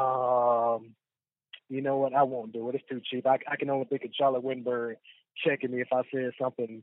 um, 0.00 0.94
you 1.68 1.82
know 1.82 1.98
what? 1.98 2.14
I 2.14 2.22
won't 2.22 2.52
do 2.52 2.68
it. 2.68 2.76
It's 2.76 2.88
too 2.88 3.00
cheap. 3.04 3.26
I, 3.26 3.38
I 3.50 3.56
can 3.56 3.68
only 3.70 3.86
think 3.86 4.04
of 4.04 4.10
Charlotte 4.14 4.44
Winberg 4.44 4.94
checking 5.44 5.70
me 5.70 5.80
if 5.82 5.88
I 5.92 6.02
said 6.12 6.30
something 6.40 6.82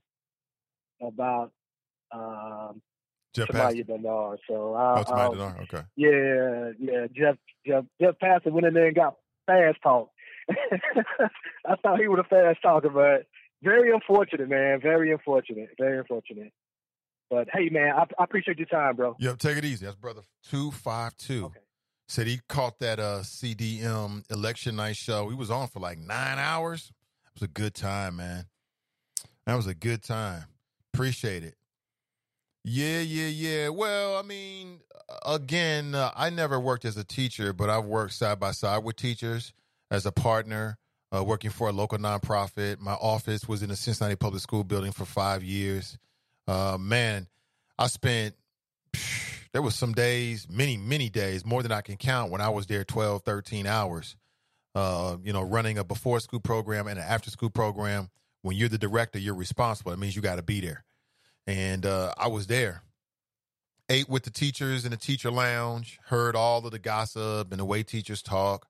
about 1.01 1.51
um, 2.11 2.81
Jeff 3.33 3.49
Bernard. 3.49 4.39
So 4.47 4.73
I, 4.75 4.99
oh, 4.99 5.03
Tamaya 5.03 5.31
Bernard. 5.31 5.59
Okay. 5.61 5.83
Yeah, 5.95 6.71
yeah. 6.79 7.07
Jeff 7.15 7.37
Jeff 7.65 7.85
Jeff 7.99 8.19
Pastor 8.19 8.51
went 8.51 8.67
in 8.67 8.73
there 8.73 8.87
and 8.87 8.95
got 8.95 9.15
fast 9.45 9.77
talk. 9.83 10.09
I 10.49 11.75
thought 11.81 11.99
he 11.99 12.07
was 12.07 12.19
a 12.19 12.29
fast 12.29 12.61
talker, 12.61 12.89
but 12.89 13.25
very 13.63 13.91
unfortunate, 13.91 14.49
man. 14.49 14.79
Very 14.81 15.11
unfortunate. 15.11 15.69
Very 15.79 15.97
unfortunate. 15.97 16.51
But 17.29 17.47
hey, 17.51 17.69
man, 17.69 17.93
I, 17.95 18.03
I, 18.19 18.23
appreciate 18.23 18.59
your 18.59 18.67
time, 18.67 18.95
bro. 18.95 19.15
Yep, 19.19 19.39
take 19.39 19.57
it 19.57 19.65
easy. 19.65 19.85
That's 19.85 19.97
brother 19.97 20.21
two 20.43 20.71
five 20.71 21.17
two. 21.17 21.45
Okay. 21.45 21.59
Said 22.07 22.27
he 22.27 22.39
caught 22.47 22.77
that 22.79 22.99
uh, 22.99 23.21
CDM 23.21 24.29
election 24.31 24.75
night 24.75 24.95
show. 24.95 25.27
He 25.29 25.35
was 25.35 25.49
on 25.49 25.67
for 25.67 25.79
like 25.79 25.97
nine 25.97 26.37
hours. 26.37 26.91
It 27.25 27.41
was 27.41 27.49
a 27.49 27.51
good 27.51 27.73
time, 27.73 28.17
man. 28.17 28.45
That 29.47 29.55
was 29.55 29.65
a 29.65 29.73
good 29.73 30.03
time. 30.03 30.43
Appreciate 30.93 31.43
it. 31.43 31.55
Yeah, 32.67 33.01
yeah, 33.01 33.27
yeah. 33.27 33.69
Well, 33.69 34.17
I 34.17 34.23
mean, 34.23 34.79
again, 35.23 35.93
uh, 35.93 36.09
I 36.15 36.31
never 36.31 36.59
worked 36.59 36.83
as 36.83 36.97
a 36.97 37.03
teacher, 37.03 37.53
but 37.53 37.69
I've 37.69 37.85
worked 37.85 38.13
side 38.13 38.39
by 38.39 38.51
side 38.51 38.83
with 38.83 38.95
teachers 38.95 39.53
as 39.91 40.07
a 40.07 40.11
partner, 40.11 40.79
uh, 41.15 41.23
working 41.23 41.51
for 41.51 41.69
a 41.69 41.71
local 41.71 41.99
nonprofit. 41.99 42.79
My 42.79 42.93
office 42.93 43.47
was 43.47 43.61
in 43.61 43.69
the 43.69 43.75
Cincinnati 43.75 44.15
Public 44.15 44.41
School 44.41 44.63
building 44.63 44.91
for 44.93 45.05
five 45.05 45.43
years. 45.43 45.99
Uh, 46.47 46.77
man, 46.79 47.27
I 47.77 47.85
spent, 47.85 48.33
there 49.53 49.61
was 49.61 49.75
some 49.75 49.93
days, 49.93 50.47
many, 50.49 50.75
many 50.75 51.11
days, 51.11 51.45
more 51.45 51.61
than 51.61 51.71
I 51.71 51.81
can 51.81 51.97
count 51.97 52.31
when 52.31 52.41
I 52.41 52.49
was 52.49 52.65
there 52.65 52.83
12, 52.83 53.21
13 53.21 53.67
hours, 53.67 54.15
uh, 54.73 55.17
you 55.23 55.33
know, 55.33 55.43
running 55.43 55.77
a 55.77 55.83
before 55.83 56.19
school 56.19 56.39
program 56.39 56.87
and 56.87 56.97
an 56.97 57.05
after 57.07 57.29
school 57.29 57.51
program. 57.51 58.09
When 58.41 58.57
you're 58.57 58.69
the 58.69 58.79
director, 58.79 59.19
you're 59.19 59.35
responsible. 59.35 59.91
It 59.91 59.99
means 59.99 60.15
you 60.15 60.23
got 60.23 60.37
to 60.37 60.43
be 60.43 60.61
there. 60.61 60.83
And 61.47 61.85
uh, 61.85 62.13
I 62.17 62.27
was 62.27 62.47
there 62.47 62.81
ate 63.89 64.09
with 64.09 64.23
the 64.23 64.31
teachers 64.31 64.85
in 64.85 64.91
the 64.91 64.97
teacher 64.97 65.31
lounge, 65.31 65.99
heard 66.05 66.35
all 66.35 66.65
of 66.65 66.71
the 66.71 66.79
gossip 66.79 67.51
and 67.51 67.59
the 67.59 67.65
way 67.65 67.83
teachers 67.83 68.21
talk, 68.21 68.67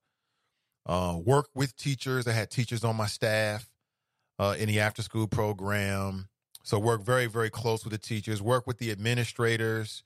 uh, 0.86 1.18
worked 1.24 1.56
with 1.56 1.76
teachers. 1.78 2.28
I 2.28 2.34
had 2.34 2.50
teachers 2.50 2.84
on 2.84 2.95
my 2.95 3.08
staff 3.08 3.70
uh, 4.40 4.56
in 4.58 4.68
the 4.68 4.80
after 4.80 5.02
school 5.02 5.28
program. 5.28 6.28
So 6.64 6.80
work 6.80 7.04
very, 7.04 7.28
very 7.28 7.50
close 7.50 7.84
with 7.84 7.92
the 7.92 8.00
teachers, 8.00 8.42
work 8.42 8.66
with 8.66 8.80
the 8.80 8.92
administrators, 8.92 10.04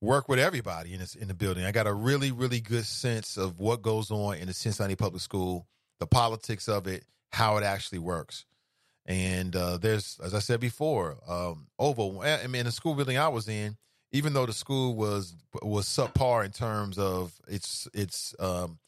work 0.00 0.28
with 0.28 0.40
everybody 0.40 0.92
in 0.92 0.98
this 1.00 1.14
in 1.14 1.28
the 1.28 1.34
building. 1.34 1.64
I 1.64 1.70
got 1.70 1.86
a 1.86 1.94
really, 1.94 2.32
really 2.32 2.60
good 2.60 2.84
sense 2.84 3.36
of 3.36 3.60
what 3.60 3.80
goes 3.80 4.10
on 4.10 4.36
in 4.36 4.48
the 4.48 4.52
Cincinnati 4.52 4.96
Public 4.96 5.22
School, 5.22 5.68
the 6.00 6.06
politics 6.06 6.68
of 6.68 6.88
it, 6.88 7.04
how 7.30 7.56
it 7.58 7.64
actually 7.64 8.00
works. 8.00 8.44
And 9.06 9.54
uh, 9.54 9.76
there's, 9.76 10.18
as 10.24 10.34
I 10.34 10.38
said 10.38 10.60
before, 10.60 11.16
um, 11.28 11.66
Oval. 11.78 12.22
I 12.22 12.46
mean, 12.46 12.64
the 12.64 12.72
school 12.72 12.94
building 12.94 13.18
I 13.18 13.28
was 13.28 13.48
in, 13.48 13.76
even 14.12 14.32
though 14.32 14.46
the 14.46 14.52
school 14.52 14.94
was 14.94 15.34
was 15.62 15.86
subpar 15.86 16.44
in 16.44 16.52
terms 16.52 16.98
of 16.98 17.32
its 17.46 17.86
its 17.92 18.34
um, 18.38 18.78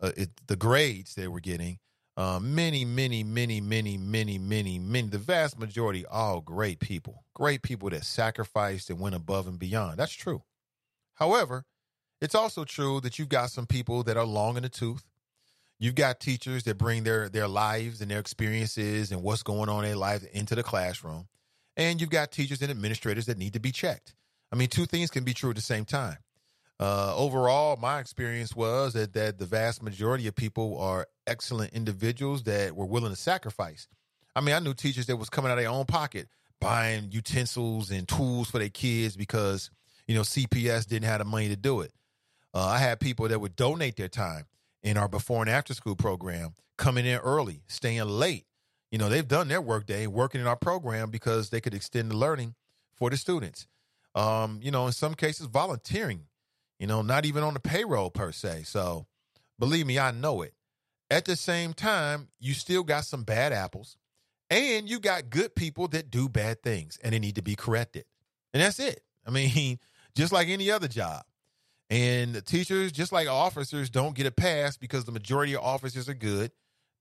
uh, 0.00 0.12
it, 0.16 0.30
the 0.46 0.56
grades 0.56 1.14
they 1.14 1.26
were 1.26 1.40
getting, 1.40 1.78
uh, 2.16 2.38
many, 2.40 2.84
many, 2.84 3.24
many, 3.24 3.60
many, 3.60 3.96
many, 3.96 4.38
many, 4.38 4.78
many, 4.78 5.08
the 5.08 5.18
vast 5.18 5.58
majority, 5.58 6.04
all 6.06 6.40
great 6.40 6.80
people, 6.80 7.24
great 7.34 7.62
people 7.62 7.90
that 7.90 8.04
sacrificed 8.04 8.90
and 8.90 9.00
went 9.00 9.14
above 9.14 9.46
and 9.46 9.58
beyond. 9.58 9.98
That's 9.98 10.12
true. 10.12 10.42
However, 11.14 11.64
it's 12.20 12.34
also 12.34 12.64
true 12.64 13.00
that 13.00 13.18
you've 13.18 13.28
got 13.28 13.50
some 13.50 13.66
people 13.66 14.02
that 14.04 14.16
are 14.16 14.24
long 14.24 14.56
in 14.56 14.62
the 14.62 14.68
tooth. 14.68 15.04
You've 15.80 15.94
got 15.94 16.18
teachers 16.18 16.64
that 16.64 16.76
bring 16.76 17.04
their 17.04 17.28
their 17.28 17.46
lives 17.46 18.00
and 18.00 18.10
their 18.10 18.18
experiences 18.18 19.12
and 19.12 19.22
what's 19.22 19.42
going 19.42 19.68
on 19.68 19.84
in 19.84 19.90
their 19.90 19.96
lives 19.96 20.24
into 20.24 20.54
the 20.54 20.62
classroom. 20.62 21.28
And 21.76 22.00
you've 22.00 22.10
got 22.10 22.32
teachers 22.32 22.60
and 22.62 22.70
administrators 22.70 23.26
that 23.26 23.38
need 23.38 23.52
to 23.52 23.60
be 23.60 23.70
checked. 23.70 24.14
I 24.50 24.56
mean, 24.56 24.68
two 24.68 24.86
things 24.86 25.10
can 25.10 25.22
be 25.22 25.34
true 25.34 25.50
at 25.50 25.56
the 25.56 25.62
same 25.62 25.84
time. 25.84 26.18
Uh, 26.80 27.14
overall, 27.16 27.76
my 27.76 27.98
experience 28.00 28.54
was 28.54 28.94
that, 28.94 29.12
that 29.12 29.38
the 29.38 29.46
vast 29.46 29.82
majority 29.82 30.26
of 30.26 30.34
people 30.34 30.78
are 30.80 31.06
excellent 31.26 31.72
individuals 31.72 32.44
that 32.44 32.74
were 32.74 32.86
willing 32.86 33.10
to 33.10 33.16
sacrifice. 33.16 33.88
I 34.34 34.40
mean, 34.40 34.54
I 34.54 34.60
knew 34.60 34.74
teachers 34.74 35.06
that 35.06 35.16
was 35.16 35.28
coming 35.28 35.50
out 35.50 35.58
of 35.58 35.62
their 35.62 35.70
own 35.70 35.86
pocket, 35.86 36.28
buying 36.60 37.10
utensils 37.10 37.90
and 37.90 38.06
tools 38.06 38.50
for 38.50 38.58
their 38.58 38.68
kids 38.68 39.16
because, 39.16 39.70
you 40.06 40.14
know, 40.14 40.22
CPS 40.22 40.86
didn't 40.86 41.08
have 41.08 41.18
the 41.18 41.24
money 41.24 41.48
to 41.48 41.56
do 41.56 41.80
it. 41.80 41.92
Uh, 42.54 42.64
I 42.64 42.78
had 42.78 43.00
people 43.00 43.28
that 43.28 43.40
would 43.40 43.56
donate 43.56 43.96
their 43.96 44.08
time 44.08 44.46
in 44.82 44.96
our 44.96 45.08
before 45.08 45.42
and 45.42 45.50
after 45.50 45.74
school 45.74 45.96
program, 45.96 46.54
coming 46.76 47.06
in 47.06 47.18
early, 47.18 47.62
staying 47.66 48.04
late. 48.04 48.46
You 48.90 48.98
know, 48.98 49.08
they've 49.08 49.26
done 49.26 49.48
their 49.48 49.60
work 49.60 49.86
day 49.86 50.06
working 50.06 50.40
in 50.40 50.46
our 50.46 50.56
program 50.56 51.10
because 51.10 51.50
they 51.50 51.60
could 51.60 51.74
extend 51.74 52.10
the 52.10 52.16
learning 52.16 52.54
for 52.94 53.10
the 53.10 53.16
students 53.16 53.66
um, 54.18 54.58
you 54.62 54.70
know, 54.70 54.86
in 54.86 54.92
some 54.92 55.14
cases 55.14 55.46
volunteering, 55.46 56.24
you 56.78 56.86
know, 56.86 57.02
not 57.02 57.24
even 57.24 57.42
on 57.44 57.54
the 57.54 57.60
payroll 57.60 58.10
per 58.10 58.32
se. 58.32 58.64
So 58.64 59.06
believe 59.58 59.86
me, 59.86 59.98
I 59.98 60.10
know 60.10 60.42
it. 60.42 60.54
At 61.10 61.24
the 61.24 61.36
same 61.36 61.72
time, 61.72 62.28
you 62.38 62.52
still 62.52 62.82
got 62.82 63.04
some 63.04 63.22
bad 63.22 63.52
apples 63.52 63.96
and 64.50 64.88
you 64.88 64.98
got 64.98 65.30
good 65.30 65.54
people 65.54 65.88
that 65.88 66.10
do 66.10 66.28
bad 66.28 66.62
things 66.62 66.98
and 67.02 67.12
they 67.12 67.18
need 67.18 67.36
to 67.36 67.42
be 67.42 67.54
corrected. 67.54 68.04
And 68.52 68.62
that's 68.62 68.80
it. 68.80 69.02
I 69.26 69.30
mean, 69.30 69.78
just 70.14 70.32
like 70.32 70.48
any 70.48 70.70
other 70.70 70.88
job. 70.88 71.22
And 71.90 72.44
teachers, 72.44 72.92
just 72.92 73.12
like 73.12 73.28
officers, 73.28 73.88
don't 73.88 74.14
get 74.14 74.26
a 74.26 74.30
pass 74.30 74.76
because 74.76 75.04
the 75.04 75.12
majority 75.12 75.54
of 75.54 75.62
officers 75.62 76.08
are 76.08 76.14
good. 76.14 76.52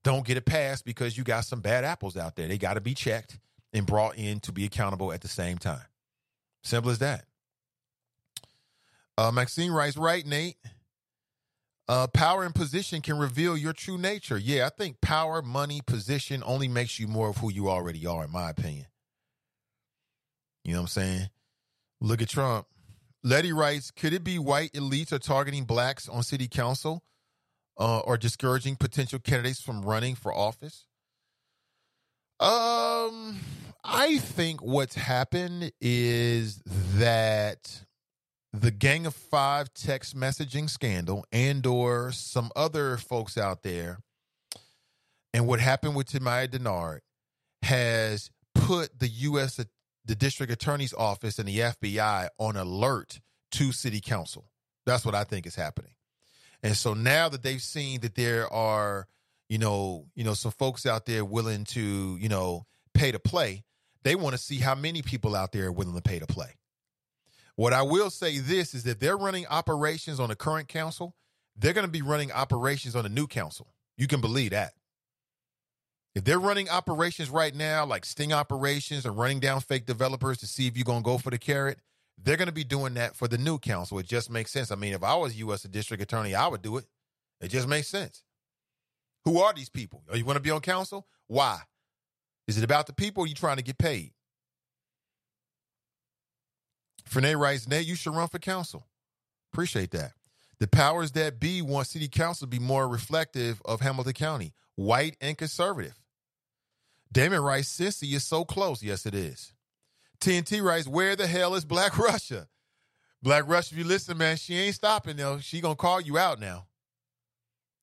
Don't 0.03 0.25
get 0.25 0.37
a 0.37 0.41
pass 0.41 0.81
because 0.81 1.17
you 1.17 1.23
got 1.23 1.43
some 1.43 1.59
bad 1.59 1.83
apples 1.83 2.15
out 2.15 2.35
there. 2.35 2.47
They 2.47 2.57
got 2.57 2.75
to 2.75 2.81
be 2.81 2.93
checked 2.93 3.37
and 3.73 3.85
brought 3.85 4.17
in 4.17 4.39
to 4.41 4.53
be 4.53 4.63
accountable 4.63 5.11
at 5.11 5.21
the 5.21 5.27
same 5.27 5.57
time. 5.57 5.83
Simple 6.63 6.91
as 6.91 6.99
that. 6.99 7.25
Uh, 9.17 9.31
Maxine 9.31 9.71
writes, 9.71 9.97
right, 9.97 10.25
Nate. 10.25 10.57
Uh, 11.89 12.07
power 12.07 12.43
and 12.43 12.53
position 12.53 13.01
can 13.01 13.17
reveal 13.17 13.57
your 13.57 13.73
true 13.73 13.97
nature. 13.97 14.37
Yeah, 14.37 14.65
I 14.65 14.69
think 14.69 14.99
power, 15.01 15.41
money, 15.41 15.81
position 15.85 16.43
only 16.45 16.67
makes 16.67 16.99
you 16.99 17.07
more 17.07 17.29
of 17.29 17.37
who 17.37 17.51
you 17.51 17.69
already 17.69 18.05
are, 18.05 18.25
in 18.25 18.31
my 18.31 18.49
opinion. 18.49 18.87
You 20.63 20.73
know 20.73 20.79
what 20.79 20.83
I'm 20.83 20.87
saying? 20.87 21.29
Look 22.01 22.21
at 22.21 22.27
Trump. 22.27 22.67
Letty 23.27 23.51
writes, 23.51 23.91
could 23.91 24.13
it 24.13 24.23
be 24.23 24.39
white 24.39 24.71
elites 24.71 25.11
are 25.11 25.19
targeting 25.19 25.65
blacks 25.65 26.07
on 26.07 26.23
city 26.23 26.47
council 26.47 27.03
uh, 27.77 27.99
or 27.99 28.15
discouraging 28.15 28.77
potential 28.77 29.19
candidates 29.19 29.61
from 29.61 29.81
running 29.81 30.15
for 30.15 30.33
office? 30.33 30.85
Um, 32.39 33.37
I 33.83 34.19
think 34.19 34.61
what's 34.61 34.95
happened 34.95 35.73
is 35.81 36.61
that 36.95 37.83
the 38.53 38.71
Gang 38.71 39.05
of 39.05 39.13
Five 39.13 39.73
text 39.73 40.15
messaging 40.15 40.69
scandal 40.69 41.25
and 41.29 41.65
or 41.65 42.13
some 42.13 42.49
other 42.55 42.95
folks 42.95 43.37
out 43.37 43.61
there 43.61 43.99
and 45.33 45.45
what 45.45 45.59
happened 45.59 45.97
with 45.97 46.07
Tamaya 46.07 46.47
Dennard 46.47 46.99
has 47.63 48.31
put 48.55 48.99
the 48.99 49.09
U.S. 49.09 49.59
the 50.07 50.15
district 50.15 50.51
attorney's 50.51 50.93
office 50.93 51.37
and 51.37 51.47
the 51.47 51.59
FBI 51.59 52.29
on 52.39 52.55
alert 52.55 53.19
to 53.51 53.71
city 53.71 54.01
council. 54.01 54.49
That's 54.85 55.05
what 55.05 55.15
I 55.15 55.25
think 55.25 55.45
is 55.45 55.55
happening. 55.55 55.91
And 56.63 56.75
so 56.75 56.93
now 56.93 57.29
that 57.29 57.43
they've 57.43 57.61
seen 57.61 58.01
that 58.01 58.15
there 58.15 58.51
are, 58.51 59.07
you 59.49 59.57
know, 59.57 60.07
you 60.15 60.23
know, 60.23 60.33
some 60.33 60.51
folks 60.51 60.85
out 60.85 61.05
there 61.05 61.23
willing 61.23 61.65
to, 61.65 62.17
you 62.19 62.29
know, 62.29 62.65
pay 62.93 63.11
to 63.11 63.19
play, 63.19 63.63
they 64.03 64.15
want 64.15 64.33
to 64.33 64.41
see 64.41 64.57
how 64.57 64.73
many 64.73 65.01
people 65.01 65.35
out 65.35 65.51
there 65.51 65.67
are 65.67 65.71
willing 65.71 65.95
to 65.95 66.01
pay 66.01 66.19
to 66.19 66.25
play. 66.25 66.55
What 67.55 67.73
I 67.73 67.81
will 67.81 68.09
say 68.09 68.39
this 68.39 68.73
is 68.73 68.83
that 68.83 68.99
they're 68.99 69.17
running 69.17 69.45
operations 69.47 70.19
on 70.19 70.29
the 70.29 70.35
current 70.35 70.67
council, 70.67 71.15
they're 71.55 71.73
going 71.73 71.87
to 71.87 71.91
be 71.91 72.01
running 72.01 72.31
operations 72.31 72.95
on 72.95 73.03
the 73.03 73.09
new 73.09 73.27
council. 73.27 73.73
You 73.97 74.07
can 74.07 74.21
believe 74.21 74.51
that. 74.51 74.73
If 76.17 76.23
they're 76.23 76.39
running 76.39 76.67
operations 76.67 77.29
right 77.29 77.53
now, 77.53 77.85
like 77.85 78.03
sting 78.03 78.33
operations 78.33 79.05
and 79.05 79.15
running 79.15 79.39
down 79.39 79.61
fake 79.61 79.85
developers 79.85 80.39
to 80.39 80.47
see 80.47 80.65
if 80.65 80.75
you're 80.75 80.83
going 80.83 81.03
to 81.03 81.05
go 81.05 81.19
for 81.19 81.29
the 81.29 81.37
carrot, 81.37 81.77
they're 82.17 82.37
going 82.37 82.47
to 82.47 82.51
be 82.51 82.63
doing 82.63 82.95
that 82.95 83.15
for 83.15 83.27
the 83.27 83.37
new 83.37 83.59
council. 83.59 83.99
It 83.99 84.07
just 84.07 84.31
makes 84.31 84.49
sense. 84.49 84.71
I 84.71 84.75
mean, 84.77 84.93
if 84.93 85.03
I 85.03 85.13
was 85.15 85.37
U.S. 85.37 85.61
district 85.61 86.01
attorney, 86.01 86.33
I 86.33 86.47
would 86.47 86.63
do 86.63 86.77
it. 86.77 86.85
It 87.39 87.49
just 87.49 87.67
makes 87.67 87.87
sense. 87.87 88.23
Who 89.25 89.37
are 89.37 89.53
these 89.53 89.69
people? 89.69 90.01
Oh, 90.11 90.15
you 90.15 90.25
want 90.25 90.37
to 90.37 90.41
be 90.41 90.49
on 90.49 90.59
council? 90.59 91.05
Why? 91.27 91.59
Is 92.47 92.57
it 92.57 92.63
about 92.63 92.87
the 92.87 92.93
people 92.93 93.25
or 93.25 93.27
you 93.27 93.35
trying 93.35 93.57
to 93.57 93.63
get 93.63 93.77
paid? 93.77 94.13
Frenay 97.07 97.39
writes, 97.39 97.67
Nate, 97.67 97.85
you 97.85 97.93
should 97.93 98.15
run 98.15 98.27
for 98.27 98.39
council. 98.39 98.87
Appreciate 99.53 99.91
that. 99.91 100.13
The 100.57 100.67
powers 100.67 101.11
that 101.11 101.39
be 101.39 101.61
want 101.61 101.85
city 101.85 102.07
council 102.07 102.47
to 102.47 102.49
be 102.49 102.57
more 102.57 102.87
reflective 102.87 103.61
of 103.65 103.81
Hamilton 103.81 104.13
County, 104.13 104.55
white 104.75 105.15
and 105.21 105.37
conservative. 105.37 105.93
Damon 107.11 107.41
writes, 107.41 107.69
Cincy 107.69 108.13
is 108.13 108.23
so 108.23 108.45
close. 108.45 108.83
Yes, 108.83 109.05
it 109.05 109.15
is. 109.15 109.53
TNT 110.19 110.63
writes, 110.63 110.87
where 110.87 111.15
the 111.15 111.27
hell 111.27 111.55
is 111.55 111.65
Black 111.65 111.97
Russia? 111.97 112.47
Black 113.21 113.47
Russia, 113.47 113.73
if 113.73 113.79
you 113.79 113.83
listen, 113.83 114.17
man, 114.17 114.37
she 114.37 114.55
ain't 114.55 114.75
stopping 114.75 115.17
though. 115.17 115.39
She 115.39 115.61
gonna 115.61 115.75
call 115.75 115.99
you 115.99 116.17
out 116.17 116.39
now. 116.39 116.67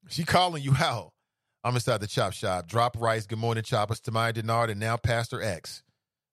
She 0.09 0.25
calling 0.25 0.63
you 0.63 0.75
out. 0.79 1.13
I'm 1.65 1.75
inside 1.75 2.01
the 2.01 2.07
chop 2.07 2.35
shop. 2.35 2.69
Drop 2.69 2.97
rice. 3.01 3.27
Good 3.27 3.39
morning, 3.39 3.65
choppers. 3.65 4.01
Tamaya 4.01 4.33
Dennard 4.33 4.71
and 4.71 4.79
now 4.79 4.97
Pastor 4.97 5.43
X. 5.43 5.83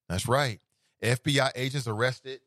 That's 0.10 0.28
right. 0.28 0.60
FBI 1.02 1.52
agents 1.56 1.88
arrested 1.88 2.42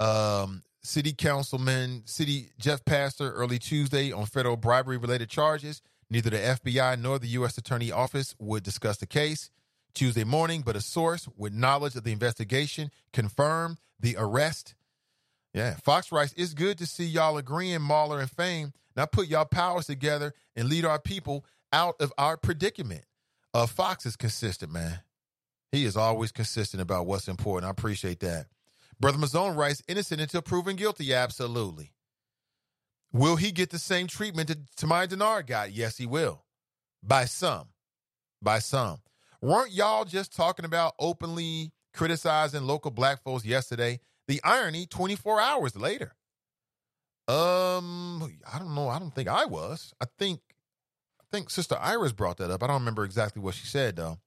um, 0.00 0.62
city 0.82 1.12
councilman, 1.12 2.02
city 2.06 2.50
Jeff 2.58 2.84
Pastor 2.84 3.30
early 3.32 3.58
Tuesday 3.58 4.10
on 4.10 4.26
federal 4.26 4.56
bribery 4.56 4.96
related 4.96 5.28
charges. 5.28 5.82
Neither 6.10 6.30
the 6.30 6.38
FBI 6.38 6.98
nor 6.98 7.18
the 7.18 7.28
U.S. 7.28 7.58
Attorney 7.58 7.92
Office 7.92 8.34
would 8.38 8.62
discuss 8.62 8.96
the 8.96 9.06
case 9.06 9.50
Tuesday 9.98 10.22
morning, 10.22 10.62
but 10.64 10.76
a 10.76 10.80
source 10.80 11.28
with 11.36 11.52
knowledge 11.52 11.96
of 11.96 12.04
the 12.04 12.12
investigation 12.12 12.92
confirmed 13.12 13.78
the 13.98 14.14
arrest. 14.16 14.76
Yeah, 15.52 15.74
Fox 15.82 16.12
writes, 16.12 16.32
It's 16.36 16.54
good 16.54 16.78
to 16.78 16.86
see 16.86 17.04
y'all 17.04 17.36
agreeing, 17.36 17.82
Mahler 17.82 18.20
and 18.20 18.30
Fame. 18.30 18.72
Now 18.94 19.06
put 19.06 19.26
y'all 19.26 19.44
powers 19.44 19.86
together 19.86 20.34
and 20.54 20.68
lead 20.68 20.84
our 20.84 21.00
people 21.00 21.44
out 21.72 21.96
of 21.98 22.12
our 22.16 22.36
predicament. 22.36 23.06
Uh, 23.52 23.66
Fox 23.66 24.06
is 24.06 24.14
consistent, 24.14 24.72
man. 24.72 25.00
He 25.72 25.84
is 25.84 25.96
always 25.96 26.30
consistent 26.30 26.80
about 26.80 27.06
what's 27.06 27.26
important. 27.26 27.66
I 27.66 27.70
appreciate 27.70 28.20
that. 28.20 28.46
Brother 29.00 29.18
Mazone 29.18 29.56
writes, 29.56 29.82
innocent 29.88 30.20
until 30.20 30.42
proven 30.42 30.76
guilty. 30.76 31.12
Absolutely. 31.12 31.92
Will 33.12 33.34
he 33.34 33.50
get 33.50 33.70
the 33.70 33.80
same 33.80 34.06
treatment 34.06 34.46
that 34.46 34.64
Tamaya 34.76 35.08
Dennard 35.08 35.48
got? 35.48 35.72
Yes, 35.72 35.96
he 35.96 36.06
will. 36.06 36.44
By 37.02 37.24
some. 37.24 37.70
By 38.40 38.60
some. 38.60 39.00
Weren't 39.40 39.72
y'all 39.72 40.04
just 40.04 40.34
talking 40.34 40.64
about 40.64 40.94
openly 40.98 41.70
criticizing 41.94 42.64
local 42.64 42.90
black 42.90 43.22
folks 43.22 43.44
yesterday? 43.44 44.00
The 44.26 44.40
irony 44.42 44.86
24 44.86 45.40
hours 45.40 45.76
later. 45.76 46.12
Um, 47.28 48.22
I 48.52 48.58
don't 48.58 48.74
know. 48.74 48.88
I 48.88 48.98
don't 48.98 49.14
think 49.14 49.28
I 49.28 49.44
was. 49.44 49.92
I 50.00 50.06
think 50.18 50.40
I 51.20 51.24
think 51.30 51.50
Sister 51.50 51.76
Iris 51.78 52.12
brought 52.12 52.38
that 52.38 52.50
up. 52.50 52.62
I 52.62 52.66
don't 52.66 52.80
remember 52.80 53.04
exactly 53.04 53.40
what 53.40 53.54
she 53.54 53.66
said 53.66 53.96
though. 53.96 54.18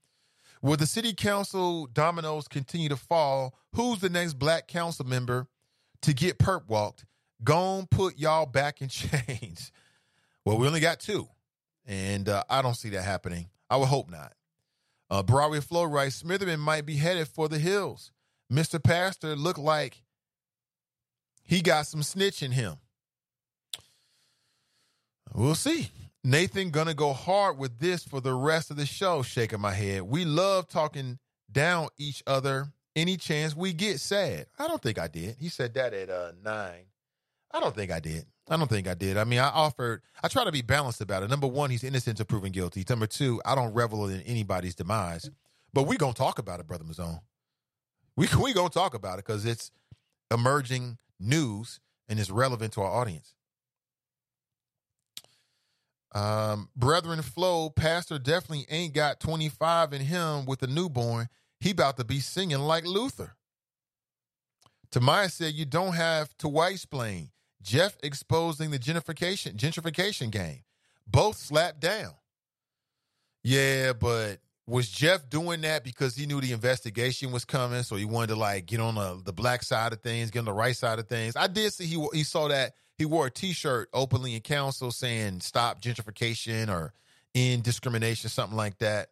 Will 0.61 0.77
the 0.77 0.85
city 0.85 1.13
council 1.13 1.87
dominoes 1.87 2.47
continue 2.47 2.89
to 2.89 2.95
fall? 2.95 3.55
Who's 3.73 3.99
the 3.99 4.09
next 4.09 4.35
black 4.35 4.67
council 4.67 5.05
member 5.05 5.47
to 6.03 6.13
get 6.13 6.37
perp 6.37 6.67
walked? 6.67 7.05
Gone 7.43 7.87
put 7.89 8.17
y'all 8.19 8.45
back 8.45 8.81
in 8.81 8.87
chains. 8.89 9.71
Well, 10.45 10.57
we 10.57 10.67
only 10.67 10.79
got 10.79 10.99
two, 10.99 11.27
and 11.85 12.29
uh, 12.29 12.43
I 12.49 12.61
don't 12.61 12.75
see 12.75 12.89
that 12.89 13.03
happening. 13.03 13.49
I 13.69 13.77
would 13.77 13.87
hope 13.87 14.09
not. 14.09 14.33
Uh, 15.11 15.21
Broadway 15.21 15.59
Flow 15.59 15.83
writes 15.83 16.23
Smitherman 16.23 16.59
might 16.59 16.85
be 16.85 16.95
headed 16.95 17.27
for 17.27 17.49
the 17.49 17.59
hills. 17.59 18.11
Mr. 18.51 18.81
Pastor 18.81 19.35
looked 19.35 19.59
like 19.59 20.01
he 21.43 21.61
got 21.61 21.85
some 21.85 22.01
snitch 22.01 22.41
in 22.41 22.53
him. 22.53 22.77
We'll 25.33 25.55
see. 25.55 25.89
Nathan 26.23 26.69
gonna 26.69 26.93
go 26.93 27.11
hard 27.11 27.57
with 27.57 27.77
this 27.77 28.05
for 28.05 28.21
the 28.21 28.33
rest 28.33 28.71
of 28.71 28.77
the 28.77 28.85
show, 28.85 29.21
shaking 29.21 29.59
my 29.59 29.73
head. 29.73 30.03
We 30.03 30.23
love 30.23 30.69
talking 30.69 31.19
down 31.51 31.89
each 31.97 32.23
other 32.25 32.67
any 32.95 33.17
chance 33.17 33.53
we 33.53 33.73
get 33.73 33.99
sad. 33.99 34.45
I 34.57 34.67
don't 34.69 34.81
think 34.81 34.97
I 34.97 35.07
did. 35.09 35.35
He 35.39 35.49
said 35.49 35.73
that 35.73 35.93
at 35.93 36.09
uh 36.09 36.31
nine. 36.41 36.85
I 37.51 37.59
don't 37.59 37.75
think 37.75 37.91
I 37.91 37.99
did. 37.99 38.25
I 38.49 38.57
don't 38.57 38.69
think 38.69 38.87
I 38.87 38.95
did. 38.95 39.17
I 39.17 39.23
mean, 39.23 39.39
I 39.39 39.47
offered, 39.47 40.01
I 40.23 40.27
try 40.27 40.43
to 40.43 40.51
be 40.51 40.61
balanced 40.61 40.99
about 40.99 41.23
it. 41.23 41.29
Number 41.29 41.47
one, 41.47 41.69
he's 41.69 41.83
innocent 41.83 42.19
until 42.19 42.25
proven 42.25 42.51
guilty. 42.51 42.83
Number 42.89 43.07
two, 43.07 43.41
I 43.45 43.55
don't 43.55 43.73
revel 43.73 44.07
in 44.07 44.21
anybody's 44.21 44.75
demise. 44.75 45.29
But 45.73 45.83
we 45.83 45.95
gonna 45.97 46.13
talk 46.13 46.39
about 46.39 46.59
it, 46.59 46.67
Brother 46.67 46.83
Mazone. 46.83 47.21
We 48.17 48.27
we 48.41 48.53
gonna 48.53 48.69
talk 48.69 48.93
about 48.93 49.19
it 49.19 49.25
because 49.25 49.45
it's 49.45 49.71
emerging 50.31 50.97
news 51.19 51.79
and 52.09 52.19
it's 52.19 52.29
relevant 52.29 52.73
to 52.73 52.81
our 52.81 52.91
audience. 52.91 53.35
Um, 56.13 56.69
Brethren 56.75 57.21
Flow, 57.21 57.69
Pastor 57.69 58.19
definitely 58.19 58.65
ain't 58.69 58.93
got 58.93 59.21
25 59.21 59.93
in 59.93 60.01
him 60.01 60.45
with 60.45 60.61
a 60.61 60.67
newborn. 60.67 61.29
He 61.61 61.71
about 61.71 61.95
to 61.97 62.03
be 62.03 62.19
singing 62.19 62.59
like 62.59 62.85
Luther. 62.85 63.35
Tamaya 64.91 65.31
said 65.31 65.53
you 65.53 65.63
don't 65.63 65.93
have 65.93 66.35
to 66.39 66.49
white 66.49 66.73
explain. 66.73 67.29
Jeff 67.61 67.97
exposing 68.03 68.71
the 68.71 68.79
gentrification 68.79 69.55
gentrification 69.55 70.31
game. 70.31 70.63
Both 71.07 71.37
slapped 71.37 71.79
down. 71.79 72.13
Yeah, 73.43 73.93
but 73.93 74.39
was 74.67 74.89
Jeff 74.89 75.29
doing 75.29 75.61
that 75.61 75.83
because 75.83 76.15
he 76.15 76.25
knew 76.25 76.39
the 76.39 76.51
investigation 76.51 77.31
was 77.31 77.43
coming, 77.43 77.83
so 77.83 77.95
he 77.95 78.05
wanted 78.05 78.27
to 78.27 78.35
like 78.35 78.65
get 78.65 78.79
on 78.79 78.95
the, 78.95 79.21
the 79.23 79.33
black 79.33 79.63
side 79.63 79.93
of 79.93 80.01
things, 80.01 80.31
get 80.31 80.39
on 80.39 80.45
the 80.45 80.53
right 80.53 80.75
side 80.75 80.99
of 80.99 81.07
things? 81.07 81.35
I 81.35 81.47
did 81.47 81.73
see 81.73 81.85
he 81.85 82.07
he 82.13 82.23
saw 82.23 82.47
that 82.47 82.73
he 82.97 83.05
wore 83.05 83.27
a 83.27 83.31
T-shirt 83.31 83.89
openly 83.93 84.35
in 84.35 84.41
council 84.41 84.91
saying 84.91 85.41
"Stop 85.41 85.81
gentrification" 85.81 86.69
or 86.69 86.93
"End 87.33 87.63
discrimination," 87.63 88.29
something 88.29 88.57
like 88.57 88.77
that. 88.79 89.09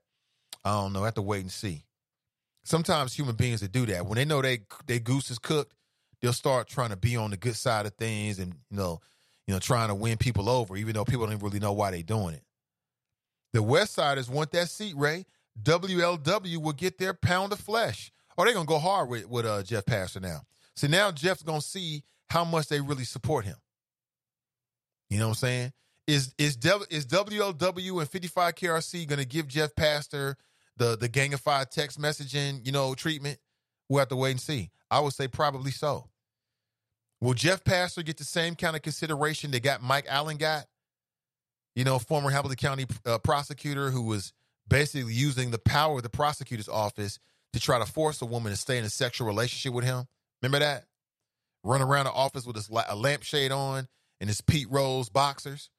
I 0.63 0.71
don't 0.71 0.93
know. 0.93 1.01
I 1.01 1.05
have 1.05 1.15
to 1.15 1.21
wait 1.21 1.41
and 1.41 1.51
see. 1.51 1.83
Sometimes 2.63 3.13
human 3.13 3.35
beings 3.35 3.61
that 3.61 3.71
do 3.71 3.85
that 3.87 4.05
when 4.05 4.17
they 4.17 4.25
know 4.25 4.41
they 4.41 4.59
they 4.85 4.99
goose 4.99 5.31
is 5.31 5.39
cooked, 5.39 5.73
they'll 6.21 6.33
start 6.33 6.67
trying 6.67 6.89
to 6.89 6.97
be 6.97 7.15
on 7.15 7.31
the 7.31 7.37
good 7.37 7.55
side 7.55 7.85
of 7.85 7.93
things 7.95 8.39
and 8.39 8.53
you 8.69 8.77
know, 8.77 8.99
you 9.47 9.53
know, 9.53 9.59
trying 9.59 9.89
to 9.89 9.95
win 9.95 10.17
people 10.17 10.49
over, 10.49 10.77
even 10.77 10.93
though 10.93 11.05
people 11.05 11.27
don't 11.27 11.41
really 11.41 11.59
know 11.59 11.73
why 11.73 11.91
they're 11.91 12.03
doing 12.03 12.35
it. 12.35 12.43
The 13.53 13.63
West 13.63 13.93
Siders 13.93 14.29
want 14.29 14.51
that 14.51 14.69
seat, 14.69 14.95
Ray. 14.95 15.25
WLW 15.61 16.57
will 16.57 16.73
get 16.73 16.97
their 16.97 17.13
pound 17.13 17.51
of 17.51 17.59
flesh. 17.59 18.11
Or 18.37 18.45
they're 18.45 18.53
gonna 18.53 18.65
go 18.65 18.79
hard 18.79 19.09
with 19.09 19.27
with 19.27 19.45
uh, 19.45 19.63
Jeff 19.63 19.85
Pastor 19.85 20.19
now. 20.19 20.41
So 20.75 20.87
now 20.87 21.11
Jeff's 21.11 21.43
gonna 21.43 21.61
see 21.61 22.03
how 22.29 22.45
much 22.45 22.67
they 22.67 22.79
really 22.79 23.03
support 23.03 23.45
him. 23.45 23.57
You 25.09 25.17
know 25.17 25.25
what 25.25 25.31
I'm 25.31 25.35
saying? 25.35 25.73
Is 26.07 26.33
is 26.37 26.57
is 26.89 27.05
WLW 27.05 27.99
and 27.99 28.09
55 28.09 28.55
KRC 28.55 29.07
going 29.07 29.19
to 29.19 29.25
give 29.25 29.47
Jeff 29.47 29.75
Pastor 29.75 30.37
the 30.77 30.95
the 30.95 31.09
gangified 31.09 31.69
text 31.69 31.99
messaging 31.99 32.65
you 32.65 32.71
know 32.71 32.95
treatment? 32.95 33.39
We'll 33.89 33.99
have 33.99 34.09
to 34.09 34.15
wait 34.15 34.31
and 34.31 34.41
see. 34.41 34.69
I 34.91 34.99
would 34.99 35.13
say 35.13 35.27
probably 35.27 35.71
so. 35.71 36.09
Will 37.21 37.33
Jeff 37.33 37.63
Pastor 37.63 38.01
get 38.01 38.17
the 38.17 38.23
same 38.23 38.55
kind 38.55 38.75
of 38.75 38.81
consideration 38.81 39.51
that 39.51 39.63
got 39.63 39.81
Mike 39.81 40.05
Allen 40.07 40.37
got? 40.37 40.65
You 41.75 41.83
know, 41.83 41.99
former 41.99 42.29
Hamilton 42.29 42.55
County 42.57 42.85
uh, 43.05 43.17
prosecutor 43.17 43.89
who 43.89 44.03
was 44.03 44.33
basically 44.67 45.13
using 45.13 45.51
the 45.51 45.59
power 45.59 45.97
of 45.97 46.03
the 46.03 46.09
prosecutor's 46.09 46.69
office 46.69 47.19
to 47.53 47.59
try 47.59 47.79
to 47.79 47.85
force 47.85 48.21
a 48.21 48.25
woman 48.25 48.51
to 48.51 48.57
stay 48.57 48.77
in 48.77 48.85
a 48.85 48.89
sexual 48.89 49.27
relationship 49.27 49.73
with 49.73 49.85
him. 49.85 50.05
Remember 50.41 50.59
that? 50.59 50.85
Run 51.63 51.81
around 51.81 52.05
the 52.05 52.11
office 52.11 52.45
with 52.45 52.55
his, 52.55 52.69
a 52.69 52.95
lampshade 52.95 53.51
on 53.51 53.87
and 54.21 54.29
his 54.29 54.41
Pete 54.41 54.67
Rose 54.69 55.09
boxers. 55.09 55.69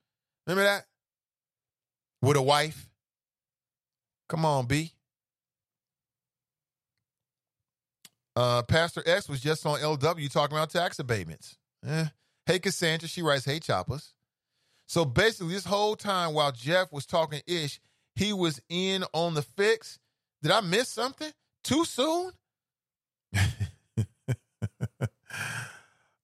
Remember 0.46 0.64
that? 0.64 0.84
With 2.22 2.36
a 2.36 2.42
wife. 2.42 2.88
Come 4.28 4.44
on, 4.44 4.66
B. 4.66 4.92
Uh, 8.36 8.62
Pastor 8.62 9.02
X 9.04 9.28
was 9.28 9.40
just 9.40 9.66
on 9.66 9.78
LW 9.80 10.30
talking 10.30 10.56
about 10.56 10.70
tax 10.70 10.98
abatements. 10.98 11.56
Eh. 11.86 12.06
Hey, 12.46 12.58
Cassandra, 12.58 13.08
she 13.08 13.22
writes, 13.22 13.44
Hey, 13.44 13.58
Choppers. 13.60 14.14
So 14.86 15.04
basically, 15.04 15.54
this 15.54 15.64
whole 15.64 15.96
time 15.96 16.34
while 16.34 16.52
Jeff 16.52 16.92
was 16.92 17.06
talking 17.06 17.40
ish, 17.46 17.80
he 18.14 18.32
was 18.32 18.60
in 18.68 19.04
on 19.12 19.34
the 19.34 19.42
fix. 19.42 19.98
Did 20.42 20.52
I 20.52 20.60
miss 20.60 20.88
something? 20.88 21.30
Too 21.62 21.84
soon? 21.84 22.32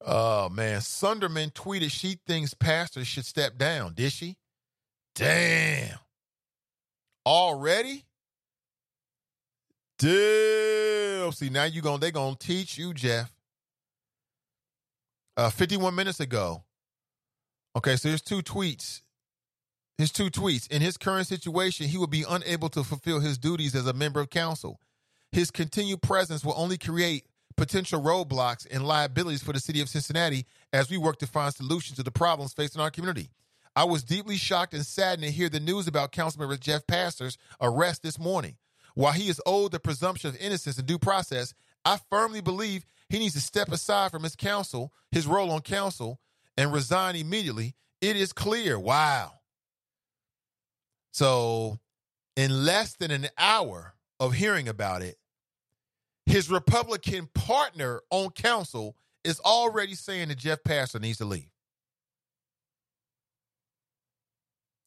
Oh 0.08 0.48
man, 0.48 0.80
Sundermann 0.82 1.52
tweeted 1.52 1.90
she 1.90 2.20
thinks 2.28 2.54
pastors 2.54 3.08
should 3.08 3.26
step 3.26 3.58
down. 3.58 3.92
Did 3.94 4.12
she? 4.12 4.36
Damn. 5.16 5.98
Already? 7.26 8.05
Damn. 9.98 11.32
See, 11.32 11.48
now 11.48 11.64
you 11.64 11.82
going 11.82 12.00
they 12.00 12.10
gonna 12.10 12.36
teach 12.36 12.78
you, 12.78 12.92
Jeff. 12.94 13.32
Uh 15.36 15.50
51 15.50 15.94
minutes 15.94 16.20
ago. 16.20 16.64
Okay, 17.76 17.96
so 17.96 18.08
here's 18.08 18.22
two 18.22 18.42
tweets. 18.42 19.02
His 19.98 20.10
two 20.12 20.30
tweets. 20.30 20.70
In 20.70 20.82
his 20.82 20.96
current 20.96 21.26
situation, 21.26 21.88
he 21.88 21.98
will 21.98 22.06
be 22.06 22.24
unable 22.28 22.68
to 22.70 22.84
fulfill 22.84 23.20
his 23.20 23.38
duties 23.38 23.74
as 23.74 23.86
a 23.86 23.92
member 23.92 24.20
of 24.20 24.30
council. 24.30 24.80
His 25.32 25.50
continued 25.50 26.02
presence 26.02 26.44
will 26.44 26.54
only 26.56 26.78
create 26.78 27.26
potential 27.56 28.00
roadblocks 28.00 28.66
and 28.70 28.86
liabilities 28.86 29.42
for 29.42 29.52
the 29.52 29.60
city 29.60 29.80
of 29.80 29.88
Cincinnati 29.88 30.46
as 30.72 30.90
we 30.90 30.98
work 30.98 31.18
to 31.18 31.26
find 31.26 31.52
solutions 31.54 31.96
to 31.96 32.02
the 32.02 32.10
problems 32.10 32.52
facing 32.52 32.80
our 32.80 32.90
community. 32.90 33.30
I 33.74 33.84
was 33.84 34.02
deeply 34.02 34.36
shocked 34.36 34.74
and 34.74 34.84
saddened 34.84 35.24
to 35.24 35.30
hear 35.30 35.48
the 35.48 35.60
news 35.60 35.86
about 35.86 36.12
Councilmember 36.12 36.58
Jeff 36.60 36.86
Pastor's 36.86 37.36
arrest 37.60 38.02
this 38.02 38.18
morning. 38.18 38.56
While 38.96 39.12
he 39.12 39.28
is 39.28 39.42
owed 39.44 39.72
the 39.72 39.78
presumption 39.78 40.30
of 40.30 40.38
innocence 40.38 40.78
and 40.78 40.86
due 40.86 40.98
process, 40.98 41.52
I 41.84 41.98
firmly 42.10 42.40
believe 42.40 42.86
he 43.10 43.18
needs 43.18 43.34
to 43.34 43.40
step 43.40 43.70
aside 43.70 44.10
from 44.10 44.22
his 44.22 44.34
counsel, 44.34 44.90
his 45.10 45.26
role 45.26 45.50
on 45.50 45.60
council, 45.60 46.18
and 46.56 46.72
resign 46.72 47.14
immediately. 47.14 47.74
It 48.00 48.16
is 48.16 48.32
clear. 48.32 48.78
Wow. 48.78 49.32
So, 51.12 51.78
in 52.36 52.64
less 52.64 52.96
than 52.96 53.10
an 53.10 53.28
hour 53.36 53.94
of 54.18 54.32
hearing 54.32 54.66
about 54.66 55.02
it, 55.02 55.16
his 56.24 56.50
Republican 56.50 57.28
partner 57.34 58.00
on 58.10 58.30
council 58.30 58.96
is 59.24 59.40
already 59.40 59.94
saying 59.94 60.28
that 60.28 60.38
Jeff 60.38 60.64
Pastor 60.64 61.00
needs 61.00 61.18
to 61.18 61.26
leave. 61.26 61.50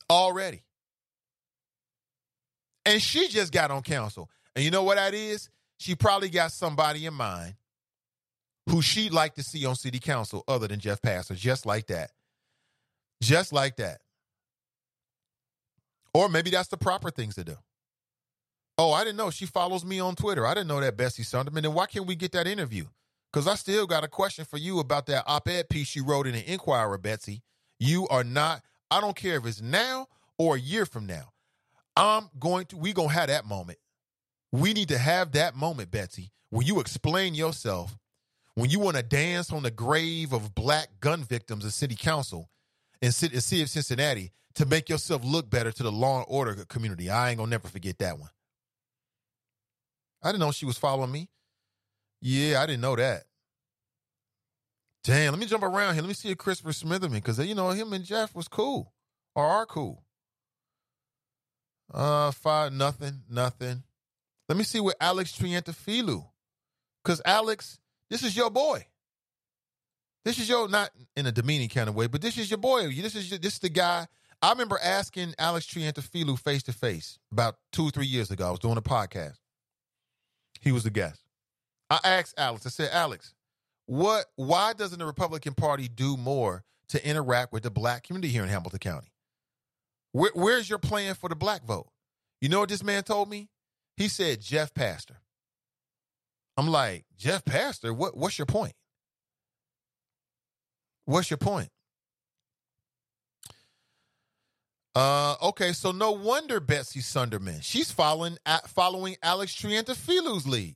Already. 0.09 0.63
And 2.89 2.99
she 2.99 3.27
just 3.27 3.53
got 3.53 3.69
on 3.69 3.83
council. 3.83 4.31
And 4.55 4.65
you 4.65 4.71
know 4.71 4.81
what 4.81 4.95
that 4.95 5.13
is? 5.13 5.47
She 5.77 5.93
probably 5.93 6.27
got 6.27 6.51
somebody 6.51 7.05
in 7.05 7.13
mind 7.13 7.53
who 8.67 8.81
she'd 8.81 9.13
like 9.13 9.35
to 9.35 9.43
see 9.43 9.63
on 9.67 9.75
city 9.75 9.99
council 9.99 10.43
other 10.47 10.67
than 10.67 10.79
Jeff 10.79 10.99
Pastor, 10.99 11.35
just 11.35 11.67
like 11.67 11.85
that. 11.87 12.09
Just 13.21 13.53
like 13.53 13.75
that. 13.75 13.99
Or 16.15 16.29
maybe 16.29 16.49
that's 16.49 16.69
the 16.69 16.77
proper 16.77 17.11
things 17.11 17.35
to 17.35 17.43
do. 17.43 17.57
Oh, 18.79 18.91
I 18.91 19.03
didn't 19.03 19.17
know 19.17 19.29
she 19.29 19.45
follows 19.45 19.85
me 19.85 19.99
on 19.99 20.15
Twitter. 20.15 20.47
I 20.47 20.55
didn't 20.55 20.69
know 20.69 20.81
that, 20.81 20.97
Bessie 20.97 21.21
Sundermann. 21.21 21.61
Then 21.61 21.75
why 21.75 21.85
can't 21.85 22.07
we 22.07 22.15
get 22.15 22.31
that 22.31 22.47
interview? 22.47 22.85
Because 23.31 23.47
I 23.47 23.53
still 23.53 23.85
got 23.85 24.03
a 24.03 24.07
question 24.07 24.45
for 24.45 24.57
you 24.57 24.79
about 24.79 25.05
that 25.05 25.25
op 25.27 25.47
ed 25.47 25.69
piece 25.69 25.95
you 25.95 26.03
wrote 26.03 26.25
in 26.25 26.33
the 26.33 26.51
Inquirer, 26.51 26.97
Betsy. 26.97 27.43
You 27.79 28.07
are 28.07 28.23
not, 28.23 28.63
I 28.89 28.99
don't 28.99 29.15
care 29.15 29.37
if 29.37 29.45
it's 29.45 29.61
now 29.61 30.07
or 30.39 30.55
a 30.55 30.59
year 30.59 30.87
from 30.87 31.05
now. 31.05 31.33
I'm 31.99 32.29
going 32.39 32.65
to, 32.67 32.77
we 32.77 32.93
going 32.93 33.09
to 33.09 33.13
have 33.13 33.27
that 33.27 33.45
moment. 33.45 33.77
We 34.51 34.73
need 34.73 34.89
to 34.89 34.97
have 34.97 35.33
that 35.33 35.55
moment, 35.55 35.91
Betsy, 35.91 36.31
when 36.49 36.65
you 36.65 36.79
explain 36.79 37.35
yourself, 37.35 37.97
when 38.55 38.69
you 38.69 38.79
want 38.79 38.97
to 38.97 39.03
dance 39.03 39.51
on 39.51 39.63
the 39.63 39.71
grave 39.71 40.33
of 40.33 40.55
black 40.55 40.89
gun 40.99 41.23
victims 41.23 41.63
in 41.63 41.71
city 41.71 41.95
council 41.95 42.49
in 43.01 43.11
city, 43.11 43.61
of 43.61 43.69
Cincinnati 43.69 44.31
to 44.55 44.65
make 44.65 44.89
yourself 44.89 45.23
look 45.23 45.49
better 45.49 45.71
to 45.71 45.83
the 45.83 45.91
law 45.91 46.17
and 46.17 46.25
order 46.27 46.53
community. 46.65 47.09
I 47.09 47.29
ain't 47.29 47.37
gonna 47.37 47.49
never 47.49 47.67
forget 47.67 47.99
that 47.99 48.19
one. 48.19 48.29
I 50.21 50.29
didn't 50.31 50.41
know 50.41 50.51
she 50.51 50.65
was 50.65 50.77
following 50.77 51.11
me. 51.11 51.29
Yeah, 52.21 52.61
I 52.61 52.65
didn't 52.65 52.81
know 52.81 52.95
that. 52.95 53.23
Damn, 55.05 55.31
let 55.31 55.39
me 55.39 55.45
jump 55.45 55.63
around 55.63 55.93
here. 55.93 56.01
Let 56.01 56.09
me 56.09 56.13
see 56.13 56.29
if 56.29 56.37
Christopher 56.37 56.71
Smitherman, 56.71 57.13
because 57.13 57.39
you 57.39 57.55
know 57.55 57.69
him 57.69 57.93
and 57.93 58.03
Jeff 58.03 58.35
was 58.35 58.49
cool 58.49 58.91
or 59.33 59.45
are 59.45 59.65
cool. 59.65 60.03
Uh, 61.91 62.31
five 62.31 62.71
nothing, 62.71 63.21
nothing. 63.29 63.83
Let 64.47 64.57
me 64.57 64.63
see 64.63 64.79
what 64.79 64.95
Alex 64.99 65.31
Triantafilou, 65.37 66.25
because 67.03 67.21
Alex, 67.25 67.79
this 68.09 68.23
is 68.23 68.35
your 68.35 68.49
boy. 68.49 68.85
This 70.25 70.37
is 70.39 70.49
your 70.49 70.67
not 70.67 70.91
in 71.15 71.25
a 71.25 71.31
demeaning 71.31 71.69
kind 71.69 71.89
of 71.89 71.95
way, 71.95 72.07
but 72.07 72.21
this 72.21 72.37
is 72.37 72.51
your 72.51 72.57
boy. 72.57 72.89
This 72.89 73.15
is 73.15 73.29
your, 73.29 73.39
this 73.39 73.53
is 73.53 73.59
the 73.59 73.69
guy. 73.69 74.07
I 74.41 74.51
remember 74.51 74.79
asking 74.81 75.33
Alex 75.37 75.65
Triantafilou 75.67 76.39
face 76.39 76.63
to 76.63 76.73
face 76.73 77.19
about 77.31 77.55
two 77.71 77.89
three 77.89 78.05
years 78.05 78.31
ago. 78.31 78.47
I 78.47 78.51
was 78.51 78.59
doing 78.59 78.77
a 78.77 78.81
podcast. 78.81 79.37
He 80.61 80.71
was 80.71 80.83
the 80.83 80.89
guest. 80.89 81.21
I 81.89 81.99
asked 82.03 82.35
Alex. 82.37 82.65
I 82.65 82.69
said, 82.69 82.89
Alex, 82.91 83.33
what? 83.85 84.25
Why 84.35 84.73
doesn't 84.73 84.99
the 84.99 85.05
Republican 85.05 85.53
Party 85.53 85.87
do 85.87 86.17
more 86.17 86.63
to 86.89 87.07
interact 87.07 87.53
with 87.53 87.63
the 87.63 87.71
black 87.71 88.03
community 88.03 88.31
here 88.31 88.43
in 88.43 88.49
Hamilton 88.49 88.79
County? 88.79 89.11
Where, 90.11 90.31
where's 90.33 90.69
your 90.69 90.79
plan 90.79 91.15
for 91.15 91.29
the 91.29 91.35
black 91.35 91.63
vote? 91.63 91.89
You 92.41 92.49
know 92.49 92.59
what 92.59 92.69
this 92.69 92.83
man 92.83 93.03
told 93.03 93.29
me? 93.29 93.49
He 93.97 94.07
said 94.07 94.41
Jeff 94.41 94.73
Pastor. 94.73 95.21
I'm 96.57 96.67
like, 96.67 97.05
Jeff 97.17 97.45
Pastor, 97.45 97.93
what, 97.93 98.17
what's 98.17 98.37
your 98.37 98.45
point? 98.45 98.73
What's 101.05 101.29
your 101.29 101.37
point? 101.37 101.69
Uh, 104.95 105.35
okay, 105.41 105.71
so 105.73 105.91
no 105.91 106.11
wonder 106.11 106.59
Betsy 106.59 106.99
Sundermann. 106.99 107.63
She's 107.63 107.91
following 107.91 108.37
following 108.67 109.15
Alex 109.23 109.55
Triantafilou's 109.55 110.47
lead. 110.47 110.75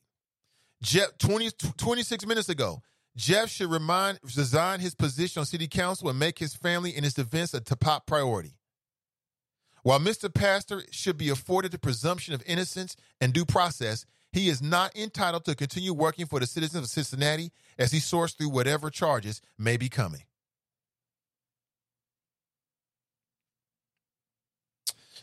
Jeff 0.82 1.18
20, 1.18 1.50
26 1.78 2.26
minutes 2.26 2.50
ago. 2.50 2.82
Jeff 3.16 3.50
should 3.50 3.70
remind 3.70 4.20
resign 4.24 4.80
his 4.80 4.96
position 4.96 5.42
on 5.42 5.46
city 5.46 5.68
council 5.68 6.10
and 6.10 6.18
make 6.18 6.40
his 6.40 6.56
family 6.56 6.96
and 6.96 7.04
his 7.04 7.14
defense 7.14 7.54
a 7.54 7.60
top 7.60 8.06
priority. 8.08 8.56
While 9.84 10.00
Mr. 10.00 10.34
Pastor 10.34 10.84
should 10.92 11.18
be 11.18 11.30
afforded 11.30 11.72
the 11.72 11.78
presumption 11.78 12.34
of 12.34 12.42
innocence 12.48 12.96
and 13.20 13.34
due 13.34 13.46
process, 13.46 14.06
he 14.32 14.48
is 14.50 14.62
not 14.62 14.96
entitled 14.98 15.46
to 15.46 15.56
continue 15.56 15.94
working 15.94 16.26
for 16.26 16.40
the 16.40 16.48
citizens 16.48 16.84
of 16.86 16.90
Cincinnati 16.90 17.52
as 17.78 17.92
he 17.92 18.00
sorts 18.00 18.34
through 18.34 18.50
whatever 18.50 18.90
charges 18.90 19.42
may 19.58 19.78
be 19.78 19.90
coming. 19.90 20.24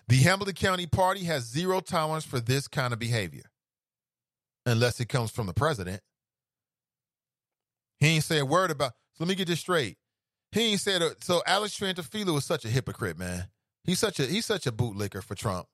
The 0.08 0.16
Hamilton 0.16 0.55
County 0.55 0.86
Party 0.86 1.24
has 1.24 1.44
zero 1.44 1.80
tolerance 1.80 2.24
for 2.24 2.40
this 2.40 2.68
kind 2.68 2.92
of 2.92 2.98
behavior, 2.98 3.44
unless 4.66 5.00
it 5.00 5.08
comes 5.08 5.30
from 5.30 5.47
the 5.47 5.55
president. 5.55 6.02
He 8.00 8.08
ain't 8.08 8.24
say 8.24 8.39
a 8.39 8.44
word 8.44 8.70
about. 8.70 8.92
So 9.14 9.24
let 9.24 9.28
me 9.28 9.34
get 9.36 9.48
this 9.48 9.60
straight. 9.60 9.97
He 10.52 10.72
ain't 10.72 10.80
said. 10.80 11.02
So 11.20 11.42
Alex 11.47 11.78
Triantafilou 11.78 12.34
was 12.34 12.44
such 12.44 12.64
a 12.64 12.68
hypocrite, 12.68 13.18
man. 13.18 13.47
He's 13.84 13.99
such 13.99 14.20
a 14.20 14.26
he's 14.26 14.47
such 14.47 14.67
a 14.67 14.73
bootlicker 14.73 15.23
for 15.23 15.34
Trump. 15.34 15.67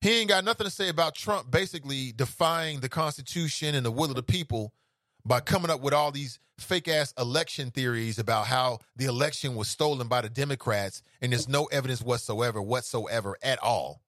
He 0.00 0.20
ain't 0.20 0.28
got 0.28 0.44
nothing 0.44 0.64
to 0.66 0.70
say 0.70 0.88
about 0.88 1.14
Trump 1.14 1.50
basically 1.50 2.12
defying 2.12 2.80
the 2.80 2.88
Constitution 2.88 3.74
and 3.74 3.84
the 3.84 3.90
will 3.90 4.10
of 4.10 4.14
the 4.14 4.22
people 4.22 4.72
by 5.24 5.40
coming 5.40 5.70
up 5.70 5.80
with 5.80 5.92
all 5.92 6.12
these 6.12 6.38
fake 6.58 6.88
ass 6.88 7.12
election 7.18 7.70
theories 7.70 8.18
about 8.18 8.46
how 8.46 8.78
the 8.96 9.06
election 9.06 9.54
was 9.54 9.68
stolen 9.68 10.08
by 10.08 10.20
the 10.20 10.28
Democrats 10.28 11.02
and 11.20 11.32
there's 11.32 11.48
no 11.48 11.64
evidence 11.66 12.02
whatsoever, 12.02 12.62
whatsoever 12.62 13.36
at 13.42 13.58
all. 13.62 14.00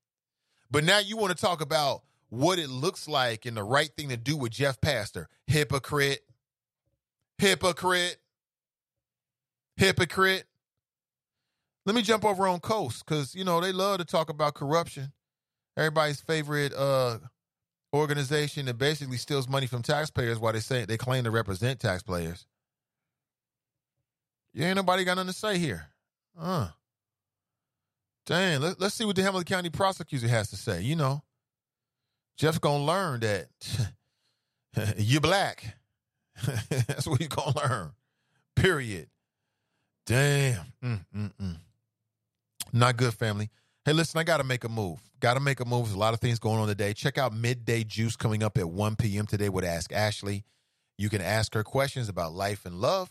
But 0.70 0.84
now 0.84 0.98
you 0.98 1.16
want 1.16 1.36
to 1.36 1.40
talk 1.40 1.60
about 1.60 2.02
what 2.28 2.58
it 2.60 2.70
looks 2.70 3.08
like 3.08 3.44
and 3.44 3.56
the 3.56 3.62
right 3.62 3.90
thing 3.96 4.08
to 4.08 4.16
do 4.16 4.36
with 4.36 4.52
Jeff 4.52 4.80
Pastor. 4.80 5.28
Hypocrite. 5.46 6.20
Hypocrite. 7.38 8.18
Hypocrite. 9.76 10.44
Let 11.86 11.94
me 11.94 12.02
jump 12.02 12.24
over 12.24 12.46
on 12.46 12.60
Coast 12.60 13.04
because, 13.04 13.34
you 13.34 13.44
know, 13.44 13.60
they 13.60 13.72
love 13.72 13.98
to 13.98 14.04
talk 14.04 14.28
about 14.28 14.54
corruption. 14.54 15.12
Everybody's 15.76 16.20
favorite 16.20 16.74
uh, 16.74 17.18
organization 17.94 18.66
that 18.66 18.78
basically 18.78 19.16
steals 19.16 19.48
money 19.48 19.66
from 19.66 19.82
taxpayers 19.82 20.38
while 20.38 20.52
they 20.52 20.60
say 20.60 20.84
they 20.84 20.98
claim 20.98 21.24
to 21.24 21.30
represent 21.30 21.80
taxpayers. 21.80 22.46
You 24.52 24.64
ain't 24.64 24.76
nobody 24.76 25.04
got 25.04 25.14
nothing 25.14 25.32
to 25.32 25.38
say 25.38 25.58
here. 25.58 25.86
Uh. 26.38 26.68
Dang, 28.26 28.60
let, 28.60 28.80
us 28.80 28.94
see 28.94 29.04
what 29.04 29.16
the 29.16 29.22
Hamilton 29.22 29.44
County 29.44 29.70
prosecutor 29.70 30.28
has 30.28 30.50
to 30.50 30.56
say. 30.56 30.82
You 30.82 30.96
know, 30.96 31.22
Jeff's 32.36 32.58
gonna 32.58 32.84
learn 32.84 33.20
that 33.20 33.48
you're 34.98 35.20
black. 35.20 35.76
That's 36.68 37.06
what 37.06 37.18
he's 37.18 37.28
gonna 37.28 37.56
learn. 37.56 37.90
Period. 38.54 39.08
Damn. 40.06 40.66
Mm, 40.84 41.04
mm, 41.16 41.32
mm. 41.40 41.56
Not 42.72 42.96
good, 42.96 43.14
family. 43.14 43.50
Hey, 43.84 43.92
listen, 43.92 44.18
I 44.20 44.24
got 44.24 44.36
to 44.36 44.44
make 44.44 44.64
a 44.64 44.68
move. 44.68 45.00
Got 45.20 45.34
to 45.34 45.40
make 45.40 45.60
a 45.60 45.64
move. 45.64 45.86
There's 45.86 45.96
a 45.96 45.98
lot 45.98 46.14
of 46.14 46.20
things 46.20 46.38
going 46.38 46.60
on 46.60 46.68
today. 46.68 46.92
Check 46.92 47.18
out 47.18 47.34
Midday 47.34 47.82
Juice 47.82 48.14
coming 48.14 48.42
up 48.42 48.58
at 48.58 48.68
1 48.68 48.96
p.m. 48.96 49.26
today 49.26 49.48
with 49.48 49.64
Ask 49.64 49.92
Ashley. 49.92 50.44
You 50.98 51.08
can 51.08 51.22
ask 51.22 51.54
her 51.54 51.64
questions 51.64 52.08
about 52.08 52.32
life 52.32 52.66
and 52.66 52.80
love, 52.80 53.10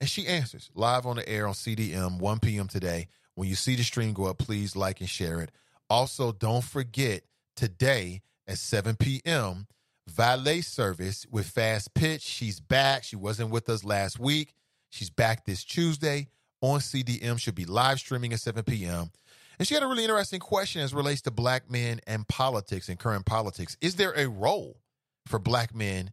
and 0.00 0.08
she 0.08 0.26
answers 0.26 0.70
live 0.74 1.06
on 1.06 1.16
the 1.16 1.28
air 1.28 1.46
on 1.46 1.54
CDM 1.54 2.18
1 2.18 2.38
p.m. 2.40 2.66
today. 2.66 3.08
When 3.34 3.48
you 3.48 3.54
see 3.54 3.76
the 3.76 3.82
stream 3.84 4.14
go 4.14 4.24
up, 4.24 4.38
please 4.38 4.74
like 4.74 5.00
and 5.00 5.08
share 5.08 5.40
it. 5.40 5.50
Also, 5.90 6.32
don't 6.32 6.64
forget 6.64 7.22
today 7.54 8.22
at 8.48 8.58
7 8.58 8.96
p.m., 8.96 9.66
valet 10.08 10.62
service 10.62 11.26
with 11.30 11.46
Fast 11.46 11.94
Pitch. 11.94 12.22
She's 12.22 12.58
back. 12.58 13.04
She 13.04 13.16
wasn't 13.16 13.50
with 13.50 13.68
us 13.68 13.84
last 13.84 14.18
week. 14.18 14.54
She's 14.88 15.10
back 15.10 15.44
this 15.44 15.62
Tuesday 15.62 16.28
on 16.60 16.80
CDM. 16.80 17.38
She'll 17.38 17.54
be 17.54 17.64
live 17.64 17.98
streaming 17.98 18.32
at 18.32 18.40
7 18.40 18.64
p.m. 18.64 19.10
And 19.58 19.66
she 19.66 19.74
had 19.74 19.82
a 19.82 19.86
really 19.86 20.04
interesting 20.04 20.40
question 20.40 20.82
as 20.82 20.92
relates 20.92 21.22
to 21.22 21.30
black 21.30 21.70
men 21.70 22.00
and 22.06 22.26
politics 22.28 22.88
and 22.88 22.98
current 22.98 23.24
politics. 23.24 23.76
Is 23.80 23.96
there 23.96 24.12
a 24.16 24.28
role 24.28 24.80
for 25.26 25.38
black 25.38 25.74
men 25.74 26.12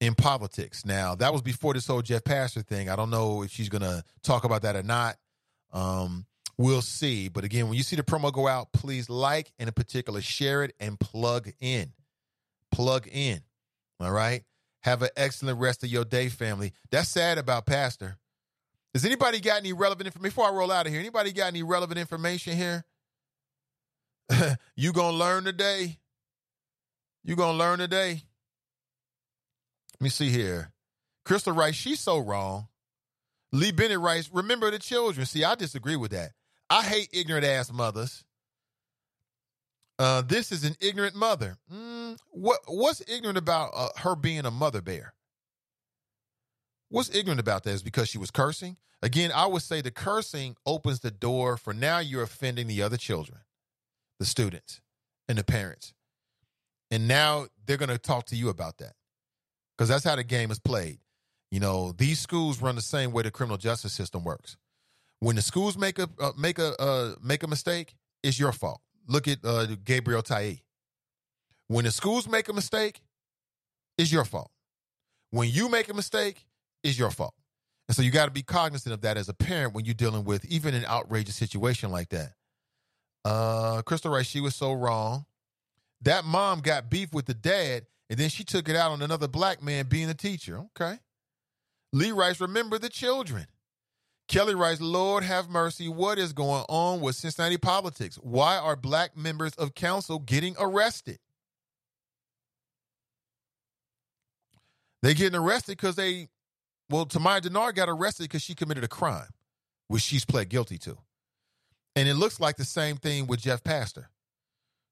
in 0.00 0.14
politics? 0.14 0.84
Now, 0.84 1.14
that 1.14 1.32
was 1.32 1.42
before 1.42 1.74
this 1.74 1.86
whole 1.86 2.02
Jeff 2.02 2.24
Pastor 2.24 2.62
thing. 2.62 2.88
I 2.88 2.96
don't 2.96 3.10
know 3.10 3.42
if 3.42 3.50
she's 3.50 3.68
going 3.68 3.82
to 3.82 4.02
talk 4.22 4.44
about 4.44 4.62
that 4.62 4.74
or 4.74 4.82
not. 4.82 5.16
Um, 5.72 6.26
we'll 6.58 6.82
see. 6.82 7.28
But 7.28 7.44
again, 7.44 7.68
when 7.68 7.76
you 7.76 7.84
see 7.84 7.96
the 7.96 8.02
promo 8.02 8.32
go 8.32 8.48
out, 8.48 8.72
please 8.72 9.08
like 9.08 9.52
and 9.58 9.68
in 9.68 9.74
particular 9.74 10.20
share 10.20 10.64
it 10.64 10.74
and 10.80 10.98
plug 10.98 11.52
in. 11.60 11.92
Plug 12.72 13.06
in. 13.06 13.40
All 14.00 14.10
right. 14.10 14.42
Have 14.82 15.02
an 15.02 15.10
excellent 15.16 15.60
rest 15.60 15.84
of 15.84 15.90
your 15.90 16.04
day, 16.04 16.28
family. 16.28 16.72
That's 16.90 17.08
sad 17.08 17.38
about 17.38 17.66
Pastor. 17.66 18.18
Has 18.94 19.04
anybody 19.04 19.40
got 19.40 19.58
any 19.58 19.72
relevant 19.72 20.06
information? 20.06 20.30
Before 20.30 20.46
I 20.46 20.52
roll 20.52 20.70
out 20.70 20.86
of 20.86 20.92
here, 20.92 21.00
anybody 21.00 21.32
got 21.32 21.48
any 21.48 21.64
relevant 21.64 21.98
information 21.98 22.56
here? 22.56 22.84
you 24.76 24.92
gonna 24.92 25.16
learn 25.16 25.44
today? 25.44 25.98
You 27.24 27.34
gonna 27.34 27.58
learn 27.58 27.80
today? 27.80 28.22
Let 29.94 30.00
me 30.00 30.08
see 30.10 30.30
here. 30.30 30.70
Crystal 31.24 31.52
writes, 31.52 31.76
she's 31.76 32.00
so 32.00 32.18
wrong. 32.18 32.68
Lee 33.52 33.72
Bennett 33.72 33.98
writes, 33.98 34.30
remember 34.32 34.70
the 34.70 34.78
children. 34.78 35.26
See, 35.26 35.44
I 35.44 35.54
disagree 35.54 35.96
with 35.96 36.12
that. 36.12 36.32
I 36.70 36.82
hate 36.82 37.08
ignorant 37.12 37.44
ass 37.44 37.72
mothers. 37.72 38.24
Uh, 39.98 40.22
this 40.22 40.50
is 40.50 40.64
an 40.64 40.74
ignorant 40.80 41.14
mother. 41.14 41.56
Mm, 41.72 42.18
what 42.30 42.60
what's 42.66 43.02
ignorant 43.08 43.38
about 43.38 43.70
uh, 43.74 43.88
her 43.98 44.16
being 44.16 44.44
a 44.44 44.50
mother 44.50 44.82
bear? 44.82 45.14
What's 46.94 47.12
ignorant 47.12 47.40
about 47.40 47.64
that 47.64 47.70
is 47.70 47.82
because 47.82 48.08
she 48.08 48.18
was 48.18 48.30
cursing. 48.30 48.76
Again, 49.02 49.32
I 49.34 49.46
would 49.46 49.62
say 49.62 49.80
the 49.80 49.90
cursing 49.90 50.54
opens 50.64 51.00
the 51.00 51.10
door 51.10 51.56
for 51.56 51.74
now 51.74 51.98
you're 51.98 52.22
offending 52.22 52.68
the 52.68 52.82
other 52.82 52.96
children, 52.96 53.40
the 54.20 54.24
students, 54.24 54.80
and 55.28 55.36
the 55.36 55.42
parents. 55.42 55.92
And 56.92 57.08
now 57.08 57.48
they're 57.66 57.78
going 57.78 57.88
to 57.88 57.98
talk 57.98 58.26
to 58.26 58.36
you 58.36 58.48
about 58.48 58.78
that 58.78 58.92
because 59.76 59.88
that's 59.88 60.04
how 60.04 60.14
the 60.14 60.22
game 60.22 60.52
is 60.52 60.60
played. 60.60 61.00
You 61.50 61.58
know, 61.58 61.90
these 61.90 62.20
schools 62.20 62.62
run 62.62 62.76
the 62.76 62.80
same 62.80 63.10
way 63.10 63.24
the 63.24 63.32
criminal 63.32 63.58
justice 63.58 63.92
system 63.92 64.22
works. 64.22 64.56
When 65.18 65.34
the 65.34 65.42
schools 65.42 65.76
make 65.76 65.98
a 65.98 66.08
uh, 66.20 66.30
make 66.38 66.60
a 66.60 66.80
uh, 66.80 67.16
make 67.20 67.42
a 67.42 67.48
mistake, 67.48 67.96
it's 68.22 68.38
your 68.38 68.52
fault. 68.52 68.80
Look 69.08 69.26
at 69.26 69.38
uh, 69.42 69.66
Gabriel 69.84 70.22
Taye. 70.22 70.60
When 71.66 71.86
the 71.86 71.90
schools 71.90 72.28
make 72.28 72.48
a 72.48 72.52
mistake, 72.52 73.00
it's 73.98 74.12
your 74.12 74.24
fault. 74.24 74.52
When 75.30 75.48
you 75.48 75.68
make 75.68 75.88
a 75.88 75.94
mistake, 75.94 76.46
is 76.84 76.98
your 76.98 77.10
fault. 77.10 77.34
And 77.88 77.96
so 77.96 78.02
you 78.02 78.10
got 78.10 78.26
to 78.26 78.30
be 78.30 78.42
cognizant 78.42 78.92
of 78.92 79.00
that 79.02 79.16
as 79.16 79.28
a 79.28 79.34
parent 79.34 79.74
when 79.74 79.84
you're 79.84 79.94
dealing 79.94 80.24
with 80.24 80.44
even 80.44 80.74
an 80.74 80.84
outrageous 80.86 81.34
situation 81.34 81.90
like 81.90 82.10
that. 82.10 82.32
Uh, 83.24 83.82
Crystal 83.82 84.12
Wright, 84.12 84.24
she 84.24 84.40
was 84.40 84.54
so 84.54 84.72
wrong. 84.72 85.26
That 86.02 86.24
mom 86.24 86.60
got 86.60 86.90
beef 86.90 87.12
with 87.12 87.26
the 87.26 87.34
dad, 87.34 87.86
and 88.08 88.18
then 88.18 88.28
she 88.28 88.44
took 88.44 88.68
it 88.68 88.76
out 88.76 88.92
on 88.92 89.02
another 89.02 89.28
black 89.28 89.62
man 89.62 89.86
being 89.88 90.08
a 90.08 90.14
teacher. 90.14 90.64
Okay. 90.78 90.98
Lee 91.92 92.12
writes, 92.12 92.40
remember 92.40 92.78
the 92.78 92.88
children. 92.88 93.46
Kelly 94.26 94.54
writes, 94.54 94.80
Lord 94.80 95.22
have 95.22 95.48
mercy. 95.48 95.88
What 95.88 96.18
is 96.18 96.32
going 96.32 96.64
on 96.68 97.00
with 97.00 97.16
Cincinnati 97.16 97.58
politics? 97.58 98.16
Why 98.16 98.56
are 98.56 98.76
black 98.76 99.16
members 99.16 99.52
of 99.54 99.74
council 99.74 100.18
getting 100.18 100.56
arrested? 100.58 101.18
They're 105.02 105.14
getting 105.14 105.38
arrested 105.38 105.72
because 105.72 105.96
they, 105.96 106.28
well, 106.90 107.06
Tamaya 107.06 107.40
Dennard 107.40 107.74
got 107.74 107.88
arrested 107.88 108.24
because 108.24 108.42
she 108.42 108.54
committed 108.54 108.84
a 108.84 108.88
crime, 108.88 109.28
which 109.88 110.02
she's 110.02 110.24
pled 110.24 110.48
guilty 110.48 110.78
to. 110.78 110.98
And 111.96 112.08
it 112.08 112.14
looks 112.14 112.40
like 112.40 112.56
the 112.56 112.64
same 112.64 112.96
thing 112.96 113.26
with 113.26 113.40
Jeff 113.40 113.62
Pastor. 113.62 114.10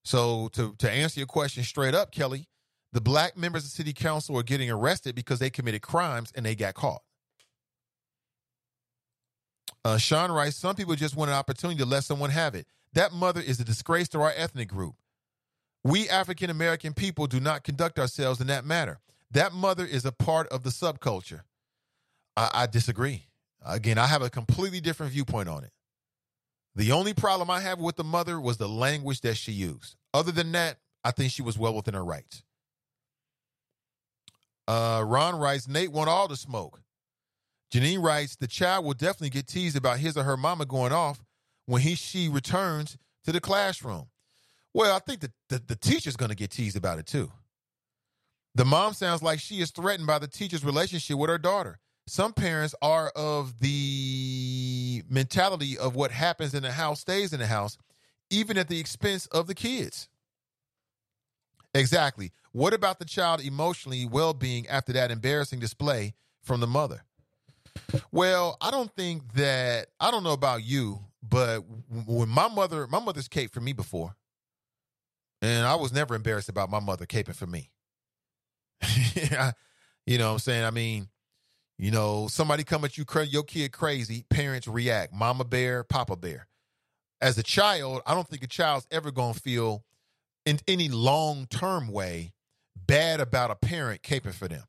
So 0.05 0.49
to, 0.49 0.75
to 0.79 0.91
answer 0.91 1.21
your 1.21 1.27
question 1.27 1.65
straight 1.65 1.95
up, 1.95 2.13
Kelly, 2.13 2.49
the 2.93 3.01
black 3.01 3.37
members 3.37 3.65
of 3.65 3.71
city 3.71 3.93
council 3.93 4.37
are 4.39 4.43
getting 4.43 4.71
arrested 4.71 5.15
because 5.15 5.39
they 5.39 5.51
committed 5.51 5.83
crimes 5.83 6.33
and 6.35 6.45
they 6.45 6.55
got 6.55 6.75
caught. 6.75 7.03
Uh, 9.85 9.99
Sean 9.99 10.31
writes, 10.31 10.57
some 10.57 10.77
people 10.77 10.95
just 10.95 11.17
want 11.17 11.31
an 11.31 11.37
opportunity 11.37 11.79
to 11.79 11.87
let 11.87 12.05
someone 12.05 12.31
have 12.31 12.55
it. 12.55 12.67
That 12.93 13.13
mother 13.13 13.41
is 13.41 13.59
a 13.59 13.65
disgrace 13.65 14.09
to 14.11 14.21
our 14.21 14.33
ethnic 14.37 14.69
group. 14.69 14.95
We 15.83 16.09
African 16.09 16.51
American 16.51 16.95
people 16.95 17.27
do 17.27 17.41
not 17.41 17.65
conduct 17.65 17.99
ourselves 17.99 18.41
in 18.41 18.47
that 18.47 18.65
manner. 18.65 19.01
That 19.33 19.53
mother 19.53 19.85
is 19.85 20.05
a 20.05 20.13
part 20.13 20.47
of 20.49 20.63
the 20.63 20.71
subculture. 20.71 21.41
I, 22.37 22.51
I 22.53 22.67
disagree. 22.67 23.25
Again, 23.65 23.99
I 23.99 24.07
have 24.07 24.23
a 24.23 24.31
completely 24.31 24.81
different 24.81 25.13
viewpoint 25.13 25.49
on 25.49 25.65
it. 25.65 25.71
The 26.75 26.93
only 26.93 27.15
problem 27.15 27.51
I 27.51 27.61
have 27.61 27.79
with 27.79 27.97
the 27.97 28.05
mother 28.05 28.41
was 28.41 28.57
the 28.57 28.69
language 28.69 29.21
that 29.21 29.37
she 29.37 29.53
used. 29.53 29.97
Other 30.15 30.33
than 30.33 30.53
that, 30.53 30.79
I 31.05 31.11
think 31.11 31.33
she 31.33 31.43
was 31.43 31.59
well 31.59 31.75
within 31.75 31.95
her 31.95 32.05
rights. 32.05 32.43
Uh, 34.67 35.05
Ron 35.07 35.37
writes, 35.37 35.69
Nate 35.69 35.93
want 35.93 36.09
all 36.09 36.29
the 36.29 36.37
smoke. 36.37 36.81
Janine 37.73 38.03
writes, 38.03 38.37
the 38.37 38.47
child 38.47 38.85
will 38.85 38.95
definitely 38.95 39.31
get 39.31 39.47
teased 39.47 39.77
about 39.77 39.99
his 39.99 40.17
or 40.17 40.23
her 40.23 40.37
mama 40.37 40.67
going 40.67 40.93
off 40.93 41.25
when 41.67 41.83
he 41.83 41.95
she 41.95 42.29
returns 42.29 42.99
to 43.25 43.33
the 43.33 43.41
classroom. 43.41 44.07
Well, 44.75 44.95
I 44.95 44.99
think 44.99 45.21
the, 45.21 45.33
the, 45.49 45.63
the 45.67 45.77
teacher's 45.77 46.17
going 46.17 46.31
to 46.31 46.37
get 46.37 46.51
teased 46.51 46.77
about 46.77 46.99
it 46.99 47.07
too. 47.07 47.31
The 48.55 48.65
mom 48.65 48.93
sounds 48.93 49.23
like 49.23 49.41
she 49.41 49.61
is 49.61 49.71
threatened 49.71 50.07
by 50.07 50.19
the 50.19 50.29
teacher's 50.29 50.65
relationship 50.65 51.17
with 51.17 51.31
her 51.31 51.39
daughter. 51.39 51.79
Some 52.07 52.33
parents 52.33 52.75
are 52.83 53.11
of 53.11 53.61
the 53.61 55.03
mentality 55.09 55.79
of 55.79 55.95
what 55.95 56.11
happens 56.11 56.55
in 56.55 56.63
the 56.63 56.73
house 56.73 57.01
stays 57.01 57.33
in 57.33 57.39
the 57.39 57.47
house, 57.47 57.79
even 58.31 58.59
at 58.59 58.69
the 58.69 58.81
expense 58.81 59.27
of 59.27 59.47
the 59.47 59.55
kids. 59.55 60.09
Exactly. 61.75 62.33
What 62.53 62.75
about 62.75 62.99
the 62.99 63.05
child 63.05 63.41
emotionally 63.41 64.05
well 64.05 64.35
being 64.35 64.67
after 64.69 64.93
that 64.93 65.11
embarrassing 65.11 65.61
display 65.61 66.15
from 66.43 66.61
the 66.61 66.67
mother? 66.67 67.05
Well, 68.11 68.59
I 68.61 68.71
don't 68.71 68.95
think 68.95 69.33
that 69.35 69.87
I 69.99 70.11
don't 70.11 70.25
know 70.25 70.33
about 70.33 70.65
you, 70.65 71.01
but 71.23 71.61
when 72.07 72.29
my 72.29 72.49
mother, 72.49 72.87
my 72.87 73.01
mother's 73.01 73.29
caped 73.29 73.55
for 73.55 73.61
me 73.61 73.73
before, 73.73 74.17
and 75.41 75.67
I 75.67 75.77
was 75.77 75.93
never 75.93 76.15
embarrassed 76.15 76.49
about 76.49 76.71
my 76.71 76.81
mother 76.81 77.07
caping 77.07 77.35
for 77.35 77.47
me. 77.47 77.71
you 80.07 80.19
know 80.19 80.27
what 80.27 80.33
I'm 80.35 80.39
saying? 80.41 80.65
I 80.65 80.71
mean, 80.71 81.09
you 81.83 81.91
know, 81.91 82.29
somebody 82.29 82.63
come 82.63 82.85
at 82.85 82.97
you, 82.97 83.05
your 83.29 83.43
kid 83.43 83.73
crazy, 83.73 84.25
parents 84.31 84.69
react. 84.69 85.13
Mama 85.13 85.43
bear, 85.43 85.83
papa 85.83 86.15
bear. 86.15 86.47
As 87.21 87.37
a 87.39 87.43
child, 87.43 88.03
I 88.07 88.15
don't 88.15 88.29
think 88.29 88.45
a 88.45 88.47
child's 88.47 88.87
ever 88.93 89.11
going 89.11 89.35
to 89.35 89.41
feel 89.41 89.83
in 90.47 90.61
any 90.69 90.89
long 90.89 91.47
term 91.47 91.89
way 91.89 92.35
bad 92.77 93.19
about 93.19 93.51
a 93.51 93.57
parent 93.57 94.03
caping 94.03 94.33
for 94.33 94.47
them. 94.47 94.63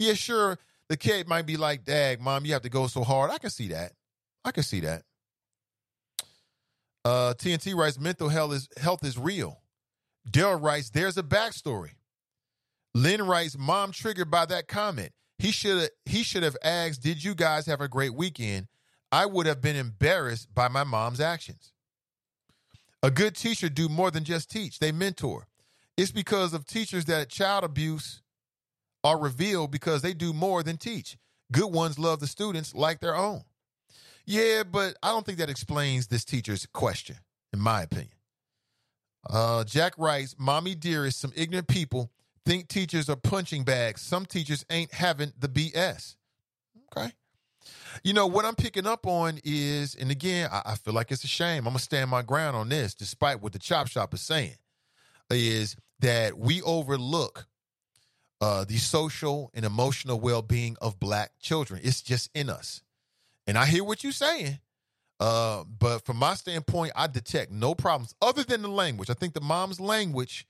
Yeah, 0.00 0.14
sure, 0.14 0.58
the 0.88 0.96
kid 0.96 1.28
might 1.28 1.46
be 1.46 1.56
like, 1.56 1.84
Dag, 1.84 2.20
mom, 2.20 2.44
you 2.44 2.52
have 2.54 2.62
to 2.62 2.68
go 2.68 2.88
so 2.88 3.04
hard. 3.04 3.30
I 3.30 3.38
can 3.38 3.50
see 3.50 3.68
that. 3.68 3.92
I 4.44 4.50
can 4.50 4.64
see 4.64 4.80
that. 4.80 5.02
Uh, 7.04 7.34
TNT 7.34 7.76
writes, 7.76 8.00
mental 8.00 8.28
health 8.28 8.52
is 8.52 8.68
health 8.76 9.04
is 9.04 9.16
real. 9.16 9.60
Daryl 10.28 10.60
writes, 10.60 10.90
there's 10.90 11.16
a 11.16 11.22
backstory. 11.22 11.92
Lynn 12.92 13.22
writes, 13.22 13.56
mom 13.56 13.92
triggered 13.92 14.32
by 14.32 14.46
that 14.46 14.66
comment. 14.66 15.12
He 15.38 15.50
should 15.50 15.90
he 16.04 16.22
should 16.22 16.42
have 16.42 16.56
asked, 16.62 17.02
did 17.02 17.22
you 17.22 17.34
guys 17.34 17.66
have 17.66 17.80
a 17.80 17.88
great 17.88 18.14
weekend? 18.14 18.68
I 19.12 19.26
would 19.26 19.46
have 19.46 19.60
been 19.60 19.76
embarrassed 19.76 20.54
by 20.54 20.68
my 20.68 20.84
mom's 20.84 21.20
actions. 21.20 21.72
A 23.02 23.10
good 23.10 23.36
teacher 23.36 23.68
do 23.68 23.88
more 23.88 24.10
than 24.10 24.24
just 24.24 24.50
teach, 24.50 24.78
they 24.78 24.92
mentor. 24.92 25.46
It's 25.96 26.10
because 26.10 26.52
of 26.52 26.66
teachers 26.66 27.04
that 27.06 27.28
child 27.28 27.64
abuse 27.64 28.22
are 29.04 29.18
revealed 29.18 29.70
because 29.70 30.02
they 30.02 30.12
do 30.12 30.32
more 30.32 30.62
than 30.62 30.76
teach. 30.76 31.16
Good 31.52 31.72
ones 31.72 31.98
love 31.98 32.20
the 32.20 32.26
students 32.26 32.74
like 32.74 33.00
their 33.00 33.16
own. 33.16 33.44
Yeah, 34.24 34.64
but 34.64 34.96
I 35.02 35.10
don't 35.10 35.24
think 35.24 35.38
that 35.38 35.48
explains 35.48 36.08
this 36.08 36.24
teacher's 36.24 36.66
question, 36.66 37.16
in 37.52 37.60
my 37.60 37.82
opinion. 37.82 38.10
Uh, 39.28 39.62
Jack 39.64 39.94
writes, 39.96 40.34
Mommy 40.38 40.74
dearest, 40.74 41.20
some 41.20 41.32
ignorant 41.36 41.68
people 41.68 42.10
think 42.46 42.68
teachers 42.68 43.10
are 43.10 43.16
punching 43.16 43.64
bags. 43.64 44.00
Some 44.00 44.24
teachers 44.24 44.64
ain't 44.70 44.94
having 44.94 45.32
the 45.38 45.48
BS. 45.48 46.14
Okay. 46.96 47.12
You 48.04 48.12
know, 48.12 48.26
what 48.26 48.44
I'm 48.44 48.54
picking 48.54 48.86
up 48.86 49.06
on 49.06 49.40
is, 49.42 49.94
and 49.96 50.10
again, 50.10 50.48
I, 50.52 50.62
I 50.66 50.74
feel 50.76 50.94
like 50.94 51.10
it's 51.10 51.24
a 51.24 51.28
shame. 51.28 51.66
I'm 51.66 51.72
going 51.72 51.78
to 51.78 51.82
stand 51.82 52.10
my 52.10 52.22
ground 52.22 52.56
on 52.56 52.68
this, 52.68 52.94
despite 52.94 53.42
what 53.42 53.52
the 53.52 53.58
chop 53.58 53.88
shop 53.88 54.14
is 54.14 54.22
saying, 54.22 54.54
is 55.30 55.76
that 56.00 56.38
we 56.38 56.62
overlook 56.62 57.46
uh, 58.40 58.64
the 58.64 58.76
social 58.76 59.50
and 59.54 59.64
emotional 59.64 60.20
well 60.20 60.42
being 60.42 60.76
of 60.80 61.00
black 61.00 61.32
children. 61.40 61.80
It's 61.82 62.02
just 62.02 62.30
in 62.34 62.48
us. 62.48 62.82
And 63.46 63.56
I 63.58 63.66
hear 63.66 63.82
what 63.82 64.04
you're 64.04 64.12
saying. 64.12 64.60
Uh, 65.18 65.64
but 65.64 66.04
from 66.04 66.18
my 66.18 66.34
standpoint, 66.34 66.92
I 66.94 67.06
detect 67.06 67.50
no 67.50 67.74
problems 67.74 68.14
other 68.20 68.44
than 68.44 68.62
the 68.62 68.68
language. 68.68 69.08
I 69.08 69.14
think 69.14 69.32
the 69.32 69.40
mom's 69.40 69.80
language, 69.80 70.46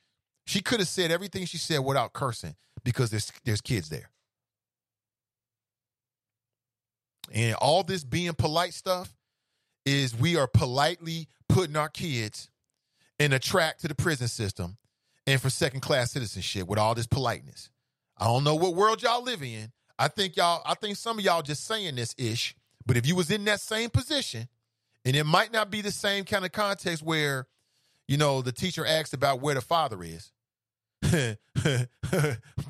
she 0.47 0.61
could 0.61 0.81
have 0.81 0.89
said 0.89 1.11
everything 1.11 1.45
she 1.45 1.59
said 1.59 1.79
without 1.79 2.13
cursing 2.13 2.55
because 2.85 3.11
there's 3.11 3.33
there's 3.45 3.61
kids 3.61 3.89
there. 3.89 4.11
And 7.33 7.55
all 7.57 7.83
this 7.83 8.05
being 8.05 8.33
polite 8.35 8.73
stuff 8.73 9.13
is 9.85 10.17
we 10.17 10.37
are 10.37 10.47
politely 10.47 11.29
putting 11.49 11.77
our 11.77 11.89
kids 11.89 12.49
in 13.19 13.33
a 13.33 13.39
track 13.39 13.79
to 13.79 13.89
the 13.89 13.95
prison 13.95 14.29
system 14.29 14.77
and 15.27 15.41
for 15.41 15.51
second 15.51 15.81
class 15.81 16.13
citizenship 16.13 16.69
with 16.69 16.79
all 16.79 16.95
this 16.95 17.07
politeness. 17.07 17.71
I 18.19 18.27
don't 18.27 18.45
know 18.45 18.55
what 18.55 18.75
world 18.75 19.03
y'all 19.03 19.23
live 19.23 19.43
in. 19.43 19.73
I 19.99 20.09
think 20.09 20.37
y'all, 20.37 20.63
I 20.65 20.75
think 20.75 20.97
some 20.97 21.19
of 21.19 21.25
y'all 21.25 21.43
just 21.43 21.65
saying 21.65 21.97
this 21.97 22.15
ish. 22.19 22.55
But 22.87 22.97
if 22.97 23.07
you 23.07 23.17
was 23.17 23.31
in 23.31 23.45
that 23.47 23.61
same 23.61 23.91
position, 23.91 24.49
and 25.05 25.17
it 25.17 25.25
might 25.25 25.53
not 25.53 25.71
be 25.71 25.83
the 25.83 25.91
same 25.91 26.25
kind 26.25 26.45
of 26.45 26.53
context 26.53 27.03
where, 27.03 27.47
you 28.09 28.17
know, 28.17 28.43
the 28.43 28.53
teacher 28.53 28.85
asked 28.87 29.15
about 29.15 29.41
where 29.41 29.55
the 29.55 29.61
father 29.61 30.03
is. 30.03 30.31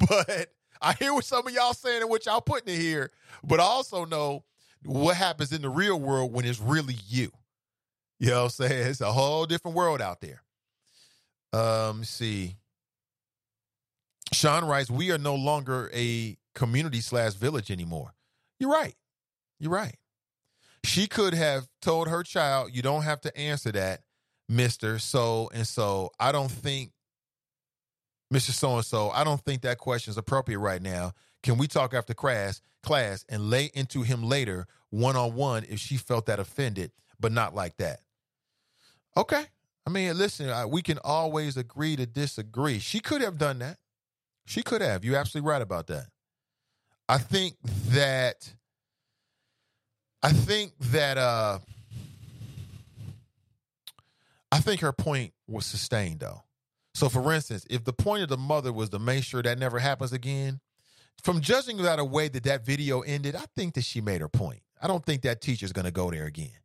but 0.08 0.52
I 0.80 0.92
hear 0.98 1.14
what 1.14 1.24
some 1.24 1.46
of 1.46 1.52
y'all 1.52 1.74
saying 1.74 2.02
and 2.02 2.10
what 2.10 2.26
y'all 2.26 2.40
putting 2.40 2.74
in 2.74 2.80
here. 2.80 3.10
But 3.42 3.60
I 3.60 3.64
also 3.64 4.04
know 4.04 4.44
what 4.84 5.16
happens 5.16 5.52
in 5.52 5.62
the 5.62 5.68
real 5.68 5.98
world 5.98 6.32
when 6.32 6.44
it's 6.44 6.60
really 6.60 6.96
you. 7.08 7.30
You 8.18 8.30
know 8.30 8.36
what 8.36 8.44
I'm 8.44 8.50
saying? 8.50 8.86
It's 8.88 9.00
a 9.00 9.12
whole 9.12 9.46
different 9.46 9.76
world 9.76 10.00
out 10.00 10.20
there. 10.20 10.42
Um, 11.52 12.04
see. 12.04 12.56
Sean 14.32 14.64
writes, 14.64 14.90
we 14.90 15.12
are 15.12 15.18
no 15.18 15.34
longer 15.34 15.90
a 15.94 16.36
community 16.54 17.00
slash 17.00 17.34
village 17.34 17.70
anymore. 17.70 18.14
You're 18.58 18.70
right. 18.70 18.94
You're 19.58 19.70
right. 19.70 19.96
She 20.84 21.06
could 21.06 21.34
have 21.34 21.68
told 21.80 22.08
her 22.08 22.22
child, 22.22 22.70
you 22.72 22.82
don't 22.82 23.02
have 23.02 23.20
to 23.22 23.36
answer 23.36 23.72
that, 23.72 24.02
Mr. 24.50 25.00
So 25.00 25.50
and 25.52 25.66
so. 25.66 26.10
I 26.18 26.32
don't 26.32 26.50
think, 26.50 26.92
Mr. 28.32 28.50
So 28.50 28.76
and 28.76 28.84
so, 28.84 29.10
I 29.10 29.24
don't 29.24 29.40
think 29.40 29.62
that 29.62 29.78
question 29.78 30.10
is 30.10 30.18
appropriate 30.18 30.58
right 30.58 30.82
now. 30.82 31.12
Can 31.42 31.58
we 31.58 31.68
talk 31.68 31.94
after 31.94 32.12
class, 32.12 32.60
class 32.82 33.24
and 33.28 33.50
lay 33.50 33.70
into 33.74 34.02
him 34.02 34.22
later 34.24 34.66
one 34.90 35.16
on 35.16 35.34
one 35.34 35.64
if 35.68 35.78
she 35.78 35.96
felt 35.96 36.26
that 36.26 36.40
offended, 36.40 36.90
but 37.20 37.30
not 37.32 37.54
like 37.54 37.76
that? 37.76 38.00
Okay. 39.16 39.44
I 39.86 39.90
mean, 39.90 40.18
listen, 40.18 40.52
we 40.70 40.82
can 40.82 40.98
always 41.04 41.56
agree 41.56 41.94
to 41.94 42.06
disagree. 42.06 42.80
She 42.80 42.98
could 42.98 43.22
have 43.22 43.38
done 43.38 43.60
that. 43.60 43.78
She 44.44 44.62
could 44.62 44.80
have. 44.80 45.04
You're 45.04 45.16
absolutely 45.16 45.48
right 45.48 45.62
about 45.62 45.86
that. 45.86 46.06
I 47.08 47.18
think 47.18 47.54
that 47.90 48.52
I 50.22 50.32
think 50.32 50.72
that 50.80 51.18
uh 51.18 51.60
I 54.50 54.58
think 54.58 54.80
her 54.80 54.92
point 54.92 55.32
was 55.46 55.66
sustained 55.66 56.20
though. 56.20 56.42
So 56.96 57.10
for 57.10 57.30
instance, 57.30 57.66
if 57.68 57.84
the 57.84 57.92
point 57.92 58.22
of 58.22 58.30
the 58.30 58.38
mother 58.38 58.72
was 58.72 58.88
to 58.88 58.98
make 58.98 59.22
sure 59.22 59.42
that 59.42 59.58
never 59.58 59.78
happens 59.78 60.14
again, 60.14 60.60
from 61.22 61.42
judging 61.42 61.76
that 61.82 61.98
a 61.98 62.04
way 62.04 62.28
that 62.28 62.44
that 62.44 62.64
video 62.64 63.02
ended, 63.02 63.36
I 63.36 63.44
think 63.54 63.74
that 63.74 63.84
she 63.84 64.00
made 64.00 64.22
her 64.22 64.30
point. 64.30 64.62
I 64.80 64.86
don't 64.86 65.04
think 65.04 65.20
that 65.22 65.42
teacher's 65.42 65.74
going 65.74 65.84
to 65.84 65.90
go 65.90 66.10
there 66.10 66.24
again. 66.24 66.56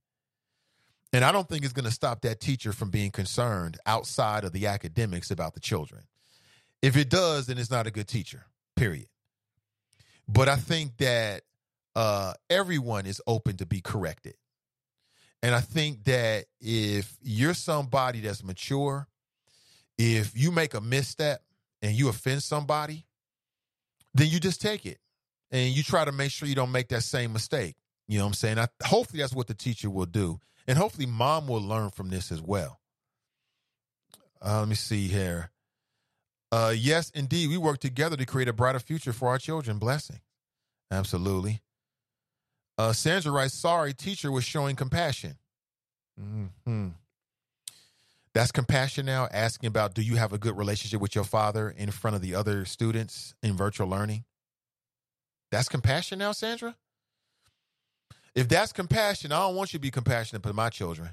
And 1.12 1.26
I 1.26 1.34
don't 1.34 1.50
think 1.50 1.66
it's 1.66 1.74
going 1.74 1.84
to 1.84 1.92
stop 1.92 2.22
that 2.22 2.40
teacher 2.40 2.72
from 2.72 2.92
being 2.92 3.12
concerned 3.12 3.78
outside 3.86 4.46
of 4.46 4.54
the 4.54 4.68
academics 4.68 5.32
about 5.32 5.54
the 5.54 5.60
children. 5.60 6.04
If 6.82 6.96
it 6.96 7.10
does, 7.10 7.48
then 7.48 7.58
it's 7.58 7.70
not 7.70 7.86
a 7.86 7.92
good 7.92 8.08
teacher, 8.08 8.46
period. 8.78 9.10
But 10.30 10.48
I 10.48 10.56
think 10.56 10.96
that 11.00 11.42
uh, 11.94 12.36
everyone 12.50 13.06
is 13.06 13.22
open 13.28 13.58
to 13.58 13.66
be 13.66 13.82
corrected. 13.82 14.36
And 15.44 15.54
I 15.54 15.60
think 15.60 16.06
that 16.06 16.46
if 16.62 17.18
you're 17.22 17.54
somebody 17.54 18.22
that's 18.22 18.46
mature, 18.46 19.10
if 20.02 20.32
you 20.36 20.52
make 20.52 20.74
a 20.74 20.82
misstep 20.82 21.42
and 21.82 21.94
you 21.94 22.10
offend 22.10 22.44
somebody, 22.44 23.06
then 24.14 24.28
you 24.28 24.40
just 24.40 24.62
take 24.62 24.86
it 24.86 25.00
and 25.52 25.70
you 25.70 25.84
try 25.84 26.06
to 26.06 26.12
make 26.12 26.32
sure 26.32 26.48
you 26.48 26.56
don't 26.56 26.72
make 26.72 26.90
that 26.90 27.04
same 27.04 27.34
mistake. 27.34 27.76
You 28.08 28.18
know 28.18 28.26
what 28.26 28.30
I'm 28.30 28.34
saying? 28.34 28.60
I, 28.60 28.68
hopefully 28.84 29.22
that's 29.22 29.34
what 29.34 29.48
the 29.48 29.54
teacher 29.54 29.90
will 29.90 30.06
do. 30.06 30.40
And 30.68 30.78
hopefully 30.78 31.06
mom 31.06 31.48
will 31.48 31.62
learn 31.62 31.90
from 31.92 32.10
this 32.10 32.32
as 32.32 32.42
well. 32.42 32.80
Uh, 34.44 34.60
let 34.60 34.68
me 34.68 34.76
see 34.76 35.08
here. 35.08 35.52
Uh, 36.52 36.74
yes, 36.76 37.10
indeed. 37.12 37.50
We 37.50 37.58
work 37.58 37.80
together 37.80 38.18
to 38.18 38.26
create 38.26 38.48
a 38.48 38.54
brighter 38.54 38.80
future 38.80 39.14
for 39.14 39.30
our 39.30 39.38
children. 39.38 39.78
Blessing. 39.78 40.20
Absolutely. 40.92 41.62
Uh, 42.78 42.94
Sandra 42.94 43.32
writes, 43.32 43.54
sorry, 43.54 43.94
teacher 43.94 44.32
was 44.32 44.44
showing 44.44 44.76
compassion. 44.76 45.38
hmm 46.18 46.88
That's 48.34 48.52
compassion 48.52 49.06
now, 49.06 49.28
asking 49.32 49.68
about 49.68 49.94
do 49.94 50.02
you 50.02 50.16
have 50.16 50.32
a 50.32 50.38
good 50.38 50.58
relationship 50.58 51.02
with 51.02 51.16
your 51.16 51.26
father 51.26 51.70
in 51.70 51.92
front 51.92 52.16
of 52.16 52.22
the 52.22 52.34
other 52.34 52.64
students 52.66 53.36
in 53.44 53.58
virtual 53.58 53.88
learning? 53.88 54.24
That's 55.52 55.68
compassion 55.68 56.20
now, 56.20 56.32
Sandra? 56.32 56.78
If 58.34 58.48
that's 58.48 58.72
compassion, 58.72 59.34
I 59.34 59.40
don't 59.40 59.56
want 59.56 59.74
you 59.74 59.80
to 59.80 59.82
be 59.82 59.92
compassionate 59.92 60.44
to 60.44 60.54
my 60.54 60.70
children. 60.70 61.10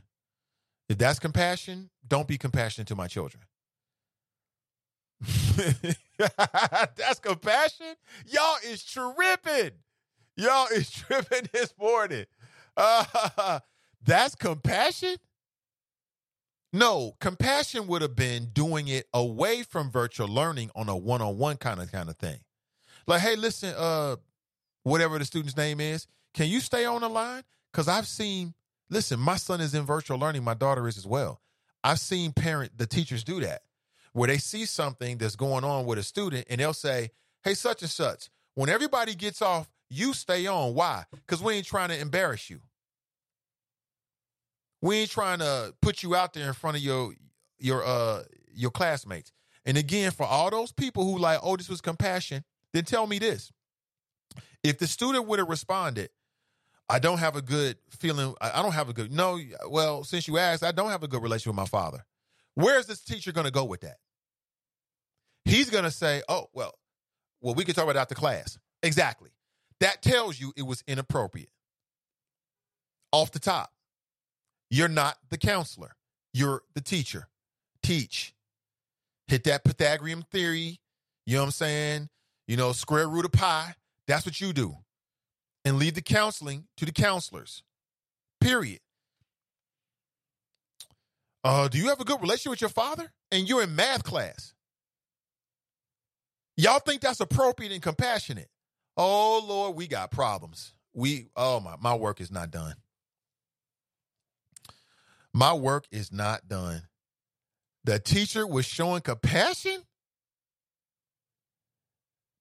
If 0.89 0.99
that's 0.99 1.19
compassion, 1.19 1.91
don't 2.07 2.29
be 2.29 2.39
compassionate 2.39 2.87
to 2.89 2.95
my 2.95 3.09
children. 3.09 3.43
that's 6.97 7.19
compassion? 7.21 7.97
Y'all 8.27 8.57
is 8.65 8.85
tripping. 8.85 9.73
Y'all 10.37 10.69
is 10.73 10.91
tripping 11.09 11.49
this 11.53 11.75
morning. 11.79 12.27
Uh, 12.77 13.59
that's 14.05 14.37
compassion? 14.37 15.17
No, 16.73 17.17
compassion 17.21 17.87
would 17.87 18.03
have 18.03 18.15
been 18.15 18.47
doing 18.53 18.89
it 18.89 19.07
away 19.15 19.63
from 19.63 19.91
virtual 19.91 20.29
learning 20.29 20.71
on 20.75 20.89
a 20.89 20.97
one-on-one 20.97 21.57
kind 21.57 21.81
of 21.81 21.91
kind 21.91 22.11
of 22.11 22.17
thing. 22.17 22.39
Like, 23.07 23.23
hey, 23.23 23.37
listen, 23.37 23.75
uh, 23.77 24.17
whatever 24.83 25.19
the 25.19 25.25
student's 25.25 25.57
name 25.57 25.81
is, 25.81 26.07
can 26.35 26.49
you 26.49 26.61
stay 26.61 26.85
on 26.85 27.01
the 27.01 27.09
line? 27.09 27.43
Because 27.73 27.89
I've 27.89 28.07
seen, 28.07 28.55
listen, 28.91 29.19
my 29.19 29.37
son 29.37 29.63
is 29.63 29.75
in 29.75 29.85
virtual 29.85 30.19
learning, 30.19 30.45
my 30.45 30.55
daughter 30.55 30.87
is 30.87 30.99
as 30.99 31.07
well. 31.07 31.41
I've 31.83 32.01
seen 32.01 32.33
parent 32.33 32.77
the 32.77 32.87
teachers 32.87 33.25
do 33.25 33.41
that, 33.41 33.63
where 34.13 34.27
they 34.27 34.39
see 34.39 34.67
something 34.67 35.17
that's 35.17 35.37
going 35.37 35.65
on 35.65 35.87
with 35.87 35.99
a 35.99 36.03
student 36.03 36.47
and 36.51 36.61
they'll 36.61 36.75
say, 36.75 37.11
Hey, 37.45 37.55
such 37.55 37.83
and 37.83 37.91
such, 37.91 38.29
when 38.57 38.69
everybody 38.69 39.15
gets 39.15 39.41
off, 39.41 39.71
you 39.89 40.13
stay 40.13 40.47
on. 40.47 40.75
Why? 40.75 41.05
Because 41.13 41.43
we 41.43 41.55
ain't 41.55 41.67
trying 41.67 41.89
to 41.89 41.99
embarrass 41.99 42.51
you. 42.51 42.61
We 44.81 44.99
ain't 44.99 45.11
trying 45.11 45.41
to 45.41 45.75
put 45.83 46.03
you 46.03 46.15
out 46.15 46.33
there 46.33 46.47
in 46.47 46.55
front 46.55 46.77
of 46.77 46.83
your 46.83 47.13
your 47.59 47.85
uh 47.85 48.23
your 48.53 48.71
classmates. 48.71 49.33
And 49.65 49.77
again, 49.77 50.11
for 50.13 50.25
all 50.25 50.51
those 50.51 50.73
people 50.73 51.05
who 51.05 51.19
like, 51.19 51.41
oh, 51.43 51.57
this 51.57 51.69
was 51.69 51.81
compassion, 51.81 52.45
then 52.73 52.85
tell 52.85 53.07
me 53.07 53.19
this. 53.19 53.53
If 54.63 54.79
the 54.79 54.87
student 54.87 55.27
would 55.27 55.39
have 55.39 55.49
responded, 55.49 56.11
I 56.89 56.99
don't 56.99 57.19
have 57.19 57.37
a 57.37 57.43
good 57.43 57.77
feeling. 57.91 58.35
I 58.41 58.63
don't 58.63 58.73
have 58.73 58.89
a 58.89 58.93
good 58.93 59.13
no. 59.13 59.39
Well, 59.69 60.05
since 60.05 60.27
you 60.27 60.39
asked, 60.39 60.63
I 60.63 60.73
don't 60.73 60.91
have 60.91 61.03
a 61.03 61.09
good 61.09 61.23
relationship 61.23 61.49
with 61.49 61.57
my 61.57 61.67
father. 61.67 62.05
Where 62.55 62.79
is 62.79 62.87
this 62.87 63.01
teacher 63.01 63.31
going 63.31 63.45
to 63.47 63.53
go 63.53 63.65
with 63.65 63.83
that? 63.83 63.99
He's 65.45 65.71
going 65.71 65.85
to 65.85 65.91
say, 65.91 66.23
"Oh, 66.29 66.49
well, 66.55 66.75
well, 67.41 67.55
we 67.55 67.65
can 67.65 67.75
talk 67.75 67.85
about 67.85 67.97
after 67.97 68.15
class." 68.15 68.59
Exactly. 68.83 69.31
That 69.81 70.03
tells 70.03 70.41
you 70.41 70.53
it 70.57 70.63
was 70.63 70.83
inappropriate. 70.87 71.51
Off 73.13 73.33
the 73.33 73.39
top, 73.39 73.71
you're 74.71 74.89
not 74.89 75.17
the 75.31 75.39
counselor. 75.39 75.95
You're 76.33 76.63
the 76.75 76.81
teacher. 76.81 77.29
Teach. 77.83 78.35
Hit 79.27 79.45
that 79.45 79.65
Pythagorean 79.65 80.25
theory. 80.31 80.81
You 81.27 81.37
know 81.37 81.43
what 81.43 81.47
I'm 81.47 81.53
saying? 81.53 82.09
You 82.47 82.57
know, 82.57 82.73
square 82.73 83.09
root 83.09 83.25
of 83.25 83.33
pi. 83.33 83.75
That's 84.07 84.25
what 84.25 84.41
you 84.41 84.53
do 84.53 84.77
and 85.69 85.79
leave 85.79 85.95
the 85.95 86.03
counseling 86.03 86.65
to 86.79 86.87
the 86.87 86.93
counselors. 86.93 87.63
Period. 88.41 88.81
Uh, 91.45 91.69
do 91.69 91.79
you 91.79 91.89
have 91.89 92.01
a 92.01 92.05
good 92.05 92.21
relationship 92.21 92.51
with 92.51 92.61
your 92.63 92.71
father? 92.71 93.13
And 93.31 93.49
you're 93.49 93.63
in 93.63 93.77
math 93.77 94.03
class. 94.03 94.55
Y'all 96.57 96.81
think 96.81 97.03
that's 97.03 97.21
appropriate 97.21 97.73
and 97.73 97.83
compassionate? 97.83 98.49
Oh 98.97 99.45
Lord, 99.47 99.77
we 99.77 99.87
got 99.87 100.11
problems. 100.11 100.75
We 100.95 101.29
oh 101.37 101.61
my 101.61 101.77
my 101.81 101.95
work 101.95 102.21
is 102.21 102.33
not 102.33 102.51
done. 102.51 102.75
My 105.39 105.53
work 105.55 105.87
is 105.93 106.13
not 106.13 106.49
done. 106.49 106.83
The 107.85 108.01
teacher 108.01 108.47
was 108.47 108.67
showing 108.67 109.03
compassion? 109.03 109.83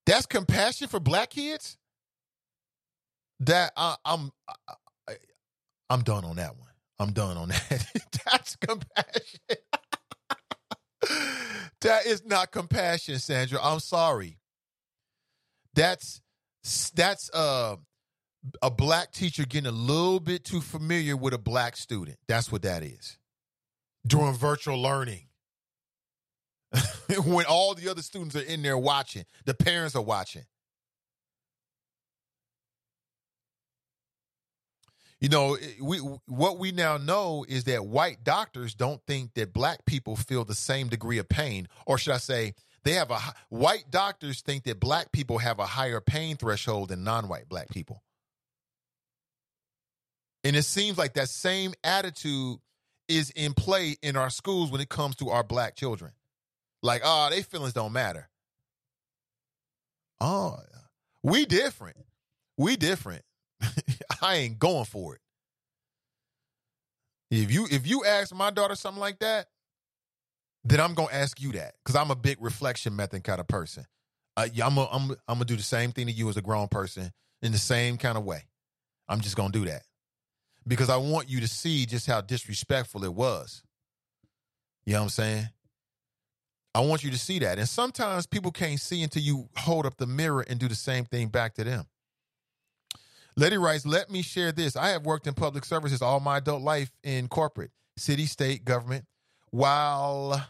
That's 0.07 0.25
compassion 0.25 0.87
for 0.87 0.99
black 0.99 1.29
kids? 1.29 1.77
that 3.41 3.71
I, 3.77 3.95
I'm 4.05 4.31
I, 5.07 5.13
I'm 5.89 6.01
done 6.03 6.25
on 6.25 6.37
that 6.37 6.57
one. 6.57 6.69
I'm 6.99 7.13
done 7.13 7.37
on 7.37 7.49
that. 7.49 7.85
That's 8.25 8.55
compassion. 8.55 9.39
that 11.81 12.05
is 12.07 12.25
not 12.25 12.51
compassion, 12.51 13.19
Sandra. 13.19 13.59
I'm 13.61 13.79
sorry. 13.79 14.39
That's 15.75 16.21
that's 16.95 17.29
uh, 17.33 17.75
a 18.61 18.69
black 18.71 19.11
teacher 19.11 19.45
getting 19.45 19.67
a 19.67 19.71
little 19.71 20.19
bit 20.19 20.43
too 20.43 20.61
familiar 20.61 21.15
with 21.15 21.33
a 21.33 21.37
black 21.37 21.77
student. 21.77 22.17
That's 22.27 22.51
what 22.51 22.61
that 22.63 22.83
is. 22.83 23.17
During 24.05 24.33
virtual 24.33 24.81
learning. 24.81 25.27
when 27.25 27.45
all 27.45 27.73
the 27.75 27.89
other 27.89 28.01
students 28.01 28.35
are 28.35 28.41
in 28.41 28.61
there 28.61 28.77
watching, 28.77 29.25
the 29.45 29.53
parents 29.53 29.95
are 29.95 30.01
watching. 30.01 30.43
you 35.19 35.29
know 35.29 35.57
we 35.81 35.97
what 35.97 36.59
we 36.59 36.71
now 36.71 36.97
know 36.97 37.45
is 37.47 37.63
that 37.65 37.85
white 37.85 38.23
doctors 38.23 38.75
don't 38.75 39.01
think 39.07 39.33
that 39.33 39.53
black 39.53 39.85
people 39.85 40.15
feel 40.15 40.45
the 40.45 40.55
same 40.55 40.87
degree 40.87 41.17
of 41.17 41.27
pain 41.27 41.67
or 41.85 41.97
should 41.97 42.13
i 42.13 42.17
say 42.17 42.53
they 42.83 42.93
have 42.93 43.11
a 43.11 43.19
white 43.49 43.85
doctors 43.89 44.41
think 44.41 44.63
that 44.63 44.79
black 44.79 45.11
people 45.11 45.39
have 45.39 45.59
a 45.59 45.65
higher 45.65 45.99
pain 45.99 46.35
threshold 46.37 46.89
than 46.89 47.03
non-white 47.03 47.49
black 47.49 47.69
people 47.69 48.03
and 50.47 50.55
it 50.55 50.63
seems 50.63 50.97
like 50.97 51.13
that 51.13 51.29
same 51.29 51.73
attitude 51.83 52.57
is 53.07 53.29
in 53.31 53.53
play 53.53 53.95
in 54.01 54.15
our 54.15 54.29
schools 54.29 54.71
when 54.71 54.81
it 54.81 54.89
comes 54.89 55.15
to 55.17 55.29
our 55.29 55.43
black 55.43 55.75
children 55.75 56.11
like 56.81 57.01
oh 57.03 57.27
they 57.29 57.41
feelings 57.41 57.73
don't 57.73 57.93
matter 57.93 58.29
oh 60.19 60.57
we 61.23 61.45
different 61.45 61.97
we 62.57 62.75
different 62.75 63.23
I 64.21 64.37
ain't 64.37 64.59
going 64.59 64.85
for 64.85 65.15
it. 65.15 65.21
If 67.29 67.51
you 67.51 67.67
if 67.69 67.85
you 67.85 68.05
ask 68.05 68.33
my 68.33 68.51
daughter 68.51 68.75
something 68.75 69.01
like 69.01 69.19
that, 69.19 69.47
then 70.63 70.79
I'm 70.79 70.93
gonna 70.93 71.11
ask 71.11 71.41
you 71.41 71.51
that 71.53 71.75
because 71.83 71.95
I'm 71.95 72.11
a 72.11 72.15
big 72.15 72.37
reflection 72.39 72.95
method 72.95 73.23
kind 73.23 73.39
of 73.39 73.47
person. 73.47 73.85
Uh, 74.35 74.47
yeah, 74.53 74.65
I'm 74.65 74.75
gonna 74.75 74.89
I'm, 74.91 75.11
I'm 75.27 75.35
gonna 75.35 75.45
do 75.45 75.57
the 75.57 75.63
same 75.63 75.91
thing 75.91 76.07
to 76.07 76.11
you 76.11 76.29
as 76.29 76.37
a 76.37 76.41
grown 76.41 76.67
person 76.67 77.11
in 77.41 77.51
the 77.51 77.57
same 77.57 77.97
kind 77.97 78.17
of 78.17 78.23
way. 78.23 78.43
I'm 79.09 79.19
just 79.19 79.35
gonna 79.35 79.51
do 79.51 79.65
that 79.65 79.83
because 80.67 80.89
I 80.89 80.97
want 80.97 81.29
you 81.29 81.39
to 81.39 81.47
see 81.47 81.85
just 81.85 82.07
how 82.07 82.21
disrespectful 82.21 83.03
it 83.03 83.13
was. 83.13 83.63
You 84.85 84.93
know 84.93 84.99
what 84.99 85.03
I'm 85.05 85.09
saying? 85.09 85.49
I 86.75 86.81
want 86.81 87.03
you 87.03 87.11
to 87.11 87.17
see 87.17 87.39
that. 87.39 87.57
And 87.57 87.67
sometimes 87.67 88.27
people 88.27 88.51
can't 88.51 88.79
see 88.79 89.01
until 89.01 89.23
you 89.23 89.49
hold 89.57 89.85
up 89.85 89.97
the 89.97 90.05
mirror 90.05 90.45
and 90.47 90.59
do 90.59 90.67
the 90.67 90.75
same 90.75 91.05
thing 91.05 91.29
back 91.29 91.55
to 91.55 91.63
them. 91.63 91.85
Letty 93.35 93.57
writes, 93.57 93.85
let 93.85 94.09
me 94.09 94.21
share 94.21 94.51
this. 94.51 94.75
I 94.75 94.89
have 94.89 95.05
worked 95.05 95.27
in 95.27 95.33
public 95.33 95.65
services 95.65 96.01
all 96.01 96.19
my 96.19 96.37
adult 96.37 96.61
life 96.61 96.91
in 97.03 97.27
corporate, 97.27 97.71
city, 97.97 98.25
state, 98.25 98.65
government. 98.65 99.05
While 99.51 100.45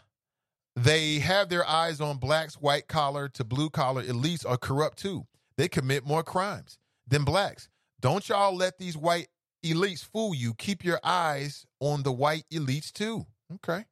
they 0.74 1.18
have 1.18 1.48
their 1.48 1.66
eyes 1.66 2.00
on 2.00 2.18
blacks, 2.18 2.54
white 2.54 2.88
collar 2.88 3.28
to 3.30 3.44
blue 3.44 3.70
collar 3.70 4.02
elites 4.02 4.48
are 4.48 4.56
corrupt 4.56 4.98
too. 4.98 5.26
They 5.56 5.68
commit 5.68 6.06
more 6.06 6.22
crimes 6.22 6.78
than 7.06 7.24
blacks. 7.24 7.68
Don't 8.00 8.28
y'all 8.28 8.54
let 8.54 8.78
these 8.78 8.96
white 8.96 9.28
elites 9.64 10.04
fool 10.04 10.34
you. 10.34 10.54
Keep 10.54 10.84
your 10.84 11.00
eyes 11.02 11.66
on 11.80 12.02
the 12.02 12.12
white 12.12 12.44
elites 12.52 12.92
too. 12.92 13.26
Okay. 13.54 13.84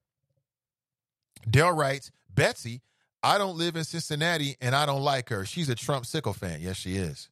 Dell 1.48 1.72
writes, 1.72 2.10
Betsy, 2.32 2.82
I 3.22 3.38
don't 3.38 3.56
live 3.56 3.76
in 3.76 3.84
Cincinnati 3.84 4.56
and 4.60 4.74
I 4.74 4.86
don't 4.86 5.02
like 5.02 5.28
her. 5.30 5.44
She's 5.44 5.68
a 5.68 5.74
Trump 5.74 6.06
sickle 6.06 6.32
fan. 6.32 6.60
Yes, 6.60 6.76
she 6.76 6.96
is. 6.96 7.28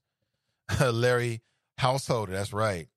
Larry 0.80 1.42
Householder, 1.78 2.32
that's 2.32 2.52
right. 2.52 2.88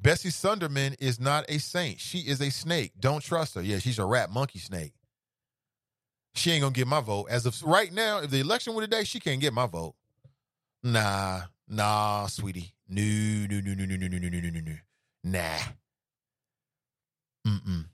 Bessie 0.00 0.28
Sundermann 0.28 0.94
is 0.98 1.18
not 1.18 1.46
a 1.48 1.58
saint. 1.58 2.00
She 2.00 2.18
is 2.18 2.40
a 2.40 2.50
snake. 2.50 2.92
Don't 3.00 3.22
trust 3.22 3.54
her. 3.54 3.62
Yeah, 3.62 3.78
she's 3.78 3.98
a 3.98 4.04
rat 4.04 4.30
monkey 4.30 4.58
snake. 4.58 4.92
She 6.34 6.50
ain't 6.50 6.62
gonna 6.62 6.72
get 6.72 6.86
my 6.88 7.00
vote. 7.00 7.28
As 7.30 7.46
of 7.46 7.62
right 7.62 7.92
now, 7.92 8.18
if 8.18 8.30
the 8.30 8.40
election 8.40 8.74
were 8.74 8.82
today, 8.82 9.04
she 9.04 9.20
can't 9.20 9.40
get 9.40 9.54
my 9.54 9.66
vote. 9.66 9.94
Nah, 10.82 11.42
nah, 11.68 12.26
sweetie. 12.26 12.74
No, 12.88 13.02
no, 13.02 13.60
no, 13.60 13.74
no, 13.74 13.84
no, 13.86 13.96
no, 13.96 14.06
no, 14.08 14.18
no, 14.18 14.28
no, 14.28 14.50
no, 14.50 14.60
no. 14.60 14.76
Nah. 15.24 15.58
Mm-mm. 17.46 17.86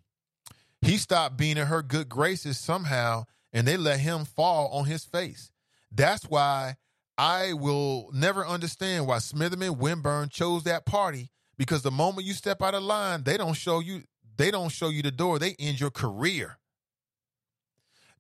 He 0.83 0.97
stopped 0.97 1.37
being 1.37 1.57
in 1.57 1.67
her 1.69 1.83
good 1.83 2.09
graces 2.09 2.59
somehow, 2.59 3.25
and 3.53 3.67
they 3.67 3.77
let 3.77 4.01
him 4.01 4.25
fall 4.25 4.69
on 4.69 4.87
his 4.87 5.05
face. 5.05 5.51
That's 5.93 6.25
why 6.25 6.77
I 7.17 7.53
will 7.53 8.11
never 8.13 8.47
understand 8.47 9.07
why 9.07 9.19
Smitherman 9.19 9.79
Winburn 9.79 10.29
chose 10.29 10.65
that 10.65 10.85
party 10.85 11.31
because 11.57 11.83
the 11.83 11.91
moment 11.91 12.27
you 12.27 12.33
step 12.33 12.63
out 12.63 12.75
of 12.75 12.83
line, 12.83 13.23
they 13.23 13.37
don't 13.37 13.55
show 13.55 13.81
you 13.81 14.03
they 14.37 14.51
don't 14.51 14.71
show 14.71 14.89
you 14.89 15.03
the 15.03 15.11
door. 15.11 15.39
They 15.39 15.55
end 15.59 15.79
your 15.79 15.91
career. 15.91 16.57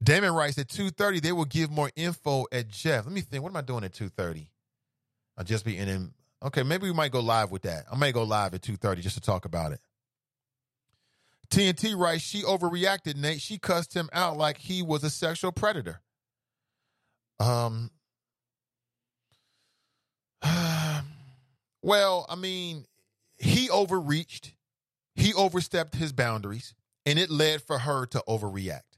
Damon 0.03 0.35
writes 0.35 0.59
at 0.59 0.69
2.30, 0.69 1.23
they 1.23 1.33
will 1.33 1.47
give 1.47 1.71
more 1.71 1.91
info 1.97 2.45
at 2.53 2.69
Jeff. 2.69 3.07
Let 3.07 3.15
me 3.15 3.23
think. 3.23 3.43
What 3.43 3.51
am 3.51 3.57
I 3.57 3.63
doing 3.63 3.85
at 3.85 3.93
2.30? 3.93 4.49
I'll 5.39 5.45
just 5.45 5.65
be 5.65 5.79
in. 5.79 6.13
Okay, 6.43 6.63
maybe 6.63 6.87
we 6.87 6.93
might 6.95 7.13
go 7.13 7.21
live 7.21 7.51
with 7.51 7.63
that. 7.63 7.85
I 7.93 7.97
may 7.97 8.13
go 8.13 8.23
live 8.23 8.55
at 8.55 8.63
2.30 8.63 9.01
just 9.01 9.17
to 9.17 9.21
talk 9.21 9.45
about 9.45 9.73
it. 9.73 9.81
TNT 11.51 11.97
writes, 11.97 12.23
she 12.23 12.43
overreacted, 12.43 13.17
Nate. 13.17 13.41
She 13.41 13.59
cussed 13.59 13.95
him 13.95 14.09
out 14.13 14.37
like 14.37 14.59
he 14.59 14.83
was 14.83 15.03
a 15.05 15.11
sexual 15.11 15.53
predator. 15.53 16.01
Um, 17.41 17.91
well, 21.83 22.27
I 22.29 22.37
mean, 22.37 22.87
he 23.39 23.69
overreached, 23.69 24.53
he 25.17 25.35
overstepped 25.35 25.97
his 25.97 26.13
boundaries, 26.13 26.75
and 27.05 27.19
it 27.19 27.31
led 27.31 27.63
for 27.63 27.79
her 27.81 28.07
to 28.07 28.23
overreact. 28.29 28.90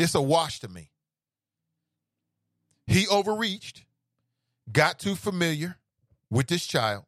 It's 0.00 0.14
a 0.14 0.22
wash 0.22 0.60
to 0.60 0.68
me. 0.68 0.90
He 2.86 3.06
overreached, 3.08 3.84
got 4.72 4.98
too 4.98 5.14
familiar 5.14 5.76
with 6.30 6.46
this 6.46 6.66
child, 6.66 7.04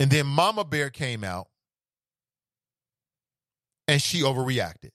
and 0.00 0.10
then 0.10 0.24
Mama 0.26 0.64
Bear 0.64 0.88
came 0.88 1.24
out 1.24 1.48
and 3.86 4.00
she 4.00 4.22
overreacted. 4.22 4.92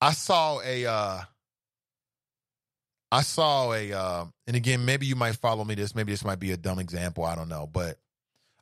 I 0.00 0.12
saw 0.12 0.60
a 0.62 0.86
uh 0.86 1.20
I 3.12 3.20
saw 3.20 3.74
a 3.74 3.92
uh 3.92 4.24
and 4.46 4.56
again 4.56 4.86
maybe 4.86 5.04
you 5.04 5.14
might 5.14 5.36
follow 5.36 5.62
me 5.62 5.74
this 5.74 5.94
maybe 5.94 6.12
this 6.12 6.24
might 6.24 6.40
be 6.40 6.52
a 6.52 6.56
dumb 6.56 6.78
example 6.78 7.24
I 7.24 7.34
don't 7.34 7.48
know 7.50 7.68
but 7.70 7.98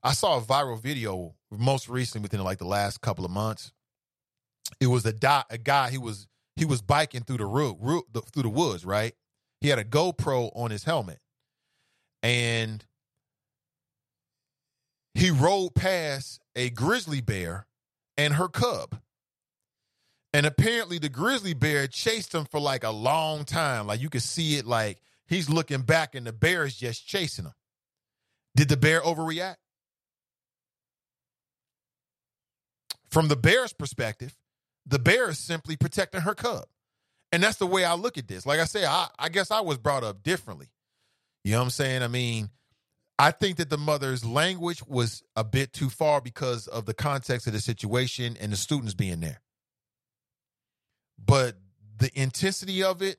I 0.02 0.12
saw 0.12 0.38
a 0.38 0.40
viral 0.40 0.80
video 0.80 1.34
most 1.58 1.88
recently 1.88 2.22
within 2.22 2.42
like 2.42 2.58
the 2.58 2.66
last 2.66 3.00
couple 3.00 3.24
of 3.24 3.30
months. 3.30 3.72
It 4.80 4.86
was 4.86 5.04
a 5.06 5.12
dot, 5.12 5.46
a 5.50 5.58
guy 5.58 5.90
he 5.90 5.98
was 5.98 6.26
he 6.56 6.64
was 6.64 6.82
biking 6.82 7.22
through 7.22 7.38
the 7.38 7.46
road 7.46 7.78
through 8.32 8.42
the 8.42 8.48
woods, 8.48 8.84
right? 8.84 9.14
He 9.60 9.68
had 9.68 9.78
a 9.78 9.84
GoPro 9.84 10.50
on 10.54 10.70
his 10.70 10.84
helmet. 10.84 11.18
And 12.22 12.84
he 15.14 15.30
rode 15.30 15.74
past 15.74 16.40
a 16.56 16.70
grizzly 16.70 17.20
bear 17.20 17.66
and 18.16 18.34
her 18.34 18.48
cub. 18.48 18.98
And 20.32 20.46
apparently 20.46 20.98
the 20.98 21.08
grizzly 21.08 21.54
bear 21.54 21.86
chased 21.86 22.34
him 22.34 22.44
for 22.44 22.58
like 22.58 22.82
a 22.82 22.90
long 22.90 23.44
time. 23.44 23.86
Like 23.86 24.00
you 24.00 24.10
could 24.10 24.22
see 24.22 24.56
it 24.56 24.66
like 24.66 25.00
he's 25.26 25.48
looking 25.48 25.82
back 25.82 26.14
and 26.14 26.26
the 26.26 26.32
bear 26.32 26.64
is 26.64 26.76
just 26.76 27.06
chasing 27.06 27.44
him. 27.44 27.54
Did 28.56 28.68
the 28.68 28.76
bear 28.76 29.00
overreact? 29.00 29.56
From 33.14 33.28
the 33.28 33.36
bear's 33.36 33.72
perspective, 33.72 34.36
the 34.84 34.98
bear 34.98 35.30
is 35.30 35.38
simply 35.38 35.76
protecting 35.76 36.22
her 36.22 36.34
cub. 36.34 36.64
And 37.30 37.40
that's 37.40 37.58
the 37.58 37.66
way 37.66 37.84
I 37.84 37.94
look 37.94 38.18
at 38.18 38.26
this. 38.26 38.44
Like 38.44 38.58
I 38.58 38.64
say, 38.64 38.84
I, 38.84 39.06
I 39.16 39.28
guess 39.28 39.52
I 39.52 39.60
was 39.60 39.78
brought 39.78 40.02
up 40.02 40.24
differently. 40.24 40.72
You 41.44 41.52
know 41.52 41.58
what 41.58 41.66
I'm 41.66 41.70
saying? 41.70 42.02
I 42.02 42.08
mean, 42.08 42.50
I 43.16 43.30
think 43.30 43.58
that 43.58 43.70
the 43.70 43.78
mother's 43.78 44.24
language 44.24 44.84
was 44.84 45.22
a 45.36 45.44
bit 45.44 45.72
too 45.72 45.90
far 45.90 46.20
because 46.20 46.66
of 46.66 46.86
the 46.86 46.92
context 46.92 47.46
of 47.46 47.52
the 47.52 47.60
situation 47.60 48.36
and 48.40 48.50
the 48.50 48.56
students 48.56 48.94
being 48.94 49.20
there. 49.20 49.40
But 51.24 51.54
the 51.96 52.10
intensity 52.20 52.82
of 52.82 53.00
it, 53.00 53.18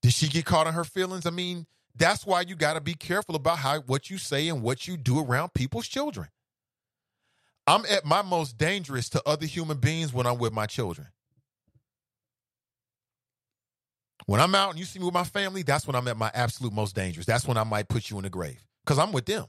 did 0.00 0.14
she 0.14 0.28
get 0.28 0.46
caught 0.46 0.68
in 0.68 0.72
her 0.72 0.84
feelings? 0.84 1.26
I 1.26 1.30
mean, 1.30 1.66
that's 1.94 2.24
why 2.24 2.40
you 2.40 2.56
got 2.56 2.74
to 2.74 2.80
be 2.80 2.94
careful 2.94 3.36
about 3.36 3.58
how 3.58 3.80
what 3.80 4.08
you 4.08 4.16
say 4.16 4.48
and 4.48 4.62
what 4.62 4.88
you 4.88 4.96
do 4.96 5.20
around 5.20 5.52
people's 5.52 5.86
children. 5.86 6.28
I'm 7.66 7.84
at 7.86 8.04
my 8.04 8.22
most 8.22 8.58
dangerous 8.58 9.08
to 9.10 9.22
other 9.26 9.46
human 9.46 9.78
beings 9.78 10.12
when 10.12 10.26
I'm 10.26 10.38
with 10.38 10.52
my 10.52 10.66
children. 10.66 11.08
When 14.26 14.40
I'm 14.40 14.54
out 14.54 14.70
and 14.70 14.78
you 14.78 14.84
see 14.84 14.98
me 14.98 15.04
with 15.04 15.14
my 15.14 15.24
family, 15.24 15.62
that's 15.62 15.86
when 15.86 15.94
I'm 15.94 16.08
at 16.08 16.16
my 16.16 16.30
absolute 16.34 16.72
most 16.72 16.94
dangerous. 16.94 17.26
That's 17.26 17.46
when 17.46 17.56
I 17.56 17.64
might 17.64 17.88
put 17.88 18.10
you 18.10 18.18
in 18.18 18.24
the 18.24 18.30
grave 18.30 18.64
because 18.84 18.98
I'm 18.98 19.12
with 19.12 19.26
them. 19.26 19.46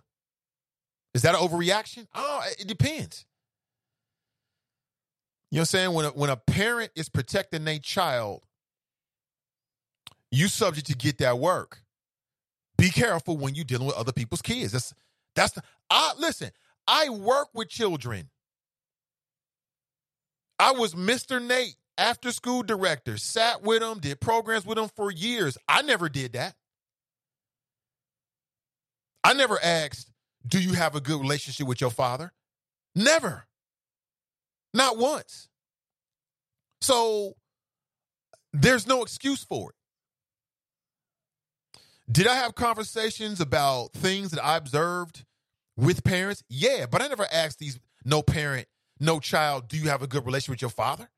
Is 1.13 1.23
that 1.23 1.35
an 1.35 1.41
overreaction? 1.41 2.07
Oh, 2.13 2.43
it 2.59 2.67
depends. 2.67 3.25
You 5.49 5.57
know 5.57 5.61
what 5.61 5.61
I'm 5.61 5.65
saying? 5.65 5.93
When 5.93 6.05
a, 6.05 6.09
when 6.09 6.29
a 6.29 6.35
parent 6.37 6.91
is 6.95 7.09
protecting 7.09 7.65
their 7.65 7.79
child, 7.79 8.43
you 10.31 10.47
subject 10.47 10.87
to 10.87 10.95
get 10.95 11.19
that 11.19 11.39
work. 11.39 11.79
Be 12.77 12.89
careful 12.89 13.37
when 13.37 13.55
you're 13.55 13.65
dealing 13.65 13.87
with 13.87 13.95
other 13.95 14.11
people's 14.11 14.41
kids. 14.41 14.73
That's 14.73 14.93
that's 15.35 15.53
the 15.53 15.63
I 15.89 16.13
listen, 16.19 16.51
I 16.87 17.09
work 17.09 17.49
with 17.53 17.69
children. 17.69 18.29
I 20.59 20.71
was 20.71 20.95
Mr. 20.95 21.45
Nate, 21.45 21.75
after 21.97 22.31
school 22.31 22.63
director, 22.63 23.17
sat 23.17 23.63
with 23.63 23.81
them, 23.81 23.99
did 23.99 24.19
programs 24.19 24.65
with 24.65 24.77
them 24.77 24.89
for 24.95 25.11
years. 25.11 25.57
I 25.67 25.81
never 25.81 26.09
did 26.09 26.33
that. 26.33 26.55
I 29.23 29.33
never 29.33 29.59
asked, 29.61 30.11
Do 30.47 30.61
you 30.61 30.73
have 30.73 30.95
a 30.95 31.01
good 31.01 31.19
relationship 31.19 31.67
with 31.67 31.81
your 31.81 31.91
father? 31.91 32.31
Never. 32.95 33.47
Not 34.73 34.97
once. 34.97 35.49
So 36.81 37.33
there's 38.53 38.87
no 38.87 39.01
excuse 39.01 39.43
for 39.43 39.71
it. 39.71 39.75
Did 42.09 42.27
I 42.27 42.35
have 42.35 42.55
conversations 42.55 43.41
about 43.41 43.91
things 43.93 44.31
that 44.31 44.43
I 44.43 44.55
observed 44.55 45.25
with 45.77 46.03
parents? 46.03 46.43
Yeah, 46.49 46.85
but 46.89 47.01
I 47.01 47.07
never 47.07 47.27
asked 47.31 47.59
these 47.59 47.79
no 48.03 48.21
parent, 48.21 48.67
no 48.99 49.19
child, 49.19 49.67
do 49.67 49.77
you 49.77 49.89
have 49.89 50.01
a 50.01 50.07
good 50.07 50.25
relationship 50.25 50.53
with 50.53 50.61
your 50.61 50.71
father? 50.71 51.09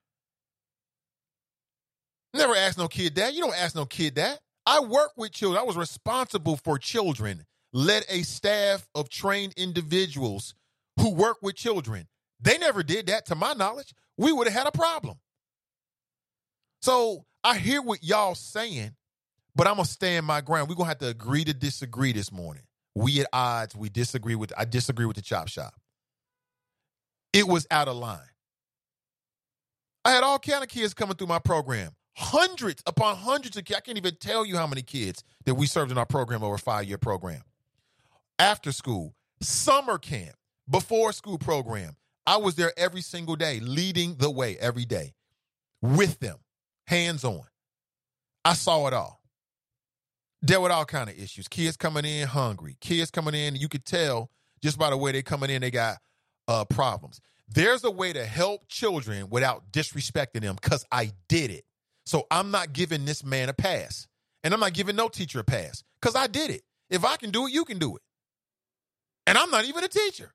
Never 2.33 2.55
asked 2.55 2.77
no 2.77 2.87
kid 2.87 3.15
that. 3.15 3.33
You 3.33 3.41
don't 3.41 3.57
ask 3.57 3.75
no 3.75 3.85
kid 3.85 4.15
that. 4.15 4.39
I 4.65 4.81
work 4.81 5.13
with 5.17 5.31
children. 5.31 5.59
I 5.59 5.65
was 5.65 5.77
responsible 5.77 6.57
for 6.57 6.77
children, 6.77 7.45
led 7.73 8.03
a 8.07 8.21
staff 8.21 8.87
of 8.93 9.09
trained 9.09 9.53
individuals 9.57 10.53
who 10.99 11.13
work 11.13 11.37
with 11.41 11.55
children. 11.55 12.07
They 12.39 12.57
never 12.57 12.83
did 12.83 13.07
that, 13.07 13.25
to 13.27 13.35
my 13.35 13.53
knowledge. 13.53 13.93
We 14.17 14.31
would 14.31 14.47
have 14.47 14.55
had 14.55 14.67
a 14.67 14.77
problem. 14.77 15.17
So 16.81 17.25
I 17.43 17.57
hear 17.57 17.81
what 17.81 18.03
y'all 18.03 18.35
saying, 18.35 18.95
but 19.55 19.67
I'm 19.67 19.75
gonna 19.75 19.85
stand 19.85 20.25
my 20.25 20.41
ground. 20.41 20.69
We're 20.69 20.75
gonna 20.75 20.89
have 20.89 20.99
to 20.99 21.07
agree 21.07 21.43
to 21.45 21.53
disagree 21.53 22.13
this 22.13 22.31
morning. 22.31 22.63
We 22.95 23.21
at 23.21 23.27
odds. 23.33 23.75
We 23.75 23.89
disagree 23.89 24.35
with. 24.35 24.51
I 24.57 24.65
disagree 24.65 25.05
with 25.05 25.15
the 25.15 25.21
chop 25.21 25.47
shop. 25.47 25.73
It 27.33 27.47
was 27.47 27.67
out 27.69 27.87
of 27.87 27.95
line. 27.95 28.19
I 30.03 30.11
had 30.11 30.23
all 30.23 30.39
kind 30.39 30.63
of 30.63 30.69
kids 30.69 30.93
coming 30.93 31.15
through 31.15 31.27
my 31.27 31.39
program. 31.39 31.91
Hundreds 32.15 32.81
upon 32.85 33.15
hundreds 33.15 33.55
of 33.57 33.65
kids. 33.65 33.77
I 33.77 33.81
can't 33.81 33.97
even 33.97 34.15
tell 34.15 34.45
you 34.45 34.57
how 34.57 34.67
many 34.67 34.81
kids 34.81 35.23
that 35.45 35.55
we 35.55 35.67
served 35.67 35.91
in 35.91 35.97
our 35.97 36.05
program 36.05 36.43
over 36.43 36.55
a 36.55 36.59
five 36.59 36.85
year 36.85 36.97
program. 36.97 37.41
After 38.39 38.71
school, 38.71 39.15
summer 39.41 39.97
camp, 39.97 40.35
before 40.69 41.11
school 41.13 41.37
program. 41.37 41.95
I 42.25 42.37
was 42.37 42.55
there 42.55 42.71
every 42.77 43.01
single 43.01 43.35
day, 43.35 43.59
leading 43.59 44.15
the 44.15 44.29
way 44.29 44.57
every 44.59 44.85
day 44.85 45.13
with 45.81 46.19
them, 46.19 46.37
hands 46.85 47.23
on. 47.23 47.41
I 48.45 48.53
saw 48.53 48.87
it 48.87 48.93
all. 48.93 49.18
Dealt 50.43 50.63
with 50.63 50.71
all 50.71 50.85
kind 50.85 51.09
of 51.09 51.19
issues. 51.19 51.47
Kids 51.47 51.75
coming 51.75 52.05
in 52.05 52.27
hungry. 52.27 52.77
Kids 52.79 53.11
coming 53.11 53.33
in, 53.33 53.55
you 53.55 53.67
could 53.67 53.85
tell 53.85 54.29
just 54.61 54.77
by 54.77 54.89
the 54.89 54.97
way 54.97 55.11
they 55.11 55.21
coming 55.21 55.49
in, 55.49 55.61
they 55.61 55.71
got 55.71 55.97
uh, 56.47 56.65
problems. 56.65 57.19
There's 57.47 57.83
a 57.83 57.91
way 57.91 58.13
to 58.13 58.25
help 58.25 58.67
children 58.67 59.29
without 59.29 59.71
disrespecting 59.71 60.41
them 60.41 60.55
because 60.61 60.85
I 60.91 61.11
did 61.27 61.51
it. 61.51 61.65
So 62.05 62.25
I'm 62.31 62.51
not 62.51 62.73
giving 62.73 63.05
this 63.05 63.23
man 63.23 63.49
a 63.49 63.53
pass. 63.53 64.07
And 64.43 64.53
I'm 64.53 64.59
not 64.59 64.73
giving 64.73 64.95
no 64.95 65.09
teacher 65.09 65.39
a 65.39 65.43
pass 65.43 65.83
because 66.01 66.15
I 66.15 66.27
did 66.27 66.49
it. 66.49 66.61
If 66.89 67.03
I 67.03 67.17
can 67.17 67.31
do 67.31 67.47
it, 67.47 67.53
you 67.53 67.65
can 67.65 67.77
do 67.77 67.95
it. 67.95 68.01
And 69.27 69.37
I'm 69.37 69.51
not 69.51 69.65
even 69.65 69.83
a 69.83 69.87
teacher. 69.87 70.33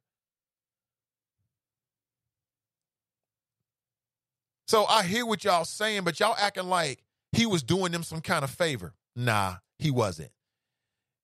So 4.66 4.84
I 4.86 5.02
hear 5.04 5.26
what 5.26 5.44
y'all 5.44 5.64
saying, 5.64 6.04
but 6.04 6.20
y'all 6.20 6.36
acting 6.38 6.68
like 6.68 7.02
he 7.32 7.46
was 7.46 7.62
doing 7.62 7.92
them 7.92 8.02
some 8.02 8.20
kind 8.20 8.44
of 8.44 8.50
favor. 8.50 8.94
Nah, 9.16 9.56
he 9.84 9.90
wasn't. 9.90 10.30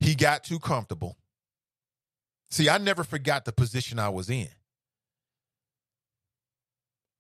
He 0.01 0.15
got 0.15 0.45
too 0.45 0.59
comfortable. 0.59 1.17
See, 2.51 2.69
I 2.69 2.77
never 2.77 3.05
forgot 3.05 3.47
the 3.47 3.53
position 3.53 3.99
I 3.99 4.11
was 4.11 4.29
in. 4.29 4.51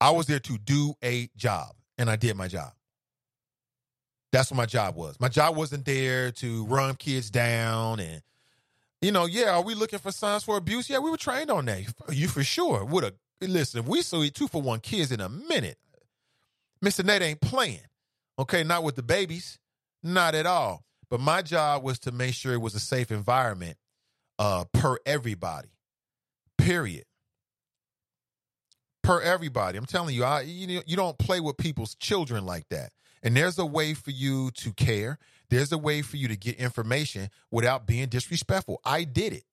I 0.02 0.10
was 0.10 0.26
there 0.26 0.38
to 0.38 0.58
do 0.58 0.92
a 1.02 1.30
job, 1.34 1.76
and 1.96 2.10
I 2.10 2.16
did 2.16 2.36
my 2.36 2.46
job. 2.46 2.72
That's 4.32 4.50
what 4.50 4.58
my 4.58 4.66
job 4.66 4.96
was. 4.96 5.18
My 5.18 5.28
job 5.28 5.56
wasn't 5.56 5.86
there 5.86 6.30
to 6.32 6.66
run 6.66 6.94
kids 6.96 7.30
down 7.30 8.00
and, 8.00 8.20
you 9.00 9.12
know, 9.12 9.24
yeah, 9.24 9.54
are 9.54 9.62
we 9.62 9.74
looking 9.74 9.98
for 9.98 10.12
signs 10.12 10.44
for 10.44 10.58
abuse? 10.58 10.90
Yeah, 10.90 10.98
we 10.98 11.10
were 11.10 11.16
trained 11.16 11.50
on 11.50 11.64
that. 11.64 11.84
You 12.10 12.28
for 12.28 12.44
sure 12.44 12.84
would 12.84 13.04
have. 13.04 13.14
Listen, 13.40 13.80
if 13.80 13.86
we 13.88 14.02
saw 14.02 14.22
two 14.28 14.46
for 14.46 14.60
one 14.60 14.80
kids 14.80 15.10
in 15.10 15.22
a 15.22 15.30
minute, 15.30 15.78
Mr. 16.84 17.02
Nate 17.02 17.22
ain't 17.22 17.40
playing. 17.40 17.80
Okay, 18.38 18.62
not 18.62 18.84
with 18.84 18.96
the 18.96 19.02
babies, 19.02 19.58
not 20.02 20.34
at 20.34 20.44
all. 20.44 20.84
But 21.10 21.20
my 21.20 21.42
job 21.42 21.82
was 21.82 21.98
to 22.00 22.12
make 22.12 22.34
sure 22.34 22.54
it 22.54 22.60
was 22.60 22.74
a 22.74 22.80
safe 22.80 23.10
environment 23.10 23.76
uh, 24.38 24.64
per 24.72 24.96
everybody. 25.04 25.68
Period. 26.56 27.04
Per 29.02 29.20
everybody. 29.20 29.76
I'm 29.76 29.86
telling 29.86 30.14
you, 30.14 30.24
I 30.24 30.42
you 30.42 30.82
you 30.86 30.96
don't 30.96 31.18
play 31.18 31.40
with 31.40 31.56
people's 31.56 31.94
children 31.96 32.46
like 32.46 32.68
that. 32.68 32.92
And 33.22 33.36
there's 33.36 33.58
a 33.58 33.66
way 33.66 33.94
for 33.94 34.10
you 34.12 34.50
to 34.52 34.72
care. 34.72 35.18
There's 35.50 35.72
a 35.72 35.78
way 35.78 36.00
for 36.00 36.16
you 36.16 36.28
to 36.28 36.36
get 36.36 36.56
information 36.56 37.28
without 37.50 37.86
being 37.86 38.08
disrespectful. 38.08 38.80
I 38.84 39.04
did 39.04 39.32
it. 39.32 39.44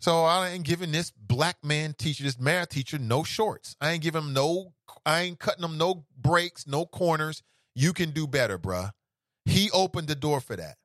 So 0.00 0.24
I 0.24 0.48
ain't 0.48 0.64
giving 0.64 0.92
this 0.92 1.10
black 1.10 1.58
man 1.62 1.94
teacher, 1.96 2.24
this 2.24 2.38
math 2.38 2.70
teacher, 2.70 2.98
no 2.98 3.22
shorts. 3.22 3.76
I 3.80 3.92
ain't 3.92 4.02
giving 4.02 4.22
him 4.22 4.32
no, 4.32 4.72
I 5.04 5.22
ain't 5.22 5.38
cutting 5.38 5.62
him 5.62 5.76
no 5.78 6.06
breaks, 6.18 6.66
no 6.66 6.86
corners. 6.86 7.42
You 7.74 7.92
can 7.92 8.10
do 8.10 8.26
better, 8.26 8.58
bruh. 8.58 8.92
He 9.50 9.68
opened 9.72 10.06
the 10.06 10.14
door 10.14 10.40
for 10.40 10.54
that. 10.54 10.76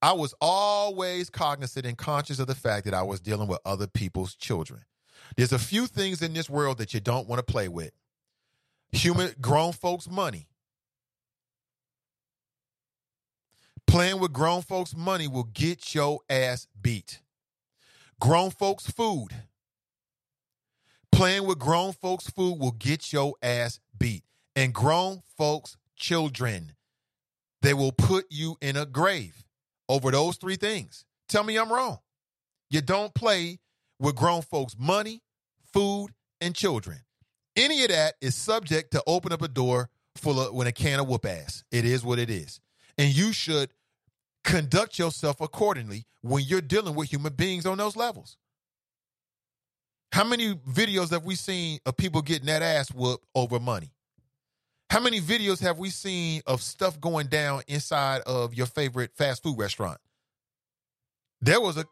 I 0.00 0.14
was 0.14 0.34
always 0.40 1.28
cognizant 1.28 1.84
and 1.84 1.98
conscious 1.98 2.38
of 2.38 2.46
the 2.46 2.54
fact 2.54 2.86
that 2.86 2.94
I 2.94 3.02
was 3.02 3.20
dealing 3.20 3.46
with 3.46 3.58
other 3.66 3.86
people's 3.86 4.34
children. 4.34 4.80
There's 5.36 5.52
a 5.52 5.58
few 5.58 5.86
things 5.86 6.22
in 6.22 6.32
this 6.32 6.48
world 6.48 6.78
that 6.78 6.94
you 6.94 7.00
don't 7.00 7.28
want 7.28 7.46
to 7.46 7.52
play 7.52 7.68
with. 7.68 7.92
Human 8.92 9.34
grown 9.40 9.72
folks' 9.72 10.08
money. 10.08 10.48
Playing 13.86 14.18
with 14.18 14.32
grown 14.32 14.62
folks' 14.62 14.96
money 14.96 15.28
will 15.28 15.44
get 15.44 15.94
your 15.94 16.20
ass 16.30 16.66
beat. 16.80 17.20
Grown 18.18 18.50
folks' 18.50 18.90
food. 18.90 19.28
Playing 21.12 21.44
with 21.44 21.58
grown 21.58 21.92
folks' 21.92 22.30
food 22.30 22.58
will 22.58 22.72
get 22.72 23.12
your 23.12 23.34
ass 23.42 23.78
beat. 23.98 24.24
And 24.56 24.72
grown 24.72 25.22
folks' 25.36 25.76
children. 25.96 26.72
They 27.62 27.74
will 27.74 27.92
put 27.92 28.26
you 28.30 28.56
in 28.60 28.76
a 28.76 28.86
grave 28.86 29.44
over 29.88 30.10
those 30.10 30.36
three 30.36 30.56
things. 30.56 31.04
Tell 31.28 31.44
me 31.44 31.58
I'm 31.58 31.72
wrong. 31.72 31.98
You 32.70 32.80
don't 32.80 33.14
play 33.14 33.58
with 33.98 34.16
grown 34.16 34.42
folks' 34.42 34.76
money, 34.78 35.22
food, 35.72 36.08
and 36.40 36.54
children. 36.54 36.98
Any 37.56 37.82
of 37.82 37.90
that 37.90 38.14
is 38.20 38.34
subject 38.34 38.92
to 38.92 39.02
open 39.06 39.32
up 39.32 39.42
a 39.42 39.48
door 39.48 39.90
full 40.16 40.40
of 40.40 40.54
when 40.54 40.66
a 40.66 40.72
can 40.72 41.00
of 41.00 41.08
whoop 41.08 41.26
ass. 41.26 41.64
It 41.70 41.84
is 41.84 42.04
what 42.04 42.18
it 42.18 42.30
is. 42.30 42.60
And 42.96 43.14
you 43.14 43.32
should 43.32 43.70
conduct 44.44 44.98
yourself 44.98 45.40
accordingly 45.40 46.06
when 46.22 46.44
you're 46.44 46.60
dealing 46.60 46.94
with 46.94 47.12
human 47.12 47.32
beings 47.32 47.66
on 47.66 47.78
those 47.78 47.96
levels. 47.96 48.36
How 50.12 50.24
many 50.24 50.54
videos 50.54 51.10
have 51.10 51.24
we 51.24 51.36
seen 51.36 51.78
of 51.86 51.96
people 51.96 52.22
getting 52.22 52.46
that 52.46 52.62
ass 52.62 52.90
whooped 52.90 53.24
over 53.34 53.60
money? 53.60 53.92
How 54.90 54.98
many 54.98 55.20
videos 55.20 55.60
have 55.60 55.78
we 55.78 55.88
seen 55.88 56.42
of 56.48 56.60
stuff 56.60 57.00
going 57.00 57.28
down 57.28 57.62
inside 57.68 58.22
of 58.22 58.54
your 58.54 58.66
favorite 58.66 59.12
fast 59.14 59.40
food 59.40 59.56
restaurant? 59.56 59.98
There 61.40 61.60
was 61.60 61.76
a, 61.76 61.84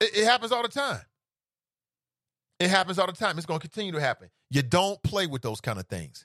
it, 0.00 0.16
it 0.16 0.24
happens 0.24 0.50
all 0.50 0.62
the 0.62 0.68
time. 0.68 1.02
It 2.58 2.70
happens 2.70 2.98
all 2.98 3.06
the 3.06 3.12
time. 3.12 3.36
It's 3.36 3.46
going 3.46 3.60
to 3.60 3.68
continue 3.68 3.92
to 3.92 4.00
happen. 4.00 4.30
You 4.50 4.62
don't 4.62 5.02
play 5.02 5.26
with 5.26 5.42
those 5.42 5.60
kind 5.60 5.78
of 5.78 5.86
things. 5.88 6.24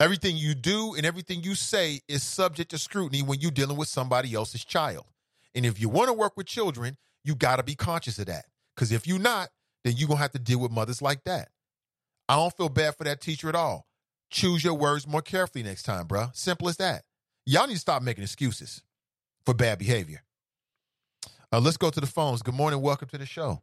Everything 0.00 0.38
you 0.38 0.54
do 0.54 0.94
and 0.94 1.04
everything 1.04 1.42
you 1.42 1.54
say 1.54 2.00
is 2.08 2.22
subject 2.22 2.70
to 2.70 2.78
scrutiny 2.78 3.22
when 3.22 3.40
you're 3.40 3.50
dealing 3.50 3.76
with 3.76 3.88
somebody 3.88 4.32
else's 4.32 4.64
child. 4.64 5.04
And 5.54 5.66
if 5.66 5.78
you 5.78 5.90
want 5.90 6.08
to 6.08 6.14
work 6.14 6.34
with 6.38 6.46
children, 6.46 6.96
you 7.24 7.34
got 7.34 7.56
to 7.56 7.62
be 7.62 7.74
conscious 7.74 8.18
of 8.18 8.26
that. 8.26 8.46
Because 8.74 8.90
if 8.90 9.06
you're 9.06 9.18
not, 9.18 9.50
then 9.84 9.96
you're 9.98 10.08
going 10.08 10.16
to 10.16 10.22
have 10.22 10.32
to 10.32 10.38
deal 10.38 10.60
with 10.60 10.70
mothers 10.70 11.02
like 11.02 11.24
that. 11.24 11.48
I 12.30 12.36
don't 12.36 12.56
feel 12.56 12.68
bad 12.68 12.94
for 12.94 13.02
that 13.02 13.20
teacher 13.20 13.48
at 13.48 13.56
all. 13.56 13.88
Choose 14.30 14.62
your 14.62 14.74
words 14.74 15.04
more 15.04 15.20
carefully 15.20 15.64
next 15.64 15.82
time, 15.82 16.06
bruh. 16.06 16.32
Simple 16.32 16.68
as 16.68 16.76
that. 16.76 17.02
Y'all 17.44 17.66
need 17.66 17.74
to 17.74 17.80
stop 17.80 18.04
making 18.04 18.22
excuses 18.22 18.84
for 19.44 19.52
bad 19.52 19.80
behavior. 19.80 20.22
Uh, 21.50 21.58
let's 21.58 21.76
go 21.76 21.90
to 21.90 22.00
the 22.00 22.06
phones. 22.06 22.40
Good 22.40 22.54
morning. 22.54 22.80
Welcome 22.80 23.08
to 23.08 23.18
the 23.18 23.26
show. 23.26 23.60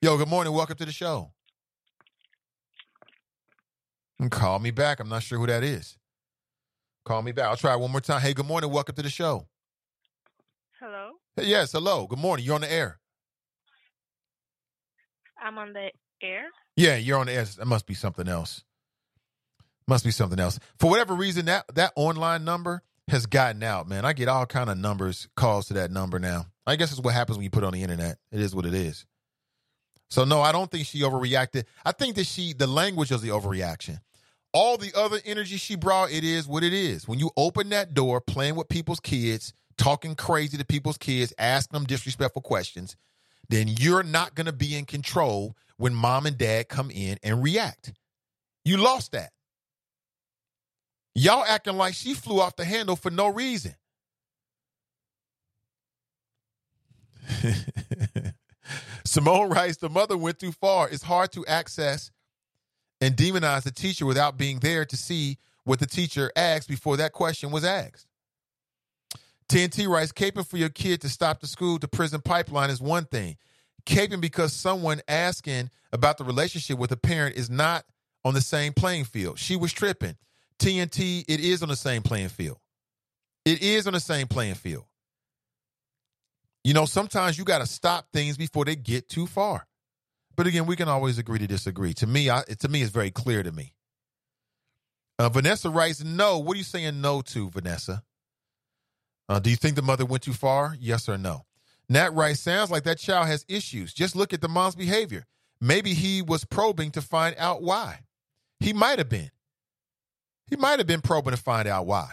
Yo, 0.00 0.16
good 0.16 0.28
morning. 0.28 0.54
Welcome 0.54 0.78
to 0.78 0.86
the 0.86 0.92
show. 0.92 1.32
And 4.18 4.30
call 4.30 4.58
me 4.58 4.70
back. 4.70 5.00
I'm 5.00 5.08
not 5.10 5.22
sure 5.22 5.38
who 5.38 5.48
that 5.48 5.62
is. 5.62 5.98
Call 7.04 7.20
me 7.20 7.32
back. 7.32 7.44
I'll 7.44 7.56
try 7.58 7.76
one 7.76 7.90
more 7.90 8.00
time. 8.00 8.22
Hey, 8.22 8.32
good 8.32 8.46
morning. 8.46 8.70
Welcome 8.70 8.94
to 8.94 9.02
the 9.02 9.10
show. 9.10 9.46
Hello. 10.80 11.10
Hey, 11.36 11.44
yes, 11.44 11.72
hello. 11.72 12.06
Good 12.06 12.18
morning. 12.18 12.46
You're 12.46 12.54
on 12.54 12.62
the 12.62 12.72
air. 12.72 13.01
I'm 15.42 15.58
on 15.58 15.72
the 15.72 15.90
air. 16.22 16.44
Yeah, 16.76 16.96
you're 16.96 17.18
on 17.18 17.26
the 17.26 17.32
air. 17.32 17.44
That 17.44 17.66
must 17.66 17.86
be 17.86 17.94
something 17.94 18.28
else. 18.28 18.64
Must 19.88 20.04
be 20.04 20.10
something 20.10 20.38
else. 20.38 20.58
For 20.78 20.88
whatever 20.88 21.14
reason, 21.14 21.46
that 21.46 21.64
that 21.74 21.92
online 21.96 22.44
number 22.44 22.82
has 23.08 23.26
gotten 23.26 23.62
out, 23.62 23.88
man. 23.88 24.04
I 24.04 24.12
get 24.12 24.28
all 24.28 24.46
kind 24.46 24.70
of 24.70 24.78
numbers, 24.78 25.28
calls 25.36 25.66
to 25.66 25.74
that 25.74 25.90
number 25.90 26.18
now. 26.18 26.46
I 26.66 26.76
guess 26.76 26.92
it's 26.92 27.00
what 27.00 27.14
happens 27.14 27.36
when 27.36 27.44
you 27.44 27.50
put 27.50 27.64
on 27.64 27.72
the 27.72 27.82
internet. 27.82 28.18
It 28.30 28.40
is 28.40 28.54
what 28.54 28.64
it 28.64 28.74
is. 28.74 29.04
So 30.08 30.24
no, 30.24 30.40
I 30.40 30.52
don't 30.52 30.70
think 30.70 30.86
she 30.86 31.00
overreacted. 31.00 31.64
I 31.84 31.92
think 31.92 32.16
that 32.16 32.26
she 32.26 32.52
the 32.52 32.66
language 32.66 33.10
was 33.10 33.22
the 33.22 33.30
overreaction. 33.30 33.98
All 34.52 34.76
the 34.76 34.92
other 34.94 35.18
energy 35.24 35.56
she 35.56 35.76
brought, 35.76 36.12
it 36.12 36.24
is 36.24 36.46
what 36.46 36.62
it 36.62 36.74
is. 36.74 37.08
When 37.08 37.18
you 37.18 37.30
open 37.36 37.70
that 37.70 37.94
door, 37.94 38.20
playing 38.20 38.54
with 38.54 38.68
people's 38.68 39.00
kids, 39.00 39.54
talking 39.78 40.14
crazy 40.14 40.58
to 40.58 40.64
people's 40.64 40.98
kids, 40.98 41.32
asking 41.38 41.78
them 41.78 41.86
disrespectful 41.86 42.42
questions, 42.42 42.94
then 43.48 43.68
you're 43.68 44.02
not 44.02 44.34
going 44.34 44.46
to 44.46 44.52
be 44.52 44.76
in 44.76 44.84
control 44.84 45.56
when 45.76 45.94
mom 45.94 46.26
and 46.26 46.38
dad 46.38 46.68
come 46.68 46.90
in 46.90 47.18
and 47.22 47.42
react. 47.42 47.92
You 48.64 48.76
lost 48.76 49.12
that. 49.12 49.32
Y'all 51.14 51.44
acting 51.44 51.76
like 51.76 51.94
she 51.94 52.14
flew 52.14 52.40
off 52.40 52.56
the 52.56 52.64
handle 52.64 52.96
for 52.96 53.10
no 53.10 53.28
reason. 53.28 53.74
Simone 59.04 59.50
writes, 59.50 59.76
the 59.78 59.90
mother 59.90 60.16
went 60.16 60.38
too 60.38 60.52
far. 60.52 60.88
It's 60.88 61.02
hard 61.02 61.32
to 61.32 61.44
access 61.46 62.10
and 63.00 63.16
demonize 63.16 63.64
the 63.64 63.72
teacher 63.72 64.06
without 64.06 64.38
being 64.38 64.60
there 64.60 64.84
to 64.84 64.96
see 64.96 65.38
what 65.64 65.80
the 65.80 65.86
teacher 65.86 66.30
asked 66.36 66.68
before 66.68 66.96
that 66.96 67.12
question 67.12 67.50
was 67.50 67.64
asked. 67.64 68.06
TNT 69.52 69.86
writes, 69.86 70.12
caping 70.12 70.48
for 70.48 70.56
your 70.56 70.70
kid 70.70 71.02
to 71.02 71.10
stop 71.10 71.40
the 71.40 71.46
school 71.46 71.78
to 71.78 71.86
prison 71.86 72.22
pipeline 72.22 72.70
is 72.70 72.80
one 72.80 73.04
thing. 73.04 73.36
Caping 73.84 74.22
because 74.22 74.54
someone 74.54 75.02
asking 75.06 75.68
about 75.92 76.16
the 76.16 76.24
relationship 76.24 76.78
with 76.78 76.90
a 76.90 76.96
parent 76.96 77.36
is 77.36 77.50
not 77.50 77.84
on 78.24 78.32
the 78.32 78.40
same 78.40 78.72
playing 78.72 79.04
field. 79.04 79.38
She 79.38 79.54
was 79.54 79.70
tripping. 79.70 80.16
TNT, 80.58 81.26
it 81.28 81.38
is 81.38 81.62
on 81.62 81.68
the 81.68 81.76
same 81.76 82.00
playing 82.00 82.30
field. 82.30 82.56
It 83.44 83.60
is 83.60 83.86
on 83.86 83.92
the 83.92 84.00
same 84.00 84.26
playing 84.26 84.54
field. 84.54 84.84
You 86.64 86.72
know, 86.72 86.86
sometimes 86.86 87.36
you 87.36 87.44
got 87.44 87.58
to 87.58 87.66
stop 87.66 88.06
things 88.10 88.38
before 88.38 88.64
they 88.64 88.74
get 88.74 89.10
too 89.10 89.26
far. 89.26 89.66
But 90.34 90.46
again, 90.46 90.64
we 90.64 90.76
can 90.76 90.88
always 90.88 91.18
agree 91.18 91.40
to 91.40 91.46
disagree. 91.46 91.92
To 91.94 92.06
me, 92.06 92.30
I, 92.30 92.42
to 92.60 92.68
me, 92.68 92.80
it's 92.80 92.90
very 92.90 93.10
clear 93.10 93.42
to 93.42 93.52
me. 93.52 93.74
Uh, 95.18 95.28
Vanessa 95.28 95.68
writes, 95.68 96.02
"No." 96.02 96.38
What 96.38 96.54
are 96.54 96.58
you 96.58 96.64
saying 96.64 97.02
no 97.02 97.20
to, 97.20 97.50
Vanessa? 97.50 98.02
Uh, 99.32 99.38
do 99.38 99.48
you 99.48 99.56
think 99.56 99.76
the 99.76 99.80
mother 99.82 100.04
went 100.04 100.22
too 100.22 100.34
far? 100.34 100.76
Yes 100.78 101.08
or 101.08 101.16
no? 101.16 101.46
Nat 101.88 102.12
writes, 102.12 102.40
"Sounds 102.40 102.70
like 102.70 102.82
that 102.82 102.98
child 102.98 103.28
has 103.28 103.46
issues. 103.48 103.94
Just 103.94 104.14
look 104.14 104.34
at 104.34 104.42
the 104.42 104.48
mom's 104.48 104.74
behavior. 104.74 105.24
Maybe 105.58 105.94
he 105.94 106.20
was 106.20 106.44
probing 106.44 106.90
to 106.90 107.00
find 107.00 107.34
out 107.38 107.62
why. 107.62 108.00
He 108.60 108.74
might 108.74 108.98
have 108.98 109.08
been. 109.08 109.30
He 110.48 110.56
might 110.56 110.80
have 110.80 110.86
been 110.86 111.00
probing 111.00 111.30
to 111.30 111.38
find 111.38 111.66
out 111.66 111.86
why. 111.86 112.10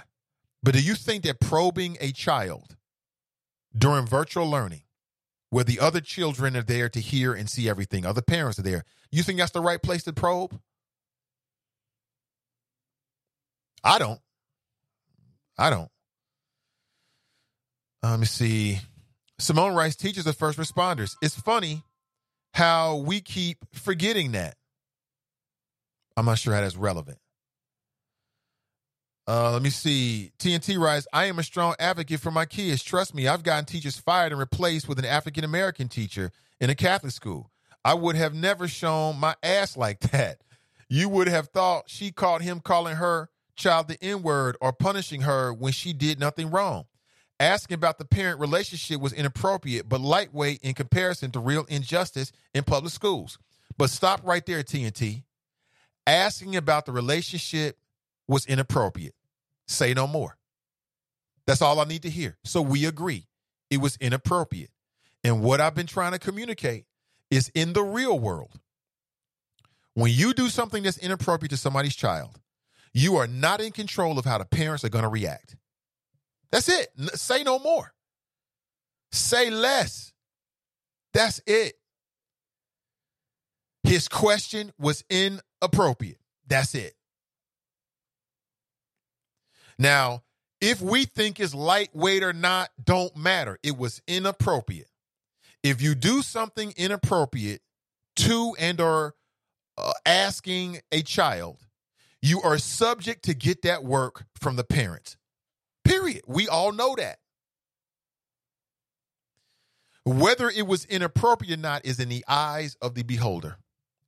But 0.64 0.75
do 0.75 0.81
you 0.81 0.95
think 0.95 1.25
that 1.25 1.41
probing 1.41 1.98
a 1.99 2.14
child 2.14 2.77
during 3.77 4.06
virtual 4.06 4.49
learning, 4.49 4.83
where 5.49 5.65
the 5.65 5.81
other 5.81 5.99
children 5.99 6.56
are 6.56 6.64
there 6.64 6.88
to 6.88 7.01
hear 7.01 7.33
and 7.33 7.49
see 7.49 7.67
everything, 7.67 8.06
other 8.06 8.22
parents 8.22 8.59
are 8.59 8.64
there, 8.64 8.85
you 9.11 9.23
think 9.23 9.39
that's 9.39 9.51
the 9.51 9.59
right 9.59 9.81
place 9.81 10.03
to 10.03 10.14
probe? 10.14 10.57
I 13.83 13.99
don't. 13.99 14.22
I 15.57 15.69
don't. 15.69 15.91
Uh, 18.03 18.11
let 18.11 18.19
me 18.19 18.25
see. 18.25 18.79
Simone 19.39 19.73
Rice 19.73 19.95
teaches 19.95 20.25
the 20.25 20.33
first 20.33 20.57
responders. 20.57 21.15
It's 21.21 21.39
funny 21.39 21.83
how 22.53 22.97
we 22.97 23.21
keep 23.21 23.57
forgetting 23.73 24.33
that. 24.33 24.55
I'm 26.17 26.25
not 26.25 26.37
sure 26.37 26.53
how 26.53 26.61
that's 26.61 26.75
relevant. 26.75 27.17
Uh, 29.27 29.51
let 29.51 29.61
me 29.61 29.69
see. 29.69 30.31
TNT 30.39 30.79
writes, 30.79 31.07
I 31.13 31.25
am 31.25 31.37
a 31.39 31.43
strong 31.43 31.75
advocate 31.79 32.19
for 32.19 32.31
my 32.31 32.45
kids. 32.45 32.83
Trust 32.83 33.13
me, 33.13 33.27
I've 33.27 33.43
gotten 33.43 33.65
teachers 33.65 33.97
fired 33.97 34.31
and 34.31 34.39
replaced 34.39 34.89
with 34.89 34.97
an 34.97 35.05
African 35.05 35.43
American 35.43 35.87
teacher 35.87 36.31
in 36.59 36.69
a 36.69 36.75
Catholic 36.75 37.13
school. 37.13 37.51
I 37.85 37.93
would 37.93 38.15
have 38.15 38.33
never 38.33 38.67
shown 38.67 39.19
my 39.19 39.35
ass 39.43 39.77
like 39.77 39.99
that. 40.11 40.41
You 40.89 41.07
would 41.09 41.27
have 41.27 41.49
thought 41.49 41.83
she 41.87 42.11
caught 42.11 42.41
him 42.41 42.59
calling 42.59 42.95
her 42.95 43.29
child 43.55 43.87
the 43.87 44.03
N 44.03 44.23
word 44.23 44.57
or 44.59 44.73
punishing 44.73 45.21
her 45.21 45.53
when 45.53 45.73
she 45.73 45.93
did 45.93 46.19
nothing 46.19 46.49
wrong. 46.49 46.85
Asking 47.40 47.76
about 47.76 48.00
the 48.00 48.06
parent 48.06 48.40
relationship 48.40 49.00
was 49.00 49.14
inappropriate, 49.14 49.88
but 49.88 50.01
lightweight 50.01 50.59
in 50.61 50.74
comparison 50.74 51.32
to 51.32 51.40
real 51.40 51.66
injustice 51.69 52.34
in 52.53 52.64
public 52.66 52.92
schools. 52.92 53.38
But 53.77 53.90
stop 53.90 54.22
right 54.26 54.45
there, 54.45 54.61
TNT. 54.61 55.24
Asking 56.06 56.56
about 56.56 56.85
the 56.85 56.92
relationship 56.92 57.77
was 58.27 58.45
inappropriate. 58.45 59.16
Say 59.68 59.93
no 59.93 60.06
more. 60.06 60.38
That's 61.48 61.61
all 61.61 61.80
I 61.80 61.85
need 61.85 62.03
to 62.03 62.09
hear. 62.09 62.38
So 62.43 62.61
we 62.61 62.85
agree 62.85 63.27
it 63.69 63.77
was 63.77 63.98
inappropriate. 64.01 64.72
And 65.24 65.42
what 65.42 65.61
I've 65.61 65.76
been 65.76 65.88
trying 65.88 66.11
to 66.11 66.19
communicate 66.19 66.85
is 67.32 67.50
in 67.56 67.74
the 67.74 67.84
real 67.84 68.19
world, 68.19 68.59
when 69.93 70.11
you 70.11 70.34
do 70.34 70.50
something 70.50 70.84
that's 70.84 70.98
inappropriate 70.98 71.51
to 71.51 71.58
somebody's 71.58 71.95
child, 71.95 72.40
you 72.93 73.16
are 73.16 73.27
not 73.27 73.61
in 73.61 73.72
control 73.72 74.18
of 74.18 74.26
how 74.26 74.38
the 74.38 74.45
parents 74.45 74.84
are 74.84 74.90
going 74.90 75.03
to 75.03 75.09
react. 75.09 75.56
That's 76.51 76.69
it. 76.69 76.89
Say 77.15 77.43
no 77.43 77.59
more. 77.59 77.93
Say 79.11 79.49
less. 79.49 80.13
That's 81.13 81.41
it. 81.45 81.73
His 83.83 84.07
question 84.07 84.71
was 84.77 85.03
inappropriate. 85.09 86.19
That's 86.47 86.75
it. 86.75 86.93
Now, 89.77 90.23
if 90.61 90.81
we 90.81 91.05
think 91.05 91.39
it's 91.39 91.53
lightweight 91.53 92.23
or 92.23 92.33
not, 92.33 92.69
don't 92.83 93.15
matter. 93.15 93.57
It 93.63 93.77
was 93.77 94.01
inappropriate. 94.07 94.89
If 95.63 95.81
you 95.81 95.95
do 95.95 96.21
something 96.21 96.73
inappropriate 96.75 97.61
to 98.17 98.55
and 98.59 98.81
or 98.81 99.15
uh, 99.77 99.93
asking 100.05 100.79
a 100.91 101.01
child, 101.01 101.65
you 102.21 102.41
are 102.41 102.57
subject 102.57 103.23
to 103.25 103.33
get 103.33 103.61
that 103.61 103.83
work 103.83 104.25
from 104.39 104.57
the 104.57 104.63
parents. 104.63 105.15
Period. 106.09 106.23
We 106.27 106.47
all 106.47 106.71
know 106.71 106.95
that. 106.95 107.19
Whether 110.05 110.49
it 110.49 110.65
was 110.65 110.85
inappropriate 110.85 111.59
or 111.59 111.61
not 111.61 111.85
is 111.85 111.99
in 111.99 112.09
the 112.09 112.25
eyes 112.27 112.75
of 112.81 112.95
the 112.95 113.03
beholder. 113.03 113.57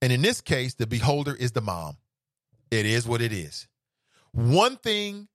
And 0.01 0.11
in 0.11 0.23
this 0.23 0.41
case, 0.41 0.73
the 0.73 0.87
beholder 0.87 1.35
is 1.35 1.51
the 1.51 1.61
mom. 1.61 1.97
It 2.71 2.87
is 2.87 3.07
what 3.07 3.21
it 3.21 3.31
is. 3.31 3.67
One 4.31 4.77
thing 4.77 5.27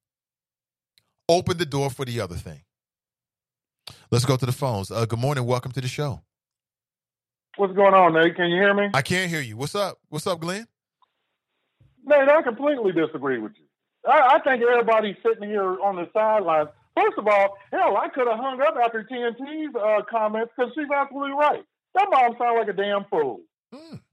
opened 1.28 1.60
the 1.60 1.66
door 1.66 1.90
for 1.90 2.04
the 2.04 2.20
other 2.20 2.34
thing. 2.34 2.62
Let's 4.10 4.24
go 4.24 4.36
to 4.36 4.46
the 4.46 4.50
phones. 4.50 4.90
Uh, 4.90 5.06
good 5.06 5.20
morning. 5.20 5.44
Welcome 5.46 5.70
to 5.72 5.80
the 5.80 5.86
show. 5.86 6.22
What's 7.56 7.74
going 7.74 7.94
on, 7.94 8.14
Nate? 8.14 8.34
Can 8.34 8.50
you 8.50 8.56
hear 8.56 8.74
me? 8.74 8.88
I 8.92 9.02
can't 9.02 9.30
hear 9.30 9.40
you. 9.40 9.56
What's 9.56 9.76
up? 9.76 9.98
What's 10.08 10.26
up, 10.26 10.40
Glenn? 10.40 10.66
Nate, 12.04 12.28
I 12.28 12.42
completely 12.42 12.90
disagree 12.92 13.38
with 13.38 13.52
you. 13.56 13.65
I, 14.06 14.36
I 14.36 14.38
think 14.40 14.62
everybody's 14.62 15.16
sitting 15.24 15.48
here 15.48 15.80
on 15.80 15.96
the 15.96 16.08
sidelines. 16.12 16.68
First 16.96 17.18
of 17.18 17.26
all, 17.26 17.56
hell, 17.72 17.96
I 17.96 18.08
could 18.08 18.26
have 18.26 18.38
hung 18.38 18.60
up 18.62 18.74
after 18.82 19.04
TNT's 19.04 19.74
uh, 19.76 20.02
comments 20.10 20.52
because 20.56 20.72
she's 20.74 20.88
absolutely 20.94 21.32
right. 21.32 21.62
That 21.94 22.08
mom 22.10 22.36
sounds 22.38 22.56
like 22.58 22.68
a 22.68 22.72
damn 22.72 23.04
fool. 23.10 23.40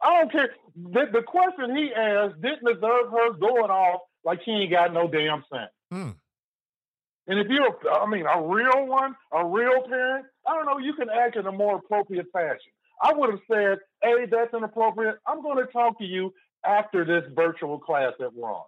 I 0.01 0.19
don't 0.19 0.31
care. 0.31 0.49
The, 0.75 1.05
the 1.13 1.22
question 1.22 1.75
he 1.75 1.91
asked 1.95 2.41
didn't 2.41 2.65
deserve 2.65 3.11
her 3.11 3.33
going 3.33 3.72
off 3.72 4.01
like 4.25 4.39
she 4.43 4.51
ain't 4.51 4.72
got 4.72 4.93
no 4.93 5.07
damn 5.07 5.43
sense. 5.51 5.72
And 7.27 7.39
if 7.39 7.47
you're, 7.49 7.93
I 7.93 8.05
mean, 8.09 8.25
a 8.25 8.41
real 8.41 8.85
one, 8.88 9.15
a 9.31 9.45
real 9.45 9.83
parent, 9.88 10.25
I 10.47 10.55
don't 10.55 10.65
know, 10.65 10.77
you 10.80 10.93
can 10.93 11.07
act 11.09 11.38
in 11.38 11.45
a 11.45 11.51
more 11.51 11.77
appropriate 11.77 12.25
fashion. 12.33 12.72
I 13.01 13.13
would 13.13 13.30
have 13.31 13.39
said, 13.49 13.77
hey, 14.01 14.25
that's 14.30 14.53
inappropriate. 14.53 15.15
I'm 15.27 15.41
going 15.41 15.57
to 15.65 15.72
talk 15.72 15.97
to 15.99 16.05
you 16.05 16.33
after 16.65 17.05
this 17.05 17.23
virtual 17.33 17.80
class 17.80 18.13
that 18.19 18.33
we're 18.33 18.49
on. 18.49 18.63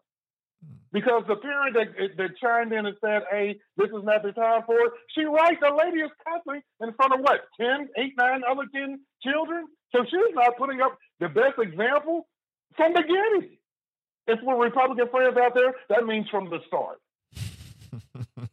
Hmm. 0.66 0.76
Because 0.92 1.24
the 1.28 1.36
parent 1.36 1.76
that, 1.76 2.18
that 2.18 2.38
chimed 2.38 2.74
in 2.74 2.86
and 2.86 2.96
said, 3.02 3.24
hey, 3.30 3.60
this 3.78 3.90
is 3.90 4.04
not 4.04 4.24
the 4.24 4.32
time 4.32 4.64
for 4.66 4.76
it, 4.80 4.92
she 5.14 5.24
right. 5.26 5.60
The 5.60 5.74
lady 5.74 6.00
is 6.00 6.12
cussing 6.26 6.62
in 6.82 6.94
front 6.94 7.14
of 7.14 7.20
what, 7.22 7.42
10, 7.60 7.90
8, 7.98 8.14
9 8.18 8.42
other 8.50 8.64
10 8.74 9.00
children? 9.24 9.68
So 9.94 10.04
she's 10.06 10.34
not 10.34 10.58
putting 10.58 10.82
up 10.82 10.98
the 11.20 11.30
best 11.30 11.60
example 11.60 12.28
from 12.76 12.94
the 12.94 13.02
beginning. 13.02 13.58
If 14.28 14.40
we're 14.42 14.62
Republican 14.62 15.08
friends 15.10 15.38
out 15.38 15.54
there, 15.54 15.76
that 15.90 16.06
means 16.06 16.28
from 16.30 16.50
the 16.50 16.60
start. 16.68 17.00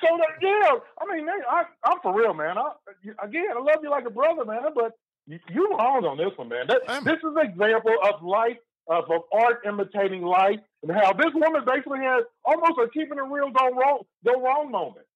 So 0.00 0.08
that, 0.18 0.28
yeah, 0.42 0.78
I 1.00 1.16
mean, 1.16 1.26
I, 1.28 1.62
I'm 1.84 1.98
for 2.02 2.14
real, 2.14 2.34
man. 2.34 2.58
I, 2.58 2.72
again, 3.22 3.46
I 3.56 3.60
love 3.60 3.78
you 3.82 3.90
like 3.90 4.06
a 4.06 4.10
brother, 4.10 4.44
man, 4.44 4.62
but 4.74 4.92
you, 5.26 5.38
you 5.50 5.70
wrong 5.70 6.04
on 6.04 6.16
this 6.16 6.36
one, 6.36 6.48
man. 6.48 6.66
That, 6.68 7.04
this 7.04 7.18
is 7.18 7.34
an 7.36 7.50
example 7.50 7.94
of 8.04 8.22
life, 8.22 8.58
of, 8.88 9.04
of 9.10 9.22
art 9.32 9.62
imitating 9.66 10.22
life, 10.22 10.60
and 10.88 10.96
how 10.96 11.12
this 11.12 11.32
woman 11.34 11.62
basically 11.66 12.00
has 12.00 12.24
almost 12.44 12.78
a 12.78 12.88
keeping 12.90 13.18
it 13.18 13.22
real 13.22 13.50
go 13.50 13.70
wrong, 13.70 14.00
go 14.24 14.40
wrong 14.40 14.70
moment. 14.70 15.06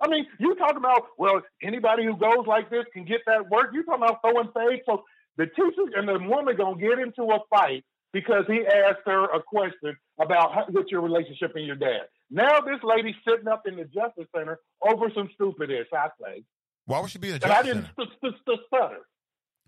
I 0.00 0.08
mean, 0.08 0.26
you 0.38 0.54
talking 0.56 0.76
about 0.76 1.06
well, 1.18 1.40
anybody 1.62 2.04
who 2.04 2.16
goes 2.16 2.46
like 2.46 2.70
this 2.70 2.84
can 2.92 3.04
get 3.04 3.20
that 3.26 3.48
work. 3.50 3.70
You 3.72 3.82
talking 3.84 4.04
about 4.04 4.20
throwing 4.20 4.50
fades. 4.54 4.82
So 4.86 5.04
the 5.36 5.46
teacher 5.46 5.96
and 5.96 6.08
the 6.08 6.18
woman 6.28 6.56
gonna 6.56 6.78
get 6.78 6.98
into 6.98 7.22
a 7.22 7.38
fight 7.50 7.84
because 8.12 8.44
he 8.46 8.60
asked 8.66 9.02
her 9.06 9.24
a 9.24 9.42
question 9.42 9.96
about 10.20 10.54
how, 10.54 10.64
what's 10.70 10.90
your 10.90 11.00
relationship 11.02 11.52
and 11.56 11.66
your 11.66 11.76
dad. 11.76 12.02
Now 12.30 12.60
this 12.60 12.80
lady's 12.82 13.14
sitting 13.26 13.48
up 13.48 13.62
in 13.66 13.76
the 13.76 13.84
Justice 13.84 14.26
Center 14.34 14.58
over 14.86 15.10
some 15.14 15.28
stupidness, 15.34 15.86
I 15.92 16.08
say. 16.22 16.42
Why 16.86 17.00
would 17.00 17.10
she 17.10 17.18
be 17.18 17.30
in 17.30 17.38
the 17.38 17.44
And 17.44 17.52
I 17.52 17.62
Justice 17.62 17.74
didn't 17.74 17.86
Center? 17.96 18.10
st- 18.20 18.34
st- 18.34 18.34
st- 18.46 18.60
stutter 18.66 18.98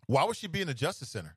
Why 0.06 0.24
would 0.24 0.36
she 0.36 0.46
be 0.46 0.60
in 0.60 0.66
the 0.66 0.74
Justice 0.74 1.08
Center? 1.10 1.36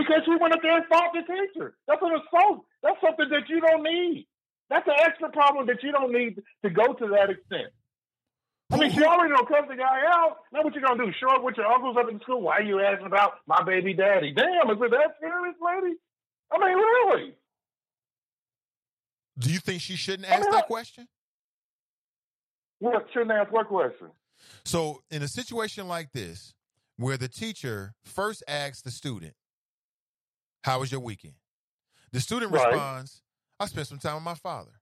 Because 0.00 0.24
she 0.24 0.34
went 0.40 0.54
up 0.54 0.62
there 0.62 0.76
and 0.76 0.86
fought 0.86 1.12
the 1.12 1.20
teacher. 1.20 1.76
That's 1.86 2.00
an 2.00 2.16
assault. 2.16 2.64
That's 2.82 2.96
something 3.04 3.28
that 3.28 3.48
you 3.48 3.60
don't 3.60 3.82
need. 3.82 4.26
That's 4.70 4.86
an 4.86 4.94
extra 5.04 5.30
problem 5.30 5.66
that 5.66 5.82
you 5.82 5.92
don't 5.92 6.12
need 6.12 6.40
to 6.64 6.70
go 6.70 6.94
to 6.94 7.06
that 7.08 7.30
extent. 7.30 7.68
I 8.72 8.76
mean, 8.78 8.92
she 8.92 9.02
already 9.02 9.34
don't 9.34 9.48
cuss 9.48 9.66
the 9.68 9.76
guy 9.76 10.00
out. 10.06 10.38
Now 10.52 10.62
what 10.62 10.74
you 10.74 10.80
gonna 10.80 11.04
do? 11.04 11.12
Show 11.20 11.28
up 11.28 11.42
with 11.42 11.56
your 11.56 11.66
uncles 11.66 11.96
up 11.98 12.08
in 12.08 12.20
school? 12.20 12.40
Why 12.40 12.58
are 12.58 12.62
you 12.62 12.80
asking 12.80 13.06
about 13.06 13.32
my 13.46 13.62
baby 13.64 13.94
daddy? 13.94 14.32
Damn, 14.32 14.70
is 14.70 14.78
it 14.80 14.90
that 14.90 15.16
serious, 15.20 15.56
lady? 15.60 15.96
I 16.52 16.58
mean, 16.58 16.76
really? 16.76 17.34
Do 19.38 19.50
you 19.50 19.58
think 19.58 19.82
she 19.82 19.96
shouldn't 19.96 20.30
ask 20.30 20.48
that 20.50 20.66
question? 20.66 21.08
What 22.78 23.06
shouldn't 23.12 23.32
ask 23.32 23.50
what 23.50 23.66
question? 23.66 24.08
So, 24.64 25.02
in 25.10 25.22
a 25.22 25.28
situation 25.28 25.88
like 25.88 26.12
this, 26.12 26.54
where 26.96 27.16
the 27.16 27.28
teacher 27.28 27.94
first 28.04 28.42
asks 28.46 28.82
the 28.82 28.90
student, 28.90 29.34
How 30.62 30.80
was 30.80 30.92
your 30.92 31.00
weekend? 31.00 31.34
The 32.12 32.20
student 32.20 32.52
Right. 32.52 32.64
responds, 32.66 33.22
I 33.58 33.66
spent 33.66 33.86
some 33.88 33.98
time 33.98 34.14
with 34.16 34.24
my 34.24 34.34
father. 34.34 34.80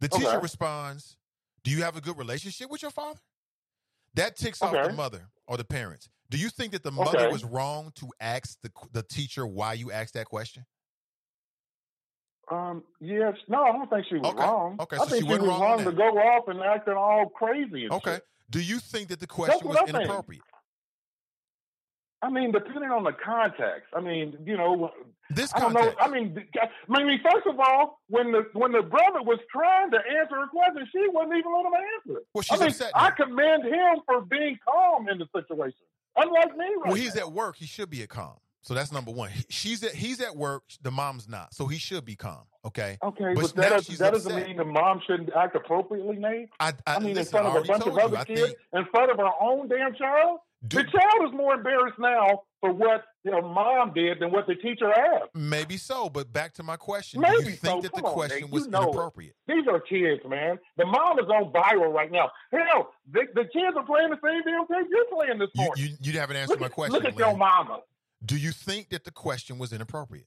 The 0.00 0.08
teacher 0.08 0.26
Okay. 0.28 0.38
responds, 0.38 1.16
Do 1.64 1.70
you 1.70 1.82
have 1.82 1.96
a 1.96 2.00
good 2.02 2.18
relationship 2.18 2.70
with 2.70 2.82
your 2.82 2.90
father? 2.90 3.20
That 4.14 4.36
ticks 4.36 4.62
off 4.62 4.82
the 4.82 4.90
mother 4.90 5.30
or 5.46 5.56
the 5.56 5.64
parents. 5.64 6.10
Do 6.30 6.38
you 6.38 6.50
think 6.50 6.72
that 6.72 6.82
the 6.82 6.92
mother 6.92 7.24
Okay. 7.24 7.32
was 7.32 7.42
wrong 7.44 7.90
to 7.96 8.08
ask 8.20 8.60
the, 8.62 8.70
the 8.92 9.02
teacher 9.02 9.46
why 9.46 9.72
you 9.72 9.90
asked 9.90 10.12
that 10.14 10.26
question? 10.26 10.66
Um, 12.50 12.84
yes, 13.00 13.34
no, 13.48 13.62
I 13.62 13.72
don't 13.72 13.88
think 13.88 14.06
she 14.08 14.16
was 14.16 14.24
Okay. 14.24 14.42
wrong. 14.42 14.76
Okay, 14.78 14.96
I 14.96 15.06
think 15.06 15.10
she 15.12 15.18
she, 15.20 15.24
was 15.24 15.38
wrong 15.40 15.60
wrong 15.60 15.84
to 15.84 15.92
go 15.92 16.04
off 16.18 16.48
and 16.48 16.60
acting 16.60 16.94
all 16.94 17.30
crazy. 17.30 17.84
And 17.84 17.92
Okay. 17.94 18.14
shit. 18.16 18.26
Do 18.50 18.60
you 18.60 18.78
think 18.78 19.08
that 19.08 19.20
the 19.20 19.26
question 19.26 19.66
what 19.66 19.80
was 19.80 19.88
inappropriate? 19.88 20.42
I 22.24 22.30
mean, 22.30 22.52
depending 22.52 22.90
on 22.90 23.04
the 23.04 23.12
context. 23.12 23.88
I 23.94 24.00
mean, 24.00 24.38
you 24.46 24.56
know, 24.56 24.90
this 25.28 25.52
I 25.54 25.60
don't 25.60 25.74
know. 25.74 25.92
I 26.00 26.08
mean, 26.08 26.42
I 26.88 27.04
mean, 27.04 27.20
first 27.22 27.46
of 27.46 27.60
all, 27.60 28.00
when 28.08 28.32
the 28.32 28.46
when 28.54 28.72
the 28.72 28.80
brother 28.80 29.22
was 29.22 29.38
trying 29.52 29.90
to 29.90 29.98
answer 29.98 30.36
her 30.36 30.46
question, 30.46 30.88
she 30.90 31.06
wasn't 31.08 31.36
even 31.36 31.52
letting 31.52 31.66
him 31.66 31.80
answer 31.96 32.18
it. 32.20 32.26
Well, 32.32 32.40
she's 32.40 32.58
I 32.58 32.64
mean, 32.64 32.70
upset 32.70 32.92
I 32.94 33.10
commend 33.10 33.64
him 33.64 33.96
for 34.06 34.22
being 34.22 34.58
calm 34.66 35.06
in 35.10 35.18
the 35.18 35.26
situation, 35.36 35.76
unlike 36.16 36.56
me. 36.56 36.64
Right 36.64 36.86
Well, 36.86 36.94
he's 36.94 37.14
now. 37.14 37.22
at 37.22 37.32
work. 37.32 37.56
He 37.56 37.66
should 37.66 37.90
be 37.90 38.02
at 38.02 38.08
calm. 38.08 38.36
So 38.62 38.72
that's 38.72 38.90
number 38.90 39.10
one. 39.10 39.30
She's 39.50 39.84
at 39.84 39.94
he's 39.94 40.22
at 40.22 40.34
work. 40.34 40.62
The 40.80 40.90
mom's 40.90 41.28
not. 41.28 41.52
So 41.52 41.66
he 41.66 41.76
should 41.76 42.06
be 42.06 42.16
calm. 42.16 42.44
Okay. 42.64 42.96
Okay, 43.02 43.34
but, 43.34 43.52
but, 43.54 43.56
now 43.56 43.68
that, 43.68 43.84
she's 43.84 43.98
that 43.98 44.14
doesn't 44.14 44.34
mean 44.34 44.56
the 44.56 44.64
mom 44.64 45.02
shouldn't 45.06 45.28
act 45.36 45.54
appropriately, 45.54 46.16
Nate. 46.16 46.48
I, 46.58 46.72
I, 46.86 46.98
mean, 47.00 47.18
in 47.18 47.24
front 47.26 47.46
I 47.46 47.50
of 47.50 47.56
a 47.56 47.66
bunch 47.66 47.84
of 47.84 47.92
told 47.92 47.98
you, 47.98 48.16
other 48.16 48.24
kids, 48.24 48.40
think- 48.40 48.56
in 48.72 48.86
front 48.86 49.10
of 49.10 49.18
her 49.18 49.30
own 49.42 49.68
damn 49.68 49.94
child. 49.94 50.38
The 50.68 50.82
child 50.84 51.28
is 51.28 51.32
more 51.32 51.54
embarrassed 51.54 51.98
now 51.98 52.42
for 52.60 52.72
what 52.72 53.04
her 53.24 53.42
mom 53.42 53.92
did 53.94 54.20
than 54.20 54.30
what 54.30 54.46
the 54.46 54.54
teacher 54.54 54.90
asked. 54.92 55.34
Maybe 55.34 55.76
so, 55.76 56.08
but 56.08 56.32
back 56.32 56.54
to 56.54 56.62
my 56.62 56.76
question. 56.76 57.20
do 57.20 57.28
Maybe 57.28 57.50
you 57.50 57.56
think 57.56 57.60
so. 57.60 57.80
that 57.82 57.92
the 57.92 58.00
Come 58.00 58.06
on, 58.06 58.12
question 58.14 58.50
was 58.50 58.64
You 58.64 58.70
know 58.70 58.80
it. 58.80 58.88
inappropriate? 58.88 59.34
These 59.46 59.66
are 59.68 59.80
kids, 59.80 60.22
man. 60.28 60.58
The 60.76 60.86
mom 60.86 61.18
is 61.18 61.26
on 61.26 61.52
viral 61.52 61.92
right 61.92 62.10
now. 62.10 62.30
Hell, 62.50 62.90
the, 63.12 63.22
the 63.34 63.44
kids 63.44 63.76
are 63.76 63.84
playing 63.84 64.10
the 64.10 64.18
same 64.24 64.42
damn 64.44 64.66
thing 64.66 64.86
you're 64.90 65.04
playing 65.14 65.38
this 65.38 65.50
You, 65.54 65.64
morning. 65.64 65.84
you, 66.00 66.12
you 66.12 66.18
haven't 66.18 66.36
answered 66.36 66.52
look, 66.52 66.60
my 66.60 66.66
at- 66.66 66.72
question. 66.72 66.94
look 66.94 67.04
at 67.04 67.18
your 67.18 67.36
mama. 67.36 67.80
Do 68.24 68.36
you 68.38 68.52
think 68.52 68.88
that 68.90 69.04
the 69.04 69.10
question 69.10 69.58
was 69.58 69.72
inappropriate? 69.72 70.26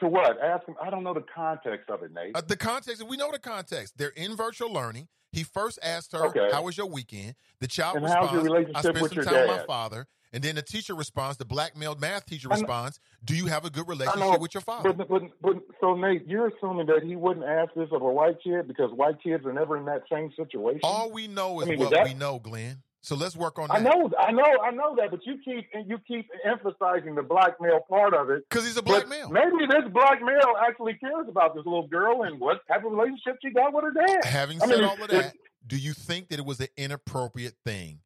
To 0.00 0.08
what? 0.08 0.40
Ask 0.40 0.66
him. 0.66 0.76
I 0.80 0.90
don't 0.90 1.02
know 1.02 1.14
the 1.14 1.24
context 1.34 1.90
of 1.90 2.02
it, 2.02 2.12
Nate. 2.12 2.36
Uh, 2.36 2.40
the 2.46 2.56
context, 2.56 3.02
we 3.08 3.16
know 3.16 3.30
the 3.32 3.38
context. 3.38 3.98
They're 3.98 4.10
in 4.10 4.36
virtual 4.36 4.72
learning. 4.72 5.08
He 5.32 5.42
first 5.42 5.78
asked 5.82 6.12
her, 6.12 6.26
Okay. 6.26 6.48
How 6.52 6.62
was 6.62 6.76
your 6.76 6.86
weekend? 6.86 7.34
The 7.60 7.66
child 7.66 7.96
And 7.96 8.06
how's 8.06 8.32
responds, 8.32 8.32
your 8.32 8.40
I 8.40 8.44
relationship 8.44 8.82
spent 8.82 9.00
with 9.00 9.10
some 9.10 9.16
your 9.16 9.24
time 9.24 9.48
with 9.48 9.58
my 9.58 9.64
father. 9.66 10.06
And 10.32 10.42
then 10.44 10.56
the 10.56 10.62
teacher 10.62 10.94
responds, 10.94 11.38
the 11.38 11.44
blackmailed 11.44 12.00
math 12.00 12.26
teacher 12.26 12.48
responds, 12.48 13.00
Do 13.24 13.34
you 13.34 13.46
have 13.46 13.64
a 13.64 13.70
good 13.70 13.88
relationship 13.88 14.20
know, 14.20 14.38
with 14.38 14.54
your 14.54 14.60
father? 14.60 14.92
But, 14.92 15.08
but, 15.08 15.22
but, 15.40 15.56
so, 15.80 15.94
Nate, 15.94 16.26
you're 16.26 16.48
assuming 16.48 16.86
that 16.86 17.02
he 17.02 17.16
wouldn't 17.16 17.46
ask 17.46 17.72
this 17.74 17.88
of 17.92 18.02
a 18.02 18.12
white 18.12 18.36
kid 18.42 18.68
because 18.68 18.90
white 18.92 19.22
kids 19.22 19.46
are 19.46 19.52
never 19.52 19.76
in 19.78 19.86
that 19.86 20.02
same 20.12 20.30
situation. 20.36 20.80
All 20.82 21.10
we 21.10 21.28
know 21.28 21.60
is 21.60 21.66
I 21.66 21.70
mean, 21.70 21.80
what 21.80 21.90
that- 21.90 22.04
we 22.04 22.14
know, 22.14 22.38
Glenn. 22.38 22.82
So 23.08 23.16
let's 23.16 23.34
work 23.34 23.58
on 23.58 23.68
that. 23.68 23.78
I 23.78 23.80
know, 23.80 24.10
I 24.18 24.30
know, 24.32 24.44
I 24.62 24.70
know 24.70 24.94
that, 24.96 25.10
but 25.10 25.24
you 25.24 25.38
keep 25.42 25.66
you 25.86 25.96
keep 26.06 26.28
emphasizing 26.44 27.14
the 27.14 27.22
black 27.22 27.58
male 27.58 27.80
part 27.88 28.12
of 28.12 28.28
it 28.28 28.46
because 28.46 28.66
he's 28.66 28.76
a 28.76 28.82
black 28.82 29.08
male. 29.08 29.30
Maybe 29.30 29.64
this 29.66 29.90
black 29.94 30.20
male 30.20 30.52
actually 30.60 30.92
cares 30.92 31.26
about 31.26 31.54
this 31.54 31.64
little 31.64 31.86
girl 31.86 32.24
and 32.24 32.38
what 32.38 32.58
type 32.68 32.84
of 32.84 32.92
relationship 32.92 33.38
she 33.40 33.48
got 33.48 33.72
with 33.72 33.84
her 33.84 33.92
dad. 33.92 34.26
Having 34.26 34.60
I 34.60 34.66
said 34.66 34.80
mean, 34.80 34.84
all 34.84 35.02
of 35.02 35.08
that, 35.08 35.34
do 35.66 35.78
you 35.78 35.94
think 35.94 36.28
that 36.28 36.38
it 36.38 36.44
was 36.44 36.60
an 36.60 36.66
inappropriate 36.76 37.54
thing 37.64 38.00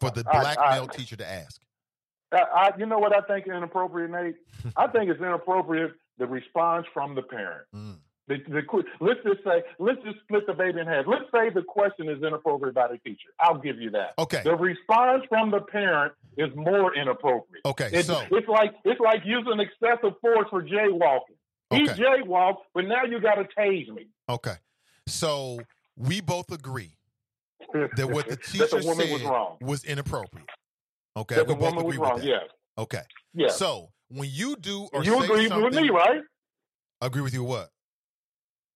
for 0.00 0.10
the 0.10 0.22
black 0.22 0.58
I- 0.60 0.74
male 0.74 0.88
teacher 0.88 1.16
to 1.16 1.26
ask? 1.26 1.62
I, 2.30 2.36
I, 2.36 2.70
you 2.78 2.84
know 2.84 2.98
what 2.98 3.16
I 3.16 3.22
think 3.22 3.46
is 3.46 3.54
inappropriate, 3.54 4.10
Nate? 4.10 4.34
I 4.76 4.88
think 4.88 5.08
it's 5.08 5.18
inappropriate 5.18 5.92
the 6.18 6.26
response 6.26 6.86
from 6.92 7.14
the 7.14 7.22
parent. 7.22 7.64
Mm. 7.74 8.00
The, 8.28 8.36
the, 8.46 8.62
let's 9.00 9.20
just 9.24 9.42
say, 9.42 9.62
let's 9.78 9.98
just 10.04 10.18
split 10.24 10.46
the 10.46 10.52
baby 10.52 10.80
in 10.80 10.86
half. 10.86 11.06
Let's 11.06 11.24
say 11.32 11.48
the 11.48 11.62
question 11.62 12.10
is 12.10 12.22
inappropriate 12.22 12.74
by 12.74 12.88
the 12.88 12.98
teacher. 12.98 13.30
I'll 13.40 13.56
give 13.58 13.80
you 13.80 13.90
that. 13.92 14.10
Okay. 14.18 14.42
The 14.44 14.54
response 14.54 15.22
from 15.30 15.50
the 15.50 15.60
parent 15.62 16.12
is 16.36 16.48
more 16.54 16.94
inappropriate. 16.94 17.64
Okay, 17.64 17.88
It's, 17.92 18.06
so- 18.08 18.22
it's 18.30 18.46
like 18.48 18.74
it's 18.84 19.00
like 19.00 19.22
using 19.24 19.58
excessive 19.60 20.12
force 20.20 20.46
for 20.50 20.62
jaywalking. 20.62 21.36
He 21.70 21.82
Okay. 21.88 21.94
jaywalked, 22.02 22.58
but 22.74 22.84
now 22.86 23.04
you 23.04 23.18
got 23.20 23.36
to 23.36 23.44
tase 23.58 23.88
me. 23.88 24.08
Okay. 24.28 24.54
So 25.06 25.58
we 25.96 26.20
both 26.20 26.52
agree 26.52 26.96
that 27.96 28.08
what 28.10 28.28
the 28.28 28.36
teacher 28.52 28.66
the 28.66 28.82
said 28.82 29.10
was 29.12 29.22
wrong. 29.22 29.56
was 29.62 29.84
inappropriate. 29.84 30.48
Okay. 31.16 31.34
That 31.36 31.46
we 31.48 31.54
both 31.54 31.76
agree 31.78 31.96
wrong. 31.96 32.14
with 32.14 32.22
that. 32.22 32.28
Yes. 32.28 32.42
Okay. 32.76 33.02
Yes. 33.34 33.56
So 33.56 33.88
when 34.08 34.28
you 34.30 34.54
do 34.56 34.88
or 34.92 35.02
you 35.02 35.18
agree 35.22 35.48
something, 35.48 35.64
with 35.64 35.74
me, 35.74 35.90
right? 35.90 36.20
Agree 37.00 37.22
with 37.22 37.32
you 37.34 37.44
what? 37.44 37.70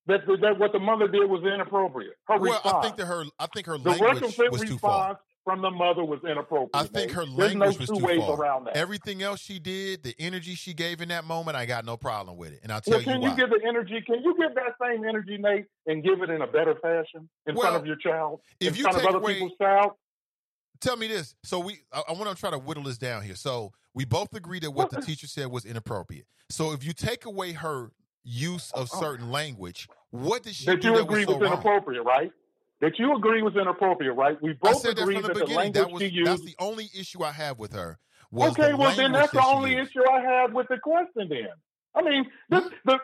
That, 0.07 0.21
that 0.27 0.59
what 0.59 0.73
the 0.73 0.81
mother 0.81 1.07
did 1.07 1.31
was 1.31 1.43
inappropriate. 1.45 2.15
Her 2.27 2.39
Well, 2.39 2.53
response. 2.55 2.75
I 2.75 2.83
think 2.83 2.97
that 2.97 3.07
her 3.07 3.25
I 3.39 3.47
think 3.55 3.67
her 3.67 3.79
the 3.79 3.91
language 3.91 4.21
was 4.23 4.61
too 4.63 4.79
far. 4.79 5.11
response 5.11 5.19
from 5.45 5.61
the 5.63 5.71
mother 5.71 6.05
was 6.05 6.21
inappropriate. 6.25 6.71
I 6.75 6.85
think 6.85 7.13
her 7.13 7.25
There's 7.25 7.55
language 7.55 7.59
no 7.89 7.95
was 7.95 8.01
too 8.01 8.05
ways 8.05 8.21
far. 8.21 8.37
around 8.41 8.65
that. 8.67 8.77
Everything 8.77 9.23
else 9.23 9.41
she 9.41 9.59
did, 9.61 10.03
the 10.03 10.15
energy 10.19 10.55
she 10.55 10.73
gave 10.75 11.01
in 11.01 11.09
that 11.11 11.25
moment, 11.25 11.57
I 11.57 11.67
got 11.67 11.85
no 11.85 11.97
problem 11.97 12.37
with 12.37 12.53
it. 12.53 12.61
And 12.65 12.73
I'll 12.73 12.81
tell 12.81 12.95
Well, 12.95 13.03
can 13.05 13.23
you 13.23 13.31
you, 13.31 13.37
give 13.37 13.51
the 13.51 13.61
energy? 13.67 14.01
Can 14.07 14.23
you 14.23 14.37
give 14.39 14.55
that 14.57 14.75
same 14.81 15.05
energy, 15.05 15.39
Nate, 15.39 15.67
and 15.87 16.03
give 16.03 16.21
it 16.23 16.31
in 16.31 16.43
a 16.43 16.47
better 16.47 16.75
fashion 16.83 17.29
in 17.47 17.55
Well, 17.55 17.63
front 17.71 17.77
of 17.77 17.87
your 17.87 17.97
child, 17.97 18.41
if 18.61 18.69
in 18.71 18.75
you 18.77 18.83
front 18.83 18.97
of 18.97 19.03
take 19.03 19.09
other 19.11 19.19
away- 19.19 19.35
people's 19.35 19.53
child? 19.61 19.93
Tell 20.81 20.97
me 20.97 21.07
this. 21.07 21.37
So 21.45 21.61
we 21.61 21.79
I, 21.93 22.03
I 22.09 22.13
want 22.13 22.29
to 22.29 22.35
try 22.35 22.51
to 22.51 22.59
whittle 22.59 22.83
this 22.83 22.99
down 22.99 23.23
here. 23.23 23.37
So 23.37 23.73
we 23.95 24.05
both 24.05 24.35
agree 24.35 24.59
that 24.61 24.73
what 24.73 24.91
the 24.91 25.01
teacher 25.01 25.29
said 25.29 25.47
was 25.47 25.65
inappropriate. 25.65 26.27
So 26.51 26.73
if 26.73 26.85
you 26.85 26.93
take 26.93 27.25
away 27.25 27.53
her 27.53 27.93
use 28.25 28.71
of 28.73 28.89
oh. 28.93 29.01
certain 29.01 29.31
language, 29.31 29.89
what 30.11 30.43
did 30.43 30.55
she 30.55 30.67
That 30.67 30.83
you 30.85 30.95
that 30.95 31.03
agree 31.03 31.25
was 31.25 31.35
so 31.35 31.39
was 31.39 31.43
wrong? 31.43 31.53
inappropriate, 31.55 32.05
right? 32.05 32.33
That 32.81 32.99
you 32.99 33.15
agree 33.17 33.43
was 33.43 33.55
inappropriate, 33.57 34.15
right? 34.17 34.41
We 34.43 34.55
both 34.55 34.83
that 34.83 34.99
agree 34.99 35.15
from 35.15 35.23
the 35.23 35.29
that 35.29 35.35
the 35.35 35.41
beginning. 35.41 35.57
language 35.57 35.75
That 35.75 35.93
was 35.93 36.03
she 36.03 36.09
used. 36.09 36.31
that's 36.31 36.45
the 36.45 36.57
only 36.59 36.91
issue 36.99 37.23
I 37.23 37.33
have 37.33 37.59
with 37.59 37.73
her. 37.73 37.99
Okay, 38.37 38.71
the 38.71 38.77
well 38.77 38.97
then 38.97 39.13
that's 39.13 39.31
the 39.33 39.39
that 39.39 39.47
only 39.47 39.75
used. 39.77 39.91
issue 39.91 40.09
I 40.09 40.21
had 40.21 40.55
with 40.55 40.69
the 40.69 40.79
question. 40.79 41.29
Then 41.29 41.49
I 41.95 42.03
mean, 42.03 42.27
this, 42.49 42.65
the, 42.87 42.99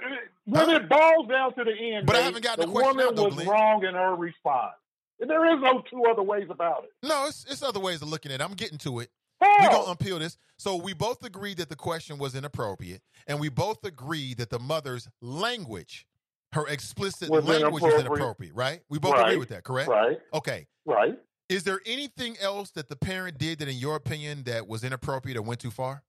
when 0.47 0.71
it 0.71 0.89
boils 0.89 1.29
down 1.29 1.55
to 1.55 1.65
the 1.65 1.73
end, 1.95 2.07
But 2.07 2.17
I 2.17 2.21
haven't 2.23 2.43
gotten 2.43 2.63
the 2.63 2.67
the 2.67 2.73
question 2.73 2.97
woman 2.97 3.15
though, 3.15 3.25
was 3.25 3.35
Glenn. 3.35 3.47
wrong 3.49 3.85
in 3.85 3.95
her 3.95 4.15
response. 4.17 4.73
There 5.21 5.55
is 5.55 5.61
no 5.61 5.83
two 5.91 6.05
other 6.11 6.23
ways 6.23 6.47
about 6.49 6.85
it. 6.85 6.91
No, 7.07 7.27
it's, 7.27 7.45
it's 7.51 7.63
other 7.63 7.81
ways 7.81 8.01
of 8.03 8.09
looking 8.09 8.33
at 8.33 8.41
it. 8.41 8.45
I'm 8.45 8.55
getting 8.55 8.79
to 8.79 9.01
it. 9.01 9.11
We're 9.41 9.70
going 9.70 9.97
to 9.97 10.05
unpeel 10.05 10.18
this. 10.18 10.36
So 10.57 10.76
we 10.76 10.92
both 10.92 11.25
agree 11.25 11.55
that 11.55 11.68
the 11.68 11.76
question 11.76 12.18
was 12.18 12.34
inappropriate, 12.34 13.02
and 13.26 13.39
we 13.39 13.49
both 13.49 13.84
agree 13.84 14.34
that 14.34 14.50
the 14.50 14.58
mother's 14.58 15.08
language, 15.20 16.07
her 16.52 16.67
explicit 16.67 17.31
Was 17.31 17.44
language 17.44 17.83
was 17.83 18.00
inappropriate. 18.00 18.55
right? 18.55 18.81
We 18.89 18.99
both 18.99 19.18
agree 19.18 19.36
with 19.36 19.50
that, 19.50 19.65
correct? 19.65 19.89
Right. 19.89 20.18
Okay. 20.34 20.67
Right. 20.84 21.17
Is 21.49 21.65
there 21.65 21.81
anything 21.86 22.36
else 22.42 22.73
that 22.73 22.89
the 22.89 22.97
parent 22.97 23.39
did 23.39 23.60
that, 23.60 23.68
in 23.68 23.76
your 23.76 23.97
opinion, 23.97 24.42
that 24.44 24.67
was 24.67 24.84
inappropriate 24.84 25.36
or 25.36 25.42
went 25.42 25.60
too 25.60 25.70
far? 25.70 26.02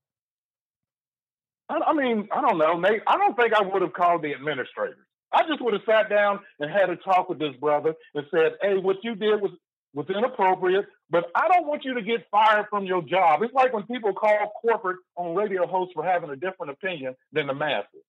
I, 1.68 1.78
I 1.86 1.92
mean, 1.94 2.28
I 2.32 2.40
don't 2.40 2.58
know, 2.58 2.78
Nate. 2.78 3.02
I 3.06 3.16
don't 3.16 3.36
think 3.36 3.54
I 3.54 3.62
would 3.62 3.80
have 3.82 3.92
called 3.92 4.22
the 4.22 4.34
administrators. 4.34 4.98
I 5.32 5.42
just 5.48 5.62
would 5.62 5.72
have 5.74 5.82
sat 5.88 6.10
down 6.10 6.40
and 6.58 6.70
had 6.70 6.90
a 6.90 6.96
talk 6.96 7.28
with 7.28 7.38
this 7.38 7.54
brother 7.60 7.94
and 8.14 8.26
said, 8.34 8.54
"Hey, 8.60 8.76
what 8.76 8.96
you 9.04 9.14
did 9.14 9.40
was 9.40 9.52
was 9.94 10.06
inappropriate, 10.08 10.86
but 11.08 11.24
I 11.34 11.48
don't 11.48 11.66
want 11.66 11.84
you 11.84 11.94
to 11.94 12.02
get 12.02 12.26
fired 12.30 12.66
from 12.70 12.84
your 12.84 13.02
job." 13.02 13.42
It's 13.42 13.54
like 13.54 13.72
when 13.72 13.84
people 13.84 14.12
call 14.12 14.52
corporate 14.60 14.98
on 15.16 15.34
radio 15.34 15.66
hosts 15.66 15.92
for 15.94 16.04
having 16.04 16.30
a 16.30 16.36
different 16.36 16.72
opinion 16.72 17.14
than 17.32 17.46
the 17.46 17.54
masses. 17.54 18.02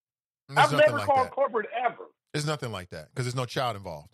There's 0.47 0.59
I've 0.59 0.79
never 0.79 0.97
like 0.97 1.05
called 1.05 1.27
that. 1.27 1.31
corporate 1.31 1.67
ever. 1.85 2.05
There's 2.33 2.45
nothing 2.45 2.71
like 2.71 2.89
that 2.89 3.09
because 3.09 3.25
there's 3.25 3.35
no 3.35 3.45
child 3.45 3.75
involved. 3.75 4.09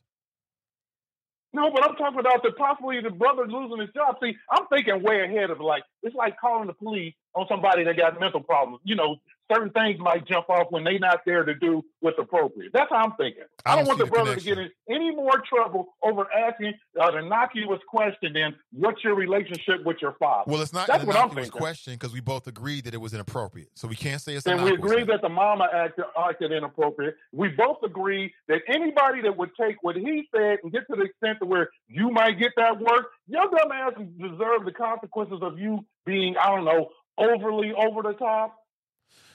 No, 1.54 1.72
but 1.72 1.84
I'm 1.84 1.96
talking 1.96 2.20
about 2.20 2.44
the 2.44 2.52
possibly 2.52 3.02
the 3.02 3.10
brother 3.10 3.48
losing 3.48 3.80
his 3.80 3.90
job. 3.96 4.18
See, 4.22 4.36
I'm 4.52 4.68
thinking 4.68 5.02
way 5.02 5.24
ahead 5.24 5.50
of 5.50 5.60
like 5.60 5.84
it's 6.04 6.16
like 6.16 6.38
calling 6.40 6.68
the 6.68 6.74
police 6.74 7.14
on 7.34 7.48
somebody 7.50 7.84
that 7.86 7.98
got 7.98 8.20
mental 8.20 8.42
problems. 8.42 8.82
You 8.84 8.96
know, 8.96 9.16
certain 9.52 9.70
things 9.72 10.00
might 10.00 10.28
jump 10.28 10.50
off 10.50 10.68
when 10.70 10.84
they're 10.84 11.00
not 11.00 11.22
there 11.26 11.44
to 11.44 11.54
do 11.56 11.84
what's 12.00 12.18
appropriate. 12.20 12.72
That's 12.74 12.90
how 12.90 12.98
I'm 12.98 13.14
thinking. 13.14 13.44
I 13.66 13.74
I 13.74 13.76
don't 13.76 13.88
want 13.88 14.00
the 14.00 14.06
the 14.06 14.12
brother 14.12 14.36
to 14.36 14.42
get 14.42 14.58
in 14.58 14.70
any 14.90 15.12
more 15.12 15.42
trouble 15.48 15.96
over 16.04 16.28
asking 16.32 16.74
uh, 17.00 17.12
the 17.12 17.20
innocuous 17.20 17.80
question. 17.88 18.34
Then, 18.34 18.56
what's 18.72 19.04
your 19.04 19.16
relationship 19.16 19.86
with 19.86 19.98
your 20.02 20.14
father? 20.20 20.52
Well, 20.52 20.62
it's 20.62 20.74
not 20.74 20.88
That's 20.88 21.04
an 21.04 21.08
what 21.08 21.16
I'm 21.16 21.24
innocuous 21.24 21.46
thinking. 21.48 21.60
question 21.60 21.94
because 21.94 22.14
we 22.14 22.22
both 22.22 22.48
agreed 22.48 22.86
that 22.86 22.94
it 22.94 23.02
was 23.02 23.14
inappropriate. 23.14 23.70
So 23.76 23.88
we 23.88 23.96
can't 23.96 24.22
say 24.22 24.36
it's 24.36 24.46
And 24.46 24.64
we 24.64 24.74
agree 24.74 25.04
that 25.04 25.22
the 25.22 25.30
mama 25.30 25.68
acted, 25.74 26.06
acted 26.18 26.52
inappropriate. 26.52 27.16
We 27.32 27.50
both 27.50 27.78
agree 27.84 28.34
that 28.48 28.62
anybody 28.68 29.22
that 29.22 29.38
would 29.38 29.52
take 29.60 29.78
what 29.82 29.96
he 29.96 30.28
said 30.36 30.60
and 30.64 30.72
get 30.72 30.88
to 30.90 30.96
the 30.96 31.04
extent 31.04 31.40
to 31.40 31.46
where 31.46 31.70
you 31.88 32.10
might 32.10 32.40
get 32.40 32.52
that 32.58 32.80
work, 32.80 33.08
your 33.28 33.50
dumb 33.50 33.72
ass 33.72 33.94
deserve 34.18 34.66
the 34.66 34.72
consequences 34.72 35.40
of 35.42 35.60
you 35.60 35.86
being, 36.06 36.36
I 36.38 36.56
don't 36.56 36.66
know, 36.66 36.90
overly 37.18 37.74
over 37.74 38.02
the 38.02 38.14
top. 38.14 38.58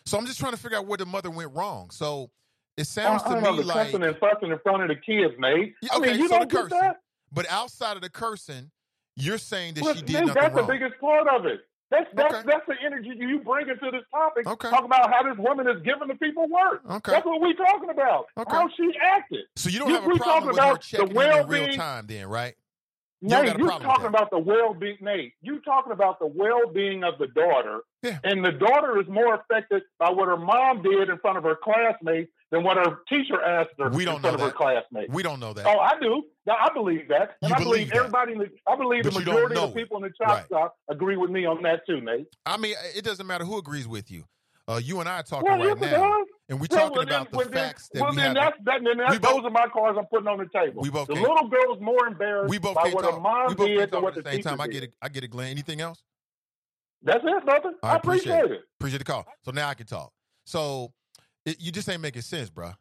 So 0.07 0.19
I'm 0.19 0.27
just 0.27 0.39
trying 0.39 0.53
to 0.53 0.59
figure 0.59 0.79
out 0.79 0.87
where 0.87 0.99
the 0.99 1.07
mother 1.07 1.31
went 1.31 1.55
wrong. 1.55 1.91
So 1.91 2.31
it 2.77 2.87
sounds 2.87 3.23
I 3.25 3.29
to 3.29 3.35
don't 3.35 3.43
know, 3.45 3.53
me 3.53 3.59
the 3.63 3.67
like 3.67 3.87
cussing 3.87 4.03
and 4.03 4.17
fussing 4.19 4.51
in 4.51 4.59
front 4.61 4.83
of 4.83 4.89
the 4.89 4.97
kids, 4.97 5.35
mate. 5.39 5.75
Yeah, 5.83 5.91
I 5.93 5.99
mean, 5.99 6.19
you 6.19 6.29
so 6.29 6.39
don't 6.39 6.51
the 6.51 6.57
cursing. 6.57 6.79
that? 6.81 6.97
But 7.33 7.47
outside 7.51 7.97
of 7.97 8.03
the 8.03 8.11
cursing, 8.11 8.71
you're 9.17 9.39
saying 9.39 9.75
that 9.75 9.85
Well, 9.85 9.95
she 9.95 10.03
did 10.03 10.13
Nate, 10.15 10.27
nothing 10.27 10.43
that's 10.43 10.55
wrong. 10.55 10.67
the 10.67 10.73
biggest 10.73 11.01
part 11.01 11.29
of 11.29 11.47
it. 11.47 11.61
That's 11.91 12.07
that's 12.15 12.33
that's 12.47 12.67
the 12.67 12.75
energy 12.83 13.11
you 13.19 13.41
bring 13.41 13.69
into 13.69 13.91
this 13.91 14.01
topic. 14.11 14.47
Okay. 14.47 14.71
Talk 14.71 14.85
about 14.85 15.13
how 15.13 15.23
this 15.25 15.37
woman 15.37 15.69
is 15.69 15.83
giving 15.85 16.09
the 16.09 16.15
people 16.15 16.49
work. 16.49 16.81
Okay. 16.91 17.13
That's 17.13 17.27
what 17.27 17.39
we're 17.43 17.53
talking 17.53 17.91
about. 17.91 18.27
Okay. 18.39 18.51
How 18.57 18.67
she 18.75 18.91
acted. 19.15 19.41
so 19.57 19.69
you 19.69 19.79
don't 19.81 19.89
You- 19.91 19.95
have 19.97 20.05
a 20.11 20.17
problem 20.17 20.47
with 20.47 20.57
her 20.57 20.63
about 20.63 20.81
the 20.81 20.87
checking 20.87 21.11
in 21.17 21.39
in 21.41 21.47
real 21.49 21.73
time, 21.75 22.07
then, 22.07 22.27
right? 22.29 22.55
Nate, 23.23 23.57
you're 23.57 23.68
talking 23.78 24.07
about 24.07 24.31
the 24.31 24.39
well-being. 24.39 24.99
Nate, 25.01 25.33
you 25.41 25.60
talking 25.60 25.92
about 25.92 26.18
the 26.18 26.26
well-being 26.26 27.05
of 27.05 27.18
the 27.18 27.28
daughter, 27.28 27.81
Yeah. 28.02 28.18
and 28.25 28.44
the 28.44 28.51
daughter 28.52 29.01
is 29.01 29.07
more 29.09 29.34
affected 29.36 29.83
by 29.99 30.10
what 30.10 30.26
her 30.28 30.36
mom 30.36 30.83
did 30.83 31.09
in 31.09 31.18
front 31.18 31.39
of 31.39 31.44
her 31.44 31.57
classmates 31.57 32.31
than 32.51 32.65
what 32.65 32.76
her 32.76 32.99
teacher 33.09 33.41
asked 33.42 33.70
her 33.78 33.89
We 33.91 34.02
in 34.02 34.07
don't 34.07 34.20
front 34.20 34.39
know 34.39 34.44
of 34.47 34.51
her 34.52 34.57
classmates. 34.57 35.12
We 35.12 35.23
don't 35.23 35.39
know 35.41 35.52
that. 35.52 35.65
Oh, 35.67 35.78
I 35.78 35.99
do. 36.01 36.25
Now, 36.47 36.57
I 36.60 36.73
believe 36.75 37.09
that, 37.09 37.36
and 37.41 37.51
You 37.51 37.55
I 37.55 37.59
believe 37.59 37.73
believe 37.75 37.89
that. 37.91 37.97
everybody. 37.97 38.33
In 38.33 38.39
the, 38.39 38.51
I 38.68 38.76
believe 38.76 39.05
But 39.05 39.15
the 39.15 39.18
majority 39.20 39.44
of 39.55 39.62
know 39.62 39.67
the 39.68 39.73
it. 39.73 39.83
people 39.83 39.97
in 39.99 40.02
the 40.02 40.10
chop 40.18 40.28
Right. 40.28 40.47
shop 40.51 40.75
agree 40.91 41.17
with 41.17 41.31
me 41.31 41.47
on 41.47 41.62
that 41.62 41.86
too, 41.86 42.01
Nate. 42.01 42.26
I 42.44 42.57
mean, 42.57 42.75
it 42.97 43.05
doesn't 43.05 43.26
matter 43.26 43.44
who 43.44 43.57
agrees 43.59 43.86
with 43.86 44.10
you. 44.10 44.25
Uh, 44.68 44.81
you 44.83 45.01
and 45.01 45.09
I 45.09 45.20
are 45.20 45.23
talking 45.23 45.49
Well, 45.49 45.59
right 45.59 45.81
now, 45.81 46.17
does. 46.18 46.26
And 46.49 46.61
we're 46.61 46.67
talking 46.67 46.97
well, 46.97 47.07
then- 47.07 47.23
about 47.23 47.31
the 47.33 47.39
then- 47.39 47.53
facts 47.53 47.89
that 47.93 48.01
well, 48.03 48.11
we 48.11 48.17
then 48.17 48.37
have. 48.37 48.55
That's, 48.65 48.85
then 48.85 48.97
that's, 48.99 49.12
We 49.12 49.19
both- 49.19 49.37
those 49.37 49.45
are 49.45 49.51
my 49.51 49.67
cards 49.73 49.99
I'm 49.99 50.07
putting 50.07 50.29
on 50.29 50.39
the 50.39 50.49
table. 50.53 50.83
We 50.83 50.91
both 50.91 51.09
the 51.09 51.15
little 51.15 51.49
girl 51.49 51.75
is 51.75 51.81
more 51.81 52.07
embarrassed 52.07 52.51
we 52.51 52.59
both 52.59 52.75
by 52.75 52.91
what 52.91 53.05
her 53.05 53.21
mom 53.21 53.55
did 53.55 53.91
than 53.91 54.03
what 54.03 54.15
the 54.15 54.23
the 54.23 54.31
same 54.31 54.43
time. 54.43 54.61
I 54.61 54.67
get 54.67 54.83
it. 54.85 54.95
I 55.01 55.09
get 55.09 55.25
it, 55.25 55.29
Glenn. 55.29 55.51
Anything 55.51 55.81
else? 55.81 56.03
That's 57.03 57.25
it, 57.25 57.45
brother. 57.45 57.75
I, 57.83 57.97
appreciate, 57.97 58.45
it. 58.51 58.61
Appreciate 58.79 58.99
the 58.99 59.05
call. 59.05 59.27
So 59.45 59.51
now 59.51 59.69
I 59.69 59.75
can 59.75 59.87
talk. 59.87 60.12
So 60.47 60.93
it, 61.45 61.61
you 61.61 61.73
just 61.73 61.89
ain't 61.89 62.01
making 62.01 62.23
sense, 62.23 62.49
bruh. 62.51 62.75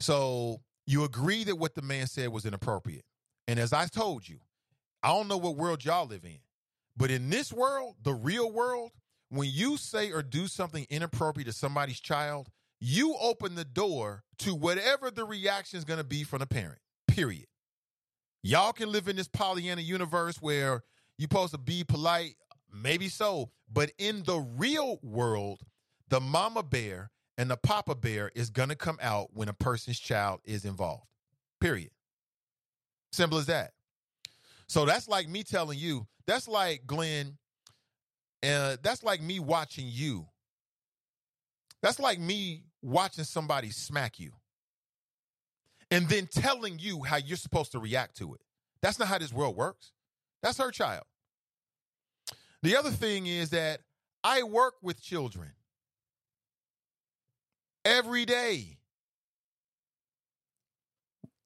So 0.00 0.60
you 0.86 1.04
agree 1.04 1.44
that 1.44 1.56
what 1.56 1.74
the 1.74 1.82
man 1.82 2.06
said 2.06 2.30
was 2.30 2.46
inappropriate. 2.46 3.04
And 3.46 3.58
as 3.58 3.72
I 3.72 3.86
told 3.86 4.26
you, 4.28 4.38
I 5.02 5.08
don't 5.08 5.28
know 5.28 5.36
what 5.36 5.56
world 5.56 5.84
y'all 5.84 6.06
live 6.06 6.24
in, 6.24 6.38
But 6.96 7.10
in 7.10 7.28
this 7.28 7.52
world, 7.52 7.96
the 8.02 8.14
real 8.14 8.50
world, 8.50 8.92
when 9.28 9.50
you 9.52 9.76
say 9.76 10.12
or 10.12 10.22
do 10.22 10.46
something 10.46 10.86
inappropriate 10.88 11.46
to 11.46 11.52
somebody's 11.52 12.00
child, 12.00 12.48
you 12.80 13.16
open 13.20 13.54
the 13.54 13.64
door 13.64 14.24
to 14.38 14.54
whatever 14.54 15.10
the 15.10 15.24
reaction 15.24 15.78
is 15.78 15.84
going 15.84 15.98
to 15.98 16.04
be 16.04 16.24
from 16.24 16.40
the 16.40 16.46
parent, 16.46 16.78
period. 17.08 17.46
Y'all 18.42 18.72
can 18.72 18.92
live 18.92 19.08
in 19.08 19.16
this 19.16 19.28
Pollyanna 19.28 19.80
universe 19.80 20.36
where 20.40 20.82
you're 21.18 21.28
supposed 21.30 21.52
to 21.52 21.58
be 21.58 21.84
polite, 21.84 22.36
maybe 22.72 23.08
so. 23.08 23.50
But 23.72 23.92
in 23.98 24.22
the 24.22 24.38
real 24.38 24.98
world, 25.02 25.62
the 26.08 26.20
mama 26.20 26.62
bear 26.62 27.10
and 27.38 27.50
the 27.50 27.56
papa 27.56 27.94
bear 27.94 28.30
is 28.34 28.50
going 28.50 28.68
to 28.68 28.76
come 28.76 28.98
out 29.02 29.30
when 29.32 29.48
a 29.48 29.52
person's 29.52 29.98
child 29.98 30.40
is 30.44 30.64
involved, 30.64 31.06
period. 31.60 31.90
Simple 33.12 33.38
as 33.38 33.46
that. 33.46 33.72
So 34.68 34.84
that's 34.84 35.08
like 35.08 35.28
me 35.28 35.42
telling 35.42 35.78
you, 35.78 36.06
that's 36.26 36.48
like 36.48 36.86
Glenn, 36.86 37.38
uh, 38.42 38.76
that's 38.82 39.02
like 39.02 39.22
me 39.22 39.40
watching 39.40 39.86
you. 39.88 40.26
That's 41.82 41.98
like 41.98 42.18
me 42.18 42.64
watching 42.82 43.24
somebody 43.24 43.70
smack 43.70 44.18
you 44.18 44.32
and 45.90 46.08
then 46.08 46.26
telling 46.26 46.78
you 46.78 47.02
how 47.02 47.16
you're 47.16 47.36
supposed 47.36 47.72
to 47.72 47.78
react 47.78 48.16
to 48.18 48.34
it. 48.34 48.40
That's 48.82 48.98
not 48.98 49.08
how 49.08 49.18
this 49.18 49.32
world 49.32 49.56
works. 49.56 49.92
That's 50.42 50.58
her 50.58 50.70
child. 50.70 51.04
The 52.62 52.76
other 52.76 52.90
thing 52.90 53.26
is 53.26 53.50
that 53.50 53.80
I 54.24 54.42
work 54.42 54.74
with 54.82 55.00
children 55.00 55.52
every 57.84 58.24
day. 58.24 58.78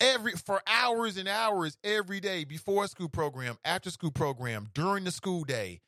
Every 0.01 0.33
for 0.33 0.63
hours 0.67 1.19
and 1.19 1.29
hours 1.29 1.77
every 1.85 2.21
day 2.21 2.45
before 2.45 2.87
school 2.87 3.11
program, 3.11 3.59
after 3.67 3.91
school 3.91 4.11
program, 4.11 4.69
during 4.73 5.05
the 5.05 5.11
school 5.11 5.45
day, 5.45 5.81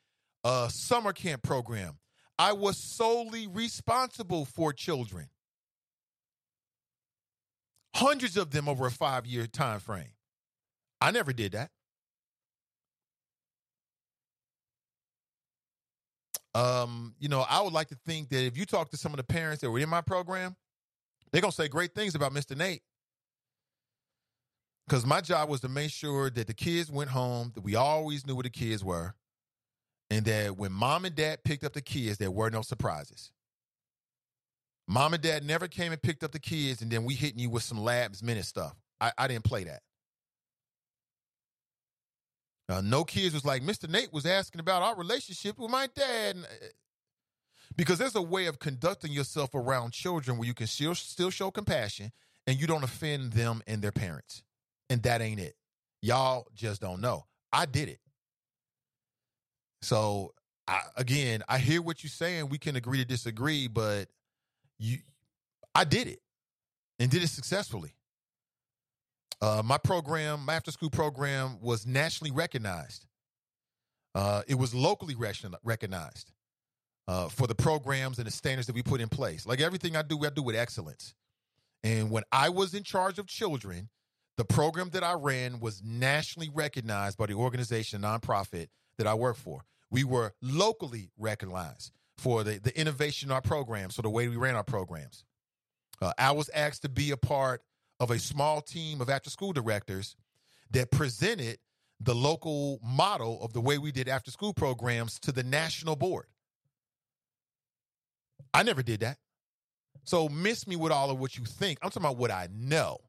uh 0.43 0.67
summer 0.67 1.13
camp 1.13 1.41
program. 1.41 1.97
I 2.37 2.53
was 2.53 2.77
solely 2.77 3.47
responsible 3.47 4.45
for 4.45 4.71
children. 4.71 5.29
Hundreds 7.95 8.37
of 8.37 8.51
them 8.51 8.67
over 8.67 8.87
a 8.87 8.91
5-year 8.91 9.47
time 9.47 9.79
frame. 9.79 10.13
I 10.99 11.11
never 11.11 11.33
did 11.33 11.51
that. 11.51 11.69
Um, 16.55 17.15
you 17.19 17.29
know, 17.29 17.45
I 17.49 17.61
would 17.61 17.73
like 17.73 17.87
to 17.89 17.97
think 18.05 18.29
that 18.29 18.45
if 18.45 18.57
you 18.57 18.65
talk 18.65 18.91
to 18.91 18.97
some 18.97 19.11
of 19.11 19.17
the 19.17 19.23
parents 19.23 19.61
that 19.61 19.71
were 19.71 19.79
in 19.79 19.89
my 19.89 20.01
program, 20.01 20.55
they're 21.31 21.41
gonna 21.41 21.51
say 21.51 21.67
great 21.67 21.95
things 21.95 22.13
about 22.15 22.33
Mr. 22.33 22.55
Nate. 22.55 22.83
Because 24.87 25.05
my 25.05 25.21
job 25.21 25.49
was 25.49 25.61
to 25.61 25.69
make 25.69 25.91
sure 25.91 26.29
that 26.29 26.47
the 26.47 26.53
kids 26.53 26.91
went 26.91 27.09
home, 27.09 27.51
that 27.55 27.61
we 27.61 27.75
always 27.75 28.27
knew 28.27 28.35
where 28.35 28.43
the 28.43 28.49
kids 28.49 28.83
were, 28.83 29.15
and 30.09 30.25
that 30.25 30.57
when 30.57 30.71
mom 30.71 31.05
and 31.05 31.15
dad 31.15 31.43
picked 31.43 31.63
up 31.63 31.73
the 31.73 31.81
kids, 31.81 32.17
there 32.17 32.31
were 32.31 32.49
no 32.51 32.61
surprises. 32.61 33.31
Mom 34.87 35.13
and 35.13 35.23
dad 35.23 35.45
never 35.45 35.67
came 35.67 35.91
and 35.91 36.01
picked 36.01 36.23
up 36.23 36.31
the 36.31 36.39
kids, 36.39 36.81
and 36.81 36.91
then 36.91 37.05
we 37.05 37.13
hitting 37.13 37.39
you 37.39 37.49
with 37.49 37.63
some 37.63 37.77
labs 37.77 38.21
minute 38.21 38.45
stuff. 38.45 38.75
I, 38.99 39.11
I 39.17 39.27
didn't 39.27 39.45
play 39.45 39.63
that. 39.63 39.81
Uh, 42.69 42.81
no 42.81 43.03
kids 43.03 43.33
was 43.33 43.45
like, 43.45 43.61
Mr. 43.61 43.89
Nate 43.89 44.11
was 44.13 44.25
asking 44.25 44.59
about 44.59 44.81
our 44.81 44.95
relationship 44.95 45.59
with 45.59 45.69
my 45.69 45.87
dad. 45.95 46.37
Uh, 46.37 46.65
because 47.75 47.97
there's 47.97 48.15
a 48.15 48.21
way 48.21 48.45
of 48.45 48.59
conducting 48.59 49.11
yourself 49.11 49.55
around 49.55 49.91
children 49.91 50.37
where 50.37 50.47
you 50.47 50.53
can 50.53 50.67
still, 50.67 50.95
still 50.95 51.29
show 51.29 51.49
compassion 51.51 52.11
and 52.45 52.59
you 52.59 52.67
don't 52.67 52.83
offend 52.83 53.33
them 53.33 53.61
and 53.67 53.81
their 53.81 53.91
parents. 53.91 54.43
And 54.89 55.01
that 55.03 55.21
ain't 55.21 55.39
it. 55.39 55.55
Y'all 56.01 56.47
just 56.53 56.81
don't 56.81 57.01
know. 57.01 57.25
I 57.51 57.65
did 57.65 57.89
it. 57.89 57.99
So, 59.81 60.33
I, 60.67 60.81
again, 60.95 61.43
I 61.49 61.57
hear 61.57 61.81
what 61.81 62.03
you're 62.03 62.09
saying. 62.09 62.49
We 62.49 62.57
can 62.57 62.75
agree 62.75 62.99
to 62.99 63.05
disagree, 63.05 63.67
but 63.67 64.07
you, 64.83 64.97
I 65.73 65.85
did 65.85 66.07
it 66.07 66.19
and 66.99 67.09
did 67.09 67.23
it 67.23 67.29
successfully. 67.29 67.93
Uh, 69.41 69.61
my 69.63 69.77
program, 69.77 70.45
my 70.45 70.55
after 70.55 70.71
school 70.71 70.89
program, 70.89 71.57
was 71.61 71.87
nationally 71.87 72.31
recognized. 72.31 73.05
Uh, 74.13 74.41
it 74.47 74.55
was 74.55 74.75
locally 74.75 75.15
recognized 75.63 76.31
uh, 77.07 77.29
for 77.29 77.47
the 77.47 77.55
programs 77.55 78.19
and 78.19 78.27
the 78.27 78.31
standards 78.31 78.67
that 78.67 78.75
we 78.75 78.83
put 78.83 79.01
in 79.01 79.09
place. 79.09 79.45
Like 79.45 79.59
everything 79.59 79.95
I 79.95 80.01
do, 80.01 80.23
I 80.25 80.29
do 80.29 80.43
with 80.43 80.55
excellence. 80.55 81.15
And 81.83 82.11
when 82.11 82.23
I 82.31 82.49
was 82.49 82.73
in 82.73 82.83
charge 82.83 83.19
of 83.19 83.27
children, 83.27 83.89
the 84.37 84.45
program 84.45 84.89
that 84.89 85.03
I 85.03 85.13
ran 85.13 85.59
was 85.59 85.81
nationally 85.83 86.49
recognized 86.53 87.17
by 87.17 87.25
the 87.25 87.33
organization, 87.33 88.01
nonprofit 88.01 88.67
that 88.97 89.07
I 89.07 89.13
work 89.13 89.37
for. 89.37 89.65
We 89.89 90.03
were 90.03 90.33
locally 90.41 91.11
recognized 91.17 91.91
for 92.23 92.45
the, 92.45 92.57
the 92.57 92.79
innovation 92.79 93.29
in 93.29 93.33
our 93.33 93.41
programs, 93.41 93.95
so 93.95 94.01
the 94.01 94.09
way 94.09 94.29
we 94.29 94.37
ran 94.37 94.55
our 94.55 94.63
programs. 94.63 95.25
Uh, 96.01 96.13
I 96.17 96.31
was 96.31 96.49
asked 96.55 96.83
to 96.83 96.89
be 96.89 97.11
a 97.11 97.17
part 97.17 97.61
of 97.99 98.11
a 98.11 98.17
small 98.17 98.61
team 98.61 99.01
of 99.01 99.09
after 99.09 99.29
school 99.29 99.51
directors 99.51 100.15
that 100.71 100.89
presented 100.89 101.57
the 101.99 102.15
local 102.15 102.79
model 102.81 103.43
of 103.43 103.51
the 103.51 103.59
way 103.59 103.77
we 103.77 103.91
did 103.91 104.07
after 104.07 104.31
school 104.31 104.53
programs 104.53 105.19
to 105.19 105.33
the 105.33 105.43
national 105.43 105.97
board. 105.97 106.27
I 108.53 108.63
never 108.63 108.83
did 108.83 109.01
that. 109.01 109.17
So 110.05 110.29
miss 110.29 110.65
me 110.65 110.77
with 110.77 110.93
all 110.93 111.11
of 111.11 111.19
what 111.19 111.37
you 111.37 111.43
think. 111.43 111.79
I'm 111.81 111.89
talking 111.89 112.03
about 112.03 112.17
what 112.17 112.31
I 112.31 112.47
know. 112.55 112.99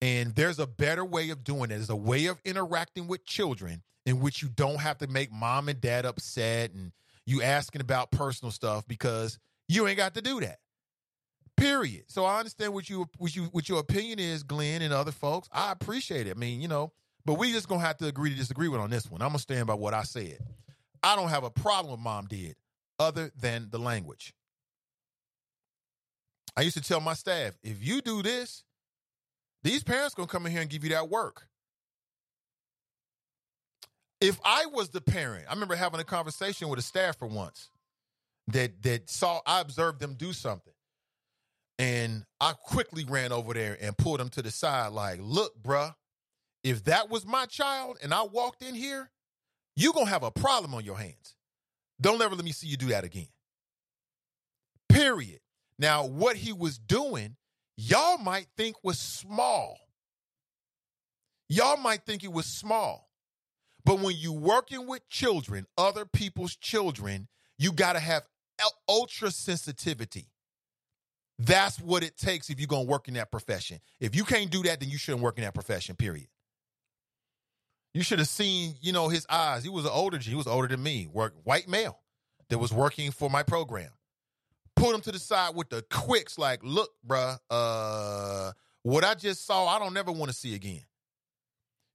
And 0.00 0.32
there's 0.36 0.60
a 0.60 0.66
better 0.66 1.04
way 1.04 1.30
of 1.30 1.42
doing 1.42 1.64
it. 1.64 1.68
There's 1.76 1.90
a 1.90 1.96
way 1.96 2.26
of 2.26 2.40
interacting 2.44 3.08
with 3.08 3.26
children 3.26 3.82
in 4.04 4.20
which 4.20 4.42
you 4.42 4.48
don't 4.48 4.80
have 4.80 4.98
to 4.98 5.08
make 5.08 5.32
mom 5.32 5.68
and 5.68 5.80
dad 5.80 6.06
upset 6.06 6.72
and 6.72 6.92
you 7.26 7.42
asking 7.42 7.80
about 7.80 8.10
personal 8.10 8.52
stuff 8.52 8.86
because 8.86 9.38
you 9.68 9.86
ain't 9.86 9.96
got 9.96 10.14
to 10.14 10.22
do 10.22 10.40
that. 10.40 10.58
Period. 11.56 12.04
So 12.08 12.24
I 12.24 12.38
understand 12.38 12.74
what 12.74 12.88
you 12.88 13.08
what 13.18 13.34
you 13.34 13.44
what 13.44 13.68
your 13.68 13.80
opinion 13.80 14.18
is, 14.18 14.42
Glenn 14.42 14.82
and 14.82 14.92
other 14.92 15.12
folks. 15.12 15.48
I 15.52 15.72
appreciate 15.72 16.26
it. 16.26 16.36
I 16.36 16.38
mean, 16.38 16.60
you 16.60 16.68
know, 16.68 16.92
but 17.24 17.34
we 17.34 17.50
just 17.50 17.68
gonna 17.68 17.80
have 17.80 17.96
to 17.98 18.06
agree 18.06 18.30
to 18.30 18.36
disagree 18.36 18.68
with 18.68 18.80
on 18.80 18.90
this 18.90 19.10
one. 19.10 19.22
I'm 19.22 19.28
gonna 19.28 19.38
stand 19.38 19.66
by 19.66 19.74
what 19.74 19.94
I 19.94 20.02
said. 20.02 20.38
I 21.02 21.16
don't 21.16 21.28
have 21.28 21.44
a 21.44 21.50
problem 21.50 21.92
with 21.92 22.00
mom 22.00 22.26
did, 22.26 22.56
other 22.98 23.32
than 23.40 23.68
the 23.70 23.78
language. 23.78 24.34
I 26.56 26.62
used 26.62 26.76
to 26.76 26.82
tell 26.82 27.00
my 27.00 27.14
staff, 27.14 27.56
if 27.62 27.86
you 27.86 28.00
do 28.00 28.22
this, 28.22 28.64
these 29.62 29.82
parents 29.82 30.14
gonna 30.14 30.28
come 30.28 30.46
in 30.46 30.52
here 30.52 30.60
and 30.60 30.70
give 30.70 30.84
you 30.84 30.90
that 30.90 31.08
work. 31.08 31.48
If 34.20 34.40
I 34.44 34.66
was 34.66 34.90
the 34.90 35.00
parent, 35.00 35.46
I 35.48 35.52
remember 35.52 35.76
having 35.76 36.00
a 36.00 36.04
conversation 36.04 36.68
with 36.68 36.78
a 36.78 36.82
staffer 36.82 37.26
once 37.26 37.70
that 38.48 38.82
that 38.82 39.10
saw 39.10 39.40
I 39.46 39.60
observed 39.60 40.00
them 40.00 40.14
do 40.14 40.32
something. 40.32 40.72
And 41.78 42.24
I 42.40 42.52
quickly 42.52 43.04
ran 43.04 43.32
over 43.32 43.52
there 43.52 43.76
and 43.80 43.96
pulled 43.96 44.20
him 44.20 44.30
to 44.30 44.42
the 44.42 44.50
side, 44.50 44.92
like, 44.92 45.18
look, 45.20 45.60
bruh, 45.62 45.94
if 46.64 46.84
that 46.84 47.10
was 47.10 47.26
my 47.26 47.44
child 47.44 47.98
and 48.02 48.14
I 48.14 48.22
walked 48.22 48.62
in 48.62 48.74
here, 48.74 49.10
you 49.76 49.92
gonna 49.92 50.06
have 50.06 50.22
a 50.22 50.30
problem 50.30 50.74
on 50.74 50.84
your 50.84 50.96
hands. 50.96 51.34
Don't 52.00 52.20
ever 52.22 52.34
let 52.34 52.44
me 52.44 52.52
see 52.52 52.66
you 52.66 52.78
do 52.78 52.88
that 52.88 53.04
again. 53.04 53.28
Period. 54.88 55.40
Now, 55.78 56.06
what 56.06 56.36
he 56.36 56.54
was 56.54 56.78
doing, 56.78 57.36
y'all 57.76 58.16
might 58.18 58.46
think 58.56 58.76
was 58.82 58.98
small. 58.98 59.78
Y'all 61.48 61.76
might 61.76 62.06
think 62.06 62.24
it 62.24 62.32
was 62.32 62.46
small. 62.46 63.05
But 63.86 64.00
when 64.00 64.16
you 64.16 64.32
working 64.32 64.88
with 64.88 65.08
children, 65.08 65.64
other 65.78 66.04
people's 66.04 66.56
children, 66.56 67.28
you 67.56 67.70
got 67.70 67.92
to 67.92 68.00
have 68.00 68.24
ultra 68.88 69.30
sensitivity. 69.30 70.26
That's 71.38 71.78
what 71.78 72.02
it 72.02 72.16
takes 72.16 72.50
if 72.50 72.58
you're 72.58 72.66
going 72.66 72.86
to 72.86 72.90
work 72.90 73.06
in 73.06 73.14
that 73.14 73.30
profession. 73.30 73.78
If 74.00 74.16
you 74.16 74.24
can't 74.24 74.50
do 74.50 74.64
that, 74.64 74.80
then 74.80 74.88
you 74.88 74.98
shouldn't 74.98 75.22
work 75.22 75.38
in 75.38 75.44
that 75.44 75.54
profession, 75.54 75.94
period. 75.94 76.26
You 77.94 78.02
should 78.02 78.18
have 78.18 78.26
seen, 78.26 78.74
you 78.80 78.92
know, 78.92 79.08
his 79.08 79.24
eyes. 79.30 79.62
He 79.62 79.70
was 79.70 79.84
an 79.84 79.92
older, 79.94 80.18
he 80.18 80.34
was 80.34 80.48
older 80.48 80.66
than 80.66 80.82
me, 80.82 81.06
work, 81.06 81.34
white 81.44 81.68
male 81.68 82.00
that 82.48 82.58
was 82.58 82.72
working 82.72 83.12
for 83.12 83.30
my 83.30 83.44
program. 83.44 83.90
Put 84.74 84.96
him 84.96 85.00
to 85.02 85.12
the 85.12 85.20
side 85.20 85.54
with 85.54 85.70
the 85.70 85.82
quicks, 85.90 86.38
like, 86.38 86.58
look, 86.64 86.90
bruh, 87.06 87.38
uh, 87.50 88.50
what 88.82 89.04
I 89.04 89.14
just 89.14 89.46
saw, 89.46 89.68
I 89.68 89.78
don't 89.78 89.94
never 89.94 90.10
want 90.10 90.32
to 90.32 90.36
see 90.36 90.56
again. 90.56 90.82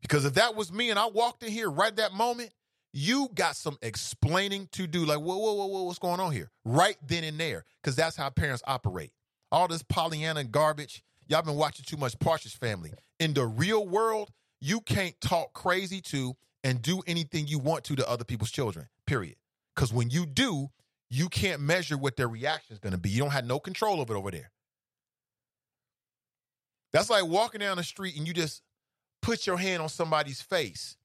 Because 0.01 0.25
if 0.25 0.33
that 0.35 0.55
was 0.55 0.71
me 0.71 0.89
and 0.89 0.99
I 0.99 1.07
walked 1.07 1.43
in 1.43 1.51
here 1.51 1.69
right 1.69 1.95
that 1.95 2.13
moment, 2.13 2.51
you 2.93 3.29
got 3.33 3.55
some 3.55 3.77
explaining 3.81 4.67
to 4.73 4.87
do. 4.87 5.05
Like, 5.05 5.19
whoa, 5.19 5.37
whoa, 5.37 5.53
whoa, 5.53 5.67
whoa, 5.67 5.83
what's 5.83 5.99
going 5.99 6.19
on 6.19 6.31
here? 6.31 6.49
Right 6.65 6.97
then 7.05 7.23
and 7.23 7.39
there. 7.39 7.65
Because 7.81 7.95
that's 7.95 8.15
how 8.15 8.29
parents 8.29 8.63
operate 8.65 9.11
all 9.51 9.67
this 9.67 9.83
Pollyanna 9.83 10.43
garbage. 10.45 11.03
Y'all 11.27 11.41
been 11.41 11.55
watching 11.55 11.85
too 11.85 11.97
much 11.97 12.17
Partridge 12.19 12.57
Family. 12.57 12.91
In 13.19 13.33
the 13.33 13.45
real 13.45 13.85
world, 13.87 14.31
you 14.59 14.81
can't 14.81 15.19
talk 15.21 15.53
crazy 15.53 16.01
to 16.01 16.35
and 16.63 16.81
do 16.81 17.01
anything 17.07 17.47
you 17.47 17.59
want 17.59 17.83
to 17.85 17.95
to 17.95 18.09
other 18.09 18.23
people's 18.23 18.51
children. 18.51 18.87
Period. 19.07 19.35
Because 19.75 19.93
when 19.93 20.09
you 20.09 20.25
do, 20.25 20.69
you 21.09 21.29
can't 21.29 21.61
measure 21.61 21.97
what 21.97 22.15
their 22.17 22.27
reaction 22.27 22.73
is 22.73 22.79
going 22.79 22.93
to 22.93 22.99
be. 22.99 23.09
You 23.09 23.19
don't 23.19 23.31
have 23.31 23.45
no 23.45 23.59
control 23.59 24.01
of 24.01 24.09
it 24.09 24.13
over 24.13 24.31
there. 24.31 24.51
That's 26.93 27.09
like 27.09 27.25
walking 27.25 27.59
down 27.59 27.77
the 27.77 27.83
street 27.83 28.17
and 28.17 28.27
you 28.27 28.33
just 28.33 28.61
put 29.21 29.45
your 29.45 29.57
hand 29.57 29.81
on 29.81 29.89
somebody's 29.89 30.41
face 30.41 30.97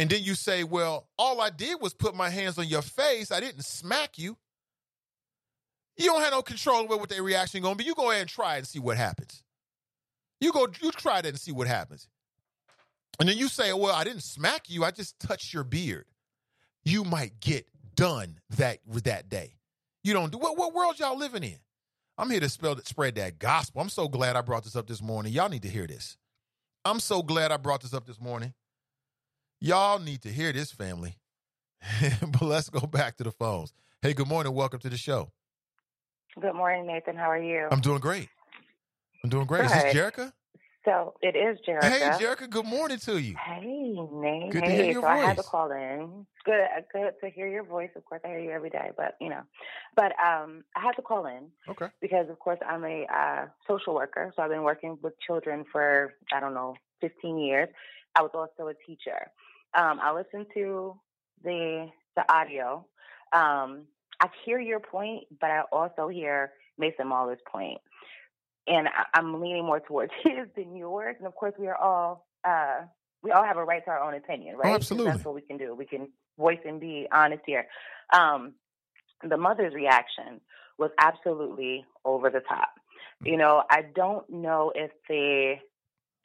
and 0.00 0.08
then 0.08 0.22
you 0.22 0.34
say, 0.34 0.64
well, 0.64 1.08
all 1.18 1.42
I 1.42 1.50
did 1.50 1.78
was 1.78 1.92
put 1.92 2.14
my 2.14 2.30
hands 2.30 2.56
on 2.56 2.66
your 2.66 2.80
face. 2.80 3.30
I 3.30 3.38
didn't 3.38 3.66
smack 3.66 4.16
you. 4.16 4.38
You 5.98 6.06
don't 6.06 6.22
have 6.22 6.32
no 6.32 6.40
control 6.40 6.80
over 6.80 6.96
what 6.96 7.10
their 7.10 7.22
reaction 7.22 7.60
going 7.60 7.74
to 7.74 7.78
be. 7.78 7.84
You 7.84 7.94
go 7.94 8.10
ahead 8.10 8.22
and 8.22 8.30
try 8.30 8.56
and 8.56 8.66
see 8.66 8.78
what 8.78 8.96
happens. 8.96 9.42
You 10.40 10.54
go, 10.54 10.68
you 10.80 10.90
try 10.90 11.20
that 11.20 11.28
and 11.28 11.38
see 11.38 11.52
what 11.52 11.66
happens. 11.66 12.08
And 13.18 13.28
then 13.28 13.36
you 13.36 13.48
say, 13.48 13.74
well, 13.74 13.94
I 13.94 14.04
didn't 14.04 14.22
smack 14.22 14.70
you. 14.70 14.84
I 14.84 14.90
just 14.90 15.20
touched 15.20 15.52
your 15.52 15.64
beard. 15.64 16.06
You 16.82 17.04
might 17.04 17.38
get 17.38 17.66
done 17.94 18.38
that 18.56 18.78
with 18.86 19.04
that 19.04 19.28
day. 19.28 19.56
You 20.02 20.14
don't 20.14 20.32
do 20.32 20.38
what, 20.38 20.56
what 20.56 20.72
world 20.72 20.98
y'all 20.98 21.18
living 21.18 21.44
in? 21.44 21.58
I'm 22.16 22.30
here 22.30 22.40
to 22.40 22.48
spell, 22.48 22.78
spread 22.84 23.16
that 23.16 23.38
gospel. 23.38 23.82
I'm 23.82 23.90
so 23.90 24.08
glad 24.08 24.34
I 24.34 24.40
brought 24.40 24.64
this 24.64 24.76
up 24.76 24.86
this 24.86 25.02
morning. 25.02 25.34
Y'all 25.34 25.50
need 25.50 25.64
to 25.64 25.68
hear 25.68 25.86
this. 25.86 26.16
I'm 26.84 27.00
so 27.00 27.22
glad 27.22 27.52
I 27.52 27.58
brought 27.58 27.82
this 27.82 27.92
up 27.92 28.06
this 28.06 28.20
morning. 28.20 28.54
Y'all 29.60 29.98
need 29.98 30.22
to 30.22 30.30
hear 30.30 30.52
this, 30.52 30.72
family. 30.72 31.16
but 32.22 32.42
let's 32.42 32.70
go 32.70 32.86
back 32.86 33.16
to 33.18 33.24
the 33.24 33.32
phones. 33.32 33.72
Hey, 34.00 34.14
good 34.14 34.28
morning. 34.28 34.54
Welcome 34.54 34.80
to 34.80 34.88
the 34.88 34.96
show. 34.96 35.30
Good 36.40 36.54
morning, 36.54 36.86
Nathan. 36.86 37.16
How 37.16 37.30
are 37.30 37.42
you? 37.42 37.66
I'm 37.70 37.80
doing 37.80 38.00
great. 38.00 38.28
I'm 39.22 39.28
doing 39.28 39.46
great. 39.46 39.66
Is 39.66 39.72
this 39.72 39.94
Jerica? 39.94 40.32
So 40.84 41.14
it 41.20 41.36
is 41.36 41.58
Jerica. 41.68 41.90
Hey, 41.90 42.00
Jerica. 42.24 42.48
Good 42.48 42.64
morning 42.64 42.98
to 43.00 43.18
you. 43.18 43.34
Hey, 43.36 43.96
Nate. 44.12 44.50
Good 44.50 44.64
to 44.64 44.70
hear 44.70 44.84
your 44.92 45.02
so 45.02 45.08
I 45.08 45.18
had 45.18 45.36
to 45.36 45.42
voice. 45.42 45.46
call 45.50 45.70
in. 45.72 46.26
Good, 46.44 46.66
good 46.90 47.12
to 47.22 47.30
hear 47.30 47.48
your 47.48 47.64
voice. 47.64 47.90
Of 47.96 48.04
course, 48.06 48.22
I 48.24 48.28
hear 48.28 48.38
you 48.40 48.50
every 48.50 48.70
day, 48.70 48.90
but 48.96 49.14
you 49.20 49.28
know, 49.28 49.42
but 49.94 50.12
um, 50.24 50.64
I 50.74 50.80
had 50.80 50.92
to 50.92 51.02
call 51.02 51.26
in 51.26 51.48
Okay. 51.68 51.88
because, 52.00 52.30
of 52.30 52.38
course, 52.38 52.58
I'm 52.66 52.84
a 52.84 53.04
uh, 53.14 53.46
social 53.68 53.94
worker. 53.94 54.32
So 54.34 54.42
I've 54.42 54.48
been 54.50 54.62
working 54.62 54.96
with 55.02 55.12
children 55.20 55.64
for 55.70 56.14
I 56.32 56.40
don't 56.40 56.54
know 56.54 56.76
15 57.02 57.38
years. 57.38 57.68
I 58.14 58.22
was 58.22 58.30
also 58.34 58.68
a 58.68 58.74
teacher. 58.86 59.30
Um, 59.76 60.00
I 60.02 60.12
listened 60.12 60.46
to 60.54 60.98
the 61.44 61.88
the 62.16 62.32
audio. 62.32 62.86
Um, 63.34 63.82
I 64.18 64.28
hear 64.44 64.58
your 64.58 64.80
point, 64.80 65.24
but 65.40 65.50
I 65.50 65.62
also 65.72 66.08
hear 66.08 66.52
Mason 66.78 67.06
Mahler's 67.08 67.38
point 67.50 67.80
and 68.70 68.88
I- 68.88 69.06
I'm 69.14 69.40
leaning 69.40 69.64
more 69.66 69.80
towards 69.80 70.12
his 70.22 70.46
than 70.56 70.76
yours. 70.76 71.16
And 71.18 71.26
of 71.26 71.34
course, 71.34 71.54
we 71.58 71.66
are 71.66 71.76
all 71.76 72.26
uh, 72.44 72.82
we 73.22 73.32
all 73.32 73.44
have 73.44 73.58
a 73.58 73.64
right 73.64 73.84
to 73.84 73.90
our 73.90 74.00
own 74.02 74.14
opinion, 74.14 74.56
right? 74.56 74.64
'Cause 74.68 74.74
absolutely. 74.76 75.12
That's 75.12 75.24
what 75.24 75.34
we 75.34 75.42
can 75.42 75.58
do. 75.58 75.74
We 75.74 75.84
can 75.84 76.08
voice 76.38 76.60
and 76.64 76.80
be 76.80 77.06
honest 77.12 77.42
here. 77.44 77.66
Um, 78.12 78.54
the 79.22 79.36
mother's 79.36 79.74
reaction 79.74 80.40
was 80.78 80.90
absolutely 80.98 81.84
over 82.06 82.30
the 82.30 82.40
top. 82.40 82.70
You 83.22 83.36
know, 83.36 83.62
I 83.68 83.82
don't 83.82 84.28
know 84.30 84.72
if 84.74 84.90
the 85.08 85.56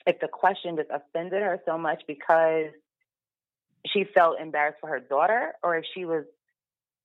if 0.08 0.20
the 0.22 0.30
question 0.30 0.78
just 0.78 0.90
offended 0.92 1.42
her 1.42 1.60
so 1.66 1.78
much 1.78 2.04
because 2.08 2.68
she 3.88 4.04
felt 4.14 4.40
embarrassed 4.40 4.78
for 4.80 4.88
her 4.90 5.00
daughter, 5.00 5.54
or 5.64 5.76
if 5.78 5.86
she 5.94 6.06
was 6.06 6.24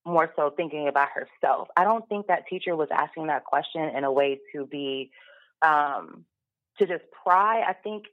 more 0.05 0.33
so 0.37 0.51
thinking 0.51 0.89
about 0.89 1.09
herself. 1.11 1.69
I 1.77 1.85
don't 1.85 2.09
think 2.09 2.27
that 2.29 2.47
teacher 2.49 2.75
was 2.77 2.89
asking 2.91 3.27
that 3.27 3.45
question 3.45 3.83
in 3.83 4.05
a 4.05 4.12
way 4.12 4.41
to 4.55 4.67
be 4.67 5.11
um, 5.62 6.25
to 6.79 6.87
just 6.87 7.05
pry. 7.25 7.62
I 7.62 7.73
think. 7.73 8.05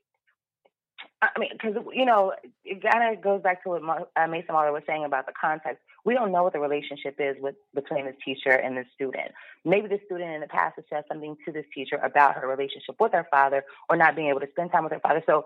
I 1.22 1.30
mean, 1.40 1.50
because 1.52 1.76
you 1.94 2.06
know, 2.06 2.34
it 2.66 2.82
kind 2.84 3.16
of 3.16 3.24
goes 3.24 3.42
back 3.42 3.64
to 3.64 3.70
what 3.70 4.10
uh, 4.16 4.28
Mason 4.28 4.54
Mahler 4.54 4.72
was 4.72 4.84
saying 4.86 5.06
about 5.06 5.26
the 5.26 5.34
context. 5.40 5.82
We 6.06 6.14
don't 6.14 6.32
know 6.32 6.44
what 6.44 6.54
the 6.54 6.60
relationship 6.60 7.16
is 7.20 7.36
with 7.40 7.56
between 7.74 8.06
this 8.06 8.16
teacher 8.24 8.52
and 8.52 8.78
the 8.78 8.86
student. 8.94 9.32
Maybe 9.66 9.88
the 9.88 10.00
student 10.06 10.32
in 10.32 10.42
the 10.42 10.48
past 10.48 10.76
has 10.76 10.86
said 10.90 11.06
something 11.08 11.36
to 11.46 11.52
this 11.52 11.66
teacher 11.74 11.98
about 11.98 12.36
her 12.36 12.48
relationship 12.48 12.96
with 13.00 13.14
her 13.14 13.28
father, 13.30 13.64
or 13.90 13.96
not 13.96 14.16
being 14.16 14.30
able 14.30 14.42
to 14.42 14.50
spend 14.52 14.72
time 14.72 14.84
with 14.84 14.94
her 14.94 15.00
father. 15.00 15.24
So, 15.26 15.46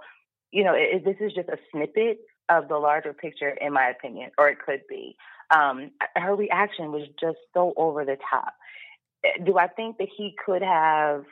you 0.52 0.64
know, 0.64 0.74
it, 0.74 1.03
this 1.06 1.18
is 1.20 1.34
just 1.34 1.50
a 1.50 1.58
snippet 1.72 2.20
of 2.50 2.68
the 2.68 2.78
larger 2.78 3.14
picture, 3.14 3.50
in 3.50 3.74
my 3.74 3.90
opinion, 3.90 4.32
or 4.38 4.50
it 4.50 4.60
could 4.60 4.82
be. 4.90 5.16
Um, 5.56 5.92
her 6.16 6.36
reaction 6.36 6.92
was 6.92 7.08
just 7.20 7.38
so 7.53 7.74
over 7.76 8.06
the 8.06 8.18
top. 8.30 8.53
Do 9.45 9.58
I 9.58 9.68
think 9.68 9.98
that 9.98 10.08
he 10.16 10.36
could 10.45 10.61
have 10.61 11.26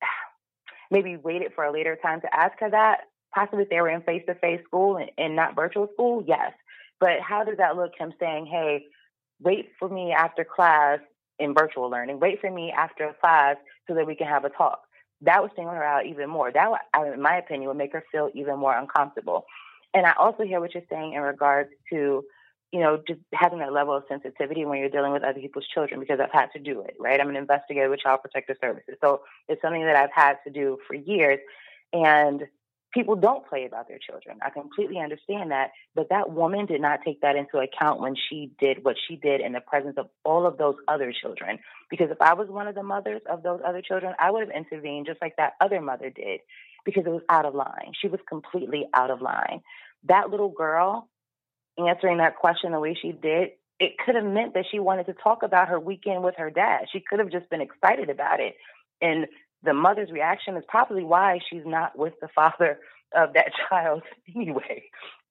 maybe 0.90 1.16
waited 1.16 1.52
for 1.54 1.64
a 1.64 1.72
later 1.72 1.98
time 2.00 2.20
to 2.20 2.34
ask 2.34 2.58
her 2.60 2.70
that? 2.70 3.00
Possibly 3.34 3.62
if 3.62 3.70
they 3.70 3.80
were 3.80 3.88
in 3.88 4.02
face 4.02 4.22
to 4.26 4.34
face 4.34 4.60
school 4.64 4.96
and, 4.96 5.10
and 5.16 5.36
not 5.36 5.54
virtual 5.54 5.88
school, 5.92 6.24
yes. 6.26 6.52
But 6.98 7.20
how 7.26 7.44
does 7.44 7.58
that 7.58 7.76
look 7.76 7.92
him 7.98 8.12
saying, 8.20 8.46
hey, 8.46 8.86
wait 9.40 9.70
for 9.78 9.88
me 9.88 10.12
after 10.12 10.44
class 10.44 10.98
in 11.38 11.54
virtual 11.54 11.88
learning, 11.88 12.20
wait 12.20 12.40
for 12.40 12.50
me 12.50 12.72
after 12.76 13.14
class 13.20 13.56
so 13.88 13.94
that 13.94 14.06
we 14.06 14.14
can 14.14 14.26
have 14.26 14.44
a 14.44 14.50
talk? 14.50 14.82
That 15.22 15.42
would 15.42 15.52
single 15.54 15.74
her 15.74 15.84
out 15.84 16.06
even 16.06 16.30
more. 16.30 16.50
That, 16.50 16.70
would, 16.70 17.12
in 17.12 17.20
my 17.20 17.36
opinion, 17.36 17.68
would 17.68 17.76
make 17.76 17.92
her 17.92 18.04
feel 18.10 18.30
even 18.34 18.58
more 18.58 18.76
uncomfortable. 18.76 19.44
And 19.92 20.06
I 20.06 20.14
also 20.18 20.44
hear 20.44 20.60
what 20.60 20.74
you're 20.74 20.82
saying 20.88 21.14
in 21.14 21.20
regards 21.20 21.70
to, 21.90 22.24
you 22.72 22.80
know, 22.80 23.02
just 23.06 23.20
having 23.34 23.58
that 23.58 23.72
level 23.72 23.96
of 23.96 24.04
sensitivity 24.08 24.64
when 24.64 24.78
you're 24.78 24.88
dealing 24.88 25.12
with 25.12 25.24
other 25.24 25.40
people's 25.40 25.66
children 25.66 26.00
because 26.00 26.20
I've 26.20 26.32
had 26.32 26.50
to 26.52 26.58
do 26.58 26.80
it, 26.82 26.94
right? 26.98 27.20
I'm 27.20 27.28
an 27.28 27.36
investigator 27.36 27.90
with 27.90 28.00
Child 28.00 28.20
Protective 28.22 28.56
Services. 28.60 28.94
So 29.00 29.22
it's 29.48 29.60
something 29.60 29.84
that 29.84 29.96
I've 29.96 30.12
had 30.14 30.36
to 30.44 30.50
do 30.50 30.78
for 30.86 30.94
years. 30.94 31.40
And 31.92 32.44
people 32.92 33.16
don't 33.16 33.46
play 33.48 33.66
about 33.66 33.88
their 33.88 33.98
children. 33.98 34.38
I 34.42 34.50
completely 34.50 34.98
understand 34.98 35.50
that. 35.50 35.70
But 35.94 36.08
that 36.10 36.30
woman 36.30 36.66
did 36.66 36.80
not 36.80 37.00
take 37.04 37.20
that 37.20 37.36
into 37.36 37.58
account 37.58 38.00
when 38.00 38.14
she 38.28 38.52
did 38.58 38.84
what 38.84 38.96
she 39.08 39.16
did 39.16 39.40
in 39.40 39.52
the 39.52 39.60
presence 39.60 39.94
of 39.96 40.08
all 40.24 40.46
of 40.46 40.58
those 40.58 40.76
other 40.88 41.12
children. 41.12 41.58
Because 41.90 42.10
if 42.10 42.20
I 42.20 42.34
was 42.34 42.48
one 42.48 42.68
of 42.68 42.74
the 42.74 42.82
mothers 42.82 43.22
of 43.30 43.42
those 43.42 43.60
other 43.66 43.82
children, 43.82 44.14
I 44.18 44.30
would 44.30 44.40
have 44.40 44.56
intervened 44.56 45.06
just 45.06 45.22
like 45.22 45.36
that 45.36 45.52
other 45.60 45.80
mother 45.80 46.10
did 46.10 46.40
because 46.84 47.04
it 47.06 47.10
was 47.10 47.22
out 47.28 47.44
of 47.44 47.54
line. 47.54 47.92
She 48.00 48.08
was 48.08 48.20
completely 48.28 48.86
out 48.94 49.10
of 49.10 49.20
line. 49.20 49.60
That 50.08 50.30
little 50.30 50.50
girl 50.50 51.08
answering 51.78 52.18
that 52.18 52.36
question 52.36 52.72
the 52.72 52.80
way 52.80 52.96
she 53.00 53.12
did, 53.12 53.50
it 53.78 53.92
could 54.04 54.14
have 54.14 54.24
meant 54.24 54.54
that 54.54 54.66
she 54.70 54.78
wanted 54.78 55.06
to 55.06 55.14
talk 55.14 55.42
about 55.42 55.68
her 55.68 55.80
weekend 55.80 56.22
with 56.22 56.34
her 56.36 56.50
dad. 56.50 56.86
She 56.92 57.00
could 57.00 57.18
have 57.18 57.30
just 57.30 57.48
been 57.48 57.60
excited 57.60 58.10
about 58.10 58.40
it. 58.40 58.54
And 59.00 59.26
the 59.62 59.74
mother's 59.74 60.10
reaction 60.10 60.56
is 60.56 60.64
probably 60.68 61.04
why 61.04 61.38
she's 61.50 61.66
not 61.66 61.96
with 61.98 62.14
the 62.20 62.28
father 62.28 62.78
of 63.14 63.34
that 63.34 63.52
child 63.68 64.02
anyway. 64.34 64.84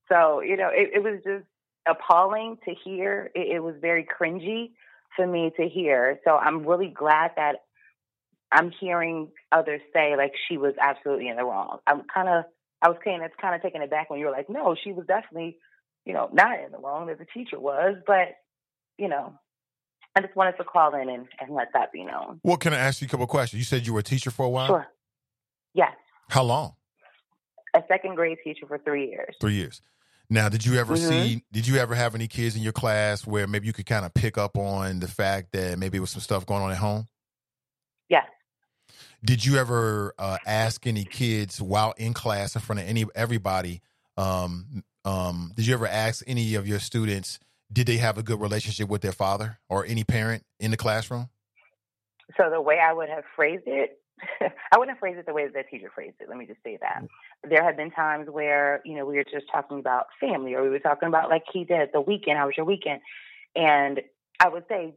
So, 0.09 0.41
you 0.41 0.58
know, 0.58 0.69
it, 0.72 0.91
it 0.95 1.03
was 1.03 1.22
just 1.24 1.45
appalling 1.88 2.58
to 2.66 2.74
hear. 2.83 3.32
It, 3.35 3.56
it 3.56 3.59
was 3.59 3.75
very 3.80 4.06
cringy 4.06 4.72
for 5.16 5.25
me 5.25 5.51
to 5.58 5.67
hear. 5.67 6.19
So 6.24 6.35
I'm 6.35 6.66
really 6.66 6.88
glad 6.90 7.32
that 7.35 7.58
I'm 8.51 8.72
hearing 8.80 9.30
others 9.51 9.82
say 9.93 10.16
like 10.16 10.33
she 10.48 10.58
was 10.58 10.74
absolutely 10.82 11.27
in 11.27 11.38
the 11.38 11.43
wrong. 11.43 11.80
I'm 11.85 12.03
kind 12.11 12.30
of, 12.30 12.45
I 12.82 12.90
was 12.90 12.98
kind 13.03 13.24
of 13.24 13.32
kind 13.40 13.56
of 13.56 13.61
taken 13.61 13.82
aback 13.82 14.09
when 14.09 14.19
you 14.19 14.25
were 14.25 14.32
like, 14.32 14.49
no, 14.49 14.75
she 14.82 14.91
was 14.91 15.06
definitely, 15.06 15.58
you 16.06 16.14
know, 16.14 16.30
not 16.33 16.59
in 16.59 16.72
the 16.72 16.80
wrong 16.80 17.08
that 17.08 17.19
the 17.19 17.25
teacher 17.25 17.59
was, 17.59 17.98
but 18.08 18.35
you 18.98 19.08
know, 19.08 19.33
I 20.20 20.22
just 20.22 20.36
wanted 20.36 20.58
to 20.58 20.66
call 20.66 20.94
in 20.96 21.08
and, 21.10 21.28
and 21.40 21.56
let 21.56 21.70
that 21.74 21.94
be 21.94 22.04
known. 22.04 22.42
Well, 22.44 22.58
can 22.58 22.74
I 22.74 22.78
ask 22.78 23.00
you 23.02 23.06
a 23.06 23.10
couple 23.10 23.24
of 23.24 23.30
questions? 23.30 23.58
You 23.60 23.64
said 23.64 23.88
you 23.88 23.94
were 23.94 24.02
a 24.02 24.04
teacher 24.04 24.32
for 24.32 24.46
a 24.46 24.50
while? 24.50 24.68
Sure. 24.68 24.88
Yes, 25.74 25.94
How 26.30 26.44
long? 26.44 26.74
a 27.76 27.82
second 27.88 28.16
grade 28.16 28.38
teacher 28.44 28.66
for 28.68 28.80
three 28.80 29.10
years. 29.12 29.36
Three 29.40 29.54
years. 29.54 29.82
Now, 30.30 30.50
did 30.50 30.66
you 30.66 30.78
ever 30.80 30.96
Mhm. 30.96 31.08
see, 31.08 31.44
did 31.52 31.68
you 31.68 31.78
ever 31.78 31.94
have 31.96 32.16
any 32.16 32.28
kids 32.28 32.56
in 32.56 32.62
your 32.64 32.74
class 32.74 33.26
where 33.26 33.48
maybe 33.48 33.68
you 33.68 33.74
could 33.74 33.86
kind 33.86 34.06
of 34.06 34.14
pick 34.14 34.38
up 34.38 34.58
on 34.58 35.00
the 35.00 35.08
fact 35.08 35.52
that 35.54 35.78
maybe 35.80 35.94
there 35.94 36.02
was 36.02 36.10
some 36.10 36.22
stuff 36.22 36.46
going 36.46 36.64
on 36.64 36.72
at 36.72 36.78
home? 36.78 37.08
Yes. 38.10 38.26
Did 39.24 39.46
you 39.46 39.58
ever 39.58 40.14
uh, 40.18 40.38
ask 40.46 40.86
any 40.86 41.06
kids 41.06 41.62
while 41.62 41.94
in 41.98 42.14
class 42.14 42.56
in 42.56 42.62
front 42.62 42.82
of 42.82 42.88
any 42.88 43.06
everybody? 43.16 43.82
Um, 44.18 44.84
um, 45.06 45.54
did 45.56 45.66
you 45.68 45.74
ever 45.76 45.88
ask 45.88 46.24
any 46.28 46.56
of 46.56 46.68
your 46.68 46.80
students 46.80 47.40
did 47.72 47.88
they 47.88 47.98
have 47.98 48.18
a 48.18 48.24
good 48.24 48.42
relationship 48.42 48.90
with 48.90 49.02
their 49.02 49.12
father 49.12 49.60
or 49.70 49.86
any 49.86 50.04
parent 50.04 50.44
in 50.60 50.72
the 50.72 50.78
classroom? 50.78 51.30
So 52.38 52.50
the 52.50 52.62
way 52.62 52.80
I 52.80 52.94
would 52.94 53.10
have 53.10 53.24
phrased 53.36 53.64
it, 53.66 54.00
I 54.42 54.78
wouldn't 54.78 54.96
have 54.96 55.00
phrased 55.00 55.20
it 55.20 55.26
the 55.26 55.34
way 55.34 55.46
that 55.46 55.54
the 55.54 55.64
teacher 55.64 55.92
phrased 55.94 56.16
it. 56.20 56.30
Let 56.30 56.38
me 56.38 56.46
just 56.46 56.62
say 56.64 56.78
that. 56.82 57.06
There 57.48 57.64
have 57.64 57.78
been 57.78 57.92
times 57.92 58.28
where, 58.30 58.82
you 58.86 58.96
know, 58.96 59.06
we 59.06 59.16
were 59.16 59.24
just 59.24 59.46
talking 59.52 59.80
about 59.80 60.08
family 60.20 60.54
or 60.54 60.64
we 60.64 60.70
were 60.70 60.80
talking 60.80 61.08
about 61.08 61.30
like 61.30 61.44
he 61.52 61.64
did 61.64 61.90
the 61.94 62.02
weekend, 62.02 62.38
how 62.38 62.48
was 62.48 62.58
your 62.58 62.66
weekend? 62.66 63.02
And 63.56 64.02
I 64.40 64.50
would 64.50 64.66
say, 64.68 64.94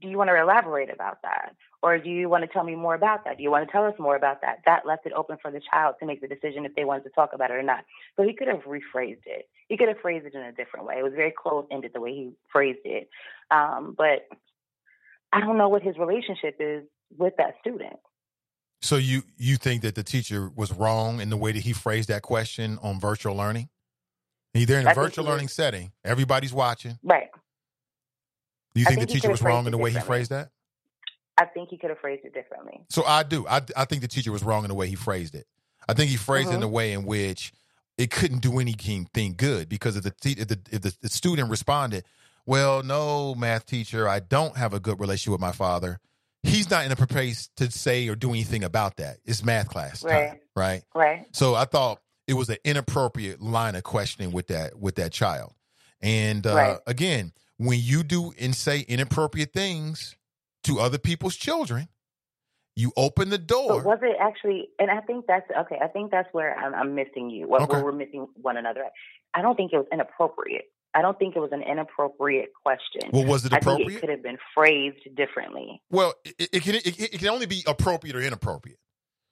do 0.00 0.08
you 0.08 0.18
want 0.18 0.28
to 0.28 0.40
elaborate 0.40 0.92
about 0.92 1.22
that? 1.22 1.54
Or 1.82 1.98
do 1.98 2.10
you 2.10 2.28
want 2.28 2.44
to 2.44 2.48
tell 2.48 2.64
me 2.64 2.74
more 2.74 2.94
about 2.94 3.24
that? 3.24 3.38
Do 3.38 3.42
you 3.42 3.50
want 3.50 3.66
to 3.66 3.72
tell 3.72 3.84
us 3.84 3.94
more 3.98 4.16
about 4.16 4.42
that? 4.42 4.58
That 4.66 4.86
left 4.86 5.06
it 5.06 5.12
open 5.12 5.38
for 5.40 5.50
the 5.50 5.60
child 5.72 5.96
to 6.00 6.06
make 6.06 6.20
the 6.20 6.28
decision 6.28 6.66
if 6.66 6.74
they 6.74 6.84
wanted 6.84 7.04
to 7.04 7.10
talk 7.10 7.30
about 7.32 7.50
it 7.50 7.54
or 7.54 7.62
not. 7.62 7.84
So 8.16 8.22
he 8.22 8.34
could 8.34 8.48
have 8.48 8.62
rephrased 8.64 9.24
it. 9.26 9.48
He 9.68 9.76
could 9.76 9.88
have 9.88 9.98
phrased 10.00 10.26
it 10.26 10.34
in 10.34 10.42
a 10.42 10.52
different 10.52 10.86
way. 10.86 10.96
It 10.98 11.02
was 11.02 11.14
very 11.14 11.32
close 11.36 11.66
ended 11.70 11.92
the 11.94 12.00
way 12.00 12.10
he 12.10 12.32
phrased 12.52 12.80
it. 12.84 13.08
Um, 13.50 13.94
but 13.96 14.26
I 15.32 15.40
don't 15.40 15.56
know 15.56 15.68
what 15.68 15.82
his 15.82 15.96
relationship 15.96 16.56
is 16.60 16.84
with 17.16 17.34
that 17.38 17.54
student. 17.60 17.96
So 18.82 18.96
you 18.96 19.22
you 19.36 19.56
think 19.56 19.82
that 19.82 19.94
the 19.94 20.02
teacher 20.02 20.50
was 20.54 20.72
wrong 20.72 21.20
in 21.20 21.28
the 21.30 21.36
way 21.36 21.52
that 21.52 21.62
he 21.62 21.72
phrased 21.72 22.08
that 22.08 22.22
question 22.22 22.78
on 22.82 22.98
virtual 22.98 23.36
learning? 23.36 23.68
Either 24.54 24.78
in 24.78 24.86
a 24.86 24.90
I 24.90 24.94
virtual 24.94 25.24
learning 25.24 25.48
setting, 25.48 25.92
everybody's 26.04 26.52
watching. 26.52 26.98
Right. 27.02 27.28
Do 28.74 28.80
you 28.80 28.86
think, 28.86 28.98
think 29.00 29.08
the 29.08 29.14
teacher 29.14 29.30
was 29.30 29.42
wrong 29.42 29.66
in 29.66 29.72
the 29.72 29.78
way 29.78 29.90
he 29.90 29.98
phrased 30.00 30.30
that? 30.30 30.50
I 31.38 31.46
think 31.46 31.70
he 31.70 31.78
could 31.78 31.90
have 31.90 31.98
phrased 31.98 32.24
it 32.24 32.34
differently. 32.34 32.80
So 32.90 33.04
I 33.04 33.22
do. 33.22 33.46
I, 33.48 33.62
I 33.76 33.84
think 33.86 34.02
the 34.02 34.08
teacher 34.08 34.30
was 34.30 34.42
wrong 34.42 34.64
in 34.64 34.68
the 34.68 34.74
way 34.74 34.88
he 34.88 34.94
phrased 34.94 35.34
it. 35.34 35.46
I 35.88 35.94
think 35.94 36.10
he 36.10 36.16
phrased 36.16 36.50
it 36.50 36.54
in 36.56 36.60
Mhm. 36.60 36.64
a 36.64 36.68
way 36.68 36.92
in 36.92 37.04
which 37.04 37.52
it 37.96 38.10
couldn't 38.10 38.40
do 38.40 38.58
anything 38.58 39.34
good 39.36 39.68
because 39.68 39.96
if 39.96 40.02
the 40.04 40.12
if 40.38 40.48
the, 40.48 40.58
if 40.70 40.82
the, 40.82 40.96
the 41.00 41.08
student 41.08 41.50
responded, 41.50 42.04
"Well, 42.46 42.82
no, 42.82 43.34
math 43.34 43.64
teacher, 43.66 44.06
I 44.06 44.20
don't 44.20 44.56
have 44.56 44.74
a 44.74 44.80
good 44.80 45.00
relationship 45.00 45.32
with 45.32 45.40
my 45.40 45.52
father." 45.52 45.98
He's 46.42 46.70
not 46.70 46.84
in 46.86 46.92
a 46.92 46.96
place 46.96 47.48
to 47.56 47.70
say 47.70 48.06
or 48.08 48.14
do 48.16 48.30
anything 48.30 48.64
about 48.64 48.96
that. 48.96 49.18
It's 49.24 49.44
math 49.44 49.68
class 49.68 50.00
time, 50.00 50.10
Right. 50.10 50.40
right? 50.56 50.82
Right. 50.94 51.26
So 51.32 51.54
I 51.54 51.64
thought 51.64 52.00
it 52.26 52.34
was 52.34 52.48
an 52.48 52.56
inappropriate 52.64 53.40
line 53.42 53.74
of 53.74 53.82
questioning 53.82 54.30
with 54.32 54.46
that 54.48 54.78
with 54.78 54.94
that 54.96 55.12
child. 55.12 55.52
And 56.02 56.46
uh, 56.46 56.54
Right. 56.54 56.78
again, 56.86 57.32
when 57.60 57.78
you 57.78 58.02
do 58.02 58.32
and 58.40 58.54
say 58.54 58.80
inappropriate 58.88 59.52
things 59.52 60.16
to 60.64 60.80
other 60.80 60.96
people's 60.96 61.36
children, 61.36 61.88
you 62.74 62.90
open 62.96 63.28
the 63.28 63.36
door. 63.36 63.82
But 63.82 63.84
was 63.84 63.98
it 64.00 64.16
actually? 64.18 64.70
And 64.78 64.90
I 64.90 65.02
think 65.02 65.26
that's 65.28 65.44
okay. 65.50 65.76
I 65.82 65.88
think 65.88 66.10
that's 66.10 66.28
where 66.32 66.56
I'm, 66.56 66.74
I'm 66.74 66.94
missing 66.94 67.28
you. 67.28 67.46
Where, 67.46 67.60
Okay. 67.60 67.74
where 67.74 67.84
we're 67.84 67.92
missing 67.92 68.26
one 68.40 68.56
another. 68.56 68.84
I 69.34 69.42
don't 69.42 69.56
think 69.56 69.74
it 69.74 69.76
was 69.76 69.86
inappropriate. 69.92 70.64
I 70.94 71.02
don't 71.02 71.18
think 71.18 71.36
it 71.36 71.40
was 71.40 71.52
an 71.52 71.62
inappropriate 71.62 72.48
question. 72.64 73.10
Well, 73.12 73.26
was 73.26 73.44
it 73.44 73.52
I 73.52 73.56
think 73.56 73.62
appropriate? 73.62 73.96
it 73.96 74.00
could 74.00 74.08
have 74.08 74.22
been 74.22 74.38
phrased 74.54 75.14
differently. 75.14 75.82
Well, 75.90 76.14
it, 76.24 76.48
it 76.54 76.62
can 76.62 76.76
it, 76.76 76.98
it 76.98 77.18
can 77.18 77.28
only 77.28 77.46
be 77.46 77.62
appropriate 77.66 78.16
or 78.16 78.22
inappropriate. 78.22 78.78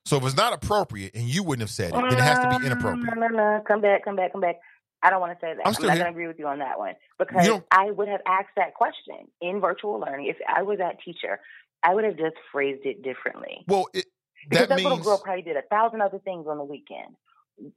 So 0.04 0.18
if 0.18 0.24
it's 0.24 0.36
not 0.36 0.52
appropriate 0.52 1.14
and 1.14 1.24
you 1.24 1.42
wouldn't 1.42 1.62
have 1.62 1.70
said 1.70 1.90
it, 1.90 1.94
then 1.94 2.12
it 2.12 2.20
has 2.20 2.38
to 2.40 2.48
be 2.50 2.56
um, 2.56 2.64
inappropriate. 2.66 3.16
No, 3.16 3.26
no, 3.26 3.28
no. 3.28 3.62
Come 3.66 3.80
back, 3.80 4.04
come 4.04 4.16
back, 4.16 4.32
come 4.32 4.40
back. 4.42 4.56
I 5.02 5.10
don't 5.10 5.20
want 5.20 5.38
to 5.38 5.44
say 5.44 5.54
that. 5.54 5.66
I'm 5.66 5.74
I'm, 5.76 5.86
not 5.86 5.94
going 5.94 5.98
to 5.98 6.10
agree 6.10 6.26
with 6.26 6.38
you 6.38 6.46
on 6.46 6.58
that 6.58 6.78
one 6.78 6.94
because 7.18 7.60
I 7.70 7.90
would 7.90 8.08
have 8.08 8.20
asked 8.26 8.54
that 8.56 8.74
question 8.74 9.28
in 9.40 9.60
virtual 9.60 10.00
learning. 10.00 10.26
If 10.26 10.36
I 10.48 10.62
was 10.62 10.78
that 10.78 10.96
teacher, 11.04 11.40
I 11.82 11.94
would 11.94 12.04
have 12.04 12.16
just 12.16 12.36
phrased 12.50 12.84
it 12.84 13.02
differently. 13.02 13.64
Well, 13.68 13.88
it, 13.94 14.06
Because 14.48 14.68
that 14.68 14.76
that, 14.76 14.82
little 14.82 14.98
girl 14.98 15.18
probably 15.18 15.42
did 15.42 15.56
a 15.56 15.62
thousand 15.62 16.00
other 16.00 16.18
things 16.18 16.46
on 16.48 16.58
the 16.58 16.64
weekend. 16.64 17.14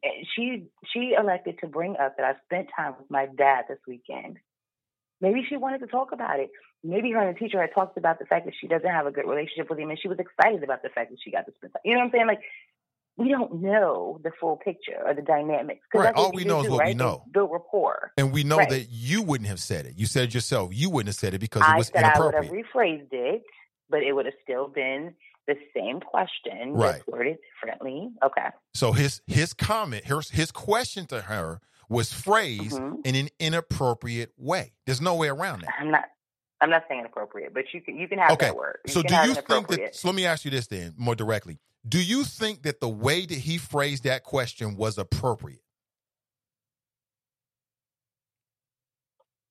Eh, 0.03 0.23
she 0.35 0.67
she 0.93 1.13
elected 1.17 1.59
to 1.59 1.67
bring 1.67 1.95
up 1.97 2.17
that 2.17 2.25
I 2.25 2.33
spent 2.45 2.69
time 2.75 2.95
with 2.99 3.09
my 3.09 3.27
dad 3.27 3.65
this 3.69 3.79
weekend. 3.87 4.37
Maybe 5.19 5.45
she 5.47 5.57
wanted 5.57 5.79
to 5.79 5.87
talk 5.87 6.11
about 6.11 6.39
it. 6.39 6.49
Maybe 6.83 7.11
her 7.11 7.19
and 7.19 7.35
the 7.35 7.39
teacher 7.39 7.61
had 7.61 7.73
talked 7.75 7.97
about 7.97 8.17
the 8.17 8.25
fact 8.25 8.45
that 8.45 8.55
she 8.59 8.67
doesn't 8.67 8.89
have 8.89 9.05
a 9.05 9.11
good 9.11 9.27
relationship 9.27 9.69
with 9.69 9.77
him, 9.77 9.91
and 9.91 9.99
she 9.99 10.07
was 10.07 10.17
excited 10.17 10.63
about 10.63 10.81
the 10.81 10.89
fact 10.89 11.11
that 11.11 11.19
she 11.23 11.29
got 11.29 11.45
to 11.45 11.51
spend 11.55 11.73
time. 11.73 11.81
You 11.85 11.93
know 11.93 11.99
what 11.99 12.05
I'm 12.05 12.11
saying? 12.11 12.27
Like 12.27 12.41
we 13.17 13.29
don't 13.29 13.61
know 13.61 14.19
the 14.23 14.31
full 14.39 14.57
picture 14.57 14.97
or 15.05 15.13
the 15.13 15.21
dynamics. 15.21 15.81
Right. 15.93 16.05
that's 16.05 16.17
All 16.19 16.31
we 16.33 16.43
know 16.43 16.61
is 16.61 16.69
what 16.69 16.71
we 16.71 16.79
right? 16.79 16.87
They 16.87 16.93
know. 17.03 17.23
Build 17.31 17.51
rapport. 17.51 18.11
and 18.17 18.31
we 18.31 18.43
know 18.43 18.57
Right. 18.57 18.69
that 18.69 18.87
you 18.89 19.21
wouldn't 19.21 19.49
have 19.49 19.59
said 19.59 19.85
it. 19.85 19.93
You 19.97 20.05
said 20.05 20.25
it 20.25 20.33
yourself. 20.33 20.71
You 20.73 20.89
wouldn't 20.89 21.09
have 21.09 21.15
said 21.15 21.33
it 21.33 21.39
because 21.39 21.61
it 21.61 21.69
I 21.69 21.77
was 21.77 21.87
said 21.87 22.03
I 22.03 22.19
would 22.19 22.33
have 22.33 22.45
rephrased 22.45 23.11
it, 23.11 23.43
but 23.89 24.01
it 24.03 24.13
would 24.13 24.25
have 24.25 24.35
still 24.43 24.67
been 24.67 25.13
the 25.47 25.55
same 25.75 25.99
question, 25.99 26.73
Right. 26.73 26.97
just 26.97 27.07
worded 27.07 27.37
differently. 27.61 28.09
Okay. 28.23 28.47
So 28.73 28.91
his 28.93 29.21
his 29.27 29.53
comment, 29.53 30.05
his 30.05 30.29
his 30.29 30.51
question 30.51 31.05
to 31.07 31.21
her 31.21 31.59
was 31.89 32.13
phrased 32.13 32.77
Mm-hmm. 32.79 33.01
in 33.03 33.15
an 33.15 33.27
inappropriate 33.39 34.31
way. 34.37 34.71
There's 34.85 35.01
no 35.01 35.15
way 35.15 35.27
around 35.27 35.61
that. 35.61 35.71
I'm 35.79 35.91
not. 35.91 36.05
I'm 36.61 36.69
not 36.69 36.83
saying 36.87 36.99
inappropriate, 37.01 37.53
but 37.55 37.63
you 37.73 37.81
can 37.81 37.97
you 37.97 38.07
can 38.07 38.19
have 38.19 38.31
Okay. 38.31 38.45
that 38.47 38.55
word. 38.55 38.77
You 38.85 38.93
So 38.93 39.01
do 39.01 39.13
you 39.15 39.19
think 39.21 39.31
inappropriate. 39.37 39.81
that? 39.93 39.95
So 39.95 40.07
let 40.07 40.15
me 40.15 40.25
ask 40.25 40.45
you 40.45 40.51
this 40.51 40.67
then, 40.67 40.93
more 40.95 41.15
directly. 41.15 41.57
Do 41.87 42.01
you 42.01 42.23
think 42.23 42.63
that 42.63 42.79
the 42.79 42.89
way 42.89 43.25
that 43.25 43.37
he 43.37 43.57
phrased 43.57 44.03
that 44.03 44.23
question 44.23 44.75
was 44.75 44.97
appropriate? 44.97 45.61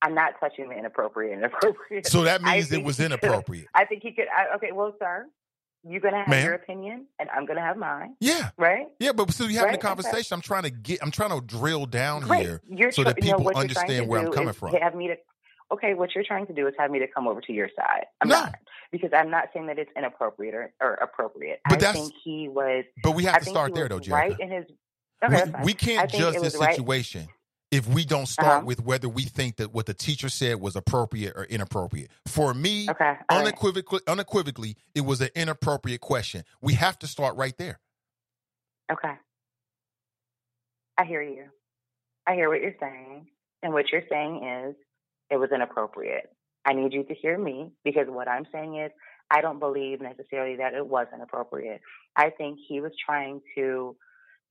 I'm 0.03 0.15
not 0.15 0.35
touching 0.41 0.69
the 0.69 0.77
inappropriate. 0.79 1.37
Inappropriate. 1.39 2.07
So 2.07 2.23
that 2.23 2.41
means 2.43 2.73
it 2.73 2.83
was 2.83 2.97
he 2.97 3.03
could- 3.05 3.13
inappropriate. 3.13 3.67
I 3.75 3.85
think 3.85 4.03
he 4.03 4.13
could. 4.13 4.27
I, 4.35 4.55
okay, 4.57 4.73
well, 4.73 4.95
sir, 4.99 5.27
you're 5.83 6.01
gonna 6.01 6.19
have 6.21 6.29
Ma'am? 6.29 6.45
your 6.45 6.55
opinion, 6.55 7.07
and 7.19 7.29
I'm 7.31 7.45
gonna 7.45 7.61
have 7.61 7.77
mine. 7.77 8.15
Yeah. 8.21 8.51
Right. 8.57 8.87
Yeah, 8.99 9.13
but 9.13 9.31
so 9.33 9.45
you're 9.45 9.53
having 9.61 9.73
Right, 9.73 9.75
a 9.79 9.87
conversation. 9.87 10.35
I'm 10.35 10.41
trying 10.41 10.63
to 10.63 10.71
get. 10.71 11.03
I'm 11.03 11.11
trying 11.11 11.39
to 11.39 11.45
drill 11.45 11.85
down 11.85 12.23
Great. 12.23 12.43
here 12.47 12.63
You're 12.67 12.93
so 12.93 13.05
that 13.05 13.17
people 13.17 13.43
you're 13.43 13.53
trying 13.53 13.63
understand 13.63 14.09
where 14.09 14.21
I'm 14.21 14.33
coming 14.33 14.55
from. 14.55 14.73
Have 14.75 14.95
me 14.95 15.09
to. 15.09 15.17
Okay, 15.73 15.95
what 15.95 16.15
you're 16.15 16.25
trying 16.25 16.47
to 16.49 16.53
do 16.53 16.67
is 16.67 16.75
have 16.79 16.91
me 16.91 16.99
to 16.99 17.07
come 17.07 17.29
over 17.29 17.41
to 17.41 17.53
your 17.53 17.69
side. 17.77 18.07
I'm 18.21 18.29
No. 18.29 18.41
not 18.41 18.55
because 18.91 19.11
I'm 19.13 19.31
not 19.31 19.51
saying 19.53 19.67
that 19.69 19.79
it's 19.79 19.91
inappropriate 19.97 20.55
or, 20.55 20.73
or 20.81 20.95
appropriate. 20.95 21.61
But 21.65 21.75
I 21.75 21.77
that's- 21.77 21.95
think 21.95 22.15
he 22.25 22.49
was. 22.49 22.85
But 23.05 23.13
we 23.13 23.25
have 23.25 23.37
I 23.37 23.39
to 23.41 23.45
start 23.45 23.75
there, 23.75 23.89
though, 23.89 24.01
Right 24.09 24.39
in 24.39 24.51
his. 24.51 24.65
We, 25.23 25.27
Okay, 25.37 25.51
fine. 25.51 25.63
we 25.65 25.75
can't 25.75 26.11
judge 26.11 26.35
this 26.35 26.43
was 26.55 26.57
right- 26.57 26.75
situation 26.75 27.29
if 27.71 27.87
we 27.87 28.05
don't 28.05 28.27
start 28.27 28.49
Uh-huh. 28.49 28.65
with 28.67 28.81
whether 28.83 29.09
we 29.09 29.23
think 29.23 29.57
that 29.59 29.73
what 29.73 29.87
the 29.87 29.95
teacher 29.95 30.29
said 30.29 30.61
was 30.61 30.75
appropriate 30.75 31.35
or 31.37 31.45
inappropriate. 31.45 32.11
For 32.27 32.53
me, 32.53 32.89
Okay, 32.91 33.05
all 33.05 33.13
right. 33.13 33.47
unequivocally, 33.47 34.01
unequivocally, 34.09 34.77
it 34.97 35.03
was 35.03 35.21
an 35.21 35.29
inappropriate 35.37 36.01
question. 36.01 36.43
We 36.61 36.75
have 36.75 36.99
to 37.01 37.07
start 37.07 37.37
right 37.37 37.57
there. 37.59 37.79
Okay. 38.91 39.15
I 40.99 41.05
hear 41.05 41.23
you. 41.23 41.45
I 42.27 42.35
hear 42.35 42.49
what 42.49 42.61
you're 42.61 42.75
saying. 42.81 43.29
And 43.63 43.73
what 43.73 43.93
you're 43.93 44.07
saying 44.09 44.43
is 44.43 44.75
it 45.31 45.37
was 45.37 45.51
inappropriate. 45.55 46.31
I 46.65 46.73
need 46.73 46.93
you 46.93 47.05
to 47.05 47.15
hear 47.15 47.39
me 47.39 47.71
because 47.85 48.07
what 48.09 48.29
I'm 48.29 48.47
saying 48.53 48.77
is 48.77 48.91
I 49.31 49.41
don't 49.41 49.61
believe 49.61 50.01
necessarily 50.01 50.57
that 50.57 50.75
it 50.75 50.87
was 50.87 51.07
inappropriate. 51.15 51.81
I 52.17 52.31
think 52.31 52.59
he 52.67 52.81
was 52.81 52.93
trying 53.05 53.41
to 53.55 53.97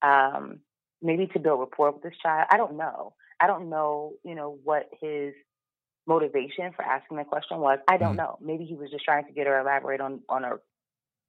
um, 0.01 0.59
maybe 1.01 1.27
to 1.27 1.39
build 1.39 1.59
rapport 1.59 1.91
with 1.91 2.03
this 2.03 2.13
child. 2.21 2.47
I 2.49 2.57
don't 2.57 2.77
know. 2.77 3.13
I 3.39 3.47
don't 3.47 3.69
know, 3.69 4.13
you 4.23 4.35
know, 4.35 4.57
what 4.63 4.89
his 5.01 5.33
motivation 6.07 6.71
for 6.75 6.83
asking 6.83 7.17
the 7.17 7.23
question 7.23 7.59
was. 7.59 7.79
I 7.87 7.97
don't 7.97 8.15
know. 8.15 8.37
Maybe 8.41 8.65
he 8.65 8.75
was 8.75 8.89
just 8.89 9.05
trying 9.05 9.25
to 9.25 9.31
get 9.31 9.47
her 9.47 9.59
elaborate 9.59 10.01
on 10.01 10.21
on 10.29 10.43
her 10.43 10.61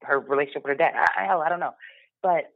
her 0.02 0.18
relationship 0.18 0.62
with 0.64 0.70
her 0.70 0.76
dad. 0.76 0.94
I, 0.94 1.26
hell, 1.26 1.42
I 1.42 1.48
don't 1.48 1.60
know. 1.60 1.74
But 2.22 2.52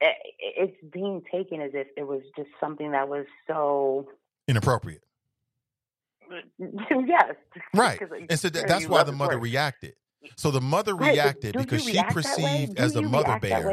it, 0.00 0.16
it's 0.38 0.76
being 0.92 1.22
taken 1.30 1.60
as 1.60 1.72
if 1.74 1.88
it 1.96 2.06
was 2.06 2.22
just 2.36 2.48
something 2.60 2.92
that 2.92 3.08
was 3.08 3.26
so 3.46 4.08
Inappropriate. 4.48 5.02
yes, 7.06 7.34
Right. 7.74 8.00
And 8.28 8.38
so 8.38 8.48
that, 8.48 8.68
that's 8.68 8.86
why 8.86 9.02
the 9.02 9.12
mother 9.12 9.38
reacted. 9.38 9.94
So 10.36 10.50
the 10.50 10.60
mother 10.60 10.94
Right, 10.94 11.12
reacted 11.12 11.54
do 11.54 11.58
because 11.60 11.84
she 11.84 12.00
perceived 12.10 12.78
as 12.78 12.94
a 12.96 13.02
mother 13.02 13.28
that 13.28 13.40
bear. 13.40 13.72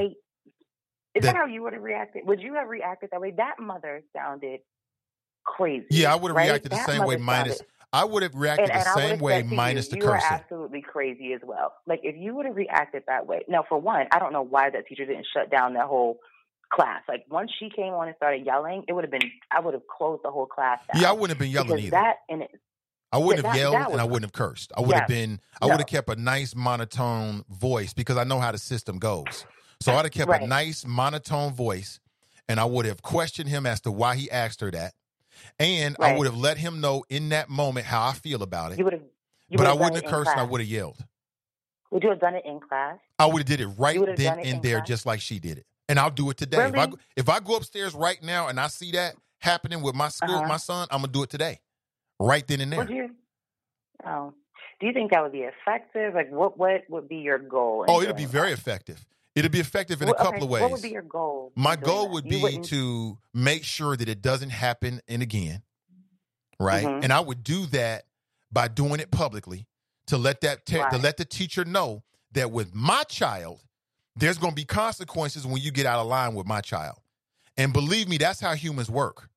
Is 1.15 1.23
that- 1.23 1.33
that 1.33 1.35
how 1.35 1.45
you 1.45 1.63
would 1.63 1.73
have 1.73 1.81
reacted? 1.83 2.25
Would 2.25 2.39
you 2.41 2.53
have 2.55 2.67
reacted 2.67 3.09
that 3.11 3.21
way? 3.21 3.31
That 3.31 3.55
mother 3.59 4.01
sounded 4.15 4.61
crazy. 5.43 5.85
Yeah, 5.89 6.13
I 6.13 6.15
would 6.15 6.29
have 6.29 6.35
right? 6.35 6.47
reacted 6.49 6.71
the 6.71 6.75
That 6.77 6.85
same 6.85 7.03
way 7.05 7.17
minus 7.17 7.57
sounded- 7.57 7.67
I 7.91 8.03
would 8.05 8.21
have 8.21 8.35
reacted 8.35 8.69
and, 8.69 8.71
and 8.77 8.85
the 8.85 8.93
same 8.93 9.19
way 9.19 9.41
minus 9.41 9.87
you, 9.87 9.99
the 10.01 10.05
you 10.05 10.11
are 10.11 10.21
absolutely 10.23 10.81
crazy 10.81 11.33
as 11.33 11.41
well. 11.43 11.73
Like 11.87 12.01
if 12.03 12.15
you 12.15 12.35
would 12.35 12.45
have 12.45 12.55
reacted 12.55 13.03
that 13.07 13.25
way. 13.25 13.43
Now, 13.47 13.63
for 13.67 13.79
one, 13.81 14.05
I 14.11 14.19
don't 14.19 14.31
know 14.31 14.43
why 14.43 14.69
that 14.69 14.85
teacher 14.87 15.05
didn't 15.05 15.25
shut 15.33 15.49
down 15.49 15.73
that 15.73 15.85
whole 15.87 16.19
class. 16.71 17.01
Like 17.07 17.25
once 17.29 17.51
she 17.59 17.69
came 17.69 17.93
on 17.93 18.07
and 18.07 18.15
started 18.17 18.45
yelling, 18.45 18.83
it 18.87 18.93
would 18.93 19.03
have 19.03 19.11
been 19.11 19.29
I 19.51 19.59
would 19.59 19.73
have 19.73 19.87
closed 19.87 20.23
the 20.23 20.31
whole 20.31 20.45
class 20.45 20.79
down. 20.91 21.01
Yeah, 21.01 21.09
I 21.09 21.13
wouldn't 21.13 21.29
have 21.31 21.39
been 21.39 21.51
yelling 21.51 21.79
either. 21.79 21.91
That 21.91 22.17
and 22.29 22.43
it, 22.43 22.51
I 23.11 23.17
wouldn't 23.17 23.43
yeah, 23.43 23.51
have 23.51 23.55
that- 23.55 23.59
yelled 23.61 23.75
that 23.75 23.91
and 23.91 24.01
I 24.01 24.03
wouldn't 24.03 24.23
have 24.25 24.33
cursed. 24.33 24.71
I 24.77 24.81
would 24.81 24.95
have 24.95 25.07
been 25.07 25.39
I 25.61 25.65
No. 25.67 25.71
would 25.73 25.79
have 25.81 25.87
kept 25.87 26.09
a 26.09 26.15
nice 26.15 26.55
monotone 26.55 27.43
voice 27.49 27.93
because 27.93 28.17
I 28.17 28.23
know 28.23 28.39
how 28.39 28.51
the 28.51 28.57
system 28.57 28.99
goes. 28.99 29.45
So 29.81 29.93
I'd 29.93 30.05
have 30.05 30.11
kept 30.11 30.29
Right. 30.29 30.41
a 30.41 30.47
nice 30.47 30.85
monotone 30.85 31.53
voice 31.53 31.99
and 32.47 32.59
I 32.59 32.65
would 32.65 32.85
have 32.85 33.01
questioned 33.01 33.49
him 33.49 33.65
as 33.65 33.81
to 33.81 33.91
why 33.91 34.15
he 34.15 34.29
asked 34.29 34.61
her 34.61 34.71
that. 34.71 34.93
And 35.57 35.95
I 35.99 36.15
would 36.17 36.25
have 36.27 36.37
let 36.37 36.57
him 36.57 36.81
know 36.81 37.03
in 37.09 37.29
that 37.29 37.49
moment 37.49 37.85
how 37.85 38.07
I 38.07 38.13
feel 38.13 38.43
about 38.43 38.73
it. 38.73 38.77
you 38.77 38.83
would 38.83 38.93
have. 38.93 39.01
You 39.47 39.57
but 39.57 39.65
I 39.67 39.73
wouldn't 39.73 39.95
have 39.95 40.05
cursed 40.05 40.29
and 40.29 40.39
I 40.39 40.43
would 40.43 40.61
have 40.61 40.69
yelled. 40.69 40.97
Would 41.91 42.03
you 42.03 42.09
have 42.09 42.19
done 42.19 42.35
it 42.35 42.43
in 42.45 42.59
class? 42.59 42.99
I 43.17 43.25
would 43.25 43.37
have 43.39 43.45
did 43.47 43.61
it 43.61 43.67
right 43.79 43.95
You 43.95 44.01
would 44.01 44.09
have 44.09 44.17
then 44.19 44.39
and 44.39 44.61
there 44.61 44.77
class? 44.77 44.87
just 44.87 45.05
like 45.07 45.21
she 45.21 45.39
did 45.39 45.57
it. 45.57 45.65
And 45.89 45.99
I'll 45.99 46.09
do 46.11 46.29
it 46.29 46.37
today. 46.37 46.65
If 46.67 46.75
I 46.75 46.85
go- 46.87 46.97
if 47.17 47.27
I 47.29 47.39
go 47.41 47.55
upstairs 47.57 47.93
right 47.93 48.21
now 48.23 48.47
and 48.47 48.59
I 48.59 48.67
see 48.67 48.91
that 48.91 49.15
happening 49.39 49.81
with 49.81 49.95
my 49.95 50.07
school, 50.09 50.35
Uh-huh. 50.35 50.47
my 50.47 50.57
son, 50.57 50.87
I'm 50.91 51.01
gonna 51.01 51.11
do 51.11 51.23
it 51.23 51.29
today. 51.29 51.59
Right 52.19 52.47
then 52.47 52.61
and 52.61 52.71
there. 52.71 52.79
Would 52.79 52.89
you? 52.89 53.15
Oh, 54.05 54.33
do 54.79 54.85
you 54.87 54.93
think 54.93 55.11
that 55.11 55.21
would 55.23 55.31
be 55.33 55.41
effective? 55.41 56.13
Like, 56.13 56.29
what 56.29 56.57
what 56.57 56.83
would 56.89 57.09
be 57.09 57.17
your 57.17 57.39
goal? 57.39 57.85
Oh, 57.87 58.01
it'll 58.01 58.13
be 58.13 58.19
doing 58.23 58.31
very 58.31 58.51
effective. 58.53 59.03
It'll 59.35 59.51
be 59.51 59.59
effective 59.59 60.01
in 60.01 60.07
Well, 60.07 60.15
a 60.15 60.17
couple 60.17 60.35
okay, 60.35 60.43
of 60.45 60.49
ways. 60.51 60.61
What 60.61 60.71
would 60.71 60.81
be 60.81 60.89
your 60.89 61.01
goal? 61.01 61.51
My 61.55 61.75
goal 61.75 62.03
that? 62.03 62.11
would 62.11 62.25
You 62.25 62.31
be 62.31 62.41
wouldn't- 62.43 62.65
to 62.65 63.17
make 63.33 63.63
sure 63.63 63.95
that 63.97 64.07
it 64.09 64.21
doesn't 64.21 64.49
happen 64.51 65.01
and 65.07 65.21
again, 65.21 65.63
right? 66.59 66.85
Mhm. 66.85 67.03
And 67.03 67.11
I 67.13 67.19
would 67.19 67.43
do 67.43 67.65
that 67.67 68.05
by 68.51 68.67
doing 68.67 68.99
it 68.99 69.11
publicly 69.11 69.67
to 70.07 70.17
let 70.17 70.41
that 70.41 70.65
te- 70.65 70.83
to 70.91 70.97
let 70.97 71.17
the 71.17 71.25
teacher 71.25 71.63
know 71.65 72.03
that 72.31 72.51
with 72.51 72.73
my 72.75 73.03
child, 73.03 73.61
there's 74.15 74.37
going 74.37 74.51
to 74.51 74.55
be 74.55 74.65
consequences 74.65 75.45
when 75.45 75.61
you 75.61 75.71
get 75.71 75.85
out 75.85 75.99
of 75.99 76.07
line 76.07 76.33
with 76.35 76.47
my 76.47 76.61
child. 76.61 76.97
And 77.57 77.73
believe 77.73 78.07
me, 78.07 78.17
that's 78.17 78.39
how 78.39 78.53
humans 78.53 78.89
work. 78.89 79.29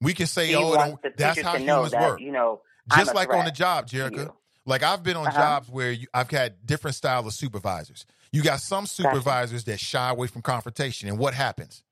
We 0.00 0.14
can 0.14 0.26
say, 0.26 0.50
you 0.50 0.56
"Oh, 0.56 0.98
that's 1.16 1.40
how 1.40 1.56
humans 1.58 1.92
that, 1.92 2.00
work." 2.00 2.20
You 2.20 2.32
know, 2.32 2.60
I'm 2.90 2.98
Just 2.98 3.14
like 3.14 3.32
on 3.32 3.44
the 3.44 3.50
job, 3.50 3.86
Jerica. 3.88 4.32
Like 4.66 4.82
I've 4.82 5.02
been 5.02 5.16
on 5.16 5.26
Uh-huh. 5.28 5.38
jobs 5.38 5.68
where 5.68 5.92
you, 5.92 6.06
I've 6.14 6.30
had 6.30 6.64
different 6.66 6.94
style 6.96 7.26
of 7.26 7.32
supervisors. 7.32 8.06
You 8.32 8.42
got 8.42 8.60
some 8.60 8.86
supervisors 8.86 9.64
that 9.64 9.80
shy 9.80 10.10
away 10.10 10.26
from 10.26 10.42
confrontation, 10.42 11.08
and 11.08 11.18
what 11.18 11.34
happens? 11.34 11.82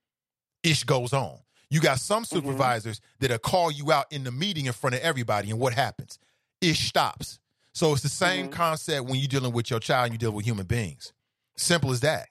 Ish 0.63 0.83
goes 0.83 1.13
on. 1.13 1.39
You 1.69 1.79
got 1.79 1.99
some 1.99 2.23
Mm-hmm. 2.23 2.47
supervisors 2.47 3.01
that'll 3.19 3.39
call 3.39 3.71
you 3.71 3.91
out 3.91 4.05
in 4.11 4.23
the 4.23 4.31
meeting 4.31 4.65
in 4.67 4.73
front 4.73 4.95
of 4.95 5.01
everybody, 5.01 5.49
and 5.49 5.59
what 5.59 5.73
happens? 5.73 6.19
Ish 6.61 6.87
stops. 6.89 7.39
So 7.73 7.93
it's 7.93 8.03
the 8.03 8.09
same 8.09 8.45
Mm-hmm. 8.45 8.51
concept 8.53 9.05
when 9.07 9.15
you're 9.19 9.27
dealing 9.27 9.53
with 9.53 9.69
your 9.71 9.79
child 9.79 10.05
and 10.11 10.13
you're 10.13 10.19
dealing 10.19 10.35
with 10.35 10.45
human 10.45 10.65
beings. 10.65 11.13
Simple 11.61 11.91
as 11.91 12.01
that. 12.01 12.27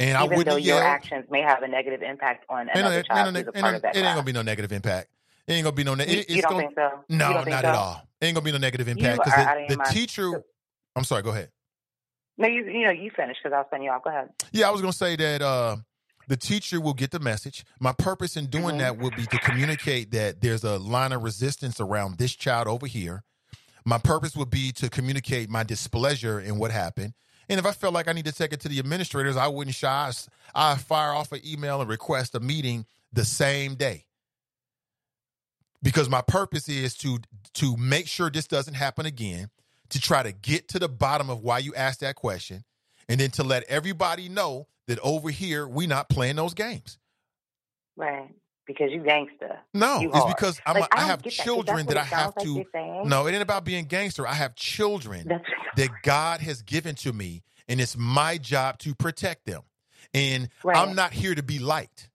And 0.00 0.16
I 0.16 0.22
wouldn't 0.24 0.46
though 0.46 0.56
your 0.56 0.76
yelled. 0.76 0.82
actions 0.82 1.24
may 1.30 1.40
have 1.42 1.62
a 1.62 1.68
negative 1.68 2.02
impact 2.02 2.44
on 2.48 2.68
another 2.68 2.96
no- 2.96 3.02
child 3.02 3.36
who's 3.36 3.46
a 3.48 3.52
part 3.52 3.72
no- 3.72 3.76
of 3.76 3.82
that 3.82 3.96
it 3.96 4.00
ain't 4.00 4.14
gonna 4.14 4.22
be 4.22 4.32
no 4.32 4.42
negative 4.42 4.72
impact. 4.72 5.08
It 5.46 5.52
ain't 5.54 5.64
gonna 5.64 5.74
be 5.74 5.84
no. 5.84 5.94
Ne- 5.94 6.06
You- 6.08 6.24
you 6.36 6.42
don't 6.42 6.50
gonna, 6.52 6.62
think 6.64 6.74
so? 6.76 7.04
No, 7.08 7.32
not 7.32 7.44
so? 7.46 7.50
at 7.52 7.64
all. 7.64 8.02
It 8.20 8.26
Ain't 8.26 8.34
gonna 8.34 8.44
be 8.44 8.52
no 8.52 8.58
negative 8.58 8.86
impact 8.88 9.18
because 9.24 9.32
are 9.32 9.48
out 9.48 9.62
of 9.62 9.68
the, 9.68 9.76
the 9.76 9.84
teacher. 9.84 10.42
I'm 10.94 11.04
sorry. 11.04 11.22
Go 11.22 11.30
ahead. 11.30 11.50
No, 12.36 12.46
you 12.48 12.64
you 12.66 12.84
know 12.84 12.90
you 12.90 13.10
finish 13.10 13.36
because 13.42 13.54
I 13.54 13.58
was 13.58 13.66
cutting 13.70 13.84
you 13.84 13.90
off. 13.90 14.02
Go 14.04 14.10
ahead. 14.10 14.28
Yeah, 14.52 14.68
I 14.68 14.70
was 14.70 14.80
gonna 14.80 14.92
say 14.92 15.16
that 15.16 15.42
uh, 15.42 15.76
the 16.28 16.36
teacher 16.36 16.80
will 16.80 16.94
get 16.94 17.10
the 17.10 17.18
message. 17.20 17.64
My 17.80 17.92
purpose 17.92 18.36
in 18.36 18.46
doing 18.46 18.66
Mm-hmm. 18.66 18.78
that 18.78 18.98
would 18.98 19.16
be 19.16 19.24
to 19.26 19.38
communicate 19.38 20.10
that 20.12 20.40
there's 20.42 20.62
a 20.64 20.78
line 20.78 21.12
of 21.12 21.22
resistance 21.24 21.80
around 21.80 22.18
this 22.18 22.34
child 22.36 22.68
over 22.68 22.86
here. 22.86 23.24
My 23.84 23.98
purpose 23.98 24.36
would 24.36 24.50
be 24.50 24.70
to 24.72 24.90
communicate 24.90 25.48
my 25.48 25.62
displeasure 25.64 26.38
in 26.38 26.58
what 26.58 26.70
happened. 26.70 27.14
And 27.48 27.58
if 27.58 27.66
I 27.66 27.72
felt 27.72 27.94
like 27.94 28.08
I 28.08 28.12
need 28.12 28.26
to 28.26 28.32
take 28.32 28.52
it 28.52 28.60
to 28.60 28.68
the 28.68 28.78
administrators, 28.78 29.36
I 29.36 29.48
wouldn't 29.48 29.74
shy. 29.74 30.12
I 30.54 30.76
fire 30.76 31.12
off 31.12 31.32
an 31.32 31.40
email 31.46 31.80
and 31.80 31.88
request 31.88 32.34
a 32.34 32.40
meeting 32.40 32.86
the 33.12 33.24
same 33.24 33.74
day. 33.74 34.04
Because 35.82 36.08
my 36.08 36.22
purpose 36.22 36.68
is 36.68 36.94
to 36.98 37.18
to 37.54 37.76
make 37.76 38.08
sure 38.08 38.30
this 38.30 38.46
doesn't 38.46 38.74
happen 38.74 39.06
again, 39.06 39.48
to 39.90 40.00
try 40.00 40.22
to 40.22 40.32
get 40.32 40.68
to 40.68 40.78
the 40.78 40.88
bottom 40.88 41.30
of 41.30 41.42
why 41.42 41.58
you 41.58 41.74
asked 41.74 42.00
that 42.00 42.16
question, 42.16 42.64
and 43.08 43.20
then 43.20 43.30
to 43.32 43.44
let 43.44 43.62
everybody 43.64 44.28
know 44.28 44.66
that 44.88 44.98
over 45.00 45.30
here 45.30 45.68
we're 45.68 45.88
not 45.88 46.08
playing 46.08 46.36
those 46.36 46.54
games. 46.54 46.98
Right. 47.96 48.34
Because 48.68 48.90
you 48.92 49.02
gangster. 49.02 49.58
No, 49.74 50.00
You 50.00 50.08
it's 50.10 50.18
hard. 50.18 50.36
because 50.36 50.60
I'm 50.66 50.74
Like, 50.78 50.94
a, 50.94 50.98
I 50.98 51.02
I 51.02 51.06
have 51.06 51.22
that, 51.22 51.30
children 51.32 51.86
that's 51.86 51.94
that 51.94 51.96
I 51.96 52.04
have 52.04 52.34
like 52.36 52.44
to. 52.44 53.08
No, 53.08 53.26
it 53.26 53.32
ain't 53.32 53.42
about 53.42 53.64
being 53.64 53.86
gangster. 53.86 54.26
I 54.26 54.34
have 54.34 54.54
children 54.54 55.26
That's 55.26 55.44
that 55.76 55.88
God 56.04 56.40
has 56.42 56.60
given 56.62 56.94
to 56.96 57.12
me, 57.14 57.42
and 57.66 57.80
it's 57.80 57.96
my 57.96 58.36
job 58.38 58.78
to 58.80 58.94
protect 58.94 59.46
them. 59.46 59.62
And 60.14 60.50
Right. 60.62 60.76
I'm 60.76 60.94
not 60.94 61.12
here 61.14 61.34
to 61.34 61.42
be 61.42 61.58
liked. 61.58 62.10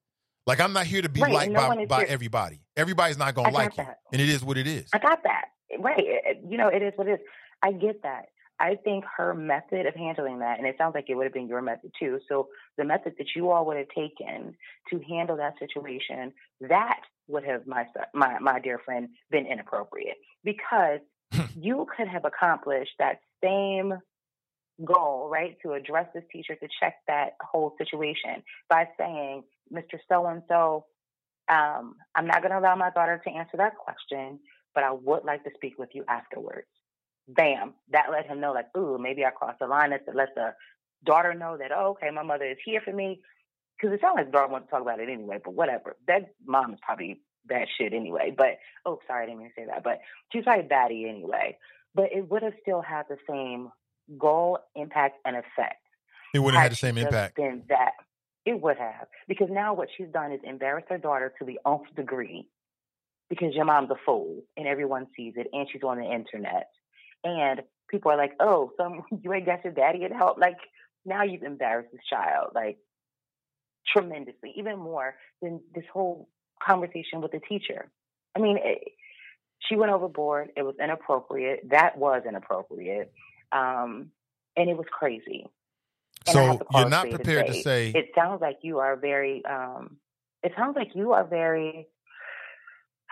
Like 0.46 0.62
I'm 0.62 0.74
not 0.74 0.86
here 0.86 1.02
to 1.02 1.10
be 1.10 1.22
Right, 1.22 1.34
liked 1.34 1.52
no 1.52 1.70
by, 1.70 1.86
by 1.86 1.98
here- 2.00 2.08
everybody. 2.10 2.62
Everybody's 2.78 3.18
not 3.18 3.34
gonna 3.34 3.50
got 3.50 3.54
like 3.56 3.78
you, 3.78 3.84
that. 3.86 4.00
and 4.12 4.22
it 4.22 4.30
is 4.30 4.44
what 4.44 4.58
it 4.58 4.68
is. 4.68 4.90
I 4.94 5.00
got 5.00 5.24
that. 5.24 5.46
Right. 5.80 6.04
You 6.48 6.58
know, 6.58 6.68
it 6.68 6.84
is 6.84 6.94
what 6.96 7.08
it 7.08 7.14
is. 7.14 7.20
I 7.64 7.72
get 7.72 8.04
that. 8.04 8.26
I 8.64 8.76
think 8.82 9.04
her 9.18 9.34
method 9.34 9.86
of 9.88 9.94
handling 9.94 10.40
that, 10.40 10.58
and 10.58 10.66
it 10.66 10.76
sounds 10.78 10.96
like 10.96 11.10
it 11.10 11.16
would 11.16 11.26
have 11.26 11.34
been 11.34 11.50
your 11.50 11.62
method 11.62 11.92
too. 12.00 12.20
So 12.30 12.48
the 12.78 12.86
method 12.86 13.16
that 13.18 13.28
you 13.36 13.52
all 13.52 13.66
would 13.66 13.76
have 13.76 13.90
taken 13.90 14.56
to 14.90 15.00
handle 15.02 15.36
that 15.36 15.56
situation, 15.60 16.32
that 16.62 17.02
would 17.28 17.44
have 17.44 17.68
my 17.68 17.86
my 18.14 18.40
my 18.40 18.62
dear 18.62 18.80
friend 18.80 19.10
been 19.30 19.46
inappropriate 19.46 20.16
because 20.46 21.02
you 21.60 21.86
could 21.98 22.08
have 22.08 22.24
accomplished 22.24 22.94
that 23.00 23.20
same 23.44 23.96
goal, 24.86 25.30
right, 25.30 25.58
to 25.64 25.74
address 25.74 26.08
this 26.14 26.24
teacher 26.32 26.56
to 26.56 26.68
check 26.80 26.96
that 27.08 27.36
whole 27.42 27.76
situation 27.78 28.44
by 28.70 28.88
saying, 28.98 29.44
Mr. 29.74 30.00
So 30.08 30.26
and 30.26 30.42
so, 30.48 30.86
um, 31.50 31.96
I'm 32.16 32.28
not 32.28 32.42
going 32.42 32.52
to 32.52 32.60
allow 32.60 32.78
my 32.78 32.92
daughter 32.92 33.22
to 33.26 33.30
answer 33.30 33.58
that 33.58 33.76
question, 33.76 34.40
but 34.74 34.86
I 34.86 34.92
would 34.92 35.26
like 35.26 35.44
to 35.44 35.52
speak 35.54 35.78
with 35.78 35.90
you 35.94 36.06
afterwards. 36.08 36.68
Bam. 37.28 37.74
That 37.92 38.12
let 38.12 38.28
him 38.28 38.40
know, 38.40 38.54
like, 38.54 38.68
ooh, 38.78 38.98
maybe 39.00 39.26
I 39.26 39.32
crossed 39.32 39.60
the 39.60 39.68
line. 39.68 39.92
That 39.92 40.06
to 40.06 40.12
let 40.12 40.36
the 40.36 40.54
daughter 41.06 41.34
know 41.34 41.58
that, 41.58 41.72
oh, 41.76 41.92
okay, 41.92 42.10
my 42.12 42.24
mother 42.24 42.46
is 42.46 42.58
here 42.64 42.82
for 42.84 42.94
me. 42.94 43.22
Because 43.78 43.96
it 43.96 44.02
sounds 44.02 44.16
like 44.16 44.28
the 44.28 44.32
daughter 44.32 44.52
wants 44.52 44.68
to 44.68 44.72
talk 44.72 44.82
about 44.82 45.00
it 45.00 45.10
anyway, 45.10 45.40
but 45.44 45.54
whatever. 45.54 45.96
That 46.08 46.34
mom 46.46 46.74
is 46.74 46.80
probably 46.82 47.22
bad 47.46 47.68
shit 47.78 47.94
anyway. 47.94 48.34
But, 48.36 48.60
oh, 48.86 49.00
sorry, 49.08 49.24
I 49.24 49.26
didn't 49.28 49.40
mean 49.40 49.50
to 49.50 49.62
say 49.62 49.66
that. 49.66 49.84
But 49.84 50.00
she's 50.32 50.44
probably 50.44 50.68
batty 50.68 51.08
anyway. 51.10 51.58
But 51.96 52.12
it 52.14 52.30
would 52.30 52.44
have 52.44 52.54
still 52.62 52.82
had 52.82 53.04
the 53.10 53.18
same 53.30 53.70
goal, 54.18 54.60
impact, 54.76 55.18
and 55.26 55.36
effect. 55.36 55.82
It 56.34 56.40
wouldn't 56.40 56.56
have 56.56 56.64
had 56.64 56.72
the 56.72 56.76
same 56.76 56.98
impact. 56.98 57.36
Been 57.36 57.64
that 57.70 57.92
it 58.46 58.62
would 58.62 58.78
have 58.78 59.08
because 59.28 59.48
now 59.50 59.74
what 59.74 59.90
she's 59.96 60.10
done 60.10 60.32
is 60.32 60.40
embarrass 60.44 60.86
her 60.90 60.98
daughter 60.98 61.34
to 61.40 61.46
the 61.46 61.60
nth 61.66 61.96
degree 61.96 62.48
because 63.30 63.54
your 63.54 63.66
mom's 63.66 63.90
a 63.90 63.96
fool 64.06 64.42
and 64.58 64.68
everyone 64.68 65.08
sees 65.16 65.34
it 65.38 65.48
and 65.54 65.68
she's 65.72 65.84
on 65.84 65.98
the 65.98 66.04
internet 66.04 66.70
and 67.24 67.62
people 67.90 68.12
are 68.12 68.18
like, 68.18 68.34
oh, 68.40 68.72
some 68.78 69.04
you 69.22 69.34
ain't 69.34 69.46
got 69.46 69.64
your 69.64 69.74
daddy 69.74 70.04
at 70.04 70.12
help. 70.12 70.38
Like 70.38 70.58
now 71.06 71.24
you've 71.24 71.44
embarrassed 71.44 71.92
this 71.92 72.02
child 72.10 72.52
like 72.56 72.78
tremendously, 73.92 74.54
even 74.56 74.80
more 74.80 75.16
than 75.42 75.62
this 75.74 75.86
whole 75.92 76.30
conversation 76.62 77.22
with 77.22 77.32
the 77.32 77.40
teacher. 77.40 77.92
I 78.36 78.40
mean, 78.40 78.58
it, 78.62 78.94
she 79.68 79.76
went 79.76 79.92
overboard. 79.92 80.50
It 80.56 80.64
was 80.64 80.76
inappropriate. 80.82 81.70
That 81.70 81.98
was 81.98 82.24
inappropriate. 82.28 83.14
Um, 83.52 84.12
and 84.56 84.70
it 84.70 84.78
was 84.78 84.88
crazy. 84.92 85.48
And 86.28 86.34
So 86.34 86.68
you're 86.74 86.90
not 86.90 87.10
prepared 87.10 87.48
to 87.48 87.62
say 87.62 87.90
It 87.90 88.12
sounds 88.16 88.42
like 88.42 88.60
you 88.62 88.80
are 88.80 88.96
very. 88.96 89.44
Um, 89.46 89.98
it 90.42 90.54
sounds 90.58 90.76
like 90.76 90.90
you 90.96 91.14
are 91.14 91.26
very. 91.26 91.88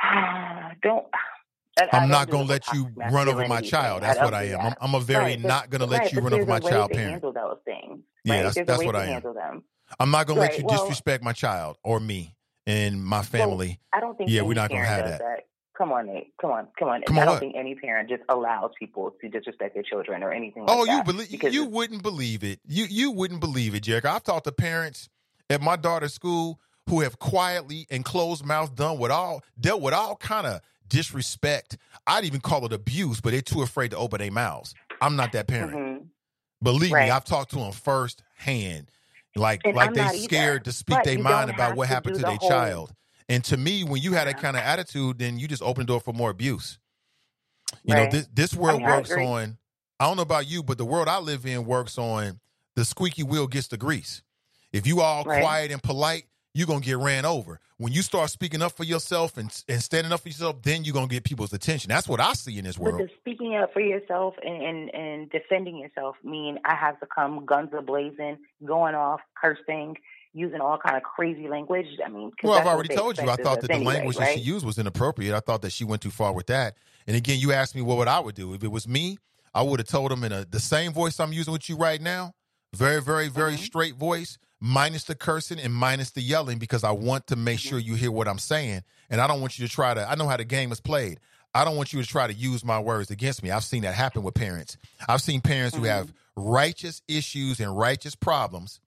don't. 0.81 1.06
I'm 1.91 2.09
don't 2.09 2.29
going 2.29 2.45
to 2.47 2.51
let 2.51 2.73
you 2.73 2.89
run 2.95 3.27
over 3.29 3.47
my 3.47 3.61
child. 3.61 4.03
That's 4.03 4.19
what 4.19 4.33
I 4.33 4.43
am. 4.49 4.59
I'm. 4.61 4.73
I'm 4.81 4.95
a 4.95 4.99
very 4.99 5.23
Right, 5.23 5.41
not 5.41 5.69
going 5.69 5.79
to 5.81 5.87
let 5.87 6.01
right, 6.01 6.13
you 6.13 6.19
run 6.21 6.33
over 6.33 6.45
my 6.45 6.59
child 6.59 6.89
to 6.91 6.95
parent. 6.95 7.11
handle 7.11 7.33
those 7.33 7.57
things. 7.65 7.99
Yeah, 8.23 8.43
that's- 8.43 8.65
that's 8.67 8.83
what 8.83 8.95
I 8.95 9.05
am. 9.07 9.21
them. 9.21 9.63
I'm 9.99 10.11
not 10.11 10.25
going 10.27 10.35
to 10.37 10.41
let 10.41 10.57
you 10.57 10.65
well- 10.65 10.79
disrespect 10.79 11.23
my 11.23 11.33
child 11.33 11.77
or 11.83 11.99
me 11.99 12.35
and 12.65 13.03
my 13.03 13.23
family. 13.23 13.79
I 13.91 13.99
don't 13.99 14.17
think 14.17 14.29
yeah, 14.29 14.41
we're 14.41 14.53
not 14.53 14.69
going 14.69 14.81
to 14.81 14.87
have 14.87 15.05
does 15.05 15.19
that. 15.19 15.47
Come 15.77 15.91
on, 15.93 16.05
Nate. 16.07 16.33
Come 16.39 16.51
on, 16.51 16.67
come 16.77 16.89
on. 16.89 17.01
Come 17.03 17.17
I 17.17 17.21
on, 17.21 17.25
don't 17.27 17.33
what? 17.35 17.39
think 17.39 17.55
any 17.57 17.73
parent 17.75 18.07
just 18.09 18.21
allows 18.29 18.71
people 18.77 19.15
to 19.19 19.29
disrespect 19.29 19.73
their 19.73 19.83
children 19.83 20.21
or 20.21 20.31
anything 20.31 20.65
Oh, 20.67 20.79
like 20.81 20.89
you 20.91 20.97
that. 20.97 21.05
believe 21.05 21.53
you 21.53 21.65
wouldn't 21.65 22.03
believe 22.03 22.43
it. 22.43 22.59
You 22.67 22.85
you 22.85 23.11
wouldn't 23.11 23.39
believe 23.39 23.73
it, 23.73 23.83
Jerica. 23.83 24.05
I've 24.05 24.23
talked 24.23 24.43
to 24.45 24.51
parents 24.51 25.09
at 25.49 25.61
my 25.61 25.77
daughter's 25.77 26.13
school 26.13 26.59
who 26.87 27.01
have 27.01 27.17
quietly 27.19 27.87
and 27.89 28.05
closed 28.05 28.45
mouth 28.45 28.75
done 28.75 28.99
with 28.99 29.11
all 29.11 29.43
dealt 29.59 29.81
with 29.81 29.93
all 29.93 30.15
kind 30.17 30.45
of 30.45 30.61
disrespect. 30.91 31.77
I'd 32.05 32.25
even 32.25 32.41
call 32.41 32.65
it 32.65 32.73
abuse, 32.73 33.21
but 33.21 33.31
they're 33.31 33.41
too 33.41 33.61
afraid 33.63 33.91
to 33.91 33.97
open 33.97 34.19
their 34.19 34.31
mouths. 34.31 34.75
I'm 35.01 35.15
not 35.15 35.31
that 35.31 35.47
parent. 35.47 35.73
Mhm. 35.73 36.07
Believe 36.61 36.91
Right. 36.91 37.05
me, 37.05 37.11
I've 37.11 37.25
talked 37.25 37.51
to 37.51 37.55
them 37.57 37.71
firsthand. 37.71 38.91
Like 39.35 39.61
And 39.63 39.75
like 39.75 39.87
I'm 39.89 39.93
they 39.93 40.01
not 40.03 40.13
either. 40.15 40.23
scared 40.25 40.65
to 40.65 40.71
speak 40.73 41.01
their 41.03 41.17
mind 41.17 41.49
about 41.49 41.75
what 41.75 41.87
to 41.87 41.93
happened 41.93 42.15
to 42.15 42.21
the 42.21 42.27
their 42.27 42.35
whole- 42.35 42.49
child. 42.49 42.93
And 43.29 43.43
to 43.45 43.55
me, 43.57 43.83
when 43.85 44.01
you 44.01 44.13
had 44.13 44.27
that 44.27 44.39
kind 44.41 44.57
of 44.57 44.61
attitude, 44.63 45.17
then 45.19 45.39
you 45.39 45.47
just 45.47 45.61
open 45.63 45.83
the 45.83 45.87
door 45.87 46.01
for 46.01 46.13
more 46.13 46.29
abuse. 46.29 46.77
You 47.83 47.95
know, 47.95 48.01
Right. 48.01 48.11
this 48.11 48.27
this 48.33 48.53
I 48.53 48.57
world 48.59 48.79
mean, 48.81 48.89
works 48.89 49.09
agree. 49.09 49.25
on. 49.25 49.57
I 49.99 50.05
don't 50.05 50.17
know 50.17 50.23
about 50.23 50.47
you, 50.47 50.61
but 50.63 50.77
the 50.77 50.83
world 50.85 51.07
I 51.07 51.19
live 51.19 51.45
in 51.45 51.65
works 51.65 51.97
on 51.97 52.41
the 52.75 52.83
squeaky 52.83 53.23
wheel 53.23 53.47
gets 53.47 53.67
the 53.69 53.77
grease. 53.77 54.21
If 54.73 54.85
you 54.85 54.99
all 55.01 55.23
Right. 55.23 55.41
quiet 55.41 55.71
and 55.71 55.81
polite, 55.81 56.25
you're 56.53 56.67
gonna 56.67 56.81
get 56.81 56.97
ran 56.97 57.25
over. 57.25 57.59
When 57.77 57.93
you 57.93 58.01
start 58.01 58.30
speaking 58.30 58.61
up 58.61 58.73
for 58.73 58.83
yourself 58.83 59.38
and 59.38 59.51
and 59.67 59.81
standing 59.81 60.11
up 60.11 60.21
for 60.21 60.30
yourself, 60.30 60.61
then 60.61 60.83
you're 60.83 60.93
gonna 60.93 61.07
get 61.07 61.23
people's 61.23 61.53
attention. 61.53 61.89
That's 61.89 62.07
what 62.07 62.19
I 62.19 62.33
see 62.33 62.57
in 62.57 62.65
this 62.65 62.77
world. 62.77 63.09
speaking 63.19 63.55
up 63.55 63.73
for 63.73 63.81
yourself 63.81 64.35
and, 64.43 64.61
and, 64.61 64.93
and 64.93 65.30
defending 65.30 65.77
yourself 65.77 66.15
mean 66.23 66.59
I 66.65 66.75
have 66.75 66.99
to 66.99 67.07
come 67.07 67.45
guns 67.45 67.69
a 67.77 67.81
blazing, 67.81 68.38
going 68.65 68.95
off, 68.95 69.21
cursing, 69.41 69.95
using 70.33 70.61
all 70.61 70.77
kind 70.77 70.97
of 70.97 71.03
crazy 71.03 71.47
language. 71.47 71.88
I 72.05 72.09
mean, 72.09 72.31
Well, 72.43 72.53
I've 72.53 72.67
already 72.67 72.95
told 72.95 73.17
you. 73.17 73.30
I 73.30 73.35
thought 73.38 73.61
that 73.61 73.67
the 73.67 73.73
anyway, 73.75 73.95
language 73.95 74.17
that 74.17 74.33
she 74.33 74.39
used 74.41 74.65
was 74.65 74.77
inappropriate. 74.77 75.33
I 75.33 75.39
thought 75.39 75.61
that 75.63 75.71
she 75.71 75.83
went 75.83 76.01
too 76.01 76.11
far 76.11 76.33
with 76.33 76.47
that. 76.47 76.75
And 77.07 77.15
again, 77.17 77.39
you 77.39 77.51
asked 77.51 77.75
me 77.75 77.81
what 77.81 77.97
would 77.97 78.07
I 78.07 78.19
would 78.19 78.35
do 78.35 78.53
if 78.53 78.63
it 78.63 78.71
was 78.71 78.88
me. 78.88 79.17
I 79.53 79.61
would 79.63 79.80
have 79.80 79.88
told 79.88 80.11
him 80.11 80.23
in 80.23 80.31
a, 80.31 80.45
the 80.45 80.59
same 80.61 80.93
voice 80.93 81.19
I'm 81.19 81.33
using 81.33 81.51
with 81.51 81.67
you 81.67 81.75
right 81.75 81.99
now, 82.01 82.33
very, 82.73 83.01
very, 83.01 83.27
very 83.27 83.53
Mm-hmm. 83.53 83.63
straight 83.63 83.95
voice, 83.95 84.38
minus 84.61 85.03
the 85.06 85.15
cursing 85.15 85.59
and 85.59 85.73
minus 85.73 86.11
the 86.11 86.22
yelling, 86.22 86.59
because 86.59 86.83
I 86.85 86.91
want 86.91 87.27
to 87.27 87.35
make 87.35 87.57
Mm-hmm. 87.59 87.69
sure 87.69 87.80
you 87.80 87.95
hear 87.95 88.11
what 88.11 88.27
I'm 88.27 88.40
saying, 88.40 88.83
and 89.09 89.19
I 89.19 89.27
don't 89.27 89.41
want 89.41 89.59
you 89.59 89.67
to 89.67 89.73
try 89.73 89.93
to. 89.93 90.09
I 90.09 90.15
know 90.15 90.27
how 90.27 90.38
the 90.38 90.45
game 90.45 90.72
is 90.72 90.80
played. 90.80 91.19
I 91.53 91.65
don't 91.65 91.75
want 91.75 91.91
you 91.91 92.01
to 92.01 92.07
try 92.07 92.27
to 92.27 92.33
use 92.33 92.64
my 92.64 92.80
words 92.80 93.11
against 93.11 93.43
me. 93.43 93.51
I've 93.51 93.65
seen 93.65 93.81
that 93.81 93.93
happen 93.95 94.23
with 94.23 94.35
parents. 94.35 94.77
I've 95.09 95.22
seen 95.22 95.41
parents 95.41 95.75
who 95.75 95.83
have 95.83 96.06
Mm-hmm. 96.07 96.49
righteous 96.49 97.01
issues 97.09 97.59
and 97.59 97.77
righteous 97.77 98.15
problems, 98.15 98.80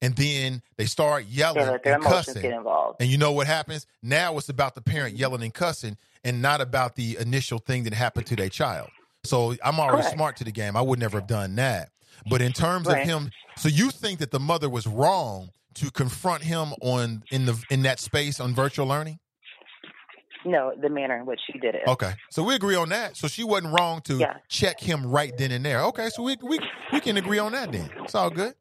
and 0.00 0.14
then 0.14 0.62
they 0.76 0.84
start 0.84 1.24
yelling 1.24 1.66
their 1.82 1.94
and 1.94 2.04
cussing. 2.04 2.42
get 2.42 2.52
involved. 2.52 3.00
And 3.00 3.10
you 3.10 3.18
know 3.18 3.32
what 3.32 3.46
happens? 3.48 3.86
Now 4.02 4.36
it's 4.38 4.48
about 4.48 4.74
the 4.76 4.82
parent 4.82 5.16
yelling 5.16 5.42
and 5.42 5.52
cussing 5.54 5.96
and 6.22 6.40
not 6.42 6.60
about 6.60 6.94
the 6.94 7.16
initial 7.18 7.58
thing 7.58 7.84
that 7.84 7.94
happened 7.94 8.26
to 8.26 8.36
their 8.36 8.48
child. 8.48 8.90
So 9.24 9.54
I'm 9.64 9.80
already 9.80 10.02
Correct. 10.02 10.14
smart 10.14 10.36
to 10.36 10.44
the 10.44 10.52
game. 10.52 10.76
I 10.76 10.80
would 10.82 10.98
never 11.00 11.18
have 11.18 11.26
done 11.26 11.56
that. 11.56 11.90
But 12.28 12.42
in 12.42 12.52
terms 12.52 12.86
Right. 12.86 13.02
of 13.02 13.06
him, 13.08 13.30
so 13.56 13.68
you 13.68 13.90
think 13.90 14.18
that 14.20 14.30
the 14.30 14.40
mother 14.40 14.68
was 14.68 14.86
wrong 14.86 15.50
to 15.74 15.90
confront 15.90 16.42
him 16.44 16.74
on 16.82 17.22
in 17.30 17.46
the 17.46 17.62
in 17.70 17.82
that 17.82 17.98
space 18.00 18.40
on 18.40 18.54
virtual 18.54 18.86
learning? 18.86 19.18
No, 20.44 20.72
the 20.80 20.88
manner 20.88 21.16
in 21.18 21.24
which 21.26 21.40
she 21.46 21.58
did 21.58 21.74
it. 21.76 21.82
Okay, 21.86 22.12
so 22.30 22.42
we 22.42 22.54
agree 22.56 22.74
on 22.74 22.88
that. 22.88 23.16
So 23.16 23.28
she 23.28 23.44
wasn't 23.44 23.72
wrong 23.78 24.00
to 24.02 24.16
Yeah. 24.18 24.38
check 24.48 24.80
him 24.80 25.06
right 25.06 25.36
then 25.38 25.52
and 25.52 25.64
there. 25.64 25.80
Okay, 25.84 26.08
so 26.10 26.22
we 26.22 26.36
we 26.42 26.58
we 26.92 27.00
can 27.00 27.16
agree 27.16 27.38
on 27.38 27.52
that 27.52 27.70
then. 27.72 27.88
It's 27.98 28.14
all 28.14 28.30
good. 28.30 28.54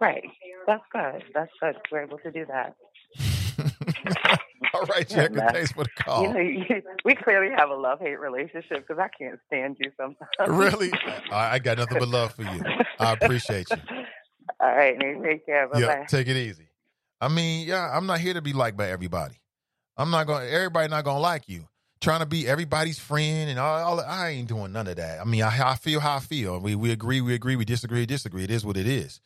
Right. 0.00 0.24
That's 0.66 0.82
good. 0.92 1.24
That's 1.34 1.50
good. 1.60 1.76
We're 1.90 2.02
able 2.02 2.18
to 2.18 2.30
do 2.30 2.44
that. 2.46 2.74
All 4.74 4.82
right, 4.82 5.10
Yeah, 5.10 5.16
Jack. 5.16 5.32
man. 5.32 5.52
Thanks 5.52 5.72
for 5.72 5.84
the 5.84 5.90
call. 5.90 6.24
You 6.24 6.34
know, 6.34 6.40
you, 6.40 6.82
we 7.04 7.14
clearly 7.14 7.54
have 7.56 7.70
a 7.70 7.74
love 7.74 8.00
hate 8.00 8.18
relationship 8.18 8.86
because 8.86 8.98
I 8.98 9.08
can't 9.08 9.38
stand 9.46 9.76
you 9.80 9.90
sometimes. 9.96 10.28
Really? 10.46 10.92
I 11.32 11.54
I 11.54 11.58
got 11.58 11.78
nothing 11.78 11.98
but 11.98 12.08
love 12.08 12.32
for 12.34 12.42
you. 12.42 12.62
I 12.98 13.12
appreciate 13.12 13.70
you. 13.70 13.76
All 14.60 14.68
right, 14.68 14.96
Nate. 14.98 15.22
Take 15.22 15.46
care. 15.46 15.68
Bye 15.68 15.80
Yeah, 15.80 16.06
take 16.06 16.28
it 16.28 16.36
easy. 16.36 16.68
I 17.20 17.28
mean, 17.28 17.66
yeah, 17.66 17.90
I'm 17.92 18.06
not 18.06 18.20
here 18.20 18.34
to 18.34 18.42
be 18.42 18.52
liked 18.52 18.76
by 18.76 18.90
everybody. 18.90 19.36
I'm 19.96 20.10
not 20.10 20.26
going. 20.26 20.46
to 20.46 20.52
Everybody 20.52 20.88
not 20.88 21.04
gonna 21.04 21.18
like 21.20 21.48
you. 21.48 21.68
Trying 22.00 22.20
to 22.20 22.26
be 22.26 22.46
everybody's 22.46 22.98
friend 22.98 23.50
and 23.50 23.58
all. 23.58 23.98
all 23.98 24.00
I 24.00 24.30
ain't 24.30 24.48
doing 24.48 24.72
none 24.72 24.86
of 24.86 24.96
that. 24.96 25.20
I 25.20 25.24
mean, 25.24 25.42
I, 25.42 25.72
I 25.72 25.74
feel 25.74 25.98
how 25.98 26.16
I 26.16 26.20
feel. 26.20 26.60
We 26.60 26.74
we 26.76 26.92
agree, 26.92 27.20
we 27.20 27.34
agree, 27.34 27.56
we 27.56 27.64
disagree, 27.64 28.06
disagree. 28.06 28.44
It 28.44 28.50
is 28.50 28.64
what 28.64 28.76
it 28.76 28.86
is. 28.86 29.20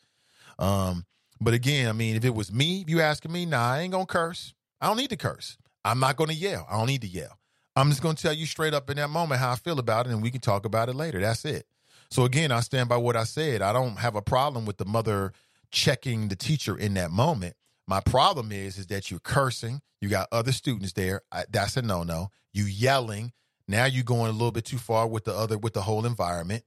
Um, 0.59 1.05
but 1.41 1.53
again, 1.55 1.89
I 1.89 1.93
mean, 1.93 2.17
if 2.17 2.25
it 2.25 2.35
was 2.35 2.53
me, 2.53 2.81
if 2.81 2.89
you 2.89 3.01
asking 3.01 3.33
me, 3.33 3.45
nah, 3.45 3.73
I 3.73 3.81
ain't 3.81 3.93
gonna 3.93 4.07
curse. 4.07 4.55
I 4.83 4.89
don't 4.89 4.97
need 4.97 5.11
to 5.11 5.17
curse. 5.17 5.57
I'm 5.85 6.01
not 6.01 6.17
gonna 6.17 6.33
yell. 6.33 6.67
I 6.69 6.77
don't 6.77 6.89
need 6.89 7.03
to 7.03 7.09
yell. 7.09 7.39
I'm 7.77 7.89
just 7.89 8.03
gonna 8.03 8.17
tell 8.17 8.33
you 8.33 8.47
straight 8.47 8.75
up 8.75 8.91
in 8.91 8.97
that 8.97 9.11
moment 9.11 9.41
how 9.41 9.53
I 9.53 9.57
feel 9.57 9.79
about 9.79 10.07
it, 10.07 10.13
and 10.13 10.21
we 10.21 10.33
can 10.33 10.41
talk 10.41 10.67
about 10.67 10.89
it 10.89 10.97
later. 10.97 11.21
That's 11.21 11.45
it. 11.45 11.67
So 12.11 12.25
again, 12.25 12.51
I 12.51 12.61
stand 12.61 12.89
by 12.89 12.97
what 12.97 13.17
I 13.17 13.25
said. 13.25 13.63
I 13.63 13.73
don't 13.73 13.97
have 13.97 14.17
a 14.17 14.23
problem 14.23 14.67
with 14.67 14.79
the 14.79 14.85
mother 14.85 15.33
checking 15.71 16.29
the 16.29 16.37
teacher 16.37 16.77
in 16.77 16.95
that 16.95 17.13
moment. 17.13 17.55
My 17.87 18.01
problem 18.01 18.51
is 18.51 18.77
is 18.77 18.89
that 18.89 19.09
you're 19.09 19.21
cursing. 19.21 19.81
You 20.01 20.09
got 20.09 20.27
other 20.33 20.53
students 20.53 20.93
there. 20.95 21.23
I, 21.31 21.45
that's 21.49 21.77
a 21.77 21.83
no 21.83 22.03
no. 22.03 22.31
You 22.53 22.65
yelling. 22.65 23.33
Now 23.69 23.85
you're 23.85 24.03
going 24.03 24.31
a 24.31 24.33
little 24.33 24.51
bit 24.51 24.65
too 24.65 24.79
far 24.79 25.07
with 25.07 25.25
the 25.25 25.33
other 25.33 25.57
with 25.57 25.75
the 25.75 25.83
whole 25.83 26.05
environment. 26.05 26.65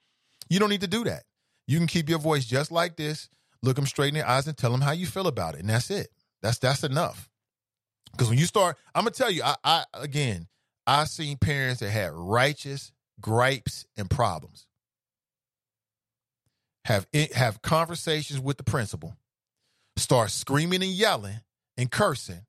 You 0.50 0.60
don't 0.60 0.70
need 0.70 0.82
to 0.82 0.88
do 0.88 1.04
that. 1.04 1.24
You 1.68 1.78
can 1.78 1.88
keep 1.88 2.08
your 2.08 2.20
voice 2.20 2.46
just 2.46 2.72
like 2.72 2.96
this. 2.96 3.30
Look 3.62 3.76
them 3.76 3.86
straight 3.86 4.10
in 4.10 4.20
the 4.22 4.30
eyes 4.30 4.48
and 4.48 4.58
tell 4.58 4.72
them 4.72 4.82
how 4.82 4.92
you 4.92 5.06
feel 5.06 5.28
about 5.28 5.56
it, 5.56 5.62
and 5.62 5.70
that's 5.70 5.90
it. 5.92 6.08
That's 6.42 6.60
that's 6.60 6.84
enough. 6.86 7.30
Because 8.16 8.30
when 8.30 8.38
you 8.38 8.46
start, 8.46 8.78
I'm 8.94 9.04
gonna 9.04 9.12
tell 9.12 9.30
you. 9.30 9.44
I, 9.44 9.56
I 9.64 9.84
again, 9.94 10.48
I've 10.88 11.10
seen 11.10 11.38
parents 11.38 11.82
that 11.82 11.90
had 11.90 12.12
righteous 12.14 12.92
gripes 13.20 13.86
and 13.98 14.10
problems. 14.10 14.68
Have 16.86 17.08
have 17.34 17.62
conversations 17.62 18.40
with 18.40 18.58
the 18.58 18.64
principal, 18.64 19.18
start 19.98 20.32
screaming 20.32 20.84
and 20.84 20.92
yelling 20.92 21.42
and 21.78 21.92
cursing, 21.92 22.46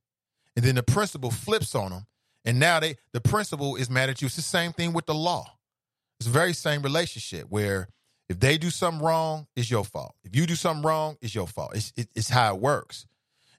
and 0.55 0.65
then 0.65 0.77
the 0.77 0.83
principal 0.83 1.31
flips 1.31 1.75
on 1.75 1.91
them, 1.91 2.07
and 2.45 2.61
now 2.61 2.79
they 2.79 2.97
the 3.13 3.21
principal 3.21 3.77
is 3.77 3.91
mad 3.91 4.11
at 4.11 4.21
you. 4.21 4.27
It's 4.27 4.37
the 4.37 4.43
same 4.43 4.73
thing 4.73 4.93
with 4.93 5.07
the 5.07 5.15
law. 5.15 5.47
It's 6.21 6.27
the 6.27 6.33
very 6.33 6.53
same 6.53 6.83
relationship 6.83 7.47
where 7.49 7.89
if 8.29 8.39
they 8.39 8.59
do 8.59 8.71
something 8.71 9.05
wrong, 9.05 9.47
it's 9.57 9.71
your 9.71 9.85
fault. 9.85 10.15
If 10.23 10.37
you 10.37 10.47
do 10.47 10.55
something 10.55 10.85
wrong, 10.85 11.17
it's 11.21 11.35
your 11.35 11.47
fault. 11.47 11.73
It's 11.75 11.93
it, 11.97 12.09
it's 12.15 12.29
how 12.29 12.55
it 12.55 12.61
works. 12.61 13.07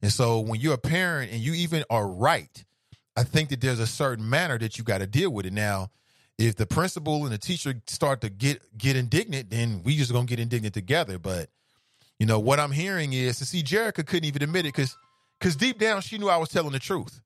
And 0.02 0.12
so 0.12 0.40
when 0.40 0.60
you're 0.60 0.76
a 0.76 0.80
parent 0.80 1.32
and 1.32 1.42
you 1.42 1.54
even 1.54 1.84
are 1.90 2.08
right, 2.08 2.64
I 3.16 3.24
think 3.24 3.50
that 3.50 3.62
there's 3.62 3.80
a 3.80 3.88
certain 3.88 4.30
manner 4.30 4.58
that 4.60 4.78
you 4.78 4.84
got 4.84 5.00
to 5.00 5.08
deal 5.08 5.32
with 5.32 5.46
it. 5.46 5.54
Now, 5.54 5.90
if 6.38 6.56
the 6.56 6.68
principal 6.68 7.24
and 7.24 7.34
the 7.34 7.38
teacher 7.38 7.74
start 7.88 8.22
to 8.22 8.30
get 8.30 8.62
get 8.78 8.96
indignant, 8.96 9.50
then 9.50 9.82
we 9.84 9.98
just 9.98 10.14
gonna 10.14 10.26
get 10.26 10.40
indignant 10.40 10.74
together. 10.74 11.18
But 11.18 11.50
you 12.20 12.26
know 12.26 12.40
what 12.40 12.60
I'm 12.60 12.72
hearing 12.72 13.14
is 13.14 13.40
to 13.40 13.46
see 13.46 13.64
Jerica 13.64 14.06
couldn't 14.06 14.26
even 14.26 14.44
admit 14.44 14.66
it 14.66 14.76
because 14.76 14.96
because 15.40 15.56
deep 15.56 15.80
down 15.80 16.02
she 16.02 16.18
knew 16.18 16.30
I 16.30 16.38
was 16.38 16.50
telling 16.50 16.74
the 16.74 16.80
truth. 16.80 17.22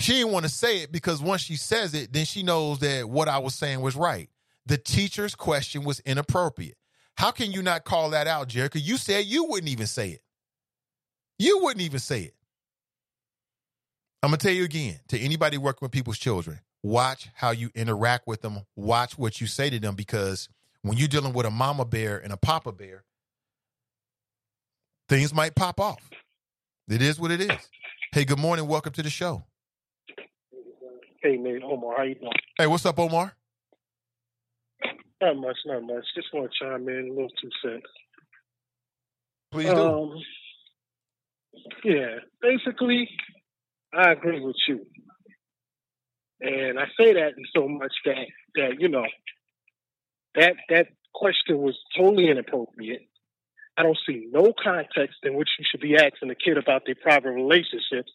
She 0.00 0.14
didn't 0.14 0.32
want 0.32 0.44
to 0.44 0.50
say 0.50 0.82
it 0.82 0.90
because 0.90 1.22
once 1.22 1.42
she 1.42 1.54
says 1.54 1.94
it, 1.94 2.12
then 2.12 2.24
she 2.24 2.42
knows 2.42 2.80
that 2.80 3.08
what 3.08 3.28
I 3.28 3.38
was 3.38 3.54
saying 3.54 3.80
was 3.80 3.94
right. 3.94 4.28
The 4.66 4.78
teacher's 4.78 5.36
question 5.36 5.84
was 5.84 6.00
inappropriate. 6.00 6.76
How 7.16 7.30
can 7.30 7.52
you 7.52 7.62
not 7.62 7.84
call 7.84 8.10
that 8.10 8.26
out, 8.26 8.48
Jerica? 8.48 8.82
You 8.82 8.96
said 8.96 9.26
you 9.26 9.44
wouldn't 9.44 9.68
even 9.68 9.86
say 9.86 10.10
it. 10.10 10.23
You 11.38 11.60
wouldn't 11.62 11.82
even 11.82 11.98
say 11.98 12.22
it. 12.22 12.34
I'm 14.22 14.28
gonna 14.28 14.38
tell 14.38 14.52
you 14.52 14.64
again 14.64 15.00
to 15.08 15.18
anybody 15.18 15.58
working 15.58 15.80
with 15.82 15.92
people's 15.92 16.18
children, 16.18 16.60
watch 16.82 17.28
how 17.34 17.50
you 17.50 17.70
interact 17.74 18.26
with 18.26 18.40
them, 18.40 18.60
watch 18.76 19.18
what 19.18 19.40
you 19.40 19.46
say 19.46 19.68
to 19.68 19.78
them, 19.78 19.94
because 19.94 20.48
when 20.82 20.96
you're 20.96 21.08
dealing 21.08 21.32
with 21.32 21.44
a 21.44 21.50
mama 21.50 21.84
bear 21.84 22.18
and 22.18 22.32
a 22.32 22.36
papa 22.36 22.72
bear, 22.72 23.04
things 25.08 25.34
might 25.34 25.54
pop 25.54 25.80
off. 25.80 26.10
It 26.88 27.02
is 27.02 27.18
what 27.18 27.30
it 27.30 27.40
is. 27.40 27.68
Hey, 28.12 28.24
good 28.24 28.38
morning. 28.38 28.66
Welcome 28.66 28.92
to 28.92 29.02
the 29.02 29.10
show. 29.10 29.44
Hey, 31.22 31.36
man, 31.36 31.60
Omar, 31.64 31.96
how 31.96 32.02
you 32.04 32.14
doing? 32.14 32.32
Hey, 32.56 32.66
what's 32.66 32.86
up, 32.86 32.98
Omar? 32.98 33.34
Not 35.20 35.36
much, 35.36 35.56
not 35.66 35.82
much. 35.82 36.04
Just 36.14 36.28
want 36.32 36.50
to 36.50 36.64
chime 36.64 36.88
in 36.88 37.08
a 37.08 37.12
little 37.14 37.30
two 37.40 37.50
cents. 37.62 37.86
Please 39.50 39.68
do. 39.68 39.82
Um, 39.82 40.14
yeah, 41.84 42.16
basically, 42.40 43.08
I 43.92 44.12
agree 44.12 44.40
with 44.40 44.56
you, 44.68 44.86
and 46.40 46.78
I 46.78 46.84
say 46.98 47.14
that 47.14 47.34
in 47.36 47.44
so 47.54 47.68
much 47.68 47.92
that 48.04 48.26
that 48.56 48.80
you 48.80 48.88
know 48.88 49.06
that 50.34 50.56
that 50.68 50.88
question 51.14 51.58
was 51.58 51.78
totally 51.96 52.30
inappropriate. 52.30 53.02
I 53.76 53.82
don't 53.82 53.98
see 54.06 54.28
no 54.30 54.52
context 54.62 55.18
in 55.24 55.34
which 55.34 55.48
you 55.58 55.64
should 55.68 55.80
be 55.80 55.96
asking 55.96 56.30
a 56.30 56.34
kid 56.34 56.56
about 56.58 56.82
their 56.86 56.94
private 56.94 57.30
relationships, 57.30 58.12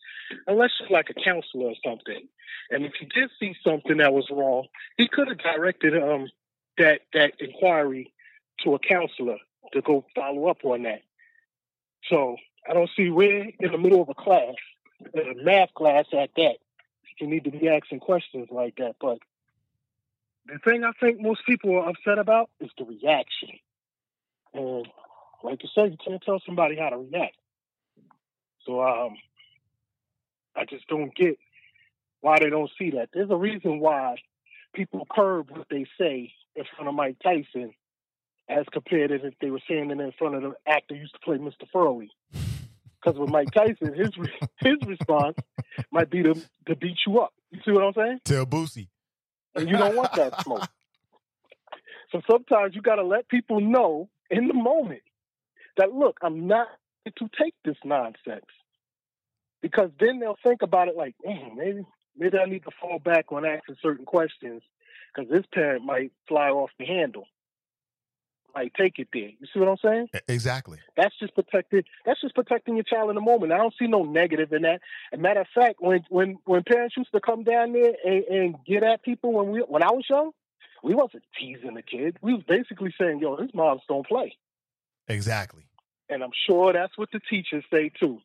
unless 0.48 0.72
you're 0.80 0.90
like 0.90 1.10
a 1.10 1.14
counselor 1.14 1.68
or 1.68 1.76
something. 1.86 2.28
And 2.70 2.86
if 2.86 2.94
he 3.00 3.06
did 3.08 3.30
see 3.40 3.56
something 3.64 3.98
that 3.98 4.14
was 4.14 4.28
wrong, 4.32 4.68
he 4.98 5.08
could 5.12 5.28
have 5.28 5.38
directed 5.38 6.02
um 6.02 6.28
that 6.78 7.02
that 7.14 7.34
inquiry 7.40 8.14
to 8.64 8.76
a 8.76 8.80
counselor 8.80 9.38
to 9.74 9.82
go 9.82 10.06
follow 10.16 10.48
up 10.48 10.64
on 10.64 10.84
that. 10.84 11.02
So 12.10 12.38
I 12.70 12.74
don't 12.74 12.90
see 12.96 13.10
where 13.10 13.50
in 13.60 13.72
the 13.72 13.78
middle 13.78 14.02
of 14.02 14.10
a 14.10 14.14
class, 14.14 14.54
a 15.16 15.44
math 15.44 15.74
class 15.74 16.06
at 16.14 16.30
that, 16.36 16.58
you 17.20 17.28
need 17.28 17.46
to 17.46 17.52
be 17.52 17.68
asking 17.68 18.00
questions 18.00 18.48
like 18.52 18.76
that. 18.78 18.96
But 19.02 19.18
the 20.46 20.60
thing 20.60 20.84
I 20.84 20.92
think 21.00 21.20
most 21.20 21.42
people 21.46 21.76
are 21.76 21.90
upset 21.90 22.20
about 22.20 22.50
is 22.60 22.70
the 22.78 22.86
reaction. 22.86 23.50
And 24.54 24.88
like 25.44 25.64
you 25.64 25.70
said, 25.74 25.92
you 25.92 25.98
can't 26.04 26.22
tell 26.22 26.42
somebody 26.46 26.76
how 26.78 26.90
to 26.90 26.98
react. 26.98 27.36
So 28.66 28.82
um, 28.82 29.18
I 30.56 30.66
just 30.66 30.88
don't 30.88 31.14
get 31.16 31.38
why 32.22 32.38
they 32.40 32.50
don't 32.50 32.72
see 32.78 32.92
that. 32.92 33.10
There's 33.14 33.32
a 33.32 33.36
reason 33.36 33.80
why 33.80 34.18
people 34.74 35.08
curb 35.10 35.50
what 35.50 35.68
they 35.70 35.86
say 36.00 36.34
in 36.56 36.64
front 36.76 36.90
of 36.90 36.94
Mike 36.96 37.18
Tyson 37.24 37.74
as 38.50 38.66
compared 38.72 39.10
to 39.10 39.28
if 39.28 39.34
they 39.40 39.52
were 39.52 39.62
saying 39.68 39.92
it 39.92 40.00
in 40.00 40.12
front 40.18 40.36
of 40.36 40.42
the 40.42 40.54
actor 40.68 40.96
used 40.96 41.14
to 41.14 41.20
play 41.20 41.38
Mr. 41.38 41.68
Furley. 41.72 42.10
Because 43.02 43.20
with 43.20 43.30
Mike 43.30 43.52
Tyson, 43.52 43.94
his 43.94 44.12
his 44.60 44.76
response 44.86 45.38
might 45.92 46.10
be 46.10 46.24
to 46.24 46.34
to 46.68 46.76
beat 46.76 46.98
you 47.08 47.20
up. 47.20 47.34
You 47.52 47.60
see 47.66 47.72
what 47.72 47.84
I'm 47.84 47.94
saying? 47.94 48.20
Tell 48.26 48.46
Boosie. 48.46 48.90
And 49.56 49.68
you 49.68 49.78
don't 49.78 49.96
want 49.96 50.14
that 50.14 50.42
smoke. 50.42 50.68
So 52.12 52.22
sometimes 52.28 52.74
you 52.74 52.82
got 52.82 52.96
to 52.96 53.04
let 53.04 53.30
people 53.30 53.62
know 53.62 54.10
in 54.32 54.48
the 54.48 54.54
moment 54.56 55.04
that 55.78 55.94
look, 55.94 56.18
I'm 56.24 56.48
not 56.48 56.68
to 57.18 57.30
take 57.42 57.54
this 57.64 57.78
nonsense. 57.84 58.46
Because 59.62 59.90
then 60.00 60.20
they'll 60.20 60.38
think 60.44 60.62
about 60.62 60.88
it 60.88 60.96
like, 60.96 61.16
mm, 61.26 61.56
maybe 61.56 61.86
maybe 62.18 62.38
I 62.38 62.50
need 62.50 62.64
to 62.64 62.72
fall 62.82 63.00
back 63.00 63.32
on 63.32 63.46
asking 63.46 63.76
certain 63.82 64.06
questions 64.06 64.62
because 65.14 65.30
this 65.30 65.46
parent 65.54 65.86
might 65.86 66.12
fly 66.28 66.50
off 66.50 66.70
the 66.80 66.86
handle. 66.86 67.26
Might 68.56 68.74
take 68.74 68.98
it 68.98 69.10
there. 69.14 69.30
You 69.30 69.48
see 69.54 69.60
what 69.60 69.70
I'm 69.70 69.78
saying? 69.84 70.08
Exactly. 70.28 70.80
That's 70.98 71.18
just 71.20 71.36
protecting. 71.36 71.84
That's 72.06 72.20
just 72.20 72.34
protecting 72.34 72.76
your 72.76 72.84
child 72.84 73.10
in 73.10 73.16
the 73.16 73.22
moment. 73.22 73.52
I 73.52 73.58
don't 73.58 73.74
see 73.78 73.88
no 73.88 74.04
negative 74.04 74.52
in 74.52 74.64
that. 74.64 74.82
As 75.14 75.20
a 75.20 75.22
matter 75.22 75.42
of 75.42 75.48
fact, 75.54 75.76
when 75.80 76.04
when 76.10 76.40
when 76.46 76.64
parents 76.64 76.98
used 76.98 77.12
to 77.14 77.22
come 77.22 77.44
down 77.44 77.74
there 77.74 77.94
and, 78.04 78.24
and 78.26 78.56
get 78.66 78.84
at 78.84 79.04
people 79.04 79.34
when 79.34 79.52
we 79.52 79.60
when 79.60 79.84
I 79.84 79.92
was 79.92 80.06
young, 80.10 80.32
we 80.84 80.96
wasn't 80.96 81.24
teasing 81.40 81.76
the 81.76 81.84
kid. 81.84 82.18
We 82.22 82.34
was 82.34 82.44
basically 82.48 82.94
saying, 83.00 83.20
"Yo, 83.20 83.38
his 83.38 83.54
moms 83.54 83.82
don't 83.88 84.08
play." 84.08 84.36
Exactly. 85.08 85.64
And 86.10 86.24
I'm 86.24 86.32
sure 86.48 86.74
that's 86.74 86.98
what 86.98 87.10
the 87.12 87.20
teachers 87.30 87.64
say 87.72 87.92
too. 88.00 88.20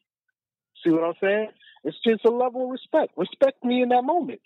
See 0.82 0.90
what 0.90 1.04
I'm 1.04 1.14
saying? 1.20 1.48
It's 1.84 1.98
just 2.04 2.24
a 2.24 2.30
level 2.30 2.64
of 2.64 2.70
respect. 2.70 3.12
Respect 3.16 3.62
me 3.62 3.82
in 3.82 3.90
that 3.90 4.04
moment. 4.04 4.40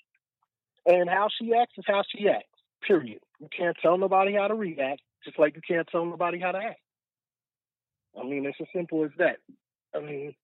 And 0.87 1.09
how 1.09 1.29
she 1.39 1.53
acts 1.55 1.75
is 1.77 1.85
how 1.87 2.03
she 2.09 2.29
acts. 2.29 2.47
Period. 2.87 3.21
You 3.41 3.49
can't 3.57 3.77
tell 3.81 3.99
nobody 3.99 4.35
how 4.35 4.49
to 4.49 4.55
react, 4.55 5.01
just 5.25 5.39
like 5.39 5.55
you 5.57 5.63
can't 5.67 5.89
tell 5.89 6.05
nobody 6.05 6.39
how 6.39 6.53
to 6.53 6.59
act. 6.59 6.81
I 8.19 8.25
mean, 8.25 8.47
it's 8.47 8.59
as 8.61 8.67
simple 8.75 9.05
as 9.05 9.11
that. 9.19 9.39
I 9.95 10.01
mean, 10.01 10.35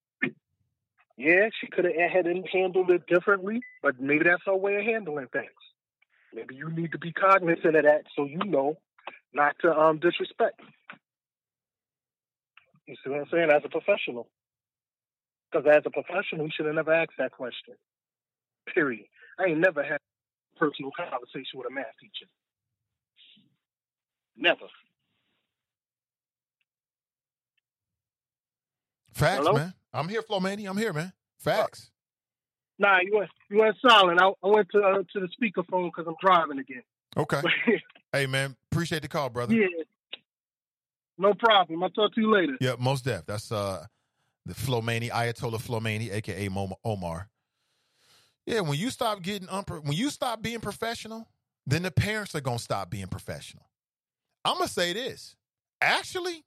yeah, 1.17 1.49
she 1.59 1.67
could 1.67 1.85
have 1.85 1.93
had 1.95 2.25
handled 2.51 2.89
it 2.89 3.07
differently, 3.07 3.61
but 3.81 3.99
maybe 3.99 4.25
that's 4.25 4.43
her 4.45 4.55
way 4.55 4.75
of 4.75 4.83
handling 4.83 5.27
things. 5.31 5.49
Maybe 6.33 6.55
you 6.55 6.69
need 6.69 6.91
to 6.91 6.97
be 6.97 7.13
cognizant 7.13 7.75
of 7.75 7.83
that 7.83 8.03
so 8.15 8.25
you 8.25 8.39
know 8.45 8.77
not 9.33 9.55
to 9.61 9.71
um, 9.71 9.99
disrespect. 9.99 10.59
You 12.87 12.95
see 13.03 13.09
what 13.09 13.21
I'm 13.21 13.25
saying? 13.31 13.49
As 13.49 13.61
a 13.63 13.69
professional. 13.69 14.27
Because 15.51 15.67
as 15.71 15.83
a 15.85 15.89
professional, 15.89 16.45
you 16.45 16.51
should 16.55 16.65
have 16.65 16.75
never 16.75 16.93
asked 16.93 17.17
that 17.17 17.31
question. 17.31 17.75
Period. 18.73 19.05
I 19.39 19.45
ain't 19.45 19.59
never 19.59 19.83
had 19.83 19.99
a 19.99 20.59
personal 20.59 20.91
conversation 20.97 21.55
with 21.55 21.67
a 21.67 21.73
math 21.73 21.95
teacher. 21.99 22.29
Never. 24.37 24.65
Facts, 29.13 29.37
Hello? 29.37 29.53
man. 29.53 29.73
I'm 29.93 30.09
here, 30.09 30.21
Flo 30.21 30.39
Manny. 30.39 30.65
I'm 30.65 30.77
here, 30.77 30.91
man. 30.91 31.13
Facts. 31.37 31.89
Nah, 32.77 32.99
you 33.01 33.17
went 33.17 33.29
you 33.49 33.59
went 33.59 33.75
silent. 33.87 34.21
I, 34.21 34.27
I 34.27 34.47
went 34.47 34.67
to 34.71 34.79
uh, 34.79 34.97
to 35.13 35.19
the 35.21 35.27
speakerphone 35.27 35.89
because 35.89 36.05
I'm 36.07 36.15
driving 36.21 36.59
again. 36.59 36.83
Okay. 37.15 37.41
hey, 38.11 38.25
man. 38.25 38.57
Appreciate 38.71 39.01
the 39.01 39.07
call, 39.07 39.29
brother. 39.29 39.55
Yeah. 39.55 39.67
No 41.17 41.33
problem. 41.33 41.81
I'll 41.81 41.89
talk 41.89 42.13
to 42.15 42.21
you 42.21 42.33
later. 42.33 42.57
Yeah, 42.59 42.75
most 42.77 43.05
def. 43.05 43.25
That's 43.25 43.51
uh 43.51 43.85
the 44.45 44.53
Flo 44.53 44.81
Flomani, 44.81 45.09
Ayatollah 45.09 45.61
Flomani, 45.61 46.11
aka 46.11 46.49
Omar. 46.83 47.29
Yeah, 48.45 48.59
when 48.59 48.77
you 48.77 48.89
stop 48.89 49.21
getting 49.21 49.47
unpro- 49.47 49.83
when 49.83 49.93
you 49.93 50.09
stop 50.09 50.41
being 50.41 50.59
professional, 50.59 51.27
then 51.65 51.83
the 51.83 51.91
parents 51.91 52.35
are 52.35 52.41
gonna 52.41 52.59
stop 52.59 52.89
being 52.89 53.07
professional. 53.07 53.65
I'm 54.45 54.57
gonna 54.59 54.67
say 54.69 54.93
this. 54.93 55.35
Actually, 55.81 56.45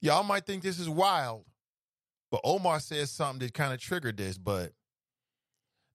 y'all 0.00 0.24
might 0.24 0.44
think 0.44 0.62
this 0.62 0.80
is 0.80 0.88
wild, 0.88 1.44
but 2.30 2.40
Omar 2.44 2.80
says 2.80 3.10
something 3.10 3.46
that 3.46 3.54
kind 3.54 3.72
of 3.72 3.80
triggered 3.80 4.16
this, 4.16 4.36
but 4.36 4.72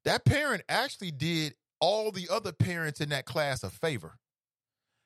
that 0.05 0.23
parent 0.23 0.63
actually 0.69 1.11
did 1.11 1.53
all 1.81 2.11
the 2.11 2.29
other 2.31 2.53
parents 2.53 3.01
in 3.01 3.09
that 3.09 3.25
class 3.25 3.63
a 3.63 3.69
favor. 3.69 4.17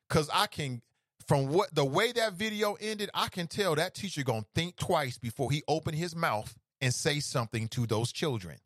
Cause 0.09 0.29
I 0.33 0.47
can 0.47 0.81
from 1.27 1.47
what 1.47 1.73
the 1.73 1.85
way 1.85 2.11
that 2.11 2.33
video 2.33 2.75
ended, 2.79 3.09
I 3.13 3.27
can 3.29 3.47
tell 3.47 3.75
that 3.75 3.95
teacher 3.95 4.23
gonna 4.23 4.45
think 4.53 4.75
twice 4.75 5.17
before 5.17 5.51
he 5.51 5.63
open 5.67 5.93
his 5.93 6.15
mouth 6.15 6.53
and 6.81 6.93
say 6.93 7.19
something 7.19 7.67
to 7.69 7.87
those 7.87 8.11
children. 8.11 8.57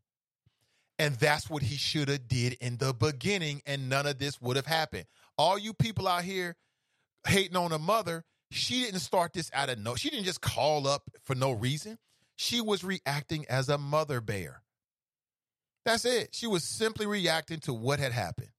And 0.97 1.15
that's 1.15 1.49
what 1.49 1.61
he 1.61 1.75
should 1.75 2.07
have 2.07 2.27
did 2.27 2.53
in 2.61 2.77
the 2.77 2.93
beginning, 2.93 3.61
and 3.65 3.89
none 3.89 4.07
of 4.07 4.17
this 4.17 4.41
would 4.41 4.55
have 4.55 4.65
happened. 4.65 5.05
All 5.37 5.57
you 5.57 5.73
people 5.73 6.07
out 6.07 6.23
here 6.23 6.55
hating 7.25 7.57
on 7.57 7.71
a 7.71 7.79
mother, 7.79 8.23
she 8.51 8.83
didn't 8.83 8.99
start 8.99 9.33
this 9.33 9.49
out 9.53 9.69
of 9.69 9.79
no. 9.79 9.95
She 9.95 10.09
didn't 10.09 10.25
just 10.25 10.41
call 10.41 10.87
up 10.87 11.09
for 11.23 11.35
no 11.35 11.51
reason. 11.51 11.97
She 12.35 12.61
was 12.61 12.83
reacting 12.83 13.45
as 13.49 13.69
a 13.69 13.77
mother 13.77 14.21
bear. 14.21 14.61
That's 15.85 16.05
it. 16.05 16.29
She 16.33 16.47
was 16.47 16.63
simply 16.63 17.05
reacting 17.05 17.59
to 17.61 17.73
what 17.73 17.99
had 17.99 18.11
happened. 18.11 18.49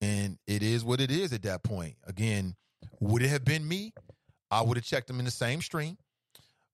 And 0.00 0.38
it 0.46 0.62
is 0.62 0.84
what 0.84 1.00
it 1.00 1.10
is 1.10 1.32
at 1.32 1.42
that 1.42 1.62
point. 1.62 1.94
Again, 2.04 2.56
would 3.00 3.22
it 3.22 3.28
have 3.28 3.44
been 3.44 3.66
me? 3.66 3.92
I 4.50 4.62
would 4.62 4.76
have 4.76 4.84
checked 4.84 5.06
them 5.06 5.20
in 5.20 5.24
the 5.24 5.30
same 5.30 5.62
stream. 5.62 5.96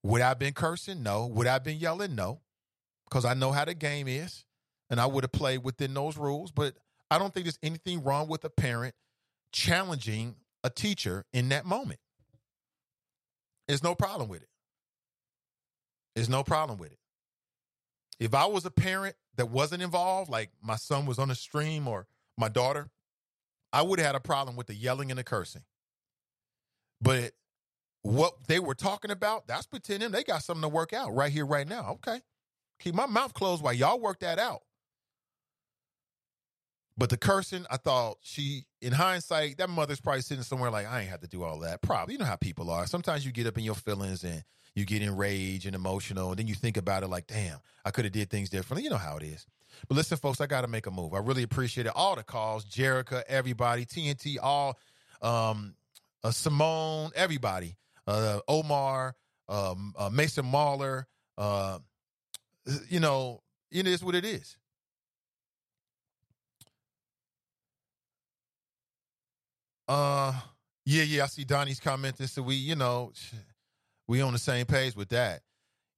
Would 0.02 0.22
I 0.22 0.28
have 0.28 0.38
been 0.38 0.54
cursing? 0.54 1.02
No. 1.02 1.26
Would 1.26 1.46
I 1.46 1.54
have 1.54 1.64
been 1.64 1.78
yelling? 1.78 2.14
No. 2.14 2.40
Because 3.08 3.24
I 3.24 3.34
know 3.34 3.52
how 3.52 3.64
the 3.64 3.74
game 3.74 4.08
is 4.08 4.44
and 4.90 5.00
I 5.00 5.06
would 5.06 5.24
have 5.24 5.32
played 5.32 5.62
within 5.62 5.92
those 5.92 6.16
rules. 6.16 6.50
But 6.50 6.74
I 7.10 7.18
don't 7.18 7.32
think 7.32 7.44
there's 7.44 7.58
anything 7.62 8.02
wrong 8.02 8.28
with 8.28 8.44
a 8.44 8.50
parent 8.50 8.94
challenging 9.52 10.36
a 10.64 10.70
teacher 10.70 11.24
in 11.32 11.48
that 11.50 11.64
moment. 11.66 12.00
There's 13.66 13.82
no 13.82 13.94
problem 13.94 14.28
with 14.28 14.42
it. 14.42 14.48
There's 16.14 16.28
no 16.28 16.42
problem 16.42 16.78
with 16.78 16.92
it. 16.92 16.98
If 18.18 18.34
I 18.34 18.46
was 18.46 18.64
a 18.64 18.70
parent 18.70 19.14
that 19.36 19.50
wasn't 19.50 19.82
involved, 19.82 20.30
like 20.30 20.50
my 20.62 20.76
son 20.76 21.06
was 21.06 21.18
on 21.18 21.28
the 21.28 21.34
stream 21.34 21.86
or 21.86 22.06
my 22.36 22.48
daughter, 22.48 22.90
I 23.72 23.82
would 23.82 23.98
have 23.98 24.06
had 24.06 24.14
a 24.14 24.20
problem 24.20 24.56
with 24.56 24.66
the 24.66 24.74
yelling 24.74 25.10
and 25.10 25.18
the 25.18 25.24
cursing. 25.24 25.62
But 27.00 27.32
what 28.02 28.34
they 28.48 28.58
were 28.58 28.74
talking 28.74 29.10
about, 29.10 29.46
that's 29.46 29.66
pretending. 29.66 30.10
They 30.10 30.24
got 30.24 30.42
something 30.42 30.62
to 30.62 30.68
work 30.68 30.92
out 30.92 31.14
right 31.14 31.30
here, 31.30 31.46
right 31.46 31.68
now. 31.68 31.90
Okay. 31.92 32.20
Keep 32.80 32.94
my 32.94 33.06
mouth 33.06 33.34
closed 33.34 33.62
while 33.62 33.72
y'all 33.72 34.00
work 34.00 34.20
that 34.20 34.38
out. 34.38 34.62
But 36.98 37.10
the 37.10 37.16
cursing, 37.16 37.64
I 37.70 37.76
thought 37.76 38.18
she, 38.22 38.64
in 38.82 38.92
hindsight, 38.92 39.58
that 39.58 39.70
mother's 39.70 40.00
probably 40.00 40.22
sitting 40.22 40.42
somewhere 40.42 40.68
like, 40.68 40.88
I 40.88 41.02
ain't 41.02 41.10
have 41.10 41.20
to 41.20 41.28
do 41.28 41.44
all 41.44 41.60
that. 41.60 41.80
Probably. 41.80 42.14
You 42.14 42.18
know 42.18 42.24
how 42.24 42.34
people 42.34 42.70
are. 42.70 42.88
Sometimes 42.88 43.24
you 43.24 43.30
get 43.30 43.46
up 43.46 43.56
in 43.56 43.62
your 43.62 43.76
feelings 43.76 44.24
and 44.24 44.42
you 44.74 44.84
get 44.84 45.00
enraged 45.02 45.64
and 45.64 45.76
emotional, 45.76 46.30
and 46.30 46.38
then 46.38 46.48
you 46.48 46.54
think 46.54 46.76
about 46.76 47.04
it 47.04 47.08
like, 47.08 47.28
damn, 47.28 47.58
I 47.84 47.92
could 47.92 48.04
have 48.04 48.12
did 48.12 48.30
things 48.30 48.50
differently. 48.50 48.82
You 48.82 48.90
know 48.90 48.96
how 48.96 49.16
it 49.16 49.22
is. 49.22 49.46
But 49.86 49.96
listen, 49.96 50.18
folks, 50.18 50.40
I 50.40 50.46
got 50.46 50.62
to 50.62 50.66
make 50.66 50.86
a 50.86 50.90
move. 50.90 51.14
I 51.14 51.18
really 51.18 51.44
appreciate 51.44 51.86
it. 51.86 51.92
All 51.94 52.16
the 52.16 52.24
calls, 52.24 52.64
Jerica, 52.64 53.22
everybody, 53.28 53.86
TNT, 53.86 54.36
all, 54.42 54.76
um, 55.22 55.76
uh, 56.24 56.32
Simone, 56.32 57.12
everybody, 57.14 57.76
uh, 58.08 58.40
Omar, 58.48 59.14
um, 59.48 59.94
uh, 59.96 60.10
Mason 60.10 60.46
Mahler, 60.46 61.06
uh, 61.36 61.78
you 62.88 62.98
know, 62.98 63.40
it 63.70 63.86
is 63.86 64.02
what 64.02 64.16
it 64.16 64.24
is. 64.24 64.56
Uh, 69.88 70.32
yeah, 70.84 71.02
yeah. 71.02 71.24
I 71.24 71.26
see 71.26 71.44
Donnie's 71.44 71.80
commenting. 71.80 72.26
So 72.26 72.42
we, 72.42 72.54
you 72.54 72.76
know, 72.76 73.12
we 74.06 74.20
on 74.20 74.32
the 74.32 74.38
same 74.38 74.66
page 74.66 74.94
with 74.94 75.08
that. 75.10 75.40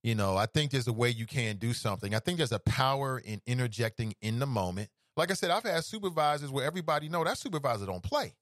You 0.03 0.15
know, 0.15 0.35
I 0.35 0.47
think 0.47 0.71
there's 0.71 0.87
a 0.87 0.93
way 0.93 1.09
you 1.09 1.27
can 1.27 1.57
do 1.57 1.73
something. 1.73 2.15
I 2.15 2.19
think 2.19 2.37
there's 2.37 2.51
a 2.51 2.59
power 2.59 3.19
in 3.19 3.41
interjecting 3.45 4.15
in 4.21 4.39
the 4.39 4.47
moment. 4.47 4.89
Like 5.15 5.29
I 5.29 5.35
said, 5.35 5.51
I've 5.51 5.63
had 5.63 5.83
supervisors 5.83 6.49
where 6.49 6.65
everybody 6.65 7.09
know 7.09 7.23
that 7.23 7.37
supervisor 7.37 7.85
don't 7.85 8.01
play. 8.01 8.33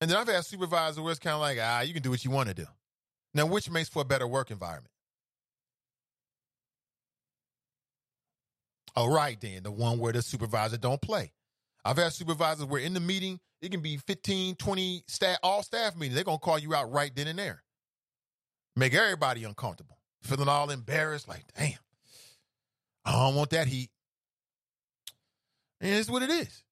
And 0.00 0.10
then 0.10 0.18
I've 0.18 0.28
had 0.28 0.44
supervisors 0.44 1.00
where 1.00 1.10
it's 1.10 1.20
kind 1.20 1.34
of 1.34 1.40
like, 1.40 1.58
ah, 1.60 1.80
you 1.80 1.94
can 1.94 2.02
do 2.02 2.10
what 2.10 2.24
you 2.24 2.30
want 2.30 2.48
to 2.48 2.54
do. 2.54 2.66
Now, 3.32 3.46
which 3.46 3.70
makes 3.70 3.88
for 3.88 4.02
a 4.02 4.04
better 4.04 4.26
work 4.26 4.50
environment? 4.50 4.92
All 8.94 9.10
right, 9.10 9.40
then, 9.40 9.62
the 9.62 9.70
one 9.70 9.98
where 9.98 10.12
the 10.12 10.22
supervisor 10.22 10.76
don't 10.76 11.00
play. 11.00 11.32
I've 11.86 11.96
had 11.96 12.12
supervisors 12.12 12.64
where 12.64 12.80
in 12.80 12.94
the 12.94 13.00
meeting, 13.00 13.38
it 13.62 13.70
can 13.70 13.80
be 13.80 13.96
15, 13.96 14.56
20 14.56 15.04
staff, 15.06 15.38
all 15.42 15.62
staff 15.62 15.94
meetings. 15.96 16.14
They're 16.14 16.24
going 16.24 16.38
to 16.38 16.44
call 16.44 16.58
you 16.58 16.74
out 16.74 16.92
right 16.92 17.14
then 17.14 17.28
and 17.28 17.38
there. 17.38 17.62
Make 18.74 18.92
everybody 18.92 19.44
uncomfortable, 19.44 19.96
feeling 20.22 20.48
all 20.48 20.70
embarrassed, 20.70 21.28
like, 21.28 21.44
damn, 21.56 21.78
I 23.04 23.12
don't 23.12 23.34
want 23.34 23.50
that 23.50 23.68
heat. 23.68 23.90
And 25.80 25.94
it's 25.94 26.10
what 26.10 26.22
it 26.22 26.30
is. 26.30 26.62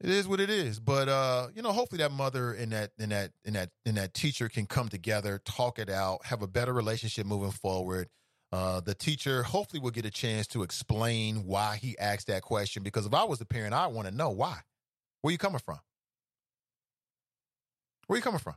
It 0.00 0.10
is 0.10 0.28
what 0.28 0.40
it 0.40 0.50
is. 0.50 0.78
But 0.78 1.08
uh, 1.08 1.48
you 1.54 1.62
know, 1.62 1.72
hopefully 1.72 1.98
that 1.98 2.12
mother 2.12 2.52
and 2.52 2.72
that 2.72 2.92
and 2.98 3.10
that 3.10 3.32
and 3.44 3.56
that 3.56 3.70
and 3.84 3.96
that 3.96 4.14
teacher 4.14 4.48
can 4.48 4.66
come 4.66 4.88
together, 4.88 5.40
talk 5.44 5.78
it 5.78 5.90
out, 5.90 6.24
have 6.26 6.42
a 6.42 6.46
better 6.46 6.72
relationship 6.72 7.26
moving 7.26 7.50
forward. 7.50 8.08
Uh, 8.50 8.80
the 8.80 8.94
teacher 8.94 9.42
hopefully 9.42 9.80
will 9.80 9.90
get 9.90 10.06
a 10.06 10.10
chance 10.10 10.46
to 10.46 10.62
explain 10.62 11.46
why 11.46 11.76
he 11.76 11.98
asked 11.98 12.28
that 12.28 12.42
question. 12.42 12.82
Because 12.82 13.04
if 13.04 13.12
I 13.12 13.24
was 13.24 13.38
the 13.38 13.44
parent, 13.44 13.74
I 13.74 13.88
want 13.88 14.08
to 14.08 14.14
know 14.14 14.30
why. 14.30 14.60
Where 15.20 15.32
you 15.32 15.38
coming 15.38 15.60
from? 15.64 15.78
Where 18.06 18.16
you 18.16 18.22
coming 18.22 18.40
from? 18.40 18.54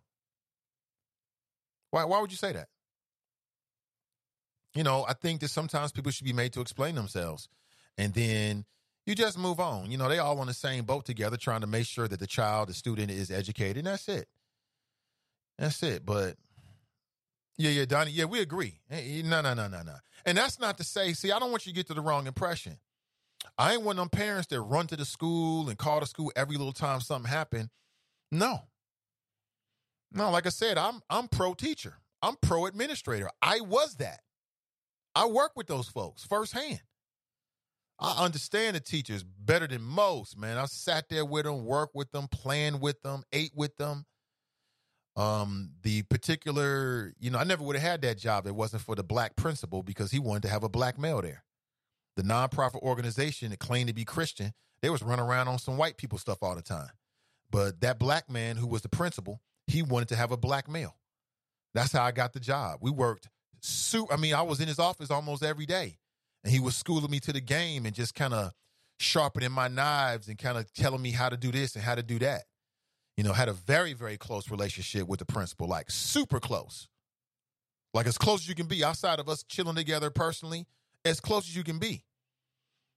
Why 1.90 2.06
why 2.06 2.22
would 2.22 2.32
you 2.32 2.38
say 2.38 2.54
that? 2.54 2.70
You 4.74 4.84
know, 4.84 5.06
I 5.08 5.14
think 5.14 5.42
that 5.42 5.50
sometimes 5.50 5.92
people 5.92 6.12
should 6.12 6.26
be 6.26 6.34
made 6.34 6.54
to 6.54 6.62
explain 6.62 6.96
themselves. 6.96 7.50
And 7.98 8.14
then 8.14 8.66
you 9.06 9.16
just 9.16 9.38
move 9.38 9.60
on. 9.60 9.92
You 9.92 9.98
know, 9.98 10.08
they 10.08 10.20
all 10.20 10.40
on 10.40 10.48
the 10.48 10.54
same 10.54 10.86
boat 10.86 11.06
together 11.06 11.36
trying 11.36 11.62
to 11.62 11.68
make 11.68 11.86
sure 11.86 12.08
that 12.08 12.20
the 12.20 12.28
child, 12.28 12.70
the 12.70 12.74
student 12.74 13.12
is 13.12 13.30
educated. 13.30 13.78
And 13.80 13.88
that's 13.88 14.08
it. 14.08 14.28
That's 15.58 15.84
it. 15.84 16.06
But 16.06 16.38
yeah, 17.58 17.72
yeah, 17.72 17.86
Donnie, 17.86 18.12
yeah, 18.12 18.26
we 18.26 18.40
agree. 18.40 18.80
No, 18.90 19.42
no, 19.42 19.54
no, 19.54 19.68
no, 19.68 19.82
no. 19.82 19.96
And 20.26 20.38
that's 20.38 20.60
not 20.60 20.78
to 20.78 20.84
say, 20.84 21.14
see, 21.14 21.32
I 21.32 21.40
don't 21.40 21.52
want 21.52 21.66
you 21.66 21.72
to 21.72 21.76
get 21.76 21.88
to 21.88 21.94
the 21.94 22.02
wrong 22.02 22.28
impression. 22.28 22.78
I 23.58 23.74
ain't 23.74 23.84
one 23.84 23.98
of 23.98 24.02
them 24.02 24.10
parents 24.10 24.48
that 24.48 24.62
run 24.62 24.88
to 24.88 24.96
the 24.96 25.06
school 25.06 25.70
and 25.70 25.78
call 25.78 26.00
the 26.00 26.06
school 26.06 26.32
every 26.36 26.58
little 26.58 26.74
time 26.74 27.02
something 27.02 27.30
happened. 27.30 27.70
No. 28.32 28.60
No, 30.12 30.30
like 30.30 30.46
I 30.46 30.50
said, 30.50 30.78
I'm 30.78 31.02
I'm 31.10 31.28
pro 31.28 31.54
teacher. 31.54 31.96
I'm 32.22 32.36
pro 32.42 32.66
administrator. 32.66 33.30
I 33.42 33.62
was 33.62 33.96
that. 33.96 34.22
I 35.16 35.26
work 35.26 35.54
with 35.56 35.68
those 35.68 35.88
folks 35.88 36.24
firsthand. 36.24 36.82
I 38.00 38.24
understand 38.24 38.76
the 38.76 38.80
teachers 38.80 39.24
better 39.24 39.68
than 39.68 39.84
most, 39.84 40.38
man. 40.38 40.58
I 40.58 40.66
sat 40.66 41.10
there 41.10 41.26
with 41.26 41.46
them, 41.46 41.66
worked 41.66 41.96
with 41.96 42.12
them, 42.12 42.28
planned 42.28 42.82
with 42.82 43.02
them, 43.04 43.24
ate 43.32 43.52
with 43.56 43.78
them. 43.78 44.06
Um, 45.16 45.72
the 45.84 46.04
particular, 46.04 47.14
you 47.20 47.32
know, 47.32 47.38
I 47.38 47.44
never 47.44 47.64
would 47.64 47.76
have 47.76 47.84
had 47.84 48.02
that 48.04 48.18
job 48.18 48.48
it 48.48 48.56
wasn't 48.56 48.84
for 48.84 48.96
the 48.96 49.04
black 49.04 49.36
principal 49.36 49.84
because 49.84 50.12
he 50.12 50.20
wanted 50.20 50.44
to 50.44 50.50
have 50.50 50.64
a 50.64 50.70
black 50.70 50.98
male 50.98 51.22
there. 51.22 51.44
The 52.16 52.24
nonprofit 52.24 52.82
organization 52.82 53.50
that 53.52 53.60
claimed 53.60 53.90
to 53.90 53.94
be 53.94 54.06
Christian, 54.06 54.54
they 54.82 54.90
was 54.90 55.02
running 55.02 55.26
around 55.26 55.48
on 55.48 55.60
some 55.60 55.78
white 55.78 55.98
people 55.98 56.18
stuff 56.18 56.40
all 56.42 56.56
the 56.56 56.62
time. 56.62 56.90
But 57.50 57.82
that 57.82 58.00
black 58.00 58.30
man 58.30 58.56
who 58.56 58.68
was 58.68 58.82
the 58.82 58.90
principal, 58.90 59.42
he 59.68 59.84
wanted 59.84 60.08
to 60.10 60.16
have 60.16 60.32
a 60.32 60.38
black 60.38 60.70
male. 60.70 60.98
That's 61.74 61.92
how 61.92 62.04
I 62.04 62.12
got 62.12 62.34
the 62.34 62.40
job. 62.40 62.80
We 62.82 62.92
worked 62.92 63.30
super. 63.62 64.14
I 64.14 64.18
mean, 64.18 64.34
I 64.34 64.42
was 64.42 64.60
in 64.60 64.68
his 64.68 64.80
office 64.80 65.12
almost 65.12 65.44
every 65.44 65.66
day, 65.66 65.98
and 66.44 66.52
he 66.52 66.60
was 66.60 66.76
schooling 66.76 67.12
me 67.12 67.20
to 67.22 67.34
the 67.34 67.42
game 67.42 67.86
and 67.86 67.94
just 67.94 68.16
kind 68.16 68.34
of 68.34 68.52
sharpening 69.00 69.52
my 69.52 69.68
knives 69.68 70.28
and 70.28 70.38
kind 70.38 70.58
of 70.58 70.72
telling 70.74 71.02
me 71.02 71.12
how 71.12 71.30
to 71.30 71.38
do 71.38 71.52
this 71.52 71.76
and 71.76 71.84
how 71.84 71.96
to 71.96 72.04
do 72.04 72.20
that. 72.20 72.44
You 73.22 73.28
know, 73.28 73.34
had 73.34 73.50
a 73.50 73.54
very, 73.54 73.94
very 73.94 74.18
close 74.18 74.50
relationship 74.50 75.08
with 75.08 75.20
the 75.20 75.26
principal, 75.26 75.68
like 75.68 75.92
super 75.92 76.40
close. 76.40 76.88
Like 77.94 78.08
as 78.08 78.18
close 78.18 78.40
as 78.40 78.50
you 78.50 78.56
can 78.56 78.66
be 78.66 78.84
outside 78.84 79.20
of 79.20 79.30
us 79.30 79.44
chilling 79.44 79.76
together 79.76 80.10
personally, 80.10 80.66
as 81.06 81.20
close 81.20 81.48
as 81.48 81.56
you 81.56 81.64
can 81.64 81.78
be. 81.78 82.04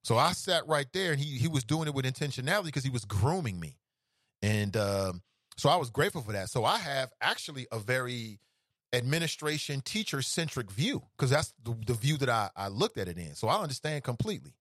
So 0.03 0.17
I 0.17 0.33
sat 0.33 0.67
right 0.67 0.86
there 0.94 1.12
and 1.12 1.20
he 1.20 1.36
he 1.36 1.47
was 1.47 1.62
doing 1.62 1.89
it 1.89 1.94
with 1.94 2.07
intentionality 2.07 2.65
because 2.65 2.85
he 2.85 2.89
was 2.89 3.05
grooming 3.05 3.61
me. 3.61 3.77
And 4.41 4.75
um, 4.78 5.20
so 5.59 5.69
I 5.69 5.77
was 5.77 5.91
grateful 5.91 6.23
for 6.23 6.33
that. 6.33 6.49
So 6.49 6.65
I 6.65 6.78
have 6.78 7.12
actually 7.20 7.67
a 7.70 7.78
very 7.78 8.41
administration 8.94 9.83
teacher 9.83 10.23
centric 10.23 10.70
view 10.70 11.03
because 11.19 11.28
that's 11.28 11.53
the, 11.62 11.77
the, 11.86 11.93
view 11.93 12.17
that 12.17 12.31
I, 12.31 12.49
I 12.57 12.69
looked 12.69 12.97
at 12.97 13.09
it 13.09 13.19
in. 13.19 13.35
So 13.35 13.49
I 13.49 13.61
understand 13.61 14.05
completely. 14.05 14.55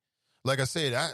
Like 0.43 0.59
I 0.59 0.66
said, 0.66 0.93
I 0.93 1.11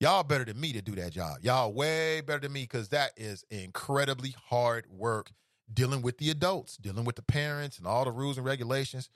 Y'all 0.00 0.22
better 0.22 0.46
than 0.46 0.58
me 0.58 0.72
to 0.72 0.80
do 0.80 0.94
that 0.94 1.12
job. 1.12 1.36
Y'all 1.42 1.72
way 1.74 2.22
better 2.22 2.40
than 2.40 2.52
me 2.52 2.62
because 2.62 2.88
that 2.88 3.12
is 3.18 3.44
incredibly 3.50 4.34
hard 4.48 4.86
work 4.90 5.30
dealing 5.72 6.00
with 6.00 6.16
the 6.16 6.30
adults, 6.30 6.78
dealing 6.78 7.04
with 7.04 7.16
the 7.16 7.22
parents 7.22 7.76
and 7.76 7.86
all 7.86 8.04
the 8.06 8.10
rules 8.10 8.38
and 8.38 8.46
regulations. 8.46 9.10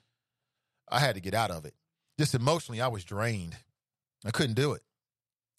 I 0.87 0.99
had 0.99 1.15
to 1.15 1.21
get 1.21 1.33
out 1.33 1.49
of 1.49 1.65
it. 1.65 1.73
Just 2.19 2.35
emotionally, 2.35 2.81
I 2.81 2.87
was 2.87 3.03
drained. 3.03 3.57
I 4.23 4.29
couldn't 4.29 4.53
do 4.53 4.73
it. 4.73 4.83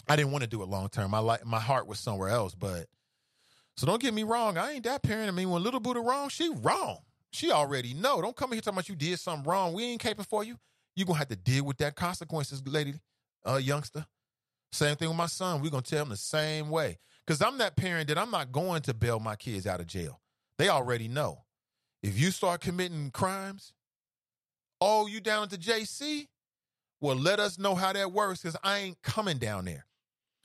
I 0.09 0.15
didn't 0.15 0.31
want 0.31 0.45
to 0.45 0.49
do 0.51 0.63
it 0.63 0.69
long 0.69 0.89
term. 0.89 1.11
My 1.11 1.19
life, 1.19 1.45
my 1.45 1.59
heart 1.59 1.89
was 1.89 1.99
somewhere 1.99 2.29
else. 2.29 2.55
But 2.55 2.87
so 3.77 3.85
don't 3.85 4.01
get 4.01 4.15
me 4.15 4.23
wrong. 4.23 4.57
I 4.57 4.73
ain't 4.73 4.85
that 4.85 5.03
parent. 5.03 5.29
I 5.29 5.33
mean, 5.33 5.51
when 5.51 5.63
little 5.63 5.81
Buddha 5.81 6.01
wrong, 6.01 6.29
she 6.29 6.51
wrong. 6.63 6.99
She 7.33 7.51
already 7.51 7.95
know. 7.95 8.23
Don't 8.23 8.37
come 8.37 8.53
here 8.53 8.61
talking 8.61 8.77
about 8.77 8.89
you 8.89 8.95
did 8.95 9.19
something 9.19 9.45
wrong. 9.51 9.73
We 9.73 9.85
ain't 9.85 10.01
caping 10.01 10.27
for 10.27 10.45
you. 10.45 10.57
You 10.95 11.05
gonna 11.05 11.19
have 11.19 11.29
to 11.29 11.37
deal 11.37 11.65
with 11.65 11.79
that 11.79 11.97
consequences, 11.97 12.63
lady, 12.65 12.95
uh, 13.45 13.57
youngster. 13.57 14.07
Same 14.73 14.97
thing 14.97 15.09
with 15.09 15.17
my 15.17 15.27
son. 15.27 15.63
We're 15.63 15.71
gonna 15.71 15.83
tell 15.83 16.03
him 16.03 16.11
the 16.11 16.17
same 16.17 16.71
way. 16.71 16.99
Cause 17.27 17.43
I'm 17.43 17.59
that 17.59 17.77
parent 17.77 18.09
that 18.09 18.19
I'm 18.19 18.31
not 18.31 18.53
going 18.53 18.83
to 18.83 18.95
bail 18.95 19.19
my 19.19 19.35
kids 19.35 19.67
out 19.67 19.81
of 19.81 19.87
jail. 19.87 20.21
They 20.59 20.69
already 20.69 21.09
know. 21.09 21.45
If 22.03 22.19
you 22.19 22.31
start 22.31 22.61
committing 22.61 23.11
crimes, 23.11 23.73
oh, 24.81 25.07
you 25.07 25.21
down 25.21 25.45
at 25.45 25.51
the 25.51 25.59
JC? 25.59 26.29
Well, 27.01 27.17
let 27.17 27.41
us 27.41 27.59
know 27.59 27.75
how 27.75 27.93
that 27.93 28.13
works 28.13 28.43
because 28.43 28.57
I 28.63 28.79
ain't 28.79 29.03
coming 29.03 29.39
down 29.39 29.65
there. 29.65 29.87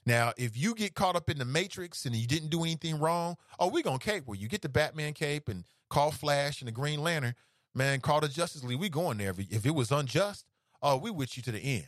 Now, 0.05 0.33
if 0.37 0.57
you 0.57 0.73
get 0.73 0.95
caught 0.95 1.15
up 1.15 1.29
in 1.29 1.37
the 1.37 1.45
matrix 1.45 2.05
and 2.05 2.15
you 2.15 2.25
didn't 2.25 2.49
do 2.49 2.63
anything 2.63 2.99
wrong, 2.99 3.35
oh, 3.59 3.67
we 3.67 3.83
gonna 3.83 3.99
cape 3.99 4.23
where 4.25 4.37
you 4.37 4.47
get 4.47 4.61
the 4.61 4.69
Batman 4.69 5.13
cape 5.13 5.47
and 5.47 5.63
call 5.89 6.11
Flash 6.11 6.61
and 6.61 6.67
the 6.67 6.71
Green 6.71 7.01
Lantern, 7.03 7.35
man, 7.75 8.01
call 8.01 8.19
the 8.19 8.27
Justice 8.27 8.63
League. 8.63 8.79
We 8.79 8.89
going 8.89 9.17
there. 9.17 9.33
If 9.37 9.65
it 9.65 9.75
was 9.75 9.91
unjust, 9.91 10.45
oh, 10.81 10.97
we 10.97 11.11
with 11.11 11.37
you 11.37 11.43
to 11.43 11.51
the 11.51 11.59
end. 11.59 11.87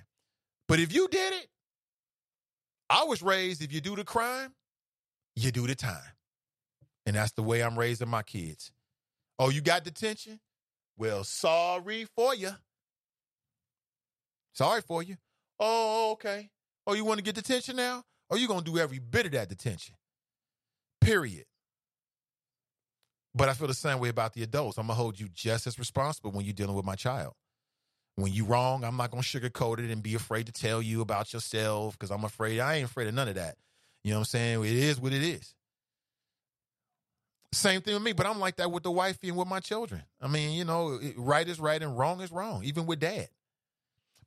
But 0.67 0.79
if 0.79 0.93
you 0.93 1.07
did 1.07 1.33
it, 1.33 1.47
I 2.93 3.05
was 3.05 3.23
raised 3.23 3.63
if 3.63 3.73
you 3.73 3.81
do 3.81 3.95
the 3.95 4.03
crime, 4.03 4.53
you 5.35 5.51
do 5.51 5.65
the 5.65 5.73
time. 5.73 6.13
And 7.07 7.15
that's 7.15 7.31
the 7.31 7.41
way 7.41 7.63
I'm 7.63 7.77
raising 7.77 8.07
my 8.07 8.21
kids. 8.21 8.71
Oh, 9.39 9.49
you 9.49 9.61
got 9.61 9.83
detention? 9.83 10.39
Well, 10.95 11.23
sorry 11.23 12.05
for 12.15 12.35
you. 12.35 12.51
Sorry 14.53 14.81
for 14.81 15.01
you. 15.01 15.17
Oh, 15.59 16.11
okay. 16.11 16.51
Oh, 16.85 16.93
you 16.93 17.03
want 17.03 17.17
to 17.17 17.23
get 17.23 17.33
detention 17.33 17.77
now? 17.77 18.03
Or 18.29 18.37
you 18.37 18.47
going 18.47 18.63
to 18.63 18.71
do 18.71 18.77
every 18.77 18.99
bit 18.99 19.25
of 19.25 19.31
that 19.31 19.49
detention? 19.49 19.95
Period. 21.01 21.45
But 23.33 23.49
I 23.49 23.53
feel 23.53 23.67
the 23.67 23.73
same 23.73 23.97
way 23.97 24.09
about 24.09 24.33
the 24.33 24.43
adults. 24.43 24.77
I'm 24.77 24.85
going 24.85 24.95
to 24.95 25.01
hold 25.01 25.19
you 25.19 25.29
just 25.33 25.65
as 25.65 25.79
responsible 25.79 26.31
when 26.31 26.45
you're 26.45 26.53
dealing 26.53 26.75
with 26.75 26.85
my 26.85 26.95
child. 26.95 27.33
When 28.15 28.31
you 28.31 28.45
wrong, 28.45 28.83
I'm 28.83 28.95
not 28.95 29.11
to 29.11 29.17
sugarcoat 29.17 29.79
it 29.79 29.89
and 29.89 30.03
be 30.03 30.13
afraid 30.13 30.45
to 30.45 30.51
tell 30.51 30.81
you 30.81 31.01
about 31.01 31.33
yourself 31.33 31.97
because 31.97 32.11
I'm 32.11 32.23
afraid. 32.23 32.59
I 32.59 32.75
ain't 32.75 32.85
afraid 32.85 33.07
of 33.07 33.15
none 33.15 33.27
of 33.27 33.35
that. 33.35 33.55
You 34.03 34.11
know 34.11 34.17
what 34.17 34.21
I'm 34.21 34.25
saying? 34.25 34.65
It 34.65 34.71
is 34.71 34.99
what 34.99 35.13
it 35.13 35.23
is. 35.23 35.55
Same 37.53 37.81
thing 37.81 37.93
with 37.93 38.03
me, 38.03 38.13
but 38.13 38.25
I'm 38.25 38.39
like 38.39 38.57
that 38.57 38.71
with 38.71 38.83
the 38.83 38.91
wifey 38.91 39.29
and 39.29 39.37
with 39.37 39.47
my 39.47 39.59
children. 39.59 40.03
I 40.21 40.27
mean, 40.27 40.57
you 40.57 40.65
know, 40.65 40.99
right 41.15 41.47
is 41.47 41.59
right 41.59 41.81
and 41.81 41.97
wrong 41.97 42.21
is 42.21 42.31
wrong, 42.31 42.63
even 42.63 42.85
with 42.85 42.99
dad. 42.99 43.29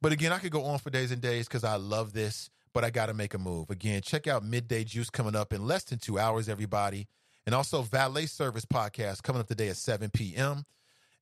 But 0.00 0.12
again, 0.12 0.32
I 0.32 0.38
could 0.38 0.52
go 0.52 0.64
on 0.64 0.78
for 0.78 0.90
days 0.90 1.10
and 1.10 1.20
days 1.20 1.46
because 1.46 1.64
I 1.64 1.76
love 1.76 2.12
this, 2.12 2.50
but 2.72 2.84
I 2.84 2.90
got 2.90 3.06
to 3.06 3.14
make 3.14 3.34
a 3.34 3.38
move. 3.38 3.70
Again, 3.70 4.02
check 4.02 4.26
out 4.26 4.44
Midday 4.44 4.84
Juice 4.84 5.10
coming 5.10 5.34
up 5.34 5.52
in 5.52 5.66
less 5.66 5.84
than 5.84 5.98
two 5.98 6.18
hours, 6.18 6.48
everybody. 6.48 7.08
And 7.46 7.54
also 7.54 7.82
Valet 7.82 8.26
Service 8.26 8.64
Podcast 8.64 9.22
coming 9.22 9.40
up 9.40 9.48
today 9.48 9.68
at 9.68 9.76
7 9.76 10.10
p.m. 10.10 10.64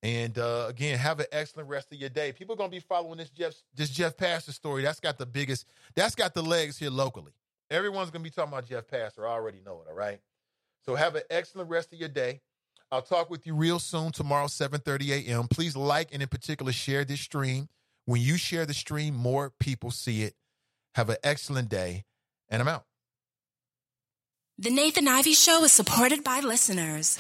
And 0.05 0.39
uh, 0.39 0.67
again, 0.69 0.99
have 0.99 1.19
an 1.19 1.27
excellent 1.33 1.71
rest 1.71 1.91
of 1.91 1.99
your 1.99 2.11
day. 2.11 2.31
People 2.31 2.53
are 2.53 2.59
gonna 2.59 2.69
be 2.69 2.79
following 2.79 3.17
this 3.17 3.31
Jeff 3.31 3.55
this 3.75 3.89
Jeff 3.89 4.19
Pastor 4.19 4.53
story. 4.53 4.83
That's 4.83 5.01
got 5.01 5.17
the 5.17 5.25
biggest. 5.25 5.67
That's 5.95 6.15
got 6.15 6.35
the 6.35 6.43
legs 6.43 6.79
here 6.79 6.91
locally. 6.91 7.33
Everyone's 7.71 8.11
gonna 8.11 8.23
be 8.23 8.29
talking 8.29 8.53
about 8.53 8.69
Jeff 8.69 8.87
Pastor. 8.87 9.27
I 9.27 9.31
already 9.33 9.63
know 9.65 9.81
it. 9.81 9.89
All 9.89 9.97
right. 9.97 10.21
So 10.85 10.95
have 10.95 11.15
an 11.15 11.23
excellent 11.31 11.71
rest 11.71 11.91
of 11.95 11.99
your 11.99 12.11
day. 12.11 12.43
I'll 12.93 13.01
talk 13.01 13.31
with 13.31 13.47
you 13.47 13.55
real 13.55 13.79
soon 13.79 14.13
tomorrow, 14.13 14.47
7:30 14.47 15.27
a.m. 15.27 15.49
Please 15.49 15.75
like 15.75 16.11
and 16.13 16.21
in 16.21 16.29
particular 16.29 16.71
share 16.71 17.07
this 17.07 17.23
stream. 17.23 17.71
When 18.05 18.21
you 18.21 18.37
share 18.37 18.67
the 18.67 18.75
stream, 18.75 19.15
more 19.15 19.55
people 19.59 19.91
see 19.91 20.23
it. 20.25 20.35
Have 20.97 21.09
an 21.09 21.17
excellent 21.25 21.71
day, 21.71 22.05
and 22.51 22.61
I'm 22.61 22.69
out. 22.69 22.85
The 24.59 24.69
Nathan 24.69 25.09
Ivey 25.09 25.33
Show 25.33 25.65
is 25.65 25.73
supported 25.73 26.23
by 26.23 26.41
listeners. 26.41 27.19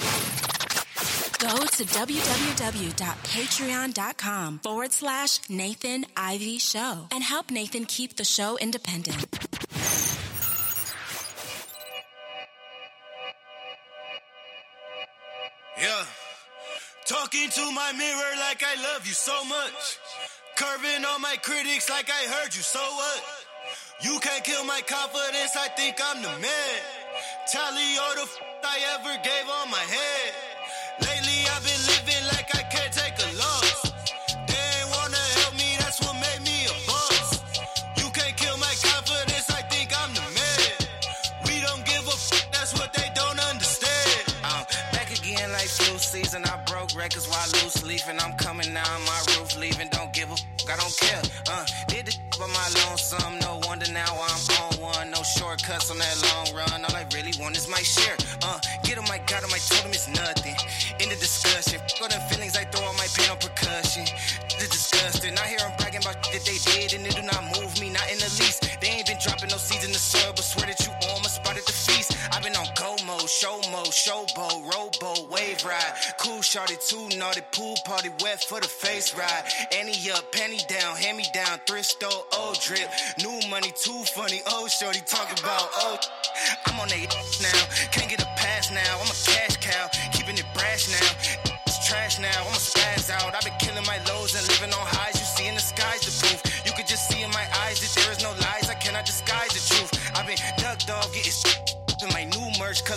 Go 1.38 1.58
to 1.58 1.84
www.patreon.com 1.84 4.58
forward 4.60 4.92
slash 4.92 5.40
Nathan 5.50 6.06
Ivey 6.16 6.56
Show 6.58 7.06
and 7.10 7.22
help 7.22 7.50
Nathan 7.50 7.84
keep 7.84 8.16
the 8.16 8.24
show 8.24 8.56
independent. 8.56 9.26
Yeah. 15.78 16.04
Talking 17.06 17.50
to 17.50 17.70
my 17.72 17.92
mirror 17.92 18.32
like 18.40 18.62
I 18.64 18.76
love 18.94 19.06
you 19.06 19.12
so 19.12 19.44
much. 19.44 19.98
Curving 20.56 21.04
on 21.04 21.20
my 21.20 21.36
critics 21.42 21.90
like 21.90 22.08
I 22.08 22.26
heard 22.32 22.54
you, 22.54 22.62
so 22.62 22.78
what? 22.80 23.22
You 24.02 24.18
can't 24.20 24.42
kill 24.44 24.64
my 24.64 24.80
confidence, 24.86 25.56
I 25.56 25.68
think 25.76 25.96
I'm 26.02 26.22
the 26.22 26.28
man. 26.28 26.80
Tally 27.50 27.98
all 28.00 28.14
the 28.14 28.22
f- 28.22 28.40
I 28.64 28.78
ever 28.94 29.22
gave 29.22 29.48
on 29.60 29.70
my 29.70 29.78
head. 29.78 30.34
Records 47.04 47.28
while 47.28 47.48
loose 47.60 47.84
leafing. 47.84 48.18
I'm 48.18 48.32
coming 48.38 48.72
down 48.72 48.98
my 49.04 49.20
roof, 49.36 49.58
leaving. 49.58 49.88
Don't 49.90 50.12
give 50.12 50.30
a 50.30 50.32
f- 50.32 50.44
I 50.72 50.76
don't 50.80 50.96
care. 50.96 51.22
Uh, 51.52 51.64
did 51.88 52.06
the 52.06 52.14
by 52.40 52.48
my 52.48 52.68
lonesome. 52.80 53.38
No 53.40 53.60
wonder 53.68 53.88
now 53.92 54.08
I'm 54.08 54.42
on 54.62 54.72
one. 54.80 55.10
No 55.10 55.22
shortcuts 55.36 55.90
on 55.90 55.98
that 55.98 56.16
long 56.28 56.46
run. 56.56 56.78
All 56.84 56.96
I 56.96 57.04
really 57.14 57.34
want 57.38 57.56
is 57.56 57.68
my 57.68 57.82
share. 57.82 58.16
Uh, 58.42 58.58
get 58.84 58.96
on 58.96 59.04
my 59.04 59.20
God, 59.28 59.44
on 59.44 59.50
my 59.50 59.60
totem 59.68 59.92
it's 59.92 60.08
nothing. 60.08 60.56
In 61.00 61.08
the 61.12 61.18
discussion, 61.20 61.78
all 62.00 62.08
them 62.08 62.22
feelings 62.30 62.56
I 62.56 62.64
throw 62.72 62.86
on 62.88 62.96
my 62.96 63.08
pain 63.12 63.28
on 63.28 63.36
percussion. 63.36 64.04
The 64.58 64.66
disgusting. 64.72 65.36
I 65.36 65.46
hear 65.52 65.63
show 73.26 73.60
mode, 73.70 73.92
showboat, 73.92 74.64
rowboat, 74.72 75.30
wave 75.30 75.64
ride. 75.64 75.94
Cool 76.18 76.42
shorty, 76.42 76.76
too 76.86 77.08
naughty, 77.18 77.42
pool 77.52 77.76
party, 77.84 78.10
wet 78.22 78.42
for 78.42 78.60
the 78.60 78.68
face 78.68 79.16
ride. 79.16 79.44
Annie 79.72 79.94
up, 80.10 80.32
penny 80.32 80.58
down, 80.68 80.96
hand 80.96 81.16
me 81.16 81.24
down, 81.32 81.58
thrift 81.66 81.86
store, 81.86 82.24
old 82.38 82.58
drip. 82.60 82.88
New 83.18 83.48
money, 83.48 83.72
too 83.74 84.02
funny, 84.14 84.40
old 84.52 84.70
shorty, 84.70 85.00
talk 85.00 85.30
about, 85.38 85.68
oh. 85.76 85.98
I'm 86.66 86.80
on 86.80 86.88
that 86.88 86.98
now, 87.42 87.90
can't 87.92 88.10
get 88.10 88.22
a 88.22 88.28
pass 88.36 88.70
now. 88.70 89.00
I'm 89.00 89.06
a 89.06 89.18
cash 89.24 89.56
cow, 89.58 89.88
keeping 90.12 90.36
it 90.36 90.46
brash 90.54 90.88
now. 90.90 91.52
It's 91.66 91.86
trash 91.88 92.18
now, 92.20 92.40
I'ma 92.40 92.58
spaz 92.58 93.10
out. 93.10 93.34
I've 93.34 93.44
been 93.44 93.53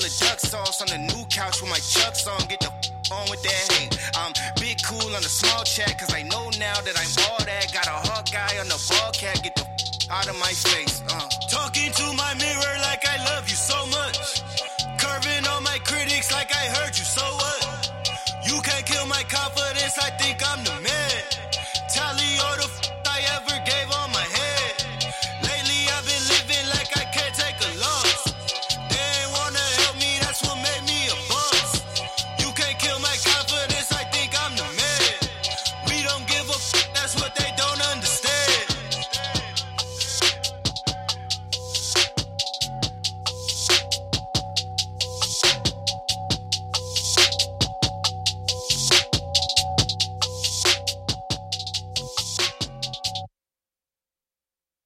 color 0.08 0.30
duck 0.30 0.40
sauce 0.40 0.82
on 0.82 0.88
the 0.88 0.98
new 0.98 1.26
couch 1.26 1.62
with 1.62 1.70
my 1.70 1.78
chucks 1.78 2.28
on. 2.28 2.40
Get 2.48 2.60
the 2.60 2.72
on 3.12 3.30
with 3.30 3.42
that 3.44 3.74
hate. 3.74 3.98
I'm 4.16 4.34
big 4.60 4.82
cool 4.84 5.16
on 5.16 5.22
the 5.22 5.30
small 5.30 5.64
chat, 5.64 5.98
cause 6.00 6.14
I 6.14 6.24
know 6.24 6.50
now 6.60 6.80
that 6.82 6.96
I'm 6.98 7.32
all 7.32 7.44
that. 7.46 7.74
Got 7.74 7.88
a 7.88 8.08
hawk 8.08 8.32
guy 8.32 8.60
on 8.60 8.68
the 8.68 8.80
ball 8.90 9.12
cat. 9.12 9.42
Get 9.44 9.56
the 9.56 9.66
out 10.12 10.28
of 10.28 10.38
my 10.40 10.52
face. 10.52 11.02
Uh. 11.10 11.17